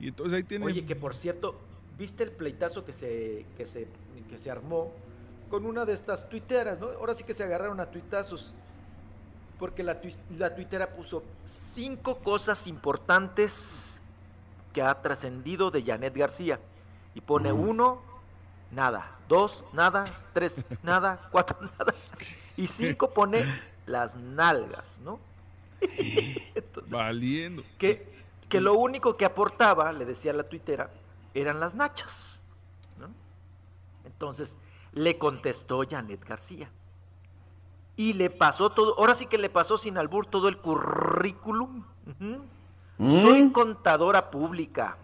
Y 0.00 0.08
entonces 0.08 0.34
ahí 0.34 0.44
tiene... 0.44 0.64
Oye, 0.64 0.86
que 0.86 0.96
por 0.96 1.14
cierto, 1.14 1.58
¿viste 1.98 2.22
el 2.22 2.30
pleitazo 2.30 2.84
que 2.84 2.92
se, 2.92 3.44
que 3.58 3.66
se, 3.66 3.86
que 4.30 4.38
se 4.38 4.50
armó 4.50 4.92
con 5.50 5.66
una 5.66 5.84
de 5.84 5.92
estas 5.92 6.28
tuiteras, 6.28 6.80
¿no? 6.80 6.86
Ahora 6.86 7.12
sí 7.12 7.24
que 7.24 7.34
se 7.34 7.42
agarraron 7.42 7.80
a 7.80 7.90
tuitazos. 7.90 8.54
Porque 9.60 9.82
la, 9.82 10.00
la 10.38 10.54
tuitera 10.54 10.88
puso 10.88 11.22
cinco 11.44 12.18
cosas 12.20 12.66
importantes 12.66 14.00
que 14.72 14.80
ha 14.80 15.02
trascendido 15.02 15.70
de 15.70 15.82
Janet 15.84 16.16
García. 16.16 16.58
Y 17.14 17.20
pone 17.20 17.52
uno, 17.52 18.02
nada. 18.70 19.18
Dos, 19.28 19.64
nada. 19.74 20.04
Tres, 20.32 20.64
nada. 20.82 21.28
Cuatro, 21.30 21.58
nada. 21.60 21.94
Y 22.56 22.66
cinco 22.66 23.10
pone 23.10 23.60
las 23.84 24.16
nalgas, 24.16 24.98
¿no? 25.04 25.20
Valiendo. 26.88 27.62
que, 27.78 28.10
que 28.48 28.60
lo 28.62 28.74
único 28.74 29.16
que 29.16 29.26
aportaba, 29.26 29.92
le 29.92 30.06
decía 30.06 30.32
la 30.32 30.44
tuitera, 30.44 30.90
eran 31.34 31.60
las 31.60 31.74
nachas. 31.74 32.42
¿no? 32.98 33.08
Entonces 34.04 34.58
le 34.92 35.18
contestó 35.18 35.84
Janet 35.88 36.24
García. 36.24 36.70
Y 38.00 38.14
le 38.14 38.30
pasó 38.30 38.70
todo, 38.70 38.94
ahora 38.98 39.12
sí 39.14 39.26
que 39.26 39.36
le 39.36 39.50
pasó 39.50 39.76
sin 39.76 39.98
albur 39.98 40.24
todo 40.24 40.48
el 40.48 40.56
currículum. 40.56 41.84
Mm. 42.18 43.10
Soy 43.10 43.52
contadora 43.52 44.30
pública. 44.30 44.96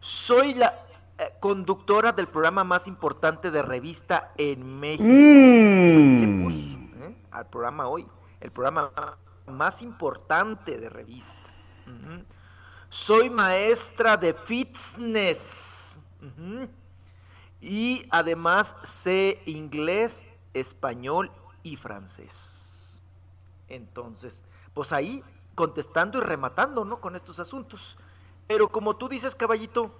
Soy 0.00 0.54
la 0.54 0.74
eh, 1.18 1.34
conductora 1.38 2.12
del 2.12 2.26
programa 2.26 2.64
más 2.64 2.88
importante 2.88 3.50
de 3.50 3.60
revista 3.60 4.32
en 4.38 4.80
México. 4.80 5.04
Le 5.04 6.26
Mm. 6.26 6.48
¿eh? 7.02 7.16
al 7.30 7.46
programa 7.46 7.88
hoy. 7.88 8.06
El 8.40 8.52
programa 8.52 8.90
más 9.46 9.82
importante 9.82 10.78
de 10.78 10.88
revista. 10.88 11.52
Soy 12.88 13.28
maestra 13.28 14.16
de 14.16 14.32
fitness. 14.32 16.00
Y 17.60 18.06
además 18.08 18.76
sé 18.82 19.42
inglés, 19.44 20.26
español 20.54 21.30
y 21.72 21.76
francés. 21.76 23.02
Entonces, 23.68 24.42
pues 24.74 24.92
ahí 24.92 25.22
contestando 25.54 26.18
y 26.18 26.22
rematando, 26.22 26.84
¿no? 26.84 27.00
Con 27.00 27.16
estos 27.16 27.38
asuntos. 27.40 27.98
Pero 28.46 28.68
como 28.70 28.96
tú 28.96 29.08
dices, 29.08 29.34
caballito, 29.34 29.92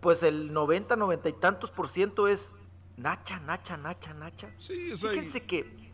pues 0.00 0.22
el 0.22 0.52
90, 0.52 0.96
90 0.96 1.28
y 1.28 1.32
tantos 1.32 1.70
por 1.70 1.88
ciento 1.88 2.28
es 2.28 2.54
Nacha, 2.96 3.40
Nacha, 3.40 3.76
Nacha, 3.76 4.14
Nacha. 4.14 4.50
Sí, 4.58 4.96
sea, 4.96 5.10
Fíjense 5.10 5.44
que 5.44 5.92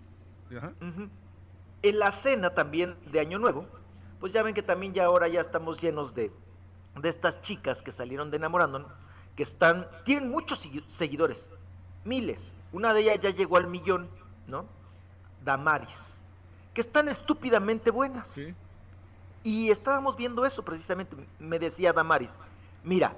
Ajá. 0.56 0.72
En 1.82 1.98
la 1.98 2.10
cena 2.10 2.50
también 2.50 2.96
de 3.10 3.20
Año 3.20 3.38
Nuevo, 3.38 3.66
pues 4.18 4.32
ya 4.32 4.42
ven 4.42 4.52
que 4.54 4.62
también 4.62 4.92
ya 4.92 5.04
ahora 5.06 5.28
ya 5.28 5.40
estamos 5.40 5.80
llenos 5.80 6.14
de, 6.14 6.30
de 7.00 7.08
estas 7.08 7.40
chicas 7.40 7.80
que 7.82 7.90
salieron 7.92 8.30
de 8.30 8.36
enamorándonos, 8.36 8.92
que 9.36 9.42
están, 9.44 9.88
tienen 10.04 10.28
muchos 10.28 10.66
segui- 10.66 10.84
seguidores, 10.88 11.52
miles. 12.04 12.54
Una 12.72 12.92
de 12.92 13.00
ellas 13.02 13.20
ya 13.20 13.30
llegó 13.30 13.56
al 13.56 13.68
millón, 13.68 14.10
¿no? 14.46 14.66
Damaris, 15.44 16.22
que 16.74 16.80
están 16.80 17.08
estúpidamente 17.08 17.90
buenas. 17.90 18.56
Y 19.42 19.70
estábamos 19.70 20.16
viendo 20.16 20.44
eso 20.44 20.62
precisamente, 20.64 21.16
me 21.38 21.58
decía 21.58 21.92
Damaris, 21.92 22.38
mira, 22.84 23.16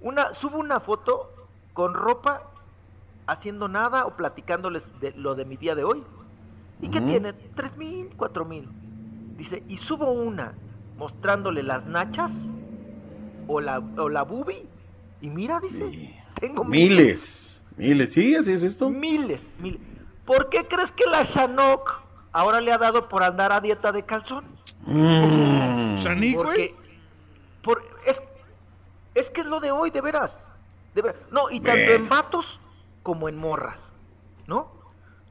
una, 0.00 0.34
subo 0.34 0.58
una 0.58 0.80
foto 0.80 1.30
con 1.72 1.94
ropa 1.94 2.42
haciendo 3.26 3.68
nada 3.68 4.06
o 4.06 4.16
platicándoles 4.16 4.90
de 5.00 5.12
lo 5.12 5.34
de 5.36 5.44
mi 5.44 5.56
día 5.56 5.74
de 5.74 5.84
hoy. 5.84 6.04
¿Y 6.82 6.88
qué 6.88 6.98
Ujú. 6.98 7.08
tiene? 7.08 7.32
¿Tres 7.32 7.76
mil? 7.76 8.10
¿Cuatro 8.16 8.44
mil? 8.44 8.68
Dice, 9.36 9.62
y 9.68 9.76
subo 9.76 10.10
una 10.10 10.54
mostrándole 10.98 11.62
las 11.62 11.86
nachas 11.86 12.54
o 13.46 13.60
la, 13.60 13.78
o 13.78 14.08
la 14.08 14.22
bubi. 14.22 14.66
Y 15.20 15.30
mira, 15.30 15.60
dice, 15.60 16.14
tengo 16.40 16.64
Miles, 16.64 17.60
miles, 17.76 18.12
sí, 18.12 18.34
así 18.34 18.52
es 18.52 18.62
esto. 18.62 18.90
Miles, 18.90 19.52
miles. 19.58 19.80
¿Por 20.30 20.48
qué 20.48 20.64
crees 20.68 20.92
que 20.92 21.06
la 21.06 21.24
Shanok 21.24 21.92
ahora 22.30 22.60
le 22.60 22.70
ha 22.70 22.78
dado 22.78 23.08
por 23.08 23.24
andar 23.24 23.50
a 23.50 23.60
dieta 23.60 23.90
de 23.90 24.04
calzón? 24.04 24.44
Mm. 24.86 25.96
Porque 26.36 26.76
por, 27.64 27.82
es, 28.06 28.22
es 29.16 29.32
que 29.32 29.40
es 29.40 29.48
lo 29.48 29.58
de 29.58 29.72
hoy, 29.72 29.90
de 29.90 30.00
veras. 30.00 30.46
De 30.94 31.02
veras. 31.02 31.20
No, 31.32 31.50
y 31.50 31.58
tanto 31.58 31.90
en 31.90 32.08
vatos 32.08 32.60
como 33.02 33.28
en 33.28 33.38
morras, 33.38 33.92
¿no? 34.46 34.70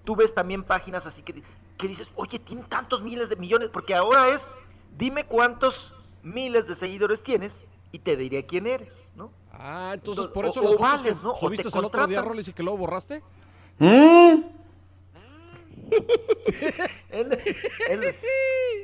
Tú 0.04 0.18
ves 0.18 0.36
también 0.36 0.64
páginas 0.64 1.08
así 1.08 1.22
que, 1.22 1.44
que 1.78 1.88
dices, 1.88 2.12
oye, 2.18 2.38
tienen 2.38 2.66
tantos 2.66 3.02
miles 3.02 3.30
de 3.30 3.38
millones, 3.38 3.70
porque 3.72 3.96
ahora 3.96 4.28
es, 4.28 4.52
dime 4.98 5.24
cuántos 5.24 5.96
miles 6.24 6.68
de 6.68 6.76
seguidores 6.76 7.24
tienes 7.24 7.68
y 7.94 8.00
te 8.00 8.18
diré 8.18 8.46
quién 8.46 8.68
eres, 8.68 9.14
¿no? 9.16 9.32
Ah, 9.54 9.92
entonces 9.94 10.26
O- 10.26 10.34
por 10.34 10.46
eso 10.46 10.60
o 10.60 10.64
las 10.64 10.74
fotos 10.74 10.92
vales, 10.92 11.24
¿no? 11.24 11.32
O 11.32 11.50
te 11.50 12.08
día. 12.08 12.22
Rolis, 12.22 12.50
y 12.50 12.54
que 12.54 12.64
luego 12.64 12.80
borraste. 12.80 13.24
Mm. 13.78 14.59
En- 17.10 17.34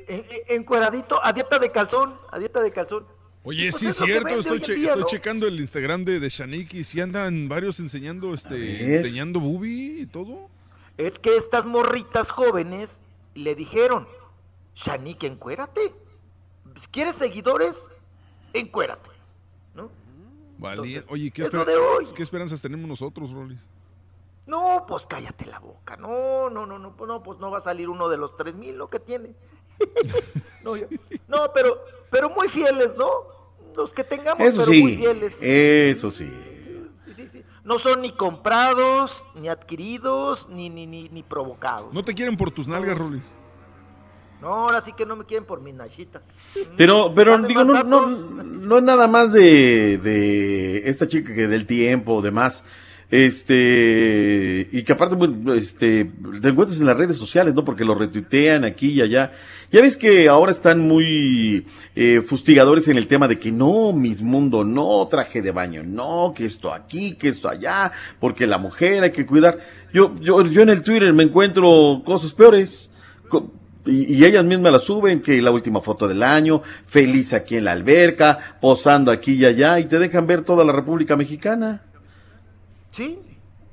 en- 0.07 0.25
encueradito, 0.49 1.23
a 1.23 1.33
dieta 1.33 1.59
de 1.59 1.71
calzón, 1.71 2.15
a 2.31 2.39
dieta 2.39 2.61
de 2.61 2.71
calzón. 2.71 3.05
Oye, 3.43 3.69
Pues 3.69 3.79
sí, 3.81 3.87
es 3.87 3.97
cierto, 3.97 4.27
estoy, 4.39 4.51
hoy 4.53 4.57
en 4.57 4.63
che- 4.63 4.75
día, 4.75 4.87
estoy 4.89 5.01
¿no? 5.03 5.07
checando 5.07 5.47
el 5.47 5.59
Instagram 5.59 6.03
de, 6.05 6.19
de 6.19 6.29
y 6.73 6.83
si 6.83 6.99
andan 7.01 7.47
varios 7.47 7.79
enseñando, 7.79 8.33
este, 8.33 8.95
enseñando 8.95 9.39
booby 9.39 10.01
y 10.01 10.05
todo. 10.07 10.49
Es 10.97 11.19
que 11.19 11.35
estas 11.37 11.65
morritas 11.65 12.31
jóvenes 12.31 13.03
le 13.35 13.53
dijeron, 13.55 14.07
Shanique, 14.75 15.27
encuérate. 15.27 15.93
Si 16.79 16.87
¿Quieres 16.87 17.15
seguidores? 17.15 17.89
Encuérate. 18.53 19.09
Valía. 20.57 20.99
Entonces, 20.99 21.05
Oye, 21.09 21.31
¿qué, 21.31 21.41
es 21.41 21.51
hoy. 21.53 22.05
¿qué 22.15 22.23
esperanzas 22.23 22.61
tenemos 22.61 22.87
nosotros, 22.87 23.31
Rolis? 23.31 23.59
No, 24.47 24.85
pues 24.87 25.05
cállate 25.07 25.45
la 25.45 25.59
boca. 25.59 25.97
No, 25.97 26.49
no, 26.49 26.65
no, 26.65 26.77
no, 26.77 26.95
pues 26.95 27.07
no, 27.07 27.23
pues 27.23 27.39
no 27.39 27.49
va 27.49 27.57
a 27.57 27.61
salir 27.61 27.89
uno 27.89 28.09
de 28.09 28.17
los 28.17 28.37
tres 28.37 28.55
mil, 28.55 28.75
lo 28.77 28.89
que 28.89 28.99
tiene. 28.99 29.33
no, 30.63 30.75
yo- 30.75 30.87
no, 31.27 31.51
pero, 31.53 31.83
pero 32.11 32.29
muy 32.29 32.47
fieles, 32.47 32.95
¿no? 32.97 33.09
Los 33.75 33.93
que 33.93 34.03
tengamos, 34.03 34.47
Eso 34.47 34.63
pero 34.65 34.71
muy 34.79 34.95
fieles. 34.95 35.41
eso 35.41 36.11
sí. 36.11 36.31
Sí, 37.03 37.13
sí, 37.13 37.27
sí. 37.27 37.43
No 37.63 37.77
son 37.77 38.01
ni 38.01 38.11
comprados, 38.11 39.25
ni 39.35 39.47
adquiridos, 39.47 40.49
ni, 40.49 40.69
ni, 40.69 40.87
ni, 40.87 41.09
ni 41.09 41.23
provocados. 41.23 41.93
No 41.93 42.03
te 42.03 42.13
quieren 42.13 42.35
por 42.37 42.51
tus 42.51 42.67
nalgas, 42.67 42.97
Rolis. 42.97 43.33
No, 44.41 44.47
ahora 44.53 44.81
sí 44.81 44.93
que 44.93 45.05
no 45.05 45.15
me 45.15 45.25
quieren 45.25 45.45
por 45.45 45.61
mis 45.61 45.73
nachitas. 45.73 46.53
Pero, 46.77 47.13
pero 47.15 47.33
Dame 47.33 47.47
digo, 47.47 47.63
no, 47.63 48.07
no 48.07 48.77
es 48.77 48.83
nada 48.83 49.07
más 49.07 49.31
de, 49.31 49.97
de 49.97 50.89
esta 50.89 51.07
chica 51.07 51.33
que 51.33 51.47
del 51.47 51.65
tiempo 51.65 52.15
o 52.15 52.21
demás. 52.21 52.63
Este, 53.11 54.67
y 54.71 54.83
que 54.83 54.93
aparte, 54.93 55.15
este, 55.55 56.11
te 56.41 56.49
encuentras 56.49 56.79
en 56.79 56.87
las 56.87 56.97
redes 56.97 57.17
sociales, 57.17 57.53
¿no? 57.53 57.63
Porque 57.63 57.85
lo 57.85 57.93
retuitean 57.95 58.63
aquí 58.63 58.93
y 58.93 59.01
allá. 59.01 59.31
Ya 59.71 59.81
ves 59.81 59.95
que 59.95 60.27
ahora 60.27 60.51
están 60.51 60.79
muy 60.79 61.65
eh, 61.95 62.21
fustigadores 62.25 62.87
en 62.87 62.97
el 62.97 63.07
tema 63.07 63.27
de 63.27 63.37
que 63.37 63.51
no, 63.51 63.93
mis 63.93 64.21
mundo, 64.21 64.63
no, 64.63 65.07
traje 65.07 65.41
de 65.41 65.51
baño, 65.51 65.83
no, 65.83 66.33
que 66.35 66.45
esto 66.45 66.73
aquí, 66.73 67.15
que 67.15 67.27
esto 67.27 67.47
allá, 67.47 67.91
porque 68.19 68.47
la 68.47 68.57
mujer 68.57 69.03
hay 69.03 69.11
que 69.11 69.25
cuidar. 69.25 69.59
Yo, 69.93 70.15
yo, 70.19 70.43
yo 70.43 70.61
en 70.61 70.69
el 70.69 70.81
Twitter 70.81 71.13
me 71.13 71.23
encuentro 71.23 72.01
cosas 72.03 72.33
peores. 72.33 72.91
Y 73.87 74.25
ellas 74.25 74.43
mismas 74.43 74.71
la 74.71 74.79
suben, 74.79 75.21
que 75.21 75.39
la 75.43 75.51
última 75.51 75.79
foto 75.79 76.07
del 76.07 76.23
año, 76.23 76.63
feliz 76.87 77.33
aquí 77.33 77.57
en 77.57 77.65
la 77.65 77.73
alberca, 77.73 78.57
posando 78.59 79.11
aquí 79.11 79.33
y 79.33 79.45
allá, 79.45 79.79
y 79.79 79.85
te 79.85 79.99
dejan 79.99 80.25
ver 80.25 80.41
toda 80.41 80.65
la 80.65 80.71
República 80.71 81.15
Mexicana. 81.15 81.83
Sí, 82.95 83.19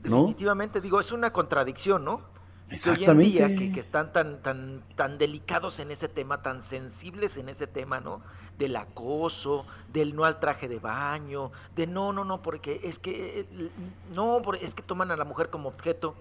¿No? 0.03 0.17
definitivamente, 0.17 0.81
digo, 0.81 0.99
es 0.99 1.13
una 1.13 1.33
contradicción, 1.33 2.05
¿no? 2.05 2.19
Que 2.19 2.75
hoy 2.75 2.75
en 2.75 2.75
Exactamente. 2.75 3.31
día 3.31 3.49
que, 3.57 3.71
que 3.73 3.79
están 3.81 4.13
tan, 4.13 4.43
tan, 4.43 4.83
tan 4.97 5.17
delicados 5.19 5.79
en 5.79 5.91
ese 5.93 6.09
tema, 6.09 6.43
tan 6.43 6.61
sensibles 6.63 7.37
en 7.37 7.49
ese 7.49 7.67
tema, 7.69 8.01
¿no? 8.01 8.21
Del 8.59 8.75
acoso, 8.77 9.65
del 9.93 10.17
no 10.17 10.25
al 10.25 10.41
traje 10.41 10.67
de 10.69 10.79
baño, 10.81 11.53
de 11.77 11.87
no, 11.87 12.13
no, 12.13 12.25
no, 12.25 12.43
porque 12.43 12.81
es 12.83 12.99
que, 12.99 13.41
eh, 13.41 13.71
no, 14.13 14.41
por- 14.43 14.57
es 14.57 14.75
que 14.75 14.83
toman 14.83 15.11
a 15.13 15.17
la 15.17 15.25
mujer 15.25 15.51
como 15.51 15.69
objeto, 15.69 16.17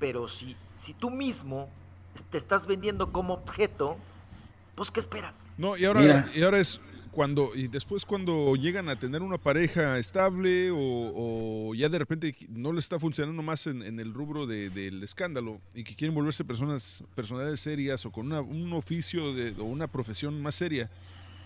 pero 0.00 0.28
si, 0.28 0.56
si 0.76 0.94
tú 0.94 1.10
mismo 1.10 1.68
te 2.30 2.38
estás 2.38 2.66
vendiendo 2.66 3.12
como 3.12 3.34
objeto, 3.34 3.98
pues 4.74 4.90
¿qué 4.90 4.98
esperas? 5.00 5.48
No, 5.58 5.76
y 5.76 5.84
ahora, 5.84 6.00
Mira. 6.00 6.30
y 6.34 6.42
ahora 6.42 6.58
es 6.58 6.80
cuando, 7.16 7.52
y 7.54 7.66
después 7.68 8.04
cuando 8.04 8.54
llegan 8.56 8.90
a 8.90 8.98
tener 8.98 9.22
una 9.22 9.38
pareja 9.38 9.96
estable 9.96 10.70
o, 10.70 10.76
o 10.78 11.74
ya 11.74 11.88
de 11.88 11.98
repente 11.98 12.36
no 12.50 12.74
le 12.74 12.78
está 12.78 12.98
funcionando 13.00 13.40
más 13.42 13.66
en, 13.66 13.82
en 13.82 13.98
el 14.00 14.12
rubro 14.12 14.46
de- 14.46 14.68
del 14.68 15.02
escándalo 15.02 15.58
y 15.74 15.82
que 15.82 15.94
quieren 15.96 16.14
volverse 16.14 16.44
personas, 16.44 17.02
personalidades 17.14 17.60
serias 17.60 18.04
o 18.04 18.12
con 18.12 18.26
una- 18.26 18.42
un 18.42 18.70
oficio 18.74 19.32
de, 19.32 19.52
o 19.58 19.64
una 19.64 19.86
profesión 19.86 20.42
más 20.42 20.56
seria 20.56 20.90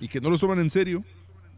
y 0.00 0.08
que 0.08 0.20
no 0.20 0.28
los 0.28 0.40
toman 0.40 0.58
en 0.58 0.70
serio, 0.70 1.04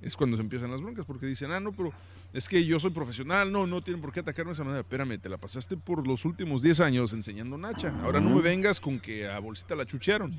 es 0.03 0.15
cuando 0.15 0.37
se 0.37 0.43
empiezan 0.43 0.71
las 0.71 0.83
broncas 0.83 1.07
porque 1.07 1.25
dicen, 1.25 1.51
ah, 1.51 1.59
no, 1.61 1.73
pero 1.73 1.91
es 2.35 2.47
que 2.51 2.63
yo 2.67 2.79
soy 2.79 2.91
profesional, 2.91 3.51
no, 3.51 3.67
no 3.67 3.81
tienen 3.83 4.03
por 4.03 4.13
qué 4.13 4.21
atacarme 4.21 4.51
de 4.51 4.55
esa 4.55 4.65
manera. 4.65 4.81
Espérame, 4.83 5.19
te 5.19 5.31
la 5.31 5.39
pasaste 5.39 5.79
por 5.79 6.07
los 6.07 6.27
últimos 6.27 6.61
10 6.61 6.81
años 6.81 7.15
enseñando 7.15 7.57
Nacha. 7.57 7.99
Ahora 8.03 8.21
no 8.21 8.29
me 8.37 8.43
vengas 8.43 8.79
con 8.79 9.01
que 9.01 9.27
a 9.27 9.39
Bolsita 9.39 9.75
la 9.75 9.87
chuchearon. 9.87 10.39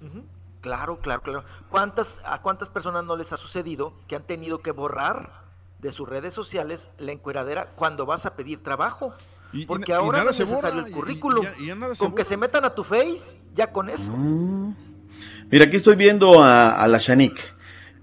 Ujú. 0.00 0.24
Claro, 0.64 0.96
claro, 0.98 1.20
claro. 1.20 1.44
¿Cuántas, 1.68 2.20
¿A 2.24 2.40
cuántas 2.40 2.70
personas 2.70 3.04
no 3.04 3.16
les 3.16 3.34
ha 3.34 3.36
sucedido 3.36 3.92
que 4.08 4.16
han 4.16 4.22
tenido 4.22 4.60
que 4.60 4.70
borrar 4.70 5.42
de 5.78 5.90
sus 5.90 6.08
redes 6.08 6.32
sociales 6.32 6.90
la 6.96 7.12
encueradera 7.12 7.66
cuando 7.76 8.06
vas 8.06 8.24
a 8.24 8.34
pedir 8.34 8.62
trabajo? 8.62 9.12
Y- 9.52 9.66
Porque 9.66 9.92
y 9.92 9.94
ahora 9.94 10.12
nada 10.12 10.24
no 10.24 10.30
es 10.30 10.36
se 10.38 10.44
necesario 10.44 10.76
borra, 10.76 10.88
el 10.88 10.94
currículum. 10.94 11.42
y 11.44 11.46
ya- 11.46 11.54
y 11.58 11.66
ya 11.66 11.74
nada 11.74 11.94
se 11.94 12.02
Con 12.02 12.14
que 12.14 12.24
se 12.24 12.38
metan 12.38 12.64
a 12.64 12.70
tu 12.74 12.82
face, 12.82 13.42
ya 13.52 13.70
con 13.70 13.90
eso. 13.90 14.10
Mira, 15.50 15.66
aquí 15.66 15.76
estoy 15.76 15.96
viendo 15.96 16.42
a, 16.42 16.70
a 16.82 16.88
la 16.88 16.96
Shanik, 16.96 17.53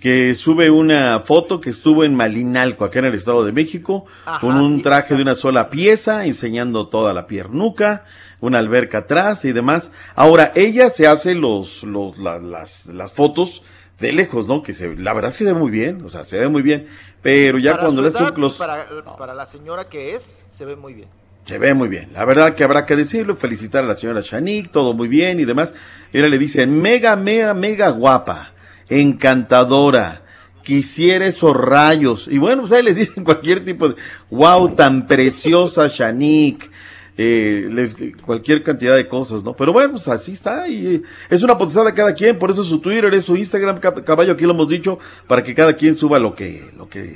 que 0.01 0.35
sube 0.35 0.69
una 0.69 1.21
foto 1.21 1.61
que 1.61 1.69
estuvo 1.69 2.03
en 2.03 2.15
Malinalco, 2.15 2.83
acá 2.83 2.99
en 2.99 3.05
el 3.05 3.13
Estado 3.13 3.45
de 3.45 3.53
México, 3.53 4.05
Ajá, 4.25 4.39
con 4.41 4.57
un 4.57 4.77
sí, 4.77 4.81
traje 4.81 5.15
de 5.15 5.21
una 5.21 5.35
sola 5.35 5.69
pieza, 5.69 6.25
enseñando 6.25 6.89
toda 6.89 7.13
la 7.13 7.27
piernuca, 7.27 8.03
una 8.41 8.57
alberca 8.57 8.97
atrás 8.99 9.45
y 9.45 9.53
demás. 9.53 9.91
Ahora, 10.15 10.51
ella 10.55 10.89
se 10.89 11.07
hace 11.07 11.35
los, 11.35 11.83
los, 11.83 12.17
la- 12.17 12.39
las, 12.39 12.88
las 12.88 13.11
fotos 13.13 13.63
de 13.99 14.11
lejos, 14.11 14.47
¿no? 14.47 14.63
Que 14.63 14.73
se, 14.73 14.95
la 14.97 15.13
verdad 15.13 15.31
es 15.31 15.38
que 15.38 15.43
se 15.45 15.53
ve 15.53 15.59
muy 15.59 15.69
bien, 15.71 16.01
o 16.03 16.09
sea, 16.09 16.25
se 16.25 16.39
ve 16.39 16.49
muy 16.49 16.63
bien, 16.63 16.88
pero 17.21 17.59
ya 17.59 17.73
para 17.73 17.83
cuando 17.83 18.01
le 18.01 18.07
edad 18.07 18.33
y 18.35 18.41
los, 18.41 18.55
para, 18.55 18.88
para 19.19 19.35
la 19.35 19.45
señora 19.45 19.88
que 19.88 20.15
es, 20.15 20.45
se 20.49 20.65
ve 20.65 20.75
muy 20.75 20.95
bien. 20.95 21.09
se 21.45 21.59
ve 21.59 21.75
muy 21.75 21.88
bien. 21.88 22.09
La 22.13 22.25
verdad 22.25 22.55
que 22.55 22.63
habrá 22.63 22.88
que 22.88 22.95
decirlo, 22.95 23.35
felicitar 23.35 23.83
a 23.83 23.88
la 23.88 23.93
señora 23.93 24.21
Shanik, 24.23 24.71
todo 24.71 24.95
muy 24.95 25.07
bien 25.07 25.39
y 25.39 25.45
demás. 25.45 25.71
Y 26.11 26.17
ahora 26.17 26.30
le 26.30 26.39
dicen, 26.39 26.81
mega, 26.81 27.15
mega, 27.15 27.53
mega 27.53 27.89
guapa, 27.89 28.50
encantadora, 28.92 30.22
quisiera 30.64 31.26
esos 31.26 31.56
rayos. 31.56 32.28
Y 32.30 32.38
bueno, 32.38 32.61
pues 32.64 32.74
ahí 32.74 32.84
les 32.84 32.95
dicen 32.98 33.24
cualquier 33.24 33.64
tipo 33.66 33.90
de, 33.90 33.95
wow, 34.30 34.76
tan 34.76 35.08
preciosa 35.08 35.88
Shanik. 35.88 36.70
eh, 37.18 38.14
cualquier 38.26 38.64
cantidad 38.64 38.95
de 38.95 39.08
cosas, 39.08 39.44
¿no? 39.44 39.53
Pero 39.53 39.74
bueno, 39.74 39.92
pues 39.92 40.08
así 40.08 40.32
está 40.32 40.68
y 40.68 40.88
eh, 40.95 41.02
es 41.30 41.44
una 41.44 41.58
potestad 41.58 41.86
de 41.86 41.94
cada 41.94 42.14
quien, 42.16 42.40
por 42.40 42.50
eso 42.52 42.64
su 42.64 42.80
Twitter 42.80 43.14
es 43.14 43.26
su 43.26 43.36
Instagram, 43.36 43.80
Cab- 43.80 44.03
caballo, 44.03 44.34
aquí 44.34 44.44
lo 44.45 44.52
hemos 44.53 44.70
dicho, 44.70 44.98
para 45.28 45.44
que 45.44 45.53
cada 45.53 45.74
quien 45.76 45.95
suba 45.95 46.20
lo 46.20 46.34
que, 46.34 46.72
lo 46.78 46.88
que 46.88 47.14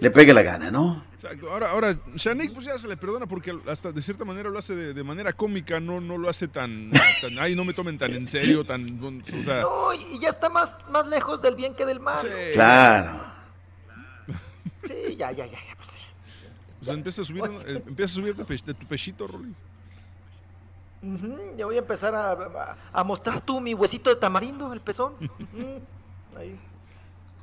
le 0.00 0.10
pegue 0.10 0.32
la 0.32 0.42
gana, 0.42 0.70
¿no? 0.70 1.04
Exacto. 1.24 1.50
Ahora, 1.50 1.70
ahora, 1.70 1.96
Shanik 2.16 2.52
pues 2.52 2.66
ya 2.66 2.76
se 2.76 2.86
le 2.88 2.96
perdona 2.96 3.26
porque 3.26 3.56
hasta 3.68 3.92
de 3.92 4.02
cierta 4.02 4.24
manera 4.24 4.50
lo 4.50 4.58
hace 4.58 4.74
de, 4.74 4.92
de 4.94 5.02
manera 5.04 5.32
cómica, 5.32 5.80
no, 5.80 6.00
no 6.00 6.18
lo 6.18 6.28
hace 6.28 6.48
tan, 6.48 6.90
tan, 7.20 7.38
ay, 7.38 7.54
no 7.56 7.64
me 7.64 7.72
tomen 7.72 7.96
tan 7.98 8.12
en 8.14 8.26
serio, 8.26 8.64
tan, 8.64 9.00
o 9.02 9.42
sea, 9.42 9.62
No, 9.62 9.94
y 9.94 10.18
ya 10.20 10.28
está 10.28 10.48
más, 10.50 10.76
más 10.90 11.06
lejos 11.06 11.40
del 11.40 11.54
bien 11.54 11.74
que 11.74 11.86
del 11.86 12.00
mal. 12.00 12.18
Claro. 12.52 13.32
Sí, 14.86 15.16
ya, 15.16 15.30
ya, 15.32 15.46
ya, 15.46 15.52
ya. 15.52 15.76
Pues. 15.76 15.88
o 16.82 16.84
sea, 16.84 16.94
empieza 16.94 17.22
a 17.22 17.24
subir, 17.24 17.42
eh, 17.66 17.82
empieza 17.86 18.12
a 18.12 18.14
subir 18.14 18.36
de, 18.36 18.44
pe- 18.44 18.60
de 18.64 18.74
tu 18.74 18.86
pechito, 18.86 19.26
Rolis. 19.26 19.56
Ya 21.56 21.66
voy 21.66 21.76
a 21.76 21.80
empezar 21.80 22.14
a, 22.14 22.32
a- 22.32 22.76
a 22.92 23.04
mostrar 23.04 23.40
tú 23.40 23.60
mi 23.60 23.72
huesito 23.74 24.10
de 24.10 24.16
tamarindo, 24.16 24.72
el 24.72 24.80
pezón. 24.80 25.14
Ahí. 26.36 26.58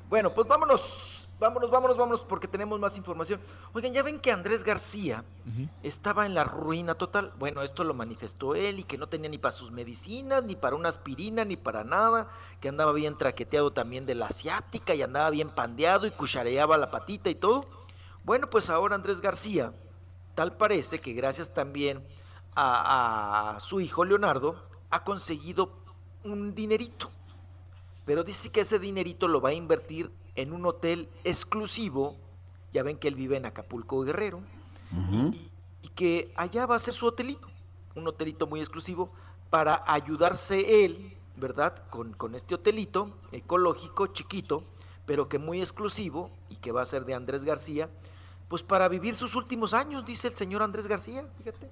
Bueno, 0.10 0.34
pues 0.34 0.48
vámonos, 0.48 1.21
vámonos, 1.42 1.72
vámonos, 1.72 1.98
vámonos, 1.98 2.22
porque 2.22 2.48
tenemos 2.48 2.80
más 2.80 2.96
información. 2.98 3.42
Oigan, 3.74 3.92
ya 3.92 4.04
ven 4.04 4.20
que 4.20 4.32
Andrés 4.32 4.64
García 4.64 5.26
estaba 5.82 6.28
en 6.28 6.36
la 6.36 6.44
ruina 6.44 6.94
total. 6.94 7.34
Bueno, 7.40 7.64
esto 7.64 7.84
lo 7.84 7.96
manifestó 7.96 8.54
él 8.54 8.80
y 8.80 8.84
que 8.84 9.00
no 9.00 9.10
tenía 9.10 9.28
ni 9.28 9.40
para 9.40 9.52
sus 9.52 9.72
medicinas, 9.72 10.44
ni 10.44 10.56
para 10.56 10.76
una 10.76 10.90
aspirina, 10.90 11.44
ni 11.44 11.58
para 11.58 11.84
nada, 11.84 12.30
que 12.60 12.70
andaba 12.70 12.92
bien 12.92 13.18
traqueteado 13.18 13.72
también 13.74 14.06
de 14.06 14.14
la 14.14 14.28
asiática 14.28 14.94
y 14.94 15.02
andaba 15.02 15.32
bien 15.32 15.50
pandeado 15.50 16.06
y 16.06 16.12
cuchareaba 16.12 16.78
la 16.78 16.92
patita 16.92 17.32
y 17.32 17.36
todo. 17.36 17.66
Bueno, 18.24 18.48
pues 18.48 18.70
ahora 18.70 18.94
Andrés 18.94 19.20
García, 19.20 19.74
tal 20.36 20.56
parece 20.56 21.00
que 21.00 21.14
gracias 21.14 21.52
también 21.56 22.06
a, 22.56 23.56
a 23.56 23.60
su 23.60 23.82
hijo 23.82 24.06
Leonardo, 24.06 24.64
ha 24.92 25.04
conseguido 25.04 25.72
un 26.24 26.54
dinerito. 26.54 27.10
Pero 28.06 28.24
dice 28.24 28.52
que 28.52 28.62
ese 28.62 28.78
dinerito 28.78 29.28
lo 29.28 29.42
va 29.42 29.50
a 29.50 29.54
invertir 29.54 30.12
en 30.36 30.54
un 30.54 30.66
hotel 30.66 31.10
exclusivo. 31.24 32.16
Ya 32.74 32.84
ven 32.84 32.98
que 32.98 33.08
él 33.08 33.16
vive 33.16 33.38
en 33.38 33.46
Acapulco 33.46 34.02
Guerrero. 34.04 34.42
Y 35.82 35.88
que 35.90 36.32
allá 36.36 36.66
va 36.66 36.76
a 36.76 36.80
ser 36.80 36.94
su 36.94 37.06
hotelito. 37.06 37.48
Un 37.96 38.08
hotelito 38.08 38.48
muy 38.48 38.60
exclusivo 38.60 39.12
para 39.50 39.84
ayudarse 39.86 40.86
él, 40.86 41.18
¿verdad? 41.36 41.84
Con, 41.90 42.14
con 42.14 42.36
este 42.36 42.56
hotelito 42.56 43.10
ecológico, 43.34 44.08
chiquito, 44.08 44.64
pero 45.06 45.28
que 45.28 45.40
muy 45.40 45.60
exclusivo 45.60 46.32
y 46.50 46.56
que 46.56 46.72
va 46.72 46.82
a 46.82 46.86
ser 46.86 47.04
de 47.06 47.14
Andrés 47.14 47.44
García. 47.44 47.90
Pues 48.48 48.64
para 48.64 48.88
vivir 48.88 49.16
sus 49.16 49.36
últimos 49.36 49.74
años, 49.74 50.06
dice 50.06 50.28
el 50.30 50.36
señor 50.36 50.62
Andrés 50.64 50.88
García, 50.88 51.26
fíjate. 51.38 51.70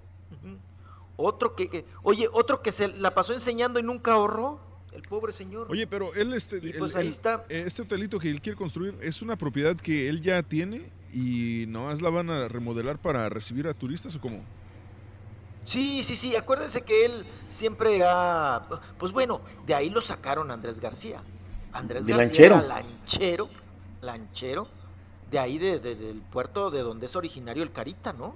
Otro 1.16 1.56
que, 1.56 1.70
que- 1.70 1.86
oye, 2.04 2.30
otro 2.32 2.62
que 2.62 2.72
se 2.72 2.88
la 2.88 3.14
pasó 3.14 3.34
enseñando 3.34 3.80
y 3.80 3.84
nunca 3.84 4.14
ahorró, 4.14 4.60
el 5.00 5.08
pobre 5.08 5.34
señor. 5.34 5.68
Oye, 5.70 5.88
pero 5.88 6.14
él, 6.14 6.34
este, 6.34 6.60
Y 6.62 6.70
el- 6.72 6.78
pues 6.80 6.96
ahí 6.96 7.04
el- 7.08 7.10
está. 7.14 7.46
este 7.50 7.82
hotelito 7.82 8.20
que 8.20 8.30
él 8.30 8.42
quiere 8.42 8.58
construir 8.58 8.98
es 9.02 9.22
una 9.22 9.36
propiedad 9.36 9.76
que 9.76 10.10
él 10.10 10.22
ya 10.22 10.44
tiene 10.44 10.90
y 11.14 11.66
nomás 11.68 12.02
la 12.02 12.10
van 12.10 12.30
a 12.30 12.48
remodelar 12.48 13.00
para 13.00 13.28
recibir 13.30 13.68
a 13.68 13.74
turistas 13.74 14.16
o 14.16 14.22
cómo? 14.22 14.42
Sí, 15.66 16.04
sí, 16.04 16.16
sí, 16.16 16.36
acuérdense 16.36 16.82
que 16.82 17.06
él 17.06 17.26
siempre 17.48 18.02
ha... 18.04 18.68
Pues 18.98 19.12
bueno, 19.12 19.42
de 19.68 19.76
ahí 19.76 19.90
lo 19.90 20.02
sacaron 20.02 20.50
a 20.50 20.56
Andrés 20.56 20.80
García. 20.80 21.22
Andrés 21.72 22.06
De 22.06 22.14
García 22.14 22.50
lanchero. 22.50 22.56
era 22.56 22.68
lanchero, 22.68 23.50
lanchero, 24.02 24.68
de 25.30 25.38
ahí 25.40 25.58
de- 25.60 25.80
de- 25.80 25.96
del 25.96 26.22
puerto 26.22 26.72
de 26.72 26.82
donde 26.82 27.06
es 27.06 27.16
originario 27.16 27.62
el 27.62 27.72
Carita, 27.72 28.14
¿no? 28.14 28.34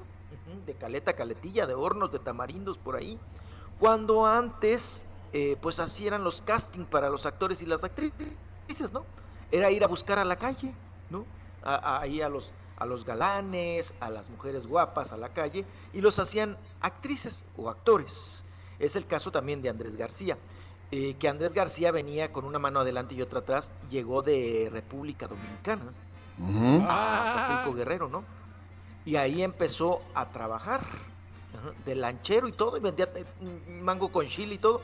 De 0.68 0.74
Caleta, 0.76 1.14
Caletilla, 1.14 1.66
de 1.66 1.74
Hornos, 1.74 2.12
de 2.12 2.20
Tamarindos, 2.20 2.78
por 2.78 2.96
ahí. 2.96 3.18
Cuando 3.80 4.26
antes, 4.28 5.06
eh, 5.34 5.58
pues 5.62 5.80
así 5.80 6.06
eran 6.08 6.24
los 6.24 6.42
casting 6.42 6.86
para 6.86 7.10
los 7.10 7.26
actores 7.26 7.62
y 7.62 7.66
las 7.66 7.84
actrices, 7.84 8.94
¿no? 8.94 9.06
Era 9.52 9.70
ir 9.72 9.84
a 9.84 9.88
buscar 9.88 10.20
a 10.20 10.26
la 10.26 10.36
calle, 10.38 10.74
¿no? 11.10 11.26
A- 11.64 11.76
a- 11.76 12.02
ahí 12.02 12.22
a 12.22 12.30
los, 12.30 12.52
a 12.78 12.86
los 12.86 13.04
galanes, 13.06 13.94
a 14.00 14.10
las 14.10 14.30
mujeres 14.30 14.68
guapas 14.68 15.14
a 15.14 15.18
la 15.18 15.30
calle, 15.30 15.66
y 15.94 16.02
los 16.02 16.20
hacían 16.20 16.58
actrices 16.82 17.44
o 17.58 17.70
actores. 17.70 18.46
Es 18.80 18.96
el 18.96 19.06
caso 19.06 19.32
también 19.32 19.62
de 19.62 19.70
Andrés 19.70 19.96
García, 19.98 20.38
eh, 20.92 21.16
que 21.16 21.28
Andrés 21.30 21.54
García 21.54 21.92
venía 21.92 22.32
con 22.32 22.46
una 22.46 22.60
mano 22.60 22.80
adelante 22.82 23.16
y 23.16 23.22
otra 23.22 23.40
atrás, 23.40 23.72
llegó 23.90 24.22
de 24.22 24.70
República 24.72 25.28
Dominicana, 25.28 25.84
a 26.90 27.46
Acapulco 27.56 27.78
Guerrero, 27.78 28.10
¿no? 28.10 28.24
Y 29.06 29.16
ahí 29.18 29.44
empezó 29.44 30.02
a 30.16 30.30
trabajar, 30.30 30.82
de 31.86 31.96
lanchero 31.96 32.48
y 32.48 32.52
todo, 32.54 32.78
y 32.78 32.80
vendía 32.80 33.10
eh, 33.16 33.26
mango 33.82 34.12
con 34.12 34.28
chile 34.28 34.56
y 34.56 34.58
todo. 34.58 34.82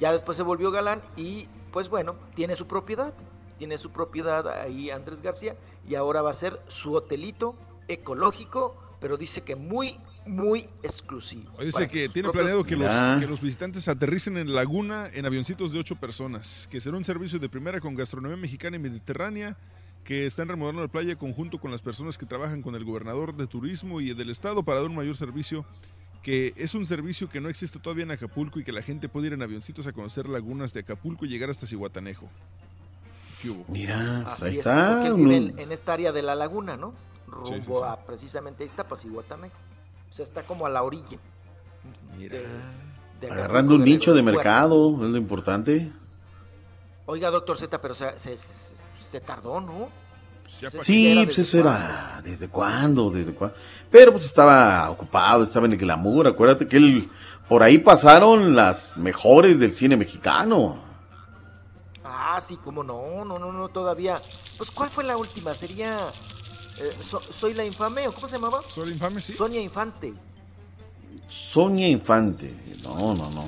Ya 0.00 0.12
después 0.12 0.36
se 0.36 0.42
volvió 0.42 0.70
galán 0.70 1.00
y, 1.16 1.46
pues 1.72 1.88
bueno, 1.88 2.16
tiene 2.34 2.54
su 2.56 2.66
propiedad, 2.66 3.14
tiene 3.58 3.78
su 3.78 3.90
propiedad 3.90 4.46
ahí 4.60 4.90
Andrés 4.90 5.22
García, 5.22 5.56
y 5.88 5.94
ahora 5.94 6.20
va 6.22 6.30
a 6.30 6.34
ser 6.34 6.60
su 6.68 6.92
hotelito 6.94 7.54
ecológico, 7.88 8.76
pero 9.00 9.16
dice 9.16 9.42
que 9.42 9.56
muy, 9.56 9.98
muy 10.26 10.68
exclusivo. 10.82 11.50
Dice 11.60 11.88
que 11.88 12.08
tiene 12.08 12.28
propios- 12.28 12.32
planeado 12.32 12.64
que 12.64 12.76
los, 12.76 13.20
que 13.20 13.26
los 13.26 13.40
visitantes 13.40 13.88
aterricen 13.88 14.36
en 14.36 14.54
Laguna 14.54 15.08
en 15.14 15.24
avioncitos 15.24 15.72
de 15.72 15.78
ocho 15.78 15.96
personas, 15.96 16.68
que 16.70 16.80
será 16.80 16.96
un 16.96 17.04
servicio 17.04 17.38
de 17.38 17.48
primera 17.48 17.80
con 17.80 17.94
gastronomía 17.94 18.36
mexicana 18.36 18.76
y 18.76 18.80
mediterránea, 18.80 19.56
que 20.04 20.26
están 20.26 20.48
remodelando 20.48 20.82
la 20.82 20.88
playa 20.88 21.16
conjunto 21.16 21.58
con 21.58 21.70
las 21.72 21.82
personas 21.82 22.16
que 22.16 22.26
trabajan 22.26 22.62
con 22.62 22.74
el 22.76 22.84
gobernador 22.84 23.34
de 23.34 23.46
turismo 23.46 24.00
y 24.00 24.14
del 24.14 24.30
estado 24.30 24.62
para 24.62 24.80
dar 24.80 24.88
un 24.88 24.94
mayor 24.94 25.16
servicio, 25.16 25.64
que 26.26 26.52
es 26.56 26.74
un 26.74 26.84
servicio 26.84 27.28
que 27.28 27.40
no 27.40 27.48
existe 27.48 27.78
todavía 27.78 28.02
en 28.02 28.10
Acapulco 28.10 28.58
y 28.58 28.64
que 28.64 28.72
la 28.72 28.82
gente 28.82 29.08
puede 29.08 29.28
ir 29.28 29.34
en 29.34 29.42
avioncitos 29.42 29.86
a 29.86 29.92
conocer 29.92 30.28
lagunas 30.28 30.74
de 30.74 30.80
Acapulco 30.80 31.24
y 31.24 31.28
llegar 31.28 31.50
hasta 31.50 31.68
Cihuatanejo. 31.68 32.28
¿Qué 33.40 33.50
hubo? 33.50 33.64
Mira, 33.68 34.24
pues 34.24 34.42
ahí 34.42 34.48
Así 34.48 34.58
es, 34.58 34.66
está. 34.66 34.88
porque 34.90 35.06
él 35.06 35.14
vive 35.14 35.36
en, 35.36 35.58
en 35.60 35.70
esta 35.70 35.92
área 35.92 36.10
de 36.10 36.22
la 36.22 36.34
laguna, 36.34 36.76
¿no? 36.76 36.94
Rumbo 37.28 37.46
Sí, 37.46 37.54
sí, 37.60 37.72
sí. 37.72 37.80
a 37.86 37.96
precisamente 38.04 38.64
ahí 38.64 38.68
está 38.68 38.82
Pasihuatanejo. 38.88 39.54
O 40.10 40.12
sea, 40.14 40.24
está 40.24 40.42
como 40.42 40.66
a 40.66 40.68
la 40.68 40.82
orilla. 40.82 41.16
Mira. 42.18 42.38
de- 42.40 42.46
de 43.20 43.30
Agarrando 43.30 43.76
un 43.76 43.84
nicho 43.84 44.12
de 44.12 44.22
mercado, 44.22 44.94
es 45.04 45.10
lo 45.10 45.16
importante. 45.16 45.92
Oiga, 47.06 47.30
doctor 47.30 47.56
Z, 47.56 47.80
pero 47.80 47.94
se, 47.94 48.18
se, 48.18 48.36
se 48.36 49.20
tardó, 49.20 49.60
¿no? 49.60 49.88
Ya 50.60 50.70
Sí, 50.82 51.06
era 51.12 51.24
pues 51.24 51.36
desde 51.36 51.42
eso 51.42 51.58
era. 51.58 52.20
¿Desde 52.24 52.48
cuándo? 52.48 53.10
¿Desde 53.10 53.32
cuándo? 53.32 53.56
Pero 53.90 54.12
pues 54.12 54.24
estaba 54.24 54.90
ocupado, 54.90 55.42
estaba 55.44 55.66
en 55.66 55.72
el 55.72 55.78
glamour. 55.78 56.26
Acuérdate 56.26 56.66
que 56.68 56.76
él. 56.76 57.08
Por 57.48 57.62
ahí 57.62 57.78
pasaron 57.78 58.56
las 58.56 58.96
mejores 58.96 59.58
del 59.60 59.72
cine 59.72 59.96
mexicano. 59.96 60.78
Ah, 62.04 62.38
sí, 62.40 62.58
cómo 62.64 62.82
no, 62.82 63.24
no, 63.24 63.38
no, 63.38 63.52
no, 63.52 63.68
todavía. 63.68 64.20
Pues, 64.58 64.70
¿cuál 64.70 64.90
fue 64.90 65.04
la 65.04 65.16
última? 65.16 65.54
Sería. 65.54 65.96
eh, 66.78 66.92
So- 67.08 67.20
¿Soy 67.20 67.54
la 67.54 67.64
infame 67.64 68.08
o 68.08 68.12
cómo 68.12 68.28
se 68.28 68.36
llamaba? 68.36 68.60
Soy 68.68 68.86
la 68.88 68.92
infame, 68.94 69.20
sí. 69.20 69.32
Sonia 69.34 69.60
Infante. 69.60 70.12
Sonia 71.28 71.88
Infante. 71.88 72.54
No, 72.82 73.14
no, 73.14 73.30
no. 73.30 73.44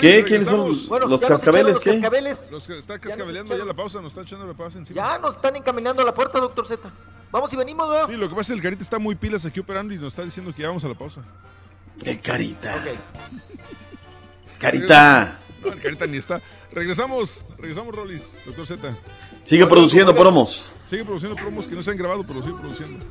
¿Qué? 0.00 0.24
¿Quiénes 0.24 0.44
son 0.44 0.60
regresamos. 0.60 0.88
Bueno, 0.88 1.06
los 1.06 1.20
ya 1.20 1.28
nos 1.28 1.40
cascabeles? 1.40 1.60
echaron 1.60 1.72
los 1.74 1.80
¿Qué? 1.82 1.90
cascabeles. 1.90 2.48
Los 2.50 2.66
que 2.66 3.00
cascabeleando 3.00 3.56
ya 3.56 3.64
la 3.64 3.74
pausa, 3.74 4.00
nos 4.00 4.12
está 4.12 4.22
echando 4.22 4.46
la 4.46 4.54
pausa 4.54 4.78
encima. 4.78 4.96
Ya 5.04 5.18
nos 5.18 5.36
están 5.36 5.56
encaminando 5.56 6.02
a 6.02 6.06
la 6.06 6.14
puerta, 6.14 6.38
doctor 6.38 6.66
Z. 6.66 6.90
Vamos 7.30 7.52
y 7.52 7.56
venimos, 7.56 7.88
¿verdad? 7.88 8.06
Sí, 8.08 8.16
lo 8.16 8.28
que 8.28 8.34
pasa 8.34 8.40
es 8.40 8.46
que 8.48 8.54
el 8.54 8.62
Carita 8.62 8.82
está 8.82 8.98
muy 8.98 9.14
pilas 9.14 9.44
aquí 9.46 9.60
operando 9.60 9.94
y 9.94 9.96
nos 9.98 10.12
está 10.12 10.22
diciendo 10.22 10.54
que 10.54 10.62
ya 10.62 10.68
vamos 10.68 10.84
a 10.84 10.88
la 10.88 10.94
pausa. 10.94 11.22
El 12.04 12.20
Carita. 12.20 12.76
Ok. 12.76 12.98
Carita. 14.58 15.38
No, 15.64 15.72
el 15.72 15.80
Carita 15.80 16.06
ni 16.06 16.18
está. 16.18 16.40
Regresamos, 16.72 17.44
regresamos, 17.58 17.94
Rolis, 17.94 18.36
doctor 18.46 18.66
Z. 18.66 18.96
Sigue 19.44 19.66
produciendo 19.66 20.14
promos. 20.14 20.72
Sigue 20.86 21.04
produciendo 21.04 21.36
promos 21.36 21.66
que 21.66 21.74
no 21.74 21.82
se 21.82 21.90
han 21.90 21.96
grabado, 21.96 22.24
pero 22.24 22.42
sigue 22.42 22.54
produciendo. 22.54 23.04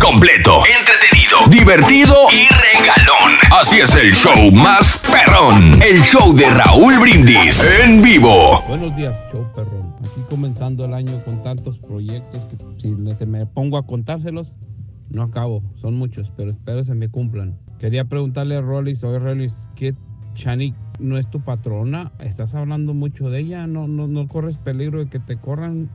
Completo, 0.00 0.60
entretenido, 0.78 1.38
divertido 1.50 2.14
y 2.32 2.46
regalón. 2.54 3.38
Así 3.52 3.80
es 3.80 3.94
el 3.96 4.14
show 4.14 4.50
más 4.52 5.02
perrón. 5.04 5.82
El 5.82 6.00
show 6.02 6.34
de 6.34 6.48
Raúl 6.50 6.98
Brindis 7.00 7.66
en 7.82 8.00
vivo. 8.02 8.62
Buenos 8.68 8.96
días, 8.96 9.14
show 9.30 9.44
perrón. 9.54 9.94
Aquí 10.00 10.22
comenzando 10.30 10.84
el 10.84 10.94
año 10.94 11.20
con 11.24 11.42
tantos 11.42 11.78
proyectos 11.78 12.46
que 12.46 12.56
si 12.80 12.94
se 13.16 13.26
me 13.26 13.44
pongo 13.46 13.76
a 13.76 13.86
contárselos, 13.86 14.56
no 15.10 15.22
acabo. 15.22 15.62
Son 15.80 15.94
muchos, 15.94 16.32
pero 16.36 16.52
espero 16.52 16.84
se 16.84 16.94
me 16.94 17.08
cumplan. 17.10 17.58
Quería 17.78 18.04
preguntarle 18.04 18.56
a 18.56 18.60
Rollis, 18.60 19.02
oye 19.04 19.18
Rollis, 19.18 19.54
¿qué 19.74 19.94
Chanik 20.34 20.74
no 21.00 21.18
es 21.18 21.28
tu 21.28 21.40
patrona? 21.40 22.12
¿Estás 22.20 22.54
hablando 22.54 22.94
mucho 22.94 23.30
de 23.30 23.40
ella? 23.40 23.66
¿No, 23.66 23.88
no, 23.88 24.06
no 24.06 24.28
corres 24.28 24.58
peligro 24.58 25.00
de 25.00 25.10
que 25.10 25.18
te 25.18 25.36
corran? 25.36 25.90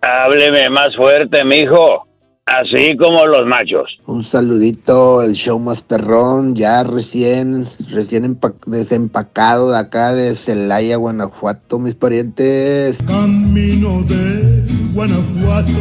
Hábleme 0.00 0.70
más 0.70 0.94
fuerte, 0.96 1.44
mijo. 1.44 2.07
Así 2.48 2.96
como 2.96 3.26
los 3.26 3.46
machos. 3.46 3.98
Un 4.06 4.24
saludito, 4.24 5.22
el 5.22 5.34
show 5.34 5.58
más 5.58 5.82
perrón, 5.82 6.54
ya 6.54 6.82
recién, 6.82 7.66
recién 7.90 8.24
empa- 8.24 8.54
desempacado 8.66 9.70
de 9.72 9.78
acá 9.78 10.12
de 10.14 10.34
Celaya, 10.34 10.96
Guanajuato, 10.96 11.78
mis 11.78 11.94
parientes. 11.94 12.98
Camino 13.06 14.02
de 14.04 14.64
Guanajuato. 14.94 15.72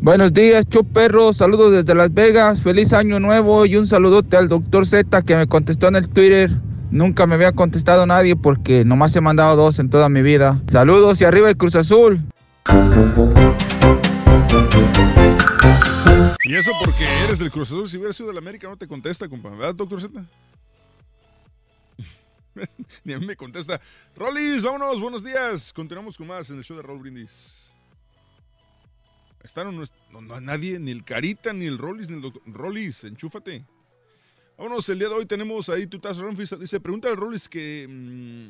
Buenos 0.00 0.32
días, 0.32 0.64
Perro. 0.92 1.32
Saludos 1.32 1.72
desde 1.72 1.94
Las 1.94 2.12
Vegas. 2.12 2.62
Feliz 2.62 2.92
año 2.92 3.20
nuevo 3.20 3.66
y 3.66 3.76
un 3.76 3.86
saludote 3.86 4.36
al 4.36 4.48
doctor 4.48 4.86
Z 4.86 5.22
que 5.22 5.36
me 5.36 5.46
contestó 5.46 5.88
en 5.88 5.96
el 5.96 6.08
Twitter. 6.08 6.50
Nunca 6.90 7.26
me 7.26 7.34
había 7.34 7.52
contestado 7.52 8.06
nadie 8.06 8.36
porque 8.36 8.84
nomás 8.84 9.14
he 9.16 9.20
mandado 9.20 9.56
dos 9.56 9.78
en 9.78 9.90
toda 9.90 10.08
mi 10.08 10.22
vida. 10.22 10.60
Saludos 10.70 11.20
y 11.20 11.24
arriba 11.24 11.48
el 11.48 11.56
Cruz 11.56 11.74
Azul. 11.74 12.20
Y 16.44 16.54
eso 16.54 16.72
porque 16.84 17.04
eres 17.24 17.38
del 17.38 17.50
Cruz 17.50 17.68
Azul. 17.68 17.88
Si 17.88 17.96
hubieras 17.96 18.16
sido 18.16 18.28
del 18.28 18.38
América, 18.38 18.68
no 18.68 18.76
te 18.76 18.86
contesta, 18.86 19.28
compa. 19.28 19.50
¿Verdad, 19.50 19.74
doctor 19.74 20.00
Z? 20.00 20.24
Ni 23.04 23.12
a 23.12 23.18
mí 23.18 23.26
me 23.26 23.34
contesta. 23.36 23.80
Rolis, 24.14 24.62
vámonos, 24.62 25.00
buenos 25.00 25.24
días. 25.24 25.72
Continuamos 25.72 26.16
con 26.16 26.26
más 26.26 26.50
en 26.50 26.58
el 26.58 26.64
show 26.64 26.76
de 26.76 26.82
Raúl 26.82 27.00
Brindis. 27.00 27.72
Están 29.42 29.76
no, 29.76 29.84
no, 30.10 30.20
no, 30.22 30.40
nadie, 30.40 30.78
ni 30.78 30.90
el 30.90 31.04
Carita, 31.04 31.52
ni 31.52 31.66
el 31.66 31.76
Rollis, 31.76 32.08
ni 32.08 32.16
el 32.16 32.22
doctor. 32.22 32.42
Rollis, 32.46 33.04
enchúfate. 33.04 33.64
Vámonos, 34.56 34.88
el 34.88 34.98
día 34.98 35.08
de 35.08 35.14
hoy 35.14 35.26
tenemos 35.26 35.68
ahí 35.68 35.86
Tutas 35.86 36.16
Ramfis. 36.16 36.58
Dice, 36.58 36.80
pregúntale 36.80 37.12
al 37.12 37.20
Rollis 37.20 37.48
que. 37.48 37.86
mmm, 37.88 38.48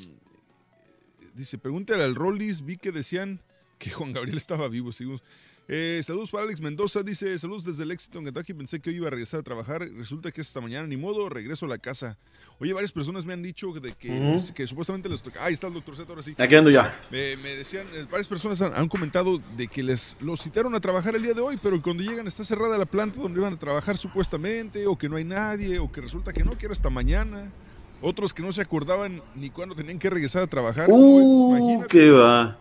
dice, 1.34 1.58
pregúntale 1.58 2.04
al 2.04 2.14
Rollis. 2.14 2.64
Vi 2.64 2.76
que 2.76 2.92
decían 2.92 3.40
que 3.78 3.90
Juan 3.90 4.12
Gabriel 4.12 4.36
estaba 4.36 4.68
vivo. 4.68 4.92
Seguimos. 4.92 5.22
Eh, 5.66 6.00
saludos 6.02 6.30
para 6.30 6.44
Alex 6.44 6.60
Mendoza, 6.60 7.02
dice 7.02 7.38
saludos 7.38 7.64
desde 7.64 7.84
el 7.84 7.90
éxito 7.90 8.18
en 8.18 8.26
Kentucky, 8.26 8.52
pensé 8.52 8.80
que 8.80 8.90
hoy 8.90 8.96
iba 8.96 9.06
a 9.06 9.10
regresar 9.10 9.40
a 9.40 9.42
trabajar, 9.42 9.80
resulta 9.96 10.30
que 10.30 10.42
es 10.42 10.48
esta 10.48 10.60
mañana, 10.60 10.86
ni 10.86 10.98
modo, 10.98 11.30
regreso 11.30 11.64
a 11.64 11.70
la 11.70 11.78
casa. 11.78 12.18
Oye, 12.60 12.74
varias 12.74 12.92
personas 12.92 13.24
me 13.24 13.32
han 13.32 13.42
dicho 13.42 13.72
de 13.72 13.94
que, 13.94 14.38
que 14.54 14.66
supuestamente 14.66 15.08
les 15.08 15.22
toca... 15.22 15.42
Ahí 15.42 15.54
está 15.54 15.68
el 15.68 15.74
doctor 15.74 15.96
Z, 15.96 16.06
ahora 16.06 16.22
sí. 16.22 16.34
Aquí 16.36 16.54
ando 16.54 16.68
ya. 16.68 17.00
Me, 17.10 17.36
me 17.38 17.56
decían, 17.56 17.86
eh, 17.94 18.04
varias 18.10 18.28
personas 18.28 18.60
han, 18.60 18.76
han 18.76 18.88
comentado 18.88 19.40
de 19.56 19.66
que 19.66 19.82
les 19.82 20.18
los 20.20 20.42
citaron 20.42 20.74
a 20.74 20.80
trabajar 20.80 21.16
el 21.16 21.22
día 21.22 21.32
de 21.32 21.40
hoy, 21.40 21.58
pero 21.62 21.80
cuando 21.80 22.02
llegan 22.02 22.26
está 22.26 22.44
cerrada 22.44 22.76
la 22.76 22.84
planta 22.84 23.18
donde 23.18 23.40
iban 23.40 23.54
a 23.54 23.58
trabajar 23.58 23.96
supuestamente, 23.96 24.86
o 24.86 24.96
que 24.98 25.08
no 25.08 25.16
hay 25.16 25.24
nadie, 25.24 25.78
o 25.78 25.90
que 25.90 26.02
resulta 26.02 26.32
que 26.34 26.44
no, 26.44 26.58
que 26.58 26.66
era 26.66 26.74
hasta 26.74 26.90
mañana. 26.90 27.50
Otros 28.02 28.34
que 28.34 28.42
no 28.42 28.52
se 28.52 28.60
acordaban 28.60 29.22
ni 29.34 29.48
cuándo 29.48 29.74
tenían 29.74 29.98
que 29.98 30.10
regresar 30.10 30.42
a 30.42 30.46
trabajar. 30.46 30.88
Uh, 30.90 31.86
qué 31.88 32.10
va. 32.10 32.58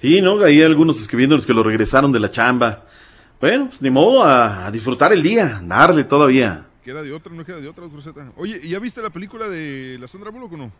Sí, 0.00 0.20
¿no? 0.22 0.42
Hay 0.42 0.62
algunos 0.62 1.00
escribiéndonos 1.00 1.46
que 1.46 1.52
lo 1.54 1.62
regresaron 1.62 2.10
de 2.12 2.20
la 2.20 2.30
chamba. 2.30 2.84
Bueno, 3.40 3.68
pues 3.68 3.82
ni 3.82 3.90
modo 3.90 4.22
a, 4.24 4.66
a 4.66 4.70
disfrutar 4.70 5.12
el 5.12 5.22
día, 5.22 5.60
darle 5.64 6.04
todavía. 6.04 6.66
Queda 6.84 7.02
de 7.02 7.12
otra, 7.12 7.32
no 7.34 7.44
queda 7.44 7.60
de 7.60 7.68
otra, 7.68 7.84
Z. 8.00 8.32
Oye, 8.36 8.56
¿y 8.62 8.70
¿ya 8.70 8.78
viste 8.78 9.02
la 9.02 9.10
película 9.10 9.48
de 9.48 9.98
la 10.00 10.08
Sandra 10.08 10.30
Bullock 10.30 10.52
o 10.54 10.56
no? 10.56 10.72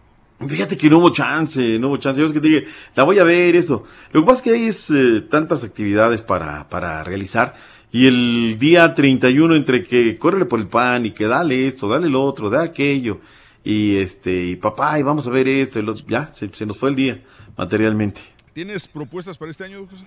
Fíjate 0.48 0.76
que 0.78 0.88
no 0.88 0.98
hubo 0.98 1.10
chance, 1.10 1.78
no 1.78 1.88
hubo 1.88 1.98
chance. 1.98 2.18
Yo 2.20 2.26
es 2.26 2.32
que 2.32 2.40
te 2.40 2.48
dije, 2.48 2.66
la 2.96 3.04
voy 3.04 3.18
a 3.18 3.24
ver, 3.24 3.54
eso. 3.56 3.84
Lo 4.12 4.22
que 4.22 4.26
pasa 4.26 4.38
es 4.38 4.42
que 4.42 4.50
hay 4.52 4.64
es, 4.66 4.90
eh, 4.90 5.20
tantas 5.28 5.64
actividades 5.64 6.22
para, 6.22 6.68
para 6.70 7.04
realizar. 7.04 7.54
Y 7.92 8.06
el 8.06 8.56
día 8.58 8.94
31, 8.94 9.54
entre 9.54 9.84
que 9.84 10.16
córrele 10.16 10.46
por 10.46 10.60
el 10.60 10.68
pan 10.68 11.04
y 11.04 11.10
que 11.10 11.26
dale 11.26 11.66
esto, 11.66 11.88
dale 11.88 12.08
lo 12.08 12.22
otro, 12.22 12.48
da 12.48 12.62
aquello. 12.62 13.20
Y 13.64 13.96
este, 13.96 14.46
y 14.46 14.56
papá, 14.56 14.98
y 14.98 15.02
vamos 15.02 15.26
a 15.26 15.30
ver 15.30 15.46
esto, 15.46 15.78
y 15.78 15.82
lo- 15.82 15.96
ya, 16.06 16.32
se, 16.34 16.48
se 16.54 16.64
nos 16.64 16.78
fue 16.78 16.88
el 16.88 16.96
día, 16.96 17.22
materialmente. 17.58 18.22
¿Tienes 18.52 18.88
propuestas 18.88 19.38
para 19.38 19.50
este 19.50 19.64
año, 19.64 19.86
Z? 19.90 20.06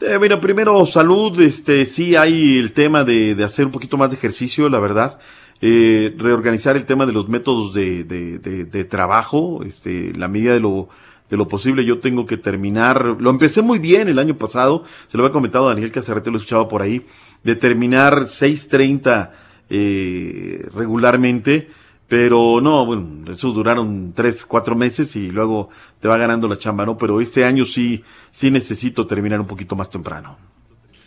Eh, 0.00 0.36
primero 0.40 0.84
salud, 0.86 1.40
este, 1.40 1.84
sí 1.84 2.16
hay 2.16 2.58
el 2.58 2.72
tema 2.72 3.04
de, 3.04 3.34
de 3.34 3.44
hacer 3.44 3.66
un 3.66 3.72
poquito 3.72 3.96
más 3.96 4.10
de 4.10 4.16
ejercicio, 4.16 4.68
la 4.68 4.80
verdad. 4.80 5.20
Eh, 5.60 6.12
reorganizar 6.18 6.76
el 6.76 6.86
tema 6.86 7.06
de 7.06 7.12
los 7.12 7.28
métodos 7.28 7.72
de, 7.72 8.02
de, 8.02 8.38
de- 8.64 8.84
trabajo, 8.84 9.62
este, 9.64 10.12
la 10.14 10.26
medida 10.26 10.54
de 10.54 10.60
lo, 10.60 10.88
de 11.30 11.36
lo 11.36 11.46
posible. 11.46 11.84
Yo 11.84 12.00
tengo 12.00 12.26
que 12.26 12.36
terminar, 12.36 13.04
lo 13.20 13.30
empecé 13.30 13.62
muy 13.62 13.78
bien 13.78 14.08
el 14.08 14.18
año 14.18 14.36
pasado, 14.36 14.84
se 15.06 15.16
lo 15.16 15.22
había 15.24 15.32
comentado 15.32 15.68
a 15.68 15.74
Daniel 15.74 15.92
Cacerrete, 15.92 16.32
lo 16.32 16.38
escuchaba 16.38 16.66
por 16.66 16.82
ahí, 16.82 17.06
de 17.44 17.54
terminar 17.54 18.22
6.30 18.22 19.30
eh, 19.70 20.66
regularmente, 20.74 21.68
pero 22.12 22.60
no, 22.60 22.84
bueno, 22.84 23.32
eso 23.32 23.52
duraron 23.52 24.12
tres, 24.14 24.44
cuatro 24.44 24.76
meses 24.76 25.16
y 25.16 25.30
luego 25.30 25.70
te 25.98 26.08
va 26.08 26.18
ganando 26.18 26.46
la 26.46 26.58
chamba, 26.58 26.84
¿no? 26.84 26.98
Pero 26.98 27.22
este 27.22 27.42
año 27.42 27.64
sí, 27.64 28.04
sí 28.30 28.50
necesito 28.50 29.06
terminar 29.06 29.40
un 29.40 29.46
poquito 29.46 29.74
más 29.76 29.88
temprano. 29.88 30.36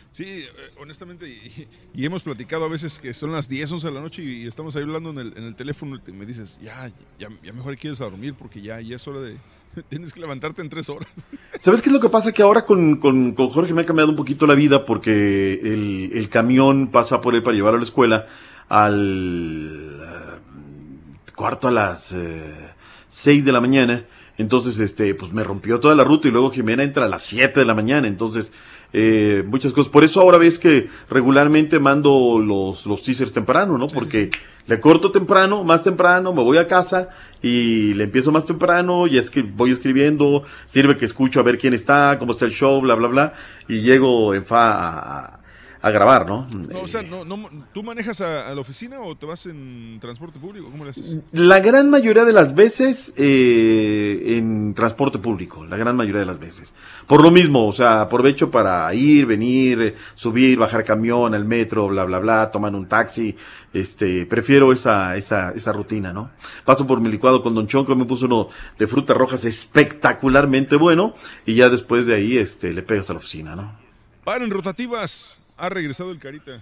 Sí, 0.09 0.23
eh, 0.23 0.47
honestamente, 0.81 1.29
y, 1.29 1.67
y 1.93 2.05
hemos 2.05 2.23
platicado 2.23 2.65
a 2.65 2.69
veces 2.69 2.97
que 2.97 3.13
son 3.13 3.33
las 3.33 3.47
10, 3.47 3.73
11 3.73 3.87
de 3.87 3.93
la 3.93 4.01
noche 4.01 4.23
y, 4.23 4.47
estamos 4.47 4.75
ahí 4.75 4.81
hablando 4.81 5.11
en 5.11 5.19
el, 5.19 5.37
en 5.37 5.43
el 5.43 5.55
teléfono 5.55 6.01
y 6.07 6.11
me 6.11 6.25
dices, 6.25 6.57
ya, 6.59 6.91
ya, 7.19 7.29
ya 7.43 7.53
mejor 7.53 7.77
a 7.79 8.03
dormir 8.03 8.33
porque 8.33 8.59
ya, 8.59 8.81
ya 8.81 8.95
es 8.95 9.07
hora 9.07 9.21
de... 9.21 9.37
Tienes 9.89 10.11
que 10.11 10.21
levantarte 10.21 10.63
en 10.63 10.69
tres 10.69 10.89
horas. 10.89 11.13
¿Sabes 11.61 11.83
qué 11.83 11.89
es 11.89 11.93
lo 11.93 12.01
que 12.01 12.09
pasa? 12.09 12.31
Que 12.31 12.41
ahora 12.41 12.65
con, 12.65 12.95
con, 12.95 13.33
con 13.33 13.49
Jorge 13.49 13.75
me 13.75 13.81
ha 13.81 13.85
cambiado 13.85 14.09
un 14.09 14.15
poquito 14.15 14.47
la 14.47 14.55
vida 14.55 14.85
porque 14.85 15.53
el, 15.53 16.09
el 16.15 16.29
camión 16.29 16.87
pasa 16.87 17.21
por 17.21 17.35
él 17.35 17.43
para 17.43 17.55
llevarlo 17.55 17.77
a 17.77 17.81
la 17.81 17.85
escuela 17.85 18.27
al 18.69 19.94
cuarto 21.35 21.67
a 21.67 21.71
las 21.71 22.11
eh, 22.11 22.53
seis 23.09 23.45
de 23.45 23.51
la 23.51 23.61
mañana. 23.61 24.05
Entonces, 24.37 24.79
este, 24.79 25.15
pues 25.15 25.31
me 25.31 25.43
rompió 25.43 25.79
toda 25.79 25.95
la 25.95 26.03
ruta 26.03 26.27
y 26.27 26.31
luego 26.31 26.51
Jimena 26.51 26.83
entra 26.83 27.05
a 27.05 27.09
las 27.09 27.23
7 27.23 27.57
de 27.59 27.65
la 27.65 27.73
mañana. 27.73 28.07
Entonces, 28.07 28.51
eh, 28.91 29.43
muchas 29.45 29.73
cosas. 29.73 29.91
Por 29.91 30.03
eso 30.03 30.21
ahora 30.21 30.37
ves 30.37 30.59
que 30.59 30.89
regularmente 31.09 31.79
mando 31.79 32.39
los, 32.39 32.85
los 32.85 33.01
teasers 33.03 33.33
temprano, 33.33 33.77
¿no? 33.77 33.87
Porque 33.87 34.29
le 34.67 34.79
corto 34.79 35.11
temprano, 35.11 35.63
más 35.63 35.83
temprano, 35.83 36.33
me 36.33 36.43
voy 36.43 36.57
a 36.57 36.67
casa 36.67 37.09
y 37.41 37.93
le 37.93 38.05
empiezo 38.05 38.31
más 38.31 38.45
temprano 38.45 39.05
y 39.05 39.17
es 39.17 39.29
que 39.29 39.41
voy 39.43 39.71
escribiendo, 39.71 40.43
sirve 40.65 40.97
que 40.97 41.05
escucho 41.05 41.39
a 41.39 41.43
ver 41.43 41.57
quién 41.57 41.73
está, 41.73 42.17
cómo 42.17 42.31
está 42.31 42.45
el 42.45 42.51
show, 42.51 42.81
bla, 42.81 42.95
bla, 42.95 43.07
bla, 43.07 43.33
y 43.67 43.81
llego 43.81 44.33
en 44.33 44.45
fa 44.45 44.71
a, 44.71 45.34
a 45.85 45.91
grabar, 45.91 46.27
¿no? 46.27 46.47
No, 46.51 46.79
o 46.79 46.87
sea, 46.87 47.03
no, 47.03 47.23
no, 47.23 47.47
¿tú 47.71 47.83
manejas 47.83 48.19
a, 48.19 48.49
a 48.49 48.55
la 48.55 48.61
oficina 48.61 49.01
o 49.01 49.15
te 49.15 49.27
vas 49.27 49.45
en 49.45 49.99
transporte 50.01 50.39
público? 50.39 50.67
¿Cómo 50.71 50.83
le 50.83 50.89
haces? 50.89 51.19
La 51.31 51.59
gran 51.59 51.91
mayoría 51.91 52.25
de 52.25 52.33
las 52.33 52.55
veces 52.55 53.13
eh, 53.17 54.35
en 54.35 54.73
transporte 54.73 55.19
público, 55.19 55.63
la 55.63 55.77
gran 55.77 55.95
mayoría 55.95 56.21
de 56.21 56.25
las 56.25 56.39
veces. 56.39 56.73
Por 57.05 57.21
lo 57.21 57.29
mismo, 57.29 57.67
o 57.67 57.71
sea, 57.71 58.01
aprovecho 58.01 58.49
para 58.49 58.91
ir, 58.95 59.27
venir, 59.27 59.79
eh, 59.79 59.95
subir, 60.15 60.57
bajar 60.57 60.83
camión, 60.83 61.35
al 61.35 61.45
metro, 61.45 61.87
bla, 61.87 62.03
bla, 62.05 62.17
bla, 62.17 62.49
tomar 62.49 62.73
un 62.73 62.87
taxi. 62.87 63.37
Este, 63.71 64.25
prefiero 64.25 64.73
esa, 64.73 65.15
esa, 65.15 65.51
esa 65.51 65.71
rutina, 65.71 66.11
¿no? 66.11 66.31
Paso 66.63 66.87
por 66.87 66.99
mi 66.99 67.11
licuado 67.11 67.43
con 67.43 67.53
Don 67.53 67.67
Chonco, 67.67 67.95
me 67.95 68.05
puso 68.05 68.25
uno 68.25 68.49
de 68.79 68.87
frutas 68.87 69.15
rojas 69.15 69.45
espectacularmente 69.45 70.77
bueno 70.77 71.13
y 71.45 71.53
ya 71.53 71.69
después 71.69 72.07
de 72.07 72.15
ahí, 72.15 72.37
este, 72.39 72.73
le 72.73 72.81
pegas 72.81 73.07
a 73.11 73.13
la 73.13 73.19
oficina, 73.19 73.55
¿no? 73.55 73.71
Paren 74.23 74.49
rotativas. 74.49 75.44
Ha 75.57 75.69
regresado 75.69 76.11
el 76.11 76.19
Carita. 76.19 76.61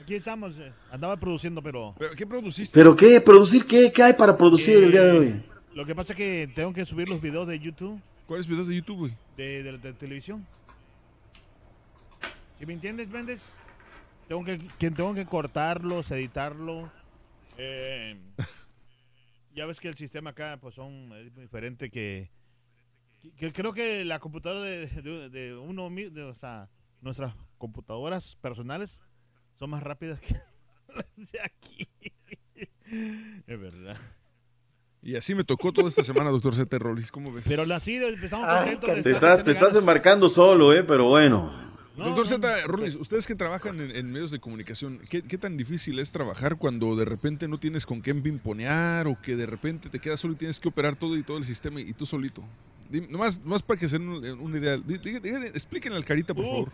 Aquí 0.00 0.14
estamos. 0.14 0.58
eh, 0.58 0.72
Andaba 0.90 1.16
produciendo, 1.16 1.62
pero. 1.62 1.94
¿Pero 1.98 2.14
qué 2.14 2.26
produciste? 2.26 2.74
¿Pero 2.78 2.96
qué? 2.96 3.20
¿Producir 3.20 3.66
qué? 3.66 3.92
¿Qué 3.92 4.02
hay 4.02 4.12
para 4.14 4.36
producir 4.36 4.76
el 4.76 4.90
día 4.92 5.02
de 5.02 5.18
hoy? 5.18 5.42
Lo 5.74 5.84
que 5.86 5.94
pasa 5.94 6.12
es 6.12 6.16
que 6.16 6.50
tengo 6.54 6.72
que 6.72 6.84
subir 6.84 7.08
los 7.08 7.20
videos 7.20 7.46
de 7.46 7.58
YouTube. 7.58 8.00
¿Cuáles 8.26 8.46
videos 8.46 8.68
de 8.68 8.76
YouTube, 8.76 8.98
güey? 8.98 9.12
De, 9.36 9.62
de- 9.62 9.78
de 9.78 9.92
televisión. 9.92 10.46
¿Sí 12.58 12.66
me 12.66 12.74
entiendes, 12.74 13.08
Méndez? 13.08 13.40
Tengo 14.28 14.44
que, 14.44 14.58
que 14.78 14.90
tengo 14.90 15.14
que 15.14 15.26
cortarlos, 15.26 16.10
editarlo. 16.10 16.90
Eh, 17.58 18.16
ya 19.54 19.66
ves 19.66 19.80
que 19.80 19.88
el 19.88 19.96
sistema 19.96 20.30
acá 20.30 20.58
pues 20.60 20.74
son 20.74 21.12
es 21.12 21.32
muy 21.32 21.42
diferente 21.42 21.90
que, 21.90 22.30
que 23.36 23.52
creo 23.52 23.72
que 23.72 24.04
la 24.04 24.18
computadora 24.20 24.62
de, 24.62 24.86
de- 24.86 25.28
de 25.28 25.54
uno 25.56 25.90
de, 25.90 26.22
o 26.22 26.34
sea, 26.34 26.68
nuestras 27.00 27.34
computadoras 27.66 28.34
personales 28.40 29.00
son 29.56 29.70
más 29.70 29.84
rápidas 29.84 30.18
que 30.18 30.34
las 30.96 31.32
de 31.32 31.40
aquí. 31.44 31.86
Es 33.46 33.60
verdad. 33.60 33.96
Y 35.00 35.14
así 35.14 35.32
me 35.36 35.44
tocó 35.44 35.72
toda 35.72 35.88
esta 35.88 36.02
semana, 36.02 36.30
doctor 36.30 36.56
Z. 36.56 36.76
Rollis. 36.78 37.12
¿Cómo 37.12 37.32
ves? 37.32 37.44
Pero 37.48 37.64
la 37.64 37.78
sí, 37.78 37.94
estamos 37.96 38.46
Ay, 38.48 38.74
contentos. 38.76 39.04
te 39.04 39.10
estás, 39.12 39.44
te 39.44 39.52
estás 39.52 39.74
embarcando 39.76 40.28
solo, 40.28 40.72
¿eh? 40.72 40.82
Pero 40.82 41.06
bueno. 41.08 41.52
Doctor 41.96 42.26
Z, 42.26 42.66
Rollis, 42.66 42.96
ustedes 42.96 43.26
que 43.26 43.34
trabajan 43.36 43.78
en, 43.80 43.94
en 43.94 44.10
medios 44.10 44.32
de 44.32 44.40
comunicación, 44.40 44.98
¿qué, 45.08 45.22
qué 45.22 45.38
tan 45.38 45.56
difícil 45.56 45.98
es 46.00 46.10
trabajar 46.10 46.56
cuando 46.56 46.96
de 46.96 47.04
repente 47.04 47.46
no 47.46 47.58
tienes 47.60 47.86
con 47.86 48.02
qué 48.02 48.12
pimponear 48.14 49.06
o 49.06 49.20
que 49.22 49.36
de 49.36 49.46
repente 49.46 49.88
te 49.88 50.00
quedas 50.00 50.18
solo 50.18 50.32
y 50.34 50.36
tienes 50.36 50.58
que 50.58 50.68
operar 50.68 50.96
todo 50.96 51.16
y 51.16 51.22
todo 51.22 51.36
el 51.36 51.44
sistema 51.44 51.80
y, 51.80 51.90
y 51.90 51.92
tú 51.92 52.06
solito? 52.06 52.42
Dime, 52.90 53.06
nomás, 53.08 53.38
nomás 53.40 53.62
para 53.62 53.78
que 53.78 53.88
se 53.88 53.98
den 53.98 54.08
un- 54.08 54.24
una 54.40 54.58
idea. 54.58 54.76
Dí- 54.78 54.98
dí- 54.98 55.20
dí- 55.20 55.46
Explíquenle 55.54 55.96
al 55.98 56.04
Carita, 56.04 56.34
por 56.34 56.44
favor. 56.44 56.72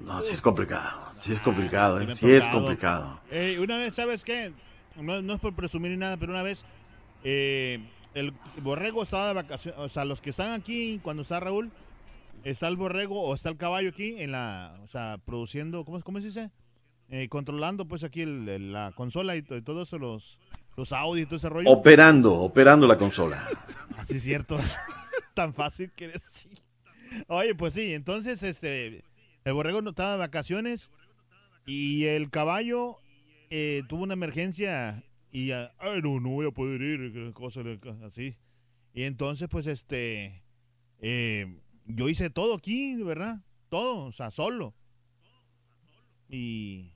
No, 0.00 0.20
sí 0.22 0.32
es 0.32 0.40
complicado. 0.40 1.00
Sí 1.20 1.32
es 1.32 1.40
complicado, 1.40 1.98
Sí 2.00 2.10
¿eh? 2.10 2.14
Sí 2.14 2.30
es 2.32 2.46
complicado. 2.48 3.20
Eh, 3.30 3.58
una 3.60 3.76
vez, 3.76 3.94
¿sabes 3.94 4.24
qué? 4.24 4.52
No, 4.96 5.20
no 5.22 5.34
es 5.34 5.40
por 5.40 5.54
presumir 5.54 5.90
ni 5.92 5.96
nada, 5.98 6.16
pero 6.16 6.32
una 6.32 6.42
vez 6.42 6.64
eh, 7.24 7.80
el 8.14 8.32
borrego 8.62 9.02
estaba 9.02 9.28
de 9.28 9.34
vacaciones. 9.34 9.78
O 9.80 9.88
sea, 9.88 10.04
los 10.04 10.20
que 10.20 10.30
están 10.30 10.52
aquí, 10.52 11.00
cuando 11.02 11.22
está 11.22 11.40
Raúl, 11.40 11.70
está 12.44 12.68
el 12.68 12.76
borrego 12.76 13.20
o 13.20 13.34
está 13.34 13.48
el 13.50 13.56
caballo 13.56 13.90
aquí 13.90 14.14
en 14.18 14.32
la. 14.32 14.76
O 14.84 14.88
sea, 14.88 15.18
produciendo. 15.24 15.84
¿Cómo, 15.84 16.00
cómo 16.02 16.20
se 16.20 16.28
dice? 16.28 16.50
Eh, 17.10 17.28
controlando, 17.28 17.86
pues 17.86 18.04
aquí 18.04 18.22
el- 18.22 18.48
el- 18.48 18.72
la 18.72 18.92
consola 18.94 19.34
y, 19.34 19.38
y 19.38 19.62
todo 19.62 19.82
eso, 19.82 19.98
los, 19.98 20.38
los 20.76 20.92
audios 20.92 21.24
y 21.24 21.26
todo 21.26 21.36
ese 21.36 21.48
rollo. 21.48 21.70
Operando, 21.70 22.34
operando 22.34 22.86
la 22.86 22.96
consola. 22.98 23.46
Así 23.96 24.16
es 24.16 24.22
cierto. 24.22 24.56
Tan 25.34 25.54
fácil 25.54 25.90
que 25.92 26.08
decir. 26.08 26.58
Oye, 27.28 27.54
pues 27.54 27.74
sí, 27.74 27.94
entonces, 27.94 28.42
este, 28.42 29.02
El 29.44 29.52
borrego 29.54 29.82
no 29.82 29.90
estaba 29.90 30.12
de 30.12 30.18
vacaciones 30.18 30.90
y 31.66 32.04
el 32.06 32.30
caballo 32.30 32.96
eh, 33.50 33.82
tuvo 33.88 34.02
una 34.02 34.14
emergencia 34.14 35.04
y 35.30 35.52
ay 35.52 36.00
no 36.02 36.20
no 36.20 36.30
voy 36.30 36.46
a 36.46 36.50
poder 36.50 36.80
ir 36.82 37.12
que 37.12 37.32
cosa 37.32 37.62
de- 37.62 37.78
así 38.06 38.36
y 38.94 39.02
entonces 39.04 39.48
pues 39.50 39.66
este 39.66 40.42
eh, 41.00 41.60
yo 41.84 42.08
hice 42.08 42.30
todo 42.30 42.54
aquí 42.54 42.94
de 42.94 43.04
verdad 43.04 43.40
todo 43.68 44.06
o 44.06 44.12
sea 44.12 44.30
solo 44.30 44.74
y 46.28 46.92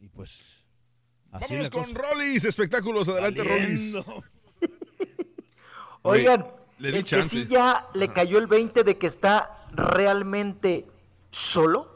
y 0.00 0.08
pues 0.08 0.64
así 1.30 1.44
Vámonos 1.54 1.70
con. 1.70 1.94
Rollis, 1.94 2.44
espectáculos. 2.44 3.08
Adelante, 3.08 3.44
Rollis. 3.44 3.94
Oigan, 6.02 6.46
le 6.78 6.90
di 6.92 6.98
el 6.98 7.04
que 7.04 7.22
sí 7.22 7.46
ya 7.46 7.86
le 7.94 8.08
cayó 8.12 8.38
el 8.38 8.46
20 8.48 8.82
de 8.82 8.98
que 8.98 9.06
está 9.06 9.66
realmente 9.72 10.86
solo, 11.32 11.90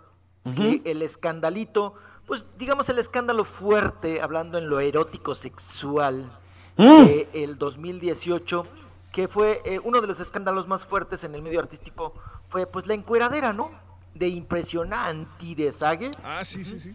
que 0.57 0.83
el 0.85 1.03
escandalito, 1.03 1.95
pues 2.27 2.47
digamos 2.57 2.89
el 2.89 2.99
escándalo 2.99 3.45
fuerte, 3.45 4.21
hablando 4.21 4.59
en 4.59 4.69
lo 4.69 4.81
erótico 4.81 5.35
sexual, 5.35 6.37
Mm. 6.79 7.07
de 7.07 7.29
el 7.33 7.57
2018, 7.57 8.67
que 9.11 9.29
fue 9.29 9.63
eh, 9.65 9.81
uno 9.83 10.03
de 10.03 10.07
los 10.07 10.21
escándalos 10.21 10.69
más 10.69 10.85
fuertes 10.85 11.25
en 11.25 11.35
el 11.35 11.41
medio 11.41 11.59
artístico, 11.59 12.13
fue 12.51 12.67
pues 12.67 12.87
la 12.87 12.93
encueradera, 12.93 13.55
¿no? 13.55 13.71
De 14.15 14.29
impresionante 14.29 15.55
de 15.55 15.73
Sage. 15.73 16.11
Ah, 16.23 16.45
sí, 16.45 16.65
sí, 16.65 16.79
sí. 16.79 16.95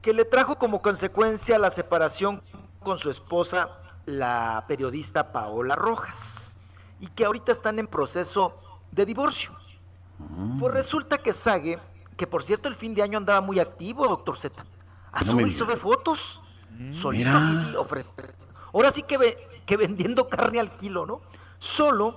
que 0.00 0.12
le 0.12 0.24
trajo 0.24 0.56
como 0.56 0.80
consecuencia 0.82 1.58
la 1.58 1.70
separación 1.70 2.40
con 2.84 2.98
su 2.98 3.10
esposa, 3.10 3.70
la 4.06 4.64
periodista 4.68 5.32
Paola 5.32 5.74
Rojas, 5.76 6.56
y 7.00 7.06
que 7.08 7.24
ahorita 7.24 7.50
están 7.52 7.78
en 7.78 7.86
proceso 7.88 8.52
de 8.90 9.06
divorcio. 9.06 9.52
Pues 10.60 10.72
resulta 10.72 11.18
que 11.18 11.32
Sage, 11.32 11.78
que 12.16 12.26
por 12.26 12.42
cierto 12.42 12.68
el 12.68 12.74
fin 12.76 12.94
de 12.94 13.02
año 13.02 13.18
andaba 13.18 13.40
muy 13.40 13.58
activo, 13.58 14.06
doctor 14.06 14.36
Z, 14.36 14.64
a 15.12 15.22
No 15.24 15.40
y 15.40 15.52
sube 15.52 15.76
fotos, 15.76 16.42
solito, 16.92 17.28
Mira. 17.30 17.46
sí, 17.46 17.66
sí, 17.70 17.76
ofrece. 17.76 18.10
Ahora 18.72 18.92
sí 18.92 19.02
que, 19.02 19.18
ve- 19.18 19.38
que 19.66 19.76
vendiendo 19.76 20.28
carne 20.28 20.60
al 20.60 20.76
kilo, 20.76 21.06
¿no? 21.06 21.20
Solo, 21.58 22.16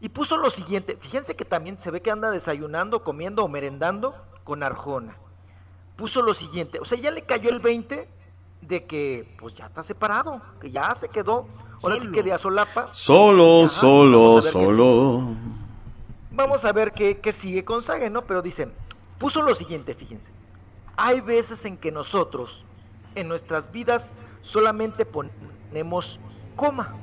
y 0.00 0.08
puso 0.10 0.36
lo 0.36 0.50
siguiente, 0.50 0.98
fíjense 1.00 1.34
que 1.36 1.44
también 1.44 1.76
se 1.78 1.90
ve 1.90 2.02
que 2.02 2.10
anda 2.10 2.30
desayunando, 2.30 3.02
comiendo 3.02 3.44
o 3.44 3.48
merendando 3.48 4.14
con 4.44 4.62
Arjona 4.62 5.16
puso 5.96 6.20
lo 6.20 6.34
siguiente, 6.34 6.78
o 6.78 6.84
sea, 6.84 6.98
ya 6.98 7.10
le 7.10 7.22
cayó 7.22 7.48
el 7.48 7.58
20 7.58 8.06
de 8.60 8.84
que 8.84 9.34
pues 9.38 9.54
ya 9.54 9.64
está 9.64 9.82
separado, 9.82 10.42
que 10.60 10.70
ya 10.70 10.94
se 10.94 11.08
quedó, 11.08 11.46
ahora 11.82 11.96
sí 11.96 12.08
que 12.12 12.22
de 12.22 12.34
a 12.34 12.38
solapa. 12.38 12.90
Solo, 12.92 13.64
Ajá, 13.64 13.80
solo, 13.80 14.42
solo. 14.42 15.22
Vamos 16.36 16.66
a 16.66 16.72
ver 16.72 16.92
qué, 16.92 17.18
qué 17.18 17.32
sigue 17.32 17.64
con 17.64 17.80
Sage, 17.80 18.10
¿no? 18.10 18.26
Pero 18.26 18.42
dice, 18.42 18.68
puso 19.18 19.40
lo 19.40 19.54
siguiente, 19.54 19.94
fíjense. 19.94 20.30
Hay 20.94 21.22
veces 21.22 21.64
en 21.64 21.78
que 21.78 21.90
nosotros, 21.90 22.62
en 23.14 23.26
nuestras 23.26 23.72
vidas, 23.72 24.14
solamente 24.42 25.06
ponemos 25.06 26.20
coma. 26.54 26.94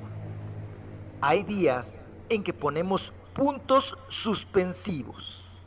Hay 1.19 1.41
días 1.41 1.99
en 2.29 2.43
que 2.43 2.53
ponemos 2.53 3.11
puntos 3.33 3.97
suspensivos. 4.07 5.59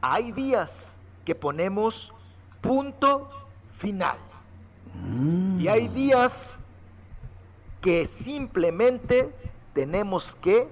Hay 0.00 0.32
días 0.32 0.98
que 1.24 1.36
ponemos 1.36 2.12
punto 2.60 3.30
final. 3.76 4.18
Y 5.60 5.68
hay 5.68 5.86
días 5.86 6.60
que 7.80 8.04
simplemente 8.04 9.32
tenemos 9.74 10.34
que 10.34 10.68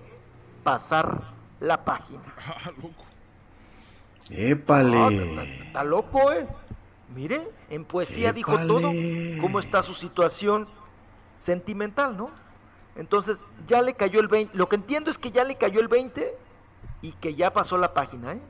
pasar 0.64 1.35
la 1.60 1.84
página. 1.84 2.22
Ah, 2.64 2.70
loco. 2.82 3.04
Ah, 3.04 4.34
Épale. 4.34 5.30
está, 5.30 5.42
está 5.44 5.84
loco, 5.84 6.32
¿eh? 6.32 6.46
Mire, 7.14 7.48
en 7.70 7.84
poesía 7.84 8.32
dijo 8.32 8.58
todo, 8.66 8.92
cómo 9.40 9.60
está 9.60 9.82
su 9.82 9.94
situación 9.94 10.68
sentimental, 11.36 12.16
¿no? 12.16 12.30
Entonces, 12.96 13.44
ya 13.68 13.82
le 13.82 13.94
cayó 13.94 14.20
el 14.20 14.26
20. 14.28 14.56
Lo 14.56 14.68
que 14.68 14.76
entiendo 14.76 15.10
es 15.10 15.18
que 15.18 15.30
ya 15.30 15.44
le 15.44 15.54
cayó 15.56 15.80
el 15.80 15.88
20 15.88 16.34
y 17.02 17.12
que 17.12 17.34
ya 17.34 17.52
pasó 17.52 17.78
la 17.78 17.94
página, 17.94 18.32
¿eh? 18.32 18.40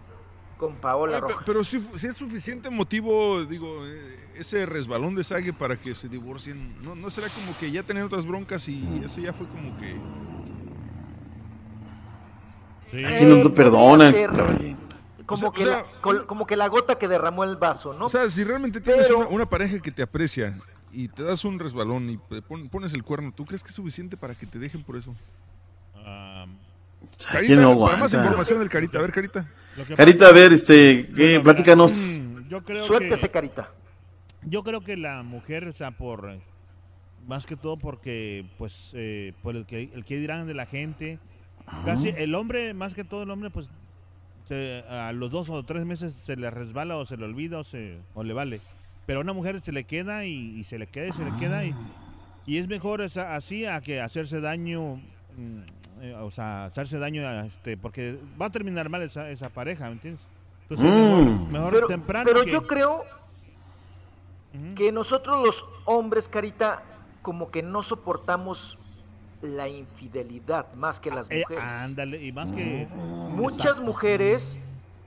Con 0.56 0.76
Paola 0.76 1.20
Rojas. 1.20 1.42
pero 1.44 1.62
si, 1.62 1.78
si 1.80 2.06
es 2.06 2.16
suficiente 2.16 2.70
motivo, 2.70 3.44
digo, 3.44 3.86
eh, 3.86 4.30
ese 4.36 4.64
resbalón 4.64 5.14
de 5.14 5.22
Sage 5.22 5.52
para 5.52 5.78
que 5.78 5.94
se 5.94 6.08
divorcien, 6.08 6.82
¿no, 6.82 6.94
¿no 6.94 7.10
será 7.10 7.28
como 7.28 7.56
que 7.58 7.70
ya 7.70 7.82
tenían 7.82 8.06
otras 8.06 8.24
broncas 8.24 8.66
y 8.68 9.02
eso 9.04 9.20
ya 9.20 9.34
fue 9.34 9.46
como 9.48 9.76
que... 9.78 9.96
Aquí 12.88 13.24
no 13.24 13.42
te 13.42 13.50
perdonan, 13.50 14.12
ser 14.12 14.30
caballero. 14.30 14.76
Como, 15.26 15.48
O 15.48 15.50
sea, 15.50 15.50
que 15.50 15.64
o 15.64 15.66
sea, 15.68 15.76
la, 15.78 16.00
col- 16.00 16.26
como 16.26 16.46
que 16.46 16.56
la 16.56 16.68
gota 16.68 16.96
que 16.98 17.08
derramó 17.08 17.42
el 17.42 17.56
vaso, 17.56 17.92
¿no? 17.94 18.06
O 18.06 18.08
sea, 18.08 18.30
si 18.30 18.44
realmente 18.44 18.80
tienes 18.80 19.06
Pero- 19.08 19.18
una, 19.20 19.28
una 19.28 19.46
pareja 19.46 19.80
que 19.80 19.90
te 19.90 20.02
aprecia 20.02 20.56
y 20.92 21.08
te 21.08 21.24
das 21.24 21.44
un 21.44 21.58
resbalón 21.58 22.08
y 22.10 22.16
te 22.16 22.42
pon- 22.42 22.68
pones 22.68 22.92
el 22.94 23.02
cuerno, 23.02 23.32
¿tú 23.34 23.44
crees 23.44 23.62
que 23.64 23.70
es 23.70 23.74
suficiente 23.74 24.16
para 24.16 24.34
que 24.36 24.46
te 24.46 24.58
dejen 24.60 24.82
por 24.84 24.96
eso? 24.96 25.14
¿quién 27.40 27.60
no 27.60 27.78
para 27.80 27.96
más 27.96 28.14
información 28.14 28.58
del 28.60 28.68
Carita, 28.68 28.98
a 28.98 29.02
ver, 29.02 29.12
Carita. 29.12 29.48
Carita, 29.96 30.28
a 30.28 30.32
ver, 30.32 30.52
este, 30.52 31.08
¿qué? 31.14 31.40
Platícanos. 31.40 31.92
Mm, 31.92 32.48
Yo 32.48 32.64
creo 32.64 32.86
Suéltese, 32.86 33.26
que, 33.28 33.32
Carita. 33.32 33.70
Yo 34.42 34.62
creo 34.62 34.80
que 34.82 34.96
la 34.96 35.22
mujer, 35.22 35.66
o 35.68 35.72
sea, 35.72 35.90
por 35.90 36.30
eh, 36.30 36.40
más 37.26 37.46
que 37.46 37.56
todo 37.56 37.76
porque, 37.76 38.46
pues, 38.58 38.90
eh, 38.94 39.32
por 39.42 39.56
el 39.56 39.66
que 39.66 39.90
el 39.92 40.04
que 40.04 40.16
dirán 40.18 40.46
de 40.46 40.54
la 40.54 40.66
gente, 40.66 41.18
casi 41.84 42.08
el 42.16 42.34
hombre, 42.34 42.74
más 42.74 42.94
que 42.94 43.04
todo 43.04 43.22
el 43.24 43.30
hombre, 43.30 43.50
pues, 43.50 43.68
se- 44.48 44.84
a 44.88 45.12
los 45.12 45.30
dos 45.30 45.50
o 45.50 45.62
tres 45.64 45.84
meses 45.84 46.14
se 46.14 46.36
le 46.36 46.50
resbala 46.50 46.96
o 46.96 47.04
se 47.06 47.16
le 47.16 47.24
olvida 47.24 47.58
o 47.58 47.64
se 47.64 47.98
o 48.14 48.22
le 48.22 48.32
vale. 48.32 48.60
Pero 49.06 49.20
a 49.20 49.22
una 49.22 49.32
mujer 49.32 49.60
se 49.62 49.72
le 49.72 49.84
queda 49.84 50.24
y, 50.24 50.58
y 50.58 50.64
se 50.64 50.78
le 50.78 50.86
queda 50.86 51.06
y 51.08 51.12
se 51.12 51.24
le 51.24 51.36
queda 51.38 51.64
y, 51.64 51.74
y 52.46 52.58
es 52.58 52.68
mejor 52.68 53.00
esa- 53.00 53.34
así 53.36 53.66
a 53.66 53.80
que 53.80 54.00
hacerse 54.00 54.40
daño, 54.40 54.96
mm, 55.36 56.02
eh, 56.02 56.14
o 56.20 56.30
sea, 56.30 56.66
hacerse 56.66 56.98
daño, 56.98 57.26
a 57.26 57.46
este, 57.46 57.76
porque 57.76 58.18
va 58.40 58.46
a 58.46 58.50
terminar 58.50 58.88
mal 58.88 59.02
esa, 59.02 59.30
esa 59.30 59.48
pareja, 59.48 59.86
¿me 59.86 59.92
entiendes? 59.92 60.22
Entonces, 60.68 60.90
mejor, 60.92 61.50
mejor 61.52 61.72
Pero, 61.72 61.86
temprano. 61.86 62.24
pero 62.28 62.44
que- 62.44 62.50
yo 62.52 62.66
creo 62.66 63.04
que 64.74 64.90
nosotros 64.90 65.44
los 65.44 65.66
hombres, 65.84 66.28
Carita, 66.28 66.82
como 67.22 67.48
que 67.48 67.62
no 67.62 67.82
soportamos 67.82 68.78
la 69.42 69.68
infidelidad 69.68 70.72
más 70.74 70.98
que 71.00 71.10
las 71.10 71.30
Eh, 71.30 71.40
mujeres. 71.42 71.64
ándale, 71.64 72.22
y 72.24 72.32
más 72.32 72.52
que. 72.52 72.88
Muchas 72.94 73.58
Exacto. 73.58 73.82
mujeres 73.82 74.60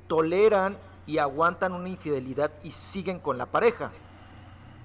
toleran 0.07 0.77
y 1.07 1.17
aguantan 1.17 1.73
una 1.73 1.89
infidelidad 1.89 2.51
y 2.63 2.71
siguen 2.71 3.19
con 3.19 3.37
la 3.37 3.45
pareja. 3.45 3.91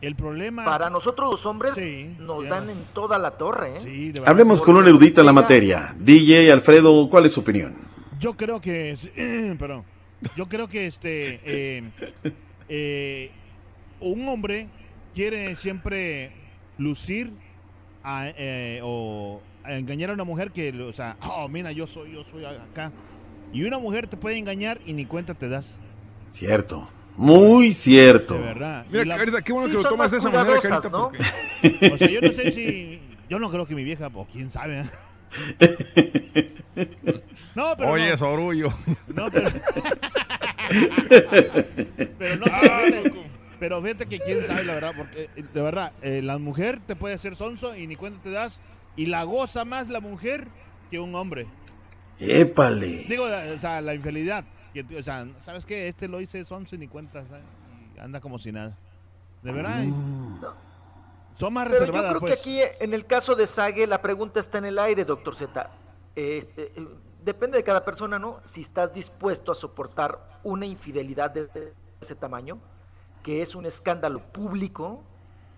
El 0.00 0.16
problema. 0.16 0.64
Para 0.64 0.90
nosotros 0.90 1.30
los 1.30 1.46
hombres 1.46 1.74
Sí, 1.74 2.14
nos 2.18 2.46
dan 2.48 2.68
en 2.68 2.84
toda 2.92 3.18
la 3.18 3.32
torre. 3.32 3.74
¿eh? 3.86 4.12
Hablemos 4.26 4.60
con 4.60 4.76
un 4.76 4.86
erudito 4.86 5.20
en 5.20 5.26
la 5.26 5.32
materia. 5.32 5.94
DJ 5.98 6.50
Alfredo, 6.52 7.08
¿cuál 7.08 7.26
es 7.26 7.32
su 7.32 7.40
opinión? 7.40 7.74
Yo 8.18 8.36
creo 8.36 8.60
que. 8.60 8.96
perdón. 9.58 9.84
Yo 10.36 10.46
creo 10.48 10.68
que 10.68 10.86
este. 10.86 11.40
eh, 11.44 11.90
eh, 12.68 13.30
un 14.00 14.28
hombre 14.28 14.68
quiere 15.14 15.54
siempre 15.56 16.32
lucir 16.76 17.32
a, 18.04 18.28
eh, 18.36 18.80
o 18.84 19.40
a 19.64 19.74
engañar 19.74 20.10
a 20.10 20.12
una 20.12 20.24
mujer 20.24 20.50
que, 20.52 20.70
o 20.82 20.92
sea, 20.92 21.16
oh, 21.22 21.48
mira, 21.48 21.72
yo 21.72 21.86
soy, 21.86 22.12
yo 22.12 22.22
soy 22.30 22.44
acá. 22.44 22.92
Y 23.52 23.64
una 23.64 23.78
mujer 23.78 24.06
te 24.06 24.16
puede 24.16 24.36
engañar 24.38 24.78
y 24.84 24.92
ni 24.92 25.04
cuenta 25.06 25.34
te 25.34 25.48
das. 25.48 25.78
Cierto. 26.30 26.88
Muy 27.16 27.72
cierto. 27.74 28.34
De 28.34 28.40
verdad. 28.40 28.84
Mira, 28.90 29.04
la- 29.04 29.16
Carita, 29.16 29.40
qué 29.42 29.52
bueno 29.52 29.68
Sí, 29.68 29.76
que 29.76 29.82
lo 29.82 29.88
tomas 29.88 30.10
de 30.10 30.18
esa 30.18 30.30
manera, 30.30 30.58
Carita. 30.60 30.88
¿no? 30.90 31.10
porque- 31.12 31.90
O 31.92 31.98
sea, 31.98 32.08
yo 32.08 32.20
no 32.20 32.30
sé 32.30 32.50
si. 32.50 33.00
Yo 33.30 33.38
no 33.38 33.48
creo 33.50 33.66
que 33.66 33.74
mi 33.76 33.84
vieja, 33.84 34.10
o 34.12 34.26
quién 34.26 34.50
sabe. 34.52 34.84
No, 37.54 37.76
pero. 37.76 37.90
Oye, 37.90 38.10
no. 38.10 38.16
Sorullo. 38.18 38.68
No, 39.14 39.30
pero. 39.30 39.48
pero 42.18 42.36
no 42.36 42.46
pero 43.64 43.80
fíjate 43.80 44.04
que 44.04 44.20
quién 44.20 44.46
sabe 44.46 44.62
la 44.62 44.74
verdad, 44.74 44.92
porque 44.94 45.30
eh, 45.36 45.42
de 45.54 45.62
verdad, 45.62 45.94
eh, 46.02 46.20
la 46.20 46.36
mujer 46.36 46.80
te 46.86 46.94
puede 46.94 47.14
hacer 47.14 47.34
sonso 47.34 47.74
y 47.74 47.86
ni 47.86 47.96
cuenta 47.96 48.22
te 48.22 48.30
das, 48.30 48.60
y 48.94 49.06
la 49.06 49.24
goza 49.24 49.64
más 49.64 49.88
la 49.88 50.00
mujer 50.00 50.48
que 50.90 51.00
un 51.00 51.14
hombre. 51.14 51.46
Épale. 52.18 53.06
Digo, 53.08 53.24
o 53.24 53.58
sea, 53.58 53.80
la 53.80 53.94
infidelidad. 53.94 54.44
Que, 54.74 54.84
o 54.98 55.02
sea, 55.02 55.26
¿sabes 55.40 55.64
qué? 55.64 55.88
Este 55.88 56.08
lo 56.08 56.20
hice 56.20 56.44
sonso 56.44 56.74
y 56.74 56.78
ni 56.78 56.88
cuenta, 56.88 57.24
¿sabes? 57.26 57.42
Y 57.96 58.00
anda 58.00 58.20
como 58.20 58.38
si 58.38 58.52
nada. 58.52 58.76
De 59.42 59.50
verdad. 59.50 59.82
Son 61.34 61.50
más 61.54 61.64
Pero 61.64 61.74
yo 61.74 61.80
reservadas, 61.80 62.10
creo 62.10 62.20
pues. 62.20 62.34
que 62.34 62.40
aquí, 62.40 62.76
en 62.80 62.92
el 62.92 63.06
caso 63.06 63.34
de 63.34 63.46
Sage, 63.46 63.86
la 63.86 64.02
pregunta 64.02 64.40
está 64.40 64.58
en 64.58 64.66
el 64.66 64.78
aire, 64.78 65.06
doctor 65.06 65.34
Z. 65.34 65.70
Eh, 66.16 66.38
eh, 66.58 66.86
depende 67.24 67.56
de 67.56 67.64
cada 67.64 67.82
persona, 67.82 68.18
¿no? 68.18 68.42
Si 68.44 68.60
estás 68.60 68.92
dispuesto 68.92 69.52
a 69.52 69.54
soportar 69.54 70.40
una 70.42 70.66
infidelidad 70.66 71.30
de 71.30 71.72
ese 71.98 72.14
tamaño, 72.14 72.60
que 73.24 73.40
es 73.40 73.56
un 73.56 73.64
escándalo 73.64 74.20
público, 74.20 75.02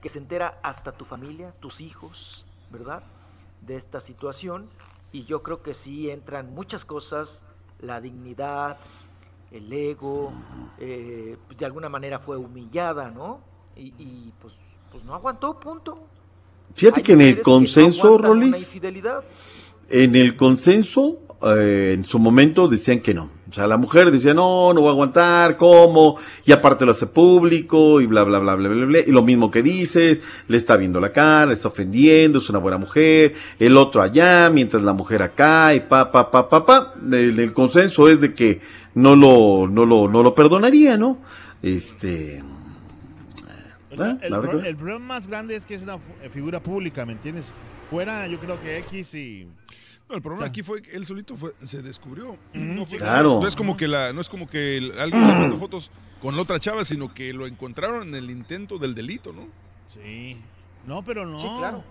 que 0.00 0.08
se 0.08 0.20
entera 0.20 0.58
hasta 0.62 0.92
tu 0.92 1.04
familia, 1.04 1.52
tus 1.52 1.80
hijos, 1.80 2.46
¿verdad? 2.70 3.02
De 3.60 3.74
esta 3.74 3.98
situación. 4.00 4.70
Y 5.12 5.24
yo 5.24 5.42
creo 5.42 5.62
que 5.62 5.74
sí 5.74 6.08
entran 6.08 6.54
muchas 6.54 6.84
cosas, 6.84 7.44
la 7.80 8.00
dignidad, 8.00 8.78
el 9.50 9.70
ego, 9.72 10.32
eh, 10.78 11.36
pues 11.48 11.58
de 11.58 11.66
alguna 11.66 11.88
manera 11.88 12.20
fue 12.20 12.36
humillada, 12.36 13.10
¿no? 13.10 13.40
Y, 13.76 13.92
y, 13.98 14.32
pues, 14.40 14.56
pues 14.92 15.04
no 15.04 15.12
aguantó, 15.12 15.58
punto. 15.58 15.98
Fíjate 16.76 17.00
Hay 17.00 17.04
que 17.04 17.12
en 17.14 17.20
el 17.20 17.36
no 17.38 17.42
consenso, 17.42 18.16
Rolis, 18.16 18.80
en 19.88 20.14
el 20.14 20.36
consenso, 20.36 21.18
eh, 21.42 21.92
en 21.94 22.04
su 22.04 22.18
momento 22.18 22.68
decían 22.68 23.00
que 23.00 23.14
no. 23.14 23.30
O 23.48 23.52
sea, 23.52 23.66
la 23.68 23.76
mujer 23.76 24.10
decía, 24.10 24.34
no, 24.34 24.72
no 24.74 24.80
voy 24.80 24.88
a 24.88 24.92
aguantar, 24.92 25.56
¿cómo? 25.56 26.16
Y 26.44 26.50
aparte 26.52 26.84
lo 26.84 26.90
hace 26.90 27.06
público 27.06 28.00
y 28.00 28.06
bla, 28.06 28.24
bla, 28.24 28.40
bla, 28.40 28.56
bla, 28.56 28.68
bla, 28.68 28.86
bla. 28.86 28.98
Y 29.00 29.12
lo 29.12 29.22
mismo 29.22 29.50
que 29.50 29.62
dices, 29.62 30.18
le 30.48 30.56
está 30.56 30.76
viendo 30.76 30.98
la 31.00 31.12
cara, 31.12 31.46
le 31.46 31.52
está 31.52 31.68
ofendiendo, 31.68 32.38
es 32.38 32.50
una 32.50 32.58
buena 32.58 32.78
mujer, 32.78 33.34
el 33.58 33.76
otro 33.76 34.02
allá, 34.02 34.50
mientras 34.50 34.82
la 34.82 34.92
mujer 34.94 35.22
acá, 35.22 35.74
y 35.74 35.80
pa, 35.80 36.10
pa, 36.10 36.30
pa, 36.30 36.48
pa, 36.48 36.66
pa. 36.66 36.94
El, 37.12 37.38
el 37.38 37.52
consenso 37.52 38.08
es 38.08 38.20
de 38.20 38.34
que 38.34 38.60
no 38.94 39.14
lo, 39.14 39.68
no 39.68 39.86
lo, 39.86 40.08
no 40.08 40.22
lo 40.22 40.34
perdonaría, 40.34 40.96
¿no? 40.96 41.18
Este... 41.62 42.42
O 43.92 43.96
sea, 43.96 44.10
¿eh? 44.10 44.18
el, 44.22 44.40
pro- 44.40 44.60
el 44.60 44.76
problema 44.76 44.98
más 44.98 45.28
grande 45.28 45.54
es 45.54 45.64
que 45.64 45.76
es 45.76 45.82
una 45.82 45.98
figura 46.30 46.60
pública, 46.60 47.06
¿me 47.06 47.12
entiendes? 47.12 47.54
Fuera, 47.90 48.26
yo 48.26 48.40
creo 48.40 48.60
que 48.60 48.78
X 48.78 49.14
y... 49.14 49.46
No, 50.08 50.14
el 50.16 50.22
problema 50.22 50.46
aquí 50.46 50.62
fue 50.62 50.82
que 50.82 50.94
él 50.96 51.04
solito 51.04 51.36
fue- 51.36 51.54
se 51.64 51.82
descubrió. 51.82 52.36
No, 52.54 52.86
fue- 52.86 52.98
Claro. 52.98 53.30
no 53.30 53.34
es, 53.36 53.40
no 53.42 53.48
es 53.48 53.56
como 53.56 53.76
que 53.76 53.88
la, 53.88 54.12
no 54.12 54.20
es 54.20 54.28
como 54.28 54.48
que 54.48 54.76
el- 54.78 54.98
alguien 55.00 55.26
le 55.26 55.34
mandó 55.34 55.56
fotos 55.58 55.90
con 56.22 56.36
la 56.36 56.42
otra 56.42 56.60
chava, 56.60 56.84
sino 56.84 57.12
que 57.12 57.32
lo 57.32 57.46
encontraron 57.46 58.08
en 58.08 58.14
el 58.14 58.30
intento 58.30 58.78
del 58.78 58.94
delito, 58.94 59.32
¿no? 59.32 59.48
Sí. 59.92 60.36
No, 60.86 61.02
pero 61.02 61.26
no. 61.26 61.40
Sí, 61.40 61.48
claro. 61.58 61.82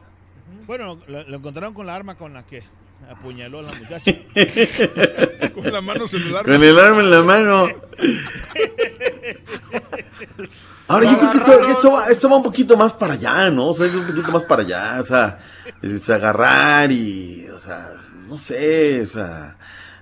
Bueno, 0.66 0.98
lo, 1.08 1.24
lo 1.28 1.38
encontraron 1.38 1.74
con 1.74 1.86
la 1.88 1.96
arma 1.96 2.16
con 2.16 2.34
la 2.34 2.46
que 2.46 2.64
apuñaló 3.10 3.60
a 3.60 3.64
la 3.64 3.74
muchacha. 3.74 4.14
con 5.54 5.72
las 5.74 5.84
manos 5.84 6.14
en 6.14 6.22
el 6.22 6.36
arma. 6.38 6.54
Con 6.54 6.64
el 6.64 6.80
arma 6.80 7.00
en 7.02 7.10
la 7.12 7.22
mano. 7.22 7.68
Ahora 10.88 11.12
yo 11.12 11.18
creo 11.18 11.32
que 11.32 11.38
esto, 11.40 11.68
esto 11.70 11.92
va, 11.92 12.06
esto 12.08 12.30
va 12.30 12.38
un 12.38 12.44
poquito 12.44 12.78
más 12.78 12.94
para 12.94 13.14
allá, 13.16 13.50
¿no? 13.50 13.70
O 13.70 13.74
sea, 13.74 13.88
es 13.88 13.96
un 13.96 14.06
poquito 14.06 14.32
más 14.32 14.44
para 14.44 14.62
allá, 14.62 14.98
o 15.02 15.04
sea, 15.04 15.40
es 15.82 16.08
agarrar 16.12 16.92
y, 16.92 17.48
o 17.50 17.58
sea, 17.60 17.95
no 18.28 18.38
sé, 18.38 19.02
o 19.02 19.06
sea, 19.06 19.58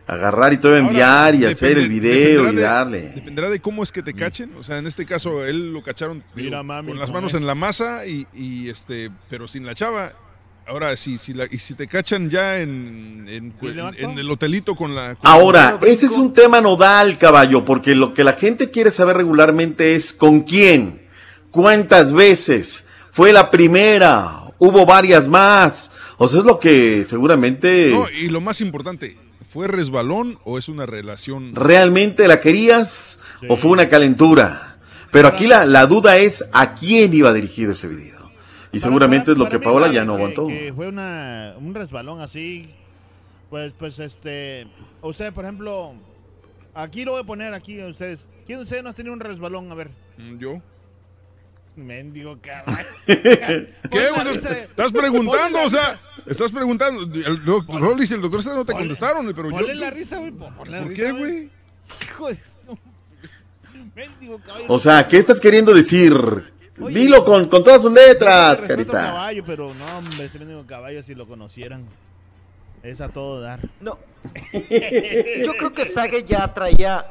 agarrar 0.08 0.52
y 0.54 0.58
todo 0.58 0.76
enviar 0.76 1.36
y 1.36 1.46
hacer 1.46 1.78
el 1.78 1.90
video 1.90 2.50
y 2.50 2.56
de- 2.56 2.62
darle. 2.62 3.02
Dependerá 3.16 3.50
de 3.50 3.60
cómo 3.60 3.84
es 3.84 3.92
que 3.92 4.04
te 4.04 4.14
cachen. 4.14 4.52
O 4.58 4.64
sea, 4.64 4.78
en 4.78 4.88
este 4.88 5.06
caso, 5.06 5.46
él 5.46 5.74
lo 5.74 5.82
cacharon 5.84 6.24
digo, 6.36 6.48
Mira, 6.50 6.64
mami, 6.64 6.90
con 6.90 7.00
las 7.00 7.12
manos 7.12 7.34
en 7.34 7.46
la 7.48 7.56
masa 7.56 8.06
y, 8.06 8.28
y, 8.34 8.70
este, 8.70 9.10
pero 9.30 9.48
sin 9.48 9.66
la 9.66 9.76
chava. 9.76 10.12
Ahora, 10.66 10.96
si, 10.96 11.18
si, 11.18 11.34
la, 11.34 11.46
y 11.52 11.58
si 11.58 11.74
te 11.74 11.88
cachan 11.88 12.30
ya 12.30 12.58
en, 12.60 13.26
en, 13.28 13.54
el 14.18 14.32
hotelito 14.32 14.76
con 14.76 14.96
la... 14.96 15.16
con 15.16 15.30
Ahora, 15.30 15.78
la- 15.82 15.88
ese 15.88 16.06
es 16.06 16.14
un 16.18 16.34
tema 16.34 16.62
nodal, 16.62 17.18
caballo, 17.18 17.66
porque 17.66 17.94
lo 17.96 18.14
que 18.14 18.24
la 18.24 18.34
gente 18.34 18.72
quiere 18.72 18.90
saber 18.90 19.18
regularmente 19.18 19.94
es 19.96 20.14
con 20.14 20.42
quién, 20.44 21.02
cuántas 21.52 22.14
veces, 22.14 22.86
fue 23.12 23.34
la 23.34 23.52
primera, 23.52 24.44
hubo 24.58 24.86
varias 24.86 25.28
más. 25.28 25.92
O 26.18 26.28
sea, 26.28 26.40
es 26.40 26.46
lo 26.46 26.60
que 26.60 27.06
seguramente 27.08 27.90
No, 27.92 28.06
y 28.10 28.30
lo 28.30 28.42
más 28.42 28.62
importante, 28.62 29.18
¿fue 29.50 29.68
resbalón 29.68 30.38
o 30.44 30.58
es 30.58 30.70
una 30.70 30.86
relación? 30.86 31.56
realmente 31.56 32.28
la 32.28 32.40
querías 32.40 33.20
o 33.50 33.56
fue 33.58 33.72
una 33.72 33.90
calentura. 33.90 34.78
Pero 35.12 35.28
aquí 35.28 35.46
la, 35.48 35.66
la 35.66 35.86
duda 35.86 36.18
es 36.18 36.44
a 36.54 36.74
quién 36.74 37.14
iba 37.14 37.32
dirigido 37.34 37.74
ese 37.74 37.88
video. 37.88 38.32
Y 38.72 38.80
Para- 38.80 38.90
seguramente 38.90 39.26
para- 39.26 39.34
es 39.34 39.38
lo 39.40 39.50
que 39.50 39.60
Paola 39.60 39.92
ya 39.92 40.04
no 40.06 40.14
que- 40.14 40.18
aguantó. 40.18 40.48
Que 40.48 40.74
fue 40.76 40.88
una, 40.88 41.54
un 41.60 41.76
resbalón 41.76 42.20
así. 42.22 42.70
Pues, 43.52 43.72
pues, 43.78 44.00
este. 44.00 44.66
Usted, 45.02 45.32
por 45.32 45.44
ejemplo. 45.46 45.94
Aquí 46.74 47.06
lo 47.06 47.12
voy 47.12 47.22
a 47.22 47.24
poner 47.24 47.54
aquí 47.54 47.80
a 47.80 47.86
ustedes. 47.86 48.28
¿Quién 48.48 48.58
de 48.58 48.64
ustedes 48.64 48.84
no 48.84 48.90
ha 48.90 48.94
tenido 48.94 49.14
un 49.14 49.20
resbalón? 49.20 49.72
A 49.72 49.76
ver. 49.76 49.92
Mm, 50.18 50.40
Yo. 50.40 50.60
Mendigo 51.76 52.38
caballo. 52.40 52.88
¿Qué, 53.06 53.68
la 53.92 54.32
Estás, 54.32 54.92
preguntando, 54.92 55.60
o 55.60 55.64
la 55.64 55.70
sea, 55.70 56.00
estás 56.26 56.52
preguntando. 56.52 57.02
El 57.04 57.44
doctor 57.44 57.82
Rollis 57.82 58.12
y 58.12 58.14
el 58.14 58.22
doctor 58.22 58.44
César 58.44 58.58
no 58.58 58.66
te 58.66 58.74
contestaron, 58.74 59.26
pero 59.36 59.50
yo... 59.50 59.56
Ponle 59.56 59.76
la 59.76 59.90
risa, 59.90 60.18
güey. 60.20 60.32
Ponle 60.32 60.72
la 60.72 60.80
¿Por 60.80 60.88
risa, 60.90 61.04
qué, 61.04 61.12
güey? 61.12 61.50
Hijo 62.04 62.28
de. 62.28 62.38
Mendigo 63.96 64.40
caballo. 64.40 64.66
O 64.70 64.80
sea, 64.80 65.08
¿qué 65.08 65.18
estás 65.18 65.40
queriendo 65.40 65.74
decir? 65.74 66.14
Oye, 66.82 67.00
Dilo 67.00 67.24
con, 67.24 67.48
con 67.48 67.64
todas 67.64 67.82
sus 67.82 67.92
letras, 67.92 68.62
al 68.62 68.68
carita. 68.68 68.92
caballo, 68.92 69.44
pero 69.46 69.74
no, 69.74 69.98
hombre, 69.98 70.26
este 70.26 70.40
mendigo 70.40 70.66
caballo, 70.66 71.04
si 71.04 71.14
lo 71.14 71.28
conocieran. 71.28 71.86
Es 72.82 73.02
a 73.02 73.10
todo 73.10 73.40
dar. 73.42 73.60
No. 73.80 74.00
Yo 74.54 75.54
creo 75.58 75.74
que 75.74 75.86
Sage 75.86 76.24
ya 76.24 76.52
traía 76.54 77.06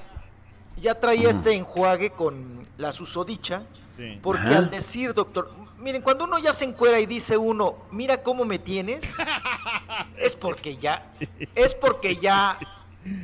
ya 0.82 0.98
traía 0.98 1.30
este 1.30 1.54
enjuague 1.54 2.10
con 2.10 2.60
la 2.76 2.92
susodicha, 2.92 3.62
Sí. 4.02 4.18
porque 4.22 4.40
Ajá. 4.48 4.58
al 4.58 4.70
decir, 4.70 5.14
doctor, 5.14 5.50
miren, 5.78 6.02
cuando 6.02 6.24
uno 6.24 6.38
ya 6.38 6.52
se 6.52 6.64
encuera 6.64 6.98
y 6.98 7.06
dice 7.06 7.36
uno, 7.36 7.76
mira 7.92 8.22
cómo 8.22 8.44
me 8.44 8.58
tienes, 8.58 9.16
es 10.16 10.34
porque 10.34 10.76
ya, 10.76 11.06
es 11.54 11.74
porque 11.74 12.16
ya 12.16 12.58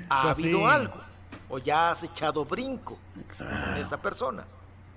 ha 0.08 0.22
Pues 0.22 0.38
habido 0.38 0.58
sí. 0.58 0.64
algo, 0.64 0.94
o 1.48 1.58
ya 1.58 1.90
has 1.90 2.02
echado 2.04 2.44
brinco 2.44 2.96
con 3.36 3.76
esa 3.76 4.00
persona. 4.00 4.44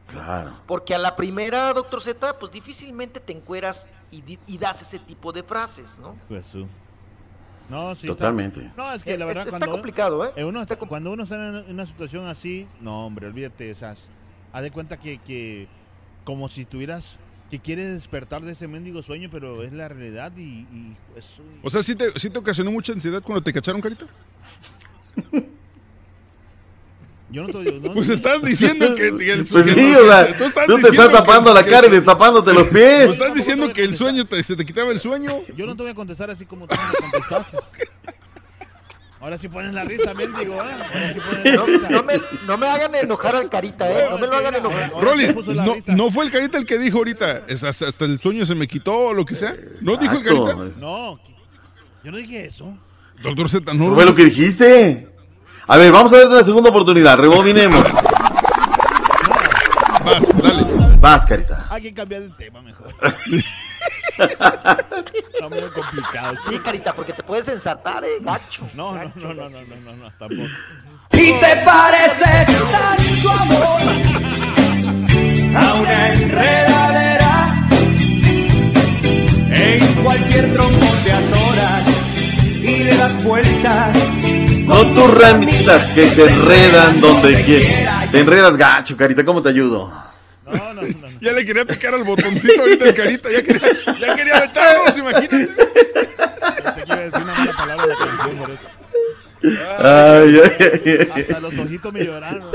Claro. 0.07 0.51
Porque 0.67 0.93
a 0.93 0.99
la 0.99 1.15
primera, 1.15 1.73
doctor 1.73 2.01
Z, 2.01 2.37
pues 2.37 2.51
difícilmente 2.51 3.19
te 3.19 3.31
encueras 3.33 3.87
y, 4.11 4.57
das 4.57 4.81
ese 4.81 4.99
tipo 4.99 5.31
de 5.31 5.41
frases, 5.41 5.97
¿no? 5.99 6.15
Jesús. 6.27 6.67
No, 7.69 7.95
sí. 7.95 8.07
está- 8.07 8.17
Totalmente. 8.17 8.69
No, 8.75 8.91
es 8.91 9.03
que 9.05 9.17
la 9.17 9.23
Eh, 9.23 9.27
verdad 9.29 9.43
está- 9.45 9.55
está 9.55 9.59
cuando 9.59 9.71
complicado, 9.71 10.25
¿eh? 10.25 10.33
eh, 10.35 10.43
cuando 10.89 11.13
uno 11.13 11.23
está 11.23 11.35
en 11.35 11.71
una 11.71 11.85
situación 11.85 12.27
así, 12.27 12.67
no, 12.81 13.05
hombre, 13.05 13.27
olvídate, 13.27 13.73
sea, 13.73 13.95
haz 14.53 14.63
de 14.63 14.71
cuenta 14.71 14.97
que, 14.99 15.17
que 15.19 15.67
como 16.23 16.49
si 16.49 16.65
tuvieras 16.65 17.17
que 17.49 17.59
quieres 17.59 17.93
despertar 17.93 18.41
de 18.43 18.53
ese 18.53 18.67
mendigo 18.67 19.03
sueño, 19.03 19.29
pero 19.31 19.61
es 19.63 19.73
la 19.73 19.87
realidad 19.89 20.31
y, 20.37 20.41
y 20.71 20.95
eso- 21.17 21.43
O 21.61 21.69
sea, 21.69 21.83
¿sí 21.83 21.95
te, 21.95 22.17
¿sí 22.19 22.29
te 22.29 22.39
ocasionó 22.39 22.71
mucha 22.71 22.93
ansiedad 22.93 23.21
cuando 23.21 23.43
te 23.43 23.51
cacharon, 23.51 23.81
Carita? 23.81 24.05
yo 27.29 27.43
no 27.43 27.49
te 27.49 27.79
no- 27.79 27.93
Pues 27.93 28.09
estás 28.09 28.41
diciendo 28.41 28.93
que, 28.95 29.15
que 29.17 29.31
el 29.33 29.39
Pues 29.39 29.47
sueño... 29.49 29.73
sí, 29.73 29.95
o 29.95 30.05
sea, 30.05 30.37
tú 30.37 30.43
estás 30.45 30.65
tú 30.65 30.75
te 30.79 30.87
estás 30.89 31.11
tapando 31.11 31.49
que- 31.53 31.61
la 31.61 31.65
cara 31.65 31.87
y 31.87 31.89
destapándote 31.91 32.53
los 32.53 32.67
Tú 32.67 32.73
pies. 32.73 33.11
estás 33.11 33.33
diciendo 33.33 33.71
que 33.73 33.83
el 33.83 33.95
sueño 34.01 34.25
te- 34.25 34.43
se 34.43 34.55
te 34.55 34.65
quitaba 34.65 34.91
el 34.91 34.99
sueño. 34.99 35.41
yo 35.55 35.65
no 35.65 35.75
te 35.75 35.81
voy 35.83 35.91
a 35.91 35.95
contestar 35.95 36.29
así 36.31 36.45
como 36.45 36.67
tú 36.67 36.75
me 36.75 36.99
contestaste. 37.11 37.57
Ahora 39.21 39.37
sí 39.37 39.47
pones 39.49 39.71
la 39.75 39.83
risa, 39.83 40.15
mendigo, 40.15 40.55
¿eh? 40.55 40.71
Ahora 40.71 41.13
sí 41.13 41.19
pones 41.19 41.55
la 41.55 41.65
risa. 41.65 41.89
no 41.91 42.03
me, 42.03 42.13
no 42.47 42.57
me 42.57 42.67
hagan 42.67 42.95
enojar 42.95 43.35
al 43.35 43.49
carita, 43.49 43.87
¿eh? 43.87 44.07
No 44.09 44.17
me 44.17 44.25
lo 44.25 44.35
hagan 44.35 44.55
enojar. 44.55 44.91
Rolly, 44.99 45.27
la 45.53 45.63
no, 45.63 45.75
no 45.87 46.09
fue 46.09 46.25
el 46.25 46.31
Carita 46.31 46.57
el 46.57 46.65
que 46.65 46.79
dijo 46.79 46.97
ahorita, 46.97 47.43
es 47.47 47.63
hasta, 47.63 47.87
hasta 47.87 48.05
el 48.05 48.19
sueño 48.19 48.45
se 48.45 48.55
me 48.55 48.67
quitó 48.67 48.95
o 48.95 49.13
lo 49.13 49.23
que 49.23 49.35
sea. 49.35 49.55
¿No 49.79 49.95
dijo 49.95 50.15
el. 50.15 50.23
Carita? 50.23 50.55
No, 50.79 51.19
yo 52.03 52.11
no 52.11 52.17
dije 52.17 52.45
eso. 52.45 52.75
Doctor 53.21 53.47
Z, 53.47 53.73
no. 53.75 53.93
Fue 53.93 54.05
lo 54.05 54.15
que 54.15 54.25
dijiste. 54.25 55.07
A 55.67 55.77
ver, 55.77 55.91
vamos 55.91 56.11
a 56.13 56.17
ver 56.17 56.27
una 56.27 56.43
segunda 56.43 56.71
oportunidad. 56.71 57.15
Rebobinemos. 57.19 57.83
Vas, 60.03 60.37
dale. 60.41 60.97
Vas, 60.99 61.25
carita. 61.27 61.67
Hay 61.69 61.83
que 61.83 61.93
cambiar 61.93 62.23
de 62.23 62.29
tema 62.29 62.61
mejor. 62.63 62.91
Está 64.17 65.49
medio 65.49 65.73
complicado. 65.73 66.35
Sí, 66.47 66.59
carita, 66.59 66.93
porque 66.93 67.13
te 67.13 67.23
puedes 67.23 67.47
ensartar, 67.47 68.03
¿eh? 68.03 68.17
Gacho. 68.21 68.67
No, 68.73 68.93
no, 68.93 69.11
no, 69.15 69.33
no, 69.33 69.49
no, 69.49 69.61
no, 69.61 69.75
no, 69.75 69.95
no, 69.95 70.11
tampoco. 70.17 70.49
Y 71.13 71.33
te 71.33 71.55
parece 71.65 72.45
tanto 72.71 73.29
amor 73.29 73.81
a 75.55 75.73
una 75.73 76.13
enredadera. 76.13 77.67
En 79.51 80.03
cualquier 80.03 80.53
tronco 80.53 80.85
te 81.03 81.11
atoras 81.11 81.83
y 82.61 82.83
le 82.83 82.95
das 82.95 83.23
vueltas. 83.23 83.97
Con 84.67 84.93
tus 84.93 85.13
ramitas 85.19 85.91
que 85.91 86.07
se 86.07 86.23
enredan 86.25 87.01
donde 87.01 87.43
quieras. 87.43 88.11
Te 88.11 88.19
enredas 88.21 88.55
gacho, 88.55 88.95
carita. 88.95 89.25
¿Cómo 89.25 89.41
te 89.41 89.49
ayudo? 89.49 89.91
Ya 91.21 91.33
le 91.33 91.45
quería 91.45 91.65
picar 91.65 91.93
al 91.93 92.03
botoncito 92.03 92.61
ahorita 92.61 92.85
el 92.89 92.93
Carita, 92.93 93.29
ya 93.31 93.41
quería, 93.43 93.61
ya 93.99 94.15
quería 94.15 94.39
meternos, 94.39 94.97
imagínate. 94.97 95.47
Pensé 96.63 96.81
que 96.83 96.87
iba 96.87 96.95
a 96.95 96.99
decir 96.99 97.21
una 97.21 97.33
mala 97.35 97.53
palabra 97.55 97.85
la 97.85 97.95
canción, 97.95 98.37
por 98.37 98.49
eso. 98.51 98.69
Ay, 99.83 100.39
ay, 100.43 101.09
ay. 101.15 101.21
Hasta 101.21 101.39
los 101.39 101.57
ojitos 101.57 101.93
me 101.93 102.03
lloraron. 102.05 102.51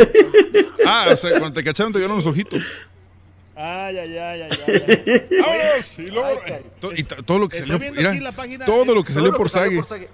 Ah, 0.86 1.06
o 1.12 1.16
sea, 1.16 1.30
cuando 1.38 1.52
te 1.54 1.64
cacharon 1.64 1.92
te 1.92 1.98
dieron 1.98 2.16
los 2.16 2.26
ojitos. 2.26 2.62
Ay, 3.56 3.96
ay, 3.98 4.18
ay, 4.18 4.42
ay, 4.42 4.50
ay. 4.68 5.26
¡Vámonos! 5.40 5.98
Y 5.98 6.10
luego, 6.10 6.28
to- 6.80 6.92
y 6.94 7.02
todo 7.04 7.38
lo 7.38 7.48
que 7.48 7.56
salió, 7.58 7.78
mira, 7.78 8.10
aquí 8.10 8.20
la 8.20 8.32
página, 8.32 8.64
todo 8.66 8.82
eh, 8.92 8.94
lo 8.94 9.02
que 9.02 9.12
Todo 9.12 9.22
salió 9.24 9.36
por 9.36 9.46
que 9.46 9.50
Sage. 9.52 10.08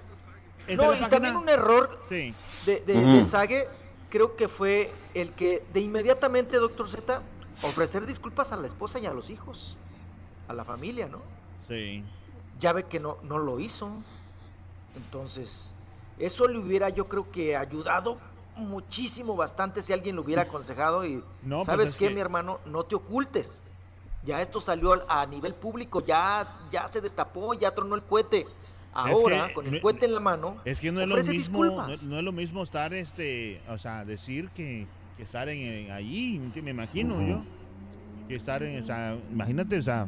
¿Esta 0.67 0.85
No, 0.85 0.93
y 0.95 1.09
también 1.09 1.35
un 1.35 1.49
error 1.49 1.99
Sí. 2.09 2.33
de, 2.65 2.81
de, 2.87 2.93
de 2.93 3.23
Sage, 3.23 3.67
creo 4.09 4.35
que 4.37 4.47
fue 4.47 4.89
el 5.13 5.31
que 5.33 5.61
de 5.73 5.81
inmediatamente, 5.81 6.55
doctor 6.57 6.87
Z, 6.87 7.21
ofrecer 7.63 8.05
disculpas 8.05 8.51
a 8.51 8.57
la 8.57 8.67
esposa 8.67 8.99
y 8.99 9.05
a 9.05 9.13
los 9.13 9.29
hijos, 9.29 9.77
a 10.47 10.53
la 10.53 10.63
familia, 10.65 11.07
¿no? 11.07 11.19
Sí. 11.67 12.03
Ya 12.59 12.73
ve 12.73 12.83
que 12.83 12.99
no, 12.99 13.17
no 13.23 13.37
lo 13.39 13.59
hizo. 13.59 13.89
Entonces, 14.95 15.73
eso 16.19 16.47
le 16.47 16.57
hubiera 16.59 16.89
yo 16.89 17.07
creo 17.07 17.29
que 17.31 17.55
ayudado 17.55 18.17
muchísimo, 18.55 19.35
bastante 19.35 19.81
si 19.81 19.93
alguien 19.93 20.15
lo 20.15 20.21
hubiera 20.21 20.43
aconsejado 20.43 21.05
y 21.05 21.15
No, 21.43 21.57
pues 21.57 21.65
sabes 21.65 21.89
es 21.89 21.97
qué, 21.97 22.07
que- 22.09 22.13
mi 22.13 22.21
hermano, 22.21 22.59
no 22.65 22.83
te 22.83 22.95
ocultes. 22.95 23.63
Ya 24.25 24.41
esto 24.41 24.61
salió 24.61 24.93
al- 24.93 25.05
a 25.09 25.25
nivel 25.25 25.53
público, 25.53 25.99
ya, 26.05 26.59
ya 26.71 26.87
se 26.87 27.01
destapó, 27.01 27.53
ya 27.55 27.73
tronó 27.75 27.95
el 27.95 28.03
cohete. 28.03 28.45
Ahora, 28.93 29.47
que 29.47 29.53
con 29.55 29.65
el 29.65 29.73
no- 29.73 29.81
cohete 29.81 30.05
en 30.05 30.13
la 30.13 30.19
mano, 30.19 30.57
Es 30.65 30.79
que 30.79 30.91
no 30.91 31.01
es 31.01 31.07
lo 31.07 31.15
ofrece 31.15 31.31
mismo, 31.31 31.65
no, 31.65 31.71
disculpas. 31.71 32.03
no 32.03 32.17
es 32.19 32.23
lo 32.23 32.31
mismo 32.31 32.61
estar, 32.63 32.93
este, 32.93 33.59
o 33.67 33.77
sea, 33.79 34.05
decir 34.05 34.49
que, 34.51 34.85
que 35.17 35.23
estar 35.23 35.49
en, 35.49 35.59
en 35.61 35.91
allí, 35.91 36.39
me 36.61 36.69
imagino 36.71 37.19
yo. 37.27 37.43
Que 38.27 38.35
estar 38.35 38.63
en, 38.63 38.83
o 38.83 38.85
sea, 38.85 39.17
imagínate, 39.31 39.77
o 39.77 39.81
sea, 39.81 40.07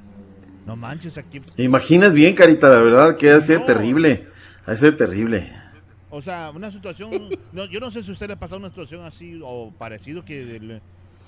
no 0.65 0.75
manches 0.75 1.17
aquí. 1.17 1.41
Imaginas 1.57 2.13
bien, 2.13 2.35
Carita, 2.35 2.69
la 2.69 2.79
verdad 2.79 3.17
que 3.17 3.29
ha 3.29 3.35
de 3.35 3.41
ser 3.41 3.65
terrible. 3.65 4.27
Ha 4.65 4.71
de 4.71 4.77
ser 4.77 4.97
terrible. 4.97 5.51
O 6.09 6.21
sea, 6.21 6.51
una 6.55 6.71
situación, 6.71 7.11
no, 7.51 7.65
yo 7.65 7.79
no 7.79 7.91
sé 7.91 8.01
si 8.01 8.11
usted 8.11 8.27
le 8.27 8.33
ha 8.33 8.39
pasado 8.39 8.59
una 8.59 8.69
situación 8.69 9.03
así 9.03 9.39
o 9.43 9.71
parecido 9.77 10.23
que, 10.23 10.79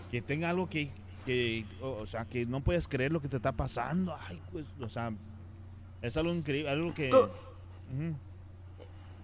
que 0.10 0.22
tenga 0.22 0.50
algo 0.50 0.70
que, 0.70 0.90
que, 1.26 1.66
o 1.82 2.06
sea, 2.06 2.26
que 2.26 2.46
no 2.46 2.62
puedes 2.62 2.88
creer 2.88 3.12
lo 3.12 3.22
que 3.22 3.28
te 3.28 3.36
está 3.36 3.52
pasando. 3.52 4.16
Ay, 4.30 4.40
pues, 4.52 4.66
o 4.80 4.88
sea, 4.88 5.12
es 6.02 6.16
algo 6.16 6.34
increíble, 6.34 6.70
algo 6.70 6.94
que... 6.94 7.12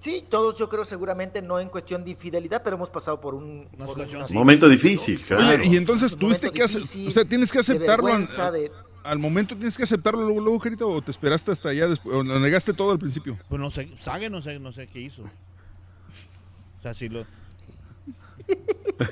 Sí, 0.03 0.25
todos 0.29 0.57
yo 0.57 0.67
creo 0.67 0.83
seguramente 0.83 1.41
no 1.41 1.61
en 1.61 1.69
cuestión 1.69 2.03
de 2.03 2.11
infidelidad, 2.11 2.61
pero 2.61 2.75
hemos 2.75 2.89
pasado 2.89 3.21
por 3.21 3.35
un 3.35 3.69
por 3.77 4.31
Momento 4.33 4.67
difícil, 4.67 5.17
¿no? 5.21 5.27
claro. 5.37 5.61
Oye, 5.61 5.65
y 5.67 5.77
entonces 5.77 6.13
tuviste 6.17 6.51
que 6.51 6.61
hacer, 6.61 6.81
o 7.07 7.11
sea, 7.11 7.23
tienes 7.23 7.49
que 7.53 7.59
de 7.59 7.61
aceptarlo 7.61 8.07
al, 8.07 8.11
vergüenza, 8.19 8.51
de- 8.51 8.69
al 9.05 9.17
momento, 9.19 9.55
tienes 9.55 9.77
que 9.77 9.83
aceptarlo 9.83 10.19
luego, 10.27 10.41
luego, 10.41 10.89
o 10.93 11.01
te 11.01 11.11
esperaste 11.11 11.51
hasta 11.51 11.69
allá 11.69 11.87
después, 11.87 12.17
o 12.17 12.21
lo 12.21 12.37
negaste 12.41 12.73
todo 12.73 12.91
al 12.91 12.99
principio. 12.99 13.37
Pues 13.47 13.61
no 13.61 13.71
sé, 13.71 13.89
Sage 14.01 14.29
no 14.29 14.41
sé, 14.41 14.59
no 14.59 14.73
sé 14.73 14.87
qué 14.87 14.99
hizo. 14.99 15.23
O 15.23 16.81
sea, 16.81 16.93
si 16.93 17.07
lo... 17.07 17.25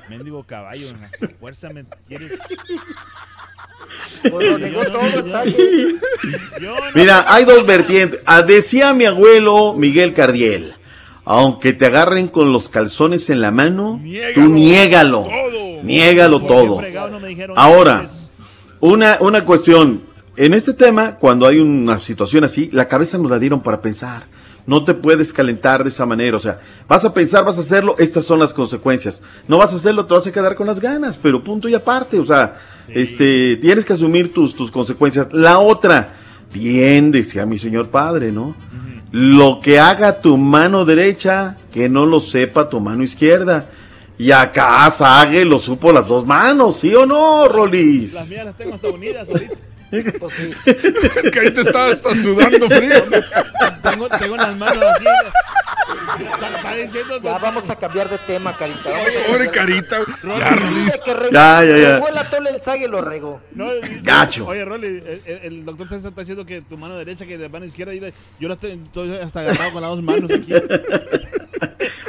Mendigo 0.09 0.43
caballo, 0.43 0.87
la 1.21 1.29
fuerza 1.39 1.69
me 1.69 1.85
quiere... 2.05 2.37
Pues 4.29 4.47
lo 4.47 4.57
negó 4.57 4.83
todo 4.85 5.03
el 5.05 5.29
Sage. 5.31 5.55
Yo 6.61 6.75
no- 6.75 6.81
Mira, 6.95 7.25
hay 7.33 7.45
dos 7.45 7.65
vertientes. 7.65 8.19
Ah, 8.25 8.41
decía 8.41 8.93
mi 8.93 9.05
abuelo 9.05 9.73
Miguel 9.73 10.13
Cardiel, 10.13 10.75
aunque 11.39 11.71
te 11.71 11.85
agarren 11.85 12.27
con 12.27 12.51
los 12.51 12.67
calzones 12.67 13.29
en 13.29 13.39
la 13.39 13.51
mano, 13.51 14.01
tú 14.35 14.41
niégalo. 14.41 15.25
Niégalo 15.81 16.41
todo. 16.41 16.81
Ahora, 17.55 18.07
una, 18.81 19.17
una 19.21 19.45
cuestión. 19.45 20.03
En 20.35 20.53
este 20.53 20.73
tema, 20.73 21.17
cuando 21.17 21.45
hay 21.45 21.57
una 21.57 21.99
situación 21.99 22.43
así, 22.43 22.69
la 22.73 22.87
cabeza 22.87 23.17
nos 23.17 23.31
la 23.31 23.39
dieron 23.39 23.61
para 23.61 23.81
pensar. 23.81 24.23
No 24.65 24.83
te 24.83 24.93
puedes 24.93 25.31
calentar 25.31 25.83
de 25.83 25.89
esa 25.89 26.05
manera. 26.05 26.35
O 26.35 26.39
sea, 26.39 26.59
vas 26.87 27.05
a 27.05 27.13
pensar, 27.13 27.45
vas 27.45 27.57
a 27.57 27.61
hacerlo, 27.61 27.95
estas 27.97 28.25
son 28.25 28.39
las 28.39 28.53
consecuencias. 28.53 29.21
No 29.47 29.57
vas 29.57 29.71
a 29.73 29.77
hacerlo, 29.77 30.05
te 30.05 30.13
vas 30.13 30.27
a 30.27 30.31
quedar 30.31 30.55
con 30.55 30.67
las 30.67 30.79
ganas, 30.79 31.17
pero 31.17 31.43
punto 31.43 31.69
y 31.69 31.73
aparte. 31.73 32.19
O 32.19 32.25
sea, 32.25 32.59
este, 32.89 33.57
tienes 33.57 33.85
que 33.85 33.93
asumir 33.93 34.33
tus, 34.33 34.55
tus 34.55 34.69
consecuencias. 34.69 35.27
La 35.31 35.59
otra, 35.59 36.15
bien, 36.53 37.11
decía 37.11 37.45
mi 37.45 37.57
señor 37.57 37.87
padre, 37.87 38.31
¿no? 38.33 38.55
Lo 39.11 39.59
que 39.61 39.79
haga 39.79 40.21
tu 40.21 40.37
mano 40.37 40.85
derecha, 40.85 41.57
que 41.71 41.89
no 41.89 42.05
lo 42.05 42.21
sepa 42.21 42.69
tu 42.69 42.79
mano 42.79 43.03
izquierda. 43.03 43.65
Y 44.17 44.31
acá 44.31 44.89
Sague 44.91 45.43
lo 45.45 45.59
supo 45.59 45.91
las 45.91 46.07
dos 46.07 46.25
manos, 46.25 46.79
¿sí 46.79 46.93
o 46.93 47.05
no, 47.05 47.47
Rolis? 47.47 48.13
Las 48.13 48.27
mías 48.27 48.45
las 48.45 48.55
tengo 48.55 48.75
hasta 48.75 48.87
unidas 48.89 49.27
ahorita. 49.27 49.55
Pues 49.91 50.33
sí. 50.33 50.53
Carita 51.31 51.61
está 51.61 51.87
hasta 51.87 52.15
sudando 52.15 52.69
frío. 52.69 53.03
Tengo, 53.83 54.07
tengo 54.07 54.37
las 54.37 54.55
manos 54.55 54.83
así. 54.83 55.05
Está, 56.19 56.55
está 56.55 56.75
diciendo... 56.75 57.19
Ya 57.21 57.37
vamos 57.37 57.69
a 57.69 57.75
cambiar 57.75 58.09
de 58.09 58.17
tema, 58.19 58.55
Carita. 58.55 58.89
Pobre 59.27 59.49
cambiar. 59.51 59.51
Carita. 59.51 59.97
Rolly, 60.23 60.39
Ya, 60.39 60.49
Rolis. 60.55 61.01
Ya, 61.31 61.63
ya, 61.63 61.77
ya. 61.77 61.93
regó 61.95 62.07
el 62.09 62.17
atole 62.17 62.49
el 62.51 62.61
Sage 62.61 62.85
y 62.85 62.87
lo 62.87 63.01
regó. 63.01 63.41
No, 63.53 63.69
Gacho. 64.03 64.45
Oye, 64.47 64.65
Rolly, 64.65 64.87
el, 64.87 65.39
el- 65.43 65.65
doctor 65.65 65.89
César 65.89 66.09
está 66.09 66.21
diciendo 66.21 66.45
que 66.45 66.61
tu 66.61 66.77
mano 66.77 66.95
derecha, 66.97 67.25
que 67.25 67.37
la 67.37 67.49
mano 67.49 67.65
izquierda, 67.65 67.93
yo 68.39 68.47
la 68.49 68.55
te- 68.55 68.73
estoy 68.73 69.15
hasta 69.15 69.41
agarrado 69.41 69.73
con 69.73 69.81
las 69.81 69.91
dos 69.91 70.01
manos 70.03 70.29
aquí. 70.31 70.53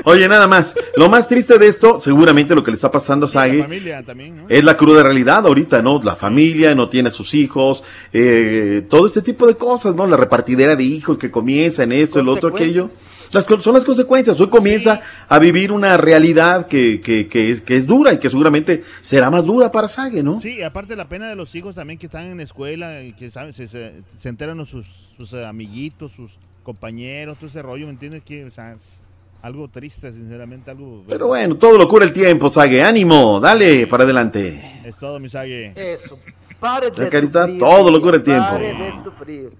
Oye, 0.05 0.29
nada 0.29 0.47
más. 0.47 0.75
Lo 0.97 1.09
más 1.09 1.29
triste 1.29 1.59
de 1.59 1.67
esto, 1.69 2.01
seguramente 2.01 2.55
lo 2.55 2.63
que 2.65 2.71
le 2.71 2.75
está 2.77 2.91
pasando 2.91 3.27
a 3.27 3.29
La 3.29 3.33
Sague, 3.33 3.63
familia 3.63 4.03
también, 4.03 4.37
¿no? 4.37 4.47
es 4.49 4.65
la 4.65 4.77
cruda 4.77 5.03
realidad 5.03 5.47
ahorita, 5.47 5.81
¿no? 5.83 6.01
La 6.03 6.17
familia 6.17 6.75
no 6.75 6.89
tiene 6.89 7.09
a 7.09 7.13
sus 7.13 7.35
hijos, 7.35 7.83
eh, 8.13 8.87
todo 8.91 9.07
este 9.07 9.23
tipo 9.23 9.47
de 9.47 9.57
cosas, 9.57 9.95
¿no? 9.95 10.07
La 10.07 10.17
repartidera 10.17 10.77
de 10.77 10.85
hijos 10.85 11.19
que 11.19 11.31
comienza 11.31 11.83
en 11.85 11.93
esto, 11.93 12.21
el 12.21 12.29
otro, 12.29 12.49
aquello. 12.51 12.89
Las, 13.33 13.47
son 13.61 13.75
las 13.75 13.85
consecuencias. 13.85 14.39
Hoy 14.41 14.49
comienza 14.51 15.01
a 15.29 15.39
vivir 15.39 15.73
una 15.73 15.97
realidad 15.97 16.67
que, 16.67 17.01
que, 17.01 17.29
que, 17.29 17.51
es, 17.51 17.61
que 17.63 17.77
es 17.77 17.87
dura 17.87 18.13
y 18.13 18.19
que 18.19 18.29
seguramente 18.29 18.85
será 19.01 19.31
más 19.31 19.45
dura 19.45 19.73
para 19.73 19.89
Sague, 19.89 20.23
¿no? 20.23 20.39
Sí, 20.41 20.57
y 20.59 20.63
aparte 20.63 20.97
la 20.97 21.09
pena 21.09 21.29
de 21.29 21.35
los 21.37 21.55
hijos 21.55 21.75
también 21.75 21.99
que 21.99 22.07
están 22.07 22.27
en 22.27 22.37
la 22.37 22.43
escuela, 22.43 23.03
y 23.03 23.13
que 23.15 23.31
saben, 23.31 23.55
se, 23.55 23.69
se, 23.69 23.93
se 24.19 24.29
enteran 24.29 24.59
los- 24.59 24.69
sus, 24.69 24.87
sus 25.17 25.33
amiguitos, 25.35 26.13
sus 26.13 26.39
compañeros, 26.63 27.39
todo 27.39 27.49
ese 27.49 27.63
rollo, 27.63 27.87
¿me 27.87 27.93
entiendes? 27.93 28.23
Que, 28.23 28.45
o 28.45 28.51
sea, 28.51 28.73
es 28.73 29.03
algo 29.43 29.69
triste, 29.69 30.13
sinceramente, 30.13 30.71
algo... 30.71 31.05
Pero 31.09 31.27
bueno, 31.29 31.57
todo 31.57 31.77
lo 31.77 31.87
cura 31.89 32.05
el 32.05 32.13
tiempo, 32.13 32.51
Sague. 32.51 32.83
Ánimo, 32.83 33.39
dale, 33.41 33.87
para 33.87 34.05
adelante. 34.05 34.81
Es 34.85 34.97
todo, 34.97 35.19
mi 35.21 35.29
Sague. 35.29 35.73
Eso. 35.75 36.19
Pare 36.61 36.91
de 36.93 37.09
Carita, 37.09 37.43
sufrir. 37.43 37.59
todo 37.59 37.91
lo 37.91 38.01
cura 38.01 38.17
el 38.17 38.23
tiempo. 38.23 38.47
Pare 38.51 38.73
de 38.75 38.93
sufrir. 39.05 39.51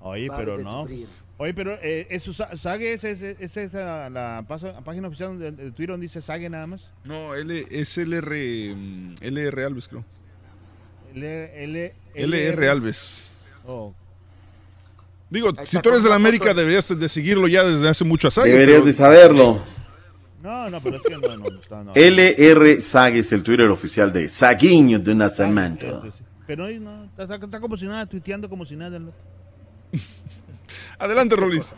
Oye, 0.00 0.28
Pare 0.28 0.44
pero 0.44 0.56
de 0.58 0.64
no. 0.64 0.80
sufrir. 0.82 1.06
Oye, 1.38 1.52
pero 1.52 1.72
eh, 1.82 2.06
eso, 2.08 2.32
Sa- 2.32 2.56
Sague, 2.56 2.94
¿esa 2.94 3.10
es, 3.10 3.20
es, 3.20 3.56
esa 3.58 3.84
la, 3.84 4.08
la 4.10 4.44
paso- 4.48 4.72
página 4.82 5.08
oficial 5.08 5.38
de, 5.38 5.52
de 5.52 5.64
Twitter 5.72 5.90
donde 5.90 6.04
dice 6.06 6.22
Sague 6.22 6.48
nada 6.48 6.66
más? 6.66 6.88
No, 7.04 7.34
L, 7.34 7.66
es 7.70 7.98
LR, 7.98 8.74
mm, 8.74 9.16
LR 9.20 9.64
Alves, 9.66 9.86
creo. 9.88 10.02
L, 11.14 11.64
L, 11.64 11.94
LR 12.14 12.68
Alves. 12.70 13.32
Oh, 13.66 13.92
Digo, 15.28 15.50
si 15.64 15.80
tú 15.80 15.88
eres 15.88 16.02
de 16.04 16.08
la 16.08 16.14
América, 16.14 16.54
deberías 16.54 16.96
de 16.98 17.08
seguirlo 17.08 17.48
ya 17.48 17.64
desde 17.64 17.88
hace 17.88 18.04
mucho 18.04 18.28
a 18.28 18.30
Sague, 18.30 18.52
Deberías 18.52 18.76
pero- 18.78 18.86
de 18.86 18.92
saberlo. 18.92 19.62
No, 20.42 20.68
no, 20.68 20.80
pero 20.80 20.96
es 20.98 21.02
que 21.02 21.14
no, 21.16 21.36
no, 21.36 21.50
no, 21.70 21.84
no. 21.84 21.92
LR 21.94 22.80
Sague 22.80 23.18
es 23.18 23.32
el 23.32 23.42
Twitter 23.42 23.66
oficial 23.68 24.12
de 24.12 24.28
Saguinho 24.28 25.00
de 25.00 25.14
Nacimiento. 25.14 26.04
Pero 26.46 26.66
hoy 26.66 26.78
no, 26.78 27.04
está, 27.18 27.34
está 27.34 27.58
como 27.58 27.76
si 27.76 27.86
nada, 27.86 28.06
tuiteando 28.06 28.48
como 28.48 28.64
si 28.64 28.76
nada. 28.76 29.00
¿no? 29.00 29.10
Adelante, 30.98 31.34
Rolis. 31.34 31.74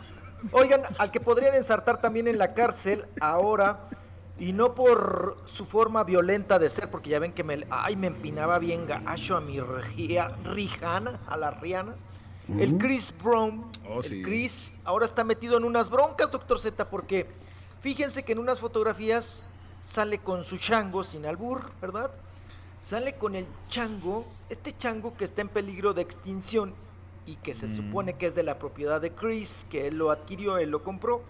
Oigan, 0.51 0.81
al 0.99 1.09
que 1.11 1.19
podrían 1.19 1.55
ensartar 1.55 1.99
también 1.99 2.27
en 2.27 2.37
la 2.37 2.53
cárcel 2.53 3.01
ahora, 3.19 3.89
y 4.37 4.53
no 4.53 4.73
por 4.75 5.37
su 5.45 5.65
forma 5.65 6.03
violenta 6.03 6.59
de 6.59 6.69
ser, 6.69 6.89
porque 6.89 7.09
ya 7.09 7.19
ven 7.19 7.33
que 7.33 7.43
me, 7.43 7.65
ay, 7.69 7.95
me 7.95 8.07
empinaba 8.07 8.59
bien 8.59 8.85
gacho 8.87 9.35
a 9.35 9.41
mi 9.41 9.59
Rihanna, 9.59 11.19
a 11.27 11.37
la 11.37 11.51
Rihanna. 11.51 11.93
El 12.57 12.77
Chris 12.77 13.13
Brown, 13.23 13.65
Oh, 13.87 13.99
el 13.99 14.03
sí. 14.03 14.21
Chris, 14.21 14.73
ahora 14.83 15.05
está 15.05 15.23
metido 15.23 15.57
en 15.57 15.63
unas 15.63 15.89
broncas, 15.89 16.31
doctor 16.31 16.59
Z, 16.59 16.89
porque 16.89 17.27
fíjense 17.81 18.23
que 18.23 18.33
en 18.33 18.39
unas 18.39 18.59
fotografías 18.59 19.41
sale 19.81 20.19
con 20.19 20.43
su 20.43 20.57
chango, 20.57 21.03
sin 21.03 21.25
albur, 21.25 21.71
¿verdad? 21.81 22.11
Sale 22.81 23.15
con 23.15 23.35
el 23.35 23.45
chango, 23.69 24.25
este 24.49 24.77
chango 24.77 25.15
que 25.17 25.25
está 25.25 25.41
en 25.41 25.49
peligro 25.49 25.93
de 25.93 26.01
extinción 26.01 26.73
y 27.25 27.35
que 27.37 27.53
se 27.53 27.67
supone 27.67 28.13
que 28.13 28.25
es 28.25 28.35
de 28.35 28.43
la 28.43 28.57
propiedad 28.57 29.01
de 29.01 29.11
Chris, 29.11 29.65
que 29.69 29.87
él 29.87 29.97
lo 29.97 30.11
adquirió, 30.11 30.57
él 30.57 30.69
lo 30.69 30.83
compró. 30.83 31.21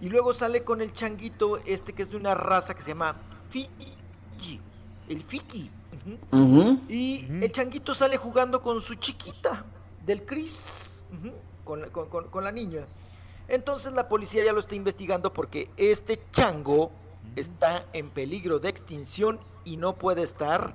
Y 0.00 0.08
luego 0.08 0.34
sale 0.34 0.64
con 0.64 0.80
el 0.80 0.92
changuito, 0.92 1.58
este 1.58 1.92
que 1.92 2.02
es 2.02 2.10
de 2.10 2.16
una 2.16 2.34
raza 2.34 2.74
que 2.74 2.82
se 2.82 2.88
llama 2.88 3.16
Fiki, 3.50 4.60
el 5.08 5.22
Fiki. 5.22 5.70
Y 6.88 7.26
el 7.40 7.52
changuito 7.52 7.94
sale 7.94 8.16
jugando 8.16 8.60
con 8.60 8.80
su 8.82 8.94
chiquita 8.96 9.64
del 10.04 10.24
Chris, 10.24 11.04
ujú, 11.12 11.32
con, 11.64 11.80
la- 11.82 11.88
con- 11.88 12.08
con- 12.08 12.28
con 12.28 12.44
la 12.44 12.52
niña. 12.52 12.86
Entonces 13.48 13.92
la 13.92 14.08
policía 14.08 14.44
ya 14.44 14.52
lo 14.52 14.60
está 14.60 14.74
investigando 14.74 15.32
porque 15.32 15.68
este 15.76 16.20
chango 16.32 16.90
está 17.36 17.86
en 17.92 18.10
peligro 18.10 18.58
de 18.58 18.68
extinción 18.68 19.38
y 19.64 19.76
no 19.76 19.94
puede 19.96 20.22
estar 20.22 20.74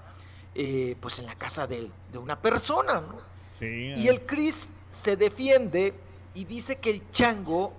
eh, 0.55 0.95
pues 0.99 1.19
en 1.19 1.25
la 1.27 1.35
casa 1.35 1.67
de, 1.67 1.89
de 2.11 2.17
una 2.17 2.41
persona, 2.41 3.01
¿no? 3.01 3.19
Sí, 3.59 3.93
Y 3.95 4.07
el 4.07 4.25
Chris 4.25 4.73
se 4.91 5.15
defiende 5.15 5.93
y 6.33 6.45
dice 6.45 6.77
que 6.77 6.89
el 6.91 7.09
chango 7.11 7.73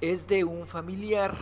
es 0.00 0.26
de 0.26 0.44
un 0.44 0.66
familiar 0.66 1.36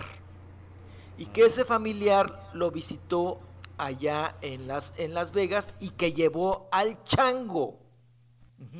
y 1.18 1.26
que 1.26 1.46
ese 1.46 1.64
familiar 1.64 2.50
lo 2.52 2.70
visitó 2.70 3.40
allá 3.78 4.36
en 4.42 4.66
Las, 4.68 4.92
en 4.96 5.14
Las 5.14 5.32
Vegas 5.32 5.74
y 5.80 5.90
que 5.90 6.12
llevó 6.12 6.68
al 6.72 7.02
chango, 7.04 7.78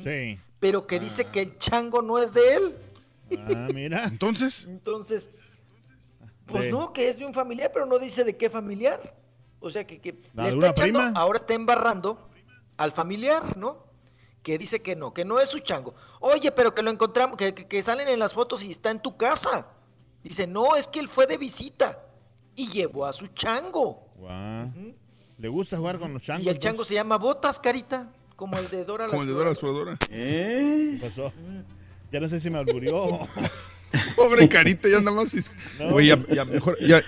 Sí. 0.03 0.39
Pero 0.61 0.87
que 0.87 0.97
dice 1.01 1.25
que 1.25 1.41
el 1.41 1.57
chango 1.59 2.01
no 2.01 2.17
es 2.19 2.33
de 2.33 2.53
él. 2.55 2.77
Ah, 3.37 3.67
mira. 3.73 4.03
Entonces, 4.07 4.65
Entonces, 4.69 5.29
pues 6.45 6.63
De- 6.65 6.71
no, 6.71 6.93
que 6.93 7.09
es 7.09 7.17
de 7.17 7.25
un 7.25 7.33
familiar, 7.33 7.71
pero 7.73 7.85
no 7.85 7.99
dice 7.99 8.23
de 8.23 8.37
qué 8.37 8.49
familiar. 8.49 9.13
O 9.59 9.69
sea, 9.69 9.85
que, 9.85 9.99
que 9.99 10.19
¿La 10.33 10.43
le 10.43 10.49
está 10.49 10.67
echando, 10.69 10.99
prima? 10.99 11.11
ahora 11.19 11.37
está 11.39 11.53
embarrando 11.53 12.29
al 12.77 12.91
familiar, 12.93 13.57
¿no? 13.57 13.85
Que 14.43 14.57
dice 14.57 14.81
que 14.81 14.95
no, 14.95 15.13
que 15.13 15.23
no 15.23 15.39
es 15.39 15.49
su 15.49 15.59
chango. 15.59 15.93
Oye, 16.19 16.51
pero 16.51 16.73
que 16.73 16.81
lo 16.81 16.89
encontramos, 16.89 17.37
que, 17.37 17.53
que- 17.53 17.67
que 17.67 17.81
salen 17.83 18.07
en 18.07 18.17
las 18.19 18.33
fotos 18.33 18.63
y 18.63 18.71
está 18.71 18.89
en 18.91 18.99
tu 19.01 19.15
casa. 19.17 19.67
Dice, 20.23 20.45
no, 20.47 20.75
es 20.75 20.87
que 20.87 20.99
él 20.99 21.07
fue 21.09 21.25
de 21.27 21.37
visita. 21.37 21.99
y 22.55 22.67
llevó 22.67 23.05
a 23.05 23.13
su 23.13 23.27
chango. 23.27 24.07
Le 25.37 25.47
gusta 25.47 25.77
jugar 25.77 25.97
con 25.99 26.13
los 26.13 26.21
changos. 26.21 26.45
Y 26.45 26.49
el 26.49 26.59
chango 26.59 26.83
se 26.85 26.93
llama 26.95 27.17
Botas, 27.17 27.59
carita, 27.59 28.11
como 28.41 28.57
el 28.57 28.67
de 28.71 28.83
Dora 28.85 29.05
la 29.05 29.11
Como 29.11 29.21
el 29.21 29.27
de 29.27 29.33
Dora 29.35 29.45
la 29.45 29.51
Exploradora. 29.51 29.97
¿Qué 29.97 30.97
pasó? 30.99 31.31
Ya 32.11 32.19
no 32.19 32.27
sé 32.27 32.39
si 32.39 32.49
me 32.49 32.57
alburió. 32.57 33.19
Pobre 34.15 34.49
Carita, 34.49 34.89
ya 34.89 34.97
nada 34.99 35.11
más. 35.15 35.31
es- 35.35 35.51
No. 35.79 35.91
Güey, 35.91 36.07
ya, 36.07 36.17
ya 36.27 36.43
mejor, 36.43 36.75
ya, 36.81 37.03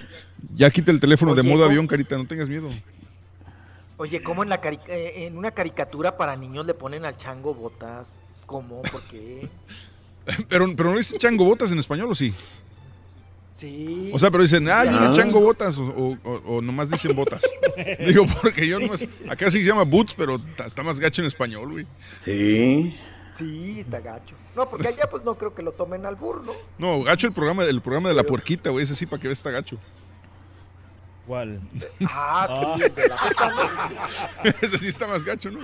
ya 0.53 0.69
quita 0.69 0.91
el 0.91 0.99
teléfono 0.99 1.33
de 1.33 1.41
modo 1.41 1.53
¿cómo? 1.55 1.65
avión, 1.65 1.87
Carita, 1.87 2.15
no 2.17 2.25
tengas 2.25 2.49
miedo. 2.49 2.69
Oye, 3.97 4.21
¿cómo 4.21 4.43
en, 4.43 4.49
la 4.49 4.61
cari- 4.61 4.79
eh, 4.87 5.25
en 5.25 5.35
una 5.35 5.49
caricatura 5.49 6.17
para 6.17 6.35
niños 6.35 6.67
le 6.67 6.75
ponen 6.75 7.03
al 7.03 7.17
chango 7.17 7.55
Botas? 7.55 8.21
¿Cómo? 8.45 8.83
¿Por 8.83 9.01
qué? 9.05 9.49
Pero, 10.47 10.67
pero 10.77 10.91
no 10.91 10.97
dicen 10.97 11.17
chango 11.17 11.43
botas 11.45 11.71
en 11.71 11.79
español, 11.79 12.09
¿o 12.11 12.15
sí? 12.15 12.31
Sí. 13.53 14.09
O 14.11 14.17
sea, 14.17 14.31
pero 14.31 14.41
dicen, 14.43 14.67
ah, 14.67 14.81
viene 14.81 14.97
Ah. 15.07 15.13
chango 15.15 15.39
botas, 15.39 15.77
o, 15.77 15.83
o- 15.85 16.17
o- 16.23 16.55
o 16.57 16.61
nomás 16.61 16.89
dicen 16.89 17.15
botas. 17.15 17.41
Digo, 17.99 18.25
porque 18.41 18.67
yo 18.67 18.79
nomás, 18.79 19.07
acá 19.29 19.49
sí 19.51 19.59
se 19.59 19.65
llama 19.65 19.83
boots, 19.83 20.13
pero 20.15 20.37
está 20.65 20.81
más 20.81 20.99
gacho 20.99 21.21
en 21.21 21.27
español, 21.27 21.71
güey. 21.71 21.87
Sí. 22.19 22.99
Sí, 23.35 23.79
está 23.79 23.99
gacho. 23.99 24.35
No, 24.55 24.69
porque 24.69 24.87
allá 24.87 25.07
pues 25.09 25.23
no 25.23 25.35
creo 25.37 25.53
que 25.55 25.61
lo 25.61 25.71
tomen 25.71 26.05
al 26.05 26.15
burro. 26.15 26.55
No, 26.79 27.01
gacho 27.03 27.27
el 27.27 27.33
programa, 27.33 27.63
el 27.63 27.81
programa 27.81 28.09
de 28.09 28.15
la 28.15 28.23
puerquita, 28.23 28.69
güey, 28.71 28.83
ese 28.85 28.95
sí 28.95 29.05
para 29.05 29.21
que 29.21 29.27
veas 29.27 29.39
está 29.39 29.51
gacho. 29.51 29.77
¿Cuál? 31.27 31.61
Ah, 32.05 32.45
sí, 32.75 32.81
el 32.83 32.93
de 32.95 33.07
la 33.07 33.15
¿no? 33.15 34.49
ese 34.61 34.77
sí 34.77 34.87
está 34.89 35.07
más 35.07 35.23
gacho, 35.23 35.49
¿no? 35.51 35.59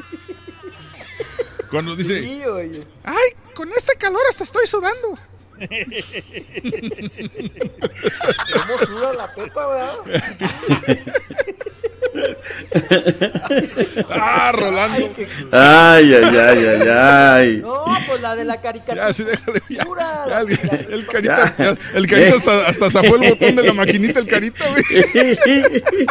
Cuando 1.70 1.96
dice, 1.96 2.22
Sí, 2.24 2.46
oye. 2.46 2.86
ay, 3.04 3.30
con 3.56 3.70
este 3.74 3.96
calor 3.96 4.22
hasta 4.30 4.44
estoy 4.44 4.66
sudando. 4.66 5.18
¿Cómo 8.54 8.78
suda 8.86 9.14
la 9.14 9.34
pepa, 9.34 9.68
verdad? 9.68 9.98
ah, 14.10 14.52
Rolando. 14.54 15.10
Ay, 15.52 16.14
ay, 16.14 16.38
ay, 16.38 16.66
ay, 16.66 16.88
ay. 16.90 17.58
No, 17.58 17.86
pues 18.08 18.22
la 18.22 18.36
de 18.36 18.46
la 18.46 18.62
caricatura. 18.62 19.08
Ya, 19.08 19.14
sí, 19.14 19.24
déjale. 19.24 19.62
Ya, 19.70 19.86
ya, 20.28 20.40
el, 20.42 20.50
el 20.94 21.06
carita, 21.08 21.56
ya, 21.58 21.76
el 21.94 22.08
carita 22.08 22.36
hasta, 22.36 22.68
hasta 22.68 22.92
zafó 22.92 23.16
el 23.16 23.30
botón 23.30 23.56
de 23.56 23.64
la 23.64 23.74
maquinita, 23.74 24.20
el 24.20 24.28
carita, 24.28 24.66
güey. 24.70 24.84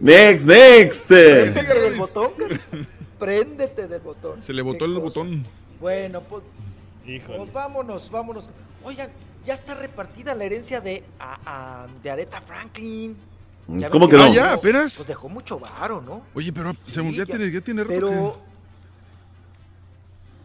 Next, 0.00 0.44
next. 0.44 1.06
Préndete 1.06 1.80
del 1.80 1.94
botón. 1.94 2.32
Préndete 3.18 3.86
del 3.88 4.00
botón. 4.00 4.42
Se 4.42 4.52
le 4.52 4.60
botó 4.62 4.84
el 4.84 4.94
cosa. 4.94 5.02
botón. 5.04 5.44
Bueno, 5.80 6.20
pues, 6.22 6.42
Híjole. 7.06 7.38
pues 7.38 7.52
vámonos, 7.52 8.10
vámonos. 8.10 8.44
Oigan, 8.82 9.10
ya 9.44 9.54
está 9.54 9.74
repartida 9.74 10.34
la 10.34 10.44
herencia 10.44 10.80
de, 10.80 11.02
a- 11.18 11.38
a- 11.84 11.86
de 12.02 12.10
Aretha 12.10 12.40
Franklin. 12.40 13.16
Ya 13.68 13.88
¿Cómo 13.88 14.08
que 14.08 14.16
no? 14.16 14.24
Ah, 14.24 14.28
ya, 14.28 14.52
apenas. 14.52 14.96
Pues 14.96 15.08
dejó 15.08 15.28
mucho 15.28 15.58
varo, 15.58 16.00
¿no? 16.02 16.22
Oye, 16.34 16.52
pero 16.52 16.74
se- 16.86 17.00
Sí, 17.02 17.16
ya, 17.16 17.24
tiene, 17.24 17.50
ya 17.50 17.60
tiene 17.62 17.82
rato 17.82 17.94
Pero. 17.94 18.38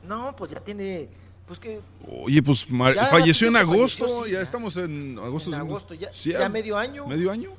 No, 0.08 0.36
pues 0.36 0.52
ya 0.52 0.60
tiene. 0.60 1.10
Pues 1.48 1.60
que. 1.60 1.82
Oye, 2.24 2.42
pues 2.44 2.68
falleció 3.10 3.48
en 3.48 3.56
agosto, 3.58 4.06
falleció, 4.06 4.26
sí, 4.26 4.32
ya 4.32 4.38
ya. 4.38 4.44
estamos 4.44 4.78
en 4.78 5.20
agosto. 5.20 5.50
En 5.52 5.56
de- 5.58 5.62
agosto, 5.66 5.94
ya- 5.94 6.14
Sí, 6.14 6.32
ya 6.32 6.48
medio 6.50 6.78
año. 6.78 7.08
¿Medio 7.08 7.32
año? 7.32 7.52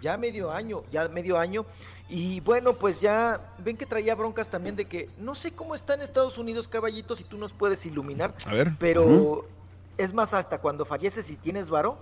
Ya 0.00 0.16
medio 0.16 0.50
año, 0.52 0.82
ya 0.90 1.08
medio 1.08 1.38
año. 1.38 1.66
Y 2.10 2.40
bueno, 2.40 2.74
pues 2.74 3.00
ya 3.00 3.40
ven 3.64 3.76
que 3.76 3.86
traía 3.86 4.16
broncas 4.16 4.50
también 4.50 4.74
de 4.74 4.84
que 4.84 5.08
no 5.18 5.34
sé 5.36 5.52
cómo 5.52 5.76
está 5.76 5.94
en 5.94 6.00
Estados 6.00 6.38
Unidos, 6.38 6.66
caballito, 6.66 7.14
si 7.14 7.22
tú 7.22 7.38
nos 7.38 7.52
puedes 7.52 7.86
iluminar. 7.86 8.34
A 8.46 8.52
ver. 8.52 8.72
Pero 8.80 9.48
es 9.96 10.12
más, 10.12 10.34
hasta 10.34 10.58
cuando 10.58 10.84
falleces 10.84 11.30
y 11.30 11.36
tienes 11.36 11.70
varo, 11.70 11.98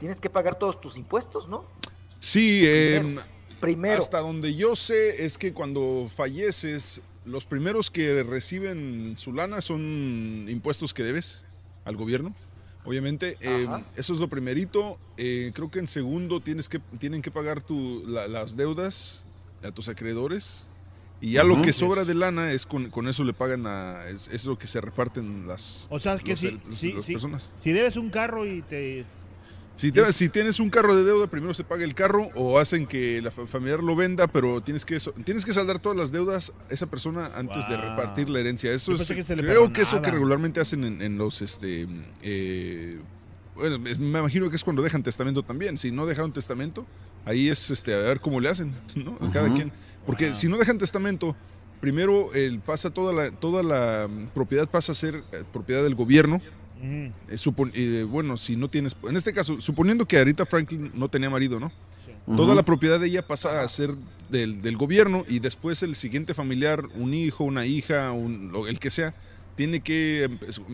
tienes 0.00 0.20
que 0.20 0.28
pagar 0.28 0.58
todos 0.58 0.80
tus 0.80 0.96
impuestos, 0.96 1.46
¿no? 1.48 1.64
Sí, 2.18 2.64
em, 2.66 3.18
Primero. 3.60 4.02
hasta 4.02 4.20
donde 4.20 4.54
yo 4.54 4.74
sé 4.74 5.24
es 5.24 5.38
que 5.38 5.52
cuando 5.52 6.08
falleces, 6.14 7.00
los 7.24 7.44
primeros 7.46 7.90
que 7.90 8.22
reciben 8.24 9.14
su 9.16 9.32
lana 9.32 9.60
son 9.60 10.46
impuestos 10.48 10.92
que 10.92 11.04
debes 11.04 11.44
al 11.84 11.96
gobierno. 11.96 12.34
Obviamente, 12.84 13.36
em, 13.40 13.84
eso 13.96 14.12
es 14.14 14.18
lo 14.20 14.28
primerito. 14.28 14.98
Eh, 15.16 15.50
creo 15.54 15.70
que 15.70 15.78
en 15.80 15.88
segundo 15.88 16.40
tienes 16.40 16.68
que, 16.68 16.78
tienen 16.98 17.20
que 17.22 17.30
pagar 17.30 17.60
tu, 17.62 18.02
la- 18.06 18.28
las 18.28 18.56
deudas 18.56 19.24
a 19.66 19.72
tus 19.72 19.88
acreedores. 19.88 20.66
Y 21.20 21.32
ya 21.32 21.44
lo 21.44 21.54
Ujú. 21.54 21.62
que 21.62 21.72
sobra 21.72 22.04
de 22.04 22.14
lana 22.14 22.52
es 22.52 22.66
con, 22.66 22.90
con 22.90 23.08
eso 23.08 23.24
le 23.24 23.32
pagan 23.32 23.66
a. 23.66 24.04
Es, 24.06 24.28
es 24.28 24.44
lo 24.44 24.58
que 24.58 24.66
se 24.66 24.80
reparten 24.82 25.46
las, 25.48 25.86
O 25.90 25.98
sea, 25.98 26.18
que 26.18 26.32
los- 26.32 26.40
si, 26.40 26.50
los- 26.50 26.78
si, 26.78 26.92
las 26.92 27.04
si- 27.06 27.12
personas. 27.14 27.50
si 27.58 27.72
debes 27.72 27.96
un 27.96 28.10
carro 28.10 28.44
y 28.46 28.60
te... 28.62 29.04
Si, 29.76 29.92
te- 29.92 30.10
si 30.12 30.30
tienes 30.30 30.58
un 30.58 30.70
carro 30.70 30.96
de 30.96 31.04
deuda, 31.04 31.26
primero 31.26 31.52
se 31.52 31.62
paga 31.62 31.84
el 31.84 31.94
carro 31.94 32.30
o 32.34 32.58
hacen 32.58 32.86
que 32.86 33.20
la 33.20 33.30
fa- 33.30 33.46
familiar 33.46 33.82
lo 33.82 33.94
venda, 33.94 34.26
pero 34.26 34.62
tienes 34.62 34.86
que 34.86 34.98
tienes 35.24 35.44
que 35.44 35.52
saldar 35.52 35.78
todas 35.78 35.98
las 35.98 36.12
deudas 36.12 36.52
a 36.70 36.72
esa 36.72 36.86
persona 36.86 37.30
antes 37.34 37.68
de 37.68 37.76
Wow. 37.76 37.84
repartir 37.90 38.28
la 38.30 38.40
herencia. 38.40 38.72
Eso 38.72 38.92
es, 38.94 39.06
que 39.06 39.22
se 39.22 39.36
le 39.36 39.42
creo 39.42 39.70
que 39.74 39.82
eso 39.82 40.00
que 40.00 40.10
regularmente 40.10 40.60
hacen 40.60 40.82
en, 40.84 41.02
en 41.02 41.18
los 41.18 41.42
este 41.42 41.86
eh, 42.22 42.98
bueno, 43.54 43.78
me 43.78 43.90
imagino 44.18 44.48
que 44.48 44.56
es 44.56 44.64
cuando 44.64 44.82
dejan 44.82 45.02
testamento 45.02 45.42
también. 45.42 45.76
Si 45.78 45.90
no 45.90 46.06
dejaron 46.06 46.32
testamento, 46.32 46.86
ahí 47.26 47.48
es 47.50 47.70
este 47.70 47.92
a 47.92 47.98
ver 47.98 48.20
cómo 48.20 48.40
le 48.40 48.48
hacen, 48.48 48.74
¿no? 48.96 49.18
A 49.20 49.30
Cada 49.30 49.52
quien. 49.52 49.70
Porque 50.06 50.28
Wow. 50.28 50.34
si 50.36 50.48
no 50.48 50.56
dejan 50.56 50.78
testamento, 50.78 51.36
primero 51.80 52.32
el 52.32 52.60
pasa 52.60 52.88
toda 52.90 53.12
la 53.12 53.30
toda 53.30 53.62
la 53.62 54.08
mm, 54.08 54.28
propiedad 54.28 54.66
pasa 54.68 54.92
a 54.92 54.94
ser 54.94 55.16
eh, 55.32 55.42
propiedad 55.52 55.82
del 55.82 55.94
gobierno. 55.94 56.40
Eh, 56.82 57.10
supon- 57.36 57.72
eh, 57.74 58.04
bueno, 58.04 58.36
si 58.36 58.54
no 58.54 58.68
tienes, 58.68 58.94
en 59.08 59.16
este 59.16 59.32
caso, 59.32 59.60
suponiendo 59.62 60.06
que 60.06 60.18
Arita 60.18 60.44
Franklin 60.46 60.90
no 60.94 61.08
tenía 61.08 61.30
marido, 61.30 61.58
¿no? 61.58 61.72
Ujú. 62.26 62.36
Toda 62.36 62.54
la 62.54 62.62
propiedad 62.64 63.00
de 63.00 63.06
ella 63.06 63.26
pasa 63.26 63.62
a 63.62 63.68
ser 63.68 63.94
del, 64.28 64.60
del 64.60 64.76
gobierno 64.76 65.24
y 65.26 65.38
después 65.38 65.82
el 65.82 65.94
siguiente 65.96 66.34
familiar, 66.34 66.84
un 66.94 67.14
hijo, 67.14 67.44
una 67.44 67.64
hija, 67.66 68.12
un- 68.12 68.52
el 68.68 68.78
que 68.78 68.90
sea, 68.90 69.14
tiene 69.56 69.80
que 69.80 70.28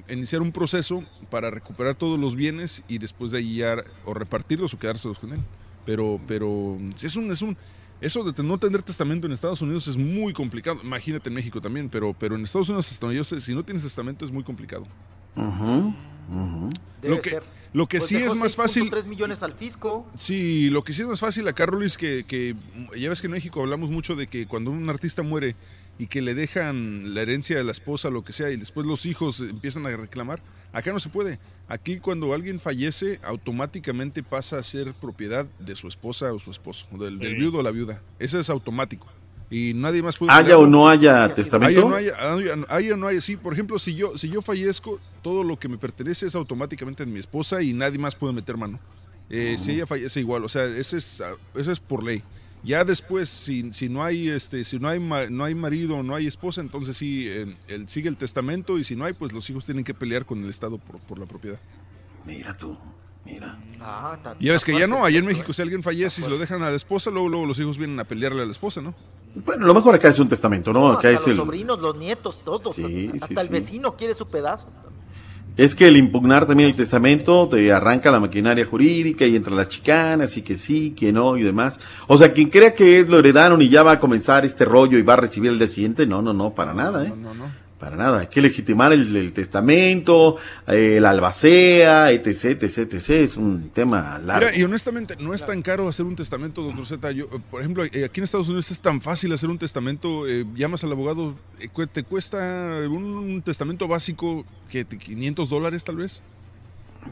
iniciar 0.09 0.43
un 0.43 0.51
proceso 0.51 1.05
para 1.31 1.51
recuperar 1.51 1.95
todos 1.95 2.19
los 2.19 2.35
bienes 2.35 2.83
y 2.89 2.99
después 2.99 3.31
de 3.31 3.39
ahí 3.39 3.57
ya 3.59 3.77
o 4.05 4.13
repartirlos 4.13 4.75
o 4.75 4.79
quedárselos 4.81 5.21
con 5.21 5.33
él. 5.35 5.41
Pero, 5.85 6.21
pero 6.29 6.79
es 7.03 7.17
un, 7.17 7.31
es 7.33 7.43
un, 7.43 7.57
eso 8.01 8.23
de 8.25 8.43
no 8.43 8.59
tener 8.59 8.83
testamento 8.83 9.27
en 9.27 9.33
Estados 9.33 9.61
Unidos 9.63 9.89
es 9.89 9.97
muy 9.97 10.33
complicado. 10.33 10.79
Imagínate 10.83 11.29
en 11.29 11.35
México 11.35 11.61
también, 11.61 11.89
pero, 11.89 12.15
pero 12.19 12.35
en 12.37 12.45
Estados 12.45 12.69
Unidos, 12.69 12.91
hasta 12.91 13.07
donde 13.07 13.17
yo 13.17 13.25
sé, 13.25 13.41
si 13.41 13.55
no 13.55 13.65
tienes 13.65 13.83
testamento 13.83 14.25
es 14.25 14.31
muy 14.31 14.45
complicado. 14.45 14.87
Debe 17.01 17.15
lo 17.17 17.21
que- 17.21 17.31
ser. 17.31 17.43
lo 17.73 17.87
que 17.87 17.99
Pues 17.99 18.09
sí 18.09 18.17
es 18.17 18.35
más 18.35 18.55
fácil- 18.57 18.85
6.3 18.91 19.07
millones 19.07 19.43
al 19.43 19.55
fisco. 19.55 20.07
Sí, 20.17 20.71
lo 20.71 20.85
que 20.85 20.93
sí 20.93 21.03
es 21.03 21.09
más 21.09 21.21
fácil 21.21 21.47
acá, 21.49 21.67
Rolis, 21.67 21.97
que, 21.97 22.25
que 22.27 22.55
ya 22.99 23.09
ves 23.09 23.21
que 23.21 23.27
en 23.27 23.33
México 23.33 23.61
hablamos 23.61 23.91
mucho 23.91 24.15
de 24.15 24.27
que 24.29 24.47
cuando 24.47 24.71
un 24.71 24.89
artista 24.89 25.23
muere 25.23 25.57
y 25.99 26.07
que 26.07 26.23
le 26.23 26.35
dejan 26.35 27.15
la 27.15 27.23
herencia 27.23 27.57
de 27.57 27.65
la 27.65 27.73
esposa, 27.73 28.11
lo 28.11 28.25
que 28.25 28.33
sea, 28.33 28.51
y 28.51 28.57
después 28.57 28.87
los 28.87 29.07
hijos 29.07 29.41
empiezan 29.41 29.87
a 29.87 29.97
reclamar, 29.97 30.43
acá 30.73 30.93
no 30.93 30.99
se 31.01 31.09
puede. 31.11 31.39
Aquí 31.69 31.99
cuando 31.99 32.35
alguien 32.35 32.59
fallece, 32.61 33.21
automáticamente 33.23 34.23
pasa 34.23 34.59
a 34.59 34.63
ser 34.63 34.93
propiedad 34.95 35.47
de 35.59 35.77
su 35.77 35.89
esposa 35.89 36.33
o 36.33 36.39
su 36.39 36.51
esposo, 36.51 36.87
del, 36.93 37.19
del 37.19 37.33
Sí. 37.35 37.39
viudo 37.39 37.59
o 37.59 37.63
la 37.63 37.71
viuda. 37.71 38.03
Eso 38.19 38.39
es 38.41 38.49
automático. 38.51 39.07
Y 39.51 39.75
nadie 39.75 40.03
más 40.03 40.17
puede... 40.17 40.33
Haya 40.33 40.57
o 40.57 40.67
no 40.67 40.89
haya 40.89 41.33
testamento. 41.35 41.79
Haya 41.81 41.87
o 41.87 41.91
no 41.91 41.97
haya, 41.97 42.33
haya- 42.33 42.67
haya 42.71 42.95
o 42.95 42.97
no 42.97 43.07
haya, 43.07 43.21
sí. 43.21 43.37
Por 43.37 43.53
ejemplo, 43.53 43.79
si 43.79 43.95
yo, 43.95 44.17
si 44.17 44.31
yo 44.31 44.41
fallezco, 44.41 44.99
todo 45.21 45.45
lo 45.45 45.59
que 45.59 45.69
me 45.69 45.77
pertenece 45.77 46.27
es 46.27 46.35
automáticamente 46.35 47.05
de 47.05 47.13
mi 47.13 47.21
esposa 47.21 47.63
y 47.63 47.75
nadie 47.75 47.99
más 47.99 48.15
puede 48.15 48.33
meter 48.33 48.57
mano. 48.57 48.81
Eh, 49.29 49.57
Si 49.59 49.73
ella 49.73 49.87
fallece 49.87 50.21
igual, 50.21 50.43
o 50.45 50.49
sea, 50.49 50.65
eso 50.65 50.97
es, 50.97 51.21
ah, 51.21 51.35
eso 51.55 51.71
es 51.71 51.81
por 51.81 52.03
ley. 52.03 52.23
Ya 52.65 52.85
después, 52.85 53.29
si, 53.29 53.73
si 53.73 53.89
no 53.89 54.05
hay 54.05 54.29
este, 54.29 54.65
si 54.65 54.79
no 54.79 54.89
hay 54.89 55.01
ma- 55.01 55.27
no 55.29 55.43
hay 55.45 55.55
marido, 55.55 56.03
no 56.03 56.15
hay 56.15 56.27
esposa, 56.29 56.61
entonces 56.61 56.97
sí, 56.97 57.27
eh, 57.29 57.57
él 57.67 57.89
sigue 57.89 58.09
el 58.09 58.17
testamento 58.17 58.79
y 58.79 58.85
si 58.85 58.95
no 58.95 59.05
hay, 59.05 59.15
pues 59.15 59.33
los 59.33 59.49
hijos 59.51 59.65
tienen 59.67 59.83
que 59.85 59.95
pelear 59.95 60.25
con 60.25 60.43
el 60.45 60.49
Estado 60.51 60.79
por, 60.79 61.01
por 61.01 61.19
la 61.19 61.27
propiedad. 61.27 61.59
Mira 62.25 62.57
tú, 62.57 62.79
mira. 63.25 63.59
Ah, 63.81 64.17
Y 64.39 64.47
ya 64.47 64.53
ves 64.53 64.65
que 64.65 64.79
ya 64.79 64.87
no, 64.87 65.05
allá 65.05 65.19
en 65.19 65.27
México 65.27 65.53
si 65.53 65.61
alguien 65.61 65.83
fallece 65.83 66.21
y 66.21 66.25
se 66.25 66.31
lo 66.31 66.39
dejan 66.39 66.63
a 66.63 66.71
la 66.71 66.77
esposa, 66.77 67.11
luego, 67.11 67.29
luego 67.29 67.47
los 67.47 67.59
hijos 67.59 67.79
vienen 67.79 67.99
a 67.99 68.05
pelearle 68.05 68.43
a 68.43 68.47
la 68.47 68.53
esposa, 68.53 68.81
¿no? 68.81 68.95
Bueno, 69.35 69.67
lo 69.67 69.75
mejor 69.75 69.95
acá 69.97 70.09
es 70.09 70.19
un 70.21 70.29
testamento, 70.29 70.73
¿no? 70.73 70.81
No, 70.81 70.89
Acá 70.93 71.09
hasta 71.09 71.09
es 71.09 71.15
los 71.21 71.29
el, 71.29 71.37
sobrinos, 71.37 71.81
los 71.81 71.97
nietos, 71.97 72.43
todos. 72.45 72.77
Sí, 72.77 72.83
hasta 72.85 72.93
sí, 72.93 73.11
hasta 73.23 73.41
el 73.41 73.49
vecino 73.49 73.97
quiere 73.97 74.15
su 74.15 74.29
pedazo. 74.29 74.69
Es 75.57 75.75
que 75.75 75.89
el 75.89 75.97
impugnar 75.97 76.47
también 76.47 76.71
el 76.71 76.77
testamento 76.77 77.49
te 77.49 77.73
arranca 77.73 78.11
la 78.11 78.21
maquinaria 78.21 78.65
jurídica 78.65 79.27
y 79.27 79.37
entre 79.37 79.55
las 79.55 79.69
chicanas 79.69 80.37
y 80.37 80.43
que 80.43 80.57
sí, 80.57 80.93
que 80.93 81.13
no 81.13 81.37
y 81.37 81.43
demás. 81.43 81.79
O 82.07 82.17
sea, 82.17 82.33
quien 82.33 82.49
crea 82.49 82.75
que 82.75 82.99
es 82.99 83.09
lo 83.09 83.19
heredaron 83.19 83.61
y 83.61 83.69
ya 83.69 83.83
va 83.83 83.93
a 83.93 84.01
comenzar 84.01 84.45
este 84.45 84.65
rollo 84.65 84.99
y 84.99 85.03
va 85.03 85.15
a 85.15 85.19
recibir 85.19 85.51
el 85.51 85.59
día 85.59 85.69
siguiente, 85.69 86.07
no, 86.07 86.23
no, 86.23 86.33
no, 86.33 86.55
para 86.55 86.73
nada, 86.75 87.05
¿eh? 87.05 87.09
No, 87.11 87.17
no, 87.17 87.35
no. 87.35 87.62
Para 87.83 87.97
nada, 87.97 88.21
hay 88.21 88.27
que 88.29 88.41
legitimar 88.41 88.93
el, 88.93 89.33
testamento, 89.33 90.37
eh, 90.69 90.99
el 90.99 91.05
albacea, 91.05 92.13
etc, 92.13 92.63
etc, 92.63 92.79
etc, 92.95 93.11
es 93.11 93.37
un 93.37 93.71
tema 93.71 94.21
largo. 94.21 94.51
Y 94.57 94.63
honestamente, 94.63 95.17
no 95.19 95.35
es 95.35 95.45
tan 95.45 95.63
caro 95.63 95.89
hacer 95.89 96.07
un 96.07 96.15
testamento, 96.15 96.63
doctor 96.63 96.87
Z. 96.87 97.11
Yo, 97.11 97.25
eh, 97.25 97.41
por 97.51 97.61
ejemplo, 97.61 97.83
eh, 97.85 98.05
aquí 98.05 98.21
en 98.21 98.25
Estados 98.25 98.47
Unidos 98.47 98.71
es 98.71 98.81
tan 98.81 99.01
fácil 99.03 99.33
hacer 99.33 99.51
un 99.51 99.59
testamento. 99.59 100.29
eh, 100.29 100.47
llamas 100.55 100.85
al 100.85 100.93
abogado, 100.93 101.35
eh, 101.59 101.69
te 101.93 102.05
cuesta 102.05 102.39
un, 102.89 103.03
un 103.03 103.43
testamento 103.43 103.89
básico 103.89 104.45
que 104.71 104.85
te- 104.85 104.97
500 104.97 105.49
dólares 105.51 105.83
tal 105.83 105.97
vez. 105.97 106.23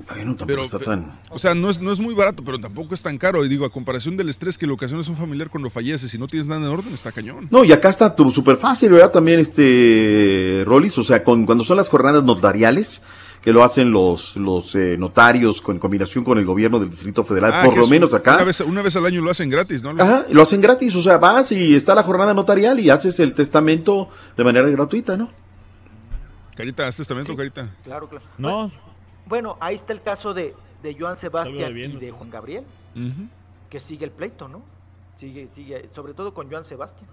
Bueno, 0.08 0.36
tampoco 0.36 0.46
Pero, 0.46 0.62
está 0.64 0.78
tan... 0.78 1.20
O 1.30 1.38
sea, 1.38 1.54
no 1.54 1.68
es, 1.68 1.80
no 1.80 1.90
es 1.92 1.98
muy 2.00 2.14
barato, 2.14 2.42
pero 2.44 2.58
tampoco 2.58 2.94
es 2.94 3.02
tan 3.02 3.18
caro. 3.18 3.44
Y 3.44 3.48
digo, 3.48 3.64
a 3.64 3.70
comparación 3.70 4.16
del 4.16 4.28
estrés 4.28 4.56
que 4.56 4.66
le 4.66 4.72
ocasiona 4.72 5.02
a 5.04 5.10
un 5.10 5.16
familiar 5.16 5.50
cuando 5.50 5.68
fallece, 5.68 6.08
si 6.08 6.16
no 6.18 6.26
tienes 6.28 6.46
nada 6.48 6.60
en 6.60 6.68
orden, 6.68 6.94
está 6.94 7.10
cañón. 7.12 7.48
No, 7.50 7.64
y 7.64 7.72
acá 7.72 7.88
está 7.90 8.14
tu- 8.14 8.30
súper 8.30 8.56
fácil, 8.56 8.90
¿verdad? 8.92 9.10
También, 9.10 9.40
este, 9.40 10.62
Rolis, 10.66 10.96
o 10.98 11.04
sea, 11.04 11.24
con, 11.24 11.44
cuando 11.46 11.64
son 11.64 11.76
las 11.76 11.88
jornadas 11.88 12.22
notariales, 12.24 13.02
que 13.42 13.52
lo 13.52 13.64
hacen 13.64 13.90
los, 13.90 14.36
los 14.36 14.74
eh, 14.74 14.96
notarios 14.98 15.60
con 15.62 15.78
combinación 15.78 16.22
con 16.24 16.38
el 16.38 16.44
gobierno 16.44 16.78
del 16.78 16.90
Distrito 16.90 17.24
Federal, 17.24 17.52
Ah, 17.54 17.62
por 17.64 17.76
lo 17.76 17.86
menos 17.88 18.12
acá. 18.14 18.34
Una 18.36 18.44
vez, 18.44 18.60
una 18.60 18.82
vez 18.82 18.94
al 18.96 19.06
año 19.06 19.22
lo 19.22 19.30
hacen 19.30 19.48
gratis, 19.50 19.82
¿no? 19.82 19.90
Ajá, 19.90 20.26
lo 20.30 20.42
hacen 20.42 20.60
gratis, 20.60 20.94
o 20.94 21.02
sea, 21.02 21.18
vas 21.18 21.50
y 21.52 21.74
está 21.74 21.94
la 21.94 22.02
jornada 22.02 22.34
notarial 22.34 22.78
y 22.80 22.90
haces 22.90 23.18
el 23.18 23.32
testamento 23.34 24.08
de 24.36 24.44
manera 24.44 24.68
gratuita, 24.68 25.16
¿no? 25.16 25.30
Carita, 26.54 26.86
¿haz 26.86 26.96
testamento, 26.98 27.34
Carita? 27.34 27.70
Claro, 27.82 28.08
claro. 28.08 28.24
No. 28.36 28.70
Bueno, 29.31 29.57
ahí 29.60 29.76
está 29.76 29.92
el 29.92 30.02
caso 30.02 30.34
de, 30.34 30.57
de 30.83 30.97
Joan 30.99 31.17
Sebastián 31.17 31.75
y 31.78 31.97
de 31.97 32.10
Juan 32.10 32.31
Gabriel, 32.31 32.65
que 33.70 33.78
sigue 33.78 34.05
el 34.05 34.10
pleito, 34.10 34.49
¿no? 34.49 34.60
Sigue, 35.15 35.47
sigue, 35.47 35.89
sobre 35.92 36.15
todo 36.15 36.34
con 36.34 36.50
Joan 36.50 36.65
Sebastián. 36.65 37.09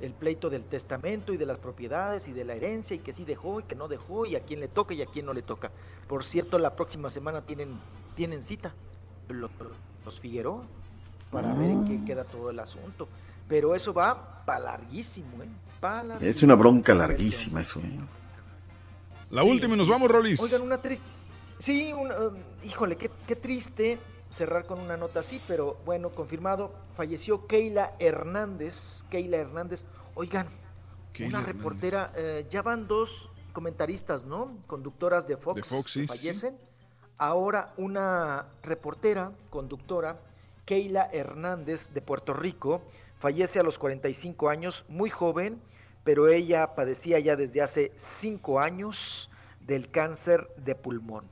El 0.00 0.12
pleito 0.12 0.50
del 0.50 0.66
testamento 0.66 1.32
y 1.32 1.38
de 1.38 1.46
las 1.46 1.58
propiedades 1.58 2.28
y 2.28 2.32
de 2.32 2.44
la 2.44 2.54
herencia 2.54 2.96
y 2.96 2.98
que 2.98 3.14
sí 3.14 3.24
dejó 3.24 3.60
y 3.60 3.62
que 3.62 3.74
no 3.74 3.88
dejó 3.88 4.26
y 4.26 4.36
a 4.36 4.40
quién 4.40 4.60
le 4.60 4.68
toca 4.68 4.92
y 4.92 5.00
a 5.00 5.06
quién 5.06 5.24
no 5.24 5.32
le 5.32 5.40
toca. 5.40 5.70
Por 6.06 6.22
cierto, 6.22 6.58
la 6.58 6.76
próxima 6.76 7.08
semana 7.08 7.40
tienen, 7.40 7.78
tienen 8.14 8.42
cita 8.42 8.74
los, 9.28 9.50
los 10.04 10.20
Figueroa 10.20 10.64
para 11.30 11.54
ver 11.54 11.70
en 11.70 11.86
qué 11.86 12.04
queda 12.04 12.24
todo 12.24 12.50
el 12.50 12.58
asunto. 12.58 13.08
Pero 13.48 13.74
eso 13.74 13.94
va 13.94 14.44
para 14.44 14.58
larguísimo, 14.58 15.42
¿eh? 15.42 15.48
Pa' 15.80 16.02
larguísimo. 16.02 16.30
Es 16.30 16.42
una 16.42 16.54
bronca 16.56 16.94
larguísima 16.94 17.62
eso. 17.62 17.80
¿eh? 17.80 18.00
La 19.30 19.44
última 19.44 19.74
y 19.74 19.78
nos 19.78 19.88
vamos, 19.88 20.10
Rolis. 20.10 20.40
Oigan, 20.40 20.60
una 20.60 20.76
triste. 20.82 21.06
Sí, 21.62 21.92
un, 21.92 22.10
um, 22.10 22.34
híjole, 22.64 22.96
qué, 22.96 23.08
qué 23.24 23.36
triste 23.36 23.96
cerrar 24.28 24.66
con 24.66 24.80
una 24.80 24.96
nota 24.96 25.20
así, 25.20 25.40
pero 25.46 25.76
bueno, 25.84 26.10
confirmado. 26.10 26.72
Falleció 26.92 27.46
Keila 27.46 27.94
Hernández. 28.00 29.04
Keila 29.10 29.36
Hernández. 29.36 29.86
Oigan, 30.16 30.48
Keila 31.12 31.38
una 31.38 31.46
reportera. 31.46 32.10
eh, 32.16 32.46
ya 32.50 32.62
van 32.62 32.88
dos 32.88 33.30
comentaristas, 33.52 34.24
¿no? 34.24 34.58
Conductoras 34.66 35.28
de 35.28 35.36
Fox, 35.36 35.54
De 35.54 35.62
Fox, 35.62 35.92
sí, 35.92 36.00
que 36.00 36.06
sí, 36.08 36.12
sí. 36.12 36.18
fallecen. 36.18 36.58
Ahora 37.16 37.74
una 37.76 38.48
reportera, 38.64 39.30
conductora, 39.48 40.20
Keila 40.64 41.10
Hernández 41.12 41.92
de 41.92 42.02
Puerto 42.02 42.34
Rico, 42.34 42.82
fallece 43.20 43.60
a 43.60 43.62
los 43.62 43.78
45 43.78 44.48
años, 44.48 44.84
muy 44.88 45.10
joven, 45.10 45.62
pero 46.02 46.26
ella 46.26 46.74
padecía 46.74 47.20
ya 47.20 47.36
desde 47.36 47.62
hace 47.62 47.92
cinco 47.94 48.58
años 48.58 49.30
del 49.60 49.92
cáncer 49.92 50.52
de 50.56 50.74
pulmón. 50.74 51.30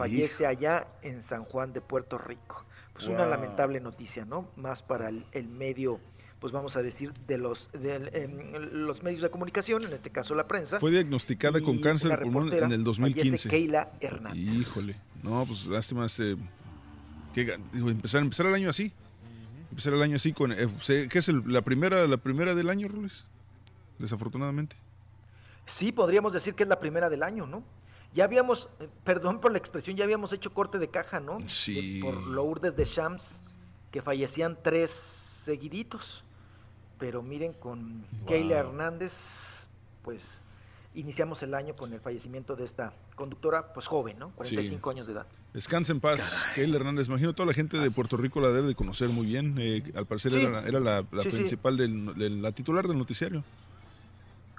Fallece 0.00 0.46
allá 0.46 0.86
en 1.02 1.22
San 1.22 1.44
Juan 1.44 1.72
de 1.72 1.80
Puerto 1.80 2.18
Rico. 2.18 2.64
Pues 2.92 3.06
una 3.08 3.24
lamentable 3.26 3.80
noticia, 3.80 4.24
¿no? 4.24 4.48
Más 4.56 4.82
para 4.82 5.08
el, 5.08 5.24
el 5.32 5.48
medio, 5.48 6.00
pues 6.38 6.52
vamos 6.52 6.76
a 6.76 6.82
decir, 6.82 7.12
de 7.26 7.38
los, 7.38 7.70
de, 7.72 7.94
em, 8.12 8.52
los 8.72 9.02
medios 9.02 9.22
de 9.22 9.30
comunicación, 9.30 9.84
en 9.84 9.92
este 9.92 10.10
caso 10.10 10.34
la 10.34 10.46
prensa. 10.46 10.78
Fue 10.80 10.90
diagnosticada 10.90 11.60
con 11.60 11.80
cáncer 11.80 12.10
de 12.10 12.18
pulmón 12.18 12.52
en 12.52 12.72
el 12.72 12.84
2015. 12.84 13.28
fallece 13.30 13.48
Keila 13.48 13.92
Hernández. 14.00 14.42
Híjole. 14.54 14.96
No, 15.22 15.44
pues 15.46 15.66
lástima 15.66 16.06
este, 16.06 16.36
que 17.34 17.58
digo, 17.72 17.90
empezar, 17.90 18.20
empezar 18.22 18.46
el 18.46 18.54
año 18.54 18.68
así. 18.70 18.92
Empezar 19.70 19.92
el 19.94 20.02
año 20.02 20.16
así 20.16 20.32
con 20.32 20.52
eh, 20.52 20.68
¿qué 21.08 21.18
es 21.20 21.28
el- 21.28 21.44
la 21.46 21.62
primera 21.62 22.06
la 22.06 22.16
primera 22.16 22.54
del 22.54 22.68
año, 22.70 22.88
Rolis? 22.88 23.26
Desafortunadamente. 23.98 24.76
Sí, 25.66 25.92
podríamos 25.92 26.32
decir 26.32 26.54
que 26.54 26.64
es 26.64 26.68
la 26.68 26.80
primera 26.80 27.08
del 27.08 27.22
año, 27.22 27.46
¿no? 27.46 27.62
Ya 28.14 28.24
habíamos, 28.24 28.68
eh, 28.80 28.88
perdón 29.04 29.40
por 29.40 29.52
la 29.52 29.58
expresión, 29.58 29.96
ya 29.96 30.04
habíamos 30.04 30.32
hecho 30.32 30.52
corte 30.52 30.78
de 30.78 30.88
caja, 30.88 31.20
¿no? 31.20 31.38
Sí. 31.48 31.98
De- 31.98 32.00
por 32.02 32.26
Lourdes 32.26 32.74
de 32.76 32.84
Shams, 32.84 33.42
que 33.92 34.02
fallecían 34.02 34.58
tres 34.62 34.90
seguiditos. 34.90 36.24
Pero 36.98 37.22
miren, 37.22 37.52
con 37.54 38.04
Keila 38.26 38.58
Hernández, 38.58 39.68
pues 40.02 40.42
iniciamos 40.94 41.42
el 41.44 41.54
año 41.54 41.74
con 41.74 41.92
el 41.92 42.00
fallecimiento 42.00 42.56
de 42.56 42.64
esta 42.64 42.92
conductora, 43.14 43.72
pues 43.72 43.86
joven, 43.86 44.18
¿no? 44.18 44.30
45 44.30 44.90
años 44.90 45.06
de 45.06 45.12
edad. 45.14 45.26
Descansa 45.54 45.92
en 45.92 46.00
paz, 46.00 46.46
Keila 46.54 46.76
Hernández. 46.76 47.06
Imagino 47.08 47.32
toda 47.32 47.46
la 47.46 47.54
gente 47.54 47.78
de 47.78 47.90
Puerto 47.90 48.16
Rico 48.16 48.40
la 48.40 48.48
debe 48.48 48.68
de 48.68 48.74
conocer 48.74 49.08
muy 49.08 49.26
bien. 49.26 49.54
eh, 49.58 49.82
al 49.94 50.06
parecer 50.06 50.32
Sí. 50.32 50.40
era, 50.40 50.50
la- 50.60 50.68
era 50.68 50.80
la, 50.80 51.04
la 51.12 51.22
Sí, 51.22 51.30
sí. 51.30 51.36
principal 51.38 51.76
del- 51.76 52.14
de 52.16 52.28
la 52.30 52.52
titular 52.52 52.86
del 52.86 52.98
noticiario. 52.98 53.42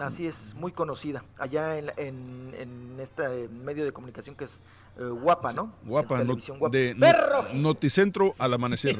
Así 0.01 0.25
es, 0.27 0.53
muy 0.55 0.71
conocida. 0.71 1.23
Allá 1.37 1.77
en, 1.77 1.91
en, 1.97 2.53
en 2.57 2.99
este 2.99 3.47
medio 3.49 3.83
de 3.85 3.91
comunicación 3.91 4.35
que 4.35 4.45
es 4.45 4.61
eh, 4.97 5.03
guapa, 5.05 5.53
¿no? 5.53 5.73
Guapa, 5.83 6.17
no- 6.19 6.23
televisión, 6.25 6.59
guapa. 6.59 6.75
de. 6.77 6.95
Noticentro 7.53 8.35
al 8.37 8.53
amanecer. 8.53 8.99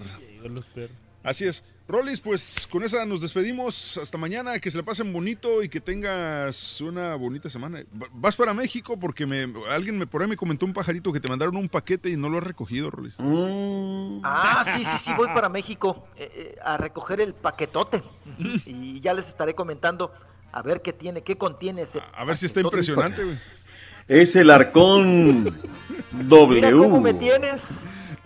Así 1.24 1.46
es. 1.48 1.64
Rolis, 1.88 2.22
pues 2.22 2.68
con 2.72 2.84
esa 2.84 3.06
nos 3.06 3.22
despedimos. 3.22 3.98
Hasta 3.98 4.18
mañana. 4.18 4.58
Que 4.60 4.72
se 4.72 4.78
la 4.78 4.84
pasen 4.84 5.12
bonito 5.12 5.62
y 5.62 5.70
que 5.70 5.80
tengas 5.82 6.80
una 6.82 7.16
bonita 7.16 7.50
semana. 7.50 7.84
Va- 8.02 8.08
Vas 8.14 8.36
para 8.36 8.54
México 8.54 8.98
porque 8.98 9.26
me, 9.28 9.54
alguien 9.70 9.98
me, 10.00 10.08
por 10.08 10.22
ahí 10.22 10.28
me 10.28 10.38
comentó 10.38 10.66
un 10.66 10.74
pajarito 10.74 11.12
que 11.12 11.20
te 11.20 11.28
mandaron 11.28 11.56
un 11.58 11.68
paquete 11.70 12.10
y 12.10 12.16
no 12.18 12.30
lo 12.30 12.38
has 12.40 12.44
recogido, 12.46 12.90
Rolis. 12.90 13.18
Ah, 14.24 14.64
sí, 14.66 14.84
sí, 14.86 14.98
sí, 15.00 15.12
voy 15.16 15.28
para 15.34 15.50
México 15.50 16.08
eh, 16.16 16.32
eh, 16.34 16.56
a 16.64 16.78
recoger 16.78 17.20
el 17.22 17.34
paquetote. 17.34 18.02
Y 18.66 19.00
ya 19.02 19.14
les 19.14 19.28
estaré 19.28 19.54
comentando 19.54 20.12
a 20.52 20.62
ver 20.62 20.82
qué 20.82 20.94
tiene, 20.94 21.24
qué 21.24 21.38
contiene 21.38 21.84
ese. 21.84 22.02
A 22.14 22.26
ver 22.26 22.38
si 22.38 22.46
está 22.46 22.62
impresionante, 22.62 23.24
güey. 23.24 23.40
Es 24.08 24.36
el 24.36 24.50
arcón 24.50 25.46
W. 26.14 26.62
Mira 26.62 26.72
cómo 26.72 27.00
me 27.00 27.14
tienes. 27.14 28.20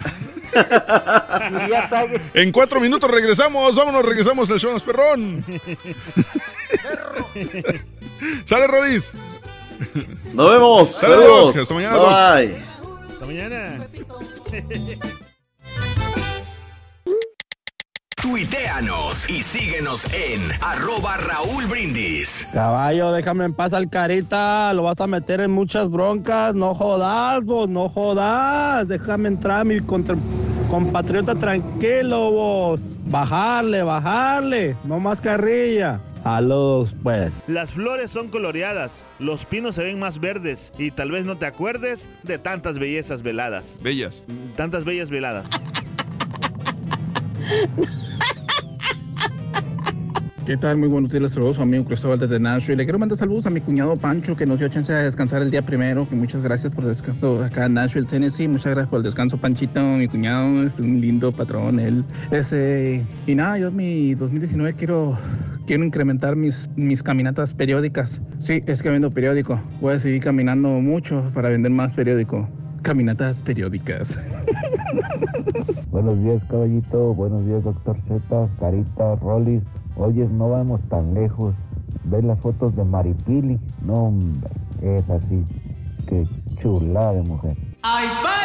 En 2.33 2.51
cuatro 2.53 2.79
minutos 2.79 3.11
regresamos. 3.11 3.75
Vámonos, 3.75 4.05
regresamos 4.05 4.49
al 4.49 4.57
show 4.59 4.71
más 4.71 4.83
perrón. 4.83 5.43
Sale, 8.45 8.67
Rolis. 8.67 9.11
Nos 10.33 10.49
vemos. 10.49 10.95
Saludos. 10.95 11.57
Hasta 11.57 11.73
mañana, 11.73 11.97
Doc. 11.97 12.09
Bye. 12.09 12.55
Hasta 13.11 13.25
mañana. 13.25 13.85
Tuiteanos 18.29 19.29
y 19.29 19.43
síguenos 19.43 20.03
en 20.11 20.41
arroba 20.59 21.15
Raúl 21.15 21.67
Brindis. 21.67 22.47
Caballo, 22.51 23.11
déjame 23.11 23.45
en 23.45 23.53
paz 23.53 23.71
al 23.71 23.87
carita, 23.87 24.73
lo 24.73 24.81
vas 24.81 24.99
a 24.99 25.05
meter 25.05 25.41
en 25.41 25.51
muchas 25.51 25.91
broncas, 25.91 26.55
no 26.55 26.73
jodas, 26.73 27.45
vos, 27.45 27.69
no 27.69 27.87
jodas, 27.87 28.87
déjame 28.87 29.27
entrar, 29.27 29.63
mi 29.63 29.79
contra- 29.79 30.17
compatriota 30.71 31.35
tranquilo, 31.35 32.31
vos, 32.31 32.81
bajarle, 33.05 33.83
bajarle, 33.83 34.75
no 34.85 34.99
más 34.99 35.21
carrilla. 35.21 35.99
Saludos, 36.23 36.95
pues. 37.03 37.43
Las 37.45 37.73
flores 37.73 38.09
son 38.09 38.29
coloreadas, 38.29 39.11
los 39.19 39.45
pinos 39.45 39.75
se 39.75 39.83
ven 39.83 39.99
más 39.99 40.19
verdes 40.19 40.73
y 40.79 40.89
tal 40.89 41.11
vez 41.11 41.25
no 41.25 41.37
te 41.37 41.45
acuerdes 41.45 42.09
de 42.23 42.39
tantas 42.39 42.79
bellezas 42.79 43.21
veladas. 43.21 43.77
Bellas. 43.83 44.23
Tantas 44.55 44.83
bellas 44.83 45.11
veladas. 45.11 45.45
¿Qué 50.45 50.57
tal? 50.57 50.77
Muy 50.77 50.87
buenos 50.87 51.11
días, 51.11 51.31
saludos 51.31 51.55
a 51.55 51.57
su 51.57 51.63
amigo 51.63 51.85
Cristóbal 51.85 52.19
desde 52.19 52.39
Nashville. 52.39 52.75
Le 52.77 52.83
quiero 52.83 52.99
mandar 52.99 53.17
saludos 53.17 53.47
a 53.47 53.49
mi 53.49 53.61
cuñado 53.61 53.95
Pancho, 53.95 54.35
que 54.35 54.45
nos 54.45 54.59
dio 54.59 54.67
chance 54.67 54.93
de 54.93 55.03
descansar 55.03 55.41
el 55.41 55.49
día 55.49 55.63
primero. 55.63 56.07
Que 56.07 56.15
muchas 56.15 56.41
gracias 56.41 56.71
por 56.71 56.83
el 56.83 56.89
descanso 56.91 57.43
acá 57.43 57.65
en 57.65 57.73
Nashville, 57.73 58.05
Tennessee. 58.05 58.47
Muchas 58.47 58.73
gracias 58.73 58.89
por 58.89 58.97
el 58.97 59.03
descanso, 59.03 59.37
Panchito. 59.37 59.81
Mi 59.81 60.07
cuñado 60.07 60.61
es 60.63 60.77
un 60.79 61.01
lindo 61.01 61.31
patrón, 61.31 61.79
él. 61.79 62.03
Ese, 62.29 63.03
y 63.25 63.33
nada, 63.33 63.57
yo 63.57 63.69
en 63.69 63.75
mi 63.75 64.13
2019 64.13 64.75
quiero, 64.75 65.17
quiero 65.65 65.83
incrementar 65.83 66.35
mis, 66.35 66.69
mis 66.75 67.01
caminatas 67.01 67.55
periódicas. 67.55 68.21
Sí, 68.37 68.61
es 68.67 68.83
que 68.83 68.89
vendo 68.91 69.09
periódico. 69.09 69.59
Voy 69.81 69.95
a 69.95 69.99
seguir 69.99 70.21
caminando 70.21 70.69
mucho 70.79 71.31
para 71.33 71.49
vender 71.49 71.71
más 71.71 71.95
periódico. 71.95 72.47
Caminatas 72.85 73.41
periódicas. 73.41 74.15
Buenos 75.89 76.21
días, 76.21 76.43
caballito. 76.47 77.15
Buenos 77.15 77.43
días, 77.47 77.63
doctor 77.63 77.97
Z, 78.07 78.47
Carita, 78.59 79.15
Rollis. 79.15 79.63
Oyes, 79.95 80.29
no 80.29 80.51
vamos 80.51 80.79
tan 80.87 81.15
lejos. 81.15 81.55
¿Ves 82.03 82.23
las 82.23 82.39
fotos 82.41 82.75
de 82.75 82.83
Maripili? 82.83 83.59
No, 83.81 84.09
hombre, 84.09 84.47
es 84.83 85.09
así. 85.09 85.43
Qué 86.07 86.27
chula 86.61 87.13
de 87.13 87.23
mujer. 87.23 87.57
¡Ay, 87.81 88.05
Con 88.21 88.35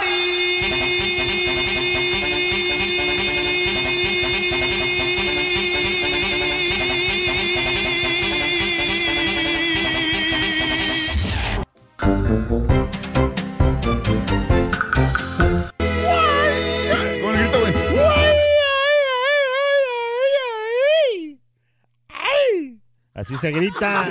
Así 23.30 23.38
se 23.38 23.52
grita. 23.52 24.08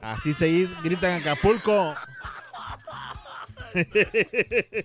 Así 0.00 0.32
se 0.32 0.70
grita 0.82 1.14
en 1.14 1.20
Acapulco. 1.20 1.94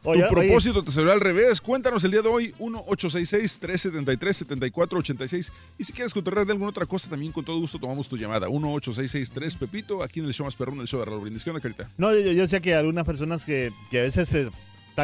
oye, 0.04 0.22
tu 0.28 0.34
propósito 0.34 0.84
te 0.84 0.92
salió 0.92 1.12
al 1.12 1.20
revés. 1.20 1.60
Cuéntanos 1.60 2.04
el 2.04 2.12
día 2.12 2.22
de 2.22 2.28
hoy, 2.28 2.54
1-866-373-7486. 2.58 5.50
Y 5.78 5.84
si 5.84 5.92
quieres 5.92 6.14
contarle 6.14 6.44
de 6.44 6.52
alguna 6.52 6.70
otra 6.70 6.86
cosa, 6.86 7.10
también 7.10 7.32
con 7.32 7.44
todo 7.44 7.58
gusto 7.58 7.78
tomamos 7.78 8.08
tu 8.08 8.16
llamada. 8.16 8.48
1-8663 8.48 9.58
Pepito, 9.58 10.02
aquí 10.02 10.20
en 10.20 10.26
el 10.26 10.34
show 10.34 10.44
más 10.44 10.54
perrón 10.54 10.78
del 10.78 10.86
show 10.86 11.00
de 11.00 11.06
Raúl 11.06 11.22
Brindis. 11.22 11.42
¿Qué 11.42 11.50
onda, 11.50 11.60
Carita? 11.60 11.90
No, 11.98 12.14
yo, 12.14 12.30
yo 12.32 12.46
sé 12.46 12.60
que 12.60 12.74
algunas 12.74 13.04
personas 13.04 13.44
que, 13.44 13.72
que 13.90 14.00
a 14.00 14.02
veces 14.02 14.28
se 14.28 14.50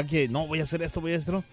que 0.07 0.29
no 0.29 0.47
voy 0.47 0.61
a 0.61 0.62
hacer 0.65 0.83
esto, 0.83 1.01
voy 1.01 1.12
a 1.12 1.19
hacer 1.19 1.35
esto 1.37 1.45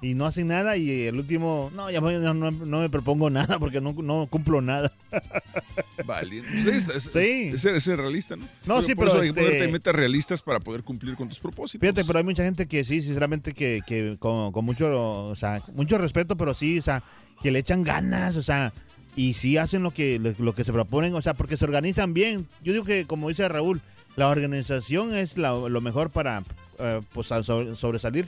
y 0.00 0.14
no 0.14 0.26
hacen 0.26 0.46
nada 0.46 0.76
y 0.76 1.02
el 1.06 1.16
último, 1.16 1.72
no, 1.74 1.90
ya 1.90 2.00
no, 2.00 2.32
no- 2.32 2.50
no 2.52 2.78
me 2.80 2.88
propongo 2.88 3.30
nada 3.30 3.58
porque 3.58 3.80
no, 3.80 3.92
no 3.94 4.28
cumplo 4.30 4.60
nada. 4.60 4.92
Vale, 6.06 6.42
pues 6.42 6.66
es, 6.66 6.88
es- 6.88 7.02
Sí. 7.12 7.50
es 7.52 7.64
es 7.64 7.86
realista, 7.86 8.36
¿no? 8.36 8.44
No, 8.66 8.82
sí, 8.82 8.94
por 8.94 9.06
pero 9.06 9.08
eso 9.08 9.22
hay 9.22 9.32
que 9.32 9.40
este- 9.40 9.52
ponerte 9.52 9.72
metas 9.72 9.94
realistas 9.96 10.40
para 10.42 10.60
poder 10.60 10.82
cumplir 10.84 11.16
con 11.16 11.28
tus 11.28 11.38
propósitos. 11.40 11.80
Fíjate, 11.80 12.04
pero 12.06 12.18
hay 12.20 12.24
mucha 12.24 12.44
gente 12.44 12.66
que 12.66 12.84
sí, 12.84 13.02
sinceramente, 13.02 13.52
que, 13.52 13.80
que 13.86 14.16
con, 14.18 14.52
con 14.52 14.64
mucho, 14.64 14.88
o 15.24 15.34
sea, 15.36 15.62
mucho 15.74 15.98
respeto, 15.98 16.36
pero 16.36 16.54
sí, 16.54 16.78
o 16.78 16.82
sea, 16.82 17.02
que 17.42 17.50
le 17.50 17.58
echan 17.58 17.82
ganas, 17.82 18.36
o 18.36 18.42
sea, 18.42 18.72
y 19.16 19.34
sí 19.34 19.56
hacen 19.56 19.82
lo 19.82 19.90
que, 19.92 20.18
lo, 20.20 20.32
lo 20.38 20.54
que 20.54 20.62
se 20.64 20.72
proponen, 20.72 21.12
o 21.14 21.22
sea, 21.22 21.34
porque 21.34 21.56
se 21.56 21.64
organizan 21.64 22.14
bien. 22.14 22.46
Yo 22.62 22.72
digo 22.72 22.84
que, 22.84 23.04
como 23.04 23.28
dice 23.28 23.48
Raúl, 23.48 23.80
la 24.18 24.28
organización 24.28 25.14
es 25.14 25.36
lo 25.36 25.80
mejor 25.80 26.10
para, 26.10 26.42
eh, 26.80 27.00
pues, 27.12 27.28
sobresalir. 27.28 28.26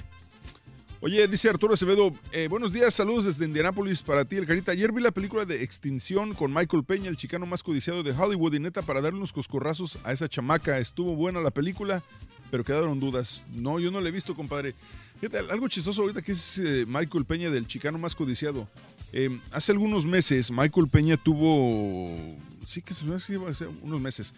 Oye, 1.01 1.27
dice 1.27 1.49
Arturo 1.49 1.75
Acevedo, 1.75 2.13
eh, 2.31 2.47
buenos 2.49 2.73
días, 2.73 2.95
saludos 2.95 3.25
desde 3.25 3.45
Indianápolis 3.47 4.01
para 4.03 4.25
ti, 4.25 4.37
el 4.37 4.47
Carita. 4.47 4.71
Ayer 4.71 4.93
vi 4.93 5.03
la 5.03 5.11
película 5.11 5.45
de 5.45 5.65
Extinción 5.65 6.33
con 6.35 6.55
Michael 6.55 6.85
Peña, 6.85 7.09
el 7.09 7.17
chicano 7.17 7.45
más 7.45 7.65
codiciado 7.65 8.05
de 8.05 8.13
Hollywood, 8.13 8.55
y 8.55 8.61
neta, 8.61 8.83
para 8.83 9.01
darle 9.01 9.19
unos 9.19 9.33
coscorrazos 9.33 9.99
a 10.05 10.13
esa 10.13 10.29
chamaca. 10.29 10.79
Estuvo 10.79 11.17
buena 11.17 11.41
la 11.41 11.51
película, 11.51 12.05
pero 12.53 12.63
quedaron 12.63 13.01
dudas. 13.01 13.49
No, 13.55 13.81
yo 13.81 13.91
no 13.91 14.01
la 14.01 14.11
he 14.11 14.13
visto, 14.13 14.37
compadre. 14.37 14.77
Fíjate, 15.21 15.39
algo 15.51 15.67
chistoso 15.67 16.03
ahorita 16.03 16.23
que 16.23 16.33
es 16.33 16.59
eh, 16.59 16.85
Michael 16.87 17.25
Peña 17.25 17.51
del 17.51 17.67
chicano 17.67 17.99
más 17.99 18.15
codiciado. 18.15 18.69
Eh, 19.13 19.41
hace 19.51 19.73
algunos 19.73 20.07
meses, 20.07 20.53
Michael 20.53 20.87
Peña 20.89 21.17
tuvo, 21.17 22.17
sí 22.65 22.81
que 22.81 22.95
se 22.95 23.05
me 23.07 23.17
hace 23.17 23.37
unos 23.83 24.01
meses, 24.01 24.35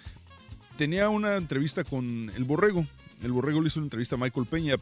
tenía 0.77 1.09
una 1.09 1.37
entrevista 1.37 1.85
con 1.85 2.31
el 2.35 2.45
Borrego. 2.45 2.87
El 3.23 3.33
Borrego 3.33 3.61
le 3.61 3.69
hizo 3.69 3.81
una 3.81 3.87
entrevista 3.87 4.17
a 4.17 4.19
Michael 4.19 4.47
Peña, 4.47 4.77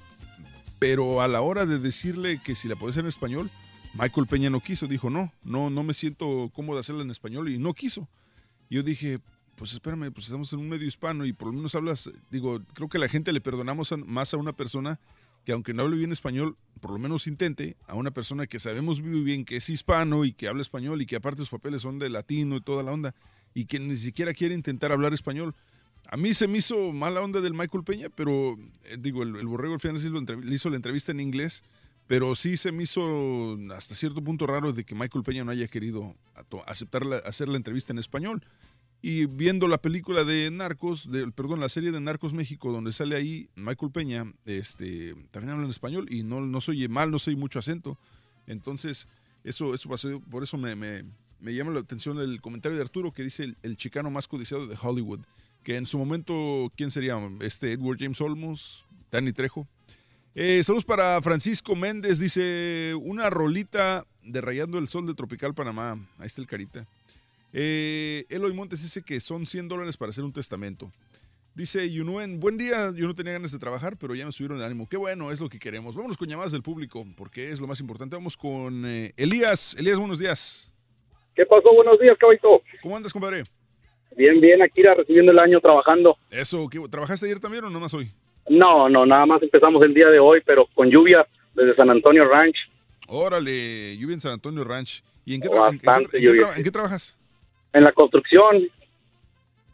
pero 0.78 1.20
a 1.20 1.28
la 1.28 1.42
hora 1.42 1.66
de 1.66 1.78
decirle 1.78 2.40
que 2.42 2.54
si 2.54 2.68
la 2.68 2.76
podía 2.76 2.90
hacer 2.90 3.04
en 3.04 3.08
español, 3.08 3.50
Michael 3.94 4.26
Peña 4.26 4.50
no 4.50 4.60
quiso. 4.60 4.86
Dijo, 4.86 5.10
no, 5.10 5.32
no, 5.42 5.70
no 5.70 5.82
me 5.82 5.94
siento 5.94 6.50
cómodo 6.54 6.78
hacerla 6.78 7.02
en 7.02 7.10
español 7.10 7.48
y 7.48 7.58
no 7.58 7.74
quiso. 7.74 8.08
Yo 8.70 8.82
dije, 8.82 9.18
pues 9.56 9.72
espérame, 9.72 10.10
pues 10.12 10.26
estamos 10.26 10.52
en 10.52 10.60
un 10.60 10.68
medio 10.68 10.86
hispano 10.86 11.26
y 11.26 11.32
por 11.32 11.48
lo 11.48 11.54
menos 11.54 11.74
hablas, 11.74 12.10
digo, 12.30 12.62
creo 12.72 12.88
que 12.88 12.98
la 12.98 13.08
gente 13.08 13.32
le 13.32 13.40
perdonamos 13.40 13.92
más 14.06 14.32
a 14.32 14.38
una 14.38 14.54
persona 14.54 14.98
que 15.44 15.52
aunque 15.52 15.74
no 15.74 15.82
hable 15.82 15.96
bien 15.96 16.12
español, 16.12 16.56
por 16.80 16.92
lo 16.92 16.98
menos 16.98 17.26
intente, 17.26 17.76
a 17.86 17.94
una 17.94 18.10
persona 18.10 18.46
que 18.46 18.58
sabemos 18.58 19.00
muy 19.00 19.22
bien 19.22 19.44
que 19.44 19.56
es 19.56 19.68
hispano 19.68 20.24
y 20.24 20.32
que 20.32 20.48
habla 20.48 20.62
español 20.62 21.02
y 21.02 21.06
que 21.06 21.16
aparte 21.16 21.38
sus 21.38 21.50
papeles 21.50 21.82
son 21.82 21.98
de 21.98 22.08
latino 22.10 22.56
y 22.56 22.60
toda 22.60 22.82
la 22.82 22.92
onda 22.92 23.14
y 23.54 23.64
que 23.66 23.80
ni 23.80 23.96
siquiera 23.96 24.32
quiere 24.32 24.54
intentar 24.54 24.92
hablar 24.92 25.12
español. 25.12 25.54
A 26.08 26.16
mí 26.16 26.34
se 26.34 26.48
me 26.48 26.58
hizo 26.58 26.92
mala 26.92 27.20
onda 27.20 27.40
del 27.40 27.54
Michael 27.54 27.84
Peña, 27.84 28.08
pero 28.10 28.58
eh, 28.84 28.96
digo, 28.98 29.22
el, 29.22 29.36
el 29.36 29.46
borrego 29.46 29.74
al 29.74 29.80
final 29.80 29.96
le 30.44 30.54
hizo 30.54 30.70
la 30.70 30.76
entrevista 30.76 31.12
en 31.12 31.20
inglés, 31.20 31.62
pero 32.08 32.34
sí 32.34 32.56
se 32.56 32.72
me 32.72 32.82
hizo 32.82 33.56
hasta 33.76 33.94
cierto 33.94 34.22
punto 34.22 34.46
raro 34.46 34.72
de 34.72 34.84
que 34.84 34.94
Michael 34.96 35.22
Peña 35.24 35.44
no 35.44 35.52
haya 35.52 35.68
querido 35.68 36.16
aceptar 36.66 37.04
hacer 37.24 37.48
la 37.48 37.56
entrevista 37.56 37.92
en 37.92 38.00
español. 38.00 38.42
Y 39.02 39.26
viendo 39.26 39.66
la 39.68 39.78
película 39.80 40.24
de 40.24 40.50
Narcos, 40.50 41.10
de, 41.10 41.30
perdón, 41.30 41.60
la 41.60 41.68
serie 41.70 41.90
de 41.92 42.00
Narcos 42.00 42.34
México, 42.34 42.70
donde 42.72 42.92
sale 42.92 43.16
ahí 43.16 43.48
Michael 43.54 43.92
Peña, 43.92 44.30
este, 44.44 45.14
también 45.30 45.52
habla 45.52 45.64
en 45.64 45.70
español 45.70 46.06
y 46.12 46.22
no, 46.22 46.40
no 46.40 46.60
soy 46.60 46.86
mal, 46.88 47.10
no 47.10 47.18
soy 47.18 47.34
mucho 47.36 47.60
acento. 47.60 47.96
Entonces, 48.46 49.06
eso, 49.44 49.72
eso 49.72 49.88
pasó, 49.88 50.20
por 50.20 50.42
eso 50.42 50.58
me, 50.58 50.74
me- 50.76 51.04
me 51.38 51.54
llama 51.54 51.70
la 51.70 51.80
atención 51.80 52.18
el 52.18 52.42
comentario 52.42 52.76
de 52.76 52.82
Arturo 52.82 53.12
que 53.12 53.22
dice 53.22 53.44
el, 53.44 53.56
el 53.62 53.76
chicano 53.78 54.10
más 54.10 54.28
codiciado 54.28 54.66
de 54.66 54.76
Hollywood. 54.78 55.20
Que 55.62 55.76
en 55.76 55.86
su 55.86 55.98
momento, 55.98 56.72
¿quién 56.76 56.90
sería? 56.90 57.18
Este 57.40 57.72
Edward 57.72 57.98
James 57.98 58.20
Olmos, 58.20 58.86
Danny 59.10 59.32
Trejo. 59.32 59.66
Eh, 60.34 60.62
saludos 60.62 60.84
para 60.84 61.20
Francisco 61.22 61.74
Méndez, 61.74 62.18
dice 62.18 62.94
una 63.02 63.30
rolita 63.30 64.06
de 64.22 64.40
Rayando 64.40 64.78
el 64.78 64.88
Sol 64.88 65.06
de 65.06 65.14
Tropical 65.14 65.54
Panamá. 65.54 65.98
Ahí 66.18 66.26
está 66.26 66.40
el 66.40 66.46
carita. 66.46 66.86
Eh, 67.52 68.24
Eloy 68.28 68.54
Montes 68.54 68.82
dice 68.82 69.02
que 69.02 69.18
son 69.20 69.44
100 69.44 69.68
dólares 69.68 69.96
para 69.96 70.10
hacer 70.10 70.24
un 70.24 70.32
testamento. 70.32 70.90
Dice 71.54 71.90
Yunuen, 71.90 72.38
buen 72.38 72.56
día, 72.56 72.92
yo 72.94 73.08
no 73.08 73.14
tenía 73.14 73.32
ganas 73.32 73.50
de 73.50 73.58
trabajar, 73.58 73.96
pero 73.96 74.14
ya 74.14 74.24
me 74.24 74.30
subieron 74.30 74.58
el 74.58 74.64
ánimo. 74.64 74.88
Qué 74.88 74.96
bueno, 74.96 75.32
es 75.32 75.40
lo 75.40 75.48
que 75.48 75.58
queremos. 75.58 75.96
Vámonos 75.96 76.16
con 76.16 76.28
llamadas 76.28 76.52
del 76.52 76.62
público, 76.62 77.04
porque 77.16 77.50
es 77.50 77.60
lo 77.60 77.66
más 77.66 77.80
importante. 77.80 78.14
Vamos 78.14 78.36
con 78.36 78.86
eh, 78.86 79.12
Elías. 79.16 79.74
Elías, 79.76 79.98
buenos 79.98 80.20
días. 80.20 80.72
¿Qué 81.34 81.44
pasó? 81.44 81.74
Buenos 81.74 81.98
días, 81.98 82.16
caballito. 82.18 82.62
¿Cómo 82.82 82.96
andas, 82.96 83.12
compadre? 83.12 83.42
Bien, 84.20 84.38
bien, 84.38 84.60
Akira, 84.60 84.92
recibiendo 84.92 85.32
el 85.32 85.38
año 85.38 85.60
trabajando. 85.60 86.18
Eso, 86.30 86.68
¿qué- 86.68 86.78
¿trabajaste 86.90 87.24
ayer 87.24 87.40
también 87.40 87.64
o 87.64 87.70
nomás 87.70 87.94
hoy? 87.94 88.10
No, 88.50 88.86
no, 88.86 89.06
nada 89.06 89.24
más 89.24 89.42
empezamos 89.42 89.82
el 89.82 89.94
día 89.94 90.08
de 90.10 90.18
hoy, 90.18 90.42
pero 90.44 90.66
con 90.74 90.90
lluvia 90.90 91.26
desde 91.54 91.74
San 91.74 91.88
Antonio 91.88 92.26
Ranch. 92.28 92.54
Órale, 93.08 93.96
lluvia 93.96 94.12
en 94.12 94.20
San 94.20 94.32
Antonio 94.32 94.62
Ranch. 94.62 95.02
¿Y 95.24 95.36
en 95.36 95.40
qué, 95.40 95.48
tra- 95.48 95.68
en- 95.68 95.72
en 95.74 95.78
qué- 95.80 95.86
Bastante 95.86 96.16
en 96.18 96.22
qué 96.22 96.26
lluvia, 96.28 96.42
tra- 96.48 96.56
en 96.58 96.64
qué 96.64 96.70
trabajas? 96.70 97.18
En 97.72 97.82
la 97.82 97.92
construcción, 97.92 98.68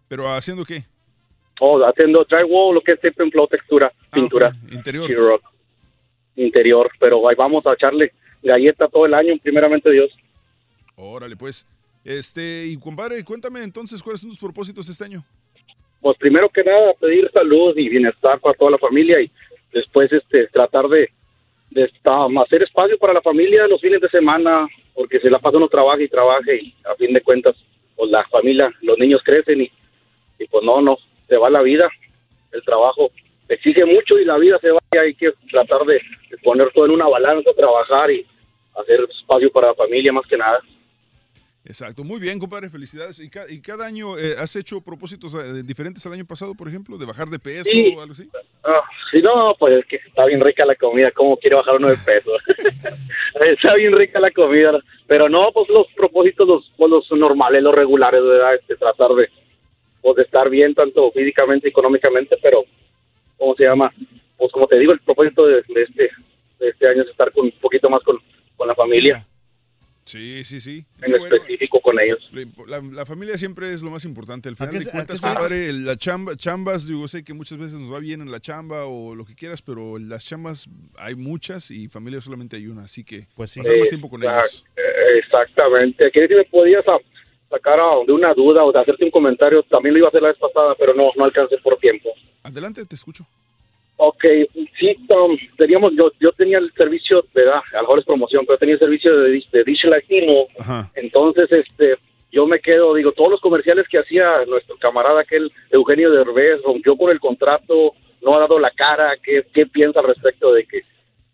¿Pero 0.06 0.28
haciendo 0.32 0.64
qué? 0.64 0.84
o 1.60 1.84
haciendo 1.84 2.24
drywall, 2.30 2.72
lo 2.76 2.80
que 2.82 2.92
es 2.92 3.00
tape 3.00 3.20
and 3.24 3.32
flow, 3.32 3.48
textura, 3.48 3.92
pintura. 4.12 4.52
Interior. 4.70 5.08
sheetrock, 5.08 5.42
Interior, 6.36 6.88
pero 7.00 7.28
ahí 7.28 7.34
vamos 7.36 7.66
a 7.66 7.72
echarle 7.72 8.12
galleta 8.44 8.86
todo 8.86 9.06
el 9.06 9.14
año, 9.14 9.34
primeramente 9.42 9.90
Dios. 9.90 10.08
Órale, 10.94 11.34
pues. 11.34 11.66
Este, 12.06 12.64
y 12.66 12.78
compadre, 12.78 13.24
cuéntame 13.24 13.64
entonces 13.64 14.00
cuáles 14.00 14.20
son 14.20 14.30
tus 14.30 14.38
propósitos 14.38 14.88
este 14.88 15.04
año. 15.04 15.24
Pues 16.00 16.16
primero 16.18 16.48
que 16.48 16.62
nada, 16.62 16.92
pedir 17.00 17.28
salud 17.34 17.76
y 17.76 17.88
bienestar 17.88 18.38
para 18.38 18.54
toda 18.54 18.70
la 18.70 18.78
familia 18.78 19.20
y 19.20 19.28
después 19.72 20.12
este 20.12 20.46
tratar 20.52 20.86
de, 20.86 21.10
de 21.72 21.82
esta- 21.82 22.26
hacer 22.44 22.62
espacio 22.62 22.96
para 22.96 23.12
la 23.14 23.22
familia 23.22 23.66
los 23.66 23.80
fines 23.80 24.00
de 24.00 24.08
semana, 24.08 24.68
porque 24.94 25.18
se 25.18 25.28
la 25.28 25.40
pasa 25.40 25.56
uno 25.56 25.66
trabaja 25.66 26.00
y 26.00 26.08
trabaja 26.08 26.54
y 26.54 26.72
a 26.84 26.94
fin 26.94 27.12
de 27.12 27.20
cuentas, 27.22 27.56
pues 27.96 28.08
la 28.08 28.24
familia, 28.28 28.72
los 28.82 28.96
niños 28.98 29.20
crecen 29.24 29.62
y, 29.62 29.72
y 30.38 30.46
pues 30.46 30.64
no, 30.64 30.80
no, 30.80 30.96
se 31.28 31.36
va 31.38 31.50
la 31.50 31.62
vida, 31.62 31.90
el 32.52 32.62
trabajo 32.62 33.10
exige 33.48 33.84
mucho 33.84 34.16
y 34.20 34.24
la 34.24 34.38
vida 34.38 34.60
se 34.60 34.70
va 34.70 34.78
y 34.92 34.98
hay 34.98 35.14
que 35.14 35.32
tratar 35.50 35.84
de 35.86 36.00
poner 36.44 36.70
todo 36.72 36.84
en 36.84 36.92
una 36.92 37.08
balanza, 37.08 37.50
trabajar 37.56 38.12
y 38.12 38.24
hacer 38.80 39.00
espacio 39.10 39.50
para 39.50 39.68
la 39.68 39.74
familia 39.74 40.12
más 40.12 40.26
que 40.28 40.36
nada. 40.36 40.60
Exacto, 41.68 42.04
muy 42.04 42.20
bien, 42.20 42.38
compadre, 42.38 42.70
felicidades. 42.70 43.18
¿Y, 43.18 43.28
ca- 43.28 43.44
y 43.50 43.60
cada 43.60 43.84
año 43.86 44.16
eh, 44.16 44.36
has 44.38 44.54
hecho 44.54 44.80
propósitos 44.80 45.34
eh, 45.34 45.62
diferentes 45.64 46.06
al 46.06 46.12
año 46.12 46.24
pasado, 46.24 46.54
por 46.54 46.68
ejemplo, 46.68 46.96
de 46.96 47.06
bajar 47.06 47.26
de 47.28 47.40
peso 47.40 47.68
Sí. 47.68 47.92
o 47.96 48.00
algo 48.00 48.12
así? 48.12 48.28
Ah, 48.62 48.82
si 49.10 49.20
no, 49.20 49.52
pues 49.58 49.72
es 49.80 49.86
que 49.86 49.96
está 49.96 50.26
bien 50.26 50.40
rica 50.40 50.64
la 50.64 50.76
comida, 50.76 51.10
¿cómo 51.10 51.36
quiere 51.36 51.56
bajar 51.56 51.74
uno 51.76 51.88
de 51.88 51.96
peso? 51.96 52.30
está 53.50 53.74
bien 53.74 53.92
rica 53.92 54.20
la 54.20 54.30
comida, 54.30 54.78
pero 55.08 55.28
no, 55.28 55.50
pues 55.52 55.68
los 55.68 55.86
propósitos, 55.96 56.46
los, 56.46 56.72
pues, 56.76 56.88
los 56.90 57.10
normales, 57.18 57.62
los 57.62 57.74
regulares, 57.74 58.22
¿verdad? 58.22 58.54
Este, 58.54 58.76
tratar 58.76 59.10
de, 59.14 59.28
pues, 60.02 60.16
de 60.16 60.22
estar 60.22 60.48
bien 60.48 60.72
tanto 60.74 61.10
físicamente 61.10 61.68
económicamente, 61.68 62.36
pero, 62.42 62.62
¿cómo 63.36 63.54
se 63.56 63.64
llama? 63.64 63.92
Pues 64.36 64.52
como 64.52 64.66
te 64.68 64.78
digo, 64.78 64.92
el 64.92 65.00
propósito 65.00 65.46
de, 65.46 65.62
de 65.66 65.82
este, 65.82 66.10
de 66.60 66.68
este 66.68 66.90
año 66.90 67.02
es 67.02 67.08
estar 67.08 67.32
con, 67.32 67.46
un 67.46 67.52
poquito 67.60 67.88
más 67.90 68.02
con, 68.04 68.18
con 68.56 68.68
la 68.68 68.74
familia, 68.74 69.26
Sí, 70.06 70.44
sí, 70.44 70.60
sí. 70.60 70.86
en 71.02 71.14
específico 71.16 71.80
con 71.80 71.98
ellos. 72.00 72.18
La, 72.68 72.80
la 72.80 73.04
familia 73.04 73.36
siempre 73.36 73.72
es 73.72 73.82
lo 73.82 73.90
más 73.90 74.04
importante. 74.04 74.48
Al 74.48 74.54
final 74.56 74.70
qué 74.72 74.78
de 74.78 74.90
cuentas, 74.90 75.20
compadre, 75.20 75.68
el- 75.68 75.84
la 75.84 75.96
chamba, 75.96 76.36
chambas, 76.36 76.86
digo, 76.86 77.06
sé 77.08 77.24
que 77.24 77.34
muchas 77.34 77.58
veces 77.58 77.74
nos 77.78 77.92
va 77.92 77.98
bien 77.98 78.20
en 78.20 78.30
la 78.30 78.38
chamba 78.40 78.84
o 78.86 79.14
lo 79.16 79.24
que 79.24 79.34
quieras, 79.34 79.62
pero 79.62 79.98
las 79.98 80.24
chambas 80.24 80.68
hay 80.96 81.16
muchas 81.16 81.70
y 81.72 81.88
familia 81.88 82.20
solamente 82.20 82.56
hay 82.56 82.68
una, 82.68 82.84
así 82.84 83.02
que 83.04 83.26
pues 83.34 83.54
pasar 83.56 83.76
más 83.78 83.88
tiempo 83.88 84.08
con 84.08 84.22
Exact- 84.22 84.38
ellos. 84.44 84.64
eh, 84.76 85.18
Exactamente. 85.18 86.06
Aquí 86.06 86.20
si 86.28 86.34
me 86.34 86.44
podías 86.44 86.84
sacar 87.50 87.78
de 88.06 88.12
una 88.12 88.32
duda 88.34 88.64
o 88.64 88.72
de 88.72 88.80
hacerte 88.80 89.04
un 89.04 89.10
comentario. 89.10 89.62
También 89.64 89.94
lo 89.94 89.98
iba 90.00 90.06
a 90.06 90.10
hacer 90.10 90.22
la 90.22 90.28
vez 90.28 90.38
pasada, 90.38 90.74
pero 90.78 90.94
no, 90.94 91.10
no 91.16 91.24
alcancé 91.24 91.56
por 91.58 91.76
tiempo. 91.78 92.10
Adelante, 92.42 92.84
te 92.86 92.94
escucho. 92.94 93.26
Ok, 93.98 94.24
sí, 94.78 94.94
Tom, 95.08 95.36
teníamos, 95.56 95.92
yo, 95.98 96.10
yo 96.20 96.30
tenía 96.32 96.58
el 96.58 96.70
servicio, 96.74 97.24
¿verdad? 97.34 97.60
A 97.72 97.76
lo 97.76 97.82
mejor 97.84 97.98
es 98.00 98.04
promoción, 98.04 98.44
pero 98.46 98.58
tenía 98.58 98.74
el 98.74 98.80
servicio 98.80 99.16
de, 99.18 99.42
de 99.52 99.64
Dish 99.64 99.84
Latino. 99.84 100.32
Ajá. 100.58 100.90
Entonces, 100.94 101.50
este, 101.50 101.96
yo 102.30 102.46
me 102.46 102.60
quedo, 102.60 102.94
digo, 102.94 103.12
todos 103.12 103.30
los 103.30 103.40
comerciales 103.40 103.86
que 103.88 103.98
hacía 103.98 104.44
nuestro 104.46 104.76
camarada 104.78 105.22
aquel 105.22 105.50
Eugenio 105.70 106.10
Derbez 106.10 106.60
rompió 106.62 106.94
con 106.96 107.10
el 107.10 107.20
contrato, 107.20 107.94
no 108.20 108.36
ha 108.36 108.40
dado 108.40 108.58
la 108.58 108.70
cara. 108.70 109.16
¿Qué, 109.22 109.44
qué 109.54 109.64
piensa 109.66 110.00
al 110.00 110.08
respecto 110.08 110.52
de 110.52 110.64
que 110.66 110.82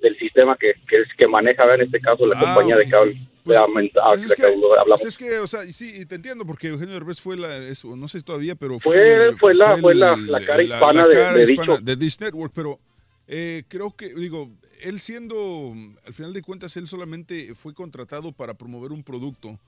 del 0.01 0.17
sistema 0.19 0.57
que, 0.57 0.75
que, 0.89 0.99
es- 1.01 1.15
que 1.17 1.27
maneja 1.27 1.63
en 1.75 1.81
este 1.83 2.01
caso 2.01 2.27
la 2.27 2.39
compañía 2.39 2.77
de 2.77 2.89
cable? 2.89 3.17
Pues 3.45 3.59
de 3.59 4.27
es, 4.27 4.35
que 4.37 4.43
pues 4.87 5.05
es 5.05 5.19
que, 5.19 5.39
o 5.39 5.47
sea, 5.47 5.65
sí, 5.73 6.07
te 6.07 6.15
entiendo, 6.15 6.47
porque 6.47 6.69
Eugenio 6.69 6.95
Derbez 6.95 7.21
fue 7.21 7.37
la, 7.37 7.57
eso, 7.57 7.97
no 7.97 8.07
sé 8.09 8.21
todavía, 8.23 8.55
pero 8.55 8.79
Fue- 8.79 9.35
fue 9.39 9.55
la- 9.55 9.77
fue 9.79 9.95
la- 9.95 10.17
la 10.17 10.45
cara 10.47 10.63
hispana 10.63 11.03
la 11.03 11.09
de- 11.09 11.15
cara 11.15 11.33
de 11.39 11.43
hispana 11.53 11.73
dicho. 11.73 11.85
de 11.85 11.97
Dish 11.97 12.21
Network, 12.21 12.53
pero 12.55 12.79
eh, 13.27 13.65
creo 13.69 13.95
que, 13.97 14.15
digo, 14.15 14.51
él 14.83 15.01
siendo, 15.01 15.75
al 16.07 16.13
final 16.13 16.33
de 16.33 16.43
cuentas, 16.43 16.77
él 16.77 16.87
solamente 16.87 17.55
fue 17.55 17.73
contratado 17.75 18.33
para 18.33 18.55
promover 18.55 18.93
un 18.93 19.03
producto. 19.03 19.59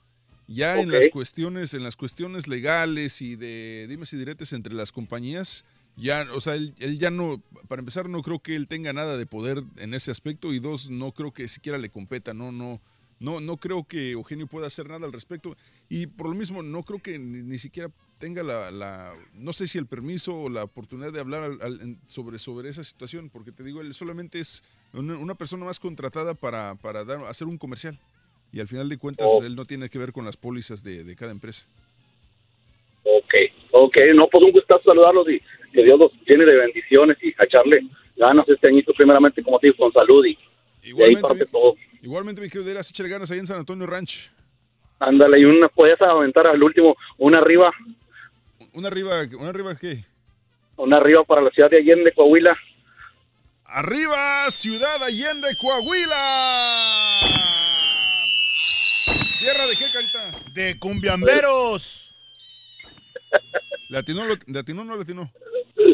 Ya 0.46 0.78
en 0.78 0.90
las 0.92 1.08
cuestiones, 1.08 1.72
en 1.72 1.82
las 1.82 1.96
cuestiones 1.96 2.46
legales 2.48 3.22
y 3.22 3.34
de 3.36 3.86
dimes 3.88 4.12
y 4.12 4.18
diretes 4.18 4.52
entre 4.52 4.74
las 4.74 4.92
compañías, 4.92 5.64
ya, 5.96 6.26
o 6.34 6.40
sea, 6.40 6.54
él, 6.56 6.74
él 6.80 6.98
ya 6.98 7.10
no, 7.10 7.40
para 7.68 7.80
empezar, 7.80 8.08
no 8.10 8.20
creo 8.22 8.40
que 8.40 8.54
él 8.54 8.68
tenga 8.68 8.92
nada 8.92 9.16
de 9.16 9.24
poder 9.24 9.62
en 9.78 9.94
ese 9.94 10.10
aspecto 10.10 10.52
y 10.52 10.58
dos, 10.58 10.90
no 10.90 11.12
creo 11.12 11.32
que 11.32 11.48
siquiera 11.48 11.78
le 11.78 11.88
competa, 11.88 12.34
no, 12.34 12.52
no, 12.52 12.80
no, 13.20 13.40
no 13.40 13.56
creo 13.56 13.84
que 13.84 14.10
Eugenio 14.12 14.46
pueda 14.46 14.66
hacer 14.66 14.88
nada 14.88 15.06
al 15.06 15.12
respecto 15.12 15.56
y 15.88 16.06
por 16.06 16.28
lo 16.28 16.34
mismo 16.34 16.62
no 16.62 16.82
creo 16.82 17.00
que 17.00 17.18
ni, 17.18 17.42
ni 17.42 17.58
siquiera 17.58 17.88
tenga 18.18 18.42
la, 18.42 18.70
la- 18.70 19.12
no 19.34 19.52
sé 19.52 19.66
si 19.66 19.78
el 19.78 19.86
permiso 19.86 20.34
o 20.34 20.48
la 20.48 20.64
oportunidad 20.64 21.12
de 21.12 21.20
hablar 21.20 21.42
al- 21.44 21.60
al- 21.62 21.96
sobre, 22.06 22.38
sobre 22.38 22.68
esa 22.68 22.84
situación, 22.84 23.30
porque 23.30 23.52
te 23.52 23.62
digo, 23.64 23.80
él 23.80 23.92
solamente 23.94 24.38
es 24.40 24.62
una, 24.92 25.16
una 25.16 25.34
persona 25.34 25.64
más 25.64 25.80
contratada 25.80 26.34
para, 26.34 26.74
para 26.76 27.04
dar, 27.04 27.24
hacer 27.24 27.46
un 27.48 27.58
comercial 27.58 27.98
y 28.52 28.60
al 28.60 28.68
final 28.68 28.88
de 28.88 28.98
cuentas 28.98 29.26
Oh. 29.30 29.42
él 29.42 29.56
no 29.56 29.64
tiene 29.64 29.88
que 29.88 29.98
ver 29.98 30.12
con 30.12 30.24
las 30.24 30.36
pólizas 30.36 30.82
de, 30.84 31.02
de 31.04 31.16
cada 31.16 31.32
empresa. 31.32 31.66
Ok, 33.02 33.34
ok, 33.72 33.96
no, 34.14 34.26
pues 34.28 34.44
un 34.44 34.52
gustazo 34.52 34.82
saludarlos 34.86 35.26
y 35.28 35.40
que 35.72 35.82
Dios 35.84 35.98
los 35.98 36.12
tiene 36.24 36.44
de 36.44 36.56
bendiciones 36.56 37.16
y 37.22 37.28
a 37.30 37.44
echarle 37.44 37.80
ganas 38.16 38.48
este 38.48 38.68
añito, 38.68 38.92
primeramente, 38.96 39.42
como 39.42 39.58
te 39.58 39.66
digo, 39.66 39.76
con 39.78 39.92
salud 39.92 40.24
y 40.24 40.38
de 40.92 41.04
ahí 41.04 41.16
parte 41.16 41.46
todo. 41.46 41.76
Igualmente, 42.02 42.40
mi 42.40 42.48
querido 42.48 42.68
Delas, 42.68 42.90
échale 42.90 43.08
ganas 43.08 43.30
ahí 43.30 43.38
en 43.38 43.46
San 43.46 43.58
Antonio 43.58 43.86
Ranch. 43.86 44.30
Ándale, 45.00 45.40
y 45.40 45.44
una, 45.44 45.68
puedes 45.68 46.00
aventar 46.00 46.46
al 46.46 46.62
último, 46.62 46.96
una 47.18 47.38
arriba, 47.38 47.72
Una 48.72 48.88
arriba, 48.88 49.22
una 49.38 49.50
arriba, 49.50 49.76
¿qué? 49.76 50.04
una 50.76 50.96
arriba 50.96 51.22
para 51.24 51.40
la 51.42 51.50
ciudad 51.50 51.70
de 51.70 51.78
Allende, 51.78 52.12
Coahuila. 52.12 52.56
Arriba, 53.66 54.50
Ciudad 54.50 55.02
Allende, 55.02 55.48
Coahuila. 55.60 57.20
¿Tierra 59.40 59.66
de 59.66 59.76
qué, 59.76 59.84
Carita? 59.92 60.38
De 60.54 60.78
cumbiamberos. 60.78 62.14
¿Le 63.90 63.98
atinó, 63.98 64.24
lo- 64.24 64.36
le 64.46 64.58
atinó 64.58 64.82
o 64.82 64.84
no 64.84 64.96
le 64.96 65.02
atinó? 65.02 65.30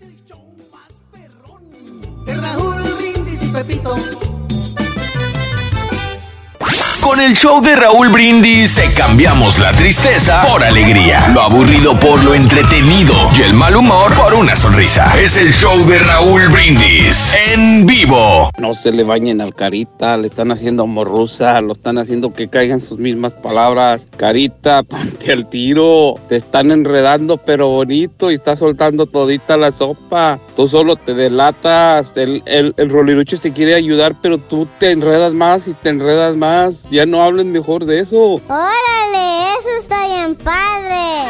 Raúl 2.25 2.81
Brindis 2.97 3.43
y 3.43 3.47
Pepito. 3.49 4.42
Con 7.03 7.19
el 7.19 7.33
show 7.33 7.61
de 7.61 7.75
Raúl 7.75 8.07
Brindis 8.07 8.79
cambiamos 8.95 9.59
la 9.59 9.73
tristeza 9.73 10.41
por 10.49 10.63
alegría, 10.63 11.19
lo 11.33 11.41
aburrido 11.41 11.99
por 11.99 12.23
lo 12.23 12.33
entretenido 12.33 13.13
y 13.37 13.41
el 13.41 13.53
mal 13.53 13.75
humor 13.75 14.13
por 14.15 14.33
una 14.33 14.55
sonrisa. 14.55 15.11
Es 15.19 15.37
el 15.37 15.51
show 15.51 15.77
de 15.85 15.99
Raúl 15.99 16.47
Brindis 16.47 17.35
en 17.53 17.85
vivo. 17.85 18.49
No 18.57 18.73
se 18.73 18.93
le 18.93 19.03
bañen 19.03 19.41
al 19.41 19.53
Carita, 19.53 20.15
le 20.15 20.27
están 20.27 20.51
haciendo 20.51 20.87
morrusa, 20.87 21.59
lo 21.59 21.73
están 21.73 21.97
haciendo 21.97 22.31
que 22.31 22.47
caigan 22.47 22.79
sus 22.79 22.97
mismas 22.97 23.33
palabras. 23.33 24.07
Carita, 24.15 24.83
ponte 24.83 25.33
al 25.33 25.49
tiro, 25.49 26.15
te 26.29 26.37
están 26.37 26.71
enredando 26.71 27.35
pero 27.35 27.67
bonito 27.67 28.31
y 28.31 28.35
está 28.35 28.55
soltando 28.55 29.07
todita 29.07 29.57
la 29.57 29.71
sopa. 29.71 30.39
Tú 30.55 30.67
solo 30.67 30.95
te 30.95 31.13
delatas, 31.13 32.15
el, 32.15 32.41
el, 32.45 32.73
el 32.77 32.89
rolirucho 32.89 33.37
te 33.39 33.51
quiere 33.51 33.75
ayudar 33.75 34.15
pero 34.21 34.37
tú 34.37 34.69
te 34.79 34.91
enredas 34.91 35.33
más 35.33 35.67
y 35.67 35.73
te 35.73 35.89
enredas 35.89 36.37
más. 36.37 36.85
Ya 36.93 37.07
no 37.07 37.23
hablen 37.23 37.51
mejor 37.51 37.85
de 37.85 38.01
eso. 38.01 38.35
Órale, 38.47 39.53
eso 39.59 39.69
está 39.81 40.05
bien 40.05 40.35
padre. 40.35 41.25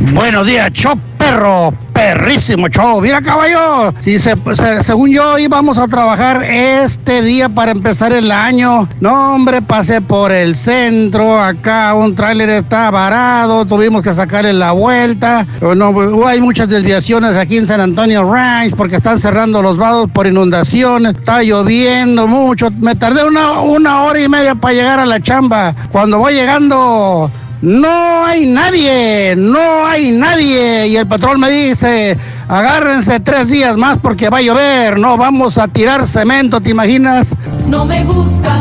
Buenos 0.14 0.46
días, 0.46 0.72
show 0.72 0.94
perro, 1.18 1.74
perrísimo 1.92 2.68
show. 2.68 3.00
Mira, 3.00 3.20
caballo, 3.20 3.92
si 4.00 4.20
se, 4.20 4.34
se- 4.54 4.82
según 4.84 5.10
yo 5.10 5.36
íbamos 5.36 5.76
a 5.78 5.88
trabajar 5.88 6.44
este 6.44 7.22
día 7.22 7.48
para 7.48 7.72
empezar 7.72 8.12
el 8.12 8.30
año. 8.30 8.88
No, 9.00 9.34
hombre, 9.34 9.60
pasé 9.60 10.00
por 10.00 10.30
el 10.30 10.54
centro, 10.54 11.40
acá 11.42 11.92
un 11.94 12.14
tráiler 12.14 12.48
está 12.50 12.88
varado, 12.92 13.66
tuvimos 13.66 14.02
que 14.04 14.14
sacarle 14.14 14.52
la 14.52 14.70
vuelta. 14.70 15.44
Pero 15.58 15.74
No, 15.74 15.92
hay 16.26 16.40
muchas 16.40 16.68
desviaciones 16.68 17.36
aquí 17.36 17.56
en 17.58 17.66
San 17.66 17.80
Antonio 17.80 18.32
Ranch 18.32 18.74
porque 18.76 18.96
están 18.96 19.18
cerrando 19.18 19.60
los 19.60 19.76
vados 19.76 20.08
por 20.12 20.28
inundaciones. 20.28 21.16
Está 21.16 21.42
lloviendo 21.42 22.28
mucho. 22.28 22.68
Me 22.80 22.94
tardé 22.94 23.24
una, 23.24 23.60
una 23.60 24.04
hora 24.04 24.20
y 24.22 24.28
media 24.28 24.54
para 24.54 24.67
llegar 24.72 25.00
a 25.00 25.06
la 25.06 25.20
chamba. 25.20 25.74
Cuando 25.90 26.18
voy 26.18 26.34
llegando 26.34 27.30
no 27.60 28.24
hay 28.24 28.46
nadie, 28.46 29.34
no 29.36 29.84
hay 29.86 30.12
nadie. 30.12 30.86
Y 30.88 30.96
el 30.96 31.06
patrón 31.06 31.40
me 31.40 31.50
dice, 31.50 32.16
agárrense 32.46 33.18
tres 33.20 33.48
días 33.48 33.76
más 33.76 33.98
porque 33.98 34.30
va 34.30 34.38
a 34.38 34.42
llover, 34.42 34.98
no 34.98 35.16
vamos 35.16 35.58
a 35.58 35.66
tirar 35.66 36.06
cemento, 36.06 36.60
¿te 36.60 36.70
imaginas? 36.70 37.34
No 37.66 37.84
me 37.84 38.04
gusta, 38.04 38.57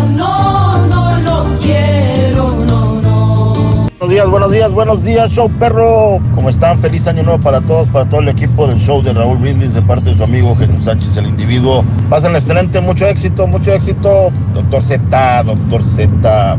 Buenos 4.07 4.19
días, 4.21 4.29
buenos 4.29 4.51
días, 4.53 4.71
buenos 4.71 5.03
días, 5.03 5.31
show 5.33 5.51
perro. 5.59 6.21
¿Cómo 6.33 6.49
están? 6.49 6.79
Feliz 6.79 7.05
año 7.07 7.23
nuevo 7.23 7.41
para 7.41 7.59
todos, 7.59 7.89
para 7.89 8.07
todo 8.07 8.21
el 8.21 8.29
equipo 8.29 8.65
del 8.65 8.79
show 8.79 9.03
de 9.03 9.11
Raúl 9.11 9.37
Brindis, 9.37 9.73
de 9.73 9.81
parte 9.81 10.11
de 10.11 10.15
su 10.15 10.23
amigo 10.23 10.55
Jesús 10.55 10.85
Sánchez, 10.85 11.17
el 11.17 11.25
individuo. 11.25 11.83
Pasen 12.09 12.33
excelente, 12.33 12.79
mucho 12.79 13.05
éxito, 13.05 13.45
mucho 13.47 13.73
éxito. 13.73 14.31
Doctor 14.53 14.81
Z, 14.81 15.43
doctor 15.43 15.83
Z. 15.83 16.57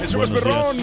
El 0.00 0.08
show 0.08 0.20
más 0.20 0.30
perrón. 0.30 0.76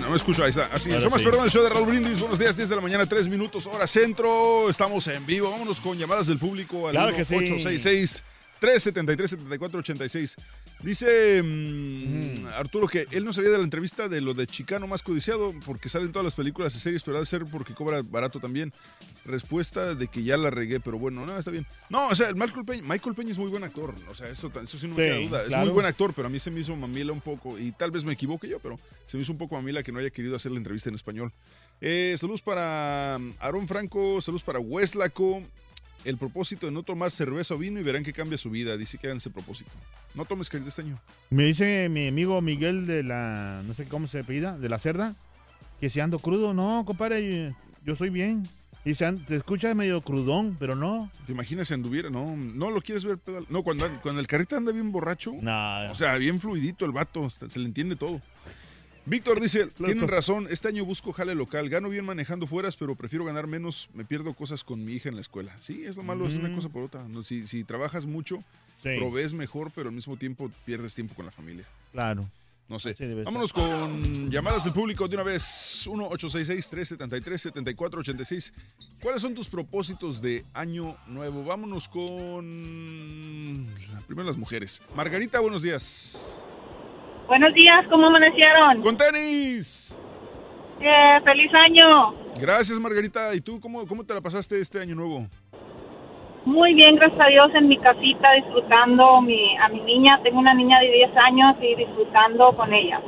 No 0.00 0.10
me 0.10 0.16
escucho, 0.16 0.44
ahí 0.44 0.50
está. 0.50 0.68
Así, 0.72 0.88
el 0.88 0.94
Ahora 0.94 1.02
show 1.02 1.10
más 1.10 1.18
sí. 1.20 1.26
perrón, 1.26 1.44
el 1.46 1.50
show 1.50 1.64
de 1.64 1.68
Raúl 1.70 1.88
Brindis. 1.88 2.20
Buenos 2.20 2.38
días, 2.38 2.56
10 2.56 2.68
de 2.68 2.76
la 2.76 2.80
mañana, 2.80 3.06
3 3.06 3.28
minutos, 3.28 3.66
hora 3.66 3.88
centro. 3.88 4.70
Estamos 4.70 5.08
en 5.08 5.26
vivo. 5.26 5.50
Vámonos 5.50 5.80
con 5.80 5.98
llamadas 5.98 6.28
del 6.28 6.38
público 6.38 6.86
al 6.86 6.92
Claro 6.92 7.16
que 7.16 7.24
sí. 7.24 7.34
866 7.34 8.22
373 8.60 9.30
7486 9.30 10.36
Dice 10.80 11.42
mm, 11.42 12.46
Arturo 12.54 12.86
que 12.86 13.06
él 13.10 13.24
no 13.24 13.32
sabía 13.32 13.50
de 13.50 13.58
la 13.58 13.64
entrevista 13.64 14.08
de 14.08 14.20
lo 14.20 14.32
de 14.32 14.46
Chicano 14.46 14.86
más 14.86 15.02
codiciado 15.02 15.52
porque 15.66 15.88
salen 15.88 16.12
todas 16.12 16.24
las 16.24 16.36
películas 16.36 16.74
y 16.76 16.78
series, 16.78 17.02
pero 17.02 17.16
ha 17.16 17.20
de 17.20 17.26
ser 17.26 17.46
porque 17.46 17.74
cobra 17.74 18.02
barato 18.02 18.38
también. 18.38 18.72
Respuesta 19.24 19.94
de 19.94 20.08
que 20.08 20.22
ya 20.22 20.36
la 20.36 20.50
regué, 20.50 20.80
pero 20.80 20.98
bueno, 20.98 21.26
no, 21.26 21.36
está 21.36 21.50
bien. 21.50 21.66
No, 21.90 22.06
o 22.08 22.14
sea, 22.14 22.28
el 22.28 22.36
Michael 22.36 22.64
Peña, 22.64 22.82
Michael 22.82 23.14
Peña 23.14 23.32
es 23.32 23.38
muy 23.38 23.50
buen 23.50 23.64
actor. 23.64 23.94
O 24.08 24.14
sea, 24.14 24.28
eso, 24.28 24.50
eso 24.62 24.78
sí 24.78 24.86
no 24.86 24.94
me 24.94 25.02
Sí, 25.02 25.28
queda 25.28 25.28
duda. 25.28 25.44
Es 25.44 25.56
muy 25.64 25.74
buen 25.74 25.86
actor, 25.86 26.14
pero 26.14 26.28
a 26.28 26.30
mí 26.30 26.38
se 26.38 26.50
me 26.50 26.60
hizo 26.60 26.74
mamila 26.76 27.12
un 27.12 27.20
poco, 27.20 27.58
y 27.58 27.72
tal 27.72 27.90
vez 27.90 28.04
me 28.04 28.12
equivoque 28.12 28.48
yo, 28.48 28.60
pero 28.60 28.78
se 29.06 29.16
me 29.16 29.24
hizo 29.24 29.32
un 29.32 29.38
poco 29.38 29.56
mamila 29.56 29.82
que 29.82 29.92
no 29.92 29.98
haya 29.98 30.10
querido 30.10 30.36
hacer 30.36 30.52
la 30.52 30.58
entrevista 30.58 30.88
en 30.88 30.94
español. 30.94 31.32
Eh, 31.80 32.14
saludos 32.16 32.40
para 32.40 33.18
mm, 33.20 33.34
Aarón 33.40 33.68
Franco, 33.68 34.20
saludos 34.20 34.44
para 34.44 34.60
Weslaco. 34.60 35.42
El 36.04 36.16
propósito 36.16 36.66
de 36.66 36.72
no 36.72 36.82
tomar 36.82 37.10
cerveza 37.10 37.54
o 37.54 37.58
vino 37.58 37.80
y 37.80 37.82
verán 37.82 38.04
que 38.04 38.12
cambia 38.12 38.38
su 38.38 38.50
vida. 38.50 38.76
Dice 38.76 38.98
que 38.98 39.06
hagan 39.06 39.18
ese 39.18 39.30
propósito. 39.30 39.70
No 40.14 40.24
tomes 40.24 40.48
carita 40.48 40.68
este 40.68 40.82
año. 40.82 40.98
Me 41.30 41.44
dice 41.44 41.88
mi 41.88 42.08
amigo 42.08 42.40
Miguel 42.40 42.86
de 42.86 43.02
la, 43.02 43.62
no 43.66 43.74
sé 43.74 43.84
cómo 43.84 44.08
se 44.08 44.20
apellida, 44.20 44.56
de 44.58 44.68
la 44.68 44.78
cerda, 44.78 45.14
que 45.80 45.90
si 45.90 46.00
ando 46.00 46.18
crudo, 46.18 46.54
no, 46.54 46.84
compadre, 46.86 47.54
yo 47.84 47.92
estoy 47.92 48.10
bien. 48.10 48.48
Y 48.84 48.94
se 48.94 49.12
te 49.12 49.36
escuchas 49.36 49.74
medio 49.76 50.00
crudón, 50.00 50.56
pero 50.58 50.74
no. 50.74 51.10
¿Te 51.26 51.32
imaginas 51.32 51.68
si 51.68 51.74
anduviera? 51.74 52.10
No, 52.10 52.36
no 52.36 52.70
lo 52.70 52.80
quieres 52.80 53.04
ver 53.04 53.18
pedal. 53.18 53.44
No, 53.50 53.62
cuando, 53.62 53.86
cuando 54.02 54.20
el 54.20 54.26
carreta 54.26 54.56
anda 54.56 54.72
bien 54.72 54.92
borracho. 54.92 55.34
No. 55.40 55.90
O 55.90 55.94
sea, 55.94 56.16
bien 56.16 56.40
fluidito 56.40 56.86
el 56.86 56.92
vato, 56.92 57.28
se 57.28 57.58
le 57.58 57.66
entiende 57.66 57.96
todo. 57.96 58.22
Víctor 59.08 59.40
dice, 59.40 59.66
tienen 59.68 60.06
razón, 60.08 60.46
este 60.50 60.68
año 60.68 60.84
busco 60.84 61.12
jale 61.12 61.34
local, 61.34 61.68
gano 61.70 61.88
bien 61.88 62.04
manejando 62.04 62.46
fueras, 62.46 62.76
pero 62.76 62.94
prefiero 62.94 63.24
ganar 63.24 63.46
menos, 63.46 63.88
me 63.94 64.04
pierdo 64.04 64.34
cosas 64.34 64.62
con 64.64 64.84
mi 64.84 64.92
hija 64.92 65.08
en 65.08 65.14
la 65.14 65.22
escuela. 65.22 65.56
Sí, 65.60 65.84
es 65.84 65.96
lo 65.96 66.02
malo, 66.02 66.26
es 66.26 66.34
una 66.34 66.48
Mm. 66.50 66.54
cosa 66.56 66.68
por 66.68 66.82
otra. 66.84 67.08
No, 67.08 67.22
si, 67.22 67.46
si 67.46 67.64
trabajas 67.64 68.04
mucho, 68.06 68.42
Sí. 68.82 68.90
provees 68.98 69.32
mejor, 69.34 69.70
pero 69.74 69.88
al 69.88 69.94
mismo 69.94 70.16
tiempo 70.16 70.50
pierdes 70.64 70.94
tiempo 70.94 71.14
con 71.14 71.24
la 71.24 71.30
familia. 71.32 71.64
Claro. 71.92 72.28
No 72.68 72.78
sé. 72.78 72.94
Vámonos 73.24 73.52
con 73.54 74.30
llamadas 74.30 74.62
del 74.64 74.74
público 74.74 75.08
de 75.08 75.14
una 75.16 75.22
vez. 75.24 75.86
1-866-373-7486. 75.86 78.52
¿Cuáles 79.00 79.22
son 79.22 79.34
tus 79.34 79.48
propósitos 79.48 80.20
de 80.20 80.44
año 80.52 80.94
nuevo? 81.06 81.42
Vámonos 81.44 81.88
con... 81.88 82.44
Primero 84.06 84.26
las 84.26 84.36
mujeres. 84.36 84.82
Margarita, 84.94 85.40
buenos 85.40 85.62
días. 85.62 86.42
Buenos 87.28 87.52
días, 87.54 87.86
¿cómo 87.90 88.06
amanecieron? 88.06 88.80
¡Con 88.82 88.96
tenis! 88.96 89.94
Eh, 90.80 91.20
¡Feliz 91.24 91.50
año! 91.54 92.14
Gracias, 92.40 92.78
Margarita. 92.78 93.34
¿Y 93.34 93.40
tú 93.40 93.60
cómo, 93.60 93.86
cómo 93.86 94.02
te 94.04 94.14
la 94.14 94.20
pasaste 94.20 94.60
este 94.60 94.80
año 94.80 94.94
nuevo? 94.94 95.26
Muy 96.44 96.72
bien, 96.74 96.96
gracias 96.96 97.20
a 97.20 97.26
Dios, 97.28 97.50
en 97.54 97.68
mi 97.68 97.76
casita 97.78 98.32
disfrutando 98.32 99.20
mi, 99.20 99.56
a 99.58 99.68
mi 99.68 99.80
niña. 99.82 100.18
Tengo 100.22 100.38
una 100.38 100.54
niña 100.54 100.80
de 100.80 100.90
10 100.90 101.10
años 101.16 101.56
y 101.60 101.74
disfrutando 101.74 102.52
con 102.52 102.72
ella. 102.72 103.00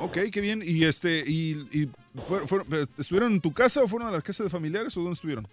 Ok, 0.00 0.16
qué 0.32 0.40
bien. 0.40 0.62
¿Y 0.64 0.84
este 0.84 1.22
y, 1.26 1.66
y 1.72 1.88
fueron- 2.26 2.48
fueron- 2.48 2.66
estuvieron 2.96 3.32
en 3.32 3.40
tu 3.40 3.52
casa 3.52 3.82
o 3.82 3.88
fueron 3.88 4.08
a 4.08 4.12
la 4.12 4.22
casa 4.22 4.42
de 4.44 4.48
familiares 4.48 4.96
o 4.96 5.00
dónde 5.00 5.14
estuvieron? 5.14 5.46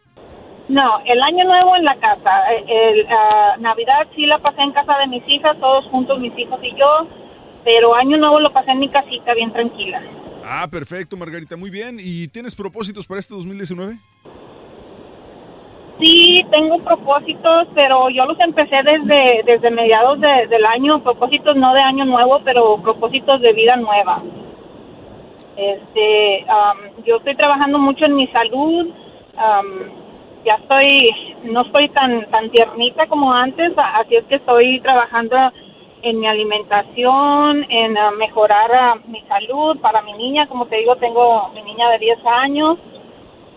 No, 0.70 1.00
el 1.06 1.22
año 1.22 1.46
nuevo 1.46 1.76
en 1.78 1.86
la 1.86 1.96
casa. 1.96 2.54
Eh, 2.54 2.66
El, 2.68 3.08
ah, 3.10 3.56
Navidad 3.60 4.08
sí 4.16 4.26
la 4.26 4.38
pasé 4.40 4.62
en 4.62 4.72
casa 4.74 4.98
de 5.00 5.08
mis 5.08 5.28
hijas, 5.30 5.58
todos 5.60 5.86
juntos, 5.86 6.20
mis 6.20 6.38
hijos 6.38 6.60
y 6.62 6.76
yo. 6.76 7.08
Pero 7.64 7.96
año 7.96 8.18
nuevo 8.18 8.40
lo 8.40 8.50
pasé 8.52 8.72
en 8.72 8.80
mi 8.80 8.90
casita, 8.90 9.34
bien 9.34 9.52
tranquila. 9.52 10.02
Ah, 10.44 10.68
perfecto, 10.70 11.16
Margarita. 11.18 11.56
Muy 11.58 11.70
bien. 11.70 11.98
¿Y 12.00 12.28
tienes 12.30 12.56
propósitos 12.56 13.06
para 13.08 13.20
este 13.20 13.34
2019? 13.34 13.98
Sí, 16.00 16.46
tengo 16.52 16.78
propósitos, 16.80 17.68
pero 17.74 18.10
yo 18.10 18.26
los 18.26 18.40
empecé 18.40 18.76
desde, 18.84 19.42
desde 19.46 19.72
mediados 19.72 20.20
de- 20.22 20.46
del 20.48 20.64
año, 20.66 21.02
propósitos 21.02 21.56
no 21.56 21.74
de 21.74 21.82
año 21.82 22.06
nuevo, 22.06 22.40
pero 22.46 22.78
propósitos 22.78 23.42
de 23.42 23.52
vida 23.54 23.76
nueva. 23.78 24.18
Este, 25.56 26.46
am, 26.48 26.78
yo 27.04 27.18
estoy 27.18 27.36
trabajando 27.36 27.80
mucho 27.80 28.06
en 28.06 28.16
mi 28.16 28.28
salud, 28.28 28.90
am, 29.38 29.66
ya 30.48 30.56
estoy, 30.56 31.09
no 31.51 31.61
estoy 31.61 31.90
tan, 31.90 32.32
tan 32.32 32.50
tiernita 32.50 33.06
como 33.08 33.34
antes, 33.34 33.74
así 33.76 34.16
es 34.16 34.24
que 34.26 34.35
estoy 34.35 34.80
trabajando 34.80 35.35
en 36.03 36.19
mi 36.22 36.26
alimentación, 36.26 37.66
en 37.69 37.98
ah, 37.98 38.11
mejorar 38.11 38.72
ah, 38.74 38.95
mi 39.08 39.22
salud 39.27 39.77
para 39.82 40.01
mi 40.03 40.14
niña, 40.14 40.48
como 40.48 40.67
te 40.67 40.77
digo, 40.77 40.95
tengo 40.95 41.50
mi 41.50 41.61
niña 41.64 41.90
de 41.90 42.00
10 42.00 42.19
años, 42.26 42.80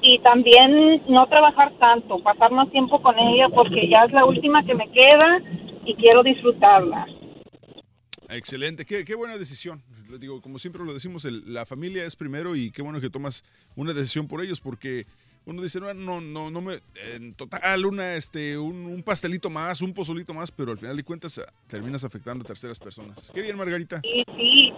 y 0.02 0.18
también 0.20 1.02
no 1.08 1.28
trabajar 1.28 1.72
tanto, 1.78 2.18
pasar 2.24 2.50
más 2.50 2.68
tiempo 2.72 3.00
con 3.00 3.16
ella 3.16 3.48
porque 3.54 3.88
ya 3.88 4.06
es 4.06 4.12
la 4.12 4.24
última 4.24 4.64
que 4.64 4.74
me 4.74 4.90
queda 4.90 5.40
y 5.84 5.94
quiero 5.94 6.24
disfrutarla. 6.24 7.06
Excelente, 8.30 8.84
qué, 8.84 9.04
qué 9.04 9.14
buena 9.14 9.36
decisión. 9.36 9.82
Digo, 10.18 10.40
como 10.40 10.58
siempre 10.58 10.84
lo 10.84 10.92
decimos, 10.92 11.24
la 11.24 11.66
familia 11.66 12.04
es 12.04 12.16
primero 12.16 12.56
y 12.56 12.72
qué 12.72 12.82
bueno 12.82 13.00
que 13.00 13.10
tomas 13.10 13.44
una 13.76 13.92
decisión 13.92 14.26
por 14.26 14.42
ellos 14.42 14.60
porque 14.60 15.04
uno 15.46 15.62
dice, 15.62 15.80
no, 15.80 15.92
no, 15.94 16.20
no, 16.20 16.50
no 16.50 16.60
me, 16.60 16.74
en 17.14 17.34
total, 17.34 17.84
una, 17.86 18.14
este, 18.14 18.56
un, 18.58 18.86
un 18.86 19.02
pastelito 19.02 19.50
más, 19.50 19.80
un 19.82 19.92
pozolito 19.94 20.32
más, 20.34 20.50
pero 20.52 20.72
al 20.72 20.78
final 20.78 20.96
de 20.96 21.02
cuentas 21.04 21.38
ah, 21.38 21.50
terminas 21.68 22.04
afectando 22.04 22.42
a 22.44 22.46
terceras 22.46 22.78
personas. 22.78 23.30
Qué 23.34 23.42
bien, 23.42 23.56
Margarita. 23.56 24.00
Sí, 24.02 24.22
sí. 24.36 24.72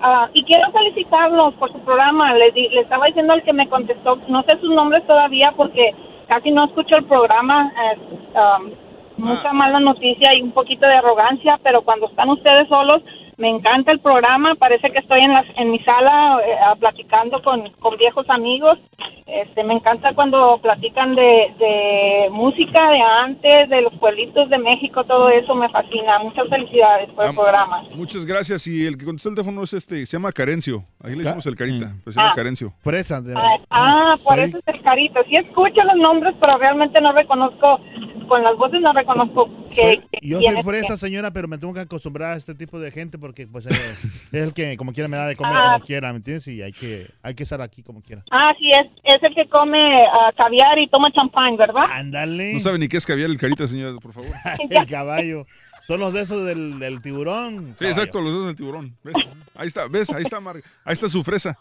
Ah, 0.00 0.28
y 0.34 0.44
quiero 0.44 0.70
felicitarlos 0.72 1.54
por 1.54 1.72
su 1.72 1.80
programa. 1.80 2.32
Le, 2.34 2.50
di- 2.52 2.68
le 2.68 2.80
estaba 2.82 3.06
diciendo 3.06 3.32
al 3.32 3.42
que 3.42 3.52
me 3.52 3.68
contestó, 3.68 4.16
no 4.28 4.42
sé 4.48 4.58
sus 4.60 4.70
nombres 4.74 5.06
todavía 5.06 5.52
porque 5.56 5.90
casi 6.28 6.50
no 6.50 6.66
escucho 6.66 6.96
el 6.96 7.04
programa. 7.06 7.72
eh, 7.74 7.98
am, 8.36 8.70
mucha 9.18 9.50
mala 9.54 9.80
noticia 9.80 10.36
y 10.36 10.42
un 10.42 10.52
poquito 10.52 10.86
de 10.86 10.92
arrogancia, 10.94 11.58
pero 11.62 11.80
cuando 11.80 12.06
están 12.06 12.28
ustedes 12.28 12.68
solos, 12.68 13.02
me 13.38 13.48
encanta 13.48 13.90
el 13.90 14.00
programa. 14.00 14.54
Parece 14.56 14.90
que 14.90 14.98
estoy 14.98 15.20
en, 15.20 15.32
la, 15.32 15.42
en 15.56 15.70
mi 15.70 15.78
sala 15.80 16.38
eh, 16.46 16.52
ah, 16.62 16.74
platicando 16.78 17.42
con, 17.42 17.70
con 17.80 17.96
viejos 17.96 18.28
amigos. 18.28 18.78
Este, 19.26 19.64
me 19.64 19.74
encanta 19.74 20.14
cuando 20.14 20.58
platican 20.62 21.16
de, 21.16 21.52
de 21.58 22.28
música 22.30 22.90
de 22.90 23.00
antes, 23.00 23.68
de 23.68 23.82
los 23.82 23.92
pueblitos 23.94 24.48
de 24.48 24.56
México, 24.58 25.02
todo 25.04 25.28
eso 25.30 25.52
me 25.56 25.68
fascina. 25.68 26.20
Muchas 26.20 26.48
felicidades 26.48 27.10
por 27.10 27.26
el 27.26 27.34
programa. 27.34 27.82
Muchas 27.96 28.24
gracias. 28.24 28.66
Y 28.68 28.86
el 28.86 28.96
que 28.96 29.04
contestó 29.04 29.30
el 29.30 29.34
teléfono 29.34 29.64
es 29.64 29.72
este, 29.74 30.06
se 30.06 30.16
llama 30.16 30.30
Carencio. 30.30 30.84
Ahí 31.02 31.16
le 31.16 31.24
decimos 31.24 31.44
el 31.46 31.56
carita, 31.56 31.92
pero 32.04 32.12
se 32.12 32.20
llama 32.20 32.30
Ah. 32.32 32.36
Carencio. 32.36 32.72
Fresa. 32.78 33.20
de- 33.20 33.34
Ah, 33.36 33.56
ah, 33.70 34.14
por 34.22 34.38
eso 34.38 34.58
es 34.58 34.64
el 34.74 34.82
carito. 34.82 35.20
Sí 35.28 35.34
escucho 35.34 35.82
los 35.82 35.96
nombres, 35.96 36.34
pero 36.40 36.56
realmente 36.58 37.00
no 37.00 37.12
reconozco, 37.12 37.80
con 38.28 38.42
las 38.44 38.56
voces 38.56 38.80
no 38.80 38.92
reconozco 38.92 39.48
que... 39.68 39.74
Soy- 39.74 39.98
que 40.12 40.18
yo 40.22 40.40
soy 40.40 40.56
es 40.56 40.64
fresa, 40.64 40.96
señora, 40.96 41.32
pero 41.32 41.48
me 41.48 41.58
tengo 41.58 41.74
que 41.74 41.80
acostumbrar 41.80 42.32
a 42.34 42.36
este 42.36 42.54
tipo 42.54 42.78
de 42.78 42.90
gente 42.92 43.18
porque 43.18 43.46
pues 43.48 43.66
es 43.66 44.30
el 44.32 44.52
que 44.54 44.76
como 44.76 44.92
quiera 44.92 45.08
me 45.08 45.16
da 45.16 45.26
de 45.26 45.34
comer 45.36 45.52
Ah. 45.56 45.72
como 45.74 45.84
quiera, 45.84 46.12
¿me 46.12 46.18
entiendes? 46.18 46.46
Y 46.48 46.62
hay 46.62 46.72
que 46.72 47.06
hay 47.22 47.34
que 47.34 47.42
estar 47.42 47.60
aquí 47.60 47.82
como 47.82 48.02
quiera. 48.02 48.22
Ah, 48.30 48.52
sí, 48.58 48.68
es, 48.70 48.86
es 49.16 49.22
el 49.26 49.34
que 49.34 49.48
come 49.48 49.96
ah, 50.12 50.32
caviar 50.36 50.78
y 50.78 50.88
toma 50.88 51.10
champán, 51.12 51.56
¿verdad? 51.56 51.84
Ándale. 51.90 52.52
No 52.54 52.60
sabe 52.60 52.78
ni 52.78 52.88
qué 52.88 52.96
es 52.96 53.06
caviar 53.06 53.30
el 53.30 53.38
carita, 53.38 53.66
señora, 53.66 53.98
por 54.00 54.12
favor. 54.12 54.30
el 54.70 54.86
caballo. 54.86 55.46
Son 55.82 56.00
los 56.00 56.12
de 56.12 56.22
esos 56.22 56.44
del, 56.44 56.78
del 56.80 57.00
tiburón. 57.00 57.76
Sí, 57.78 57.86
exacto, 57.86 58.20
los 58.20 58.32
dos 58.32 58.46
del 58.46 58.56
tiburón. 58.56 58.96
¿Ves? 59.04 59.14
Ahí 59.54 59.68
está, 59.68 59.86
¿ves? 59.88 60.10
Ahí 60.10 60.22
está, 60.24 60.40
Mar- 60.40 60.56
ahí 60.84 60.92
está 60.92 61.08
su 61.08 61.22
fresa. 61.22 61.56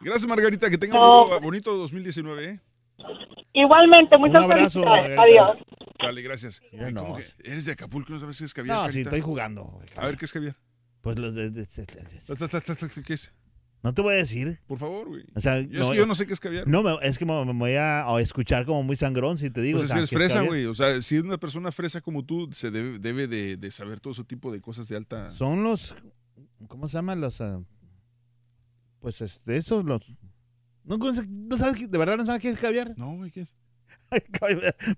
Gracias, 0.00 0.26
Margarita. 0.26 0.68
Que 0.68 0.78
tenga 0.78 0.94
un 0.94 1.30
No. 1.30 1.40
bonito 1.40 1.76
2019, 1.76 2.44
¿eh? 2.44 2.60
Igualmente, 3.52 4.18
muchas 4.18 4.38
Un 4.38 4.44
abrazo, 4.52 4.80
felicidades. 4.82 5.18
Adiós. 5.18 5.58
Dale, 6.00 6.22
gracias. 6.22 6.60
¿cómo 6.94 7.16
que 7.16 7.24
eres 7.44 7.64
de 7.64 7.72
Acapulco, 7.72 8.12
no 8.12 8.18
sabes 8.18 8.38
qué 8.38 8.44
es 8.44 8.54
caviar. 8.54 8.76
No, 8.76 8.88
sí, 8.88 9.00
estoy 9.00 9.20
jugando. 9.20 9.64
güey. 9.64 9.86
A 9.96 10.06
ver, 10.06 10.16
¿qué 10.16 10.24
es 10.26 10.32
caviar? 10.32 10.54
Pues 11.00 11.18
los 11.18 11.34
de, 11.34 11.50
de- 11.50 11.62
de- 11.62 11.66
de- 11.66 13.02
¿Qué 13.04 13.14
es? 13.14 13.32
No 13.82 13.94
te 13.94 14.02
voy 14.02 14.14
a 14.14 14.16
decir. 14.16 14.58
Por 14.66 14.76
favor, 14.78 15.06
güey. 15.08 15.24
O 15.34 15.40
sea, 15.40 15.60
Yo- 15.60 15.82
es 15.82 15.90
que 15.90 15.96
yo 15.96 16.04
no 16.06 16.14
sé 16.16 16.26
qué 16.26 16.32
es 16.32 16.40
caviar. 16.40 16.66
No, 16.66 16.82
me- 16.82 16.96
es 17.02 17.16
que 17.16 17.24
me, 17.24 17.44
me 17.44 17.52
voy 17.52 17.74
a, 17.74 18.04
a 18.06 18.20
escuchar 18.20 18.66
como 18.66 18.82
muy 18.82 18.96
sangrón 18.96 19.38
si 19.38 19.50
te 19.50 19.60
digo. 19.62 19.78
Pues 19.78 19.84
o 19.84 19.86
sea, 19.88 19.96
que 19.96 20.00
eres 20.00 20.10
¿qué 20.10 20.16
es 20.16 20.22
fresa, 20.32 20.42
güey. 20.42 20.66
O 20.66 20.74
sea, 20.74 21.00
si 21.00 21.16
es 21.16 21.22
una 21.22 21.38
persona 21.38 21.70
fresa 21.70 22.00
como 22.00 22.24
tú, 22.24 22.48
se 22.52 22.70
debe, 22.72 22.98
debe 22.98 23.28
de, 23.28 23.56
de 23.56 23.70
saber 23.70 24.00
todo 24.00 24.12
ese 24.12 24.24
tipo 24.24 24.50
de 24.50 24.60
cosas 24.60 24.88
de 24.88 24.96
alta. 24.96 25.30
Son 25.30 25.62
los, 25.62 25.94
¿cómo 26.66 26.88
se 26.88 26.94
llaman 26.98 27.20
los? 27.20 27.40
ah, 27.40 27.60
pues 29.00 29.20
este, 29.20 29.56
esos 29.56 29.84
los. 29.84 30.02
¿No, 30.84 30.96
no 30.98 31.58
sabes, 31.58 31.90
de 31.90 31.98
verdad 31.98 32.16
no 32.16 32.26
sabes 32.26 32.42
qué 32.42 32.50
es 32.50 32.58
caviar? 32.58 32.94
No, 32.96 33.14
güey, 33.16 33.30
¿qué 33.30 33.42
es? 33.42 33.54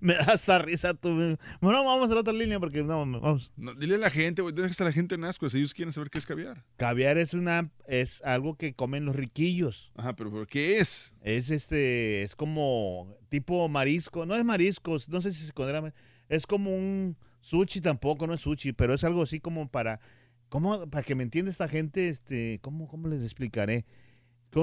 Me 0.01 0.13
da 0.13 0.33
esa 0.33 0.59
risa 0.59 0.93
tú. 0.93 1.37
Bueno, 1.59 1.83
vamos 1.83 2.09
a 2.09 2.13
la 2.13 2.21
otra 2.21 2.33
línea 2.33 2.59
porque 2.59 2.83
no, 2.83 2.97
vamos. 2.97 3.51
No, 3.55 3.73
dile 3.75 3.95
a 3.95 3.99
la 3.99 4.09
gente, 4.09 4.41
güey. 4.41 4.53
Está 4.65 4.83
la 4.83 4.91
gente 4.91 5.15
en 5.15 5.23
asco. 5.23 5.49
Si 5.49 5.57
ellos 5.57 5.73
quieren 5.73 5.91
saber 5.91 6.09
qué 6.09 6.17
es 6.17 6.25
caviar. 6.25 6.63
Caviar 6.77 7.17
es 7.17 7.33
una, 7.33 7.71
es 7.87 8.21
algo 8.23 8.55
que 8.55 8.73
comen 8.73 9.05
los 9.05 9.15
riquillos. 9.15 9.91
Ajá, 9.95 10.15
pero, 10.15 10.31
pero 10.31 10.47
¿qué 10.47 10.79
es? 10.79 11.13
Es 11.21 11.49
este, 11.49 12.23
es 12.23 12.35
como 12.35 13.15
tipo 13.31 13.67
marisco, 13.69 14.25
no 14.25 14.35
es 14.35 14.43
mariscos, 14.43 15.07
no 15.07 15.21
sé 15.21 15.31
si 15.31 15.45
se 15.45 15.53
considera, 15.53 15.93
es 16.27 16.45
como 16.45 16.75
un 16.75 17.15
sushi 17.39 17.79
tampoco, 17.79 18.27
no 18.27 18.33
es 18.33 18.41
sushi, 18.41 18.73
pero 18.73 18.93
es 18.93 19.03
algo 19.03 19.21
así 19.21 19.39
como 19.39 19.69
para, 19.69 20.01
¿cómo, 20.49 20.89
para 20.89 21.03
que 21.03 21.15
me 21.15 21.23
entienda 21.23 21.49
esta 21.49 21.69
gente, 21.69 22.09
este, 22.09 22.59
¿cómo, 22.61 22.87
cómo 22.87 23.07
les 23.07 23.23
explicaré? 23.23 23.85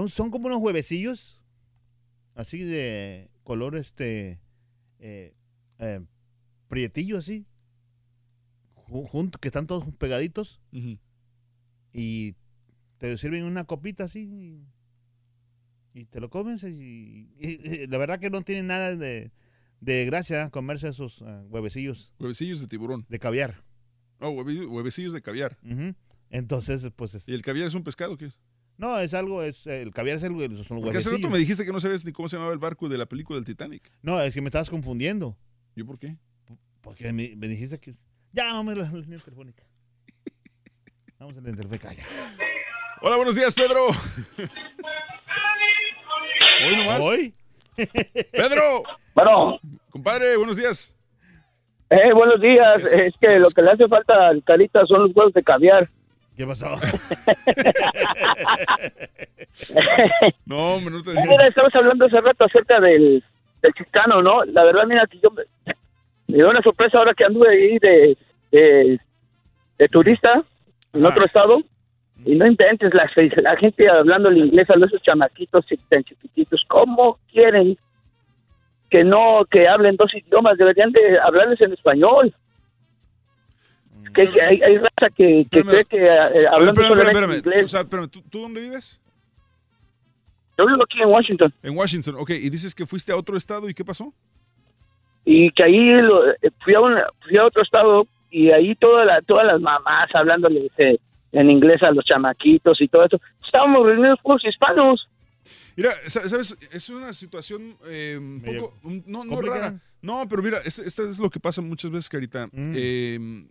Son 0.09 0.31
como 0.31 0.49
unos 0.49 0.61
huevecillos, 0.61 1.41
así 2.35 2.63
de 2.63 3.31
color, 3.49 3.77
este, 3.77 4.43
eh, 4.99 5.33
eh, 5.79 6.01
prietillo 6.69 7.17
así, 7.17 7.47
ju- 8.75 9.09
junto, 9.09 9.39
que 9.39 9.49
están 9.49 9.67
todos 9.67 9.89
pegaditos, 9.95 10.61
y 11.95 12.35
te 12.99 13.17
sirven 13.17 13.45
una 13.45 13.65
copita 13.65 14.05
así, 14.05 14.21
y, 15.95 16.01
y 16.01 16.05
te 16.05 16.21
lo 16.21 16.29
comes, 16.29 16.63
y, 16.63 17.87
la 17.89 17.97
verdad 17.97 18.21
que 18.21 18.29
no 18.29 18.43
tiene 18.43 18.65
nada 18.65 18.95
de, 18.95 19.33
de 19.81 20.05
gracia 20.05 20.51
comerse 20.51 20.89
esos 20.89 21.23
ah, 21.23 21.43
huevecillos. 21.49 22.13
Huevecillos 22.21 22.61
de 22.61 22.67
tiburón. 22.67 23.07
De 23.09 23.19
caviar. 23.19 23.65
Oh, 24.21 24.29
hueve- 24.29 24.67
huevecillos 24.67 25.15
de 25.15 25.23
caviar. 25.23 25.57
Entonces, 26.29 26.87
pues... 26.95 27.27
¿Y 27.27 27.33
el 27.33 27.41
caviar 27.41 27.67
es 27.67 27.75
un 27.75 27.83
pescado 27.83 28.19
qué 28.19 28.27
es? 28.27 28.39
No, 28.79 28.99
es 29.01 29.13
algo, 29.13 29.43
es 29.43 29.67
el 29.67 29.93
caviar 29.93 30.19
es 30.19 30.25
algo 30.25 30.41
son 30.41 30.51
los 30.51 30.85
Porque 30.85 30.99
hace 30.99 31.11
rato 31.11 31.29
me 31.29 31.39
dijiste 31.39 31.65
que 31.65 31.73
no 31.73 31.81
sabes 31.81 32.07
ni 32.07 32.13
cómo 32.13 32.29
se 32.29 32.37
llamaba 32.37 32.53
el 32.53 32.61
barco 32.61 32.89
de 32.89 32.97
la 32.97 33.07
película 33.07 33.37
del 33.37 33.45
Titanic. 33.45 33.91
No, 34.03 34.21
es 34.21 34.33
que 34.33 34.41
me 34.41 34.47
estabas 34.49 34.71
confundiendo. 34.71 35.37
¿Yo 35.75 35.85
por 35.85 35.99
qué? 35.99 36.17
Porque 36.81 37.13
me, 37.13 37.35
me 37.37 37.49
dijiste 37.49 37.81
que... 37.81 37.97
Ya, 38.33 38.53
vamos 38.53 38.77
a 38.77 38.83
la 38.83 38.91
línea 38.91 39.19
telefónica. 39.19 39.65
Vamos 41.19 41.37
a 41.37 41.41
la 41.41 41.51
telefónica, 41.51 41.93
ya. 41.93 42.05
Hola, 43.01 43.17
buenos 43.17 43.35
días, 43.35 43.53
Pedro. 43.53 43.87
Hoy 46.65 46.77
nomás. 46.77 47.01
¿Hoy? 47.01 47.35
Pedro. 48.31 48.83
Bueno. 49.15 49.59
Compadre, 49.91 50.37
buenos 50.37 50.57
días. 50.57 50.97
Eh, 51.91 52.13
buenos 52.13 52.41
días. 52.41 52.93
Es 52.93 53.15
que 53.21 53.39
lo 53.41 53.49
que 53.51 53.63
le 53.63 53.73
hace 53.73 53.89
falta 53.89 54.29
al 54.29 54.45
Carita 54.45 54.87
son 54.87 55.03
los 55.03 55.17
huevos 55.17 55.33
de 55.33 55.43
caviar. 55.43 55.91
¿Qué 56.39 56.47
pasó? 56.47 56.69
no, 60.47 60.75
hombre, 60.75 60.95
no 60.95 61.03
te 61.03 61.11
Eh, 61.11 61.25
Mira, 61.29 61.49
estabas 61.49 61.75
hablando 61.75 62.07
hace 62.07 62.21
rato 62.21 62.45
acerca 62.45 62.79
del, 62.79 63.25
del 63.61 63.73
chicano, 63.75 64.23
¿no? 64.23 64.45
La 64.45 64.63
verdad, 64.63 64.85
mira, 64.87 65.05
que 65.09 65.19
yo 65.19 65.33
me, 65.33 65.43
dio 66.29 66.49
una 66.49 66.63
sorpresa 66.63 66.99
ahora 66.99 67.13
que 67.13 67.25
anduve 67.25 67.49
ahí 67.49 67.79
de, 67.81 68.17
de, 68.53 69.01
de 69.79 69.89
turista 69.89 70.45
en 70.93 71.05
otro 71.05 71.25
estado. 71.25 71.61
Y 72.25 72.37
no 72.37 72.47
inventes, 72.47 72.95
la, 72.95 73.11
la 73.43 73.57
gente 73.57 73.89
hablando 73.89 74.29
el 74.29 74.39
inglés 74.39 74.71
a 74.71 74.77
los 74.77 74.91
esos 74.91 75.03
chamaquitos 75.03 75.67
tan 75.89 76.05
chiquititos. 76.05 76.65
¿Cómo 76.69 77.19
quieren 77.33 77.77
que 78.91 79.03
no, 79.03 79.45
que 79.51 79.67
hablen 79.67 79.97
dos 79.97 80.15
idiomas? 80.15 80.57
Deberían 80.57 80.93
de 80.93 81.19
hablarles 81.19 81.61
en 81.61 81.73
español. 81.73 82.33
Que, 84.15 84.31
que 84.31 84.41
hay, 84.43 84.61
hay 84.63 84.77
raza 84.79 85.11
que, 85.15 85.47
que 85.51 85.63
cree 85.63 85.85
que 85.85 85.97
eh, 85.97 86.09
A 86.19 86.29
ver, 86.29 86.47
hablando 86.49 86.81
espérame, 86.81 86.89
solamente 86.89 87.11
espérame, 87.11 87.31
espérame. 87.37 87.37
inglés. 87.39 87.65
O 87.65 87.69
sea, 87.69 87.81
espérame, 87.81 88.09
¿tú, 88.09 88.23
tú 88.23 88.41
dónde 88.41 88.61
vives? 88.63 89.01
Yo 90.57 90.67
vivo 90.67 90.83
aquí 90.83 91.01
en 91.01 91.09
Washington. 91.09 91.55
En 91.63 91.77
Washington, 91.77 92.17
ok. 92.19 92.31
Y 92.31 92.51
dices 92.51 92.75
que 92.75 92.85
fuiste 92.87 93.13
a 93.13 93.17
otro 93.17 93.37
estado 93.37 93.69
y 93.69 93.75
¿qué 93.75 93.85
pasó? 93.85 94.13
y 95.31 95.51
que 95.51 95.63
ahí 95.63 96.01
lo- 96.01 96.27
eh, 96.31 96.37
fui, 96.65 96.75
a 96.75 96.81
un- 96.81 96.97
fui 97.27 97.37
a 97.37 97.45
otro 97.45 97.63
estado 97.63 98.07
y 98.31 98.51
ahí 98.51 98.75
toda 98.77 99.05
la, 99.05 99.21
todas 99.21 99.45
las 99.47 99.61
mamás 99.61 100.09
hablándole 100.15 100.71
eh, 100.79 100.97
en 101.33 101.51
inglés 101.51 101.83
a 101.83 101.91
los 101.91 102.03
chamaquitos 102.07 102.81
y 102.81 102.89
todo 102.89 103.05
eso. 103.05 103.21
Estábamos 103.45 103.85
reunidos 103.85 104.19
por 104.23 104.41
hispanos. 104.43 105.07
Mira, 105.77 105.91
sa- 106.07 106.27
¿sabes? 106.31 106.57
Es 106.73 106.89
una 106.89 107.13
situación 107.13 107.77
eh, 107.89 108.17
un 108.19 108.43
poco, 108.43 108.75
no, 109.07 109.23
no 109.25 109.41
rara. 109.43 109.75
No, 110.01 110.27
pero 110.31 110.43
mira, 110.43 110.59
es- 110.65 110.79
esto 110.79 111.07
es 111.07 111.19
lo 111.19 111.29
que 111.29 111.39
pasa 111.41 111.61
muchas 111.61 111.91
veces, 111.91 112.09
Carita. 112.09 112.49
Eh, 112.55 113.45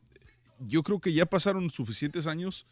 yo 0.59 0.83
creo 0.83 0.99
que 0.99 1.13
ya 1.13 1.25
pasaron 1.25 1.69
suficientes 1.69 2.27
años. 2.27 2.67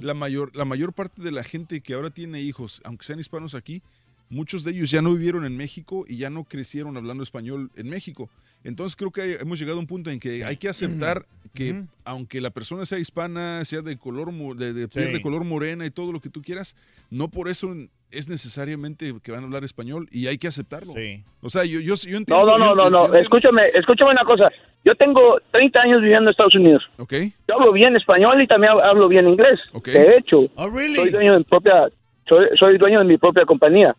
La 0.00 0.14
mayor, 0.14 0.54
la 0.54 0.64
mayor 0.64 0.92
parte 0.92 1.22
de 1.22 1.32
la 1.32 1.42
gente 1.42 1.80
que 1.80 1.94
ahora 1.94 2.10
tiene 2.10 2.40
hijos, 2.40 2.80
aunque 2.84 3.04
sean 3.04 3.18
hispanos 3.18 3.54
aquí, 3.54 3.82
muchos 4.28 4.62
de 4.62 4.70
ellos 4.70 4.90
ya 4.90 5.02
no 5.02 5.12
vivieron 5.12 5.44
en 5.44 5.56
México 5.56 6.04
y 6.08 6.16
ya 6.16 6.30
no 6.30 6.44
crecieron 6.44 6.96
hablando 6.96 7.22
español 7.22 7.70
en 7.74 7.88
México. 7.88 8.30
Entonces 8.64 8.96
creo 8.96 9.10
que 9.10 9.34
hemos 9.40 9.58
llegado 9.58 9.78
a 9.78 9.80
un 9.80 9.86
punto 9.86 10.10
en 10.10 10.18
que 10.20 10.44
hay 10.44 10.56
que 10.56 10.68
aceptar 10.68 11.24
que 11.54 11.82
aunque 12.04 12.40
la 12.40 12.50
persona 12.50 12.84
sea 12.84 12.98
hispana, 12.98 13.64
sea 13.64 13.80
de 13.80 13.96
color 13.96 14.32
de, 14.56 14.72
de 14.72 14.88
piel 14.88 15.06
Sí. 15.08 15.12
de 15.14 15.22
color 15.22 15.44
morena 15.44 15.86
y 15.86 15.90
todo 15.90 16.12
lo 16.12 16.20
que 16.20 16.28
tú 16.28 16.42
quieras, 16.42 16.76
no 17.10 17.28
por 17.28 17.48
eso 17.48 17.74
es 18.10 18.28
necesariamente 18.28 19.12
que 19.22 19.32
van 19.32 19.42
a 19.42 19.46
hablar 19.46 19.64
español 19.64 20.08
y 20.10 20.26
hay 20.26 20.38
que 20.38 20.48
aceptarlo. 20.48 20.94
O 21.40 21.50
sea, 21.50 21.64
yo, 21.64 21.80
yo, 21.80 21.94
yo 21.94 22.16
entiendo. 22.16 22.44
No, 22.46 22.58
no, 22.58 22.74
no, 22.74 22.84
yo- 22.84 22.90
no, 22.90 23.08
no. 23.08 23.14
Escúchame, 23.14 23.62
escúchame 23.74 24.10
una 24.12 24.24
cosa. 24.24 24.50
Yo 24.84 24.94
tengo 24.94 25.38
30 25.52 25.80
años 25.80 26.00
viviendo 26.00 26.24
en 26.24 26.30
Estados 26.30 26.54
Unidos. 26.54 26.82
Ok. 26.98 27.12
Yo 27.48 27.54
hablo 27.54 27.72
bien 27.72 27.96
español 27.96 28.40
y 28.42 28.46
también 28.46 28.72
hablo 28.82 29.08
bien 29.08 29.28
inglés. 29.28 29.58
De 29.84 30.16
hecho, 30.16 30.42
Oh, 30.56 30.70
soy 30.70 31.10
dueño 31.10 31.32
de 31.32 31.38
mi 31.38 31.44
propia, 31.44 31.88
soy, 32.28 32.46
soy 32.58 32.78
dueño 32.78 32.98
de 33.00 33.04
mi 33.04 33.18
propia 33.18 33.44
compañía. 33.44 33.94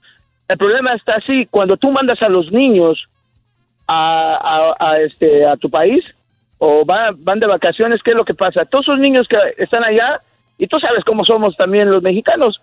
El 0.47 0.57
problema 0.57 0.93
está 0.95 1.15
así, 1.15 1.45
cuando 1.51 1.77
tú 1.77 1.91
mandas 1.91 2.21
a 2.21 2.29
los 2.29 2.51
niños 2.51 2.97
a, 3.91 4.35
a- 4.79 4.91
a, 4.91 4.99
este 5.01 5.45
a 5.45 5.57
tu 5.57 5.69
país 5.69 6.03
o 6.59 6.85
van, 6.85 7.15
van 7.23 7.39
de 7.39 7.47
vacaciones, 7.47 8.01
¿qué 8.03 8.11
es 8.11 8.17
lo 8.17 8.25
que 8.25 8.33
pasa? 8.35 8.65
Todos 8.65 8.85
esos 8.85 8.99
niños 8.99 9.27
que 9.27 9.37
están 9.57 9.83
allá 9.83 10.21
y 10.57 10.67
tú 10.67 10.77
sabes 10.79 11.03
cómo 11.05 11.23
somos 11.25 11.55
también 11.57 11.89
los 11.89 12.03
mexicanos. 12.03 12.61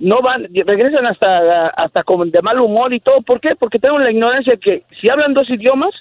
No 0.00 0.20
van, 0.22 0.48
regresan 0.66 1.06
hasta 1.06 1.68
hasta 1.68 2.02
como 2.02 2.24
de 2.24 2.42
mal 2.42 2.58
humor 2.58 2.92
y 2.92 2.98
todo. 3.00 3.22
¿Por 3.22 3.40
qué? 3.40 3.54
Porque 3.54 3.78
tengo 3.78 3.98
la 3.98 4.10
ignorancia 4.10 4.56
que 4.56 4.82
si 5.00 5.08
hablan 5.08 5.34
dos 5.34 5.48
idiomas 5.48 5.92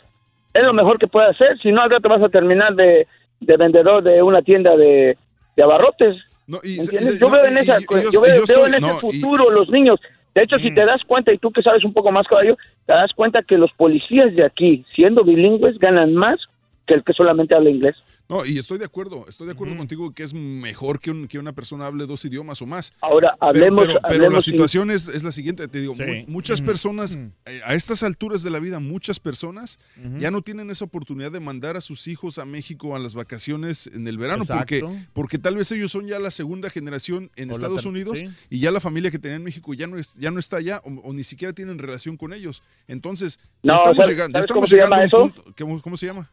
es 0.54 0.64
lo 0.64 0.74
mejor 0.74 0.98
que 0.98 1.06
puede 1.08 1.28
hacer. 1.30 1.60
Si 1.62 1.72
no, 1.72 1.82
al 1.84 1.92
rato 1.92 2.10
vas 2.10 2.24
a 2.24 2.30
terminar 2.30 2.74
de, 2.74 3.06
de 3.42 3.58
vendedor 3.58 4.02
de 4.04 4.24
una 4.24 4.42
tienda 4.42 4.76
de, 4.76 5.16
de 5.56 5.64
abarrotes. 5.64 6.16
No, 6.48 6.60
y- 6.64 6.78
yo 7.20 7.30
veo 7.30 7.46
en, 7.46 7.58
esa, 7.58 7.78
yo- 8.12 8.22
veo, 8.22 8.66
en 8.66 8.74
ese 8.76 8.80
no, 8.82 8.98
y- 8.98 9.00
futuro 9.20 9.50
los 9.52 9.70
niños. 9.70 10.00
De 10.36 10.44
hecho, 10.44 10.58
si 10.58 10.74
te 10.74 10.86
das 10.86 11.02
cuenta, 11.06 11.32
y 11.32 11.38
tú 11.38 11.52
que 11.52 11.62
sabes 11.62 11.84
un 11.84 11.94
poco 11.94 12.12
más, 12.12 12.28
caballo, 12.28 12.58
te 12.86 12.94
das 12.94 13.14
cuenta 13.14 13.44
que 13.44 13.58
los 13.58 13.72
policías 13.74 14.36
de 14.36 14.44
aquí, 14.44 14.84
siendo 14.96 15.24
bilingües, 15.24 15.78
ganan 15.78 16.16
más 16.16 16.40
que 16.88 16.96
el 16.96 17.04
que 17.04 17.14
solamente 17.14 17.54
habla 17.54 17.70
inglés. 17.70 17.96
No, 18.30 18.46
y 18.46 18.58
estoy 18.58 18.78
de 18.78 18.86
acuerdo, 18.86 19.26
estoy 19.28 19.48
de 19.48 19.54
acuerdo 19.54 19.76
contigo 19.76 20.14
que 20.14 20.24
es 20.24 20.34
mejor 20.34 21.00
que, 21.02 21.12
un- 21.12 21.28
que 21.28 21.38
una 21.40 21.52
persona 21.52 21.86
hable 21.88 22.06
dos 22.06 22.24
idiomas 22.24 22.62
o 22.62 22.66
más. 22.66 22.94
Ahora, 23.02 23.36
hablemos- 23.42 23.86
Pero, 23.86 24.00
pero 24.02 24.18
la 24.20 24.26
hablemos 24.26 24.46
situación 24.46 24.92
es, 24.92 25.10
es 25.10 25.24
la 25.24 25.32
siguiente, 25.34 25.68
te 25.68 25.82
digo, 25.82 25.94
Sí. 25.96 26.04
mu- 26.04 26.32
muchas 26.32 26.62
personas, 26.62 27.20
eh, 27.46 27.62
a 27.66 27.76
estas 27.76 28.02
alturas 28.02 28.42
de 28.42 28.50
la 28.50 28.60
vida, 28.60 28.80
muchas 28.80 29.20
personas 29.20 29.78
ya 30.20 30.32
no 30.32 30.42
tienen 30.42 30.70
esa 30.70 30.86
oportunidad 30.86 31.32
de 31.34 31.42
mandar 31.42 31.76
a 31.76 31.82
sus 31.82 32.08
hijos 32.08 32.38
a 32.40 32.46
México 32.46 32.96
a 32.96 33.00
las 33.00 33.14
vacaciones 33.14 33.88
en 33.88 34.08
el 34.08 34.18
verano, 34.18 34.46
porque, 34.46 34.78
Exacto. 34.78 35.06
porque 35.14 35.38
tal 35.38 35.58
vez 35.58 35.72
ellos 35.74 35.92
son 35.92 36.08
ya 36.08 36.18
la 36.18 36.32
segunda 36.32 36.70
generación 36.70 37.30
en 37.36 37.50
O 37.52 37.54
Estados 37.54 37.86
Unidos 37.86 38.20
sí. 38.20 38.30
y 38.50 38.60
ya 38.60 38.72
la 38.72 38.80
familia 38.80 39.12
que 39.12 39.20
tenían 39.20 39.42
en 39.42 39.44
México 39.46 39.74
ya 39.74 39.86
no, 39.88 39.98
es, 39.98 40.16
ya 40.16 40.32
no 40.32 40.40
está 40.40 40.58
allá 40.58 40.82
o, 40.86 40.90
o 41.10 41.14
ni 41.14 41.24
siquiera 41.24 41.54
tienen 41.54 41.78
relación 41.78 42.16
con 42.16 42.32
ellos. 42.34 42.64
Entonces, 42.88 43.38
ya 43.62 43.74
No, 43.74 43.76
estamos 43.76 43.98
¿sabes- 43.98 44.10
llegando, 44.12 44.40
ya 44.40 44.44
sabes 44.46 44.52
cómo 44.54 44.66
estamos 44.66 44.70
se 44.70 44.76
llegando 44.76 44.96
llama 44.96 45.02
a 45.02 45.26
un 45.26 45.30
eso? 45.32 45.44
punto- 45.44 45.56
¿cómo, 45.60 45.82
cómo 45.82 45.98
se 45.98 46.06
llama? 46.06 46.30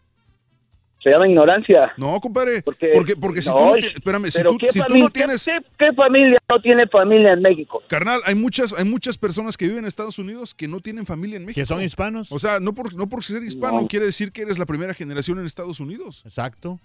Se 1.02 1.08
llama 1.10 1.26
ignorancia. 1.26 1.92
No, 1.96 2.20
compadre, 2.20 2.60
porque, 2.62 2.90
porque, 2.94 3.16
porque 3.16 3.40
si 3.42 3.50
tú 3.50 3.56
no, 3.58 3.66
no 3.68 3.72
ti- 3.74 3.86
espérame, 3.86 4.26
si 4.30 4.42
tú, 4.42 4.58
¿qué 4.58 4.68
si 4.68 4.80
tú 4.80 4.98
no 4.98 5.08
tienes... 5.08 5.44
¿qué, 5.46 5.58
qué 5.78 5.92
familia 5.94 6.36
no 6.50 6.60
tiene 6.60 6.86
familia 6.88 7.32
en 7.32 7.40
México? 7.40 7.82
Carnal, 7.88 8.20
hay 8.26 8.34
muchas, 8.34 8.78
hay 8.78 8.84
muchas 8.84 9.16
personas 9.16 9.56
que 9.56 9.64
viven 9.64 9.78
en 9.80 9.84
Estados 9.86 10.18
Unidos 10.18 10.52
que 10.54 10.68
no 10.68 10.80
tienen 10.80 11.06
familia 11.06 11.38
en 11.38 11.46
México. 11.46 11.58
Que 11.62 11.66
son 11.66 11.82
hispanos. 11.82 12.30
O 12.30 12.38
sea, 12.38 12.60
no 12.60 12.74
por, 12.74 12.94
no 12.94 13.08
por 13.08 13.24
ser 13.24 13.42
hispano 13.42 13.80
No. 13.80 13.88
quiere 13.88 14.04
decir 14.04 14.30
que 14.30 14.42
eres 14.42 14.58
la 14.58 14.66
primera 14.66 14.92
generación 14.92 15.38
en 15.38 15.46
Estados 15.46 15.80
Unidos. 15.80 16.22
Exacto. 16.26 16.78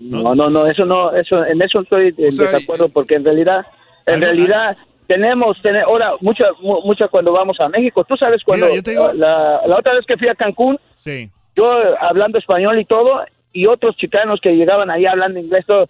No, 0.00 0.34
no, 0.34 0.50
no, 0.50 0.66
eso 0.66 0.84
no, 0.84 1.14
eso, 1.14 1.44
en 1.44 1.62
eso 1.62 1.82
estoy 1.82 2.14
en 2.18 2.32
sea, 2.32 2.46
desacuerdo 2.50 2.88
porque 2.88 3.14
en 3.14 3.24
realidad, 3.24 3.64
en 4.06 4.20
realidad 4.20 4.76
tenemos, 5.06 5.60
tener, 5.62 5.82
ahora 5.82 6.12
mucha, 6.20 6.46
mu- 6.60 6.80
mucha 6.82 7.06
cuando 7.08 7.30
vamos 7.32 7.60
a 7.60 7.68
México. 7.68 8.02
Tú 8.02 8.16
sabes 8.16 8.42
cuando 8.44 8.66
Mira, 8.66 8.76
yo 8.76 8.82
te 8.82 8.90
digo- 8.92 9.12
la, 9.12 9.60
la 9.66 9.78
otra 9.78 9.94
vez 9.94 10.04
que 10.06 10.16
fui 10.16 10.26
a 10.28 10.34
Cancún, 10.34 10.78
Sí. 10.96 11.30
yo 11.54 11.66
hablando 12.00 12.38
español 12.38 12.80
y 12.80 12.84
todo, 12.86 13.20
y 13.52 13.66
otros 13.66 13.96
chicanos 13.96 14.40
que 14.42 14.50
llegaban 14.56 14.90
ahí 14.90 15.06
hablando 15.06 15.38
inglés, 15.40 15.64
todo, 15.66 15.88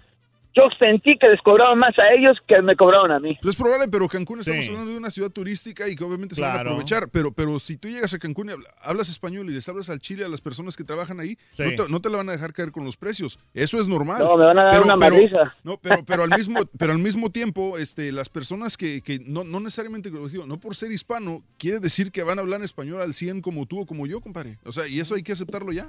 yo 0.55 0.65
sentí 0.78 1.16
que 1.16 1.28
les 1.28 1.41
cobraban 1.41 1.78
más 1.78 1.99
a 1.99 2.12
ellos 2.12 2.36
que 2.47 2.60
me 2.60 2.76
cobraban 2.76 3.10
a 3.10 3.18
mí. 3.18 3.39
Pues 3.41 3.55
es 3.55 3.58
probable, 3.58 3.89
pero 3.91 4.07
Cancún 4.07 4.41
estamos 4.41 4.66
Sí. 4.66 4.70
hablando 4.70 4.91
de 4.92 4.99
una 4.99 5.10
ciudad 5.10 5.31
turística 5.31 5.89
y 5.89 5.97
que 5.97 6.05
obviamente 6.05 6.34
se 6.34 6.42
van 6.42 6.50
a 6.50 6.55
Claro. 6.57 6.70
aprovechar. 6.73 7.08
Pero, 7.10 7.32
pero 7.32 7.58
si 7.58 7.78
tú 7.78 7.89
llegas 7.89 8.12
a 8.12 8.18
Cancún 8.18 8.50
y 8.50 8.52
habla- 8.52 8.68
hablas 8.82 9.08
español 9.08 9.47
y 9.49 9.55
les 9.55 9.66
hablas 9.70 9.89
al 9.89 10.00
Chile 10.00 10.26
a 10.26 10.28
las 10.28 10.42
personas 10.42 10.76
que 10.76 10.84
trabajan 10.84 11.20
ahí, 11.20 11.39
Sí. 11.55 11.62
no, 11.74 11.84
te, 11.86 11.91
no 11.91 12.00
te 12.02 12.10
la 12.10 12.18
van 12.18 12.28
a 12.28 12.32
dejar 12.32 12.52
caer 12.52 12.70
con 12.70 12.84
los 12.84 12.99
precios. 12.99 13.39
Eso 13.55 13.81
es 13.81 13.89
normal. 13.89 14.18
No, 14.23 14.36
me 14.36 14.44
van 14.44 14.58
a 14.58 14.65
dar 14.65 14.73
pero, 14.73 14.84
una 14.84 14.99
pero-. 14.99 15.16
No, 15.65 15.78
pero, 15.78 16.05
pero 16.07 16.23
al 16.24 16.31
mismo, 16.31 16.60
pero 16.78 16.92
al 16.92 16.99
mismo 16.99 17.31
tiempo, 17.31 17.78
este, 17.78 18.12
las 18.12 18.28
personas 18.28 18.76
que, 18.76 19.00
que 19.00 19.20
no, 19.24 19.44
no 19.44 19.58
necesariamente, 19.58 20.10
digo, 20.10 20.44
no 20.47 20.60
por 20.60 20.76
ser 20.76 20.92
hispano, 20.92 21.42
quiere 21.58 21.78
decir 21.81 22.12
que 22.12 22.23
van 22.24 22.36
a 22.39 22.42
hablar 22.42 22.60
español 22.62 23.00
al 23.00 23.15
100 23.15 23.41
como 23.41 23.65
tú 23.65 23.81
o 23.81 23.86
como 23.86 24.07
yo, 24.07 24.20
compadre. 24.20 24.58
O 24.66 24.73
sea, 24.73 24.86
y 24.86 25.00
eso 25.00 25.15
hay 25.15 25.23
que 25.23 25.32
aceptarlo 25.32 25.73
ya. 25.73 25.86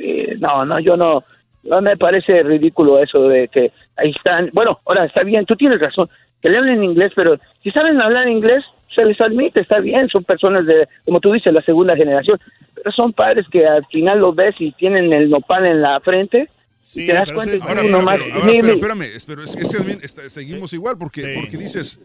Sí, 0.00 0.24
no, 0.38 0.64
no, 0.64 0.80
yo 0.80 0.96
no, 0.96 1.22
no 1.64 1.82
me 1.82 1.96
parece 1.96 2.42
ridículo 2.42 2.98
eso 3.02 3.28
de 3.28 3.48
que 3.48 3.70
ahí 3.96 4.10
están, 4.16 4.48
bueno, 4.54 4.80
ahora 4.86 5.04
está 5.04 5.22
bien, 5.22 5.44
tú 5.44 5.54
tienes 5.56 5.78
razón, 5.78 6.08
que 6.40 6.48
le 6.48 6.56
hablen 6.56 6.82
inglés, 6.82 7.12
pero 7.14 7.36
si 7.62 7.70
saben 7.70 8.00
hablar 8.00 8.28
inglés, 8.28 8.64
se 8.94 9.04
les 9.04 9.20
admite, 9.20 9.60
está 9.60 9.78
bien, 9.78 10.08
son 10.08 10.24
personas 10.24 10.64
de, 10.66 10.88
como 11.04 11.20
tú 11.20 11.32
dices, 11.32 11.52
la 11.52 11.62
segunda 11.62 11.94
generación, 11.94 12.40
pero 12.74 12.90
son 12.92 13.12
padres 13.12 13.46
que 13.52 13.66
al 13.66 13.84
final 13.86 14.20
los 14.20 14.34
ves 14.34 14.54
y 14.58 14.72
tienen 14.72 15.12
el 15.12 15.28
nopal 15.28 15.66
en 15.66 15.82
la 15.82 16.00
frente, 16.00 16.48
y 16.94 17.06
te 17.06 17.12
das 17.12 17.24
pero 17.26 17.36
cuenta 17.36 17.56
Ahora, 17.68 17.82
pero, 17.82 17.96
ahora, 17.98 18.18
pero 18.60 18.72
espérame, 18.72 19.02
es- 19.02 19.26
pero 19.26 19.42
es, 19.44 19.54
es 19.54 19.70
que 19.70 19.76
también 19.78 19.98
está- 20.02 20.28
seguimos 20.30 20.72
igual, 20.72 20.96
porque, 20.98 21.20
Sí. 21.22 21.40
porque 21.40 21.56
dices, 21.58 22.00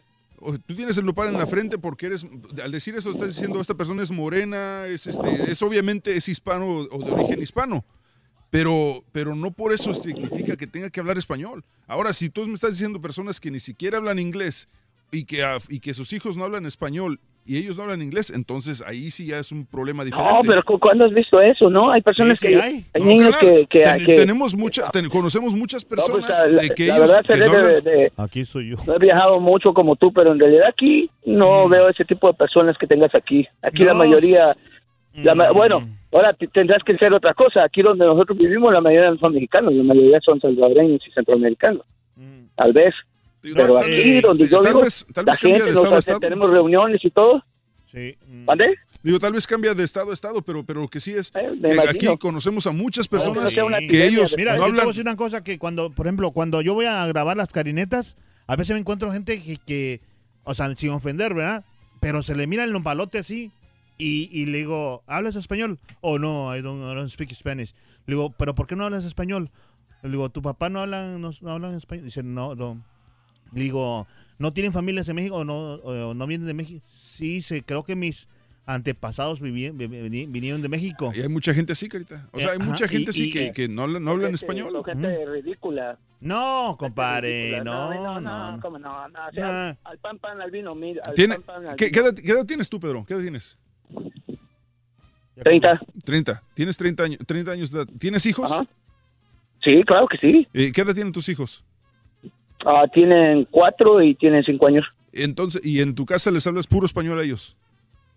tú 0.66 0.76
tienes 0.76 0.98
el 0.98 1.06
nopal 1.06 1.30
en 1.30 1.38
la 1.38 1.48
frente 1.48 1.78
porque 1.78 2.08
eres, 2.08 2.26
al 2.64 2.72
decir 2.72 2.96
eso 2.96 3.12
estás 3.12 3.28
diciendo, 3.28 3.60
esta 3.60 3.76
persona 3.76 4.04
es 4.04 4.12
morena, 4.12 4.86
es, 4.88 5.08
este, 5.08 5.52
es 5.52 5.62
obviamente 5.62 6.16
es 6.16 6.28
hispano 6.28 6.68
o 6.68 7.04
de 7.04 7.12
origen 7.12 7.42
hispano. 7.42 7.86
Pero, 8.50 9.04
pero 9.12 9.36
no 9.36 9.52
por 9.52 9.74
eso 9.74 9.94
significa 9.94 10.56
que 10.56 10.68
tenga 10.68 10.90
que 10.90 11.00
hablar 11.00 11.18
español. 11.18 11.66
Ahora, 11.88 12.14
si 12.14 12.30
tú 12.30 12.46
me 12.48 12.54
estás 12.54 12.72
diciendo 12.72 13.02
personas 13.02 13.40
que 13.40 13.52
ni 13.52 13.60
siquiera 13.60 13.98
hablan 13.98 14.20
inglés 14.20 14.70
y 15.12 15.26
que, 15.26 15.46
y 15.70 15.80
que 15.80 15.94
sus 15.94 16.14
hijos 16.14 16.38
no 16.38 16.46
hablan 16.46 16.66
español 16.66 17.20
y 17.46 17.58
ellos 17.58 17.78
no 17.78 17.84
hablan 17.84 18.02
inglés, 18.02 18.32
entonces 18.32 18.84
ahí 18.86 19.12
sí 19.12 19.28
ya 19.28 19.38
es 19.38 19.52
un 19.52 19.66
problema 19.66 20.04
diferente. 20.04 20.34
No, 20.34 20.40
pero 20.42 20.64
¿cu- 20.64 20.80
¿cuándo 20.80 21.06
has 21.06 21.14
visto 21.14 21.40
eso, 21.40 21.70
no? 21.70 21.92
Hay 21.92 22.02
personas 22.02 22.40
Sí, 22.40 22.48
sí 22.48 22.54
que... 22.56 22.60
hay. 22.62 22.86
Hay 22.94 23.02
No, 23.02 23.08
niños 23.08 23.38
que, 23.38 23.68
que, 23.70 23.82
ten- 23.82 24.06
que- 24.06 24.14
tenemos 24.16 24.56
mucha, 24.56 24.90
ten- 24.90 25.08
conocemos 25.10 25.54
muchas 25.54 25.84
No, 25.84 25.90
pues, 25.90 26.06
personas 26.08 26.52
la, 26.54 26.62
de 26.64 26.70
que 26.72 26.88
la 26.88 26.96
ellos 26.96 27.12
verdad 27.12 27.26
que 27.26 27.38
no 27.38 27.52
de- 27.52 27.58
hablan- 27.58 27.84
de- 27.84 28.12
Aquí 28.18 28.46
soy 28.46 28.70
yo. 28.72 28.78
no 28.88 28.96
he 28.96 29.00
viajado 29.00 29.40
mucho 29.40 29.74
como 29.74 29.96
tú, 29.96 30.12
pero 30.12 30.32
en 30.32 30.40
realidad 30.40 30.68
aquí 30.70 31.10
no 31.26 31.70
veo 31.70 31.88
ese 31.90 32.04
tipo 32.06 32.28
de 32.28 32.34
personas 32.34 32.76
que 32.80 32.88
tengas 32.88 33.14
aquí. 33.14 33.48
Aquí 33.62 33.84
la 33.84 33.94
No. 33.94 34.00
mayoría, 34.00 34.56
la 35.14 35.36
ma- 35.36 35.52
Mm. 35.52 35.56
bueno, 35.56 35.88
ahora 36.12 36.34
tendrás 36.52 36.82
que 36.84 36.98
ser 36.98 37.14
otra 37.14 37.34
cosa. 37.36 37.64
Aquí 37.64 37.82
donde 37.84 38.06
nosotros 38.06 38.38
vivimos 38.38 38.74
la 38.74 38.82
mayoría 38.82 39.12
no 39.12 39.18
son 39.20 39.34
mexicanos, 39.34 39.72
la 39.74 39.84
mayoría 39.84 40.20
son 40.22 40.42
salvadoreños 40.42 41.02
y 41.08 41.12
centroamericanos. 41.12 41.84
Tal 42.56 42.74
vez. 42.74 42.94
Pero 43.54 43.78
tal 43.78 43.86
aquí 43.92 44.22
donde 44.22 44.48
yo 44.48 44.62
tal 44.62 44.74
vivo, 44.74 44.84
vez- 44.84 45.06
tal 45.14 45.26
la 45.26 45.32
vez 45.32 45.40
cambia 45.40 45.58
gente 45.58 45.70
de 45.70 45.74
nos 45.76 45.80
estado 45.84 45.96
a 45.96 45.98
hace- 46.00 46.00
estado. 46.12 46.20
tenemos 46.20 46.50
reuniones 46.50 47.06
y 47.06 47.10
todo. 47.12 47.44
Sí. 47.86 48.18
¿Mande? 48.28 48.76
Digo, 49.04 49.20
tal 49.20 49.34
vez 49.34 49.46
cambia 49.48 49.74
de 49.74 49.84
estado 49.84 50.12
a 50.12 50.14
estado, 50.14 50.42
pero, 50.42 50.64
pero 50.66 50.82
lo 50.82 50.88
que 50.88 51.00
sí 51.00 51.14
es 51.14 51.32
me 51.34 51.72
que 51.76 51.90
aquí 51.90 52.18
conocemos 52.18 52.66
a 52.68 52.72
muchas 52.72 53.08
personas 53.08 53.54
una 53.54 53.78
que 53.80 54.06
ellos 54.08 54.34
Mira, 54.38 54.54
no 54.58 54.58
yo 54.58 54.66
te 54.66 54.72
voy 54.72 54.80
a 54.80 54.82
hablan. 54.82 54.88
decir 54.88 55.02
una 55.04 55.16
cosa 55.16 55.44
que 55.44 55.60
cuando, 55.60 55.92
por 55.92 56.08
ejemplo, 56.08 56.32
cuando 56.32 56.62
yo 56.62 56.74
voy 56.74 56.86
a 56.88 57.06
grabar 57.06 57.38
las 57.38 57.50
carinetas, 57.50 58.18
a 58.48 58.56
veces 58.56 58.74
me 58.74 58.80
encuentro 58.80 59.12
gente 59.12 59.42
que, 59.42 59.58
que, 59.58 60.02
o 60.44 60.54
sea, 60.56 60.74
sin 60.76 60.90
ofender, 60.90 61.34
¿verdad? 61.36 61.64
Pero 62.02 62.24
se 62.24 62.36
le 62.36 62.48
mira 62.48 62.64
el 62.64 62.72
lompalote 62.72 63.20
así 63.20 63.52
y, 63.98 64.28
y 64.32 64.48
le 64.48 64.58
digo, 64.60 65.04
¿hablas 65.08 65.36
español? 65.36 65.80
Oh, 66.02 66.18
no, 66.20 66.56
I 66.56 66.62
don't, 66.62 66.82
I 66.82 66.96
don't 66.96 67.10
speak 67.10 67.32
Spanish. 67.34 67.74
Le 68.08 68.16
digo, 68.16 68.32
¿pero 68.38 68.56
por 68.56 68.66
qué 68.68 68.76
no 68.76 68.84
hablas 68.86 69.06
español? 69.06 69.52
Le 70.04 70.10
digo, 70.10 70.30
¿tu 70.30 70.42
papá 70.42 70.70
no 70.70 70.80
habla, 70.82 71.16
no, 71.18 71.32
no 71.40 71.52
habla 71.52 71.76
español? 71.78 72.06
Dice, 72.06 72.24
no, 72.24 72.56
no. 72.56 72.84
Le 73.54 73.62
digo, 73.62 74.08
¿no 74.38 74.52
tienen 74.52 74.74
familias 74.74 75.08
en 75.10 75.16
México 75.16 75.36
o 75.38 75.44
no, 75.46 75.76
o 75.76 76.14
no 76.14 76.28
vienen 76.28 76.48
de 76.48 76.54
México? 76.54 76.86
Sí, 77.04 77.42
sí, 77.42 77.62
creo 77.62 77.84
que 77.84 77.96
mis 77.96 78.28
antepasados 78.68 79.42
vivi- 79.42 79.72
vi- 79.72 79.88
vi- 80.10 80.26
vinieron 80.26 80.62
de 80.62 80.68
México. 80.70 81.12
Y 81.16 81.22
hay 81.22 81.30
mucha 81.30 81.54
gente 81.54 81.74
así, 81.74 81.88
Carita. 81.88 82.28
O 82.32 82.40
sea, 82.40 82.50
hay 82.50 82.56
Eh, 82.58 82.64
mucha 82.64 82.86
ajá, 82.86 82.88
gente 82.88 83.12
y- 83.12 83.14
sí 83.14 83.30
y- 83.30 83.32
que, 83.32 83.52
que 83.54 83.68
no, 83.68 83.84
hablan- 83.84 84.04
no 84.04 84.12
hablan 84.12 84.34
español. 84.34 84.72
Son 84.72 84.84
gente 84.84 85.26
ridícula. 85.28 85.98
No, 86.20 86.76
compadre, 86.80 87.52
Ridícula. 87.52 87.64
no, 87.64 87.94
no, 87.94 88.22
no. 88.22 88.52
no, 88.56 88.60
cómo 88.62 88.80
no, 88.80 89.08
no, 89.10 89.20
o 89.28 89.32
sea, 89.32 89.70
Ah. 89.70 89.78
al 89.84 90.00
pan 90.00 90.18
pan 90.18 90.42
al 90.42 90.50
vino, 90.50 90.74
mira, 90.74 91.04
al 91.06 91.14
Tiene, 91.14 91.36
pan, 91.36 91.44
pan, 91.64 91.68
al 91.70 91.76
¿qué, 91.76 91.86
vino. 91.86 91.94
qué 91.94 92.00
edad, 92.00 92.16
qué 92.16 92.32
edad 92.32 92.46
tienes 92.46 92.68
tú, 92.70 92.80
Pedro? 92.80 93.06
¿Qué 93.06 93.14
edad 93.14 93.22
tienes? 93.22 93.60
30. 95.44 95.80
30. 96.06 96.42
Tienes 96.54 96.78
30 96.78 97.04
años, 97.04 97.20
30 97.26 97.52
años 97.52 97.72
de 97.72 97.80
edad. 97.82 97.88
¿Tienes 98.00 98.26
hijos? 98.26 98.50
Sí, 99.64 99.84
claro 99.86 100.08
que 100.08 100.18
sí. 100.18 100.48
Eh, 100.54 100.72
¿Qué 100.72 100.82
edad 100.82 100.94
tienen 100.94 101.12
tus 101.14 101.28
hijos? 101.30 101.64
Ah, 102.66 102.86
tienen 102.94 103.48
cuatro 103.52 104.02
y 104.02 104.16
tienen 104.16 104.44
cinco 104.44 104.68
años. 104.68 104.86
Entonces, 105.14 105.64
¿y 105.66 105.82
en 105.82 105.96
tu 105.96 106.06
casa 106.06 106.32
les 106.32 106.46
hablas 106.48 106.68
puro 106.68 106.86
español 106.86 107.20
a 107.20 107.24
ellos? 107.24 107.56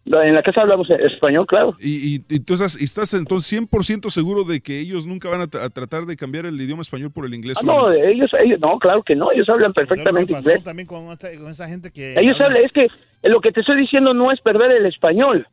En 0.07 0.35
la 0.35 0.43
casa 0.43 0.63
hablamos 0.63 0.89
español, 0.89 1.47
claro. 1.47 1.77
Y, 1.79 2.15
y, 2.17 2.25
y 2.31 2.41
tú 2.41 2.55
estás, 2.55 2.81
y 2.81 2.85
estás 2.85 3.13
entonces 3.13 3.53
100% 3.61 4.09
seguro 4.09 4.43
de 4.45 4.61
que 4.63 4.81
ellos 4.81 5.07
nunca 5.07 5.29
van 5.29 5.43
a, 5.43 5.47
tra- 5.49 5.63
a 5.65 5.69
tratar 5.69 6.05
de 6.07 6.17
cambiar 6.17 6.47
el 6.47 6.59
idioma 6.59 6.81
español 6.81 7.11
por 7.13 7.27
el 7.27 7.35
inglés. 7.35 7.59
Ah, 7.61 7.63
no, 7.67 7.93
ellos, 7.93 8.31
ellos, 8.43 8.59
no, 8.59 8.79
claro 8.79 9.03
que 9.03 9.15
no, 9.15 9.31
ellos 9.33 9.47
hablan 9.51 9.75
perfectamente 9.75 10.33
pasó 10.33 10.49
inglés. 10.49 10.65
también 10.65 10.87
con, 10.89 11.11
esta- 11.13 11.29
con 11.39 11.51
esa 11.51 11.69
gente 11.69 11.91
que... 11.91 12.15
Ellos 12.19 12.37
habla- 12.41 12.47
hablan, 12.47 12.65
es 12.65 12.73
que 12.73 12.89
lo 13.29 13.41
que 13.43 13.53
te 13.53 13.61
estoy 13.61 13.79
diciendo 13.79 14.15
no 14.15 14.33
es 14.33 14.41
perder 14.41 14.71
el 14.73 14.87
español. 14.87 15.47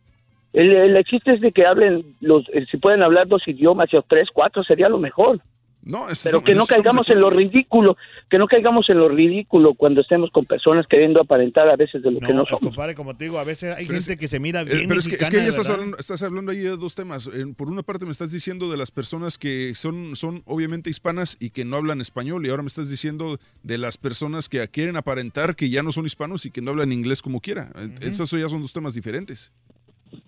El, 0.53 0.71
el 0.71 1.03
chiste 1.03 1.33
es 1.33 1.41
de 1.41 1.51
que 1.51 1.65
hablen, 1.65 2.15
los, 2.21 2.47
eh, 2.53 2.65
si 2.71 2.77
pueden 2.77 3.03
hablar 3.03 3.27
dos 3.27 3.45
idiomas 3.47 3.93
o 3.93 4.01
tres, 4.07 4.29
cuatro, 4.33 4.63
sería 4.63 4.87
lo 4.87 4.99
mejor. 4.99 5.41
No, 5.85 6.09
es- 6.09 6.23
Pero 6.23 6.43
que 6.43 6.55
no 6.55 6.65
caigamos 6.65 7.07
en 7.09 7.19
lo 7.19 7.29
ridículo, 7.29 7.95
que 8.29 8.39
no 8.39 8.47
caigamos 8.47 8.89
en 8.89 8.97
lo 8.97 9.07
ridículo 9.07 9.75
cuando 9.75 10.01
estemos 10.01 10.31
con 10.31 10.45
personas 10.45 10.87
queriendo 10.89 11.21
aparentar 11.21 11.69
a 11.69 11.75
veces 11.75 12.01
de 12.01 12.09
lo 12.11 12.19
que 12.19 12.29
no 12.33 12.39
No, 12.39 12.45
somos. 12.47 12.61
compadre, 12.61 12.95
como 12.95 13.15
te 13.15 13.25
digo, 13.25 13.37
a 13.37 13.43
veces 13.43 13.69
hay 13.75 13.85
Pero 13.85 13.99
gente 13.99 14.13
es- 14.13 14.19
que 14.19 14.27
se 14.27 14.39
mira 14.39 14.61
Eh, 14.61 14.65
bien 14.65 14.87
pero 14.87 14.99
es 14.99 15.07
que, 15.07 15.15
es 15.15 15.29
que 15.29 15.37
ya 15.37 15.47
estás 15.47 15.69
hablando, 15.69 15.97
estás 15.97 16.23
hablando 16.23 16.51
ahí 16.51 16.57
de 16.57 16.75
dos 16.75 16.95
temas. 16.95 17.27
En- 17.31 17.53
por 17.53 17.69
una 17.69 17.83
parte 17.83 18.05
me 18.05 18.11
estás 18.11 18.31
diciendo 18.31 18.69
de 18.71 18.77
las 18.77 18.89
personas 18.89 19.37
que 19.37 19.75
son, 19.75 20.15
son 20.15 20.41
obviamente 20.45 20.89
hispanas 20.89 21.37
y 21.39 21.51
que 21.51 21.65
no 21.65 21.77
hablan 21.77 22.01
español 22.01 22.45
y 22.45 22.49
ahora 22.49 22.63
me 22.63 22.67
estás 22.67 22.89
diciendo 22.89 23.39
de 23.61 23.77
las 23.77 23.97
personas 23.97 24.49
que 24.49 24.67
quieren 24.69 24.97
aparentar 24.97 25.55
que 25.55 25.69
ya 25.69 25.83
no 25.83 25.91
son 25.91 26.07
hispanos 26.07 26.47
y 26.47 26.51
que 26.51 26.61
no 26.61 26.71
hablan 26.71 26.91
inglés 26.93 27.21
como 27.21 27.41
quiera. 27.41 27.69
Eh, 27.75 27.89
Esos 28.01 28.31
ya 28.31 28.49
son 28.49 28.63
dos 28.63 28.73
temas 28.73 28.95
diferentes. 28.95 29.53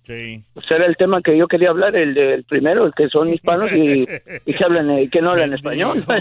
Sí. 0.04 0.42
Ese 0.56 0.74
era 0.74 0.86
el 0.86 0.96
tema 0.96 1.20
que 1.22 1.36
yo 1.36 1.46
quería 1.48 1.70
hablar, 1.70 1.94
el 1.96 2.14
del 2.14 2.44
primero, 2.44 2.86
el 2.86 2.92
que 2.94 3.08
son 3.08 3.28
hispanos 3.28 3.72
y, 3.72 4.06
y 4.46 4.52
que 4.54 4.64
hablan, 4.64 4.90
eh, 4.90 5.08
que 5.10 5.20
no 5.20 5.30
hablan 5.30 5.52
español. 5.54 6.04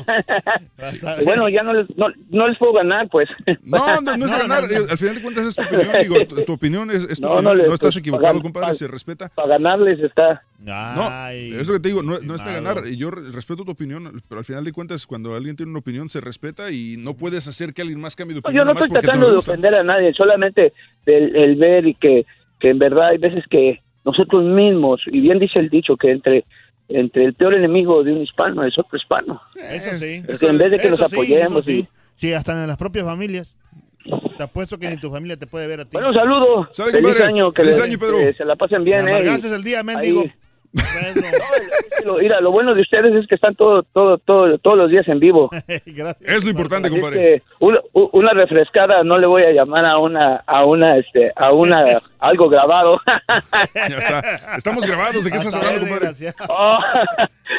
Y 1.21 1.25
bueno, 1.25 1.49
ya 1.49 1.63
no 1.63 1.73
les, 1.73 1.87
no, 1.97 2.07
no 2.29 2.47
les 2.47 2.57
puedo 2.57 2.73
ganar, 2.73 3.07
pues. 3.09 3.27
No, 3.63 4.01
no, 4.01 4.15
no 4.17 4.25
es 4.27 4.37
ganar. 4.37 4.63
eh, 4.65 4.77
Al 4.89 4.97
final 4.97 5.15
de 5.15 5.21
cuentas 5.21 5.45
es 5.47 5.55
tu 5.55 5.63
opinión. 5.63 5.95
Digo, 6.01 6.15
tu, 6.27 6.35
tu 6.43 6.53
opinión 6.53 6.91
es, 6.91 7.03
es 7.09 7.19
tu 7.19 7.25
No, 7.27 7.33
opinión. 7.33 7.57
no 7.57 7.63
No, 7.67 7.73
estás 7.73 7.87
pues, 7.95 7.97
equivocado, 7.97 8.33
pagan- 8.33 8.41
compadre. 8.43 8.63
pagan- 8.65 8.75
Se 8.75 8.87
respeta. 8.87 9.29
Para 9.29 9.47
ganarles 9.49 9.99
está. 9.99 10.43
No, 10.59 11.29
eso 11.29 11.73
que 11.73 11.79
te 11.79 11.89
digo, 11.89 12.01
no, 12.03 12.11
no 12.11 12.15
es 12.17 12.21
de 12.27 12.35
estimado. 12.51 12.75
ganar. 12.75 12.87
y 12.87 12.97
Yo 12.97 13.11
re- 13.11 13.31
respeto 13.31 13.63
tu 13.63 13.71
opinión, 13.71 14.11
pero 14.27 14.39
al 14.39 14.45
final 14.45 14.63
de 14.63 14.71
cuentas, 14.71 15.05
cuando 15.07 15.35
alguien 15.35 15.55
tiene 15.55 15.69
una 15.71 15.79
opinión, 15.79 16.09
se 16.09 16.21
respeta 16.21 16.71
y 16.71 16.95
no 16.97 17.15
puedes 17.15 17.47
hacer 17.47 17.73
que 17.73 17.81
alguien 17.81 17.99
más 17.99 18.15
cambie 18.15 18.35
de 18.35 18.41
No, 18.41 18.47
opinión. 18.47 18.61
yo 18.67 18.73
no 18.73 18.79
estoy 18.79 18.91
tratando 18.91 19.27
no 19.27 19.31
de 19.33 19.37
ofender 19.39 19.75
a 19.75 19.83
nadie, 19.83 20.13
solamente 20.13 20.73
el, 21.05 21.35
el 21.35 21.55
ver 21.55 21.87
y 21.87 21.93
que, 21.95 22.25
que 22.59 22.69
en 22.69 22.79
verdad 22.79 23.07
hay 23.09 23.17
veces 23.17 23.43
que 23.49 23.81
nosotros 24.05 24.43
mismos, 24.45 25.01
y 25.07 25.19
bien 25.19 25.39
dice 25.39 25.59
el 25.59 25.69
dicho, 25.69 25.95
que 25.97 26.11
entre 26.11 26.45
entre 26.89 27.25
el 27.25 27.33
peor 27.33 27.53
enemigo 27.53 28.01
de 28.01 28.13
un 28.13 28.21
hispano 28.21 28.63
es 28.63 28.77
otro 28.79 28.97
hispano. 28.97 29.41
Eso 29.55 29.93
sí. 29.95 30.23
Es 30.25 30.39
que 30.39 30.47
en 30.47 30.57
vez 30.57 30.71
de 30.71 30.77
que 30.77 30.89
nos 30.89 30.99
sí, 30.99 31.05
apoyemos 31.05 31.51
eso 31.51 31.61
sí. 31.63 31.79
y- 31.79 31.87
Sí, 32.15 32.33
hasta 32.33 32.53
en 32.53 32.65
las 32.67 32.77
propias 32.77 33.03
familias. 33.05 33.57
Te 34.37 34.43
apuesto 34.43 34.77
que 34.77 34.89
ni 34.89 34.95
tu 34.97 35.11
familia 35.11 35.35
te 35.35 35.47
puede 35.47 35.67
ver 35.67 35.81
a 35.81 35.83
ti. 35.83 35.89
Bueno, 35.93 36.09
un 36.09 36.13
saludo. 36.15 36.69
Feliz 36.73 36.93
compadre. 36.93 37.23
año, 37.25 37.51
que, 37.51 37.61
Feliz 37.63 37.81
año, 37.81 37.99
Pedro. 37.99 38.17
que 38.19 38.33
se 38.35 38.45
la 38.45 38.55
pasen 38.55 38.85
bien, 38.85 39.03
Me 39.03 39.11
eh. 39.19 39.23
y- 39.25 39.53
el 39.53 39.63
día, 39.63 39.81
ahí- 39.85 40.31
Lo- 42.05 42.17
Mira, 42.19 42.39
lo 42.41 42.51
bueno 42.51 42.73
de 42.73 42.81
ustedes 42.81 43.13
es 43.15 43.27
que 43.27 43.35
están 43.35 43.55
todo, 43.55 43.83
todo, 43.83 44.17
todo, 44.19 44.57
todos 44.59 44.77
los 44.77 44.89
días 44.89 45.07
en 45.07 45.19
vivo. 45.19 45.49
Es 46.21 46.43
lo 46.43 46.49
importante, 46.49 46.89
compadre. 46.89 47.17
que 47.17 47.43
una, 47.59 47.79
una 47.93 48.31
refrescada 48.33 49.03
no 49.03 49.17
le 49.17 49.27
voy 49.27 49.43
a 49.43 49.51
llamar 49.51 49.85
a 49.85 49.97
una, 49.97 50.37
a 50.45 50.65
una, 50.65 50.97
este, 50.97 51.31
a 51.35 51.51
una, 51.51 51.83
algo 52.19 52.49
grabado. 52.49 52.99
Ya 53.75 53.97
está. 53.97 54.19
Estamos 54.57 54.85
grabados. 54.85 55.23
¿De 55.23 55.31
qué 55.31 55.37
estás 55.37 55.55
hablando, 55.55 55.81
compadre? 55.81 56.09
Oh, 56.49 56.77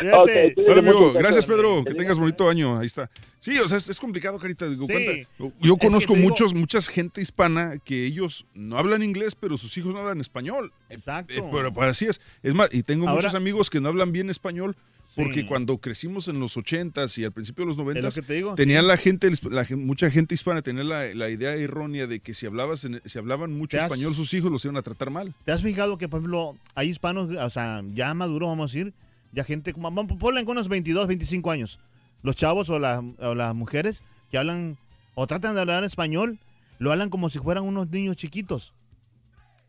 Sale, 0.01 0.79
amigo. 0.81 1.13
Gracias. 1.13 1.47
Pedro. 1.47 1.85
Que 1.85 1.95
tengas 1.95 2.19
bonito 2.19 2.49
año. 2.49 2.79
Ahí 2.79 2.87
está. 2.87 3.11
Sí, 3.41 3.57
o 3.59 3.69
sea, 3.69 3.79
es, 3.79 3.89
es 3.89 4.01
complicado, 4.01 4.39
Carita. 4.39 4.69
Digo, 4.69 4.87
Sí. 4.87 4.93
cuenta- 4.93 5.55
Yo 5.61 5.77
conozco 5.77 6.15
digo- 6.15 6.29
muchos, 6.29 6.55
muchas 6.55 6.89
gente 6.89 7.21
hispana 7.21 7.79
que 7.85 8.05
ellos 8.07 8.47
no 8.55 8.77
hablan 8.79 9.03
inglés, 9.03 9.35
pero 9.35 9.57
sus 9.57 9.77
hijos 9.79 9.93
no 9.93 10.01
hablan 10.01 10.21
español. 10.21 10.73
Exacto. 10.91 11.33
Eh, 11.33 11.43
pero 11.53 11.73
pues 11.73 11.89
así 11.89 12.07
es. 12.07 12.21
Es 12.43 12.55
más, 12.55 12.69
y 12.73 12.83
tengo 12.83 13.09
Ahora- 13.09 13.23
muchos 13.23 13.35
amigos 13.35 13.71
que 13.71 13.81
no 13.81 13.89
hablan 13.89 14.13
bien 14.13 14.29
español 14.31 14.77
porque 15.17 15.47
cuando 15.47 15.79
crecimos 15.79 16.29
en 16.29 16.39
los 16.39 16.57
80s 16.57 17.19
y 17.19 17.25
al 17.25 17.33
principio 17.33 17.65
de 17.65 17.69
los 17.69 17.77
90s, 17.79 18.15
que 18.15 18.23
te 18.23 18.35
digo, 18.35 18.55
tenía 18.55 18.83
sí. 18.83 18.87
la 18.87 18.97
gente, 18.97 19.29
la 19.51 19.67
mucha 19.77 20.11
gente 20.11 20.35
hispana 20.35 20.63
tenía 20.63 20.85
la, 20.85 21.13
la 21.15 21.29
idea 21.29 21.55
errónea 21.57 22.07
de 22.07 22.21
que 22.21 22.35
si 22.35 22.47
hablabas 22.47 22.85
en- 22.85 23.03
si 23.05 23.19
hablaban 23.19 23.53
mucho 23.53 23.79
has- 23.79 23.85
español 23.85 24.15
sus 24.15 24.33
hijos 24.35 24.51
los 24.53 24.65
iban 24.65 24.77
a 24.77 24.83
tratar 24.83 25.11
mal. 25.11 25.35
¿Te 25.45 25.51
has 25.53 25.63
fijado 25.63 25.99
que, 25.99 26.09
por 26.09 26.19
ejemplo, 26.21 26.57
hay 26.77 26.89
hispanos, 26.91 27.31
o 27.37 27.51
sea, 27.51 27.83
ya 27.95 28.15
maduros, 28.15 28.49
vamos 28.49 28.71
a 28.71 28.73
decir, 28.79 28.93
ya 29.33 29.45
gente, 29.45 29.73
ponle 29.75 30.45
con 30.45 30.53
unos 30.57 30.69
22, 30.69 31.07
25 31.07 31.51
años, 31.51 31.79
los 32.23 32.37
chavos 32.37 32.69
o, 32.71 32.79
las- 32.79 33.03
o 33.21 33.35
las 33.35 33.55
mujeres 33.55 34.03
que 34.31 34.39
hablan 34.39 34.77
o 35.15 35.27
tratan 35.27 35.55
de 35.55 35.61
hablar 35.61 35.85
español, 35.85 36.39
lo 36.79 36.93
hablan 36.93 37.11
como 37.11 37.29
si 37.31 37.39
fueran 37.39 37.65
unos 37.65 37.89
niños 37.91 38.17
chiquitos. 38.17 38.73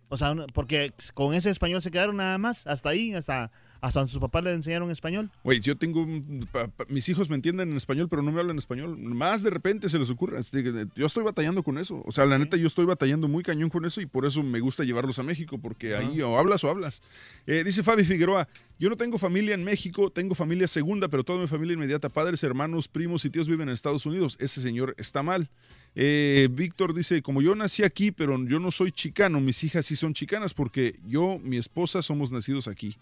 O 0.10 0.18
sea, 0.18 0.34
porque 0.54 0.92
con 1.14 1.34
ese 1.34 1.50
español 1.50 1.82
se 1.82 1.92
quedaron 1.92 2.18
nada 2.18 2.38
más, 2.38 2.66
hasta 2.68 2.90
ahí, 2.90 3.14
hasta, 3.14 3.52
hasta 3.82 4.08
sus 4.08 4.20
papás 4.20 4.44
les 4.44 4.56
enseñaron 4.56 4.92
español. 4.92 5.32
Güey, 5.44 5.60
yo 5.62 5.78
tengo, 5.78 6.02
un- 6.02 6.48
pa- 6.52 6.68
pa- 6.68 6.86
mis 6.90 7.08
hijos 7.10 7.30
me 7.30 7.36
entienden 7.36 7.72
en 7.72 7.78
español, 7.78 8.08
pero 8.10 8.22
no 8.22 8.32
me 8.32 8.40
hablan 8.40 8.58
español. 8.58 8.98
Más 8.98 9.44
de 9.44 9.50
repente 9.50 9.90
se 9.90 9.98
les 10.00 10.10
ocurre. 10.10 10.38
Que, 10.52 10.88
Yo 10.96 11.06
estoy 11.06 11.24
batallando 11.24 11.64
con 11.64 11.78
eso. 11.78 12.04
O 12.06 12.12
sea, 12.12 12.26
la 12.26 12.38
neta, 12.38 12.58
yo 12.58 12.68
estoy 12.68 12.86
batallando 12.86 13.28
muy 13.28 13.44
cañón 13.44 13.70
con 13.70 13.86
eso 13.86 14.02
y 14.02 14.06
por 14.06 14.26
eso 14.26 14.44
me 14.44 14.60
gusta 14.60 14.84
llevarlos 14.84 15.20
a 15.20 15.24
México, 15.24 15.58
porque 15.60 15.96
ahí 15.96 16.22
o 16.22 16.38
hablas 16.38 16.64
o 16.64 16.70
hablas. 16.70 17.02
Eh, 17.48 17.64
dice 17.64 17.84
Fabi 17.84 18.04
Figueroa, 18.04 18.48
yo 18.80 18.90
no 18.90 18.98
tengo 18.98 19.18
familia 19.18 19.54
en 19.54 19.64
México, 19.64 20.10
tengo 20.12 20.36
familia 20.36 20.68
segunda, 20.68 21.08
pero 21.08 21.24
toda 21.24 21.40
mi 21.42 21.48
familia 21.48 21.74
inmediata, 21.74 22.10
padres, 22.10 22.44
hermanos, 22.44 22.88
primos 22.88 23.24
y 23.26 23.30
tíos 23.30 23.48
viven 23.48 23.68
en 23.70 23.74
Estados 23.74 24.06
Unidos. 24.06 24.38
Ese 24.40 24.62
señor 24.62 24.96
está 24.98 25.24
mal. 25.24 25.50
Eh, 25.96 26.48
Víctor 26.52 26.94
dice, 26.94 27.22
como 27.22 27.42
yo 27.42 27.56
nací 27.56 27.84
aquí, 27.84 28.12
pero 28.12 28.38
yo 28.46 28.60
no 28.60 28.72
soy 28.72 28.92
chicano, 28.92 29.42
mis 29.42 29.64
hijas 29.64 29.86
sí 29.88 29.96
son 29.96 30.14
chicanas 30.14 30.54
porque 30.54 30.96
yo, 31.08 31.40
mi 31.44 31.58
esposa, 31.58 32.02
somos 32.02 32.32
nacidos 32.32 32.68
aquí. 32.68 32.96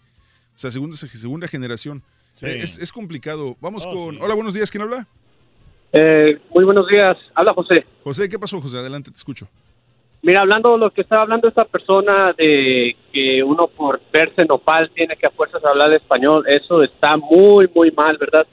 O 0.58 0.60
sea, 0.60 0.72
segunda, 0.72 0.96
segunda 0.96 1.46
generación. 1.46 2.02
Sí. 2.34 2.46
Eh, 2.46 2.62
es, 2.64 2.78
es 2.80 2.90
complicado. 2.90 3.56
Vamos 3.60 3.86
Oh, 3.86 3.94
con... 3.94 4.16
sí. 4.16 4.20
Hola, 4.20 4.34
buenos 4.34 4.54
días. 4.54 4.68
¿Quién 4.72 4.82
habla? 4.82 5.06
Eh, 5.92 6.36
muy 6.52 6.64
buenos 6.64 6.88
días. 6.88 7.16
Habla 7.32 7.52
José. 7.54 7.86
José, 8.02 8.28
¿qué 8.28 8.40
pasó, 8.40 8.60
José? 8.60 8.76
Adelante, 8.76 9.12
te 9.12 9.16
escucho. 9.16 9.46
Mira, 10.20 10.40
hablando 10.40 10.72
de 10.72 10.78
lo 10.78 10.90
que 10.90 11.02
estaba 11.02 11.22
hablando 11.22 11.46
esta 11.46 11.64
persona 11.64 12.32
de 12.36 12.96
que 13.12 13.40
uno 13.44 13.68
por 13.68 14.00
verse 14.12 14.44
nopal 14.48 14.90
tiene 14.92 15.14
que 15.16 15.28
a 15.28 15.30
fuerzas 15.30 15.64
hablar 15.64 15.92
español, 15.92 16.44
eso 16.48 16.82
está 16.82 17.16
muy, 17.16 17.70
muy 17.72 17.92
mal, 17.92 18.16
¿verdad? 18.18 18.44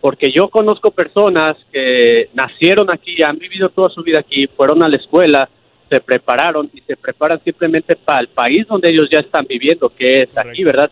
Porque 0.00 0.32
yo 0.34 0.48
conozco 0.48 0.90
personas 0.90 1.58
que 1.70 2.30
nacieron 2.32 2.90
aquí, 2.90 3.22
han 3.22 3.38
vivido 3.38 3.68
toda 3.68 3.90
su 3.90 4.02
vida 4.02 4.20
aquí, 4.20 4.46
fueron 4.46 4.82
a 4.82 4.88
la 4.88 4.96
escuela 4.96 5.50
se 5.90 6.00
prepararon 6.00 6.70
y 6.72 6.80
se 6.80 6.96
preparan 6.96 7.40
simplemente 7.44 7.94
para 7.94 8.20
el 8.20 8.28
país 8.28 8.66
donde 8.66 8.88
ellos 8.90 9.06
ya 9.12 9.20
están 9.20 9.44
viviendo, 9.46 9.90
que 9.90 10.20
es 10.20 10.30
aquí, 10.34 10.64
¿verdad? 10.64 10.90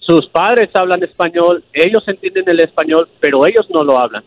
Sus 0.00 0.26
padres 0.28 0.68
hablan 0.74 1.02
español, 1.04 1.62
ellos 1.72 2.02
entienden 2.08 2.44
el 2.48 2.60
español, 2.60 3.08
pero 3.20 3.46
ellos 3.46 3.68
no 3.70 3.84
lo 3.84 3.98
hablan. 3.98 4.24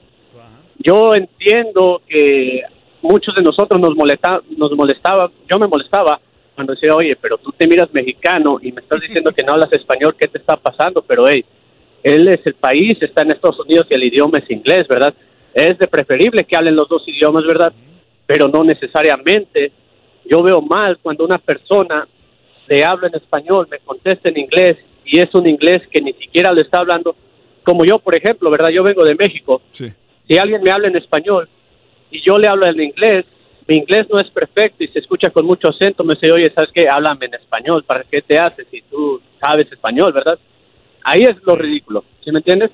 Yo 0.80 1.13
entiendo 1.13 2.01
que 2.07 2.61
muchos 3.01 3.35
de 3.35 3.43
nosotros 3.43 3.80
nos 3.80 3.95
molesta, 3.95 4.41
nos 4.57 4.72
molestaba, 4.72 5.30
yo 5.49 5.59
me 5.59 5.67
molestaba 5.67 6.19
cuando 6.55 6.73
decía, 6.73 6.95
oye, 6.95 7.17
pero 7.17 7.38
tú 7.38 7.51
te 7.57 7.67
miras 7.67 7.93
mexicano 7.93 8.57
y 8.61 8.72
me 8.72 8.81
estás 8.81 9.01
diciendo 9.01 9.31
que 9.31 9.43
no 9.43 9.53
hablas 9.53 9.72
español, 9.73 10.15
¿qué 10.17 10.27
te 10.27 10.38
está 10.38 10.55
pasando? 10.55 11.01
Pero, 11.01 11.27
hey, 11.27 11.43
él 12.03 12.27
es 12.30 12.45
el 12.45 12.53
país, 12.53 12.97
está 13.01 13.23
en 13.23 13.31
Estados 13.31 13.59
Unidos 13.59 13.88
y 13.89 13.93
el 13.95 14.03
idioma 14.03 14.38
es 14.38 14.49
inglés, 14.49 14.88
¿verdad? 14.88 15.13
Es 15.53 15.77
de 15.77 15.88
preferible 15.88 16.45
que 16.45 16.55
hablen 16.55 16.75
los 16.75 16.88
dos 16.88 17.03
idiomas, 17.07 17.43
¿verdad? 17.45 17.73
Pero 18.25 18.47
no 18.47 18.63
necesariamente. 18.63 19.72
Yo 20.25 20.41
veo 20.41 20.61
mal 20.61 20.99
cuando 21.01 21.25
una 21.25 21.38
persona 21.38 22.07
le 22.67 22.85
habla 22.85 23.07
en 23.07 23.15
español, 23.15 23.67
me 23.69 23.80
contesta 23.80 24.30
en 24.30 24.38
inglés 24.38 24.77
y 25.06 25.19
es 25.19 25.33
un 25.33 25.48
inglés 25.48 25.82
que 25.91 26.01
ni 26.01 26.14
siquiera 26.14 26.51
le 26.53 26.61
está 26.61 26.80
hablando, 26.80 27.15
como 27.64 27.85
yo, 27.85 27.99
por 27.99 28.15
ejemplo, 28.17 28.49
¿verdad? 28.49 28.69
Yo 28.72 28.83
vengo 28.83 29.03
de 29.03 29.15
México. 29.15 29.61
Si 29.72 30.38
alguien 30.38 30.61
me 30.61 30.72
habla 30.72 30.88
en 30.88 30.95
español 30.98 31.49
y 32.11 32.22
yo 32.25 32.38
le 32.38 32.48
hablo 32.48 32.65
en 32.65 32.80
inglés, 32.82 33.25
mi 33.67 33.75
inglés 33.77 34.07
no 34.11 34.19
es 34.19 34.30
perfecto 34.30 34.83
y 34.83 34.88
se 34.90 34.99
escucha 34.99 35.30
con 35.30 35.45
mucho 35.45 35.69
acento, 35.69 36.03
me 36.03 36.14
dice, 36.15 36.32
oye, 36.32 36.51
¿sabes 36.53 36.69
qué? 36.73 36.85
Háblame 36.90 37.27
en 37.27 37.35
español, 37.35 37.83
¿para 37.85 38.03
qué 38.03 38.22
te 38.22 38.38
haces 38.38 38.67
si 38.69 38.82
tú 38.90 39.22
sabes 39.41 39.72
español, 39.72 40.11
verdad? 40.14 40.38
Ahí 41.03 41.22
es 41.22 41.35
lo 41.45 41.56
ridículo, 41.56 42.03
¿sí 42.23 42.32
me 42.32 42.40
entiendes? 42.40 42.72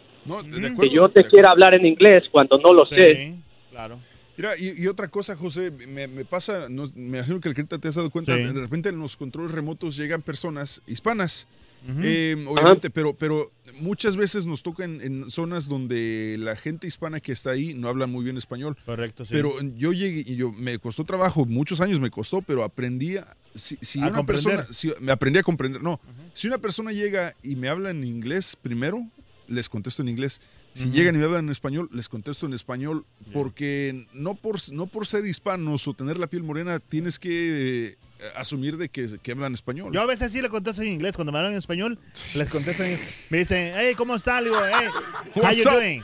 que 0.80 0.90
yo 0.90 1.09
te 1.09 1.24
quiera 1.24 1.49
hablar 1.51 1.74
en 1.74 1.85
inglés 1.85 2.24
cuando 2.32 2.59
no 2.59 2.72
lo 2.74 2.85
sé. 2.85 3.33
Claro. 3.72 3.99
Mira, 4.38 4.51
y, 4.59 4.83
y 4.83 4.88
otra 4.88 5.08
cosa, 5.08 5.35
José, 5.35 5.72
me, 5.72 6.08
me 6.08 6.24
pasa, 6.24 6.67
no- 6.69 6.83
me 6.95 7.17
imagino 7.17 7.40
que 7.41 7.49
el 7.49 7.56
que 7.56 7.64
te 7.64 7.88
has 7.88 7.95
dado 7.95 8.09
cuenta, 8.11 8.35
Sí. 8.35 8.43
de 8.43 8.53
repente 8.53 8.90
en 8.90 8.99
los 8.99 9.17
controles 9.17 9.51
remotos 9.51 9.98
llegan 9.98 10.22
personas 10.22 10.82
hispanas, 10.88 11.48
Eh, 12.03 12.35
obviamente, 12.48 12.90
pero, 12.90 13.14
pero 13.16 13.51
muchas 13.80 14.16
veces 14.16 14.45
nos 14.45 14.64
toca 14.64 14.83
en, 14.83 15.01
en 15.01 15.32
zonas 15.32 15.67
donde 15.67 16.35
la 16.40 16.56
gente 16.56 16.88
hispana 16.88 17.19
que 17.19 17.32
está 17.32 17.51
ahí 17.51 17.74
no 17.74 17.88
habla 17.88 18.06
muy 18.08 18.24
bien 18.24 18.38
español. 18.38 18.77
Correcto, 18.85 19.25
sí. 19.25 19.32
Pero 19.33 19.53
yo 19.77 19.93
llegué 19.93 20.24
y 20.30 20.35
yo 20.35 20.51
me 20.51 20.77
costó 20.80 21.06
trabajo, 21.06 21.45
muchos 21.45 21.82
años 21.82 21.99
me 21.99 22.09
costó, 22.11 22.41
pero 22.41 22.64
aprendí 22.64 23.17
a, 23.17 23.35
si, 23.56 23.77
si 23.82 23.99
A 23.99 24.08
una 24.08 24.11
comprender. 24.17 24.56
persona, 24.58 24.74
si- 24.74 24.91
me 24.99 25.11
aprendí 25.11 25.40
a 25.40 25.43
comprender, 25.43 25.82
no, 25.82 25.99
si 26.33 26.48
una 26.48 26.58
persona 26.58 26.91
llega 26.91 27.33
y 27.43 27.56
me 27.56 27.69
habla 27.69 27.90
en 27.91 28.03
inglés 28.03 28.56
primero, 28.61 29.08
les 29.48 29.69
contesto 29.69 30.01
en 30.01 30.09
inglés. 30.09 30.41
Si 30.73 30.91
llegan 30.91 31.15
y 31.15 31.17
me 31.17 31.25
hablan 31.25 31.45
en 31.45 31.51
español, 31.51 31.89
les 31.91 32.07
contesto 32.07 32.45
en 32.45 32.53
español, 32.53 33.06
porque 33.33 34.07
no 34.14 34.35
por, 34.35 34.57
no 34.72 34.88
por 34.88 35.07
ser 35.07 35.25
hispanos 35.25 35.88
o 35.88 35.93
tener 35.93 36.17
la 36.17 36.27
piel 36.27 36.43
morena 36.43 36.80
tienes 36.80 37.19
que 37.19 37.88
eh, 37.88 37.98
asumir 38.35 38.77
de 38.77 38.89
que, 38.89 39.19
que 39.22 39.31
hablan 39.31 39.53
español. 39.53 39.91
Yo 39.93 40.01
a 40.01 40.06
veces 40.06 40.31
sí 40.31 40.41
le 40.41 40.49
contesto 40.49 40.81
en 40.81 40.89
inglés. 40.89 41.15
Cuando 41.15 41.31
me 41.31 41.38
hablan 41.39 41.53
en 41.53 41.59
español, 41.59 41.99
les 42.35 42.48
contesto 42.49 42.83
en 42.83 42.98
Me 43.30 43.39
dicen, 43.39 43.73
hey, 43.75 43.93
¿cómo 43.95 44.15
estás? 44.15 44.41
Le 44.41 44.49
digo, 44.49 44.61
hey, 44.64 44.88
how 45.35 45.41
What's 45.43 45.57
you 45.57 45.69
up? 45.69 45.75
doing? 45.75 46.03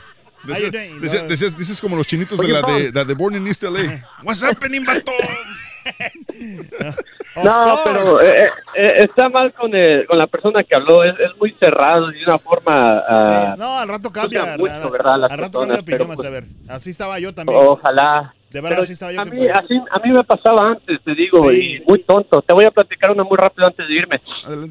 Dices 1.57 1.81
como 1.81 1.95
los 1.95 2.07
chinitos 2.07 2.39
de 2.39 2.47
la 2.47 2.61
de, 2.61 2.91
de 2.91 3.13
Born 3.13 3.35
in 3.35 3.47
East 3.47 3.63
LA. 3.63 4.03
What's 4.23 4.43
happening, 4.43 4.85
vato? 4.85 5.11
No, 7.43 7.80
pero 7.83 8.22
eh, 8.22 8.49
eh, 8.75 8.93
está 8.99 9.27
mal 9.30 9.53
con, 9.53 9.73
el- 9.75 10.05
con 10.07 10.17
la 10.17 10.27
persona 10.27 10.64
que 10.64 10.75
habló, 10.75 11.03
es, 11.03 11.14
es 11.19 11.35
muy 11.39 11.53
cerrado 11.59 12.11
y 12.11 12.19
de 12.19 12.25
una 12.25 12.39
forma... 12.39 13.03
ah, 13.07 13.55
No, 13.57 13.77
al 13.77 13.88
rato 13.89 14.09
cambia. 14.11 14.55
mucho, 14.57 14.72
al- 14.73 14.89
¿verdad? 14.89 15.19
Las 15.19 15.31
al 15.31 15.38
rato 15.39 15.59
personas, 15.59 15.77
cambia 15.77 15.95
opinión, 15.95 16.07
vas 16.07 16.25
a 16.25 16.30
pues, 16.30 16.31
ver. 16.31 16.43
Así 16.69 16.89
estaba 16.91 17.19
yo 17.19 17.33
también. 17.33 17.59
Ojalá. 17.61 18.33
De 18.56 18.61
verdad, 18.61 18.77
Pero 18.77 18.84
así 18.84 18.93
estaba 18.93 19.11
yo. 19.11 19.19
a 19.19 19.25
que- 19.25 19.32
mí, 19.32 19.48
así, 19.50 19.74
a 19.92 20.00
mí 20.00 20.11
me 20.14 20.24
pasaba 20.24 20.69
antes, 20.69 21.01
te 21.03 21.14
digo, 21.14 21.51
y 21.51 21.84
muy 21.85 22.00
tonto. 22.03 22.42
Te 22.42 22.53
voy 22.53 22.64
a 22.64 22.72
platicar 22.72 23.11
una 23.11 23.25
muy 23.25 23.35
rápido 23.35 23.67
antes 23.67 23.85
de 23.85 23.93
irme. 23.93 24.22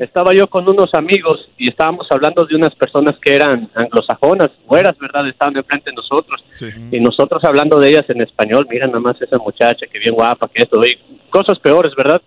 Estaba 0.00 0.32
yo 0.32 0.46
con 0.46 0.66
unos 0.66 0.88
amigos 0.94 1.50
y 1.58 1.68
estábamos 1.68 2.06
hablando 2.10 2.46
de 2.46 2.56
unas 2.56 2.74
personas 2.76 3.12
que 3.20 3.34
eran 3.36 3.68
anglosajonas, 3.74 4.48
fueras, 4.66 4.96
¿verdad? 4.98 5.28
Estaban 5.28 5.54
enfrente 5.58 5.90
de 5.90 5.96
nosotros. 5.96 6.42
Y 6.90 6.98
nosotros 6.98 7.44
hablando 7.44 7.78
de 7.78 7.90
ellas 7.90 8.04
en 8.08 8.22
español, 8.22 8.66
mira 8.70 8.86
nada 8.86 9.00
más 9.00 9.20
esa 9.20 9.36
muchacha 9.36 9.86
que 9.92 9.98
bien 9.98 10.14
guapa, 10.14 10.48
que 10.48 10.62
esto, 10.62 10.80
y 10.86 10.96
cosas 11.28 11.58
peores, 11.58 11.94
¿verdad? 11.94 12.22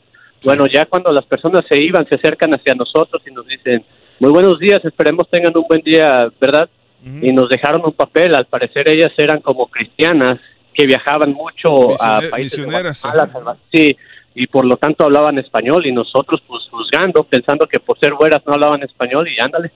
Bueno, 0.45 0.67
ya 0.71 0.85
cuando 0.85 1.11
las 1.11 1.25
personas 1.25 1.63
se 1.67 1.81
iban, 1.81 2.07
se 2.07 2.17
acercan 2.19 2.53
hacia 2.53 2.75
nosotros 2.75 3.19
y 3.27 3.31
nos 3.33 3.47
dicen, 3.47 3.83
muy 4.19 4.29
buenos 4.29 4.59
días, 4.59 4.85
esperemos 4.85 5.27
tengan 5.31 5.57
un 5.57 5.65
buen 5.67 5.81
día, 5.81 6.27
¿verdad? 6.39 6.69
Y 7.03 7.31
nos 7.31 7.49
dejaron 7.49 7.81
un 7.83 7.93
papel, 7.93 8.35
al 8.35 8.45
parecer 8.45 8.87
ellas 8.89 9.11
eran 9.17 9.39
como 9.41 9.65
cristianas 9.65 10.39
que 10.77 10.85
viajaban 10.85 11.33
mucho 11.33 12.01
a 12.01 12.21
países 12.29 12.57
de 12.59 12.65
misioneras, 12.65 13.01
Guatemala, 13.01 13.23
ajá. 13.23 13.33
Salvador. 13.33 13.57
sí, 13.73 13.97
y 14.35 14.45
por 14.45 14.65
lo 14.65 14.77
tanto 14.77 15.03
hablaban 15.05 15.39
español 15.39 15.85
y 15.87 15.91
nosotros 15.91 16.41
pues 16.47 16.63
juzgando, 16.69 17.23
pensando 17.23 17.65
que 17.67 17.79
por 17.79 17.97
ser 17.99 18.13
güeras 18.13 18.43
no 18.45 18.53
hablaban 18.53 18.83
español 18.83 19.27
y 19.27 19.39
ándale. 19.43 19.71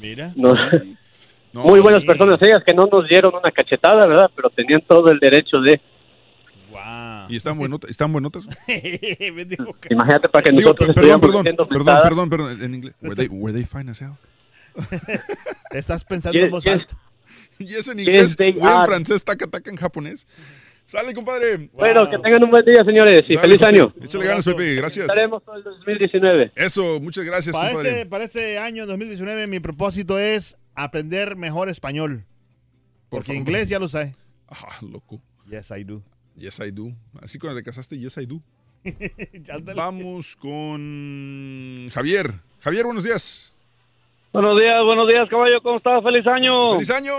Mira. 0.00 0.32
No- 0.34 0.54
Muy 1.52 1.80
buenas 1.80 2.02
personas 2.04 2.40
ellas 2.42 2.62
que 2.66 2.72
no 2.74 2.86
nos 2.86 3.06
dieron 3.08 3.34
una 3.34 3.52
cachetada, 3.52 4.06
¿verdad? 4.06 4.30
Pero 4.34 4.48
tenían 4.50 4.80
todo 4.88 5.10
el 5.10 5.18
derecho 5.18 5.58
de... 5.60 5.80
¿Y 7.28 7.36
están, 7.36 7.56
buenotas, 7.58 7.90
están 7.90 8.10
buenotas? 8.10 8.48
Imagínate 9.90 10.28
para 10.30 10.42
que 10.44 10.50
Digo, 10.50 10.70
nosotros 10.70 10.88
per- 10.88 10.94
perdón, 10.94 11.20
perdón, 11.20 11.44
perdón, 11.44 11.68
frisadas. 11.68 12.02
perdón, 12.02 12.30
perdón, 12.30 12.64
en 12.64 12.74
inglés. 12.74 12.94
Were 13.02 13.14
they, 13.14 13.28
were 13.28 13.52
they 13.54 13.64
fine 13.64 13.90
as 13.90 14.00
hell? 14.00 14.14
Estás 15.70 16.02
pensando 16.04 16.38
en 16.38 16.50
voz 16.50 16.66
alta. 16.66 16.96
Y 17.68 17.74
eso 17.74 17.92
en 17.92 17.98
Yes, 17.98 18.06
inglés, 18.06 18.36
güey, 18.36 18.50
en 18.58 18.62
are. 18.66 18.86
francés, 18.86 19.22
taca, 19.24 19.46
taca 19.46 19.70
en 19.70 19.76
japonés. 19.76 20.26
Sale, 20.84 21.14
compadre. 21.14 21.70
Bueno, 21.74 22.10
que 22.10 22.18
tengan 22.18 22.42
un 22.44 22.50
buen 22.50 22.64
día, 22.64 22.82
señores, 22.84 23.22
y 23.28 23.34
Sale, 23.34 23.40
feliz 23.40 23.60
José. 23.60 23.74
año. 23.76 23.94
Échale 24.02 24.24
ganas, 24.26 24.44
Pepe, 24.44 24.74
gracias. 24.74 25.06
Estaremos 25.08 25.44
todo 25.44 25.54
el 25.56 25.62
2019. 25.62 26.52
Eso, 26.56 26.98
muchas 27.00 27.24
gracias, 27.24 27.54
Para 27.54 27.68
compadre. 27.68 27.90
este, 27.90 28.06
para 28.06 28.24
este 28.24 28.58
año 28.58 28.84
2019, 28.86 29.46
mi 29.46 29.60
propósito 29.60 30.18
es 30.18 30.56
aprender 30.74 31.36
mejor 31.36 31.68
español. 31.68 32.24
Porque 33.08 33.28
favor. 33.28 33.38
inglés 33.40 33.68
ya 33.68 33.78
lo 33.78 33.88
sé. 33.88 34.12
Ah, 34.48 34.78
loco. 34.82 35.22
Yes, 35.48 35.70
I 35.70 35.84
do. 35.84 36.02
Yes, 36.34 36.58
I 36.60 36.70
do. 36.72 36.90
Así 37.20 37.38
cuando 37.38 37.58
te 37.58 37.62
casaste, 37.64 37.96
yes, 37.98 38.16
I 38.18 38.26
do. 38.26 38.42
Vamos 39.76 40.34
con 40.34 41.88
Javier. 41.92 42.32
Javier, 42.60 42.84
buenos 42.86 43.04
días. 43.04 43.51
Buenos 44.32 44.58
días, 44.58 44.82
buenos 44.86 45.06
días, 45.08 45.28
caballo. 45.28 45.60
¿Cómo 45.60 45.76
estás? 45.76 46.02
¡Feliz 46.02 46.26
año! 46.26 46.72
¡Feliz 46.72 46.90
año! 46.90 47.12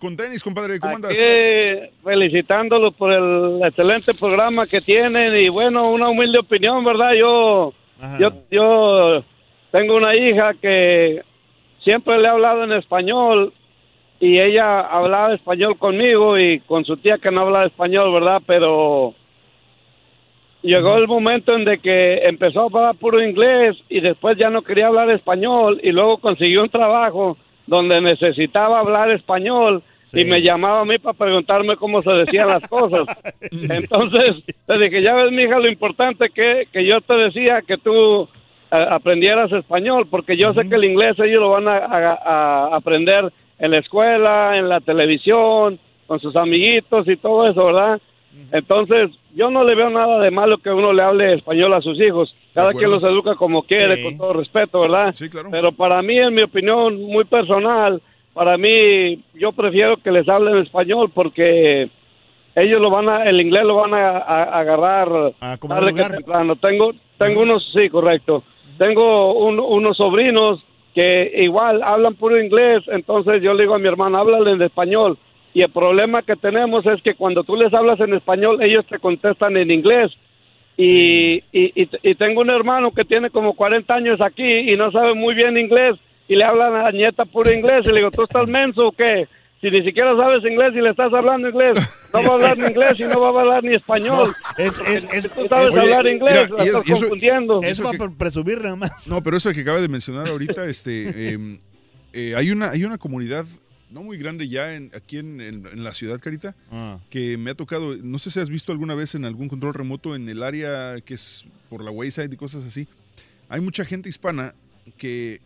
Con 0.00 0.16
tenis, 0.16 0.42
compadre. 0.42 0.80
¿Cómo 0.80 0.96
andas? 0.96 1.12
Aquí, 1.12 1.88
felicitándolos 2.02 2.94
por 2.94 3.12
el 3.12 3.60
excelente 3.64 4.12
programa 4.18 4.66
que 4.66 4.80
tienen 4.80 5.36
y 5.40 5.48
bueno, 5.50 5.88
una 5.90 6.08
humilde 6.08 6.40
opinión, 6.40 6.84
¿verdad? 6.84 7.12
Yo, 7.12 7.72
yo, 8.18 8.30
yo 8.50 9.22
tengo 9.70 9.94
una 9.94 10.16
hija 10.16 10.54
que 10.60 11.22
siempre 11.84 12.18
le 12.18 12.24
he 12.24 12.30
hablado 12.30 12.64
en 12.64 12.72
español 12.72 13.52
y 14.18 14.40
ella 14.40 14.80
hablaba 14.80 15.34
español 15.34 15.78
conmigo 15.78 16.40
y 16.40 16.58
con 16.58 16.84
su 16.84 16.96
tía 16.96 17.18
que 17.18 17.30
no 17.30 17.42
hablaba 17.42 17.66
español, 17.66 18.12
¿verdad? 18.12 18.42
Pero 18.44 19.14
llegó 20.62 20.96
el 20.96 21.06
momento 21.08 21.54
en 21.54 21.64
de 21.64 21.78
que 21.78 22.18
empezó 22.26 22.62
a 22.62 22.64
hablar 22.64 22.96
puro 22.96 23.22
inglés 23.22 23.76
y 23.88 24.00
después 24.00 24.36
ya 24.38 24.50
no 24.50 24.62
quería 24.62 24.88
hablar 24.88 25.10
español 25.10 25.80
y 25.82 25.92
luego 25.92 26.18
consiguió 26.18 26.62
un 26.62 26.68
trabajo 26.70 27.36
donde 27.66 28.00
necesitaba 28.00 28.80
hablar 28.80 29.10
español 29.10 29.82
y 30.14 30.24
me 30.24 30.40
llamaba 30.40 30.80
a 30.80 30.84
mí 30.86 30.98
para 30.98 31.16
preguntarme 31.18 31.76
cómo 31.76 32.00
se 32.00 32.10
decían 32.12 32.48
las 32.48 32.66
cosas. 32.68 33.02
Entonces, 33.50 34.36
le 34.66 34.78
dije, 34.84 35.02
ya 35.02 35.14
ves, 35.14 35.30
mija, 35.32 35.58
lo 35.58 35.68
importante 35.68 36.30
que, 36.30 36.66
que 36.72 36.86
yo 36.86 37.00
te 37.02 37.14
decía 37.14 37.60
que 37.60 37.76
tú 37.76 38.22
eh, 38.70 38.86
aprendieras 38.90 39.52
español, 39.52 40.06
porque 40.10 40.36
yo 40.38 40.54
sé 40.54 40.66
que 40.68 40.76
el 40.76 40.84
inglés 40.84 41.18
ellos 41.18 41.40
lo 41.42 41.50
van 41.50 41.68
a, 41.68 41.76
a- 41.76 42.14
a 42.72 42.76
aprender 42.76 43.30
en 43.58 43.70
la 43.70 43.78
escuela, 43.78 44.56
en 44.56 44.68
la 44.70 44.80
televisión, 44.80 45.78
con 46.06 46.20
sus 46.20 46.34
amiguitos 46.36 47.06
y 47.06 47.16
todo 47.18 47.46
eso, 47.46 47.66
¿verdad? 47.66 48.00
Entonces, 48.52 49.10
yo 49.34 49.50
no 49.50 49.64
le 49.64 49.74
veo 49.74 49.90
nada 49.90 50.18
de 50.20 50.30
malo 50.30 50.58
que 50.58 50.70
uno 50.70 50.92
le 50.92 51.02
hable 51.02 51.34
español 51.34 51.72
a 51.74 51.80
sus 51.80 52.00
hijos. 52.00 52.34
Cada 52.54 52.72
quien 52.72 52.90
los 52.90 53.02
educa 53.02 53.34
como 53.36 53.62
quiere, 53.62 53.96
Sí. 53.96 54.02
con 54.04 54.18
todo 54.18 54.32
respeto, 54.32 54.80
¿verdad? 54.80 55.12
Sí, 55.14 55.28
claro. 55.28 55.48
Pero 55.50 55.72
para 55.72 56.02
mí, 56.02 56.18
en 56.18 56.34
mi 56.34 56.42
opinión 56.42 57.00
muy 57.02 57.24
personal, 57.24 58.00
para 58.34 58.56
mí, 58.56 59.22
yo 59.34 59.52
prefiero 59.52 59.96
que 59.98 60.10
les 60.10 60.28
hablen 60.28 60.58
español 60.58 61.10
porque 61.14 61.88
ellos 62.56 62.80
lo 62.80 62.90
van 62.90 63.08
a, 63.08 63.24
el 63.24 63.40
inglés 63.40 63.64
lo 63.64 63.76
van 63.76 63.94
a, 63.94 64.10
a- 64.18 64.42
a 64.44 64.58
agarrar 64.60 65.08
como 65.60 65.74
tarde 65.74 65.94
que 65.94 66.02
temprano. 66.16 66.56
Tengo, 66.56 66.92
tengo 67.18 67.42
unos, 67.42 67.70
sí, 67.72 67.88
correcto. 67.88 68.42
Tengo 68.78 69.34
un- 69.34 69.60
unos 69.60 69.96
sobrinos 69.96 70.60
que 70.94 71.30
igual 71.44 71.82
hablan 71.82 72.14
puro 72.14 72.40
inglés, 72.40 72.82
entonces 72.88 73.40
yo 73.42 73.54
le 73.54 73.62
digo 73.64 73.74
a 73.74 73.78
mi 73.78 73.86
hermano, 73.86 74.18
háblale 74.18 74.52
en 74.52 74.62
español. 74.62 75.16
Y 75.54 75.62
el 75.62 75.70
problema 75.70 76.22
que 76.22 76.36
tenemos 76.36 76.84
es 76.86 77.02
que 77.02 77.14
cuando 77.14 77.42
tú 77.44 77.56
les 77.56 77.72
hablas 77.74 77.98
en 78.00 78.14
español, 78.14 78.62
ellos 78.62 78.84
te 78.88 78.98
contestan 78.98 79.56
en 79.56 79.70
inglés. 79.70 80.12
Y, 80.76 81.42
y, 81.52 81.72
y, 81.82 81.88
y 82.02 82.14
tengo 82.14 82.40
un 82.42 82.50
hermano 82.50 82.92
que 82.92 83.04
tiene 83.04 83.30
como 83.30 83.54
40 83.54 83.92
años 83.92 84.20
aquí 84.20 84.44
y 84.44 84.76
no 84.76 84.92
sabe 84.92 85.14
muy 85.14 85.34
bien 85.34 85.58
inglés 85.58 85.96
y 86.28 86.36
le 86.36 86.44
hablan 86.44 86.74
a 86.76 86.82
la 86.84 86.90
nieta 86.92 87.24
puro 87.24 87.52
inglés 87.52 87.82
y 87.86 87.88
le 87.88 87.96
digo, 87.96 88.10
¿tú 88.12 88.22
estás 88.22 88.46
menso 88.46 88.86
o 88.88 88.92
qué? 88.92 89.26
Si 89.60 89.68
ni 89.72 89.82
siquiera 89.82 90.14
sabes 90.16 90.44
inglés 90.44 90.72
y 90.76 90.80
le 90.80 90.90
estás 90.90 91.12
hablando 91.12 91.48
inglés. 91.48 91.76
no 92.14 92.22
va 92.22 92.28
a 92.28 92.32
hablar 92.34 92.58
ni 92.58 92.66
inglés 92.66 92.92
y 92.96 93.02
no 93.02 93.20
va 93.20 93.26
a 93.26 93.40
hablar 93.42 93.64
ni 93.64 93.74
español. 93.74 94.32
Es, 94.56 94.78
es, 94.86 95.04
es, 95.12 95.22
Si 95.24 95.28
tú 95.30 95.48
sabes 95.48 95.70
Oye, 95.72 95.80
hablar 95.80 96.06
inglés, 96.06 96.48
mira, 96.50 96.56
la 96.58 96.64
eso- 96.64 96.78
estás 96.78 96.90
eso- 96.90 97.00
confundiendo. 97.00 97.60
Es 97.64 97.80
para 97.80 97.98
pre- 97.98 98.10
presumir 98.16 98.62
nada 98.62 98.76
más. 98.76 99.08
No, 99.08 99.20
pero 99.20 99.36
eso 99.36 99.50
que 99.52 99.62
acaba 99.62 99.80
de 99.80 99.88
mencionar 99.88 100.28
ahorita, 100.28 100.64
este, 100.66 101.32
eh, 101.34 101.58
eh, 102.12 102.34
hay 102.36 102.52
una 102.52 102.70
hay 102.70 102.84
una 102.84 102.98
comunidad 102.98 103.46
no 103.90 104.02
muy 104.02 104.18
grande 104.18 104.48
ya 104.48 104.74
en, 104.74 104.90
aquí 104.94 105.18
en, 105.18 105.40
en- 105.40 105.66
en 105.66 105.84
la 105.84 105.94
ciudad, 105.94 106.20
Carita, 106.20 106.54
Ah. 106.70 106.98
que 107.10 107.36
me 107.38 107.50
ha 107.50 107.54
tocado, 107.54 107.96
no 107.96 108.18
sé 108.18 108.30
si 108.30 108.40
has 108.40 108.50
visto 108.50 108.72
alguna 108.72 108.94
vez 108.94 109.14
en 109.14 109.24
algún 109.24 109.48
control 109.48 109.74
remoto 109.74 110.14
en 110.14 110.28
el 110.28 110.42
área 110.42 111.00
que 111.00 111.14
es 111.14 111.46
por 111.70 111.82
la 111.82 111.90
Wayside 111.90 112.30
y 112.32 112.36
cosas 112.36 112.64
así. 112.64 112.86
Hay 113.48 113.60
mucha 113.60 113.84
gente 113.84 114.08
hispana 114.08 114.54
que 114.96 115.40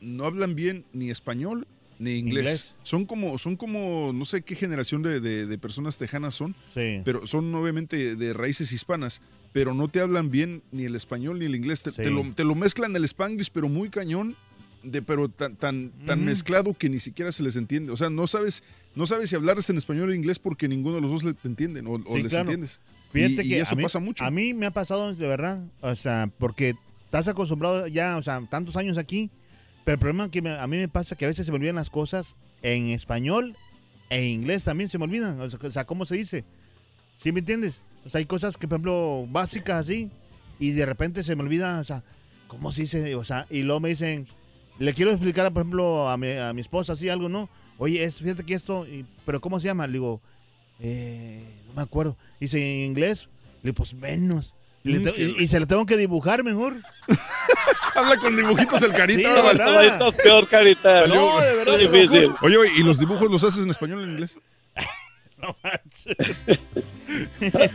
no 0.00 0.24
hablan 0.24 0.54
bien 0.54 0.84
ni 0.92 1.10
español 1.10 1.66
ni 1.98 2.16
inglés. 2.16 2.42
Inglés. 2.44 2.74
Son 2.82 3.06
como, 3.06 3.38
son 3.38 3.56
como, 3.56 4.12
no 4.12 4.26
sé 4.26 4.42
qué 4.42 4.54
generación 4.54 5.02
de, 5.02 5.20
de- 5.20 5.46
de 5.46 5.58
personas 5.58 5.96
tejanas 5.96 6.34
son, 6.34 6.54
Sí. 6.74 7.00
pero 7.04 7.26
son 7.26 7.54
obviamente 7.54 8.14
de 8.16 8.32
raíces 8.34 8.70
hispanas, 8.72 9.22
pero 9.54 9.72
no 9.72 9.88
te 9.88 10.00
hablan 10.00 10.30
bien 10.30 10.62
ni 10.72 10.84
el 10.84 10.94
español 10.94 11.38
ni 11.38 11.46
el 11.46 11.54
inglés. 11.54 11.82
Te, 11.82 11.92
Sí. 11.92 12.02
te 12.02 12.10
lo, 12.10 12.22
te 12.34 12.44
lo 12.44 12.54
mezclan 12.54 12.94
el 12.94 13.04
spanglish, 13.06 13.48
pero 13.50 13.70
muy 13.70 13.88
cañón, 13.88 14.36
de, 14.90 15.02
pero 15.02 15.28
tan, 15.28 15.56
tan, 15.56 15.90
tan 16.06 16.24
mezclado 16.24 16.74
que 16.74 16.88
ni 16.88 16.98
siquiera 16.98 17.32
se 17.32 17.42
les 17.42 17.56
entiende. 17.56 17.92
O 17.92 17.96
sea, 17.96 18.10
no 18.10 18.26
sabes, 18.26 18.62
no 18.94 19.06
sabes 19.06 19.30
si 19.30 19.36
hablarles 19.36 19.68
en 19.70 19.76
español 19.76 20.10
o 20.10 20.14
inglés 20.14 20.38
porque 20.38 20.68
ninguno 20.68 20.96
de 20.96 21.02
los 21.02 21.10
dos 21.10 21.24
le 21.24 21.34
te 21.34 21.48
entienden 21.48 21.86
o, 21.86 21.98
les 21.98 22.28
claro. 22.28 22.50
entiendes. 22.50 22.80
Fíjate 23.12 23.42
y, 23.42 23.46
y 23.46 23.48
que 23.50 23.60
eso 23.60 23.76
mí, 23.76 23.82
pasa 23.82 23.98
mucho. 24.00 24.24
A 24.24 24.30
mí 24.30 24.54
me 24.54 24.66
ha 24.66 24.70
pasado 24.70 25.14
de 25.14 25.26
verdad, 25.26 25.60
o 25.80 25.94
sea, 25.94 26.30
porque 26.38 26.74
estás 27.04 27.28
acostumbrado 27.28 27.86
ya, 27.86 28.16
o 28.16 28.22
sea, 28.22 28.42
tantos 28.50 28.76
años 28.76 28.98
aquí, 28.98 29.30
pero 29.84 29.94
el 29.94 30.00
problema 30.00 30.30
que 30.30 30.42
me- 30.42 30.58
a 30.58 30.66
mí 30.66 30.76
me 30.76 30.88
pasa 30.88 31.16
que 31.16 31.24
a 31.24 31.28
veces 31.28 31.46
se 31.46 31.52
me 31.52 31.56
olvidan 31.58 31.76
las 31.76 31.90
cosas 31.90 32.34
en 32.62 32.86
español 32.88 33.56
e 34.10 34.26
inglés 34.26 34.64
también 34.64 34.88
se 34.90 34.98
me 34.98 35.04
olvidan, 35.04 35.40
o 35.40 35.48
sea, 35.50 35.58
o 35.62 35.70
sea, 35.70 35.84
¿cómo 35.84 36.04
se 36.06 36.16
dice? 36.16 36.44
¿Sí 37.18 37.32
me 37.32 37.40
entiendes? 37.40 37.80
O 38.04 38.10
sea, 38.10 38.18
hay 38.18 38.26
cosas 38.26 38.56
que, 38.56 38.68
por 38.68 38.76
ejemplo, 38.76 39.26
básicas 39.30 39.76
así, 39.86 40.10
y 40.58 40.70
de 40.72 40.86
repente 40.86 41.22
se 41.22 41.34
me 41.36 41.42
olvida, 41.42 41.80
o 41.80 41.84
sea, 41.84 42.02
¿cómo 42.48 42.72
se 42.72 42.82
dice? 42.82 43.14
O 43.14 43.24
sea, 43.24 43.46
y 43.50 43.62
luego 43.62 43.80
me 43.80 43.88
dicen, 43.90 44.26
le 44.78 44.92
quiero 44.94 45.10
explicar, 45.10 45.50
por 45.52 45.62
ejemplo, 45.62 46.08
a 46.08 46.16
mi, 46.16 46.32
a 46.32 46.52
mi 46.52 46.60
esposa 46.60 46.92
así 46.94 47.08
algo, 47.08 47.28
¿no? 47.28 47.48
Oye, 47.78 48.02
es, 48.04 48.18
fíjate 48.20 48.44
que 48.44 48.54
esto, 48.54 48.86
y- 48.86 49.04
pero 49.24 49.40
¿cómo 49.40 49.60
se 49.60 49.68
llama? 49.68 49.86
Le 49.86 49.94
digo, 49.94 50.20
eh, 50.80 51.42
no 51.68 51.74
me 51.74 51.82
acuerdo. 51.82 52.16
Dice 52.40 52.58
en 52.58 52.86
inglés, 52.90 53.28
le 53.62 53.70
digo, 53.70 53.74
pues 53.76 53.94
menos. 53.94 54.54
Y, 54.84 54.90
le 54.92 54.98
Mm, 55.00 55.04
te- 55.04 55.12
qué- 55.12 55.34
y- 55.38 55.42
y 55.42 55.46
se 55.46 55.60
lo 55.60 55.66
tengo 55.66 55.86
que 55.86 55.96
dibujar 55.96 56.44
mejor. 56.44 56.74
Habla 57.94 58.16
con 58.16 58.36
dibujitos 58.36 58.82
el 58.82 58.92
carita. 58.92 59.20
Sí, 59.20 59.24
ahora, 59.24 60.12
peor, 60.22 60.48
carita. 60.48 60.98
Salió- 61.00 61.14
No, 61.14 61.40
de 61.40 61.54
verdad, 61.56 61.80
Es 61.80 61.90
difícil. 61.92 62.30
Oye, 62.42 62.56
oye, 62.58 62.70
¿y 62.78 62.82
los 62.82 62.98
dibujos 62.98 63.30
los 63.30 63.42
haces 63.44 63.64
en 63.64 63.70
español 63.70 64.00
o 64.00 64.04
en 64.04 64.10
inglés? 64.10 64.38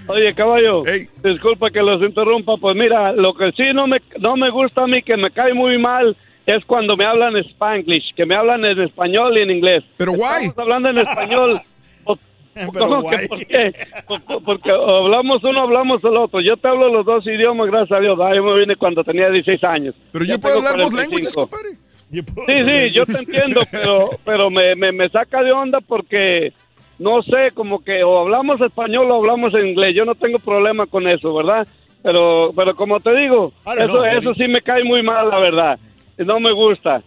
Oye, 0.08 0.34
caballo, 0.36 0.86
Ey. 0.86 1.08
disculpa 1.24 1.70
que 1.72 1.82
los 1.82 2.02
interrumpa. 2.02 2.58
Pues 2.58 2.76
mira, 2.76 3.12
lo 3.14 3.34
que 3.34 3.52
sí 3.54 3.64
no 3.74 3.88
me, 3.88 4.02
no 4.20 4.36
me 4.36 4.50
gusta 4.52 4.84
a 4.84 4.88
mí, 4.88 5.02
que 5.04 5.18
me 5.18 5.32
cae 5.32 5.54
muy 5.54 5.78
mal, 5.78 6.16
es 6.46 6.64
cuando 6.66 6.98
me 6.98 7.06
hablan 7.06 7.36
spanglish, 7.38 8.14
que 8.16 8.26
me 8.26 8.36
hablan 8.36 8.66
en 8.66 8.82
español 8.82 9.38
y 9.38 9.42
en 9.42 9.52
inglés. 9.52 9.84
Pero 9.98 10.14
guay. 10.14 10.46
Estamos 10.48 10.58
hablando 10.60 10.90
en 10.90 10.98
español. 11.00 11.62
¿Por- 12.04 12.18
Pero 12.54 12.72
¿Cómo 12.74 13.10
que 13.10 13.28
por 13.30 13.46
qué? 13.46 13.74
Por- 14.08 14.22
por- 14.24 14.44
Porque 14.44 14.72
hablamos 14.72 15.44
uno, 15.44 15.62
hablamos 15.62 16.04
el 16.04 16.18
otro. 16.18 16.42
Yo 16.42 16.58
te 16.58 16.68
hablo 16.68 16.90
los 16.90 17.06
dos 17.06 17.26
idiomas, 17.26 17.68
gracias 17.68 17.98
a 17.98 18.02
Dios. 18.02 18.20
Ah, 18.22 18.36
Yo 18.36 18.44
me 18.44 18.60
vine 18.60 18.76
cuando 18.76 19.04
tenía 19.04 19.30
16 19.30 19.64
años. 19.64 19.96
Pero 20.12 20.26
Ya 20.26 20.36
yo 20.36 20.40
puedo 20.42 20.58
hablar 20.58 20.78
dos 20.78 20.90
45. 20.92 21.16
lenguajes, 21.16 21.36
compadre. 21.36 21.70
Sí, 22.12 22.70
sí, 22.70 22.92
yo 22.94 23.06
te 23.06 23.20
entiendo, 23.20 23.62
pero, 23.72 24.10
pero 24.26 24.50
me, 24.50 24.76
me, 24.76 24.92
me 24.92 25.08
saca 25.08 25.42
de 25.44 25.54
onda 25.54 25.80
porque 25.80 26.52
no 27.00 27.22
sé, 27.24 27.52
como 27.54 27.82
que 27.84 28.04
o 28.04 28.20
hablamos 28.20 28.60
español 28.60 29.10
o 29.10 29.16
hablamos 29.16 29.54
en 29.54 29.68
inglés. 29.68 29.96
Yo 29.96 30.04
no 30.04 30.16
tengo 30.16 30.38
problema 30.40 30.88
con 30.88 31.08
eso, 31.08 31.34
¿verdad? 31.34 31.66
Pero, 32.04 32.52
pero 32.54 32.76
como 32.76 33.00
te 33.00 33.16
digo, 33.16 33.54
eso, 33.78 33.88
know, 34.02 34.06
eso 34.06 34.34
sí 34.34 34.46
me 34.50 34.62
cae 34.62 34.84
muy 34.84 35.02
mal, 35.04 35.30
la 35.30 35.40
verdad. 35.40 35.80
No 36.26 36.40
me 36.40 36.52
gusta. 36.52 37.02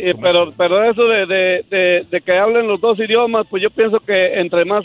Eh, 0.00 0.14
pero, 0.20 0.52
pero 0.56 0.84
eso 0.84 1.04
de, 1.04 1.26
de, 1.26 1.64
de, 1.70 2.06
de 2.10 2.20
que 2.20 2.38
hablen 2.38 2.66
los 2.68 2.80
dos 2.80 2.98
idiomas, 2.98 3.46
pues 3.48 3.62
yo 3.62 3.70
pienso 3.70 4.00
que 4.00 4.40
entre 4.40 4.64
más, 4.64 4.84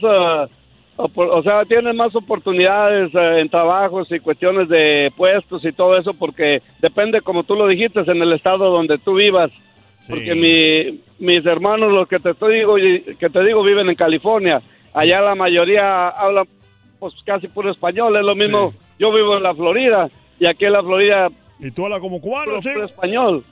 opor- 0.98 1.30
o 1.32 1.44
sea, 1.44 1.66
tienen 1.66 1.96
más 1.96 2.16
oportunidades 2.16 3.14
eh, 3.14 3.40
en 3.42 3.50
trabajos 3.50 4.12
y 4.12 4.20
cuestiones 4.20 4.70
de 4.70 5.12
puestos 5.16 5.64
y 5.66 5.72
todo 5.72 5.98
eso, 5.98 6.14
porque 6.14 6.62
depende, 6.80 7.22
como 7.22 7.44
tú 7.44 7.56
lo 7.56 7.68
dijiste, 7.68 8.00
en 8.02 8.22
el 8.22 8.34
estado 8.34 8.70
donde 8.70 8.98
tú 8.98 9.16
vivas. 9.16 9.52
Porque 10.08 10.36
mi, 10.36 11.02
mis 11.26 11.44
hermanos, 11.48 11.92
los 11.92 12.08
que 12.08 12.20
te 12.20 12.30
estoy 12.32 12.58
digo, 12.60 12.76
que 12.76 13.30
te 13.30 13.44
digo, 13.44 13.64
viven 13.64 13.90
en 13.90 13.96
California. 13.96 14.62
Allá 14.94 15.20
la 15.22 15.34
mayoría 15.34 16.10
hablan 16.10 16.46
pues 17.00 17.14
casi 17.26 17.48
puro 17.48 17.72
español. 17.72 18.16
Es 18.16 18.24
lo 18.24 18.36
mismo. 18.36 18.72
Yo 19.00 19.12
vivo 19.12 19.36
en 19.36 19.42
la 19.44 19.56
Florida 19.56 20.08
y 20.40 20.46
aquí 20.46 20.66
en 20.66 20.74
la 20.74 20.84
Florida 20.84 21.30
Y 21.60 21.72
tú 21.72 21.86
hablas 21.86 22.00
como 22.00 22.20
cubano, 22.22 22.60
puro 22.62 22.86
español. 22.86 23.44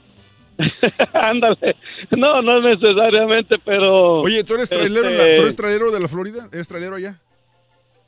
Ándale. 1.12 1.76
No, 2.10 2.40
no 2.42 2.60
necesariamente, 2.60 3.56
pero. 3.64 4.20
Oye, 4.20 4.44
¿tú 4.44 4.54
eres 4.54 4.70
trailero, 4.70 5.08
en 5.08 5.16
la- 5.16 5.22
este, 5.24 5.34
¿tú 5.36 5.40
eres 5.42 5.56
trailero 5.56 5.90
de 5.90 6.00
la 6.00 6.08
Florida? 6.08 6.48
¿Eres 6.52 6.68
trailero 6.68 6.96
allá? 6.96 7.18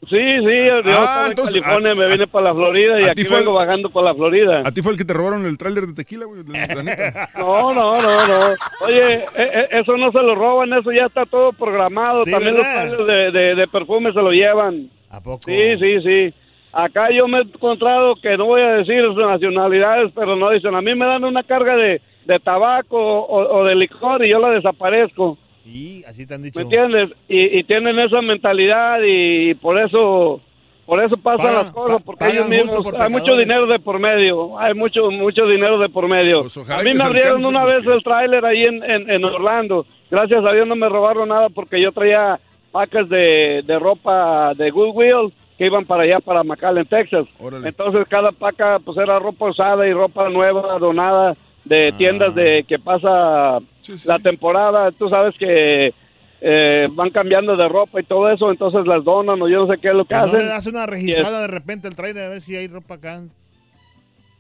Sí, 0.03 0.19
sí, 0.19 0.45
yo 0.45 0.79
en 0.79 0.87
entonces, 1.31 1.61
California, 1.61 1.93
a- 1.93 1.95
me 1.95 2.07
vine 2.09 2.27
para 2.29 2.45
la 2.51 2.55
Florida 2.55 3.01
y 3.01 3.05
aquí 3.05 3.25
vengo 3.25 3.51
el- 3.51 3.67
bajando 3.67 3.91
para 3.91 4.09
la 4.11 4.15
Florida. 4.15 4.63
A 4.65 4.71
ti 4.71 4.83
fue 4.83 4.93
el 4.93 4.99
que 4.99 5.05
te 5.05 5.15
robaron 5.15 5.45
el 5.47 5.59
tráiler 5.59 5.87
de 5.87 5.95
tequila, 5.95 6.27
güey. 6.27 6.43
No, 7.37 7.73
no, 7.75 8.01
no, 8.01 8.27
no. 8.29 8.55
Oye, 8.83 9.15
eh, 9.15 9.25
eh, 9.35 9.69
eso 9.73 9.97
no 9.97 10.13
se 10.13 10.19
lo 10.19 10.35
roban, 10.37 10.73
eso 10.75 10.93
ya 10.93 11.07
está 11.07 11.25
todo 11.27 11.53
programado. 11.53 12.25
Sí, 12.25 12.31
También 12.31 12.55
¿verdad? 12.55 12.85
los 12.87 12.91
palos 12.97 13.07
de, 13.09 13.31
de, 13.33 13.55
de 13.57 13.67
perfume 13.69 14.13
se 14.13 14.21
lo 14.21 14.31
llevan. 14.31 14.91
¿A 15.11 15.21
poco? 15.21 15.41
Sí, 15.47 15.77
sí, 15.81 16.01
sí. 16.03 16.35
Acá 16.79 17.09
yo 17.11 17.27
me 17.27 17.39
he 17.39 17.43
encontrado 17.43 18.17
que 18.17 18.37
no 18.37 18.45
voy 18.47 18.61
a 18.61 18.73
decir 18.75 19.03
sus 19.03 19.17
nacionalidades, 19.17 20.13
pero 20.15 20.37
no 20.37 20.51
dicen, 20.51 20.75
a 20.75 20.83
mí 20.83 20.95
me 20.95 21.07
dan 21.07 21.25
una 21.25 21.43
carga 21.43 21.75
de, 21.75 22.03
de 22.27 22.39
tabaco 22.41 22.99
o, 22.99 23.59
o 23.61 23.65
de 23.65 23.75
licor 23.75 24.23
y 24.25 24.29
yo 24.31 24.39
la 24.39 24.51
desaparezco. 24.51 25.39
Y 25.65 26.05
así 26.05 26.27
te 26.27 26.35
han 26.35 26.43
dicho. 26.43 26.59
¿Me 26.59 26.65
entiendes? 26.65 27.11
Y, 27.29 27.59
y 27.59 27.65
tienen 27.65 27.99
esa 27.99 28.21
mentalidad 28.21 28.99
y, 29.07 29.55
por 29.55 29.79
eso 29.79 30.41
por 30.85 31.03
eso 31.03 31.17
pasan 31.17 31.53
las 31.55 31.71
cosas, 31.71 32.01
porque 32.03 32.29
ellos 32.29 32.49
mismos, 32.49 32.79
por 32.85 33.03
hay 33.03 33.11
mucho 33.11 33.37
dinero 33.37 33.67
de 33.67 33.81
por 33.81 33.99
medio, 33.99 34.57
hay 34.57 34.73
mucho 34.75 35.11
mucho 35.11 35.45
dinero 35.47 35.79
de 35.81 35.89
por 35.89 36.07
medio. 36.07 36.43
Pues 36.43 36.59
a 36.71 36.83
mí 36.85 36.93
me 36.95 37.03
abrieron 37.03 37.45
una 37.45 37.63
porque- 37.63 37.77
vez 37.79 37.87
el 37.89 38.03
tráiler 38.05 38.45
ahí 38.45 38.63
en, 38.63 38.85
en, 38.85 39.11
en 39.11 39.25
Orlando. 39.25 39.85
Gracias 40.11 40.45
a 40.45 40.53
Dios 40.53 40.69
no 40.69 40.77
me 40.77 40.89
robaron 40.89 41.31
nada 41.31 41.49
porque 41.49 41.83
yo 41.83 41.91
traía 41.91 42.39
pacas 42.71 43.09
de, 43.09 43.63
de 43.67 43.79
ropa 43.81 44.53
de 44.55 44.71
Goodwill 44.71 45.33
que 45.59 45.67
iban 45.67 45.85
para 45.87 46.03
allá, 46.03 46.21
para 46.21 46.43
McAllen, 46.45 46.87
Texas. 46.87 47.27
Órale. 47.39 47.69
Entonces 47.69 48.07
cada 48.09 48.33
paca 48.33 48.79
pues 48.85 48.97
era 48.99 49.19
ropa 49.19 49.47
usada 49.51 49.87
y 49.87 49.93
ropa 49.93 50.29
nueva, 50.29 50.79
donada 50.79 51.35
de 51.65 51.93
tiendas 51.99 52.35
de 52.35 52.65
que 52.69 52.79
pasa 52.79 53.59
Sí, 53.81 53.97
sí. 53.99 54.07
la 54.09 54.19
temporada. 54.19 54.93
Tú 54.93 55.09
sabes 55.09 55.35
que 55.39 55.93
eh, 56.41 56.89
van 56.93 57.11
cambiando 57.11 57.57
de 57.57 57.67
ropa 57.69 58.01
y 58.01 58.05
todo 58.05 58.31
eso, 58.31 58.51
entonces 58.51 58.87
las 58.87 59.03
donan 59.03 59.41
o 59.41 59.49
yo 59.49 59.67
no 59.67 59.73
sé 59.73 59.81
qué 59.81 59.89
es 59.89 59.95
lo 59.95 60.05
que 60.05 60.15
¿No 60.15 60.21
hacen. 60.25 60.39
le 60.41 60.45
das 60.47 60.67
una 60.67 60.85
registrada 60.87 61.41
de 61.41 61.47
repente 61.47 61.89
al 61.89 61.97
trailer 61.97 62.25
a 62.25 62.29
ver 62.29 62.41
si 62.43 62.55
hay 62.55 62.69
ropa 62.69 62.95
acá? 62.95 63.23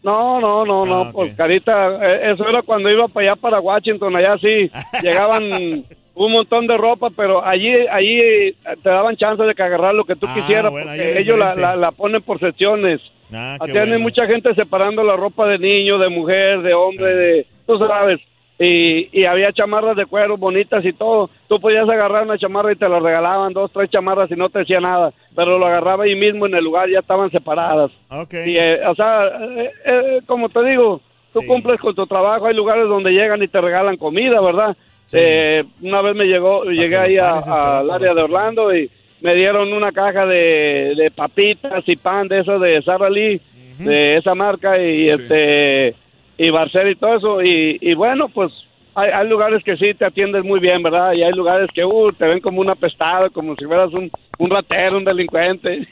No, 0.02 0.38
no, 0.40 0.64
no, 0.64 0.84
no, 0.86 1.00
Ah, 1.04 1.10
pues 1.12 1.34
carita, 1.34 1.96
eh, 2.06 2.32
eso 2.32 2.46
era 2.48 2.62
cuando 2.62 2.90
iba 2.90 3.08
para 3.08 3.32
allá, 3.32 3.40
para 3.40 3.60
Washington, 3.60 4.14
allá 4.14 4.36
sí, 4.38 4.70
llegaban 5.02 5.84
un 6.16 6.32
montón 6.32 6.66
de 6.66 6.76
ropa, 6.76 7.08
pero 7.14 7.44
allí, 7.44 7.70
allí 7.90 8.20
eh, 8.20 8.54
te 8.82 8.88
daban 8.88 9.16
chance 9.16 9.42
de 9.42 9.54
que 9.54 9.62
agarrar 9.62 9.94
lo 9.94 10.04
que 10.04 10.16
tú 10.16 10.26
Ah, 10.28 10.34
quisieras, 10.34 10.70
bueno, 10.72 10.88
porque 10.90 11.18
ellos 11.20 11.38
la, 11.38 11.54
la, 11.54 11.76
la 11.76 11.92
ponen 11.92 12.22
por 12.22 12.40
secciones. 12.40 13.00
Ah, 13.32 13.58
Tienen 13.64 13.88
bueno. 13.88 14.00
mucha 14.04 14.26
gente 14.26 14.54
separando 14.54 15.02
la 15.04 15.14
ropa 15.16 15.46
de 15.46 15.58
niño, 15.58 15.98
de 15.98 16.08
mujer, 16.08 16.62
de 16.62 16.74
hombre, 16.74 17.14
de, 17.14 17.46
tú 17.66 17.78
sabes. 17.78 18.18
Y, 18.58 19.10
y 19.12 19.26
había 19.26 19.52
chamarras 19.52 19.96
de 19.96 20.06
cuero 20.06 20.38
bonitas 20.38 20.82
y 20.82 20.94
todo. 20.94 21.28
Tú 21.46 21.60
podías 21.60 21.86
agarrar 21.86 22.22
una 22.22 22.38
chamarra 22.38 22.72
y 22.72 22.76
te 22.76 22.88
la 22.88 22.98
regalaban, 23.00 23.52
dos, 23.52 23.70
tres 23.70 23.90
chamarras 23.90 24.30
y 24.30 24.34
no 24.34 24.48
te 24.48 24.60
decía 24.60 24.80
nada. 24.80 25.12
Pero 25.34 25.58
lo 25.58 25.66
agarraba 25.66 26.04
ahí 26.04 26.14
mismo 26.14 26.46
en 26.46 26.54
el 26.54 26.64
lugar, 26.64 26.88
ya 26.88 27.00
estaban 27.00 27.30
separadas. 27.30 27.90
Ok. 28.08 28.32
Y, 28.46 28.56
eh, 28.56 28.80
o 28.86 28.94
sea, 28.94 29.26
eh, 29.58 29.70
eh, 29.84 30.20
como 30.24 30.48
te 30.48 30.64
digo, 30.64 31.02
tú 31.34 31.40
Sí. 31.42 31.46
cumples 31.46 31.78
con 31.80 31.94
tu 31.94 32.06
trabajo. 32.06 32.46
Hay 32.46 32.54
lugares 32.54 32.88
donde 32.88 33.10
llegan 33.10 33.42
y 33.42 33.48
te 33.48 33.60
regalan 33.60 33.98
comida, 33.98 34.40
¿verdad? 34.40 34.74
Sí. 35.06 35.18
Eh, 35.20 35.64
una 35.82 36.02
vez 36.02 36.14
me 36.16 36.24
llegó, 36.24 36.64
llegué 36.64 36.96
ahí 36.96 37.16
este 37.16 37.50
al 37.50 37.90
área 37.90 38.14
de. 38.14 38.22
Orlando 38.22 38.74
y 38.74 38.90
me 39.20 39.34
dieron 39.34 39.72
una 39.72 39.92
caja 39.92 40.26
de, 40.26 40.94
de 40.96 41.10
papitas 41.14 41.84
y 41.86 41.96
pan 41.96 42.28
de 42.28 42.40
eso 42.40 42.58
de 42.58 42.82
Sara 42.82 43.08
Lee, 43.08 43.40
de 43.78 44.16
esa 44.16 44.34
marca 44.34 44.78
y 44.82 45.04
Sí. 45.04 45.08
este 45.10 45.94
y 46.38 46.50
Barcel 46.50 46.90
y 46.90 46.96
todo 46.96 47.16
eso. 47.16 47.42
Y, 47.42 47.78
y 47.80 47.94
bueno, 47.94 48.28
pues 48.28 48.52
hay, 48.94 49.10
hay 49.10 49.28
lugares 49.28 49.62
que 49.64 49.76
sí 49.76 49.94
te 49.94 50.04
atienden 50.06 50.46
muy 50.46 50.58
bien, 50.60 50.82
¿verdad? 50.82 51.12
Y 51.14 51.22
hay 51.22 51.32
lugares 51.32 51.68
que 51.74 51.84
uh, 51.84 52.08
te 52.18 52.26
ven 52.26 52.40
como 52.40 52.60
un 52.60 52.68
apestado, 52.70 53.30
como 53.30 53.54
si 53.56 53.64
fueras 53.64 53.90
un, 53.94 54.10
un 54.38 54.50
ratero, 54.50 54.98
un 54.98 55.04
delincuente. 55.04 55.86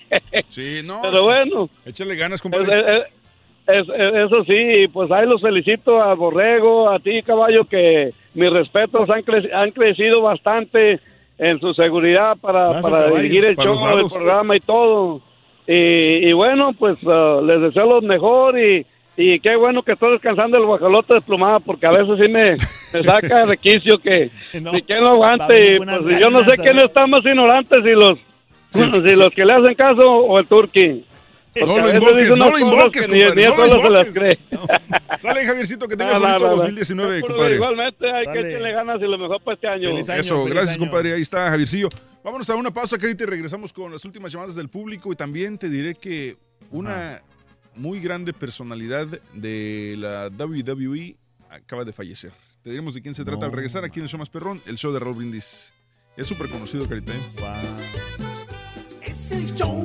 Sí, 0.49 0.81
no. 0.85 0.99
Pero 1.03 1.17
sí. 1.19 1.25
bueno. 1.25 1.71
Échale 1.87 2.17
ganas, 2.17 2.43
compadre. 2.43 2.65
es- 2.81 2.87
es- 3.07 3.13
es- 3.67 3.89
eso 3.89 4.45
sí, 4.45 4.89
pues 4.93 5.11
ahí 5.11 5.27
los 5.27 5.41
felicito 5.41 6.01
a 6.03 6.15
Borrego, 6.15 6.91
a 6.91 6.99
ti, 6.99 7.23
caballo, 7.23 7.65
que 7.65 8.11
mis 8.35 8.51
respetos 8.53 9.09
han, 9.11 9.23
cre- 9.23 9.53
han 9.53 9.71
crecido 9.71 10.21
bastante 10.23 11.01
en 11.39 11.59
su 11.61 11.73
seguridad 11.75 12.37
para, 12.41 12.69
para 12.81 12.99
caballo. 13.05 13.17
dirigir 13.17 13.45
el 13.45 13.57
Para 13.57 13.75
show, 13.75 13.99
el 13.99 14.07
programa 14.13 14.57
y 14.57 14.61
todo. 14.61 15.21
Y, 15.67 16.29
y 16.29 16.33
bueno, 16.33 16.73
pues 16.79 16.97
ah, 17.07 17.41
les 17.43 17.61
deseo 17.63 17.87
lo 17.87 18.03
mejor 18.03 18.59
y, 18.59 18.85
y 19.17 19.41
qué 19.41 19.57
bueno 19.57 19.83
que 19.83 19.93
estoy 19.93 20.13
descansando 20.13 20.59
el 20.59 20.67
guajolote 20.67 21.15
desplumado 21.15 21.61
porque 21.61 21.87
a 21.87 21.91
veces 21.93 22.19
sí 22.23 22.31
me, 22.31 22.51
me 22.93 23.03
saca 23.03 23.47
de 23.47 23.57
quicio 23.57 23.99
que 23.99 24.31
no 24.61 24.73
va 24.73 24.79
a 24.99 25.11
aguante. 25.13 25.77
pues, 25.79 26.07
y 26.07 26.21
yo 26.21 26.29
no 26.31 26.41
sé 26.45 26.51
ganas, 26.57 26.61
quién 26.61 26.79
¿eh? 26.79 26.83
está 26.85 27.07
más 27.07 27.25
ignorante, 27.25 27.77
si 27.83 27.91
los, 27.93 28.19
si 28.71 29.19
los 29.19 29.33
que 29.35 29.45
le 29.45 29.55
hacen 29.55 29.75
caso 29.75 30.11
o 30.11 30.39
el 30.39 30.47
turqui. 30.47 31.05
No 31.67 31.79
lo 31.79 31.91
invoques, 31.91 32.37
no 32.37 32.51
lo 32.51 32.59
invoques, 32.59 33.07
compadre, 33.07 33.35
ni 33.35 33.45
no 33.45 33.51
lo 33.51 33.57
solo 33.57 33.79
se 33.79 33.91
las 33.91 34.07
invoques. 34.09 34.15
cree. 34.15 35.19
Sale, 35.19 35.47
Javiercito, 35.47 35.87
que 35.89 35.97
tengas 35.97 36.21
No, 36.21 36.21
no, 36.21 36.27
bonito 36.27 36.45
no, 36.45 36.51
no. 36.51 36.57
2019, 36.57 37.21
Pero 37.21 37.27
compadre. 37.29 37.55
Igualmente 37.55 38.13
hay 38.13 38.25
que 38.27 38.41
echarle 38.51 38.73
ganas 38.73 39.01
y 39.01 39.05
lo 39.05 39.19
mejor 39.19 39.43
para 39.43 39.55
este 39.55 39.69
año. 39.69 39.99
Eso, 39.99 40.45
gracias, 40.47 40.77
compadre. 40.77 41.15
Ahí 41.15 41.23
está, 41.23 41.49
Javiercillo. 41.51 41.89
Vámonos 42.25 42.49
a 42.51 42.57
una 42.57 42.71
pausa, 42.73 42.99
Carita, 42.99 43.25
y 43.25 43.27
regresamos 43.27 43.73
con 43.73 43.93
las 43.93 44.05
últimas 44.05 44.33
llamadas 44.33 44.55
del 44.55 44.69
público. 44.69 45.13
Y 45.13 45.17
también 45.17 45.59
te 45.59 45.69
diré 45.69 45.95
que 45.95 46.37
una 46.71 47.23
muy 47.77 48.01
grande 48.01 48.33
personalidad 48.33 49.07
de 49.33 49.95
la 49.99 50.29
WWE 50.29 51.17
acaba 51.51 51.85
de 51.85 51.93
fallecer. 51.93 52.33
Te 52.63 52.71
diremos 52.71 52.95
de 52.95 53.03
quién 53.03 53.15
se 53.15 53.25
trata 53.25 53.47
al 53.47 53.53
regresar 53.53 53.85
aquí 53.85 54.01
en 54.01 54.05
el 54.05 54.09
show 54.09 54.19
más 54.19 54.31
perrón, 54.31 54.61
el 54.67 54.77
show 54.79 54.91
de 54.93 54.99
Raúl 54.99 55.17
Brindis. 55.17 55.75
Es 56.17 56.27
súper 56.27 56.49
conocido, 56.49 56.89
Carita. 56.89 57.13
¿eh? 57.13 57.19
Es 59.03 59.33
el 59.33 59.45
show 59.55 59.85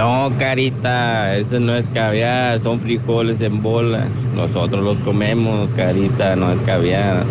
No, 0.00 0.32
carita, 0.38 1.36
eso 1.36 1.60
no 1.60 1.76
es 1.76 1.86
caviar, 1.88 2.58
son 2.58 2.80
frijoles 2.80 3.42
en 3.42 3.60
bola. 3.60 4.06
Nosotros 4.34 4.82
los 4.82 4.96
comemos, 5.00 5.70
carita, 5.72 6.36
no 6.36 6.50
es 6.50 6.62
caviar. 6.62 7.26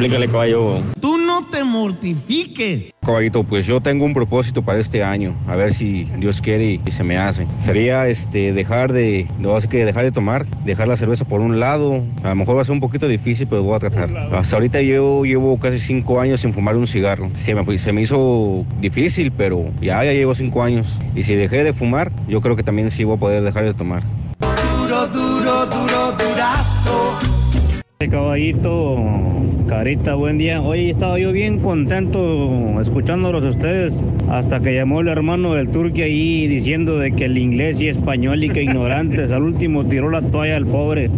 Explícale, 0.00 0.28
caballo. 0.28 0.78
Tú 0.98 1.18
no 1.18 1.46
te 1.50 1.62
mortifiques. 1.62 2.94
Caballito, 3.04 3.44
pues 3.44 3.66
yo 3.66 3.82
tengo 3.82 4.06
un 4.06 4.14
propósito 4.14 4.62
para 4.62 4.78
este 4.78 5.04
año, 5.04 5.34
a 5.46 5.56
ver 5.56 5.74
si 5.74 6.04
Dios 6.16 6.40
quiere 6.40 6.80
y 6.82 6.90
se 6.90 7.04
me 7.04 7.18
hace. 7.18 7.46
Sería 7.58 8.08
este 8.08 8.54
dejar 8.54 8.94
de, 8.94 9.28
no 9.38 9.54
así 9.56 9.68
que 9.68 9.84
dejar 9.84 10.04
de 10.04 10.12
tomar, 10.12 10.46
dejar 10.64 10.88
la 10.88 10.96
cerveza 10.96 11.26
por 11.26 11.42
un 11.42 11.60
lado. 11.60 12.02
A 12.22 12.30
lo 12.30 12.34
mejor 12.34 12.56
va 12.56 12.62
a 12.62 12.64
ser 12.64 12.72
un 12.72 12.80
poquito 12.80 13.08
difícil, 13.08 13.46
pero 13.46 13.62
voy 13.62 13.76
a 13.76 13.78
tratar. 13.78 14.10
Hasta 14.34 14.56
ahorita 14.56 14.80
yo 14.80 15.24
llevo 15.26 15.58
casi 15.60 15.78
cinco 15.78 16.18
años 16.18 16.40
sin 16.40 16.54
fumar 16.54 16.76
un 16.76 16.86
cigarro. 16.86 17.30
Se 17.34 17.54
me, 17.54 17.78
se 17.78 17.92
me 17.92 18.00
hizo 18.00 18.64
difícil, 18.80 19.32
pero 19.32 19.66
ya, 19.82 20.02
ya 20.02 20.14
llevo 20.14 20.34
cinco 20.34 20.62
años. 20.62 20.98
Y 21.14 21.24
si 21.24 21.34
dejé 21.34 21.62
de 21.62 21.74
fumar, 21.74 22.10
yo 22.26 22.40
creo 22.40 22.56
que 22.56 22.62
también 22.62 22.90
sí 22.90 23.04
voy 23.04 23.16
a 23.16 23.20
poder 23.20 23.42
dejar 23.42 23.64
de 23.64 23.74
tomar. 23.74 24.02
Duro, 24.78 25.06
duro, 25.08 25.66
duro, 25.66 26.12
durazo. 26.12 27.29
Caballito, 28.08 28.96
Carita, 29.68 30.14
buen 30.14 30.38
día. 30.38 30.62
Oye, 30.62 30.88
estaba 30.88 31.18
yo 31.18 31.32
bien 31.32 31.60
contento 31.60 32.80
escuchándolos 32.80 33.44
a 33.44 33.50
ustedes 33.50 34.02
hasta 34.30 34.58
que 34.60 34.74
llamó 34.74 35.02
el 35.02 35.08
hermano 35.08 35.52
del 35.52 35.68
turque 35.68 36.04
ahí 36.04 36.46
diciendo 36.46 36.98
de 36.98 37.12
que 37.12 37.26
el 37.26 37.36
inglés 37.36 37.78
y 37.82 37.88
español 37.88 38.42
y 38.42 38.48
que 38.48 38.62
ignorantes. 38.62 39.32
Al 39.32 39.42
último 39.42 39.84
tiró 39.84 40.08
la 40.08 40.22
toalla 40.22 40.56
al 40.56 40.64
pobre. 40.64 41.10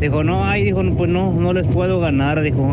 Dijo, 0.00 0.22
no, 0.22 0.44
ay, 0.44 0.62
dijo, 0.62 0.80
pues 0.96 1.10
no, 1.10 1.32
no 1.32 1.52
les 1.52 1.66
puedo 1.66 1.98
ganar, 1.98 2.40
dijo. 2.40 2.72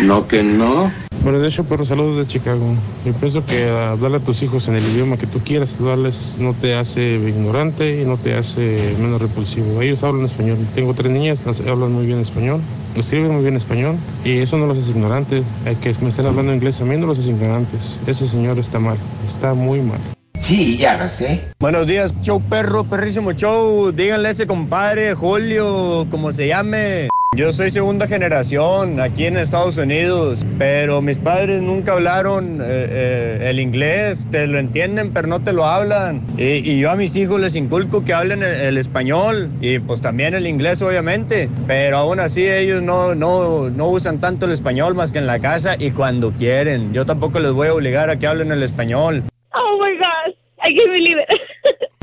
No 0.00 0.28
que 0.28 0.44
no. 0.44 0.92
Bueno, 1.28 1.42
de 1.42 1.48
hecho, 1.48 1.62
pero 1.64 1.84
saludos 1.84 2.16
de 2.16 2.26
Chicago. 2.26 2.64
Yo 3.04 3.12
pienso 3.12 3.44
que 3.44 3.68
hablarle 3.68 4.16
a 4.16 4.20
tus 4.20 4.42
hijos 4.42 4.66
en 4.68 4.76
el 4.76 4.82
idioma 4.82 5.18
que 5.18 5.26
tú 5.26 5.40
quieras 5.40 5.76
hablarles 5.78 6.38
no 6.40 6.54
te 6.54 6.74
hace 6.74 7.16
ignorante 7.16 8.00
y 8.00 8.06
no 8.06 8.16
te 8.16 8.32
hace 8.32 8.94
menos 8.98 9.20
repulsivo. 9.20 9.82
Ellos 9.82 10.02
hablan 10.02 10.24
español. 10.24 10.56
Tengo 10.74 10.94
tres 10.94 11.12
niñas, 11.12 11.44
las 11.44 11.60
hablan 11.60 11.92
muy 11.92 12.06
bien 12.06 12.18
español, 12.18 12.62
escriben 12.96 13.30
muy 13.30 13.42
bien 13.42 13.56
español 13.56 13.96
y 14.24 14.38
eso 14.38 14.56
no 14.56 14.64
los 14.64 14.78
hace 14.78 14.88
ignorantes. 14.88 15.44
Hay 15.66 15.76
que 15.76 15.94
me 16.00 16.08
estén 16.08 16.24
hablando 16.24 16.54
inglés 16.54 16.80
a 16.80 16.86
mí 16.86 16.96
no 16.96 17.06
los 17.06 17.18
hace 17.18 17.28
ignorantes. 17.28 18.00
Ese 18.06 18.26
señor 18.26 18.58
está 18.58 18.78
mal, 18.78 18.96
está 19.26 19.52
muy 19.52 19.82
mal. 19.82 19.98
Sí, 20.40 20.78
ya 20.78 20.96
lo 20.96 21.10
sé. 21.10 21.44
Buenos 21.60 21.86
días, 21.86 22.14
show 22.22 22.40
perro, 22.40 22.84
perrísimo 22.84 23.32
show. 23.32 23.92
Díganle 23.92 24.28
a 24.28 24.30
ese 24.30 24.46
compadre, 24.46 25.12
Julio, 25.12 26.06
como 26.10 26.32
se 26.32 26.46
llame. 26.48 27.10
Yo 27.38 27.52
soy 27.52 27.70
segunda 27.70 28.08
generación 28.08 28.98
aquí 28.98 29.26
en 29.26 29.36
Estados 29.36 29.76
Unidos, 29.76 30.44
pero 30.58 31.00
mis 31.00 31.18
padres 31.18 31.62
nunca 31.62 31.92
hablaron 31.92 32.60
eh, 32.60 32.64
eh, 32.64 33.50
el 33.50 33.60
inglés. 33.60 34.26
Te 34.28 34.48
lo 34.48 34.58
entienden, 34.58 35.12
pero 35.12 35.28
no 35.28 35.38
te 35.38 35.52
lo 35.52 35.64
hablan. 35.64 36.20
Y, 36.36 36.80
yo 36.80 36.90
a 36.90 36.96
mis 36.96 37.14
hijos 37.14 37.40
les 37.40 37.54
inculco 37.54 38.04
que 38.04 38.12
hablen 38.12 38.42
el, 38.42 38.76
español 38.76 39.50
y 39.60 39.78
pues 39.78 40.00
también 40.00 40.34
el 40.34 40.48
inglés, 40.48 40.82
obviamente. 40.82 41.48
Pero 41.68 41.98
aún 41.98 42.18
así 42.18 42.44
ellos 42.44 42.82
no, 42.82 43.14
no, 43.14 43.70
no 43.70 43.86
usan 43.86 44.18
tanto 44.18 44.46
el 44.46 44.50
español 44.50 44.96
más 44.96 45.12
que 45.12 45.18
en 45.18 45.28
la 45.28 45.38
casa 45.38 45.76
y 45.78 45.92
cuando 45.92 46.32
quieren. 46.32 46.92
Yo 46.92 47.06
tampoco 47.06 47.38
les 47.38 47.52
voy 47.52 47.68
a 47.68 47.74
obligar 47.74 48.10
a 48.10 48.18
que 48.18 48.26
hablen 48.26 48.50
el 48.50 48.64
español. 48.64 49.22
Oh 49.54 49.78
my 49.80 49.96
gosh, 49.96 50.34
I 50.64 50.74
can't 50.74 50.90
believe 50.90 51.20
it. 51.20 51.40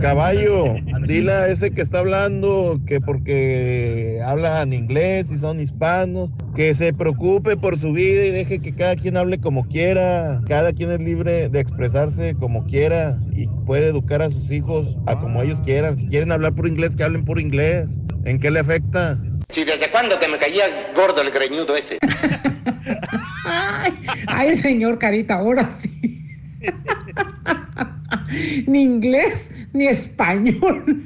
Caballo, 0.06 0.76
dile 1.08 1.32
a 1.32 1.48
ese 1.48 1.72
que 1.72 1.82
está 1.82 1.98
hablando 1.98 2.80
que 2.86 3.02
porque 3.02 4.22
hablan 4.24 4.72
inglés 4.72 5.32
y 5.32 5.40
son 5.40 5.60
hispanos, 5.60 6.30
que 6.56 6.76
se 6.76 6.94
preocupe 6.94 7.58
por 7.58 7.80
su 7.80 7.92
vida 7.92 8.24
y 8.24 8.30
deje 8.30 8.60
que 8.60 8.76
cada 8.76 8.96
quien 8.96 9.18
hable 9.18 9.40
como 9.40 9.68
quiera. 9.68 10.44
Cada 10.48 10.74
quien 10.74 10.92
es 10.92 11.00
libre 11.00 11.50
de 11.50 11.60
expresarse 11.60 12.36
como 12.36 12.68
quiera 12.68 13.20
y 13.34 13.48
puede 13.66 13.88
educar 13.88 14.22
a 14.22 14.30
sus 14.30 14.52
hijos 14.52 14.96
a 15.08 15.20
como 15.20 15.42
ellos 15.42 15.60
quieran. 15.62 15.98
Si 15.98 16.06
quieren 16.06 16.32
hablar 16.32 16.54
por 16.54 16.68
inglés, 16.68 16.96
que 16.96 17.04
hablen 17.04 17.26
por 17.26 17.40
inglés. 17.40 18.00
¿En 18.26 18.40
qué 18.40 18.52
le 18.52 18.60
afecta? 18.60 19.20
Sí, 19.50 19.64
¿desde 19.64 19.90
cuándo 19.90 20.20
que 20.20 20.28
me 20.28 20.38
caía 20.38 20.66
gordo 20.96 21.24
el 21.24 21.32
greñudo 21.32 21.76
ese? 21.76 21.98
Ay, 23.48 23.94
ay, 24.28 24.56
señor 24.56 25.00
Carita, 25.00 25.36
ahora 25.36 25.70
sí. 25.72 26.28
ni 28.68 28.82
inglés 28.82 29.52
ni 29.74 29.88
español. 29.88 31.04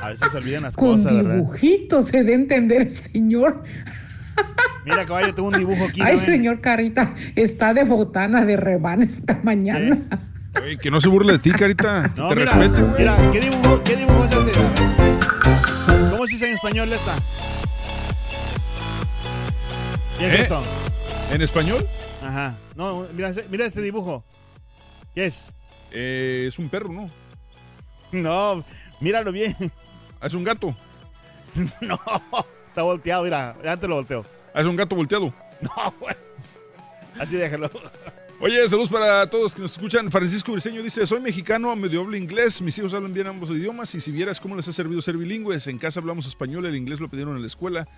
A 0.00 0.10
veces 0.10 0.30
se 0.30 0.38
olvidan 0.38 0.62
las 0.64 0.76
Con 0.76 0.96
cosas, 0.96 1.14
¿verdad? 1.14 1.34
dibujitos 1.36 2.06
se 2.06 2.24
de 2.24 2.34
entender 2.34 2.82
el 2.82 2.90
señor. 2.90 3.62
Mira, 4.84 5.04
caballo, 5.04 5.34
tengo 5.34 5.48
un 5.48 5.58
dibujo 5.58 5.84
aquí. 5.84 6.00
Ay, 6.02 6.16
¿no, 6.16 6.22
señor 6.22 6.60
Carita, 6.60 7.14
está 7.34 7.74
de 7.74 7.84
botana 7.84 8.44
de 8.44 8.56
rebana 8.56 9.04
esta 9.04 9.40
mañana. 9.42 9.98
Oye, 10.62 10.76
que 10.78 10.90
no 10.90 11.00
se 11.00 11.08
burle 11.08 11.32
de 11.32 11.38
ti, 11.38 11.50
Carita. 11.50 12.12
No, 12.16 12.28
te 12.28 12.36
mira, 12.36 12.52
respete, 12.52 12.82
mira, 12.98 13.16
¿qué 13.32 13.40
dibujo, 13.40 13.82
¿qué 13.84 13.96
dibujo 13.96 14.24
es 14.24 14.34
este? 14.34 16.10
¿Cómo 16.10 16.26
se 16.26 16.32
dice 16.34 16.46
en 16.46 16.54
español 16.54 16.92
esta? 16.92 17.14
¿Qué 20.18 20.28
es 20.28 20.40
¿Eh? 20.40 20.42
eso? 20.44 20.62
¿En 21.30 21.42
español? 21.42 21.86
Ajá. 22.22 22.56
No, 22.74 23.06
mira, 23.14 23.32
mira 23.50 23.66
este 23.66 23.82
dibujo. 23.82 24.24
¿Qué 25.14 25.26
es? 25.26 25.46
Eh, 25.98 26.44
es 26.48 26.58
un 26.58 26.68
perro, 26.68 26.92
¿no? 26.92 27.10
No, 28.12 28.62
míralo 29.00 29.32
bien. 29.32 29.56
Es 30.22 30.34
un 30.34 30.44
gato. 30.44 30.76
No, 31.80 31.98
está 32.68 32.82
volteado, 32.82 33.24
mira. 33.24 33.56
Te 33.80 33.88
lo 33.88 33.94
volteo. 33.94 34.26
Es 34.54 34.66
un 34.66 34.76
gato 34.76 34.94
volteado. 34.94 35.32
No, 35.62 35.94
güey. 35.98 36.14
Así 37.18 37.36
déjalo. 37.36 37.70
Oye, 38.40 38.68
saludos 38.68 38.90
para 38.90 39.26
todos 39.30 39.54
que 39.54 39.62
nos 39.62 39.72
escuchan. 39.72 40.10
Francisco 40.10 40.52
Briseño 40.52 40.82
dice, 40.82 41.06
soy 41.06 41.20
mexicano, 41.20 41.74
medio 41.74 42.02
hablo 42.02 42.14
inglés, 42.14 42.60
mis 42.60 42.76
hijos 42.76 42.92
hablan 42.92 43.14
bien 43.14 43.26
ambos 43.28 43.48
idiomas 43.48 43.94
y 43.94 44.02
si 44.02 44.12
vieras 44.12 44.38
cómo 44.38 44.54
les 44.54 44.68
ha 44.68 44.72
servido 44.74 45.00
ser 45.00 45.16
bilingües, 45.16 45.66
en 45.68 45.78
casa 45.78 46.00
hablamos 46.00 46.26
español, 46.26 46.66
el 46.66 46.76
inglés 46.76 47.00
lo 47.00 47.08
pidieron 47.08 47.36
en 47.36 47.40
la 47.40 47.46
escuela. 47.46 47.88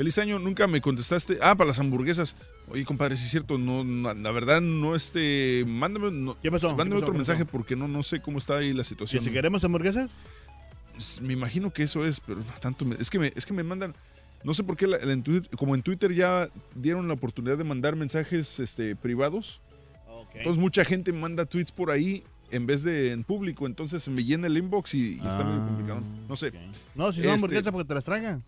Feliz 0.00 0.16
año, 0.16 0.38
nunca 0.38 0.66
me 0.66 0.80
contestaste. 0.80 1.36
Ah, 1.42 1.54
para 1.54 1.68
las 1.68 1.78
hamburguesas. 1.78 2.34
Oye, 2.70 2.86
compadre, 2.86 3.18
sí 3.18 3.24
es 3.26 3.30
cierto, 3.32 3.58
no, 3.58 3.84
no, 3.84 4.14
la 4.14 4.30
verdad 4.30 4.62
no 4.62 4.94
este, 4.96 5.62
mándame, 5.68 6.10
no, 6.10 6.40
¿Qué 6.40 6.50
pasó? 6.50 6.68
mándame 6.68 6.88
¿Qué 6.88 6.94
pasó? 6.94 7.04
otro 7.04 7.12
¿Qué 7.12 7.18
mensaje 7.18 7.44
pasó? 7.44 7.52
porque 7.52 7.76
no, 7.76 7.86
no 7.86 8.02
sé 8.02 8.22
cómo 8.22 8.38
está 8.38 8.56
ahí 8.56 8.72
la 8.72 8.80
¿Y 8.80 8.84
situación. 8.86 9.22
si 9.22 9.30
queremos 9.30 9.62
hamburguesas? 9.62 10.10
Me 11.20 11.34
imagino 11.34 11.70
que 11.70 11.82
eso 11.82 12.06
es, 12.06 12.18
pero 12.18 12.40
tanto 12.62 12.86
me- 12.86 12.96
es 12.98 13.10
que 13.10 13.18
me, 13.18 13.30
es 13.36 13.44
que 13.44 13.52
me 13.52 13.62
mandan, 13.62 13.94
no 14.42 14.54
sé 14.54 14.64
por 14.64 14.78
qué, 14.78 14.86
la- 14.86 14.96
la 15.04 15.12
en 15.12 15.22
Twitter- 15.22 15.50
como 15.58 15.74
en 15.74 15.82
Twitter 15.82 16.14
ya 16.14 16.48
dieron 16.74 17.06
la 17.06 17.12
oportunidad 17.12 17.58
de 17.58 17.64
mandar 17.64 17.94
mensajes 17.94 18.58
este, 18.58 18.96
privados. 18.96 19.60
Entonces 20.34 20.58
mucha 20.58 20.82
gente 20.82 21.12
manda 21.12 21.44
tweets 21.44 21.72
por 21.72 21.90
ahí 21.90 22.24
en 22.50 22.64
vez 22.64 22.84
de 22.84 23.12
en 23.12 23.22
público, 23.22 23.66
entonces 23.66 24.08
me 24.08 24.24
llena 24.24 24.46
el 24.46 24.56
inbox 24.56 24.94
y, 24.94 25.16
y 25.22 25.28
está 25.28 25.44
medio 25.44 25.66
complicado. 25.66 26.00
No 26.26 26.36
sé. 26.36 26.52
No, 26.94 27.12
si 27.12 27.20
son 27.20 27.26
Este, 27.26 27.28
hamburguesas 27.34 27.70
porque 27.70 27.86
te 27.88 27.94
las 27.94 28.04
traigan. 28.04 28.42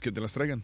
Que 0.00 0.12
te 0.12 0.20
las 0.20 0.32
traigan. 0.32 0.62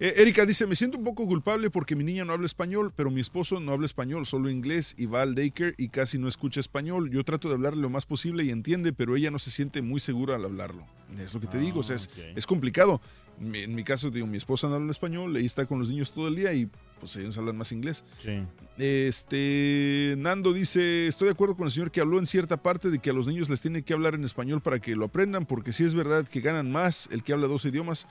Eh, 0.00 0.14
Erika 0.16 0.46
dice, 0.46 0.66
me 0.66 0.74
siento 0.74 0.96
un 0.96 1.04
poco 1.04 1.26
culpable 1.26 1.68
porque 1.68 1.94
mi 1.94 2.02
niña 2.02 2.24
no 2.24 2.32
habla 2.32 2.46
español, 2.46 2.94
pero 2.96 3.10
mi 3.10 3.20
esposo 3.20 3.60
no 3.60 3.72
habla 3.72 3.84
español, 3.84 4.24
solo 4.24 4.48
inglés 4.48 4.94
y 4.96 5.04
va 5.04 5.20
al 5.20 5.34
daycare 5.34 5.74
y 5.76 5.90
casi 5.90 6.16
no 6.18 6.28
escucha 6.28 6.60
español. 6.60 7.10
Yo 7.10 7.22
trato 7.24 7.48
de 7.48 7.56
hablarle 7.56 7.82
lo 7.82 7.90
más 7.90 8.06
posible 8.06 8.42
y 8.42 8.50
entiende, 8.50 8.94
pero 8.94 9.16
ella 9.16 9.30
no 9.30 9.38
se 9.38 9.50
siente 9.50 9.82
muy 9.82 10.00
segura 10.00 10.36
al 10.36 10.46
hablarlo. 10.46 10.86
Es 11.18 11.34
lo 11.34 11.40
que 11.42 11.46
te 11.46 11.58
digo, 11.58 11.80
o 11.80 11.82
sea, 11.82 11.96
es, 11.96 12.08
es 12.34 12.46
complicado. 12.46 13.02
Mi- 13.38 13.64
En 13.64 13.74
mi 13.74 13.84
caso, 13.84 14.10
digo, 14.10 14.26
mi 14.26 14.38
esposa 14.38 14.66
no 14.66 14.76
habla 14.76 14.90
español, 14.92 15.36
ella 15.36 15.44
está 15.44 15.66
con 15.66 15.78
los 15.78 15.90
niños 15.90 16.10
todo 16.14 16.28
el 16.28 16.36
día 16.36 16.54
y 16.54 16.70
pues 16.98 17.14
ellos 17.16 17.36
hablan 17.36 17.58
más 17.58 17.70
inglés. 17.72 18.02
Sí. 18.24 18.40
Este 18.78 20.14
Nando 20.18 20.52
dice, 20.54 21.06
estoy 21.06 21.26
de 21.26 21.32
acuerdo 21.32 21.54
con 21.56 21.66
el 21.66 21.70
señor 21.72 21.90
que 21.90 22.00
habló 22.00 22.18
en 22.18 22.24
cierta 22.26 22.56
parte 22.62 22.88
de 22.90 22.98
que 22.98 23.10
a 23.10 23.12
los 23.12 23.26
niños 23.26 23.50
les 23.50 23.60
tiene 23.60 23.82
que 23.82 23.92
hablar 23.92 24.14
en 24.14 24.24
español 24.24 24.62
para 24.62 24.78
que 24.78 24.96
lo 24.96 25.04
aprendan, 25.04 25.44
porque 25.44 25.72
sí 25.72 25.84
es 25.84 25.94
verdad 25.94 26.26
que 26.26 26.40
ganan 26.40 26.70
más 26.72 27.08
el 27.12 27.22
que 27.22 27.32
habla 27.34 27.46
dos 27.46 27.64
idiomas, 27.66 28.06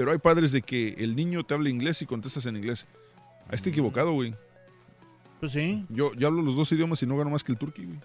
pero 0.00 0.12
hay 0.12 0.18
padres 0.18 0.50
de 0.50 0.62
que 0.62 0.94
el 0.96 1.14
niño 1.14 1.44
te 1.44 1.52
habla 1.52 1.68
inglés 1.68 2.00
y 2.00 2.06
contestas 2.06 2.46
en 2.46 2.56
inglés. 2.56 2.86
Ahí 3.48 3.56
está 3.56 3.68
equivocado, 3.68 4.12
güey. 4.12 4.34
Pues 5.40 5.52
sí. 5.52 5.84
Yo, 5.90 6.14
yo 6.14 6.28
hablo 6.28 6.40
los 6.40 6.56
dos 6.56 6.72
idiomas 6.72 7.02
y 7.02 7.06
no 7.06 7.18
gano 7.18 7.28
más 7.28 7.44
que 7.44 7.52
el 7.52 7.58
turqui, 7.58 7.84
güey. 7.84 7.98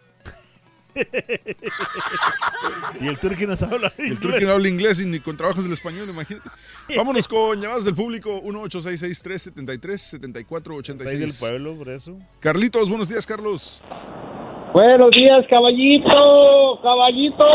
y 3.00 3.08
el 3.08 3.18
turqui 3.18 3.48
nos 3.48 3.64
habla 3.64 3.94
El 3.98 4.20
turqui 4.20 4.44
no 4.44 4.52
habla 4.52 4.68
inglés 4.68 5.00
y 5.00 5.06
ni 5.06 5.22
con 5.22 5.38
trabajos 5.38 5.64
del 5.64 5.72
español, 5.72 6.10
imagínate. 6.10 6.50
Vámonos 6.98 7.30
con 7.30 7.62
llamadas 7.62 7.86
del 7.86 7.96
público 7.96 8.44
1-866-373-7486. 8.44 11.00
Rey 11.00 11.18
del 11.18 11.32
pueblo, 11.32 11.78
por 11.78 11.88
eso. 11.88 12.20
Carlitos, 12.42 12.90
buenos 12.90 13.08
días, 13.08 13.26
Carlos. 13.26 13.82
Buenos 14.76 15.12
días, 15.12 15.46
caballito, 15.50 16.80
caballito. 16.84 17.46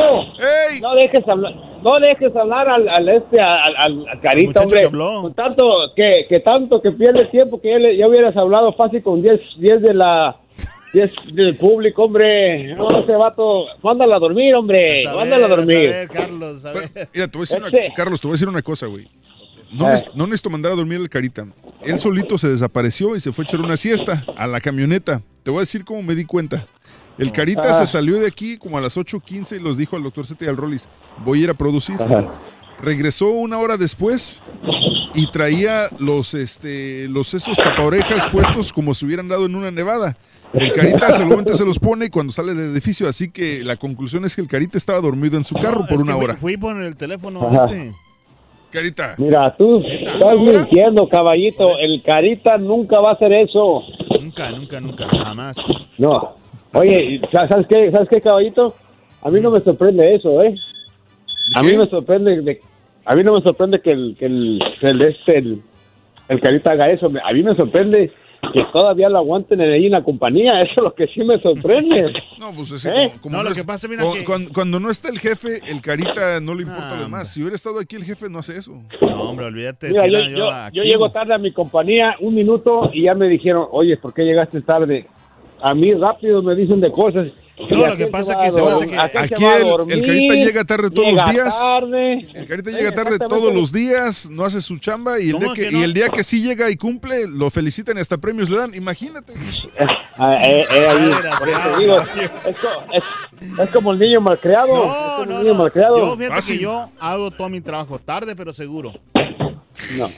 No 0.80 0.94
dejes 0.94 1.28
hablar, 1.28 1.54
no 1.82 2.00
dejes 2.00 2.34
hablar 2.34 2.66
al, 2.66 2.88
al 2.88 3.08
este, 3.10 3.38
al, 3.38 3.76
al- 3.76 4.08
al 4.08 4.20
carita, 4.22 4.62
hombre. 4.62 4.80
que 4.80 4.86
habló. 4.86 5.20
Con 5.22 5.34
tanto 5.34 5.64
que, 5.94 6.24
que 6.30 6.40
tanto 6.40 6.80
que 6.80 6.92
pierde 6.92 7.26
tiempo 7.26 7.60
que 7.60 7.72
ya, 7.72 7.78
le- 7.78 7.96
ya 7.98 8.08
hubieras 8.08 8.34
hablado 8.38 8.72
fácil 8.72 9.02
con 9.02 9.20
10 9.20 9.38
10 9.58 9.82
de 9.82 9.92
la 9.92 10.34
10 10.94 11.12
del 11.34 11.58
público, 11.58 12.04
hombre. 12.04 12.74
No, 12.74 12.88
ese 12.88 13.12
vato, 13.12 13.66
mándala 13.82 14.16
a 14.16 14.18
dormir, 14.18 14.54
hombre. 14.54 15.06
A 15.06 15.14
mándala 15.14 15.44
a 15.44 15.48
dormir. 15.50 15.88
a 15.88 15.96
ver, 15.98 16.08
Carlos, 16.08 16.64
a 16.64 16.72
ver. 16.72 16.88
Mira, 17.14 17.28
te 17.28 17.36
voy 17.36 17.40
a 17.40 17.40
decir 17.40 17.58
una- 17.58 17.68
Ese- 17.68 17.92
Carlos, 17.94 18.20
te 18.22 18.28
voy 18.28 18.32
a 18.32 18.36
decir 18.36 18.48
una 18.48 18.62
cosa, 18.62 18.86
güey. 18.86 19.06
No, 19.72 19.92
Eh. 19.92 19.98
no 20.14 20.24
necesito 20.24 20.48
mandar 20.48 20.72
a 20.72 20.74
dormir 20.74 20.98
al 20.98 21.08
carita. 21.10 21.46
Él 21.84 21.98
solito 21.98 22.38
se 22.38 22.48
desapareció 22.48 23.14
y 23.14 23.20
se 23.20 23.30
fue 23.30 23.44
a 23.44 23.46
echar 23.46 23.60
una 23.60 23.76
siesta 23.76 24.24
a 24.38 24.46
la 24.46 24.58
camioneta. 24.58 25.20
Te 25.42 25.50
voy 25.50 25.58
a 25.58 25.60
decir 25.60 25.84
cómo 25.84 26.02
me 26.02 26.14
di 26.14 26.24
cuenta. 26.24 26.66
El 27.20 27.32
carita 27.32 27.70
Ah. 27.70 27.74
se 27.74 27.86
salió 27.86 28.18
de 28.18 28.26
aquí 28.26 28.56
como 28.56 28.78
a 28.78 28.80
las 28.80 28.96
8.15 28.96 29.56
y 29.56 29.60
los 29.60 29.76
dijo 29.76 29.96
al 29.96 30.02
doctor 30.02 30.26
Sete 30.26 30.46
y 30.46 30.48
al 30.48 30.56
Rollis, 30.56 30.88
voy 31.24 31.40
a 31.40 31.44
ir 31.44 31.50
a 31.50 31.54
producir. 31.54 31.96
Regresó 32.82 33.28
una 33.30 33.58
hora 33.58 33.76
después 33.76 34.42
y 35.14 35.30
traía 35.30 35.88
los, 35.98 36.34
este, 36.34 37.08
los 37.08 37.34
esos 37.34 37.58
tapaorejas 37.58 38.26
puestos 38.32 38.72
como 38.72 38.94
si 38.94 39.04
hubieran 39.06 39.28
dado 39.28 39.46
en 39.46 39.54
una 39.54 39.70
nevada. 39.70 40.16
El 40.54 40.72
carita 40.72 41.12
solamente 41.16 41.54
se 41.54 41.64
los 41.64 41.78
pone 41.78 42.10
cuando 42.10 42.32
sale 42.32 42.54
del 42.54 42.72
edificio, 42.72 43.06
así 43.08 43.30
que 43.30 43.62
la 43.64 43.76
conclusión 43.76 44.24
es 44.24 44.34
que 44.34 44.40
el 44.42 44.48
carita 44.48 44.78
estaba 44.78 45.00
dormido 45.00 45.36
en 45.36 45.44
su 45.44 45.54
carro 45.54 45.86
por 45.86 46.00
una 46.00 46.16
hora. 46.16 46.34
Fui 46.36 46.56
por 46.56 46.80
el 46.80 46.96
teléfono. 46.96 47.48
Carita. 48.70 49.16
Mira, 49.18 49.54
tú 49.58 49.82
estás 49.84 50.38
mintiendo, 50.38 51.08
caballito. 51.08 51.76
El 51.78 52.02
carita 52.02 52.56
nunca 52.56 53.00
va 53.00 53.10
a 53.10 53.14
hacer 53.14 53.32
eso. 53.32 53.82
Nunca, 54.20 54.50
nunca, 54.52 54.80
nunca, 54.80 55.08
jamás. 55.08 55.56
No. 55.98 56.36
Oye, 56.72 57.04
¿y 57.14 57.18
sa- 57.32 57.48
¿sabes 57.48 57.66
qué, 57.68 57.90
¿sabes 57.90 58.08
qué, 58.08 58.20
caballito? 58.20 58.74
A 59.22 59.30
mí 59.30 59.40
no 59.40 59.50
me 59.50 59.60
sorprende 59.60 60.14
eso, 60.14 60.42
¿eh? 60.42 60.54
A 61.54 61.62
mí 61.62 61.76
me 61.76 61.86
sorprende, 61.88 62.40
de- 62.42 62.60
a 63.04 63.16
mí 63.16 63.24
no 63.24 63.34
me 63.34 63.42
sorprende 63.42 63.80
que 63.80 63.90
el, 63.90 64.16
que 64.18 64.26
el, 64.26 64.60
el, 64.82 65.02
este, 65.02 65.38
el, 65.38 65.62
el 66.28 66.40
carita 66.40 66.72
haga 66.72 66.90
eso. 66.90 67.08
Me- 67.10 67.20
A 67.20 67.32
mí 67.32 67.42
me 67.42 67.54
sorprende 67.56 68.12
que 68.54 68.62
todavía 68.72 69.08
lo 69.08 69.18
aguanten 69.18 69.60
ahí 69.60 69.86
en 69.86 69.92
la 69.92 70.02
compañía. 70.02 70.60
Eso 70.60 70.72
es 70.76 70.82
lo 70.82 70.94
que 70.94 71.06
sí 71.08 71.22
me 71.24 71.38
sorprende. 71.40 72.12
No, 72.38 72.52
pues 72.54 72.70
es 72.72 72.86
¿Eh? 72.86 72.90
como- 72.92 73.20
como 73.20 73.36
No, 73.36 73.42
lo 73.42 73.50
es- 73.50 73.58
que 73.60 73.66
pasa, 73.66 73.86
mira 73.88 74.02
que- 74.14 74.24
cuando, 74.24 74.50
cuando 74.54 74.80
no 74.80 74.90
está 74.90 75.08
el 75.10 75.18
jefe, 75.18 75.60
el 75.70 75.82
carita 75.82 76.40
no 76.40 76.54
le 76.54 76.62
importa 76.62 76.92
Ah, 76.92 76.96
lo 76.96 77.02
demás. 77.02 77.28
Si 77.32 77.40
hubiera 77.42 77.56
estado 77.56 77.80
aquí 77.80 77.96
el 77.96 78.04
jefe, 78.04 78.30
no 78.30 78.38
hace 78.38 78.56
eso. 78.56 78.80
No, 79.02 79.22
hombre, 79.24 79.44
olvídate. 79.46 79.88
Mira, 79.90 80.06
yo, 80.06 80.82
llego 80.82 81.10
tarde 81.10 81.34
a 81.34 81.38
mi 81.38 81.52
compañía 81.52 82.14
un 82.20 82.34
minuto 82.34 82.90
y 82.94 83.02
ya 83.02 83.14
me 83.14 83.28
dijeron, 83.28 83.66
oye, 83.72 83.96
¿por 83.98 84.14
qué 84.14 84.22
llegaste 84.22 84.62
tarde? 84.62 85.06
A 85.62 85.74
mí 85.74 85.92
rápido 85.94 86.42
me 86.42 86.54
dicen 86.54 86.80
de 86.80 86.90
cosas. 86.92 87.26
No, 87.70 87.78
¿Y 87.80 87.84
a 87.84 87.88
lo 87.90 87.96
que 87.98 88.06
pasa 88.06 88.32
se 88.40 88.46
es 88.46 88.54
que 88.54 88.60
se 88.80 88.86
que- 88.88 88.96
Aquí 88.98 89.44
va 89.44 89.52
a 89.52 89.58
el, 89.58 90.00
carita 90.06 90.34
llega 90.34 90.64
tarde 90.64 90.90
todos 90.90 91.08
Llega 91.08 91.24
los 91.26 91.32
días. 91.34 91.58
tarde. 91.60 92.26
El 92.32 92.46
carita 92.46 92.70
llega 92.70 92.92
tarde 92.94 93.18
todos 93.18 93.52
los 93.52 93.70
días, 93.70 94.30
no 94.30 94.44
hace 94.46 94.62
su 94.62 94.78
chamba 94.78 95.20
y 95.20 95.24
el, 95.28 95.32
día 95.32 95.40
¿Cómo 95.40 95.52
que, 95.52 95.62
que 95.64 95.70
no? 95.70 95.78
y 95.78 95.82
el 95.82 95.92
día 95.92 96.08
que 96.08 96.24
sí 96.24 96.40
llega 96.42 96.70
y 96.70 96.76
cumple, 96.76 97.26
lo 97.28 97.50
felicitan 97.50 97.98
y 97.98 98.00
hasta 98.00 98.16
premios 98.16 98.48
le 98.48 98.56
dan. 98.56 98.74
Imagínate. 98.74 99.34
Ah, 100.16 100.36
eh, 100.42 100.64
eh, 100.70 100.86
es, 102.46 102.60
co- 102.60 102.68
es- 102.94 103.04
es 103.62 103.70
como 103.70 103.92
el 103.92 103.98
niño 103.98 104.22
malcriado. 104.22 104.68
es 104.68 104.88
No, 104.88 104.94
como 105.16 105.26
no, 105.26 105.32
el 105.38 105.42
niño 105.44 105.52
no. 105.54 105.62
malcriado. 105.62 105.96
Yo, 105.98 106.16
fíjate 106.16 106.46
que 106.52 106.58
yo 106.58 106.88
hago 106.98 107.30
todo 107.30 107.48
mi 107.50 107.60
trabajo 107.60 107.98
tarde, 107.98 108.34
pero 108.34 108.54
seguro. 108.54 108.92
No, 109.98 110.08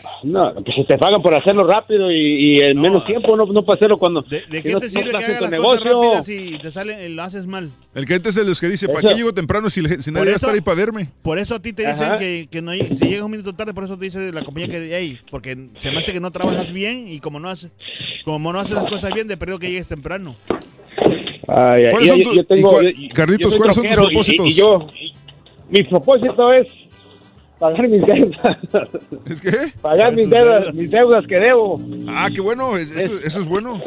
no, 0.54 0.64
que 0.64 0.72
si 0.72 0.84
te 0.84 0.98
pagan 0.98 1.22
por 1.22 1.34
hacerlo 1.34 1.66
rápido 1.66 2.10
y, 2.10 2.56
y 2.56 2.60
en 2.60 2.80
menos 2.80 3.04
tiempo, 3.06 3.36
no, 3.36 3.46
no 3.46 3.64
para 3.64 3.76
hacerlo 3.76 3.98
cuando. 3.98 4.22
¿De, 4.22 4.42
de 4.48 4.56
si 4.58 4.62
qué 4.62 4.72
no- 4.72 4.80
te 4.80 4.86
no 4.86 4.90
sirve 4.92 5.10
que 5.10 5.16
hagas 5.24 5.38
tu 5.38 5.44
las 5.44 5.50
cosas 5.60 5.84
negocio. 5.84 6.02
rápidas 6.02 6.26
si 6.26 6.58
te 6.58 6.70
sale, 6.70 7.08
lo 7.08 7.22
haces 7.22 7.46
mal? 7.46 7.70
El 7.94 8.04
carita 8.06 8.28
es 8.28 8.36
los 8.36 8.60
que 8.60 8.68
dice, 8.68 8.86
¿para 8.88 8.98
Eso- 9.00 9.08
qué 9.08 9.14
llego 9.14 9.32
temprano 9.32 9.70
si, 9.70 9.80
le- 9.82 10.02
si 10.02 10.10
nadie 10.10 10.26
va 10.26 10.32
a 10.32 10.36
estar 10.36 10.52
ahí 10.54 10.60
para 10.60 10.76
verme? 10.76 11.08
Por 11.22 11.38
eso 11.38 11.54
a 11.54 11.60
ti 11.60 11.72
te 11.72 11.86
dicen 11.86 12.16
que, 12.18 12.48
que 12.50 12.60
no, 12.62 12.72
si 12.72 13.06
llegas 13.06 13.22
un 13.22 13.30
minuto 13.30 13.52
tarde, 13.54 13.72
por 13.74 13.84
eso 13.84 13.96
te 13.98 14.04
dice 14.06 14.32
la 14.32 14.42
compañía 14.44 14.68
que, 14.68 14.90
hey, 14.96 15.18
porque 15.30 15.56
se 15.78 15.90
me 15.90 15.98
hace 15.98 16.12
que 16.12 16.20
no 16.20 16.30
trabajas 16.30 16.72
bien 16.72 17.08
y 17.08 17.20
como 17.20 17.40
no 17.40 17.48
haces, 17.48 17.70
como 18.24 18.52
no 18.52 18.58
haces 18.60 18.72
las 18.72 18.86
cosas 18.86 19.12
bien, 19.14 19.28
de 19.28 19.36
perdido 19.36 19.58
que 19.58 19.68
llegues 19.68 19.88
temprano. 19.88 20.36
Ay, 21.48 21.84
ay, 21.84 21.90
¿Cuáles 21.90 22.08
yo- 22.08 22.14
son 22.14 22.22
tus- 22.22 22.36
yo 22.36 22.44
tengo- 22.44 22.82
y 22.82 22.84
cua- 22.84 23.08
yo- 23.08 23.14
Carlitos, 23.14 23.56
cuáles 23.56 23.74
son 23.76 23.86
tus 23.86 23.96
propósitos? 23.96 24.46
Y, 24.46 24.50
y 24.50 24.54
yo, 24.54 24.86
mi 25.70 25.82
propósito 25.84 26.52
es 26.52 26.66
pagar 27.62 27.88
mis 27.88 28.04
deudas. 28.04 28.58
¿Es 29.30 29.40
que? 29.40 29.50
pagar 29.80 30.12
mis 30.12 30.28
deudas, 30.28 30.74
mis 30.74 30.90
deudas 30.90 31.24
que 31.28 31.36
debo. 31.36 31.80
Ah, 32.08 32.28
qué 32.34 32.40
bueno, 32.40 32.76
eso, 32.76 33.12
eso 33.24 33.40
es 33.40 33.48
bueno. 33.48 33.80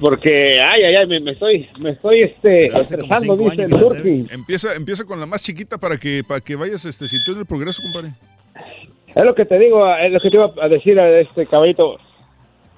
Porque, 0.00 0.60
ay, 0.60 0.84
ay, 0.84 0.94
ay, 0.96 1.06
me, 1.06 1.20
me 1.20 1.32
estoy, 1.32 1.68
me 1.78 1.90
estoy, 1.90 2.20
este, 2.20 2.68
estresando, 2.68 3.36
dice 3.36 3.64
el 3.64 3.70
Turki. 3.70 4.26
Empieza, 4.30 4.74
empieza 4.74 5.04
con 5.04 5.20
la 5.20 5.26
más 5.26 5.42
chiquita 5.42 5.76
para 5.76 5.98
que, 5.98 6.22
para 6.26 6.40
que 6.40 6.56
vayas 6.56 6.84
este, 6.86 7.06
sintiendo 7.06 7.40
el 7.40 7.46
progreso, 7.46 7.82
compadre. 7.82 8.12
Es 9.14 9.24
lo 9.24 9.34
que 9.34 9.44
te 9.44 9.58
digo, 9.58 9.84
es 9.96 10.12
lo 10.12 10.20
que 10.20 10.30
te 10.30 10.36
iba 10.36 10.50
a 10.62 10.68
decir 10.68 10.98
a 10.98 11.20
este 11.20 11.44
caballito. 11.46 11.98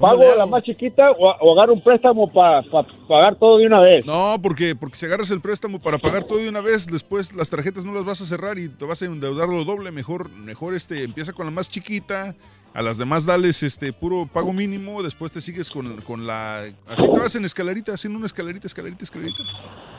¿Pago 0.02 0.34
la 0.36 0.46
más 0.46 0.64
chiquita 0.64 1.12
o, 1.12 1.30
o 1.40 1.52
agarro 1.52 1.74
un 1.74 1.82
préstamo 1.82 2.30
para 2.30 2.62
pagar 3.08 3.36
todo 3.36 3.58
de 3.58 3.66
una 3.66 3.80
vez? 3.80 4.04
No, 4.04 4.36
porque, 4.42 4.74
porque 4.74 4.96
si 4.96 5.06
agarras 5.06 5.30
el 5.30 5.40
préstamo 5.40 5.78
para 5.78 5.98
pagar 5.98 6.24
todo 6.24 6.38
de 6.38 6.48
una 6.48 6.60
vez, 6.60 6.86
después 6.86 7.32
las 7.32 7.50
tarjetas 7.50 7.84
no 7.84 7.94
las 7.94 8.04
vas 8.04 8.20
a 8.20 8.26
cerrar 8.26 8.58
y 8.58 8.68
te 8.68 8.84
vas 8.84 9.00
a 9.00 9.06
endeudar 9.06 9.48
lo 9.48 9.64
doble. 9.64 9.92
Mejor, 9.92 10.28
mejor 10.30 10.74
este, 10.74 11.04
empieza 11.04 11.32
con 11.32 11.46
la 11.46 11.52
más 11.52 11.70
chiquita, 11.70 12.34
a 12.74 12.82
las 12.82 12.98
demás 12.98 13.26
dales 13.26 13.62
este 13.62 13.92
puro 13.92 14.28
pago 14.32 14.52
mínimo, 14.52 15.02
después 15.02 15.30
te 15.30 15.40
sigues 15.40 15.70
con, 15.70 16.00
con 16.00 16.26
la. 16.26 16.64
Así 16.88 17.02
te 17.02 17.18
vas 17.18 17.36
en 17.36 17.44
escalerita, 17.44 17.94
haciendo 17.94 18.18
una 18.18 18.26
escalerita, 18.26 18.66
escalerita, 18.66 19.04
escalerita. 19.04 19.44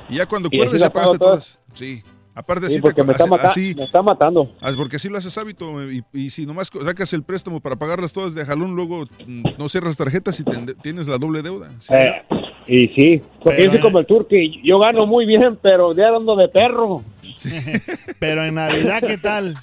Y 0.10 0.16
ya 0.16 0.26
cuando 0.26 0.50
la 0.52 0.78
ya 0.78 0.92
pagaste 0.92 1.18
todas. 1.18 1.58
todas. 1.58 1.60
Sí. 1.74 2.04
Aparte 2.36 2.68
Sí, 2.68 2.74
así 2.74 2.82
porque 2.82 3.02
te, 3.02 3.08
me 3.08 3.12
está, 3.14 3.26
así- 3.26 3.45
así- 3.70 3.76
me 3.76 3.84
está 3.84 4.02
matando. 4.02 4.52
Ah, 4.60 4.72
porque 4.76 4.95
así 4.95 5.08
lo 5.10 5.18
haces 5.20 5.38
hábito 5.38 5.84
y, 5.92 6.03
y 6.14 6.30
si 6.32 6.45
nomás 6.48 6.70
sacas 6.84 7.14
el 7.14 7.24
préstamo 7.24 7.60
para 7.60 7.76
pagarlas 7.76 8.12
todas 8.14 8.34
de 8.34 8.44
jalón, 8.44 8.76
luego 8.76 9.06
mm, 9.28 9.44
no 9.58 9.70
cierras 9.70 9.98
tarjetas 9.98 10.40
y 10.40 10.44
te- 10.44 10.74
tienes 10.82 11.08
la 11.08 11.18
doble 11.20 11.42
deuda. 11.44 11.70
¿sí? 11.78 11.94
Eh, 11.94 12.24
y 12.66 12.88
sí, 12.90 13.22
porque 13.44 13.68
Pero, 13.70 13.82
como 13.82 14.00
el 14.00 14.06
Turki, 14.08 14.62
yo 14.64 14.80
gano 14.80 15.06
muy 15.06 15.26
bien, 15.26 15.60
pero 15.62 15.94
ya 15.95 16.08
ando 16.08 16.36
de 16.36 16.48
perro. 16.48 17.03
Pero 18.20 18.45
en 18.45 18.56
Navidad, 18.56 19.02
¿qué 19.06 19.18
tal? 19.18 19.56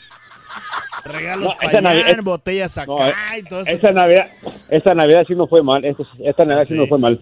Regalos 1.05 1.49
No, 1.49 1.57
para 1.57 1.69
esa 1.69 1.79
allá, 1.79 1.89
Navidad- 2.03 2.23
botellas 2.25 2.79
acá 2.79 2.87
No, 2.93 3.07
eh, 3.09 3.13
y 3.39 3.43
todo 3.45 3.61
eso. 3.63 3.71
Esta 3.71 3.93
Navidad, 3.93 4.27
esta 4.69 4.95
Navidad 4.95 5.25
sí 5.27 5.35
no 5.35 5.47
fue 5.47 5.63
mal, 5.63 5.85
esta, 5.85 6.03
esta 6.25 6.45
Navidad 6.45 6.65
sí. 6.67 6.75
Sí. 6.75 6.81
no 6.81 6.87
fue 6.87 6.99
mal. 6.99 7.21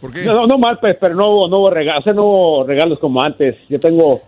¿Por 0.00 0.12
qué? 0.12 0.24
No, 0.24 0.32
no, 0.34 0.46
no 0.46 0.58
mal, 0.58 0.78
pues, 0.80 0.96
pero 1.00 1.14
no 1.14 1.28
hubo, 1.30 1.48
no 1.48 1.58
hubo 1.58 1.70
regalos, 1.70 2.00
o 2.00 2.04
sea, 2.04 2.12
no 2.14 2.24
hubo 2.24 2.64
regalos 2.64 2.98
como 2.98 3.22
antes. 3.22 3.56
Yo 3.68 3.78
tengo, 3.78 4.22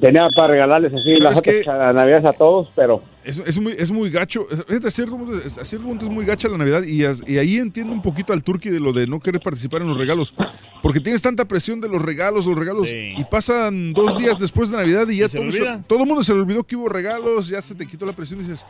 tenía 0.00 0.28
para 0.34 0.48
regalarles 0.54 0.92
así 0.92 1.14
¿Sabes 1.16 1.20
las 1.20 1.38
otras 1.38 1.94
navidades 1.94 2.24
a 2.24 2.32
todos, 2.32 2.68
pero 2.74 3.02
Es, 3.24 3.38
es 3.46 3.58
muy, 3.60 3.72
es 3.78 3.92
muy 3.92 4.10
gacho. 4.10 4.46
Es- 4.50 4.84
a 4.84 4.90
cierto, 4.90 5.16
punto, 5.16 5.38
es- 5.38 5.56
a 5.58 5.64
cierto 5.64 5.86
punto 5.86 6.06
es 6.06 6.10
muy 6.10 6.24
gacha 6.24 6.48
la 6.48 6.58
Navidad 6.58 6.82
y, 6.82 7.04
as- 7.04 7.22
y 7.28 7.38
ahí 7.38 7.56
entiendo 7.58 7.92
un 7.92 8.02
poquito 8.02 8.32
al 8.32 8.42
turqui 8.42 8.68
de 8.70 8.80
lo 8.80 8.92
de 8.92 9.06
no 9.06 9.20
querer 9.20 9.40
participar 9.40 9.82
en 9.82 9.88
los 9.88 9.96
regalos. 9.96 10.34
Porque 10.82 10.98
tienes 11.00 11.22
tanta 11.22 11.44
presión 11.44 11.80
de 11.80 11.88
los 11.88 12.02
regalos, 12.02 12.46
los 12.46 12.58
regalos. 12.58 12.88
Sí. 12.88 13.14
Y 13.16 13.24
pasan 13.24 13.92
dos 13.92 14.18
días 14.18 14.38
después 14.38 14.70
de 14.70 14.76
Navidad 14.78 15.08
y 15.08 15.18
ya 15.18 15.26
Y 15.26 15.28
se- 15.28 15.82
todo 15.86 16.00
el 16.00 16.06
mundo 16.06 16.22
se 16.24 16.34
le 16.34 16.40
olvidó 16.40 16.64
que 16.64 16.74
hubo 16.74 16.88
regalos, 16.88 17.48
ya 17.48 17.62
se 17.62 17.74
te 17.76 17.86
quitó 17.86 18.06
la 18.06 18.12
presión 18.12 18.40
y 18.40 18.42
dices, 18.42 18.66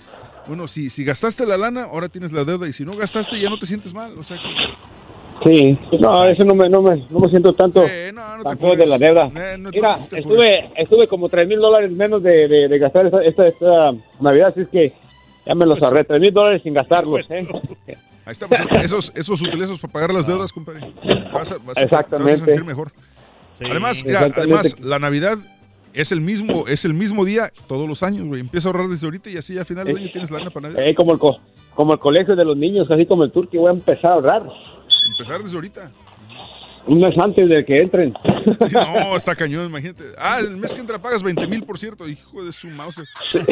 bueno, 0.47 0.68
si, 0.68 0.91
si 0.91 1.02
gastaste 1.05 1.47
la 1.47 1.57
lana, 1.57 1.84
ahora 1.84 2.08
tienes 2.08 2.32
la 2.32 2.44
deuda 2.44 2.68
y 2.68 2.73
si 2.73 2.84
no 2.84 2.94
gastaste 2.97 3.41
ya 3.41 3.49
no 3.49 3.58
te 3.58 3.66
sientes 3.66 3.94
mal. 3.94 4.18
O 4.18 4.23
sea 4.23 4.36
que... 4.36 4.42
sí, 5.44 5.78
no, 5.98 6.24
eso 6.24 6.44
no 6.44 6.54
me, 6.54 6.68
no 6.68 6.82
me, 6.82 6.96
no 7.10 7.18
me 7.20 7.28
siento 7.30 7.52
tanto, 7.52 7.82
Eh, 7.86 8.10
no, 8.12 8.42
tan 8.42 8.58
de 8.58 8.86
la 8.86 8.98
deuda. 8.98 9.28
Eh, 9.34 9.56
no 9.58 9.70
Mira, 9.70 9.98
estuve, 10.10 10.70
estuve 10.76 11.06
como 11.08 11.28
tres 11.28 11.46
mil 11.48 11.58
dólares 11.58 11.90
menos 11.90 12.22
de, 12.22 12.48
de, 12.48 12.68
de 12.68 12.78
gastar 12.78 13.06
esta, 13.06 13.22
esta, 13.24 13.46
esta 13.48 13.92
Navidad, 14.20 14.48
así 14.48 14.60
es 14.60 14.68
que 14.68 14.92
Ya 15.46 15.54
me 15.54 15.66
los 15.66 15.82
ahorré, 15.82 16.04
tres 16.04 16.20
mil 16.20 16.32
dólares 16.32 16.62
sin 16.62 16.74
gastarlos, 16.74 17.28
¿eh? 17.30 17.46
Ahí 18.24 18.30
estamos, 18.32 18.56
esos, 18.82 19.12
esos 19.16 19.42
utilizos 19.42 19.80
para 19.80 19.92
pagar 19.92 20.14
las 20.14 20.26
deudas, 20.28 20.52
compadre. 20.52 20.80
Vas 21.32 21.50
a, 21.50 21.56
vas 21.58 21.58
a- 21.58 21.58
te 21.58 21.64
vas 21.64 21.78
a 21.78 21.82
Exactamente. 21.82 22.44
sentir 22.44 22.64
mejor. 22.64 22.92
Además, 23.60 24.04
mira, 24.04 24.20
Exactamente. 24.20 24.40
además, 24.40 24.76
la 24.80 24.98
Navidad 25.00 25.38
es 25.92 26.12
el 26.12 26.20
mismo, 26.20 26.66
es 26.68 26.84
el 26.84 26.94
mismo 26.94 27.24
día 27.24 27.50
todos 27.66 27.88
los 27.88 28.02
años, 28.04 28.24
güey. 28.26 28.40
Empieza 28.40 28.68
a 28.68 28.72
ahorrar 28.72 28.88
desde 28.88 29.06
ahorita 29.06 29.28
y 29.30 29.36
así 29.36 29.58
a 29.58 29.64
final 29.64 29.86
del 29.86 29.96
año 29.96 30.08
tienes 30.10 30.30
la 30.30 30.38
lana 30.38 30.50
para 30.50 30.68
Navidad. 30.68 30.86
Eh, 30.88 30.94
como, 30.94 31.12
el 31.12 31.18
co- 31.18 31.38
como 31.74 31.92
el 31.94 31.98
colegio 31.98 32.36
de 32.36 32.44
los 32.44 32.56
niños, 32.56 32.88
así 32.90 33.04
como 33.06 33.24
el 33.24 33.32
turqui, 33.32 33.56
voy 33.58 33.68
a 33.68 33.72
empezar 33.72 34.12
a 34.12 34.14
ahorrar. 34.14 34.42
Empezar 35.12 35.42
desde 35.42 35.57
ahorita. 35.57 35.92
Un 36.86 37.00
mes 37.00 37.15
antes 37.16 37.49
de 37.49 37.65
que 37.65 37.78
entren. 37.78 38.12
Sí, 38.58 38.74
no, 38.74 39.16
está 39.16 39.36
cañón, 39.36 39.66
imagínate. 39.66 40.05
Ah, 40.18 40.39
el 40.41 40.57
mes 40.57 40.74
que 40.74 40.81
entra 40.81 40.99
pagas 40.99 41.23
20 41.23 41.47
mil, 41.47 41.62
por 41.65 41.78
cierto. 41.78 42.08
Hijo 42.08 42.44
de 42.44 42.52
su 42.52 42.68
mouse. 42.68 43.02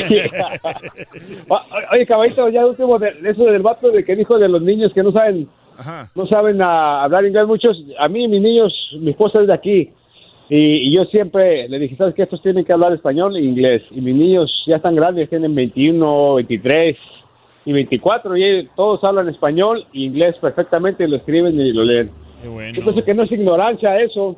Ah, 1.51 1.89
Oye, 1.93 2.07
caballito, 2.07 2.49
ya 2.49 2.67
último 2.67 2.99
de 2.99 3.13
eso 3.25 3.45
del 3.45 3.63
vato 3.63 3.91
de 3.91 4.05
que 4.05 4.17
dijo 4.17 4.39
de 4.39 4.49
los 4.49 4.63
niños 4.63 4.93
que 4.95 5.03
no 5.03 5.13
saben 5.13 5.49
Ajá. 5.77 6.11
no 6.15 6.27
saben 6.27 6.61
ah, 6.65 7.05
hablar 7.05 7.25
inglés 7.25 7.47
muchos. 7.47 7.77
A 7.99 8.09
mí, 8.09 8.27
mis 8.27 8.41
niños, 8.41 8.73
mi 8.99 9.11
esposa 9.11 9.41
es 9.41 9.47
de 9.47 9.55
aquí. 9.55 9.91
Y, 10.49 10.89
y 10.89 10.95
yo 10.95 11.05
siempre 11.05 11.69
le 11.69 11.79
dije, 11.79 11.97
¿sabes 11.97 12.15
qué? 12.15 12.23
Estos 12.23 12.43
tienen 12.43 12.65
que 12.65 12.73
hablar 12.73 12.93
español 12.93 13.37
e 13.37 13.43
inglés. 13.43 13.83
Y 13.91 14.01
mis 14.01 14.15
niños 14.15 14.51
ya 14.67 14.77
están 14.77 14.97
grandes, 14.97 15.29
tienen 15.29 15.55
21, 15.55 16.35
23 16.37 16.97
y 17.65 17.73
24. 17.73 18.37
Y 18.37 18.69
todos 18.77 19.03
hablan 19.05 19.29
español 19.29 19.87
e 19.93 20.01
inglés 20.01 20.37
perfectamente, 20.41 21.05
y 21.05 21.09
lo 21.09 21.17
escriben 21.17 21.61
y 21.61 21.73
lo 21.73 21.85
leen. 21.85 22.11
Yo 22.43 22.83
pienso 22.83 23.05
que 23.05 23.15
no 23.15 23.25
es 23.25 23.33
ignorancia 23.33 24.01
eso. 24.01 24.37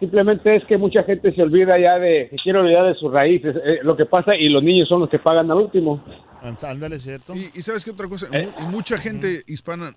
Simplemente 0.00 0.56
es 0.56 0.64
que 0.66 0.76
mucha 0.76 1.02
gente 1.04 1.32
se 1.34 1.42
olvida 1.42 1.78
ya 1.78 1.98
de, 1.98 2.28
se 2.30 2.36
quiere 2.36 2.58
olvidar 2.58 2.86
de 2.86 2.94
sus 2.96 3.10
raíces. 3.10 3.56
eh, 3.64 3.78
lo 3.82 3.96
que 3.96 4.04
pasa, 4.04 4.36
y 4.36 4.48
los 4.50 4.62
niños 4.62 4.88
son 4.88 5.00
los 5.00 5.08
que 5.08 5.18
pagan 5.18 5.50
al 5.50 5.56
último. 5.58 6.02
Ándale, 6.62 6.98
¿cierto? 6.98 7.34
Y, 7.34 7.46
y 7.54 7.62
sabes 7.62 7.84
qué 7.84 7.92
otra 7.92 8.06
cosa, 8.08 8.26
Eh. 8.32 8.48
Y 8.62 8.66
mucha 8.70 8.98
gente 8.98 9.42
hispana, 9.46 9.92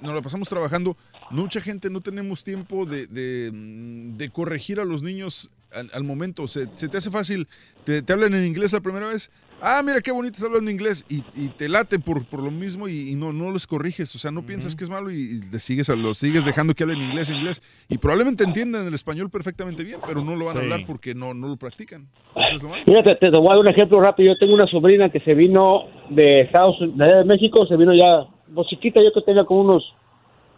nos 0.00 0.14
la 0.14 0.22
pasamos 0.22 0.48
trabajando, 0.48 0.96
mucha 1.30 1.60
gente 1.60 1.90
no 1.90 2.00
tenemos 2.00 2.42
tiempo 2.42 2.86
de, 2.86 3.06
de, 3.06 3.50
de 3.52 4.28
corregir 4.30 4.80
a 4.80 4.84
los 4.84 5.02
niños 5.02 5.50
al, 5.74 5.90
al 5.92 6.04
momento. 6.04 6.46
Se, 6.46 6.68
se 6.74 6.88
te 6.88 6.98
hace 6.98 7.10
fácil, 7.10 7.48
te, 7.84 8.02
te 8.02 8.12
hablan 8.12 8.34
en 8.34 8.44
inglés 8.46 8.72
la 8.72 8.80
primera 8.80 9.08
vez, 9.08 9.30
ah, 9.60 9.82
mira 9.84 10.00
qué 10.00 10.12
bonito 10.12 10.34
está 10.34 10.46
hablando 10.46 10.70
inglés, 10.70 11.04
y, 11.08 11.22
y 11.34 11.48
te 11.48 11.68
late 11.68 11.98
por, 11.98 12.24
por 12.26 12.42
lo 12.42 12.50
mismo 12.50 12.88
y, 12.88 13.10
y 13.10 13.14
no, 13.16 13.32
no 13.32 13.50
los 13.50 13.66
corriges, 13.66 14.14
o 14.14 14.18
sea, 14.18 14.30
no 14.30 14.42
piensas 14.42 14.76
que 14.76 14.84
es 14.84 14.90
malo 14.90 15.10
y, 15.10 15.14
y 15.14 15.50
le 15.50 15.58
sigues 15.58 15.88
a, 15.90 15.96
los 15.96 16.18
sigues 16.18 16.44
dejando 16.44 16.74
que 16.74 16.82
hablen 16.82 17.02
inglés, 17.02 17.30
inglés, 17.30 17.62
y 17.88 17.98
probablemente 17.98 18.44
entiendan 18.44 18.86
el 18.86 18.94
español 18.94 19.30
perfectamente 19.30 19.84
bien, 19.84 20.00
pero 20.06 20.24
no 20.24 20.36
lo 20.36 20.46
van 20.46 20.56
a 20.56 20.60
hablar 20.60 20.80
porque 20.86 21.14
no, 21.14 21.34
no 21.34 21.48
lo 21.48 21.56
practican. 21.56 22.06
Eso 22.36 22.56
es 22.56 22.62
lo 22.62 22.68
malo. 22.68 22.82
Mira, 22.86 23.02
te, 23.02 23.14
te 23.16 23.30
voy 23.30 23.46
a 23.46 23.50
dar 23.50 23.58
un 23.58 23.68
ejemplo 23.68 24.00
rápido. 24.00 24.32
Yo 24.32 24.38
tengo 24.38 24.54
una 24.54 24.66
sobrina 24.66 25.08
que 25.10 25.20
se 25.20 25.34
vino 25.34 25.84
de 26.10 26.42
Estados 26.42 26.80
Unidos, 26.80 26.98
de 26.98 27.24
México, 27.24 27.66
se 27.66 27.76
vino 27.76 27.92
ya, 27.94 28.28
pues 28.54 28.66
chiquita, 28.68 29.00
yo 29.02 29.12
que 29.12 29.22
tenía 29.22 29.44
como 29.44 29.60
unos 29.60 29.94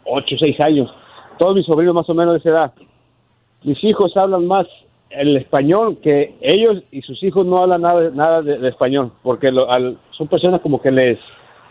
8 0.05 0.35
o 0.35 0.39
6 0.39 0.57
años. 0.65 0.91
Todos 1.39 1.55
mis 1.55 1.67
sobrinos 1.67 1.95
más 1.95 2.09
o 2.09 2.15
menos 2.15 2.35
de 2.35 2.39
esa 2.39 2.49
edad. 2.51 2.75
Mis 3.63 3.83
hijos 3.85 4.17
hablan 4.17 4.47
más 4.47 4.67
el 5.11 5.37
español 5.37 5.99
que 6.03 6.35
ellos 6.41 6.83
y 6.91 7.03
sus 7.03 7.23
hijos 7.23 7.47
no 7.47 7.59
hablan 7.63 7.83
nada, 7.83 8.11
nada 8.11 8.43
de, 8.43 8.59
de 8.59 8.69
español, 8.69 9.13
porque 9.23 9.51
lo- 9.51 9.71
al- 9.71 9.99
son 10.11 10.29
personas 10.29 10.61
como 10.61 10.81
que 10.83 10.91
les, 10.91 11.19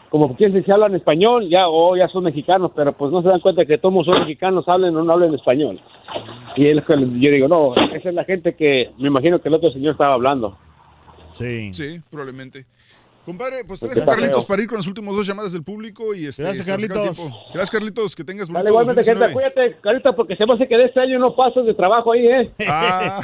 como 0.10 0.36
que 0.36 0.50
si 0.64 0.72
hablan 0.72 0.96
español, 0.96 1.50
ya 1.50 1.68
o 1.68 1.96
ya 1.98 2.08
son 2.08 2.24
mexicanos, 2.24 2.72
pero 2.76 2.94
pues 2.94 3.12
no 3.12 3.22
se 3.22 3.28
dan 3.30 3.42
cuenta 3.42 3.66
que 3.66 3.78
todos 3.78 4.06
son 4.06 4.20
mexicanos, 4.22 4.68
hablen 4.68 4.96
o 4.96 5.04
no 5.04 5.14
hablen 5.14 5.34
español. 5.34 5.80
Y 6.56 6.68
es 6.68 6.76
lo 6.76 6.86
que 6.86 6.94
yo 7.20 7.32
digo, 7.32 7.48
no, 7.50 7.74
esa 7.94 8.10
es 8.10 8.16
la 8.16 8.24
gente 8.24 8.56
que 8.56 8.92
me 8.98 9.10
imagino 9.10 9.40
que 9.42 9.50
el 9.50 9.56
otro 9.56 9.72
señor 9.72 9.92
estaba 9.92 10.14
hablando. 10.14 10.58
Sí. 11.34 11.74
Sí, 11.74 12.00
probablemente. 12.10 12.66
Compadre, 13.26 13.64
pues 13.66 13.80
te 13.80 13.88
Pues 13.88 13.96
dejo 13.96 14.10
está 14.10 14.16
Carlitos 14.16 14.46
para 14.46 14.62
ir 14.62 14.68
con 14.68 14.78
las 14.78 14.88
últimas 14.88 15.16
dos 15.16 15.26
llamadas 15.26 15.52
del 15.52 15.64
público 15.64 16.14
y 16.14 16.28
este, 16.28 16.44
Gracias, 16.44 16.68
Carlitos. 16.68 17.18
Gracias, 17.48 17.72
Carlitos. 17.72 18.16
Que 18.16 18.24
tengas 18.24 18.48
bonito 18.50 18.60
Dale, 18.60 18.70
igualmente, 18.70 19.04
gente, 19.04 19.20
2019. 19.20 19.54
cuídate, 19.56 19.82
Carita, 19.82 20.16
porque 20.16 20.36
se 20.36 20.46
me 20.46 20.54
hace 20.54 20.68
que 20.68 20.78
de 20.78 20.86
este 20.86 21.00
año 21.00 21.18
no 21.18 21.36
pasas 21.36 21.66
de 21.66 21.74
trabajo 21.74 22.12
ahí, 22.14 22.28
¿eh? 22.28 22.54
Ah, 22.68 23.22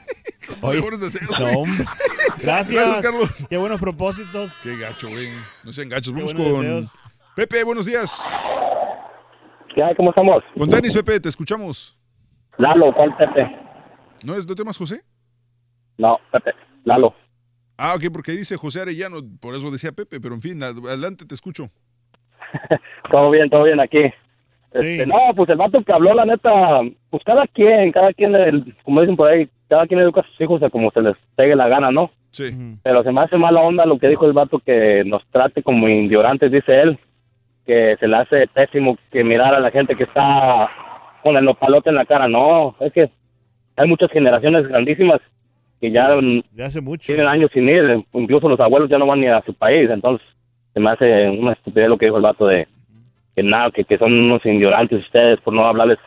son 0.60 0.74
mejores 0.74 1.00
deseos. 1.00 1.38
No. 1.38 1.64
Gracias. 2.42 2.70
Gracias, 2.70 3.00
Carlos. 3.02 3.46
Qué 3.50 3.56
buenos 3.56 3.80
propósitos. 3.80 4.52
Qué 4.62 4.76
gacho, 4.76 5.08
güey. 5.08 5.28
No 5.64 5.72
sean 5.72 5.88
gachos. 5.88 6.12
Vamos 6.12 6.32
con 6.32 6.44
deseos. 6.44 6.96
Pepe, 7.34 7.64
buenos 7.64 7.86
días. 7.86 8.30
¿Qué 9.74 9.82
hay? 9.82 9.94
¿Cómo 9.96 10.10
estamos? 10.10 10.42
Con 10.56 10.68
tenis, 10.68 10.94
Pepe, 10.94 11.20
te 11.20 11.28
escuchamos. 11.28 11.96
Lalo, 12.58 12.92
¿cuál 12.94 13.16
Pepe? 13.16 13.50
¿No 14.22 14.34
es 14.36 14.46
de 14.46 14.54
temas 14.54 14.76
José? 14.76 15.02
No, 15.96 16.18
Pepe, 16.30 16.52
Lalo. 16.84 17.14
Ah, 17.82 17.94
ok, 17.96 18.12
porque 18.12 18.32
dice 18.32 18.58
José 18.58 18.82
Arellano, 18.82 19.20
por 19.40 19.54
eso 19.54 19.70
decía 19.70 19.90
Pepe, 19.92 20.20
pero 20.20 20.34
en 20.34 20.42
fin, 20.42 20.62
ad- 20.62 20.86
adelante, 20.86 21.24
te 21.24 21.34
escucho. 21.34 21.70
Todo 23.10 23.30
bien, 23.30 23.48
todo 23.48 23.62
bien 23.64 23.80
aquí. 23.80 24.02
Este, 24.72 25.06
no, 25.06 25.16
pues 25.34 25.48
el 25.48 25.56
vato 25.56 25.82
que 25.82 25.92
habló, 25.92 26.12
la 26.14 26.24
neta, 26.26 26.50
pues 27.08 27.22
cada 27.24 27.46
quien, 27.46 27.90
cada 27.90 28.12
quien, 28.12 28.34
el- 28.34 28.76
como 28.84 29.00
dicen 29.00 29.16
por 29.16 29.28
ahí, 29.30 29.48
cada 29.68 29.86
quien 29.86 29.98
educa 30.00 30.20
a 30.20 30.24
sus 30.24 30.40
hijos 30.42 30.62
a 30.62 30.68
como 30.70 30.90
se 30.90 31.00
les 31.00 31.16
pegue 31.36 31.56
la 31.56 31.68
gana, 31.68 31.90
¿no? 31.90 32.10
Sí. 32.32 32.50
Pero 32.82 33.02
se 33.02 33.10
me 33.12 33.22
hace 33.22 33.36
mala 33.38 33.60
onda 33.62 33.86
lo 33.86 33.98
que 33.98 34.08
dijo 34.08 34.26
el 34.26 34.32
vato 34.34 34.58
que 34.60 35.02
nos 35.06 35.26
trate 35.30 35.62
como 35.62 35.88
indiorantes, 35.88 36.52
dice 36.52 36.80
él, 36.82 36.98
que 37.66 37.96
se 37.98 38.06
le 38.06 38.16
hace 38.16 38.46
pésimo 38.48 38.98
que 39.10 39.24
mirar 39.24 39.54
a 39.54 39.60
la 39.60 39.70
gente 39.70 39.96
que 39.96 40.04
está 40.04 40.68
con 41.22 41.36
el 41.36 41.44
nopalote 41.44 41.88
en 41.88 41.96
la 41.96 42.04
cara. 42.04 42.28
No, 42.28 42.76
es 42.80 42.92
que 42.92 43.10
hay 43.76 43.88
muchas 43.88 44.10
generaciones 44.12 44.68
grandísimas 44.68 45.20
que 45.80 45.90
ya 45.90 46.10
De 46.16 46.64
hace 46.64 46.80
mucho. 46.80 47.06
tienen 47.06 47.26
años 47.26 47.50
sin 47.52 47.68
ir, 47.68 48.04
incluso 48.12 48.48
los 48.48 48.60
abuelos 48.60 48.90
ya 48.90 48.98
no 48.98 49.06
van 49.06 49.20
ni 49.20 49.26
a 49.28 49.42
su 49.42 49.54
país, 49.54 49.88
entonces 49.90 50.26
se 50.74 50.80
me 50.80 50.90
hace 50.90 51.28
una 51.30 51.52
estupidez 51.52 51.88
lo 51.88 51.96
que 51.98 52.06
dijo 52.06 52.16
el 52.18 52.22
vato 52.22 52.46
de 52.46 52.68
que 53.34 53.42
nada, 53.42 53.70
que, 53.70 53.84
que 53.84 53.98
son 53.98 54.12
unos 54.16 54.44
ignorantes 54.44 55.00
ustedes 55.04 55.40
por 55.40 55.54
no 55.54 55.64
hablarles. 55.64 55.98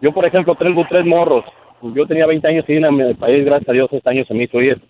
Yo, 0.00 0.12
por 0.12 0.26
ejemplo, 0.26 0.54
tengo 0.56 0.84
tres 0.88 1.06
morros, 1.06 1.44
yo 1.82 2.06
tenía 2.06 2.26
20 2.26 2.46
años 2.48 2.64
sin 2.66 2.78
ir 2.78 2.86
a 2.86 2.90
mi 2.90 3.14
país, 3.14 3.44
gracias 3.44 3.68
a 3.68 3.72
Dios, 3.72 3.88
este 3.92 4.10
año 4.10 4.24
se 4.24 4.34
me 4.34 4.44
hizo 4.44 4.60
ir. 4.60 4.80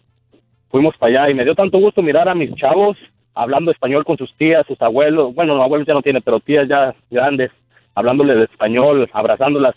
Fuimos 0.70 0.96
para 0.96 1.24
allá 1.24 1.30
y 1.30 1.34
me 1.34 1.44
dio 1.44 1.54
tanto 1.54 1.78
gusto 1.78 2.02
mirar 2.02 2.28
a 2.28 2.34
mis 2.34 2.54
chavos 2.54 2.96
hablando 3.34 3.70
español 3.70 4.04
con 4.04 4.16
sus 4.16 4.34
tías, 4.36 4.66
sus 4.66 4.80
abuelos, 4.80 5.34
bueno, 5.34 5.54
los 5.54 5.64
abuelos 5.64 5.86
ya 5.86 5.94
no 5.94 6.02
tienen, 6.02 6.22
pero 6.22 6.40
tías 6.40 6.68
ya 6.68 6.94
grandes, 7.10 7.50
hablándoles 7.94 8.36
de 8.36 8.44
español, 8.44 9.08
abrazándolas. 9.12 9.74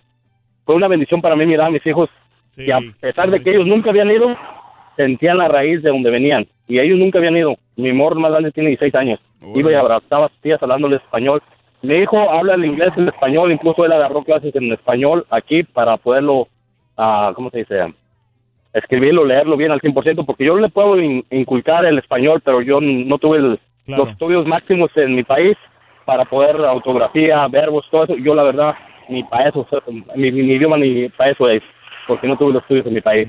Fue 0.66 0.75
una 0.75 0.88
bendición 0.88 1.22
para 1.22 1.35
mí 1.35 1.45
mirar 1.45 1.67
a 1.67 1.72
mis 1.72 1.85
hijos 1.85 2.09
que 2.56 2.74
a 2.74 2.80
pesar 3.00 3.30
de 3.30 3.42
que 3.42 3.51
ellos 3.51 3.66
nunca 3.67 3.90
habían 3.90 4.09
ido, 4.11 4.35
sentían 4.95 5.38
la 5.38 5.48
raíz 5.48 5.82
de 5.84 5.90
donde 5.90 6.09
venían. 6.09 6.48
Y 6.67 6.80
ellos 6.80 6.98
nunca 6.98 7.19
habían 7.19 7.38
ido. 7.38 7.56
Mi 7.75 7.92
morro 7.93 8.19
más 8.19 8.32
grande 8.32 8.51
tiene 8.51 8.69
16 8.69 8.95
años. 8.95 9.19
Iba 9.53 9.72
y 9.72 9.75
abrazaba 9.75 10.25
a 10.25 10.30
sus 10.30 10.40
tías 10.42 10.61
hablándoles 10.64 11.01
español. 11.01 11.42
Mi 11.82 11.95
hijo 11.98 12.17
habla 12.32 12.56
el 12.56 12.66
inglés 12.66 12.92
y 12.98 13.01
el 13.01 13.09
español, 13.09 13.51
incluso 13.51 13.85
él 13.85 13.92
agarró 13.92 14.24
clases 14.24 14.56
en 14.56 14.72
español 14.72 15.25
aquí 15.30 15.64
para 15.64 15.98
poderlo, 15.98 16.48
ah, 16.98 17.32
¿cómo 17.35 17.50
se 17.51 17.59
dice? 17.59 17.93
Escribirlo, 18.74 19.24
leerlo 19.24 19.56
bien 19.56 19.72
al 19.72 19.80
100%, 19.80 20.25
porque 20.25 20.45
yo 20.45 20.58
le 20.58 20.69
puedo 20.69 21.00
in- 21.00 21.24
inculcar 21.32 21.85
el 21.85 21.98
español, 22.00 22.42
pero 22.43 22.61
yo 22.61 22.82
no 22.82 23.17
tuve 23.17 23.38
el- 23.38 23.59
Claro. 23.85 24.03
los 24.06 24.14
estudios 24.14 24.48
máximos 24.48 24.90
en 24.98 25.14
mi 25.16 25.24
país 25.24 25.56
para 26.06 26.25
poder 26.25 26.56
autografía, 26.66 27.48
verbos, 27.48 27.85
todo 27.92 28.06
eso. 28.06 28.16
Yo 28.17 28.34
la 28.34 28.43
verdad, 28.43 28.75
ni 29.09 29.24
para 29.24 29.50
eso, 29.50 29.67
mi, 30.16 30.32
mi 30.32 30.53
idioma 30.53 30.77
ni 30.77 31.08
para 31.09 31.32
eso 31.32 31.48
es, 31.50 31.61
porque 32.08 32.27
no 32.27 32.38
tuve 32.38 32.53
los 32.53 32.61
estudios 32.64 32.85
en 32.85 32.93
mi 32.93 33.01
país. 33.01 33.27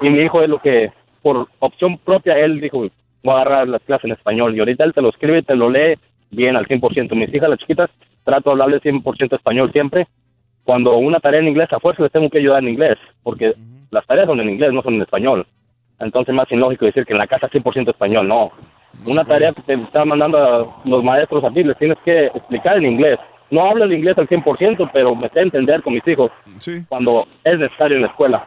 Y 0.00 0.08
mi 0.08 0.20
hijo 0.20 0.42
es 0.42 0.48
lo 0.48 0.58
que, 0.58 0.92
por 1.22 1.48
opción 1.58 1.98
propia, 1.98 2.38
él 2.38 2.60
dijo, 2.60 2.78
voy 3.22 3.34
a 3.34 3.40
agarrar 3.40 3.68
las 3.68 3.82
clases 3.82 4.06
en 4.06 4.12
español. 4.12 4.54
Y 4.54 4.60
ahorita 4.60 4.84
él 4.84 4.94
te 4.94 5.02
lo 5.02 5.10
escribe 5.10 5.42
te 5.42 5.54
lo 5.54 5.70
lee 5.70 5.96
bien 6.30 6.56
al 6.56 6.66
100%. 6.66 7.14
Mis 7.14 7.34
hijas, 7.34 7.50
las 7.50 7.58
chiquitas, 7.58 7.90
trato 8.24 8.50
de 8.50 8.52
hablarles 8.52 8.82
100% 8.82 9.34
español 9.34 9.72
siempre. 9.72 10.06
Cuando 10.64 10.96
una 10.96 11.20
tarea 11.20 11.40
en 11.40 11.48
inglés, 11.48 11.72
a 11.72 11.80
fuerza 11.80 12.02
les 12.02 12.12
tengo 12.12 12.30
que 12.30 12.38
ayudar 12.38 12.62
en 12.62 12.68
inglés, 12.68 12.98
porque 13.22 13.54
las 13.90 14.06
tareas 14.06 14.26
son 14.26 14.40
en 14.40 14.50
inglés, 14.50 14.72
no 14.72 14.82
son 14.82 14.94
en 14.94 15.02
español. 15.02 15.46
Entonces, 15.98 16.34
más 16.34 16.50
ilógico 16.50 16.86
decir 16.86 17.04
que 17.04 17.12
en 17.12 17.18
la 17.18 17.26
casa 17.26 17.48
100% 17.48 17.90
español, 17.90 18.26
no. 18.28 18.52
Una 19.04 19.24
tarea 19.24 19.52
que 19.52 19.62
te 19.62 19.74
están 19.74 20.08
mandando 20.08 20.38
a 20.38 20.88
los 20.88 21.04
maestros 21.04 21.44
a 21.44 21.50
ti, 21.50 21.62
les 21.62 21.76
tienes 21.78 21.98
que 22.04 22.26
explicar 22.26 22.76
en 22.76 22.86
inglés. 22.86 23.18
No 23.50 23.62
hablo 23.68 23.84
el 23.84 23.92
inglés 23.92 24.16
al 24.18 24.28
100%, 24.28 24.90
pero 24.92 25.14
me 25.14 25.28
sé 25.30 25.40
entender 25.40 25.82
con 25.82 25.94
mis 25.94 26.06
hijos 26.06 26.30
cuando 26.88 27.26
es 27.44 27.58
necesario 27.58 27.96
en 27.96 28.02
la 28.02 28.08
escuela. 28.08 28.46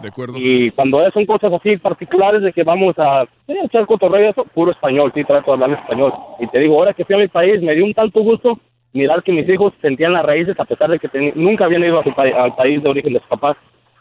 De 0.00 0.08
acuerdo. 0.08 0.34
Y 0.36 0.70
cuando 0.72 1.08
son 1.12 1.24
cosas 1.26 1.52
así 1.52 1.76
particulares 1.76 2.42
de 2.42 2.52
que 2.52 2.62
vamos 2.64 2.98
a 2.98 3.22
eh, 3.22 3.56
echar 3.64 3.86
cotorreo, 3.86 4.30
eso, 4.30 4.44
puro 4.54 4.72
español, 4.72 5.12
sí, 5.14 5.24
trato 5.24 5.56
de 5.56 5.62
hablar 5.64 5.78
español. 5.80 6.12
Y 6.40 6.46
te 6.48 6.58
digo, 6.58 6.76
ahora 6.78 6.92
que 6.92 7.04
fui 7.04 7.14
a 7.14 7.18
mi 7.18 7.28
país, 7.28 7.62
me 7.62 7.74
dio 7.74 7.84
un 7.84 7.94
tanto 7.94 8.20
gusto 8.20 8.58
mirar 8.92 9.22
que 9.22 9.32
mis 9.32 9.48
hijos 9.48 9.72
sentían 9.80 10.12
las 10.12 10.24
raíces 10.24 10.58
a 10.58 10.64
pesar 10.64 10.90
de 10.90 10.98
que 10.98 11.08
teni- 11.08 11.32
nunca 11.34 11.64
habían 11.64 11.82
ido 11.84 11.98
a 12.00 12.04
su 12.04 12.12
pa- 12.12 12.22
al 12.24 12.54
país 12.54 12.82
de 12.82 12.88
origen 12.88 13.12
de 13.12 13.20
sus 13.20 13.28
papás. 13.28 13.56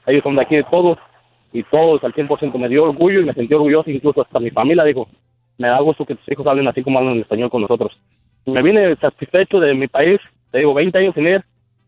Ellos 0.06 0.23
son 0.23 0.35
de 0.35 0.41
aquí 0.41 0.56
de 0.56 0.64
todos 0.64 0.98
y 1.51 1.64
todos 1.64 2.03
al 2.03 2.14
100% 2.14 2.57
me 2.57 2.67
dio 2.69 2.83
orgullo 2.83 3.22
y 3.22 3.25
me 3.25 3.33
sentí 3.33 3.53
orgulloso, 3.53 3.90
incluso 3.90 4.22
hasta 4.22 4.40
mi 4.40 4.49
familia 4.49 4.83
dijo, 4.83 5.07
me 5.57 5.67
da 5.67 5.80
gusto 5.80 6.06
que 6.06 6.15
tus 6.15 6.32
hijos 6.32 6.45
hablen 6.48 6.67
así 6.67 6.83
como 6.83 6.98
hablan 6.99 7.15
en 7.15 7.22
español 7.22 7.49
con 7.51 7.61
nosotros. 7.61 7.91
Me 8.45 8.61
vine 8.61 8.95
satisfecho 8.98 9.59
de 9.59 9.73
mi 9.75 9.88
país, 9.88 10.19
te 10.53 10.59
digo, 10.59 10.75
20 10.75 10.95
años 10.99 11.15
sin 11.15 11.27
ir 11.27 11.43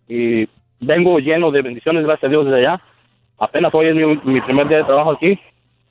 y 0.08 0.50
vengo 0.80 1.20
lleno 1.20 1.52
de 1.52 1.62
bendiciones, 1.62 2.04
gracias 2.04 2.24
a 2.24 2.32
Dios, 2.32 2.46
desde 2.46 2.58
allá. 2.58 2.82
Apenas 3.38 3.72
hoy 3.76 3.88
es 3.90 3.96
mi, 3.96 4.20
mi 4.24 4.42
primer 4.42 4.68
día 4.68 4.80
de 4.80 4.86
trabajo 4.86 5.12
aquí 5.12 5.40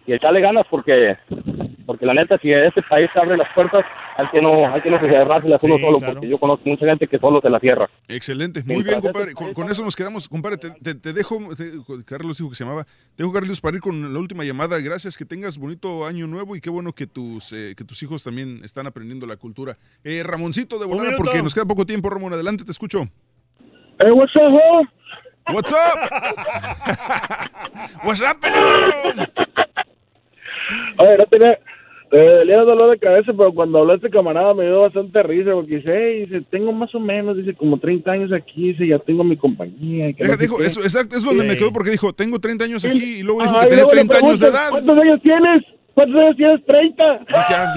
y 0.07 0.13
echarle 0.13 0.41
ganas 0.41 0.67
porque 0.69 1.17
porque 1.87 2.07
la 2.07 2.15
neta, 2.15 2.39
si 2.39 2.53
este 2.53 2.83
país 2.83 3.09
abre 3.15 3.37
las 3.37 3.49
puertas, 3.55 3.85
hay 4.17 4.27
que 4.33 4.41
no, 4.41 4.73
hay 4.73 4.81
que 4.81 4.91
no 4.91 4.99
cerrárselas 5.01 5.63
uno 5.65 5.77
Sí, 5.77 5.83
solo, 5.83 5.99
claro. 5.99 6.15
porque 6.15 6.29
yo 6.29 6.39
conozco 6.39 6.69
mucha 6.69 6.87
gente 6.87 7.07
que 7.07 7.19
solo 7.19 7.41
se 7.41 7.51
la 7.51 7.59
cierra. 7.61 7.89
Excelente, 8.09 8.63
muy 8.65 8.83
bien, 8.83 9.01
compadre. 9.01 9.33
Con, 9.35 9.53
con 9.55 9.71
eso 9.71 9.85
nos 9.85 9.95
quedamos, 9.97 10.29
compadre. 10.29 10.57
Te, 10.59 10.71
te- 10.71 10.95
te 10.95 11.13
dejo, 11.13 11.39
te- 11.57 12.05
Carlos 12.05 12.39
dijo 12.39 12.51
que 12.51 12.57
se 12.57 12.65
llamaba. 12.65 12.85
Te 12.85 13.23
dejo, 13.23 13.33
Carlos, 13.33 13.61
para 13.61 13.77
ir 13.77 13.83
con 13.83 14.13
la 14.13 14.19
última 14.19 14.45
llamada. 14.45 14.79
Gracias, 14.81 15.17
que 15.19 15.25
tengas 15.25 15.59
bonito 15.59 16.07
año 16.07 16.27
nuevo 16.27 16.57
y 16.57 16.61
qué 16.61 16.71
bueno 16.71 16.93
que 16.93 17.07
tus, 17.07 17.53
eh, 17.53 17.75
que 17.77 17.85
tus 17.85 18.03
hijos 18.03 18.25
también 18.25 18.61
están 18.65 18.87
aprendiendo 18.87 19.27
la 19.27 19.37
cultura. 19.37 19.77
Eh, 20.05 20.23
Ramoncito 20.25 20.79
de 20.79 20.87
volada, 20.87 21.13
porque 21.17 21.43
nos 21.43 21.55
queda 21.55 21.65
poco 21.67 21.85
tiempo, 21.85 22.09
Ramón. 22.11 22.33
Adelante, 22.33 22.65
te 22.65 22.71
escucho. 22.71 23.03
Hey, 24.03 24.11
what's 24.13 24.35
up? 24.37 24.89
What's 25.53 25.73
up? 25.73 25.77
What's 28.05 28.21
up, 28.23 28.41
pelotón? 28.41 29.29
Oye, 30.99 31.17
no 31.19 31.25
tenía, 31.31 31.59
te 32.11 32.19
dolía 32.39 32.59
dolor 32.61 32.91
de 32.91 32.99
cabeza, 32.99 33.33
pero 33.37 33.53
cuando 33.53 33.79
habló 33.81 33.95
este 33.95 34.11
camarada 34.11 34.55
me 34.55 34.65
dio 34.67 34.83
bastante 34.83 35.23
risa, 35.23 35.53
porque 35.53 35.77
dice, 35.77 35.93
hey, 35.95 36.27
dice, 36.27 36.45
tengo 36.51 36.73
más 36.73 36.95
o 36.95 37.01
menos, 37.01 37.37
dice, 37.37 37.55
como 37.55 37.79
30 37.79 38.11
años 38.11 38.33
aquí, 38.33 38.69
dice, 38.73 38.87
ya 38.87 38.99
tengo 38.99 39.25
mi 39.25 39.37
compañía. 39.37 40.13
que 40.13 40.23
Deja, 40.25 40.37
sé 40.37 40.43
dijo, 40.43 40.59
qué". 40.59 40.67
eso, 40.67 40.81
exacto, 40.81 41.17
es 41.17 41.25
donde 41.25 41.45
me 41.45 41.57
quedó 41.57 41.73
porque 41.73 41.91
dijo, 41.91 42.13
tengo 42.13 42.39
30 42.39 42.65
años 42.65 42.85
aquí 42.85 43.19
y 43.19 43.23
luego 43.23 43.43
dijo 43.43 43.55
Ah, 43.57 43.61
que 43.63 43.69
tenía 43.71 43.85
luego 43.85 43.97
le 43.97 44.05
30 44.09 44.27
años 44.27 44.41
de 44.41 44.49
edad. 44.49 44.71
¿Cuántos 44.71 44.99
años 44.99 45.21
tienes? 45.23 45.65
¿Cuántos 45.95 46.21
años 46.21 46.37
tienes? 46.37 46.65
30. 46.67 47.19
Dije, 47.19 47.55
ah, 47.55 47.75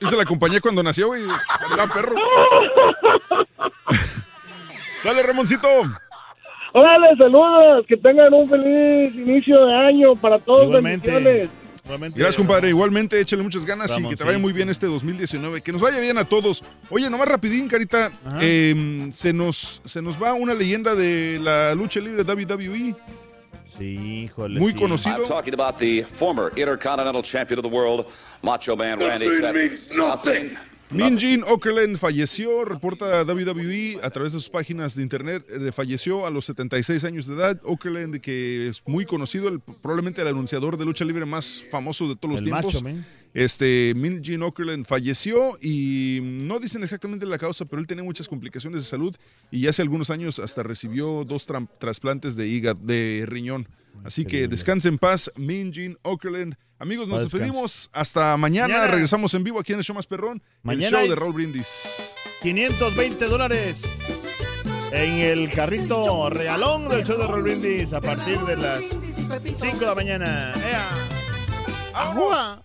Yo 0.00 0.08
se 0.08 0.16
la 0.16 0.22
acompañé 0.22 0.60
cuando 0.60 0.82
nació, 0.82 1.08
güey. 1.08 1.22
Andaba 1.70 1.92
perro. 1.94 2.14
Sale, 4.98 5.22
Ramoncito. 5.22 5.68
Órale, 6.72 7.16
saludos, 7.16 7.86
que 7.86 7.96
tengan 7.96 8.32
un 8.34 8.48
feliz 8.48 9.14
inicio 9.14 9.64
de 9.66 9.74
año 9.74 10.16
para 10.16 10.38
todos. 10.38 10.66
Igualmente. 10.66 11.10
bendiciones. 11.10 11.50
Gracias, 11.96 12.36
compadre. 12.36 12.68
Igualmente, 12.68 13.20
échale 13.20 13.42
muchas 13.42 13.64
ganas 13.64 13.90
y 13.90 13.94
Vamos, 13.94 14.10
que 14.10 14.16
te 14.16 14.22
sí. 14.22 14.26
vaya 14.26 14.38
muy 14.38 14.52
bien 14.52 14.68
este 14.68 14.86
2019. 14.86 15.60
Que 15.62 15.72
nos 15.72 15.80
vaya 15.80 15.98
bien 16.00 16.18
a 16.18 16.24
todos. 16.24 16.62
Oye, 16.90 17.08
nomás 17.08 17.28
rapidín, 17.28 17.68
Carita. 17.68 18.10
eh, 18.40 19.08
se, 19.12 19.32
nos, 19.32 19.80
se 19.84 20.02
nos 20.02 20.22
va 20.22 20.34
una 20.34 20.54
leyenda 20.54 20.94
de 20.94 21.40
la 21.42 21.74
lucha 21.74 22.00
libre 22.00 22.22
WWE. 22.22 22.94
Sí, 23.78 24.24
híjole. 24.24 24.58
Muy 24.58 24.72
sí. 24.72 24.78
conocido. 24.78 25.18
I'm 25.18 25.28
talking 25.28 25.54
about 25.54 25.78
the 25.78 26.02
former 26.02 26.50
Intercontinental 26.56 27.22
Champion 27.22 27.58
of 27.60 27.64
the 27.64 27.70
world, 27.70 28.06
Macho 28.42 28.76
Man 28.76 28.98
Randy 28.98 29.26
Nothing 29.28 29.54
means 29.54 29.90
nothing. 29.92 30.42
Min 30.44 30.58
Jin 30.90 31.42
Okerlund 31.46 31.96
falleció, 31.98 32.64
reporta 32.64 33.22
WWE 33.22 33.98
a 34.02 34.10
través 34.10 34.32
de 34.32 34.38
sus 34.38 34.48
páginas 34.48 34.94
de 34.94 35.02
internet, 35.02 35.44
eh, 35.50 35.70
falleció 35.72 36.26
a 36.26 36.30
los 36.30 36.46
76 36.46 37.04
años 37.04 37.26
de 37.26 37.34
edad. 37.34 37.60
Okerlund, 37.64 38.20
que 38.20 38.68
es 38.68 38.82
muy 38.86 39.04
conocido, 39.04 39.48
el- 39.48 39.60
probablemente 39.60 40.22
el 40.22 40.28
anunciador 40.28 40.78
de 40.78 40.84
lucha 40.86 41.04
libre 41.04 41.26
más 41.26 41.62
famoso 41.70 42.08
de 42.08 42.16
todos 42.16 42.32
los 42.32 42.40
El 42.40 42.46
tiempos. 42.46 42.82
Man. 42.82 43.04
Este, 43.34 43.92
Min 43.94 44.24
Jin 44.24 44.42
Okerlund 44.42 44.86
falleció 44.86 45.58
y 45.60 46.20
no 46.22 46.58
dicen 46.58 46.82
exactamente 46.82 47.26
la 47.26 47.36
causa, 47.38 47.66
pero 47.66 47.80
él 47.80 47.86
tenía 47.86 48.02
muchas 48.02 48.26
complicaciones 48.26 48.80
de 48.82 48.86
salud 48.88 49.14
y 49.50 49.66
hace 49.66 49.82
algunos 49.82 50.08
años 50.08 50.38
hasta 50.38 50.62
recibió 50.62 51.24
dos 51.26 51.46
trasplantes 51.78 52.34
de 52.36 52.48
hígado, 52.48 52.80
de 52.82 53.24
riñón. 53.28 53.68
Así 54.04 54.24
que 54.24 54.48
descanse 54.48 54.88
en 54.88 54.98
paz, 54.98 55.30
Min 55.36 55.72
Jin 55.72 55.98
Okerlund. 56.02 56.54
Amigos, 56.78 57.08
nos 57.08 57.22
despedimos. 57.22 57.90
Hasta 57.92 58.36
mañana. 58.36 58.74
Mañana. 58.74 58.92
Regresamos 58.92 59.34
en 59.34 59.44
vivo 59.44 59.58
aquí 59.58 59.72
en 59.72 59.80
el 59.80 59.84
show 59.84 59.94
más 59.94 60.06
perrón. 60.06 60.42
Mañana 60.62 61.00
el 61.00 61.06
show 61.06 61.14
de 61.16 61.20
Raúl 61.20 61.32
Brindis. 61.32 62.14
520 62.42 63.26
dólares 63.26 63.82
en 64.92 65.18
el 65.18 65.50
carrito 65.50 66.30
regalón 66.30 66.88
del 66.88 67.04
show 67.04 67.18
de 67.18 67.26
Roll 67.26 67.42
Brindis 67.42 67.92
a 67.92 68.00
partir 68.00 68.38
de 68.40 68.56
las 68.56 68.80
5 68.80 69.78
de 69.78 69.86
la 69.86 69.94
mañana. 69.94 70.54
¡Ea! 70.56 70.88
¡Ajúa! 71.94 72.62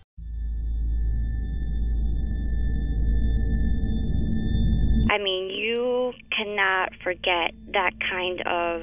I 5.10 5.18
mean, 5.18 5.50
you 5.50 6.12
cannot 6.30 6.90
forget 7.02 7.52
that 7.72 7.92
kind 8.00 8.40
of 8.46 8.82